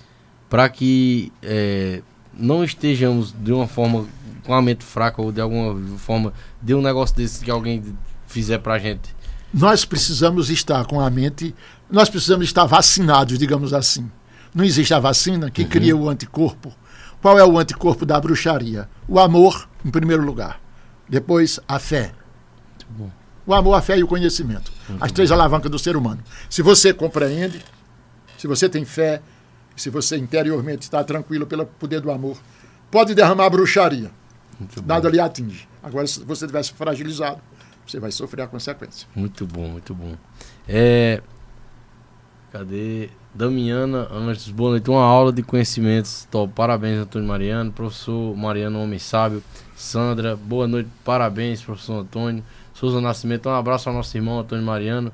para 0.49 0.67
que 0.69 1.31
eh, 1.41 2.01
não 2.33 2.63
estejamos 2.63 3.33
de 3.37 3.53
uma 3.53 3.67
forma 3.67 4.05
com 4.45 4.53
a 4.53 4.61
mente 4.61 4.83
fraca 4.83 5.21
ou 5.21 5.31
de 5.31 5.41
alguma 5.41 5.97
forma 5.97 6.33
de 6.61 6.75
um 6.75 6.81
negócio 6.81 7.15
desse 7.15 7.43
que 7.43 7.49
alguém 7.49 7.83
fizer 8.27 8.59
pra 8.59 8.77
gente. 8.77 9.15
Nós 9.53 9.85
precisamos 9.85 10.49
estar 10.49 10.85
com 10.85 10.99
a 10.99 11.09
mente, 11.09 11.55
nós 11.89 12.09
precisamos 12.09 12.45
estar 12.45 12.65
vacinados, 12.65 13.39
digamos 13.39 13.73
assim. 13.73 14.09
Não 14.53 14.63
existe 14.63 14.93
a 14.93 14.99
vacina 14.99 15.49
que 15.49 15.65
cria 15.65 15.95
o 15.95 16.09
anticorpo. 16.09 16.73
Qual 17.21 17.39
é 17.39 17.45
o 17.45 17.57
anticorpo 17.57 18.05
da 18.05 18.19
bruxaria? 18.19 18.87
O 19.07 19.19
amor, 19.19 19.67
em 19.83 19.89
primeiro 19.89 20.23
lugar. 20.23 20.59
Depois, 21.07 21.59
a 21.67 21.79
fé. 21.79 22.11
bom. 22.89 23.09
O 23.45 23.53
amor, 23.53 23.75
a 23.75 23.81
fé 23.81 23.97
e 23.97 24.03
o 24.03 24.07
conhecimento. 24.07 24.71
As 24.99 25.11
três 25.11 25.31
alavancas 25.31 25.69
do 25.69 25.77
ser 25.77 25.95
humano. 25.95 26.23
Se 26.49 26.61
você 26.63 26.93
compreende, 26.93 27.63
se 28.37 28.47
você 28.47 28.67
tem 28.67 28.83
fé, 28.85 29.21
se 29.75 29.89
você 29.89 30.17
interiormente 30.17 30.83
está 30.83 31.03
tranquilo 31.03 31.45
pelo 31.45 31.65
poder 31.65 32.01
do 32.01 32.09
amor, 32.11 32.37
pode 32.89 33.13
derramar 33.13 33.49
bruxaria. 33.49 34.11
Muito 34.59 34.81
bom. 34.81 34.87
Nada 34.87 35.09
lhe 35.09 35.19
atinge. 35.19 35.67
Agora, 35.83 36.07
se 36.07 36.23
você 36.23 36.47
tivesse 36.47 36.73
fragilizado, 36.73 37.39
você 37.85 37.99
vai 37.99 38.11
sofrer 38.11 38.43
a 38.43 38.47
consequência. 38.47 39.07
Muito 39.15 39.45
bom, 39.45 39.67
muito 39.67 39.93
bom. 39.93 40.15
É. 40.67 41.21
Cadê? 42.51 43.09
Damiana 43.35 44.07
Anjos, 44.13 44.49
boa 44.49 44.71
noite. 44.71 44.89
Uma 44.89 45.03
aula 45.03 45.31
de 45.31 45.43
conhecimentos. 45.43 46.25
Top. 46.31 46.51
Parabéns, 46.55 46.99
Antônio 46.99 47.27
Mariano. 47.27 47.69
Professor 47.71 48.35
Mariano, 48.35 48.79
homem 48.81 48.97
sábio. 48.97 49.43
Sandra, 49.75 50.37
boa 50.37 50.65
noite. 50.67 50.89
Parabéns, 51.03 51.61
professor 51.61 51.99
Antônio. 51.99 52.41
Souza 52.73 53.01
Nascimento, 53.01 53.49
um 53.49 53.53
abraço 53.53 53.89
ao 53.89 53.95
nosso 53.95 54.15
irmão 54.17 54.39
Antônio 54.39 54.63
Mariano. 54.63 55.11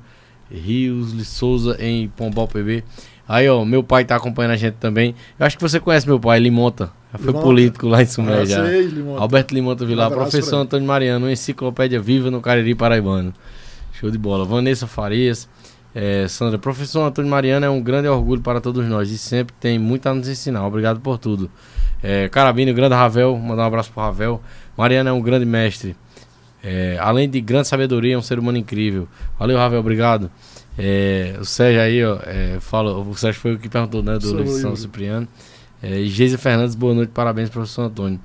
Rios 0.48 1.16
de 1.16 1.24
Souza 1.24 1.76
em 1.80 2.08
Pombal 2.10 2.46
PB. 2.46 2.84
Aí, 3.26 3.48
ó, 3.48 3.64
meu 3.64 3.82
pai 3.82 4.04
tá 4.04 4.14
acompanhando 4.16 4.52
a 4.52 4.56
gente 4.56 4.74
também. 4.74 5.14
Eu 5.38 5.46
acho 5.46 5.56
que 5.56 5.62
você 5.62 5.80
conhece 5.80 6.06
meu 6.06 6.20
pai, 6.20 6.38
Limonta. 6.38 6.92
Já 7.12 7.18
foi 7.18 7.26
Limonta. 7.28 7.44
político 7.44 7.88
lá 7.88 8.02
em 8.02 8.06
Sumé 8.06 8.40
Ah, 8.40 8.44
já. 8.44 8.64
sei, 8.66 8.82
Limonta. 8.86 9.20
Alberto 9.20 9.52
Limonta 9.54 9.84
Vilar, 9.84 10.10
Um 10.10 10.14
professor. 10.14 10.56
Antônio 10.58 10.86
Mariano, 10.86 11.26
uma 11.26 11.32
enciclopédia 11.32 12.00
viva 12.00 12.30
no 12.30 12.40
Cariri 12.40 12.74
Paraibano. 12.74 13.32
Show 13.92 14.10
de 14.10 14.18
bola. 14.18 14.44
Vanessa 14.44 14.86
Farias, 14.86 15.48
eh, 15.94 16.26
Sandra, 16.28 16.58
professor 16.58 17.02
Antônio 17.02 17.30
Mariano 17.30 17.66
é 17.66 17.70
um 17.70 17.80
grande 17.82 18.08
orgulho 18.08 18.40
para 18.40 18.60
todos 18.60 18.86
nós 18.86 19.10
e 19.10 19.18
sempre 19.18 19.54
tem 19.60 19.78
muito 19.78 20.06
a 20.06 20.14
nos 20.14 20.28
ensinar. 20.28 20.66
Obrigado 20.66 21.00
por 21.00 21.18
tudo. 21.18 21.50
Eh, 22.02 22.28
Carabino, 22.28 22.72
grande 22.74 22.94
Ravel, 22.94 23.36
mandar 23.38 23.64
um 23.64 23.66
abraço 23.66 23.92
pro 23.92 24.02
Ravel. 24.02 24.40
Mariano 24.76 25.10
é 25.10 25.12
um 25.12 25.20
grande 25.20 25.44
mestre. 25.44 25.96
Eh, 26.62 26.96
além 27.00 27.28
de 27.28 27.40
grande 27.40 27.68
sabedoria, 27.68 28.14
é 28.14 28.18
um 28.18 28.22
ser 28.22 28.38
humano 28.38 28.58
incrível. 28.58 29.08
Valeu, 29.38 29.56
Ravel, 29.58 29.80
obrigado. 29.80 30.30
Eh, 30.78 31.36
o 31.40 31.44
Sérgio 31.44 31.80
aí, 31.80 32.04
ó, 32.04 32.18
eh, 32.24 32.58
fala, 32.60 32.96
o 32.96 33.14
Sérgio 33.14 33.40
foi 33.40 33.54
o 33.54 33.58
que 33.58 33.68
perguntou, 33.68 34.02
né, 34.02 34.18
do 34.18 34.26
Sou 34.26 34.46
São. 34.46 34.76
Cipriano. 34.76 35.28
É, 35.82 36.04
Geisa 36.04 36.38
Fernandes, 36.38 36.76
boa 36.76 36.94
noite, 36.94 37.10
parabéns, 37.10 37.50
professor 37.50 37.82
Antônio. 37.82 38.20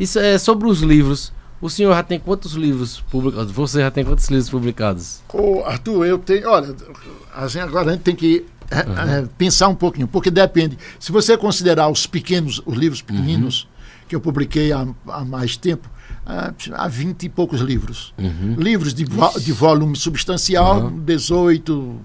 Isso 0.00 0.18
é 0.18 0.38
sobre 0.38 0.66
os 0.66 0.80
livros. 0.80 1.30
O 1.62 1.70
senhor 1.70 1.94
já 1.94 2.02
tem 2.02 2.18
quantos 2.18 2.52
livros 2.54 3.00
publicados? 3.10 3.52
Você 3.52 3.78
já 3.80 3.90
tem 3.90 4.04
quantos 4.04 4.28
livros 4.28 4.50
publicados? 4.50 5.20
Ô, 5.32 5.62
Arthur, 5.64 6.04
eu 6.04 6.18
tenho. 6.18 6.48
Olha, 6.50 6.74
a 7.34 7.46
gente, 7.46 7.62
agora 7.62 7.90
a 7.90 7.92
gente 7.92 8.02
tem 8.02 8.16
que 8.16 8.44
é, 8.70 8.78
é, 9.20 9.28
pensar 9.38 9.68
um 9.68 9.74
pouquinho, 9.74 10.08
porque 10.08 10.30
depende. 10.30 10.76
Se 10.98 11.12
você 11.12 11.36
considerar 11.38 11.88
os 11.88 12.04
pequenos, 12.06 12.60
os 12.66 12.76
livros 12.76 13.00
pequeninos, 13.00 13.68
que 14.08 14.14
eu 14.16 14.20
publiquei 14.20 14.72
há, 14.72 14.86
há 15.06 15.24
mais 15.24 15.56
tempo, 15.56 15.88
há, 16.26 16.52
há 16.74 16.88
20 16.88 17.22
e 17.22 17.28
poucos 17.28 17.60
livros. 17.60 18.12
Livros 18.58 18.92
de, 18.92 19.04
vo- 19.04 19.38
de 19.38 19.52
volume 19.52 19.94
substancial, 19.96 20.90
18, 20.90 21.96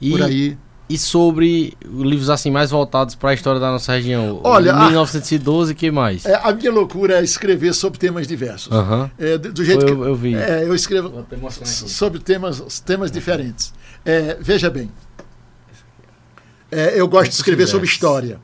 E, 0.00 0.10
por 0.10 0.22
aí. 0.22 0.56
E 0.88 0.96
sobre 0.96 1.76
livros 1.84 2.30
assim 2.30 2.50
mais 2.50 2.70
voltados 2.70 3.14
para 3.14 3.30
a 3.30 3.34
história 3.34 3.60
da 3.60 3.70
nossa 3.70 3.92
região? 3.92 4.40
Olha, 4.42 4.72
a- 4.74 4.86
1912, 4.86 5.74
que 5.74 5.90
mais? 5.90 6.24
É, 6.24 6.34
a 6.42 6.52
minha 6.52 6.72
loucura 6.72 7.18
é 7.20 7.22
escrever 7.22 7.74
sobre 7.74 7.98
temas 7.98 8.26
diversos. 8.26 8.72
Aham. 8.72 9.10
É, 9.18 9.36
do, 9.36 9.52
do 9.52 9.64
jeito 9.64 9.80
Foi, 9.82 9.90
que 9.90 9.96
eu- 10.00 10.04
eu 10.04 10.14
vi. 10.14 10.34
É, 10.34 10.64
eu 10.64 10.74
escrevo 10.74 11.24
sobre 11.66 12.20
temas, 12.20 12.80
temas 12.80 13.10
diferentes. 13.10 13.72
É, 14.04 14.36
veja 14.40 14.70
bem, 14.70 14.90
é, 16.70 16.98
eu 17.00 17.06
gosto 17.08 17.30
de 17.30 17.36
escrever 17.36 17.66
sobre 17.66 17.86
história. 17.86 18.40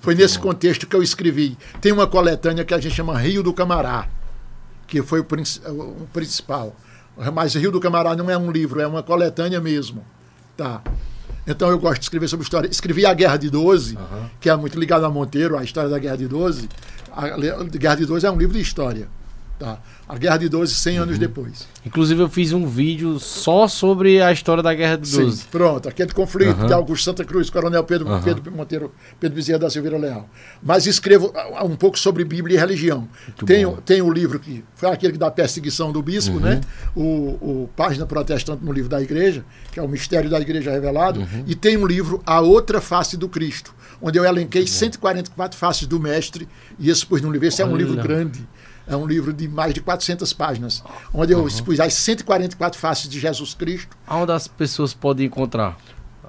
Foi 0.00 0.14
nesse 0.14 0.38
contexto 0.38 0.86
que 0.86 0.96
eu 0.96 1.02
escrevi. 1.02 1.58
Tem 1.80 1.92
uma 1.92 2.06
coletânea 2.06 2.64
que 2.64 2.72
a 2.72 2.78
gente 2.80 2.94
chama 2.94 3.18
Rio 3.18 3.42
do 3.42 3.52
Camará, 3.52 4.08
que 4.86 5.02
foi 5.02 5.20
o, 5.20 5.24
princi- 5.24 5.60
o 5.68 6.08
principal. 6.12 6.74
Mas 7.34 7.54
Rio 7.54 7.70
do 7.70 7.78
Camará 7.80 8.16
não 8.16 8.30
é 8.30 8.38
um 8.38 8.50
livro, 8.50 8.80
é 8.80 8.86
uma 8.86 9.02
coletânea 9.02 9.60
mesmo. 9.60 10.02
Tá. 10.56 10.82
Então 11.50 11.68
eu 11.68 11.78
gosto 11.78 11.98
de 11.98 12.04
escrever 12.04 12.28
sobre 12.28 12.44
história. 12.44 12.68
Escrevi 12.68 13.04
A 13.04 13.12
Guerra 13.12 13.36
de 13.36 13.50
12, 13.50 13.98
que 14.40 14.48
é 14.48 14.56
muito 14.56 14.78
ligado 14.78 15.04
a 15.04 15.10
Monteiro, 15.10 15.58
a 15.58 15.64
história 15.64 15.90
da 15.90 15.98
Guerra 15.98 16.16
de 16.16 16.28
12. 16.28 16.68
A 17.12 17.26
Le- 17.36 17.50
a 17.50 17.62
Guerra 17.64 17.96
de 17.96 18.06
12 18.06 18.24
é 18.26 18.30
um 18.30 18.36
livro 18.38 18.54
de 18.54 18.60
história. 18.60 19.08
Tá. 19.60 19.78
A 20.08 20.16
Guerra 20.16 20.38
de 20.38 20.48
12, 20.48 20.74
100 20.74 20.96
anos 20.98 21.18
depois. 21.18 21.68
Inclusive, 21.84 22.22
eu 22.22 22.28
fiz 22.30 22.50
um 22.54 22.66
vídeo 22.66 23.20
só 23.20 23.68
sobre 23.68 24.20
a 24.22 24.32
história 24.32 24.62
da 24.62 24.72
Guerra 24.74 24.96
de 24.96 25.06
Sim, 25.06 25.24
12. 25.24 25.44
pronto, 25.50 25.86
aquele 25.88 26.12
conflito 26.12 26.52
Aham. 26.58 26.66
de 26.66 26.72
Augusto 26.72 27.04
Santa 27.04 27.24
Cruz, 27.26 27.50
Coronel 27.50 27.84
Pedro, 27.84 28.08
Aham. 28.08 28.22
Pedro 28.22 28.50
Monteiro, 28.52 28.90
Pedro 29.20 29.36
Bezerra 29.36 29.58
da 29.58 29.68
Silveira 29.70 29.98
Leal. 29.98 30.26
Mas 30.62 30.86
escrevo 30.86 31.30
ah, 31.36 31.62
um 31.62 31.76
pouco 31.76 31.98
sobre 31.98 32.24
Bíblia 32.24 32.56
e 32.56 32.58
religião. 32.58 33.06
Tem, 33.44 33.66
bom. 33.66 33.74
o- 33.74 33.76
tem 33.82 34.00
o 34.00 34.10
livro 34.10 34.40
que 34.40 34.64
foi 34.74 34.88
aquele 34.88 35.18
da 35.18 35.30
perseguição 35.30 35.92
do 35.92 36.02
bispo, 36.02 36.36
Uhum. 36.36 36.40
né? 36.40 36.60
O, 36.96 37.02
o 37.02 37.70
Página 37.76 38.06
Protestante 38.06 38.64
no 38.64 38.72
livro 38.72 38.88
da 38.88 39.00
Igreja, 39.02 39.44
que 39.70 39.78
é 39.78 39.82
o 39.82 39.88
Mistério 39.88 40.30
da 40.30 40.40
Igreja 40.40 40.70
Revelado. 40.70 41.20
Uhum. 41.20 41.44
E 41.46 41.54
tem 41.54 41.76
um 41.76 41.86
livro 41.86 42.22
A 42.24 42.40
Outra 42.40 42.80
Face 42.80 43.14
do 43.16 43.28
Cristo, 43.28 43.74
onde 44.00 44.18
eu 44.18 44.24
elenquei 44.24 44.66
144 44.66 45.58
faces 45.58 45.86
do 45.86 46.00
Mestre 46.00 46.48
e 46.78 46.88
esse 46.88 47.04
pus 47.04 47.20
num 47.20 47.30
livro. 47.30 47.46
Esse 47.46 47.60
é 47.60 47.66
um 47.66 47.72
Olha. 47.72 47.78
livro 47.84 48.02
grande. 48.02 48.48
É 48.90 48.96
um 48.96 49.06
livro 49.06 49.32
de 49.32 49.46
mais 49.48 49.72
de 49.72 49.80
400 49.80 50.32
páginas, 50.32 50.82
onde 51.14 51.32
eu 51.32 51.46
expus 51.46 51.78
as 51.80 51.94
144 51.94 52.78
faces 52.78 53.08
de 53.08 53.20
Jesus 53.20 53.54
Cristo 53.54 53.96
Onde 54.10 54.32
as 54.32 54.48
pessoas 54.48 54.92
podem 54.92 55.26
encontrar? 55.26 55.78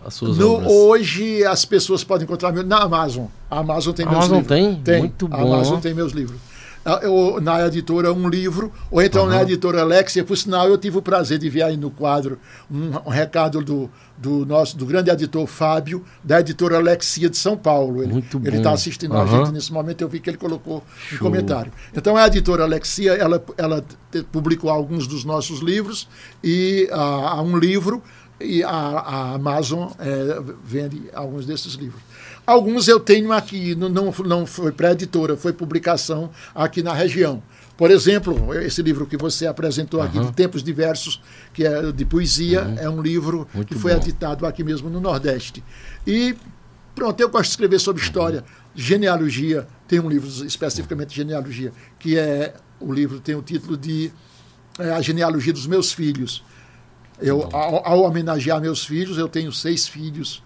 as 0.06 0.14
suas 0.15 0.38
No- 0.38 0.53
obras? 0.56 0.72
hoje 0.72 1.43
as 1.45 1.64
pessoas 1.65 2.03
podem 2.03 2.25
encontrar 2.25 2.51
meu- 2.51 2.64
na 2.64 2.77
Amazon. 2.80 3.25
A 3.49 3.59
Amazon 3.59 3.93
tem 3.93 4.06
A 4.06 4.09
meus 4.09 4.25
Amazon 4.25 4.40
livros. 4.40 4.83
tem? 4.83 4.99
Muito 4.99 5.25
A 5.27 5.38
bom. 5.38 5.53
Amazon 5.53 5.80
tem 5.80 5.93
meus 5.93 6.11
livros. 6.11 6.40
Ah, 6.83 6.99
eu- 7.03 7.39
na 7.39 7.65
editora 7.67 8.11
um 8.11 8.27
livro, 8.27 8.71
ou 8.89 9.01
então 9.03 9.27
na 9.27 9.43
editora 9.43 9.81
Alexia, 9.81 10.23
por 10.23 10.35
sinal 10.35 10.67
eu 10.67 10.77
tive 10.79 10.97
o 10.97 11.01
prazer 11.01 11.37
de 11.37 11.47
ver 11.47 11.61
aí 11.61 11.77
no 11.77 11.91
quadro 11.91 12.39
um, 12.71 12.89
um 13.05 13.09
recado 13.09 13.61
do, 13.63 13.87
do 14.17 14.45
nosso 14.47 14.75
do 14.75 14.85
grande 14.85 15.11
editor 15.11 15.45
Fábio, 15.45 16.03
da 16.23 16.39
editora 16.39 16.77
Alexia 16.77 17.29
de 17.29 17.37
São 17.37 17.55
Paulo. 17.55 18.01
Ele 18.01 18.57
está 18.57 18.71
assistindo 18.71 19.13
a 19.15 19.21
Aham. 19.21 19.45
gente 19.45 19.53
nesse 19.53 19.71
momento, 19.71 20.01
eu 20.01 20.09
vi 20.09 20.19
que 20.19 20.29
ele 20.29 20.37
colocou 20.37 20.77
um 20.77 21.15
Show. 21.15 21.19
comentário. 21.19 21.71
Então 21.95 22.17
a 22.17 22.25
editora 22.25 22.63
Alexia, 22.63 23.11
ela, 23.13 23.43
ela 23.57 23.85
publicou 24.31 24.69
alguns 24.71 25.05
dos 25.05 25.23
nossos 25.23 25.59
livros 25.59 26.07
e 26.43 26.89
ah, 26.91 27.33
há 27.35 27.41
um 27.43 27.57
livro 27.57 28.01
e 28.43 28.63
a, 28.63 28.69
a 28.71 29.33
Amazon 29.35 29.91
eh, 29.99 30.41
vende 30.63 31.03
alguns 31.13 31.45
desses 31.45 31.73
livros. 31.73 32.01
Alguns 32.45 32.87
eu 32.87 32.99
tenho 32.99 33.31
aqui, 33.31 33.75
não, 33.75 33.89
não, 33.89 34.13
não 34.25 34.45
foi 34.45 34.71
para 34.71 34.91
editora, 34.91 35.37
foi 35.37 35.53
publicação 35.53 36.29
aqui 36.53 36.81
na 36.81 36.93
região. 36.93 37.41
Por 37.77 37.89
exemplo, 37.89 38.53
esse 38.55 38.81
livro 38.81 39.07
que 39.07 39.17
você 39.17 39.47
apresentou 39.47 40.01
aqui, 40.01 40.19
de 40.19 40.31
Tempos 40.33 40.61
Diversos, 40.61 41.21
que 41.53 41.65
é 41.65 41.91
de 41.91 42.05
poesia, 42.05 42.75
é 42.79 42.89
um 42.89 43.01
livro 43.01 43.47
Muito 43.53 43.73
que 43.73 43.79
foi 43.79 43.91
bom. 43.91 43.97
editado 43.97 44.45
aqui 44.45 44.63
mesmo 44.63 44.89
no 44.89 44.99
Nordeste. 44.99 45.63
E 46.05 46.35
pronto, 46.93 47.19
eu 47.19 47.29
gosto 47.29 47.45
de 47.45 47.49
escrever 47.49 47.79
sobre 47.79 48.01
história, 48.01 48.43
genealogia, 48.75 49.67
tem 49.87 49.99
um 49.99 50.09
livro 50.09 50.29
especificamente 50.45 51.09
de 51.09 51.15
genealogia, 51.15 51.71
que 51.97 52.17
é 52.17 52.53
o 52.79 52.93
livro 52.93 53.19
tem 53.19 53.35
o 53.35 53.41
título 53.41 53.77
de 53.77 54.11
é, 54.79 54.91
A 54.91 55.01
Genealogia 55.01 55.53
dos 55.53 55.67
Meus 55.67 55.91
Filhos. 55.91 56.43
Eu, 57.19 57.49
ao, 57.53 57.87
ao 57.87 58.01
homenagear 58.01 58.59
meus 58.59 58.83
filhos, 58.83 59.17
eu 59.17 59.27
tenho 59.27 59.51
seis 59.51 59.87
filhos. 59.87 60.43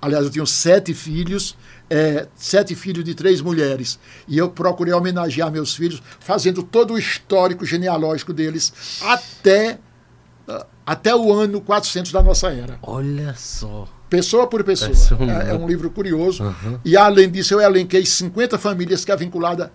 Aliás, 0.00 0.24
eu 0.24 0.30
tenho 0.30 0.46
sete 0.46 0.94
filhos, 0.94 1.56
é, 1.90 2.28
sete 2.36 2.74
filhos 2.74 3.04
de 3.04 3.14
três 3.14 3.40
mulheres. 3.40 3.98
E 4.28 4.38
eu 4.38 4.48
procurei 4.50 4.92
homenagear 4.94 5.50
meus 5.50 5.74
filhos, 5.74 6.02
fazendo 6.20 6.62
todo 6.62 6.94
o 6.94 6.98
histórico 6.98 7.64
genealógico 7.66 8.32
deles 8.32 9.00
até, 9.02 9.78
ah, 10.46 10.66
até 10.86 11.14
o 11.16 11.32
ano 11.32 11.60
400 11.60 12.12
da 12.12 12.22
nossa 12.22 12.48
era. 12.48 12.78
Olha 12.82 13.34
só. 13.36 13.88
Pessoa 14.08 14.46
por 14.46 14.62
pessoa. 14.64 14.90
É, 15.46 15.50
é 15.50 15.54
um 15.54 15.66
livro 15.66 15.90
curioso. 15.90 16.42
E 16.84 16.96
além 16.96 17.30
disso, 17.30 17.52
eu 17.54 17.60
elenquei 17.60 18.06
50 18.06 18.56
famílias 18.56 19.04
que 19.04 19.12
é 19.12 19.16
vinculada 19.16 19.70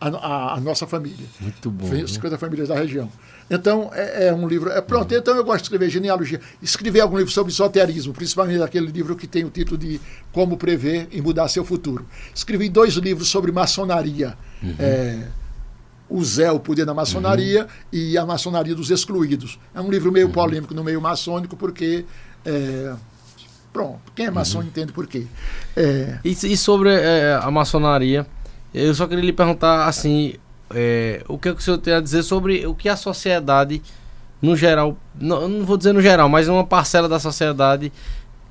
à, 0.00 0.08
à- 0.08 0.54
à 0.54 0.60
nossa 0.60 0.86
família. 0.86 1.26
Muito 1.38 1.70
bom. 1.70 1.86
Foi 1.86 2.00
né? 2.00 2.06
50 2.06 2.36
famílias 2.38 2.68
da 2.68 2.74
região. 2.74 3.08
Então, 3.48 3.90
é, 3.92 4.28
é 4.28 4.34
um 4.34 4.48
livro. 4.48 4.70
É, 4.70 4.80
pronto, 4.80 5.14
então 5.14 5.36
eu 5.36 5.44
gosto 5.44 5.58
de 5.58 5.62
escrever 5.64 5.88
genealogia. 5.88 6.40
Escrever 6.60 7.00
algum 7.00 7.16
livro 7.16 7.32
sobre 7.32 7.52
esoterismo, 7.52 8.12
principalmente 8.12 8.62
aquele 8.62 8.86
livro 8.86 9.14
que 9.14 9.26
tem 9.26 9.44
o 9.44 9.50
título 9.50 9.78
de 9.78 10.00
Como 10.32 10.56
Prever 10.56 11.08
e 11.12 11.20
Mudar 11.20 11.48
Seu 11.48 11.64
Futuro. 11.64 12.06
Escrevi 12.34 12.68
dois 12.68 12.94
livros 12.94 13.28
sobre 13.28 13.52
maçonaria. 13.52 14.36
É, 14.78 15.28
o 16.08 16.22
Zé, 16.24 16.50
o 16.50 16.60
Poder 16.60 16.84
da 16.84 16.94
Maçonaria, 16.94 17.66
e 17.92 18.16
a 18.16 18.24
Maçonaria 18.24 18.74
dos 18.74 18.90
Excluídos. 18.90 19.58
É 19.74 19.80
um 19.80 19.90
livro 19.90 20.12
meio 20.12 20.28
polêmico 20.30 20.74
no 20.74 20.82
meio 20.82 21.00
maçônico, 21.00 21.56
porque. 21.56 22.04
é, 22.44 22.94
pronto, 23.72 24.00
quem 24.14 24.26
é 24.26 24.30
maçom 24.30 24.62
entende 24.62 24.92
por 24.92 25.06
quê. 25.06 25.26
É, 25.76 26.18
E, 26.24 26.30
e 26.30 26.56
sobre 26.56 26.88
eh, 26.90 27.38
a 27.42 27.50
maçonaria, 27.50 28.26
eu 28.72 28.94
só 28.94 29.06
queria 29.06 29.22
lhe 29.22 29.32
perguntar 29.32 29.86
assim, 29.86 30.34
eh, 30.74 31.22
o 31.28 31.38
que, 31.38 31.48
é 31.48 31.54
que 31.54 31.60
o 31.60 31.62
senhor 31.62 31.78
tem 31.78 31.94
a 31.94 32.00
dizer 32.00 32.22
sobre 32.22 32.66
o 32.66 32.74
que 32.74 32.88
a 32.88 32.96
sociedade, 32.96 33.82
no 34.40 34.56
geral, 34.56 34.96
não, 35.18 35.48
não 35.48 35.64
vou 35.64 35.76
dizer 35.76 35.92
no 35.92 36.02
geral, 36.02 36.28
mas 36.28 36.48
uma 36.48 36.64
parcela 36.64 37.08
da 37.08 37.18
sociedade 37.18 37.92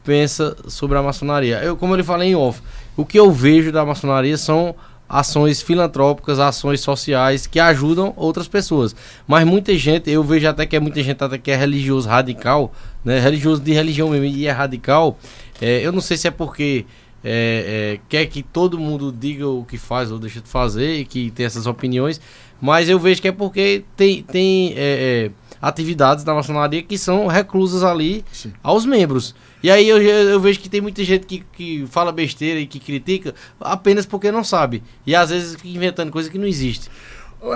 pensa 0.04 0.56
sobre 0.68 0.98
a 0.98 1.02
maçonaria. 1.02 1.58
Eu, 1.64 1.76
como 1.76 1.96
ele 1.96 2.04
falei 2.04 2.30
em 2.30 2.36
off, 2.36 2.62
o 2.96 3.06
que 3.06 3.20
eu 3.20 3.32
vejo 3.32 3.72
da 3.72 3.84
maçonaria 3.84 4.38
são 4.38 4.76
ações 5.08 5.62
filantrópicas, 5.62 6.40
ações 6.40 6.82
sociais 6.82 7.46
que 7.46 7.60
ajudam 7.60 8.14
outras 8.16 8.48
pessoas. 8.48 8.96
Mas 9.28 9.46
muita 9.46 9.76
gente, 9.78 10.10
eu 10.10 10.24
vejo 10.24 10.48
até 10.48 10.66
que 10.66 10.76
é 10.76 10.80
muita 10.80 11.02
gente 11.02 11.24
até 11.24 11.38
que 11.38 11.52
é 11.52 11.56
religioso 11.56 12.08
radical, 12.08 12.72
né? 13.04 13.20
Religioso 13.20 13.62
de 13.62 13.72
religião 13.72 14.10
mesmo 14.10 14.26
e 14.26 14.48
é 14.48 14.52
radical. 14.52 15.18
É, 15.62 15.86
eu 15.86 15.92
não 15.92 16.02
sei 16.02 16.18
se 16.18 16.28
é 16.28 16.32
porque 16.32 16.86
é, 17.28 17.96
é, 17.96 18.00
quer 18.08 18.28
que 18.28 18.44
todo 18.44 18.78
mundo 18.78 19.12
diga 19.12 19.48
o 19.48 19.66
que 19.66 19.80
faz 19.80 20.12
ou 20.12 20.20
deixa 20.20 20.40
de 20.40 20.48
fazer 20.48 21.00
e 21.00 21.06
que 21.06 21.32
tem 21.32 21.44
essas 21.44 21.66
opiniões, 21.66 22.22
mas 22.62 22.88
eu 22.88 23.00
vejo 23.00 23.20
que 23.20 23.28
é 23.28 23.32
porque 23.32 23.84
tem, 23.98 24.22
tem 24.22 24.74
é, 24.76 24.76
é, 24.78 25.32
atividades 25.60 26.24
da 26.24 26.36
maçonaria 26.36 26.84
que 26.84 27.00
são 27.00 27.26
reclusas 27.26 27.84
ali 27.84 28.24
Sim. 28.32 28.54
aos 28.62 28.86
membros. 28.86 29.34
E 29.64 29.72
aí 29.72 29.90
eu, 29.90 30.00
eu 30.00 30.40
vejo 30.40 30.60
que 30.60 30.70
tem 30.70 30.80
muita 30.80 31.04
gente 31.04 31.26
que, 31.26 31.44
que 31.52 31.88
fala 31.88 32.12
besteira 32.12 32.60
e 32.60 32.68
que 32.68 32.80
critica 32.80 33.34
apenas 33.60 34.06
porque 34.06 34.32
não 34.32 34.44
sabe. 34.44 34.84
E 35.04 35.16
às 35.16 35.32
vezes 35.32 35.56
fica 35.56 35.68
inventando 35.70 36.12
coisa 36.12 36.30
que 36.30 36.38
não 36.38 36.46
existe. 36.46 36.92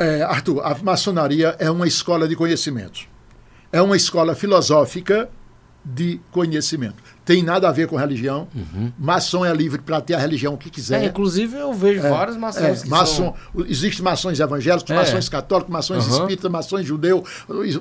É, 0.01 0.23
Arthur, 0.23 0.61
a 0.65 0.75
maçonaria 0.81 1.55
é 1.59 1.69
uma 1.69 1.87
escola 1.87 2.27
de 2.27 2.35
conhecimento. 2.35 3.01
É 3.71 3.79
uma 3.79 3.95
escola 3.95 4.33
filosófica 4.33 5.29
de 5.85 6.19
conhecimento. 6.31 7.03
Tem 7.29 7.43
nada 7.43 7.69
a 7.69 7.71
ver 7.71 7.85
com 7.85 7.95
religião. 7.95 8.47
Maçom 8.97 9.45
é 9.45 9.53
livre 9.53 9.79
para 9.79 10.01
ter 10.01 10.15
a 10.15 10.17
religião 10.17 10.57
que 10.57 10.67
É, 10.67 10.71
quiser. 10.71 11.03
inclusive 11.03 11.55
eu 11.55 11.71
vejo 11.71 12.01
vários 12.01 12.35
maçons 12.35 12.63
É, 12.63 12.83
que 12.83 12.89
maçom, 12.89 13.35
são... 13.53 13.65
Existem 13.67 14.03
maçons 14.03 14.39
evangélicos, 14.39 14.89
É. 14.89 14.95
maçons 14.95 15.29
católicos, 15.29 15.71
maçons 15.71 16.07
Aham. 16.07 16.21
espíritas, 16.21 16.49
maçons 16.51 16.83
judeu, 16.87 17.23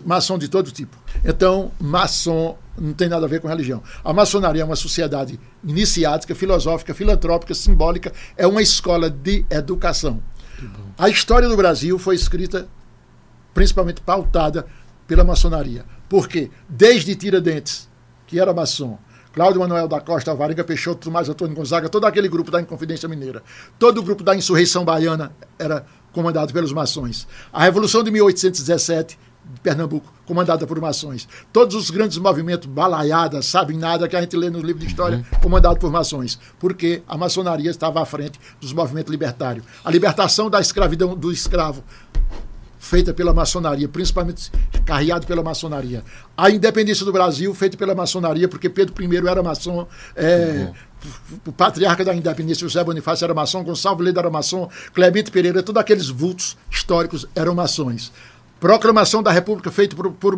maçom 0.05 0.37
de 0.37 0.49
todo 0.49 0.71
tipo. 0.71 0.99
Então, 1.25 1.71
maçom 1.81 2.59
não 2.77 2.93
tem 2.93 3.09
nada 3.09 3.25
a 3.25 3.29
ver 3.29 3.41
com 3.41 3.49
religião. 3.49 3.83
A 4.05 4.13
maçonaria 4.13 4.61
é 4.61 4.65
uma 4.67 4.77
sociedade 4.77 5.41
iniciática, 5.65 6.35
filosófica, 6.35 6.93
filantrópica, 6.93 7.55
simbólica, 7.55 8.13
é 8.37 8.47
uma 8.47 8.61
escola 8.61 9.09
de 9.09 9.47
educação. 9.49 10.21
A 10.99 11.09
história 11.09 11.49
do 11.49 11.57
Brasil 11.57 11.99
foi 11.99 12.17
escrita 12.17 12.69
principalmente 13.55 14.03
pautada 14.03 14.67
pela 15.07 15.25
maçonaria. 15.25 15.87
Por 16.07 16.29
quê? 16.29 16.51
Desde 16.69 17.15
Tiradentes, 17.17 17.89
que 18.27 18.39
era 18.39 18.53
maçom, 18.53 18.99
Cláudio 19.39 19.61
Manuel 19.61 19.87
da 19.87 20.01
Costa, 20.01 20.35
Varinga 20.35 20.65
Peixoto, 20.65 21.05
Tomás 21.05 21.29
Antônio 21.29 21.55
Gonzaga, 21.55 21.89
todo 21.89 22.05
aquele 22.07 22.29
grupo 22.29 22.51
da 22.51 22.61
Inconfidência 22.61 23.09
Mineira, 23.09 23.41
todo 23.79 23.99
o 23.99 24.03
grupo 24.03 24.25
da 24.25 24.35
insurreição 24.35 24.85
baiana 24.85 25.31
era 25.57 25.87
comandado 26.11 26.53
pelos 26.53 26.73
maçons. 26.73 27.25
A 27.53 27.63
Revolução 27.63 28.03
de 28.03 28.11
1817 28.11 29.17
de 29.55 29.61
Pernambuco, 29.61 30.13
comandada 30.27 30.67
por 30.67 30.79
maçons. 30.81 31.29
Todos 31.53 31.75
os 31.75 31.89
grandes 31.89 32.19
movimentos, 32.19 32.67
balaiadas, 32.67 33.47
sabem 33.47 33.79
nada, 33.79 34.07
que 34.09 34.17
a 34.17 34.21
gente 34.21 34.37
lê 34.37 34.51
no 34.51 34.61
livro 34.61 34.81
de 34.81 34.87
história, 34.87 35.25
comandado 35.41 35.79
por 35.79 35.91
maçons. 35.91 36.39
Porque 36.59 37.03
a 37.09 37.17
maçonaria 37.17 37.71
estava 37.71 38.03
à 38.03 38.05
frente 38.05 38.39
dos 38.61 38.73
movimentos 38.73 39.11
libertários. 39.11 39.65
A 39.85 39.91
libertação 39.91 40.51
da 40.51 40.61
escravidão 40.61 41.17
do 41.17 41.33
escravo 41.33 41.83
feita 42.89 43.13
pela 43.13 43.35
maçonaria, 43.35 43.87
principalmente 43.87 44.51
carreado 44.87 45.27
pela 45.27 45.43
maçonaria. 45.43 46.03
A 46.35 46.51
independência 46.51 47.05
do 47.05 47.13
Brasil, 47.13 47.55
feita 47.55 47.77
pela 47.77 47.95
maçonaria, 47.95 48.49
porque 48.49 48.71
Pedro 48.71 48.95
I 49.03 49.29
era 49.29 49.43
maçom, 49.43 49.87
é, 50.17 50.71
o 51.47 51.53
patriarca 51.53 52.03
da 52.03 52.15
independência, 52.15 52.67
José 52.67 52.83
Bonifácio, 52.83 53.25
era 53.25 53.35
maçom, 53.35 53.63
Gonçalves 53.63 54.07
Leda 54.07 54.21
era 54.21 54.31
maçom, 54.31 54.71
Clemente 54.95 55.31
Pereira, 55.31 55.63
todos 55.63 55.79
aqueles 55.79 56.09
vultos 56.09 56.57
históricos 56.71 57.27
eram 57.35 57.55
maçons. 57.55 58.11
Proclamação 58.61 59.23
da 59.23 59.31
República 59.31 59.71
feita 59.71 59.95
por, 59.95 60.11
por 60.11 60.37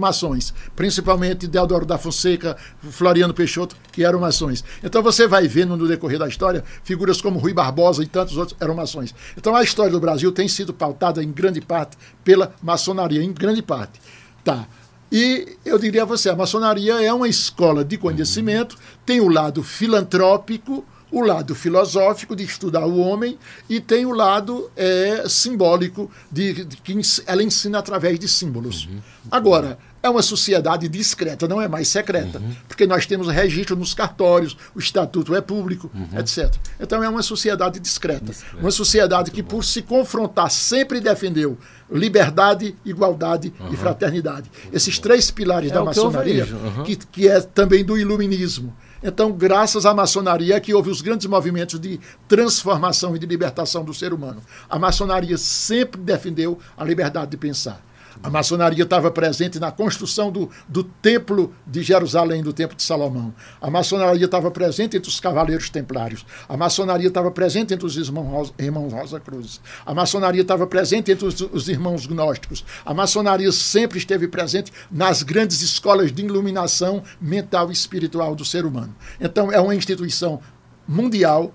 principalmente 0.77 1.47
Deodoro 1.47 1.87
da 1.87 1.97
Fonseca, 1.97 2.55
Floriano 2.91 3.33
Peixoto, 3.33 3.75
que 3.91 4.05
eram 4.05 4.21
maçons. 4.21 4.63
Então 4.85 5.03
você 5.03 5.27
vai 5.27 5.49
vendo 5.49 5.75
no 5.75 5.89
decorrer 5.89 6.19
da 6.19 6.29
história 6.29 6.63
figuras 6.85 7.23
como 7.23 7.39
Rui 7.39 7.55
Barbosa 7.55 8.03
e 8.03 8.07
tantos 8.07 8.37
outros 8.37 8.57
eram 8.61 8.75
maçons. 8.75 9.15
Então 9.37 9.57
a 9.57 9.63
história 9.63 9.91
do 9.91 10.01
Brasil 10.01 10.31
tem 10.33 10.49
sido 10.49 10.75
pautada 10.75 11.23
em 11.23 11.33
grande 11.33 11.63
parte 11.63 11.97
pela 12.23 12.55
maçonaria, 12.63 13.23
em 13.23 13.33
grande 13.33 13.63
parte. 13.63 13.99
Tá. 14.45 14.67
E 15.11 15.57
eu 15.65 15.79
diria 15.79 16.03
a 16.03 16.07
você, 16.07 16.29
a 16.29 16.37
maçonaria 16.37 17.03
é 17.03 17.13
uma 17.13 17.27
escola 17.27 17.85
de 17.85 17.97
conhecimento, 17.97 18.77
tem 19.05 19.21
o 19.21 19.29
lado 19.29 19.63
filantrópico, 19.63 20.85
o 21.11 21.21
lado 21.23 21.55
filosófico 21.55 22.37
de 22.37 22.45
estudar 22.45 22.87
o 22.87 22.99
homem 22.99 23.39
e 23.69 23.81
tem 23.81 24.07
o 24.07 24.13
lado 24.13 24.71
é, 24.77 25.25
simbólico 25.29 26.11
de, 26.31 26.65
de 26.65 26.77
que 26.77 26.99
ela 27.27 27.43
ensina 27.43 27.79
através 27.79 28.19
de 28.19 28.29
símbolos. 28.29 28.89
Agora, 29.31 29.79
é 30.03 30.09
uma 30.09 30.23
sociedade 30.23 30.89
discreta, 30.89 31.47
não 31.47 31.61
é 31.61 31.69
mais 31.69 31.89
secreta, 31.89 32.41
porque 32.67 32.87
nós 32.87 33.05
temos 33.05 33.29
registro 33.29 33.77
nos 33.77 33.93
cartórios, 33.93 34.57
o 34.75 34.79
estatuto 34.79 35.35
é 35.35 35.41
público, 35.41 35.91
etc. 36.19 36.55
Então 36.79 37.05
é 37.05 37.09
uma 37.09 37.23
sociedade 37.23 37.79
discreta, 37.79 38.33
uma 38.59 38.71
sociedade 38.71 39.31
que 39.31 39.43
por 39.43 39.65
se 39.65 39.83
confrontar 39.83 40.51
sempre 40.51 41.01
defendeu 41.01 41.59
liberdade, 41.93 42.75
igualdade 42.85 43.53
e 43.71 43.77
fraternidade. 43.77 44.51
Esses 44.73 44.99
três 44.99 45.31
pilares 45.31 45.71
É 45.71 45.75
da 45.75 45.85
maçonaria, 45.85 46.47
uhum. 46.47 46.85
que, 46.85 46.97
que 46.97 47.29
é 47.29 47.41
também 47.41 47.85
do 47.85 47.99
iluminismo. 47.99 48.75
Então, 49.03 49.33
graças 49.33 49.87
à 49.87 49.95
maçonaria 49.95 50.57
é 50.57 50.61
que 50.61 50.75
houve 50.75 50.91
os 50.91 51.01
grandes 51.01 51.27
movimentos 51.27 51.81
de 51.81 51.99
transformação 52.29 53.17
e 53.17 53.19
de 53.19 53.27
libertação 53.27 53.83
do 53.83 53.95
ser 53.95 54.13
humano. 54.13 54.43
A 54.69 54.79
maçonaria 54.79 55.39
sempre 55.39 56.01
defendeu 56.01 56.59
a 56.77 56.85
liberdade 56.85 57.31
de 57.31 57.37
pensar. 57.39 57.81
A 58.23 58.29
maçonaria 58.29 58.85
estava 58.85 59.11
presente 59.11 59.59
na 59.59 59.73
construção 59.73 60.31
do, 60.31 60.51
do 60.69 60.85
templo 60.85 61.55
de 61.67 61.83
Jerusalém, 61.83 62.43
do 62.43 62.53
templo 62.53 62.77
de 62.77 62.83
Salomão. 62.83 63.35
A 63.61 63.71
maçonaria 63.71 64.27
estava 64.27 64.51
presente 64.51 64.97
entre 64.97 65.09
os 65.09 65.19
cavaleiros 65.19 65.71
templários. 65.71 66.27
A 66.49 66.57
maçonaria 66.57 67.09
estava 67.09 67.31
presente 67.31 67.73
entre 67.73 67.87
os 67.87 67.97
irmãos, 67.97 68.53
irmãos 68.59 68.93
Rosa 68.93 69.19
Cruz. 69.19 69.61
A 69.87 69.95
maçonaria 69.95 70.43
estava 70.43 70.67
presente 70.67 71.11
entre 71.11 71.25
os, 71.25 71.41
os 71.41 71.69
irmãos 71.69 72.07
gnósticos. 72.07 72.65
A 72.85 72.93
maçonaria 72.93 73.51
sempre 73.53 73.99
esteve 73.99 74.29
presente 74.29 74.71
nas 74.91 75.23
grandes 75.23 75.63
escolas 75.63 76.13
de 76.13 76.23
iluminação 76.23 77.03
mental 77.21 77.71
e 77.71 77.73
espiritual 77.73 78.35
do 78.35 78.45
ser 78.45 78.67
humano. 78.67 78.95
Então, 79.19 79.51
é 79.51 79.59
uma 79.59 79.75
instituição 79.75 80.41
mundial, 80.87 81.55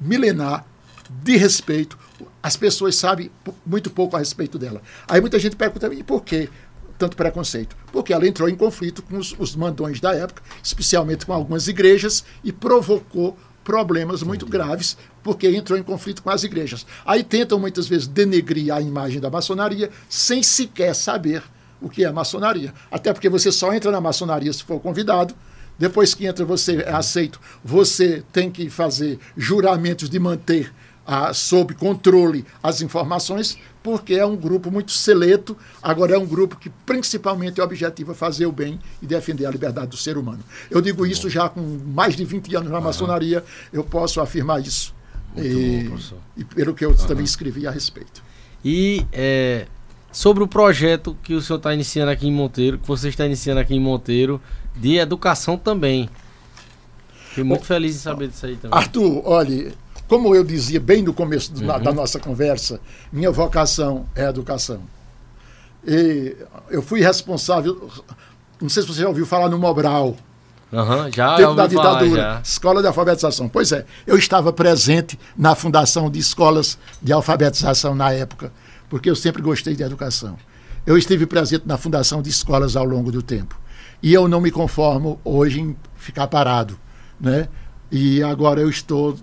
milenar, 0.00 0.66
de 1.22 1.36
respeito, 1.36 1.98
as 2.42 2.56
pessoas 2.56 2.96
sabem 2.96 3.30
muito 3.64 3.90
pouco 3.90 4.16
a 4.16 4.18
respeito 4.18 4.58
dela. 4.58 4.82
Aí 5.08 5.20
muita 5.20 5.38
gente 5.38 5.56
pergunta, 5.56 5.92
e 5.92 6.02
por 6.02 6.22
quê 6.22 6.48
tanto 6.98 7.16
preconceito? 7.16 7.76
Porque 7.90 8.12
ela 8.12 8.26
entrou 8.26 8.48
em 8.48 8.54
conflito 8.54 9.02
com 9.02 9.16
os, 9.16 9.34
os 9.38 9.56
mandões 9.56 10.00
da 10.00 10.14
época, 10.14 10.42
especialmente 10.62 11.26
com 11.26 11.32
algumas 11.32 11.66
igrejas, 11.66 12.24
e 12.44 12.52
provocou 12.52 13.36
problemas 13.64 14.22
muito 14.22 14.46
graves, 14.46 14.96
porque 15.22 15.48
entrou 15.48 15.78
em 15.78 15.82
conflito 15.82 16.22
com 16.22 16.30
as 16.30 16.42
igrejas. 16.44 16.86
Aí 17.04 17.22
tentam 17.22 17.58
muitas 17.58 17.88
vezes 17.88 18.06
denegrir 18.06 18.72
a 18.72 18.80
imagem 18.80 19.20
da 19.20 19.30
maçonaria 19.30 19.90
sem 20.08 20.42
sequer 20.42 20.94
saber 20.94 21.42
o 21.80 21.88
que 21.88 22.04
é 22.04 22.12
maçonaria. 22.12 22.72
Até 22.90 23.12
porque 23.12 23.28
você 23.28 23.50
só 23.50 23.72
entra 23.72 23.90
na 23.90 24.00
maçonaria 24.00 24.52
se 24.52 24.62
for 24.62 24.80
convidado. 24.80 25.34
Depois 25.78 26.14
que 26.14 26.26
entra, 26.26 26.44
você 26.44 26.76
é 26.76 26.92
aceito. 26.92 27.40
Você 27.64 28.22
tem 28.32 28.50
que 28.50 28.70
fazer 28.70 29.18
juramentos 29.36 30.08
de 30.08 30.18
manter 30.18 30.72
a, 31.06 31.32
sob 31.34 31.74
controle 31.74 32.44
as 32.62 32.80
informações, 32.80 33.58
porque 33.82 34.14
é 34.14 34.24
um 34.24 34.36
grupo 34.36 34.70
muito 34.70 34.92
seleto, 34.92 35.56
agora 35.82 36.14
é 36.14 36.18
um 36.18 36.26
grupo 36.26 36.56
que 36.56 36.70
principalmente 36.86 37.60
é 37.60 37.64
objetivo 37.64 38.14
fazer 38.14 38.46
o 38.46 38.52
bem 38.52 38.78
e 39.00 39.06
defender 39.06 39.46
a 39.46 39.50
liberdade 39.50 39.88
do 39.88 39.96
ser 39.96 40.16
humano. 40.16 40.40
Eu 40.70 40.80
digo 40.80 41.04
isso 41.04 41.28
já 41.28 41.48
com 41.48 41.60
mais 41.60 42.14
de 42.14 42.24
20 42.24 42.56
anos 42.56 42.70
na 42.70 42.80
maçonaria, 42.80 43.44
eu 43.72 43.82
posso 43.82 44.20
afirmar 44.20 44.60
isso. 44.60 44.94
E, 45.36 45.88
bom, 45.88 45.98
e, 46.36 46.44
pelo 46.44 46.74
que 46.74 46.84
eu 46.84 46.94
também 46.94 47.24
escrevi 47.24 47.66
a 47.66 47.70
respeito. 47.70 48.22
E 48.64 49.04
é, 49.12 49.66
sobre 50.12 50.44
o 50.44 50.46
projeto 50.46 51.16
que 51.22 51.34
o 51.34 51.40
senhor 51.40 51.56
está 51.56 51.72
iniciando 51.72 52.10
aqui 52.10 52.28
em 52.28 52.32
Monteiro, 52.32 52.78
que 52.78 52.86
você 52.86 53.08
está 53.08 53.24
iniciando 53.24 53.60
aqui 53.60 53.74
em 53.74 53.80
Monteiro, 53.80 54.40
de 54.76 54.96
educação 54.96 55.56
também. 55.56 56.08
Fiquei 57.28 57.44
muito 57.44 57.60
bom, 57.60 57.66
feliz 57.66 57.96
em 57.96 57.98
saber 57.98 58.28
disso 58.28 58.44
aí 58.44 58.56
também. 58.56 58.78
Arthur, 58.78 59.22
olha, 59.24 59.72
como 60.12 60.34
eu 60.34 60.44
dizia 60.44 60.78
bem 60.78 61.00
no 61.00 61.14
começo 61.14 61.50
do, 61.54 61.62
uhum. 61.62 61.82
da 61.82 61.90
nossa 61.90 62.20
conversa, 62.20 62.78
minha 63.10 63.30
vocação 63.30 64.04
é 64.14 64.26
a 64.26 64.28
educação. 64.28 64.82
E 65.86 66.36
eu 66.68 66.82
fui 66.82 67.00
responsável, 67.00 67.90
não 68.60 68.68
sei 68.68 68.82
se 68.82 68.88
você 68.88 69.00
já 69.00 69.08
ouviu 69.08 69.24
falar 69.24 69.48
no 69.48 69.58
Mobral. 69.58 70.14
Uhum, 70.70 71.10
já 71.10 71.36
tempo 71.36 71.54
da 71.54 71.66
ditadura, 71.66 72.22
falar, 72.22 72.42
escola 72.44 72.82
de 72.82 72.88
alfabetização. 72.88 73.48
Pois 73.48 73.72
é, 73.72 73.86
eu 74.06 74.18
estava 74.18 74.52
presente 74.52 75.18
na 75.34 75.54
fundação 75.54 76.10
de 76.10 76.18
escolas 76.18 76.76
de 77.00 77.10
alfabetização 77.10 77.94
na 77.94 78.12
época, 78.12 78.52
porque 78.90 79.08
eu 79.08 79.16
sempre 79.16 79.40
gostei 79.40 79.74
de 79.74 79.82
educação. 79.82 80.36
Eu 80.84 80.98
estive 80.98 81.24
presente 81.24 81.66
na 81.66 81.78
fundação 81.78 82.20
de 82.20 82.28
escolas 82.28 82.76
ao 82.76 82.84
longo 82.84 83.10
do 83.10 83.22
tempo. 83.22 83.58
E 84.02 84.12
eu 84.12 84.28
não 84.28 84.42
me 84.42 84.50
conformo 84.50 85.18
hoje 85.24 85.62
em 85.62 85.74
ficar 85.96 86.26
parado. 86.26 86.78
Né? 87.18 87.48
E 87.92 88.22
agora 88.22 88.58
eu 88.62 88.70
estou 88.70 89.14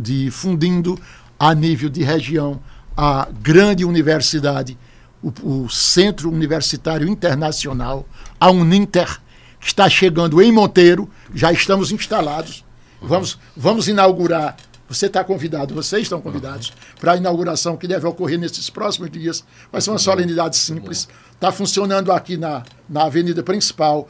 difundindo 0.00 0.96
a 1.36 1.52
nível 1.52 1.90
de 1.90 2.04
região 2.04 2.60
a 2.96 3.26
grande 3.42 3.84
universidade, 3.84 4.78
o, 5.20 5.64
o 5.64 5.68
Centro 5.68 6.30
Universitário 6.30 7.08
Internacional, 7.08 8.06
a 8.38 8.50
Uninter, 8.50 9.20
que 9.58 9.66
está 9.66 9.88
chegando 9.88 10.40
em 10.40 10.52
Monteiro, 10.52 11.10
já 11.34 11.50
estamos 11.52 11.90
instalados. 11.90 12.64
Vamos, 13.00 13.38
vamos 13.56 13.88
inaugurar. 13.88 14.56
Você 14.88 15.06
está 15.06 15.24
convidado, 15.24 15.74
vocês 15.74 16.02
estão 16.02 16.20
convidados 16.20 16.72
para 17.00 17.12
a 17.12 17.16
inauguração 17.16 17.76
que 17.76 17.88
deve 17.88 18.06
ocorrer 18.06 18.38
nesses 18.38 18.68
próximos 18.68 19.10
dias. 19.10 19.44
Vai 19.72 19.80
ser 19.80 19.90
uma 19.90 19.98
solenidade 19.98 20.56
simples. 20.56 21.08
Está 21.32 21.50
funcionando 21.50 22.12
aqui 22.12 22.36
na, 22.36 22.62
na 22.88 23.04
avenida 23.04 23.42
principal. 23.42 24.08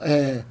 É, 0.00 0.42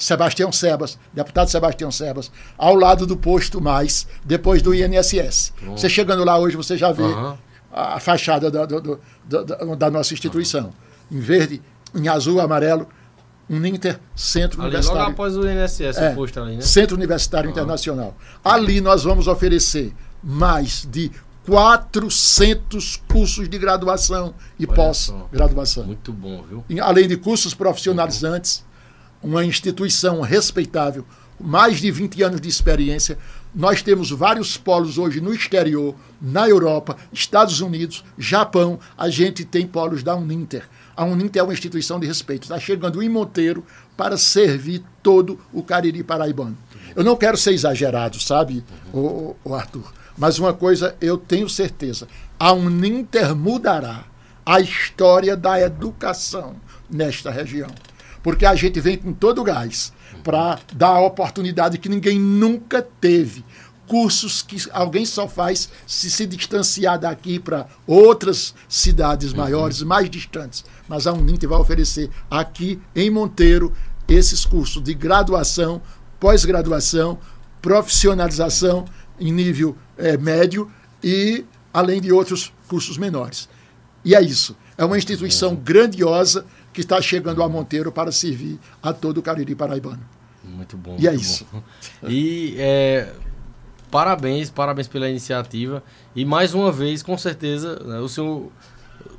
Sebastião 0.00 0.50
Sebas, 0.50 0.98
deputado 1.12 1.50
Sebastião 1.50 1.90
Sebas, 1.90 2.32
ao 2.56 2.74
lado 2.74 3.06
do 3.06 3.16
posto 3.16 3.60
mais, 3.60 4.08
depois 4.24 4.62
do 4.62 4.74
INSS. 4.74 5.52
Uhum. 5.62 5.76
Você 5.76 5.88
chegando 5.90 6.24
lá 6.24 6.38
hoje, 6.38 6.56
você 6.56 6.76
já 6.76 6.90
vê 6.90 7.02
uhum. 7.02 7.36
a, 7.70 8.00
fachada 8.00 8.50
da, 8.50 8.64
do, 8.64 8.80
do, 8.80 9.00
da, 9.24 9.42
da 9.76 9.90
nossa 9.90 10.14
instituição. 10.14 10.72
Uhum. 11.10 11.18
Em 11.18 11.20
verde, 11.20 11.62
em 11.94 12.08
azul, 12.08 12.40
amarelo, 12.40 12.88
um 13.48 13.58
Ninter 13.58 14.00
Centro 14.16 14.60
ali, 14.60 14.68
Universitário. 14.68 15.00
Logo 15.00 15.12
após 15.12 15.36
o 15.36 15.46
INSS, 15.46 15.98
é, 15.98 16.12
o 16.12 16.14
posto 16.14 16.40
ali, 16.40 16.56
né? 16.56 16.62
Centro 16.62 16.96
Universitário 16.96 17.50
Internacional. 17.50 18.16
Ali 18.42 18.80
nós 18.80 19.04
vamos 19.04 19.28
oferecer 19.28 19.92
mais 20.22 20.88
de 20.90 21.10
400 21.46 23.02
cursos 23.08 23.48
de 23.48 23.58
graduação 23.58 24.34
e 24.58 24.66
pós-graduação. 24.66 25.84
Muito 25.84 26.12
bom, 26.12 26.42
viu? 26.42 26.64
Além 26.80 27.08
de 27.08 27.16
cursos 27.16 27.52
profissionalizantes 27.52 28.64
uma 29.22 29.44
instituição 29.44 30.20
respeitável, 30.20 31.04
mais 31.38 31.78
de 31.80 31.90
20 31.90 32.22
anos 32.22 32.40
de 32.40 32.48
experiência. 32.48 33.18
Nós 33.54 33.82
temos 33.82 34.10
vários 34.10 34.56
polos 34.56 34.98
hoje 34.98 35.20
no 35.20 35.32
exterior, 35.32 35.94
na 36.20 36.48
Europa, 36.48 36.96
Estados 37.12 37.60
Unidos, 37.60 38.04
Japão. 38.18 38.78
A 38.96 39.08
gente 39.08 39.44
tem 39.44 39.66
polos 39.66 40.02
da 40.02 40.14
Uninter. 40.14 40.68
A 40.96 41.04
Uninter 41.04 41.40
é 41.40 41.42
uma 41.42 41.52
instituição 41.52 41.98
de 41.98 42.06
respeito. 42.06 42.42
Está 42.42 42.58
chegando 42.58 43.02
em 43.02 43.08
Monteiro 43.08 43.64
para 43.96 44.16
servir 44.16 44.82
todo 45.02 45.38
o 45.52 45.62
Cariri 45.62 46.02
paraibano. 46.02 46.56
Eu 46.94 47.04
não 47.04 47.16
quero 47.16 47.36
ser 47.36 47.52
exagerado, 47.52 48.20
sabe, 48.20 48.64
o, 48.92 49.36
o 49.44 49.54
Arthur? 49.54 49.92
Mas 50.16 50.38
uma 50.38 50.52
coisa 50.52 50.94
eu 51.00 51.16
tenho 51.16 51.48
certeza: 51.48 52.06
a 52.38 52.52
Uninter 52.52 53.34
mudará 53.34 54.04
a 54.44 54.60
história 54.60 55.36
da 55.36 55.60
educação 55.60 56.56
nesta 56.90 57.30
região 57.30 57.70
porque 58.22 58.46
a 58.46 58.54
gente 58.54 58.80
vem 58.80 58.96
com 58.96 59.12
todo 59.12 59.40
o 59.40 59.44
gás 59.44 59.92
para 60.22 60.58
dar 60.72 60.88
a 60.88 61.00
oportunidade 61.00 61.78
que 61.78 61.88
ninguém 61.88 62.18
nunca 62.18 62.82
teve. 62.82 63.44
Cursos 63.86 64.40
que 64.40 64.56
alguém 64.70 65.04
só 65.04 65.26
faz 65.26 65.68
se 65.84 66.10
se 66.10 66.24
distanciar 66.24 66.98
daqui 66.98 67.40
para 67.40 67.66
outras 67.86 68.54
cidades 68.68 69.32
maiores, 69.32 69.80
uhum. 69.80 69.88
mais 69.88 70.08
distantes. 70.08 70.64
Mas 70.88 71.06
a 71.06 71.12
Uninter 71.12 71.48
vai 71.48 71.58
oferecer 71.58 72.08
aqui 72.30 72.80
em 72.94 73.10
Monteiro 73.10 73.72
esses 74.06 74.44
cursos 74.44 74.82
de 74.82 74.94
graduação, 74.94 75.82
pós-graduação, 76.20 77.18
profissionalização 77.60 78.84
em 79.18 79.32
nível 79.32 79.76
é, 79.98 80.16
médio 80.16 80.70
e 81.02 81.44
além 81.72 82.00
de 82.00 82.12
outros 82.12 82.52
cursos 82.68 82.96
menores. 82.96 83.48
E 84.04 84.14
é 84.14 84.22
isso. 84.22 84.56
É 84.78 84.84
uma 84.84 84.96
instituição 84.96 85.54
grandiosa 85.54 86.46
que 86.72 86.80
está 86.80 87.00
chegando 87.00 87.42
a 87.42 87.48
Monteiro 87.48 87.90
para 87.90 88.12
servir 88.12 88.58
a 88.82 88.92
todo 88.92 89.18
o 89.18 89.22
Cariri 89.22 89.54
paraibano. 89.54 90.00
Muito 90.42 90.76
bom. 90.76 90.96
E 90.98 91.06
é 91.06 91.10
muito 91.10 91.20
é 91.20 91.22
isso. 91.22 91.46
Bom. 91.52 91.62
E 92.08 92.54
é, 92.58 93.12
parabéns, 93.90 94.50
parabéns 94.50 94.88
pela 94.88 95.08
iniciativa. 95.08 95.82
E 96.14 96.24
mais 96.24 96.54
uma 96.54 96.70
vez, 96.72 97.02
com 97.02 97.16
certeza, 97.18 97.78
né, 97.80 97.98
o 97.98 98.08
senhor, 98.08 98.50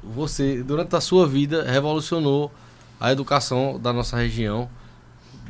você, 0.04 0.64
durante 0.64 0.96
a 0.96 1.02
sua 1.02 1.28
vida, 1.28 1.64
revolucionou 1.64 2.52
a 3.00 3.12
educação 3.12 3.80
da 3.80 3.92
nossa 3.92 4.18
região, 4.18 4.70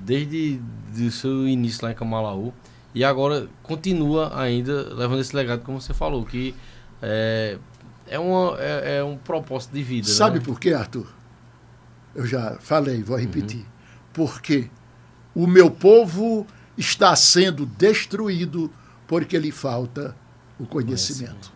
desde 0.02 0.60
o 0.98 1.12
seu 1.12 1.48
início 1.48 1.86
lá 1.86 1.92
em 1.92 1.96
Camalaú. 1.96 2.54
E 2.94 3.06
agora 3.06 3.48
continua 3.64 4.38
ainda 4.38 4.94
levando 4.94 5.22
esse 5.22 5.36
legado, 5.36 5.62
como 5.62 5.80
você 5.80 5.94
falou, 5.94 6.26
que 6.26 6.54
é, 7.02 7.58
é, 8.08 8.20
uma, 8.20 8.58
é, 8.60 8.98
é 8.98 9.04
um 9.04 9.16
propósito 9.16 9.74
de 9.74 9.82
vida. 9.82 10.08
Sabe 10.08 10.40
né? 10.40 10.46
por 10.46 10.60
quê, 10.60 10.74
Arthur? 10.74 11.08
Eu 12.16 12.26
já 12.26 12.58
falei, 12.60 13.04
vou 13.04 13.18
repetir. 13.18 13.60
Uhum. 13.60 13.66
Porque 14.14 14.70
o 15.34 15.48
meu 15.48 15.72
povo 15.72 16.46
está 16.78 17.16
sendo 17.16 17.66
destruído 17.66 18.72
porque 19.08 19.38
lhe 19.38 19.52
falta 19.52 20.16
o 20.60 20.66
conhecimento. 20.66 21.52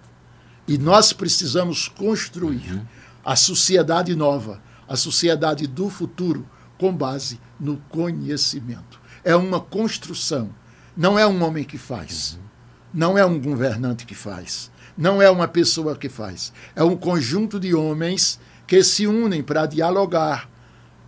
E 0.67 0.77
nós 0.77 1.13
precisamos 1.13 1.87
construir 1.87 2.73
uhum. 2.73 2.85
a 3.23 3.35
sociedade 3.35 4.15
nova, 4.15 4.61
a 4.87 4.95
sociedade 4.95 5.67
do 5.67 5.89
futuro, 5.89 6.47
com 6.77 6.93
base 6.93 7.39
no 7.59 7.77
conhecimento. 7.89 8.99
É 9.23 9.35
uma 9.35 9.59
construção. 9.59 10.49
Não 10.95 11.17
é 11.19 11.25
um 11.27 11.43
homem 11.43 11.63
que 11.63 11.77
faz. 11.77 12.33
Uhum. 12.33 12.45
Não 12.93 13.17
é 13.17 13.25
um 13.25 13.39
governante 13.39 14.05
que 14.05 14.15
faz. 14.15 14.71
Não 14.97 15.21
é 15.21 15.29
uma 15.29 15.47
pessoa 15.47 15.97
que 15.97 16.07
faz. 16.07 16.53
É 16.75 16.83
um 16.83 16.95
conjunto 16.95 17.59
de 17.59 17.73
homens 17.73 18.39
que 18.67 18.83
se 18.83 19.07
unem 19.07 19.43
para 19.43 19.65
dialogar, 19.65 20.49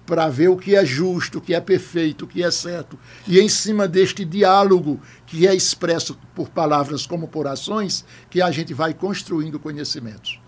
para 0.06 0.30
ver 0.30 0.48
o 0.48 0.56
que 0.56 0.74
é 0.76 0.86
justo, 0.86 1.40
o 1.40 1.42
que 1.42 1.54
é 1.54 1.60
perfeito, 1.60 2.24
o 2.24 2.28
que 2.28 2.42
é 2.42 2.50
certo. 2.50 2.98
E 3.28 3.40
em 3.40 3.50
cima 3.50 3.88
deste 3.88 4.24
diálogo, 4.24 5.02
que 5.26 5.46
é 5.46 5.54
expresso 5.54 6.18
por 6.34 6.50
palavras 6.50 7.06
como 7.06 7.28
por 7.28 7.46
ações, 7.46 8.06
que 8.30 8.42
a 8.42 8.50
gente 8.50 8.74
vai 8.74 8.94
construindo 8.94 9.60
conhecimentos. 9.60 10.40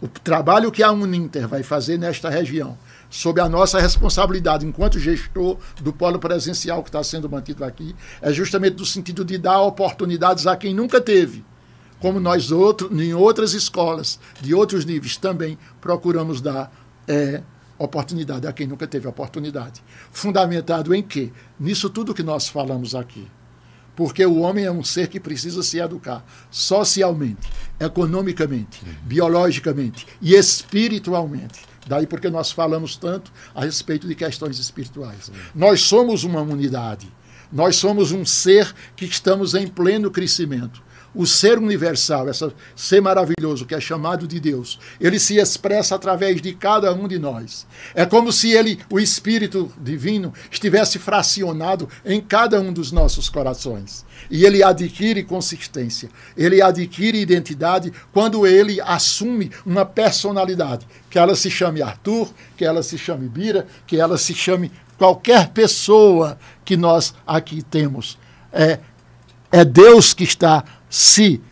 O 0.00 0.08
trabalho 0.08 0.72
que 0.72 0.82
a 0.82 0.90
Uninter 0.90 1.46
vai 1.46 1.62
fazer 1.62 1.98
nesta 1.98 2.30
região, 2.30 2.76
sob 3.10 3.40
a 3.40 3.48
nossa 3.48 3.78
responsabilidade 3.78 4.66
enquanto 4.66 4.98
gestor 4.98 5.58
do 5.80 5.92
polo 5.92 6.18
presencial 6.18 6.82
que 6.82 6.88
está 6.88 7.02
sendo 7.04 7.28
mantido 7.28 7.64
aqui, 7.64 7.94
é 8.20 8.32
justamente 8.32 8.78
no 8.78 8.86
sentido 8.86 9.24
de 9.24 9.38
dar 9.38 9.60
oportunidades 9.60 10.46
a 10.46 10.56
quem 10.56 10.74
nunca 10.74 11.00
teve. 11.00 11.44
Como 12.04 12.20
nós 12.20 12.52
outro, 12.52 12.90
em 13.00 13.14
outras 13.14 13.54
escolas 13.54 14.20
de 14.38 14.52
outros 14.52 14.84
níveis 14.84 15.16
também 15.16 15.56
procuramos 15.80 16.42
dar 16.42 16.70
é, 17.08 17.42
oportunidade 17.78 18.46
a 18.46 18.52
quem 18.52 18.66
nunca 18.66 18.86
teve 18.86 19.08
oportunidade. 19.08 19.82
Fundamentado 20.12 20.94
em 20.94 21.02
quê? 21.02 21.32
Nisso 21.58 21.88
tudo 21.88 22.12
que 22.12 22.22
nós 22.22 22.46
falamos 22.46 22.94
aqui. 22.94 23.26
Porque 23.96 24.22
o 24.26 24.40
homem 24.40 24.66
é 24.66 24.70
um 24.70 24.84
ser 24.84 25.08
que 25.08 25.18
precisa 25.18 25.62
se 25.62 25.78
educar 25.78 26.22
socialmente, 26.50 27.50
economicamente, 27.80 28.82
biologicamente 29.04 30.06
e 30.20 30.34
espiritualmente. 30.34 31.62
Daí 31.86 32.06
porque 32.06 32.28
nós 32.28 32.52
falamos 32.52 32.98
tanto 32.98 33.32
a 33.54 33.64
respeito 33.64 34.06
de 34.06 34.14
questões 34.14 34.58
espirituais. 34.58 35.32
Nós 35.54 35.80
somos 35.80 36.22
uma 36.22 36.42
unidade. 36.42 37.10
Nós 37.50 37.76
somos 37.76 38.12
um 38.12 38.26
ser 38.26 38.74
que 38.94 39.06
estamos 39.06 39.54
em 39.54 39.66
pleno 39.66 40.10
crescimento 40.10 40.83
o 41.14 41.26
ser 41.26 41.58
universal, 41.58 42.28
esse 42.28 42.50
ser 42.74 43.00
maravilhoso 43.00 43.64
que 43.64 43.74
é 43.74 43.80
chamado 43.80 44.26
de 44.26 44.40
Deus, 44.40 44.78
ele 45.00 45.18
se 45.18 45.36
expressa 45.36 45.94
através 45.94 46.40
de 46.40 46.54
cada 46.54 46.92
um 46.92 47.06
de 47.06 47.18
nós. 47.18 47.66
É 47.94 48.04
como 48.04 48.32
se 48.32 48.50
ele, 48.50 48.78
o 48.90 48.98
Espírito 48.98 49.70
Divino, 49.78 50.32
estivesse 50.50 50.98
fracionado 50.98 51.88
em 52.04 52.20
cada 52.20 52.60
um 52.60 52.72
dos 52.72 52.90
nossos 52.90 53.28
corações. 53.28 54.04
E 54.30 54.44
ele 54.44 54.62
adquire 54.62 55.22
consistência, 55.22 56.08
ele 56.36 56.62
adquire 56.62 57.18
identidade 57.18 57.92
quando 58.12 58.46
ele 58.46 58.80
assume 58.80 59.50
uma 59.64 59.84
personalidade, 59.84 60.86
que 61.10 61.18
ela 61.18 61.34
se 61.36 61.50
chame 61.50 61.82
Arthur, 61.82 62.28
que 62.56 62.64
ela 62.64 62.82
se 62.82 62.98
chame 62.98 63.28
Bira, 63.28 63.66
que 63.86 64.00
ela 64.00 64.18
se 64.18 64.34
chame 64.34 64.72
qualquer 64.96 65.48
pessoa 65.48 66.38
que 66.64 66.76
nós 66.76 67.14
aqui 67.26 67.62
temos. 67.62 68.18
É, 68.52 68.78
é 69.50 69.64
Deus 69.64 70.14
que 70.14 70.24
está 70.24 70.64
se 70.94 71.42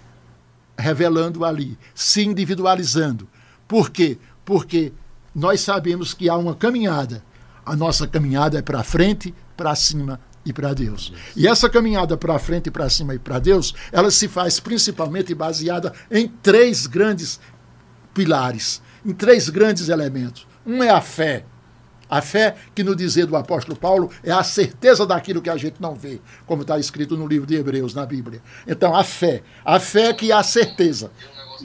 revelando 0.79 1.45
ali, 1.45 1.77
se 1.93 2.23
individualizando. 2.23 3.29
Por 3.67 3.91
quê? 3.91 4.17
Porque 4.45 4.93
nós 5.35 5.61
sabemos 5.63 6.15
que 6.15 6.29
há 6.29 6.37
uma 6.37 6.55
caminhada. 6.55 7.25
A 7.67 7.75
nossa 7.75 8.07
caminhada 8.07 8.61
é 8.61 8.63
para 8.63 8.85
frente, 8.85 9.35
para 9.57 9.75
cima 9.75 10.21
e 10.47 10.53
para 10.53 10.73
Deus. 10.73 11.13
E 11.35 11.49
essa 11.49 11.69
caminhada 11.69 12.17
para 12.17 12.39
frente, 12.39 12.71
para 12.71 12.89
cima 12.89 13.17
e 13.17 13.19
para 13.19 13.41
Deus, 13.41 13.75
ela 13.91 14.13
se 14.13 14.29
faz 14.29 14.61
principalmente 14.61 15.35
baseada 15.35 15.93
em 16.09 16.29
três 16.29 16.87
grandes 16.87 17.41
pilares, 18.15 18.81
em 19.05 19.13
três 19.13 19.49
grandes 19.49 19.89
elementos. 19.89 20.47
Um 20.65 20.85
é 20.85 20.91
a 20.91 21.01
fé, 21.01 21.45
a 22.13 22.21
fé, 22.21 22.57
que 22.75 22.85
no 22.85 22.95
dizer 22.95 23.25
do 23.25 23.35
apóstolo 23.35 23.75
Paulo, 23.75 24.11
é 24.23 24.31
a 24.31 24.45
certeza 24.45 25.07
daquilo 25.07 25.41
que 25.41 25.49
a 25.49 25.57
gente 25.57 25.81
não 25.81 25.95
vê, 25.95 26.21
como 26.45 26.61
está 26.61 26.79
escrito 26.79 27.17
no 27.17 27.27
livro 27.27 27.47
de 27.47 27.55
Hebreus, 27.55 27.95
na 27.95 28.05
Bíblia. 28.05 28.43
Então, 28.67 28.95
a 28.95 29.03
fé. 29.03 29.43
A 29.65 29.81
fé 29.81 30.13
que 30.13 30.31
é 30.31 30.35
a 30.35 30.43
certeza, 30.43 31.11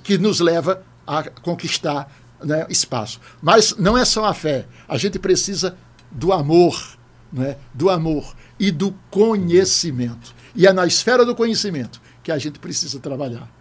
que 0.01 0.17
nos 0.17 0.39
leva 0.39 0.81
a 1.05 1.29
conquistar 1.41 2.09
né, 2.41 2.65
espaço. 2.69 3.19
Mas 3.41 3.75
não 3.75 3.97
é 3.97 4.05
só 4.05 4.23
a 4.23 4.33
fé. 4.33 4.65
A 4.87 4.97
gente 4.97 5.19
precisa 5.19 5.75
do 6.09 6.31
amor, 6.31 6.97
né, 7.29 7.57
do 7.73 7.89
amor 7.89 8.33
e 8.57 8.71
do 8.71 8.95
conhecimento. 9.11 10.33
E 10.55 10.65
é 10.65 10.71
na 10.71 10.87
esfera 10.87 11.25
do 11.25 11.35
conhecimento 11.35 12.01
que 12.23 12.31
a 12.31 12.37
gente 12.37 12.57
precisa 12.57 13.01
trabalhar. 13.01 13.51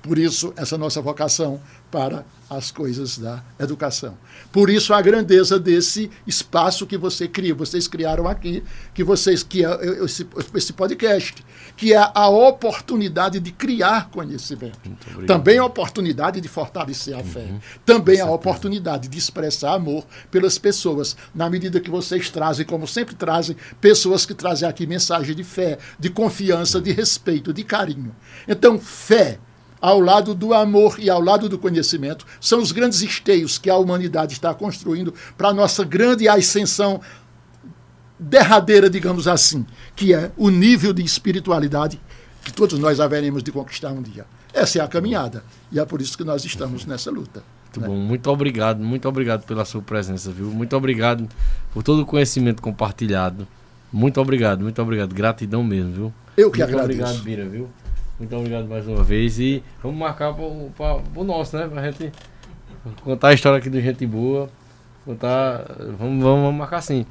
Por 0.00 0.16
isso, 0.16 0.52
essa 0.56 0.78
nossa 0.78 1.02
vocação 1.02 1.60
para 1.90 2.24
as 2.48 2.70
coisas 2.70 3.18
da 3.18 3.42
educação. 3.58 4.16
Por 4.52 4.70
isso 4.70 4.94
a 4.94 5.02
grandeza 5.02 5.58
desse 5.58 6.10
espaço 6.26 6.86
que 6.86 6.96
você 6.96 7.26
cria, 7.26 7.54
vocês 7.54 7.88
criaram 7.88 8.28
aqui, 8.28 8.62
que 8.94 9.02
vocês 9.02 9.42
que 9.42 9.64
é 9.64 10.04
esse, 10.04 10.26
esse 10.54 10.72
podcast, 10.72 11.44
que 11.76 11.92
é 11.92 12.10
a 12.14 12.28
oportunidade 12.28 13.40
de 13.40 13.50
criar 13.52 14.10
conhecimento. 14.10 14.78
Também 15.26 15.58
a 15.58 15.64
oportunidade 15.64 16.40
de 16.40 16.48
fortalecer 16.48 17.16
a 17.16 17.22
fé. 17.22 17.40
Uhum. 17.40 17.60
Também 17.84 18.20
a 18.20 18.30
oportunidade 18.30 19.08
de 19.08 19.18
expressar 19.18 19.74
amor 19.74 20.06
pelas 20.30 20.56
pessoas, 20.56 21.16
na 21.34 21.50
medida 21.50 21.80
que 21.80 21.90
vocês 21.90 22.30
trazem, 22.30 22.64
como 22.64 22.86
sempre 22.86 23.14
trazem, 23.14 23.56
pessoas 23.80 24.24
que 24.24 24.34
trazem 24.34 24.68
aqui 24.68 24.86
mensagem 24.86 25.34
de 25.34 25.44
fé, 25.44 25.78
de 25.98 26.10
confiança, 26.10 26.80
de 26.80 26.92
respeito, 26.92 27.52
de 27.52 27.64
carinho. 27.64 28.14
Então, 28.46 28.78
fé 28.78 29.38
ao 29.80 30.00
lado 30.00 30.34
do 30.34 30.54
amor 30.54 30.96
e 30.98 31.10
ao 31.10 31.20
lado 31.20 31.48
do 31.48 31.58
conhecimento, 31.58 32.26
são 32.40 32.60
os 32.60 32.72
grandes 32.72 33.02
esteios 33.02 33.58
que 33.58 33.70
a 33.70 33.76
humanidade 33.76 34.32
está 34.32 34.54
construindo 34.54 35.12
para 35.36 35.48
a 35.48 35.54
nossa 35.54 35.84
grande 35.84 36.28
ascensão 36.28 37.00
derradeira, 38.18 38.88
digamos 38.88 39.28
assim, 39.28 39.66
que 39.94 40.14
é 40.14 40.30
o 40.36 40.48
nível 40.48 40.92
de 40.92 41.04
espiritualidade 41.04 42.00
que 42.42 42.52
todos 42.52 42.78
nós 42.78 43.00
haveremos 43.00 43.42
de 43.42 43.52
conquistar 43.52 43.90
um 43.90 44.02
dia. 44.02 44.24
Essa 44.52 44.78
é 44.78 44.82
a 44.82 44.88
caminhada 44.88 45.44
e 45.70 45.78
é 45.78 45.84
por 45.84 46.00
isso 46.00 46.16
que 46.16 46.24
nós 46.24 46.44
estamos 46.44 46.86
nessa 46.86 47.10
luta. 47.10 47.42
Muito 47.64 47.80
né? 47.80 47.86
bom, 47.88 47.96
muito 47.96 48.30
obrigado, 48.30 48.82
muito 48.82 49.08
obrigado 49.08 49.44
pela 49.44 49.64
sua 49.64 49.82
presença, 49.82 50.30
viu? 50.30 50.46
Muito 50.46 50.74
obrigado 50.76 51.28
por 51.72 51.82
todo 51.82 52.02
o 52.02 52.06
conhecimento 52.06 52.62
compartilhado. 52.62 53.46
Muito 53.92 54.20
obrigado, 54.20 54.62
muito 54.62 54.80
obrigado, 54.80 55.14
gratidão 55.14 55.62
mesmo, 55.62 55.92
viu? 55.92 56.14
Eu 56.36 56.50
que 56.50 56.58
muito 56.58 56.74
agradeço. 56.74 57.02
Obrigado, 57.02 57.24
Bira, 57.24 57.48
viu? 57.48 57.68
Muito 58.18 58.34
obrigado 58.34 58.66
mais 58.66 58.86
uma 58.88 59.04
vez. 59.04 59.38
E 59.38 59.62
vamos 59.82 59.98
marcar 59.98 60.32
para 60.32 60.42
o 61.14 61.24
nosso, 61.24 61.56
né? 61.56 61.68
Pra 61.68 61.90
gente 61.90 62.12
contar 63.02 63.28
a 63.28 63.34
história 63.34 63.58
aqui 63.58 63.68
do 63.68 63.80
Gente 63.80 64.06
Boa. 64.06 64.48
Contar. 65.04 65.64
Vamos, 65.98 66.22
vamos 66.22 66.54
marcar 66.54 66.80
sim. 66.80 67.04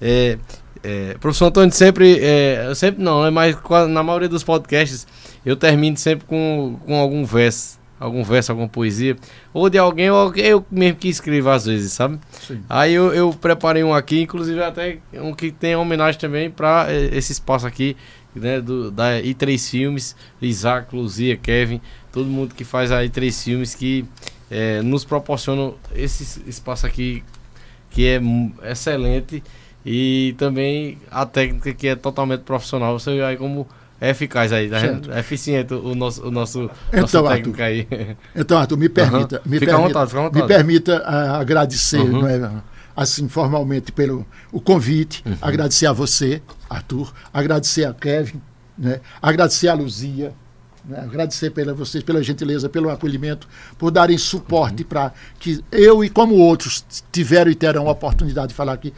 É, 0.00 0.38
é, 0.82 1.14
professor 1.18 1.46
Antônio 1.46 1.72
sempre. 1.72 2.18
É, 2.20 2.72
sempre 2.74 3.02
não, 3.02 3.22
né? 3.22 3.30
Mas 3.30 3.56
na 3.88 4.02
maioria 4.02 4.28
dos 4.28 4.44
podcasts 4.44 5.06
eu 5.46 5.56
termino 5.56 5.96
sempre 5.96 6.26
com, 6.26 6.78
com 6.84 6.96
algum 6.96 7.24
verso. 7.24 7.80
Algum 7.98 8.22
verso, 8.22 8.52
alguma 8.52 8.68
poesia. 8.68 9.14
Ou 9.52 9.68
de 9.68 9.76
alguém, 9.76 10.10
ou 10.10 10.34
eu 10.36 10.64
mesmo 10.70 10.96
que 10.96 11.08
escrevo 11.08 11.50
às 11.50 11.66
vezes, 11.66 11.92
sabe? 11.92 12.18
Sim. 12.30 12.62
Aí 12.66 12.94
eu, 12.94 13.12
eu 13.12 13.30
preparei 13.30 13.84
um 13.84 13.92
aqui, 13.92 14.22
inclusive 14.22 14.62
até 14.62 14.98
um 15.12 15.34
que 15.34 15.52
tem 15.52 15.76
homenagem 15.76 16.18
também 16.18 16.50
para 16.50 16.86
é, 16.88 17.14
esse 17.14 17.32
espaço 17.32 17.66
aqui 17.66 17.94
né, 18.34 18.60
do, 18.60 18.90
da 18.90 19.20
I3 19.20 19.70
Filmes, 19.70 20.16
Isaac, 20.40 20.94
Luzia, 20.94 21.36
Kevin, 21.36 21.80
todo 22.12 22.26
mundo 22.26 22.54
que 22.54 22.64
faz 22.64 22.92
aí 22.92 23.08
três 23.08 23.42
filmes 23.42 23.74
que 23.74 24.04
é, 24.50 24.82
nos 24.82 25.04
proporcionam 25.04 25.74
esse 25.94 26.42
espaço 26.48 26.86
aqui 26.86 27.22
que 27.90 28.06
é 28.06 28.20
excelente 28.70 29.42
e 29.84 30.34
também 30.38 30.98
a 31.10 31.26
técnica 31.26 31.72
que 31.72 31.88
é 31.88 31.96
totalmente 31.96 32.40
profissional. 32.40 32.98
Você 32.98 33.14
vê 33.14 33.22
aí 33.22 33.36
como 33.36 33.66
é 34.00 34.10
eficaz 34.10 34.52
aí, 34.52 34.68
tá 34.68 34.78
é 35.14 35.20
eficiente 35.20 35.74
o 35.74 35.94
nosso, 35.94 36.26
o 36.26 36.30
nosso, 36.30 36.70
então, 36.92 37.26
técnica 37.26 37.64
aí. 37.64 37.86
Então, 38.34 38.58
Arthur, 38.58 38.78
me 38.78 38.88
permita, 38.88 39.36
uhum. 39.36 39.42
me, 39.50 39.60
permita 39.60 40.06
vontade, 40.06 40.36
me 40.36 40.46
permita 40.46 41.02
uh, 41.02 41.40
agradecer, 41.40 42.00
uhum. 42.00 42.22
não 42.22 42.28
é? 42.28 42.50
Assim 43.00 43.26
formalmente 43.28 43.90
pelo 43.90 44.26
o 44.52 44.60
convite, 44.60 45.22
uhum. 45.24 45.34
agradecer 45.40 45.86
a 45.86 45.92
você, 45.92 46.42
Arthur, 46.68 47.10
agradecer 47.32 47.86
a 47.86 47.94
Kevin, 47.94 48.42
né? 48.76 49.00
agradecer 49.22 49.68
a 49.68 49.74
Luzia, 49.74 50.34
né? 50.84 51.00
agradecer 51.00 51.48
pela 51.48 51.72
vocês 51.72 52.04
pela 52.04 52.22
gentileza, 52.22 52.68
pelo 52.68 52.90
acolhimento, 52.90 53.48
por 53.78 53.90
darem 53.90 54.18
suporte 54.18 54.82
uhum. 54.82 54.88
para 54.90 55.14
que 55.38 55.64
eu 55.72 56.04
e 56.04 56.10
como 56.10 56.34
outros 56.34 56.84
tiveram 57.10 57.50
e 57.50 57.54
terão 57.54 57.88
a 57.88 57.92
oportunidade 57.92 58.48
de 58.48 58.54
falar 58.54 58.74
aqui. 58.74 58.92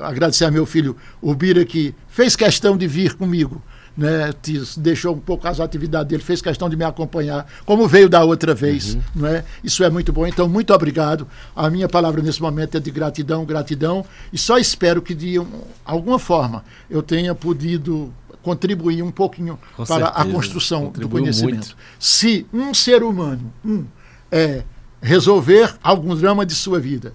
Agradecer 0.00 0.44
a 0.44 0.50
meu 0.50 0.66
filho 0.66 0.94
Ubira 1.22 1.64
que 1.64 1.94
fez 2.06 2.36
questão 2.36 2.76
de 2.76 2.86
vir 2.86 3.14
comigo 3.14 3.62
né, 3.98 4.32
deixou 4.76 5.12
um 5.16 5.18
pouco 5.18 5.48
as 5.48 5.58
atividades 5.58 6.08
dele, 6.08 6.22
fez 6.22 6.40
questão 6.40 6.70
de 6.70 6.76
me 6.76 6.84
acompanhar, 6.84 7.44
como 7.66 7.88
veio 7.88 8.08
da 8.08 8.22
outra 8.22 8.54
vez. 8.54 8.94
Uhum. 8.94 9.00
Né? 9.16 9.44
Isso 9.62 9.82
é 9.82 9.90
muito 9.90 10.12
bom. 10.12 10.24
Então, 10.24 10.48
muito 10.48 10.72
obrigado. 10.72 11.26
A 11.54 11.68
minha 11.68 11.88
palavra 11.88 12.22
nesse 12.22 12.40
momento 12.40 12.76
é 12.76 12.80
de 12.80 12.92
gratidão, 12.92 13.44
gratidão. 13.44 14.04
E 14.32 14.38
só 14.38 14.56
espero 14.56 15.02
que, 15.02 15.16
de 15.16 15.40
um, 15.40 15.46
alguma 15.84 16.16
forma, 16.20 16.64
eu 16.88 17.02
tenha 17.02 17.34
podido 17.34 18.14
contribuir 18.40 19.02
um 19.02 19.10
pouquinho 19.10 19.58
Com 19.76 19.84
para 19.84 20.06
certeza. 20.06 20.10
a 20.10 20.24
construção 20.32 20.84
Contribuiu 20.86 21.08
do 21.08 21.20
conhecimento. 21.24 21.54
Muito. 21.54 21.76
Se 21.98 22.46
um 22.52 22.72
ser 22.72 23.02
humano 23.02 23.52
um, 23.64 23.84
é, 24.30 24.62
resolver 25.02 25.74
algum 25.82 26.14
drama 26.14 26.46
de 26.46 26.54
sua 26.54 26.78
vida, 26.78 27.12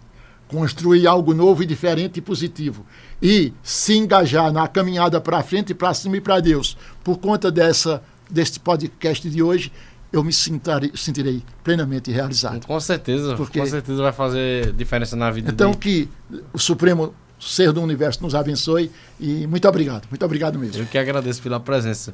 construir 0.54 1.08
algo 1.08 1.34
novo 1.34 1.64
e 1.64 1.66
diferente 1.66 2.18
e 2.18 2.22
positivo 2.22 2.86
e 3.20 3.52
se 3.64 3.98
engajar 3.98 4.54
na 4.54 4.68
caminhada 4.68 5.20
para 5.20 5.42
frente, 5.42 5.74
para 5.74 5.92
cima 5.96 6.18
e 6.18 6.22
para 6.22 6.40
Deus, 6.40 6.78
por 7.04 7.18
conta 7.18 7.52
dessa 7.52 8.04
deste 8.30 8.60
podcast 8.60 9.28
de 9.30 9.42
hoje, 9.42 9.72
eu 10.12 10.24
me 10.24 10.32
sentarei, 10.32 10.92
sentirei 10.96 11.44
plenamente 11.64 12.12
realizado. 12.12 12.66
Com 12.68 12.80
certeza, 12.80 13.36
Porque, 13.36 13.60
com 13.60 13.66
certeza 13.66 14.02
vai 14.02 14.14
fazer 14.14 14.72
diferença 14.74 15.16
na 15.16 15.30
vida 15.32 15.52
Então 15.52 15.74
que 15.74 16.08
o 16.54 16.60
Supremo 16.60 17.14
Ser 17.40 17.72
do 17.72 17.82
Universo 17.82 18.22
nos 18.22 18.36
abençoe 18.36 18.92
e 19.20 19.46
muito 19.48 19.68
obrigado, 19.68 20.08
muito 20.10 20.24
obrigado 20.24 20.58
mesmo. 20.58 20.82
Eu 20.82 20.86
que 20.86 20.98
agradeço 20.98 21.42
pela 21.42 21.60
presença. 21.60 22.14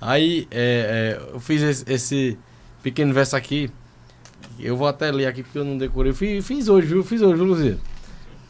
Aí 0.00 0.46
é, 0.50 1.18
é, 1.18 1.34
eu 1.34 1.40
fiz 1.40 1.62
esse, 1.62 1.84
esse 1.88 2.38
pequeno 2.82 3.12
verso 3.12 3.34
aqui 3.34 3.70
Eu 4.58 4.76
vou 4.76 4.88
até 4.88 5.10
ler 5.10 5.26
aqui 5.26 5.42
porque 5.42 5.58
eu 5.58 5.64
não 5.64 5.78
decorei. 5.78 6.12
Fiz, 6.12 6.44
fiz 6.46 6.68
hoje, 6.68 6.86
viu? 6.86 7.04
Fiz 7.04 7.22
hoje, 7.22 7.40
Luzia? 7.42 7.78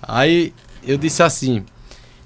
Aí 0.02 0.54
eu 0.82 0.96
disse 0.96 1.22
assim: 1.22 1.64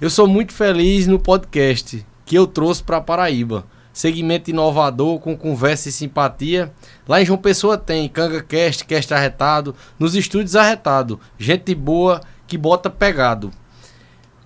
Eu 0.01 0.09
sou 0.09 0.27
muito 0.27 0.53
feliz 0.53 1.07
no 1.07 1.19
podcast 1.19 2.05
que 2.25 2.37
eu 2.37 2.47
trouxe 2.47 2.83
para 2.83 3.01
Paraíba. 3.01 3.65
Segmento 3.93 4.49
inovador, 4.49 5.19
com 5.19 5.37
conversa 5.37 5.89
e 5.89 5.93
simpatia. 5.93 6.73
Lá 7.07 7.21
em 7.21 7.27
João 7.27 7.39
Pessoa 7.39 7.77
tem 7.77 8.09
Canga 8.09 8.43
Cast, 8.43 8.85
Cast 8.87 9.13
Arretado. 9.13 9.75
Nos 9.99 10.15
estúdios 10.15 10.57
Arretado. 10.57 11.21
Gente 11.39 11.75
boa 11.75 12.21
que 12.47 12.57
bota 12.57 12.89
pegado. 12.89 13.51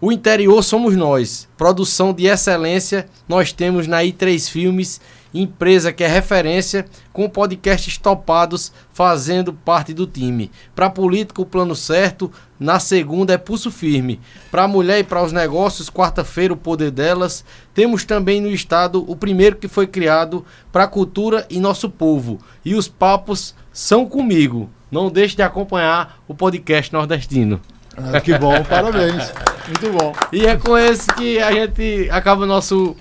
O 0.01 0.13
interior 0.13 0.63
somos 0.63 0.97
nós. 0.97 1.49
Produção 1.57 2.13
de 2.13 2.27
excelência 2.27 3.09
nós 3.29 3.53
temos 3.53 3.87
na 3.87 4.03
i3 4.03 4.51
Filmes, 4.51 5.01
empresa 5.41 5.93
que 5.93 6.05
é 6.05 6.07
referência, 6.07 6.87
com 7.13 7.29
podcasts 7.29 7.99
topados 7.99 8.73
fazendo 8.93 9.53
parte 9.53 9.93
do 9.93 10.07
time. 10.07 10.51
Para 10.75 10.91
política, 10.91 11.43
o 11.43 11.47
plano 11.47 11.75
certo, 11.75 12.31
na 12.59 12.79
segunda 12.79 13.33
é 13.33 13.39
pulso 13.39 13.71
firme. 13.71 14.21
Para 14.51 14.69
mulher 14.69 15.01
e 15.01 15.05
para 15.05 15.23
os 15.23 15.33
negócios, 15.33 15.91
quarta-feira 15.91 16.55
o 16.55 16.57
poder 16.57 16.91
delas. 16.91 17.45
Temos 17.75 18.05
também 18.05 18.41
no 18.41 18.51
estado 18.51 19.05
o 19.11 19.17
primeiro 19.17 19.57
que 19.57 19.69
foi 19.69 19.87
criado 19.87 20.45
para 20.73 20.85
a 20.85 20.89
cultura 20.89 21.47
e 21.51 21.59
nosso 21.59 21.91
povo. 21.91 22.39
E 22.65 22.75
os 22.75 22.89
papos 22.89 23.55
são 23.73 24.07
comigo. 24.07 24.71
Não 24.91 25.11
deixe 25.11 25.37
de 25.37 25.43
acompanhar 25.43 26.19
o 26.29 26.35
podcast 26.35 26.93
nordestino. 26.93 27.61
Ah, 27.97 28.21
que 28.21 28.37
bom, 28.39 28.63
parabéns. 28.65 29.33
Muito 29.67 29.91
bom. 29.99 30.13
E 30.33 30.47
é 30.47 30.57
com 30.57 30.77
esse 30.77 31.07
que 31.15 31.39
a 31.41 31.51
gente 31.51 32.09
acaba 32.11 32.45
o 32.45 32.47
nosso 32.47 32.97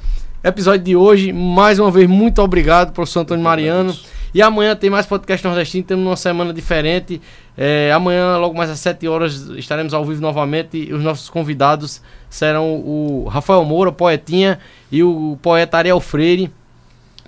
episódio 0.46 0.86
de 0.86 0.96
hoje. 0.96 1.34
Mais 1.34 1.80
uma 1.80 1.90
vez, 1.90 2.08
muito 2.08 2.40
obrigado, 2.42 2.94
professor 2.94 3.22
Antônio 3.22 3.44
Mariano. 3.44 3.96
E 4.34 4.42
amanhã 4.42 4.76
tem 4.76 4.90
mais 4.90 5.06
podcast 5.06 5.46
nordestino, 5.46 5.84
temos 5.84 6.06
uma 6.06 6.16
semana 6.16 6.54
diferente. 6.54 7.22
É, 7.58 7.92
amanhã, 7.92 8.38
logo 8.38 8.56
mais 8.56 8.70
às 8.70 8.80
7 8.80 9.08
horas, 9.08 9.48
estaremos 9.58 9.94
ao 9.94 10.06
vivo 10.06 10.22
novamente. 10.22 10.78
E 10.78 10.94
os 10.94 11.02
nossos 11.02 11.30
convidados 11.30 12.02
serão 12.30 12.76
o 12.76 13.28
Rafael 13.28 13.64
Moura, 13.66 13.92
poetinha, 13.92 14.60
e 14.92 15.02
o 15.02 15.38
poeta 15.42 15.78
Ariel 15.78 16.00
Freire. 16.00 16.52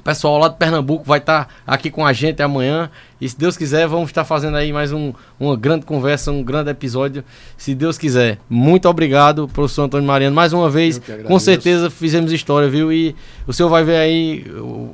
Pessoal 0.08 0.38
lá 0.38 0.48
de 0.48 0.56
Pernambuco 0.56 1.04
vai 1.04 1.20
estar 1.20 1.50
aqui 1.68 1.92
com 1.92 2.06
a 2.06 2.14
gente 2.14 2.42
amanhã. 2.42 2.90
E 3.20 3.28
se 3.28 3.38
Deus 3.38 3.58
quiser, 3.58 3.86
vamos 3.90 4.10
estar 4.10 4.24
fazendo 4.24 4.56
aí 4.56 4.72
mais 4.72 4.94
um, 4.94 5.12
uma 5.38 5.58
grande 5.58 5.86
conversa, 5.86 6.32
um 6.32 6.42
grande 6.42 6.70
episódio. 6.70 7.26
Se 7.58 7.76
Deus 7.76 7.98
quiser. 7.98 8.40
Muito 8.50 8.88
obrigado, 8.88 9.50
professor 9.50 9.84
Antônio 9.84 10.08
Mariano, 10.08 10.34
mais 10.34 10.54
uma 10.54 10.70
vez. 10.70 11.02
Com 11.28 11.38
certeza 11.38 11.90
fizemos 11.90 12.32
história, 12.32 12.70
viu? 12.70 12.90
E 12.90 13.14
o 13.46 13.52
senhor 13.52 13.68
vai 13.68 13.84
ver 13.84 13.98
aí, 13.98 14.46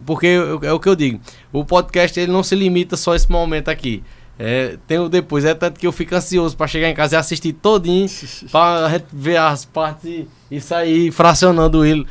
porque 0.04 0.36
é 0.64 0.74
o 0.74 0.80
que 0.80 0.90
eu 0.90 0.96
digo. 0.96 1.20
O 1.52 1.64
podcast 1.64 2.20
ele 2.20 2.32
não 2.32 2.42
se 2.42 2.56
limita 2.56 2.98
só 2.98 3.14
a 3.14 3.16
esse 3.16 3.32
momento 3.32 3.70
aqui. 3.70 4.02
É, 4.40 4.80
tem 4.88 4.98
o 4.98 5.08
depois, 5.08 5.46
é 5.46 5.54
tanto 5.54 5.80
que 5.80 5.86
eu 5.86 5.92
fico 5.92 6.16
ansioso 6.16 6.58
para 6.58 6.66
chegar 6.66 6.90
em 6.90 6.96
casa 6.96 7.18
e 7.18 7.20
assistir 7.20 7.54
todinho, 7.54 8.08
para 8.52 9.00
ver 9.14 9.38
as 9.38 9.64
partes 9.64 10.06
e, 10.06 10.28
e 10.50 10.60
sair 10.60 11.12
fracionando 11.12 11.86
ele 11.86 12.04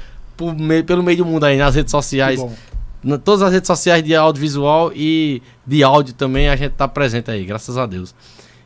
meio, 0.57 0.85
pelo 0.85 1.03
meio 1.03 1.19
do 1.19 1.25
mundo 1.25 1.45
aí, 1.45 1.57
nas 1.57 1.75
redes 1.75 1.91
sociais 1.91 2.41
na, 3.03 3.19
todas 3.19 3.43
as 3.43 3.53
redes 3.53 3.67
sociais 3.67 4.03
de 4.03 4.15
audiovisual 4.15 4.93
e 4.95 5.43
de 5.67 5.83
áudio 5.83 6.15
também 6.15 6.49
a 6.49 6.57
gente 6.57 6.73
está 6.73 6.87
presente 6.87 7.31
aí, 7.31 7.45
graças 7.45 7.77
a 7.77 7.87
Deus. 7.87 8.15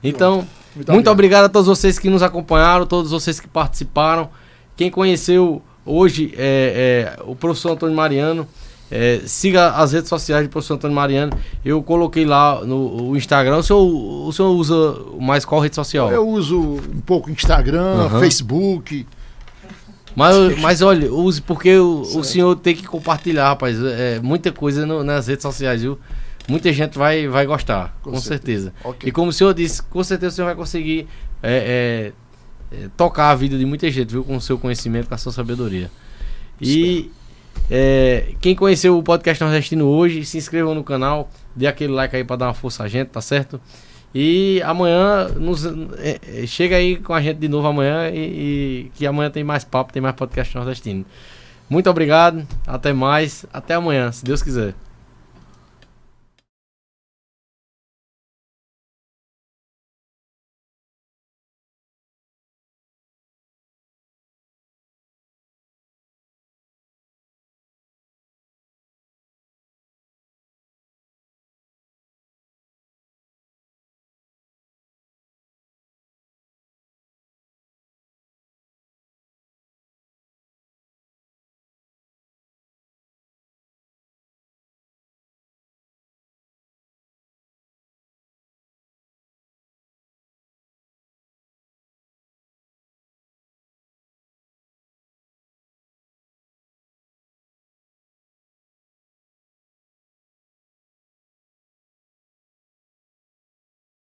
Então, 0.03 0.47
muito, 0.75 0.93
muito 0.93 1.11
obrigado 1.11 1.45
a 1.45 1.49
todos 1.49 1.67
vocês 1.67 1.99
que 1.99 2.11
nos 2.11 2.23
acompanharam, 2.23 2.87
todos 2.87 3.11
vocês 3.11 3.41
que 3.41 3.49
participaram. 3.49 4.29
Quem 4.77 4.91
conheceu 4.91 5.63
hoje 5.85 6.35
é, 6.37 7.17
é, 7.19 7.23
o 7.25 7.35
professor 7.35 7.73
Antônio 7.73 7.97
Mariano, 7.97 8.47
é, 8.91 9.21
siga 9.25 9.71
as 9.71 9.93
redes 9.93 10.09
sociais 10.09 10.47
do 10.47 10.51
professor 10.51 10.75
Antônio 10.75 10.95
Mariano. 10.95 11.33
Eu 11.65 11.83
coloquei 11.83 12.25
lá 12.25 12.65
no 12.65 13.17
Instagram. 13.17 13.59
O 13.59 13.63
senhor, 13.63 13.81
o 13.81 14.33
senhor 14.33 14.51
usa 14.51 14.97
mais 15.21 15.45
qual 15.45 15.61
rede 15.61 15.75
social? 15.75 16.11
Eu 16.13 16.29
uso 16.29 16.59
um 16.61 17.01
pouco 17.05 17.31
Instagram, 17.31 18.09
uhum. 18.13 18.21
Facebook. 18.21 19.07
Mas, 20.17 20.59
mas 20.59 20.83
olha, 20.83 21.13
use 21.13 21.43
porque 21.43 21.77
o, 21.77 22.01
o 22.01 22.25
senhor 22.25 22.57
tem 22.57 22.75
que 22.75 22.85
compartilhar, 22.85 23.51
rapaz. 23.51 23.77
É, 23.83 24.19
muita 24.19 24.51
coisa 24.51 24.87
no, 24.87 25.05
nas 25.05 25.27
redes 25.27 25.43
sociais, 25.43 25.83
viu? 25.83 25.99
Muita 26.49 26.73
gente 26.73 26.97
vai, 26.97 27.29
vai 27.29 27.45
gostar, 27.45 27.95
com, 28.03 28.13
com 28.13 28.19
certeza. 28.19 28.73
certeza. 28.73 28.91
Okay. 28.95 29.09
E 29.11 29.13
como 29.13 29.29
o 29.29 29.33
senhor 29.33 29.53
disse, 29.53 29.83
com 29.83 30.03
certeza 30.03 30.33
o 30.33 30.37
senhor 30.37 30.47
vai 30.47 30.55
conseguir 30.55 31.07
é, 31.43 32.13
é, 32.73 32.77
é 32.85 32.89
tocar 32.97 33.31
a 33.31 33.35
vida 33.35 33.59
de 33.59 33.67
muita 33.67 33.91
gente, 33.91 34.11
viu? 34.11 34.25
Com 34.25 34.37
o 34.37 34.41
seu 34.41 34.57
conhecimento, 34.57 35.09
com 35.09 35.15
a 35.15 35.19
sua 35.19 35.33
sabedoria. 35.33 35.91
E 36.61 37.11
é, 37.71 38.33
quem 38.41 38.55
conheceu 38.55 38.97
o 38.97 39.03
podcast 39.03 39.43
Nordestino 39.43 39.87
hoje, 39.87 40.25
se 40.25 40.39
inscrevam 40.39 40.75
no 40.75 40.83
canal, 40.83 41.31
dê 41.55 41.67
aquele 41.67 41.93
like 41.93 42.15
aí 42.17 42.25
para 42.25 42.37
dar 42.37 42.47
uma 42.47 42.55
força 42.55 42.85
a 42.85 42.89
gente, 42.89 43.09
tá 43.09 43.21
certo? 43.21 43.61
E 44.19 44.63
amanhã 44.63 45.29
nos, 45.29 45.67
é, 45.99 46.19
é, 46.27 46.47
chega 46.47 46.77
aí 46.77 46.97
com 46.97 47.13
a 47.13 47.21
gente 47.21 47.37
de 47.37 47.49
novo 47.49 47.69
amanhã 47.69 48.09
e, 48.09 48.17
e, 48.87 48.91
que 48.95 49.07
amanhã 49.07 49.31
tem 49.31 49.45
mais 49.45 49.63
papo, 49.63 49.93
tem 49.93 50.01
mais 50.01 50.15
podcast 50.17 50.57
nordestino. 50.57 51.05
Muito 51.69 51.91
obrigado, 51.91 52.47
até 52.67 52.95
mais, 52.95 53.45
até 53.53 53.75
amanhã, 53.75 54.11
se 54.11 54.25
Deus 54.25 54.43
quiser. 54.43 54.73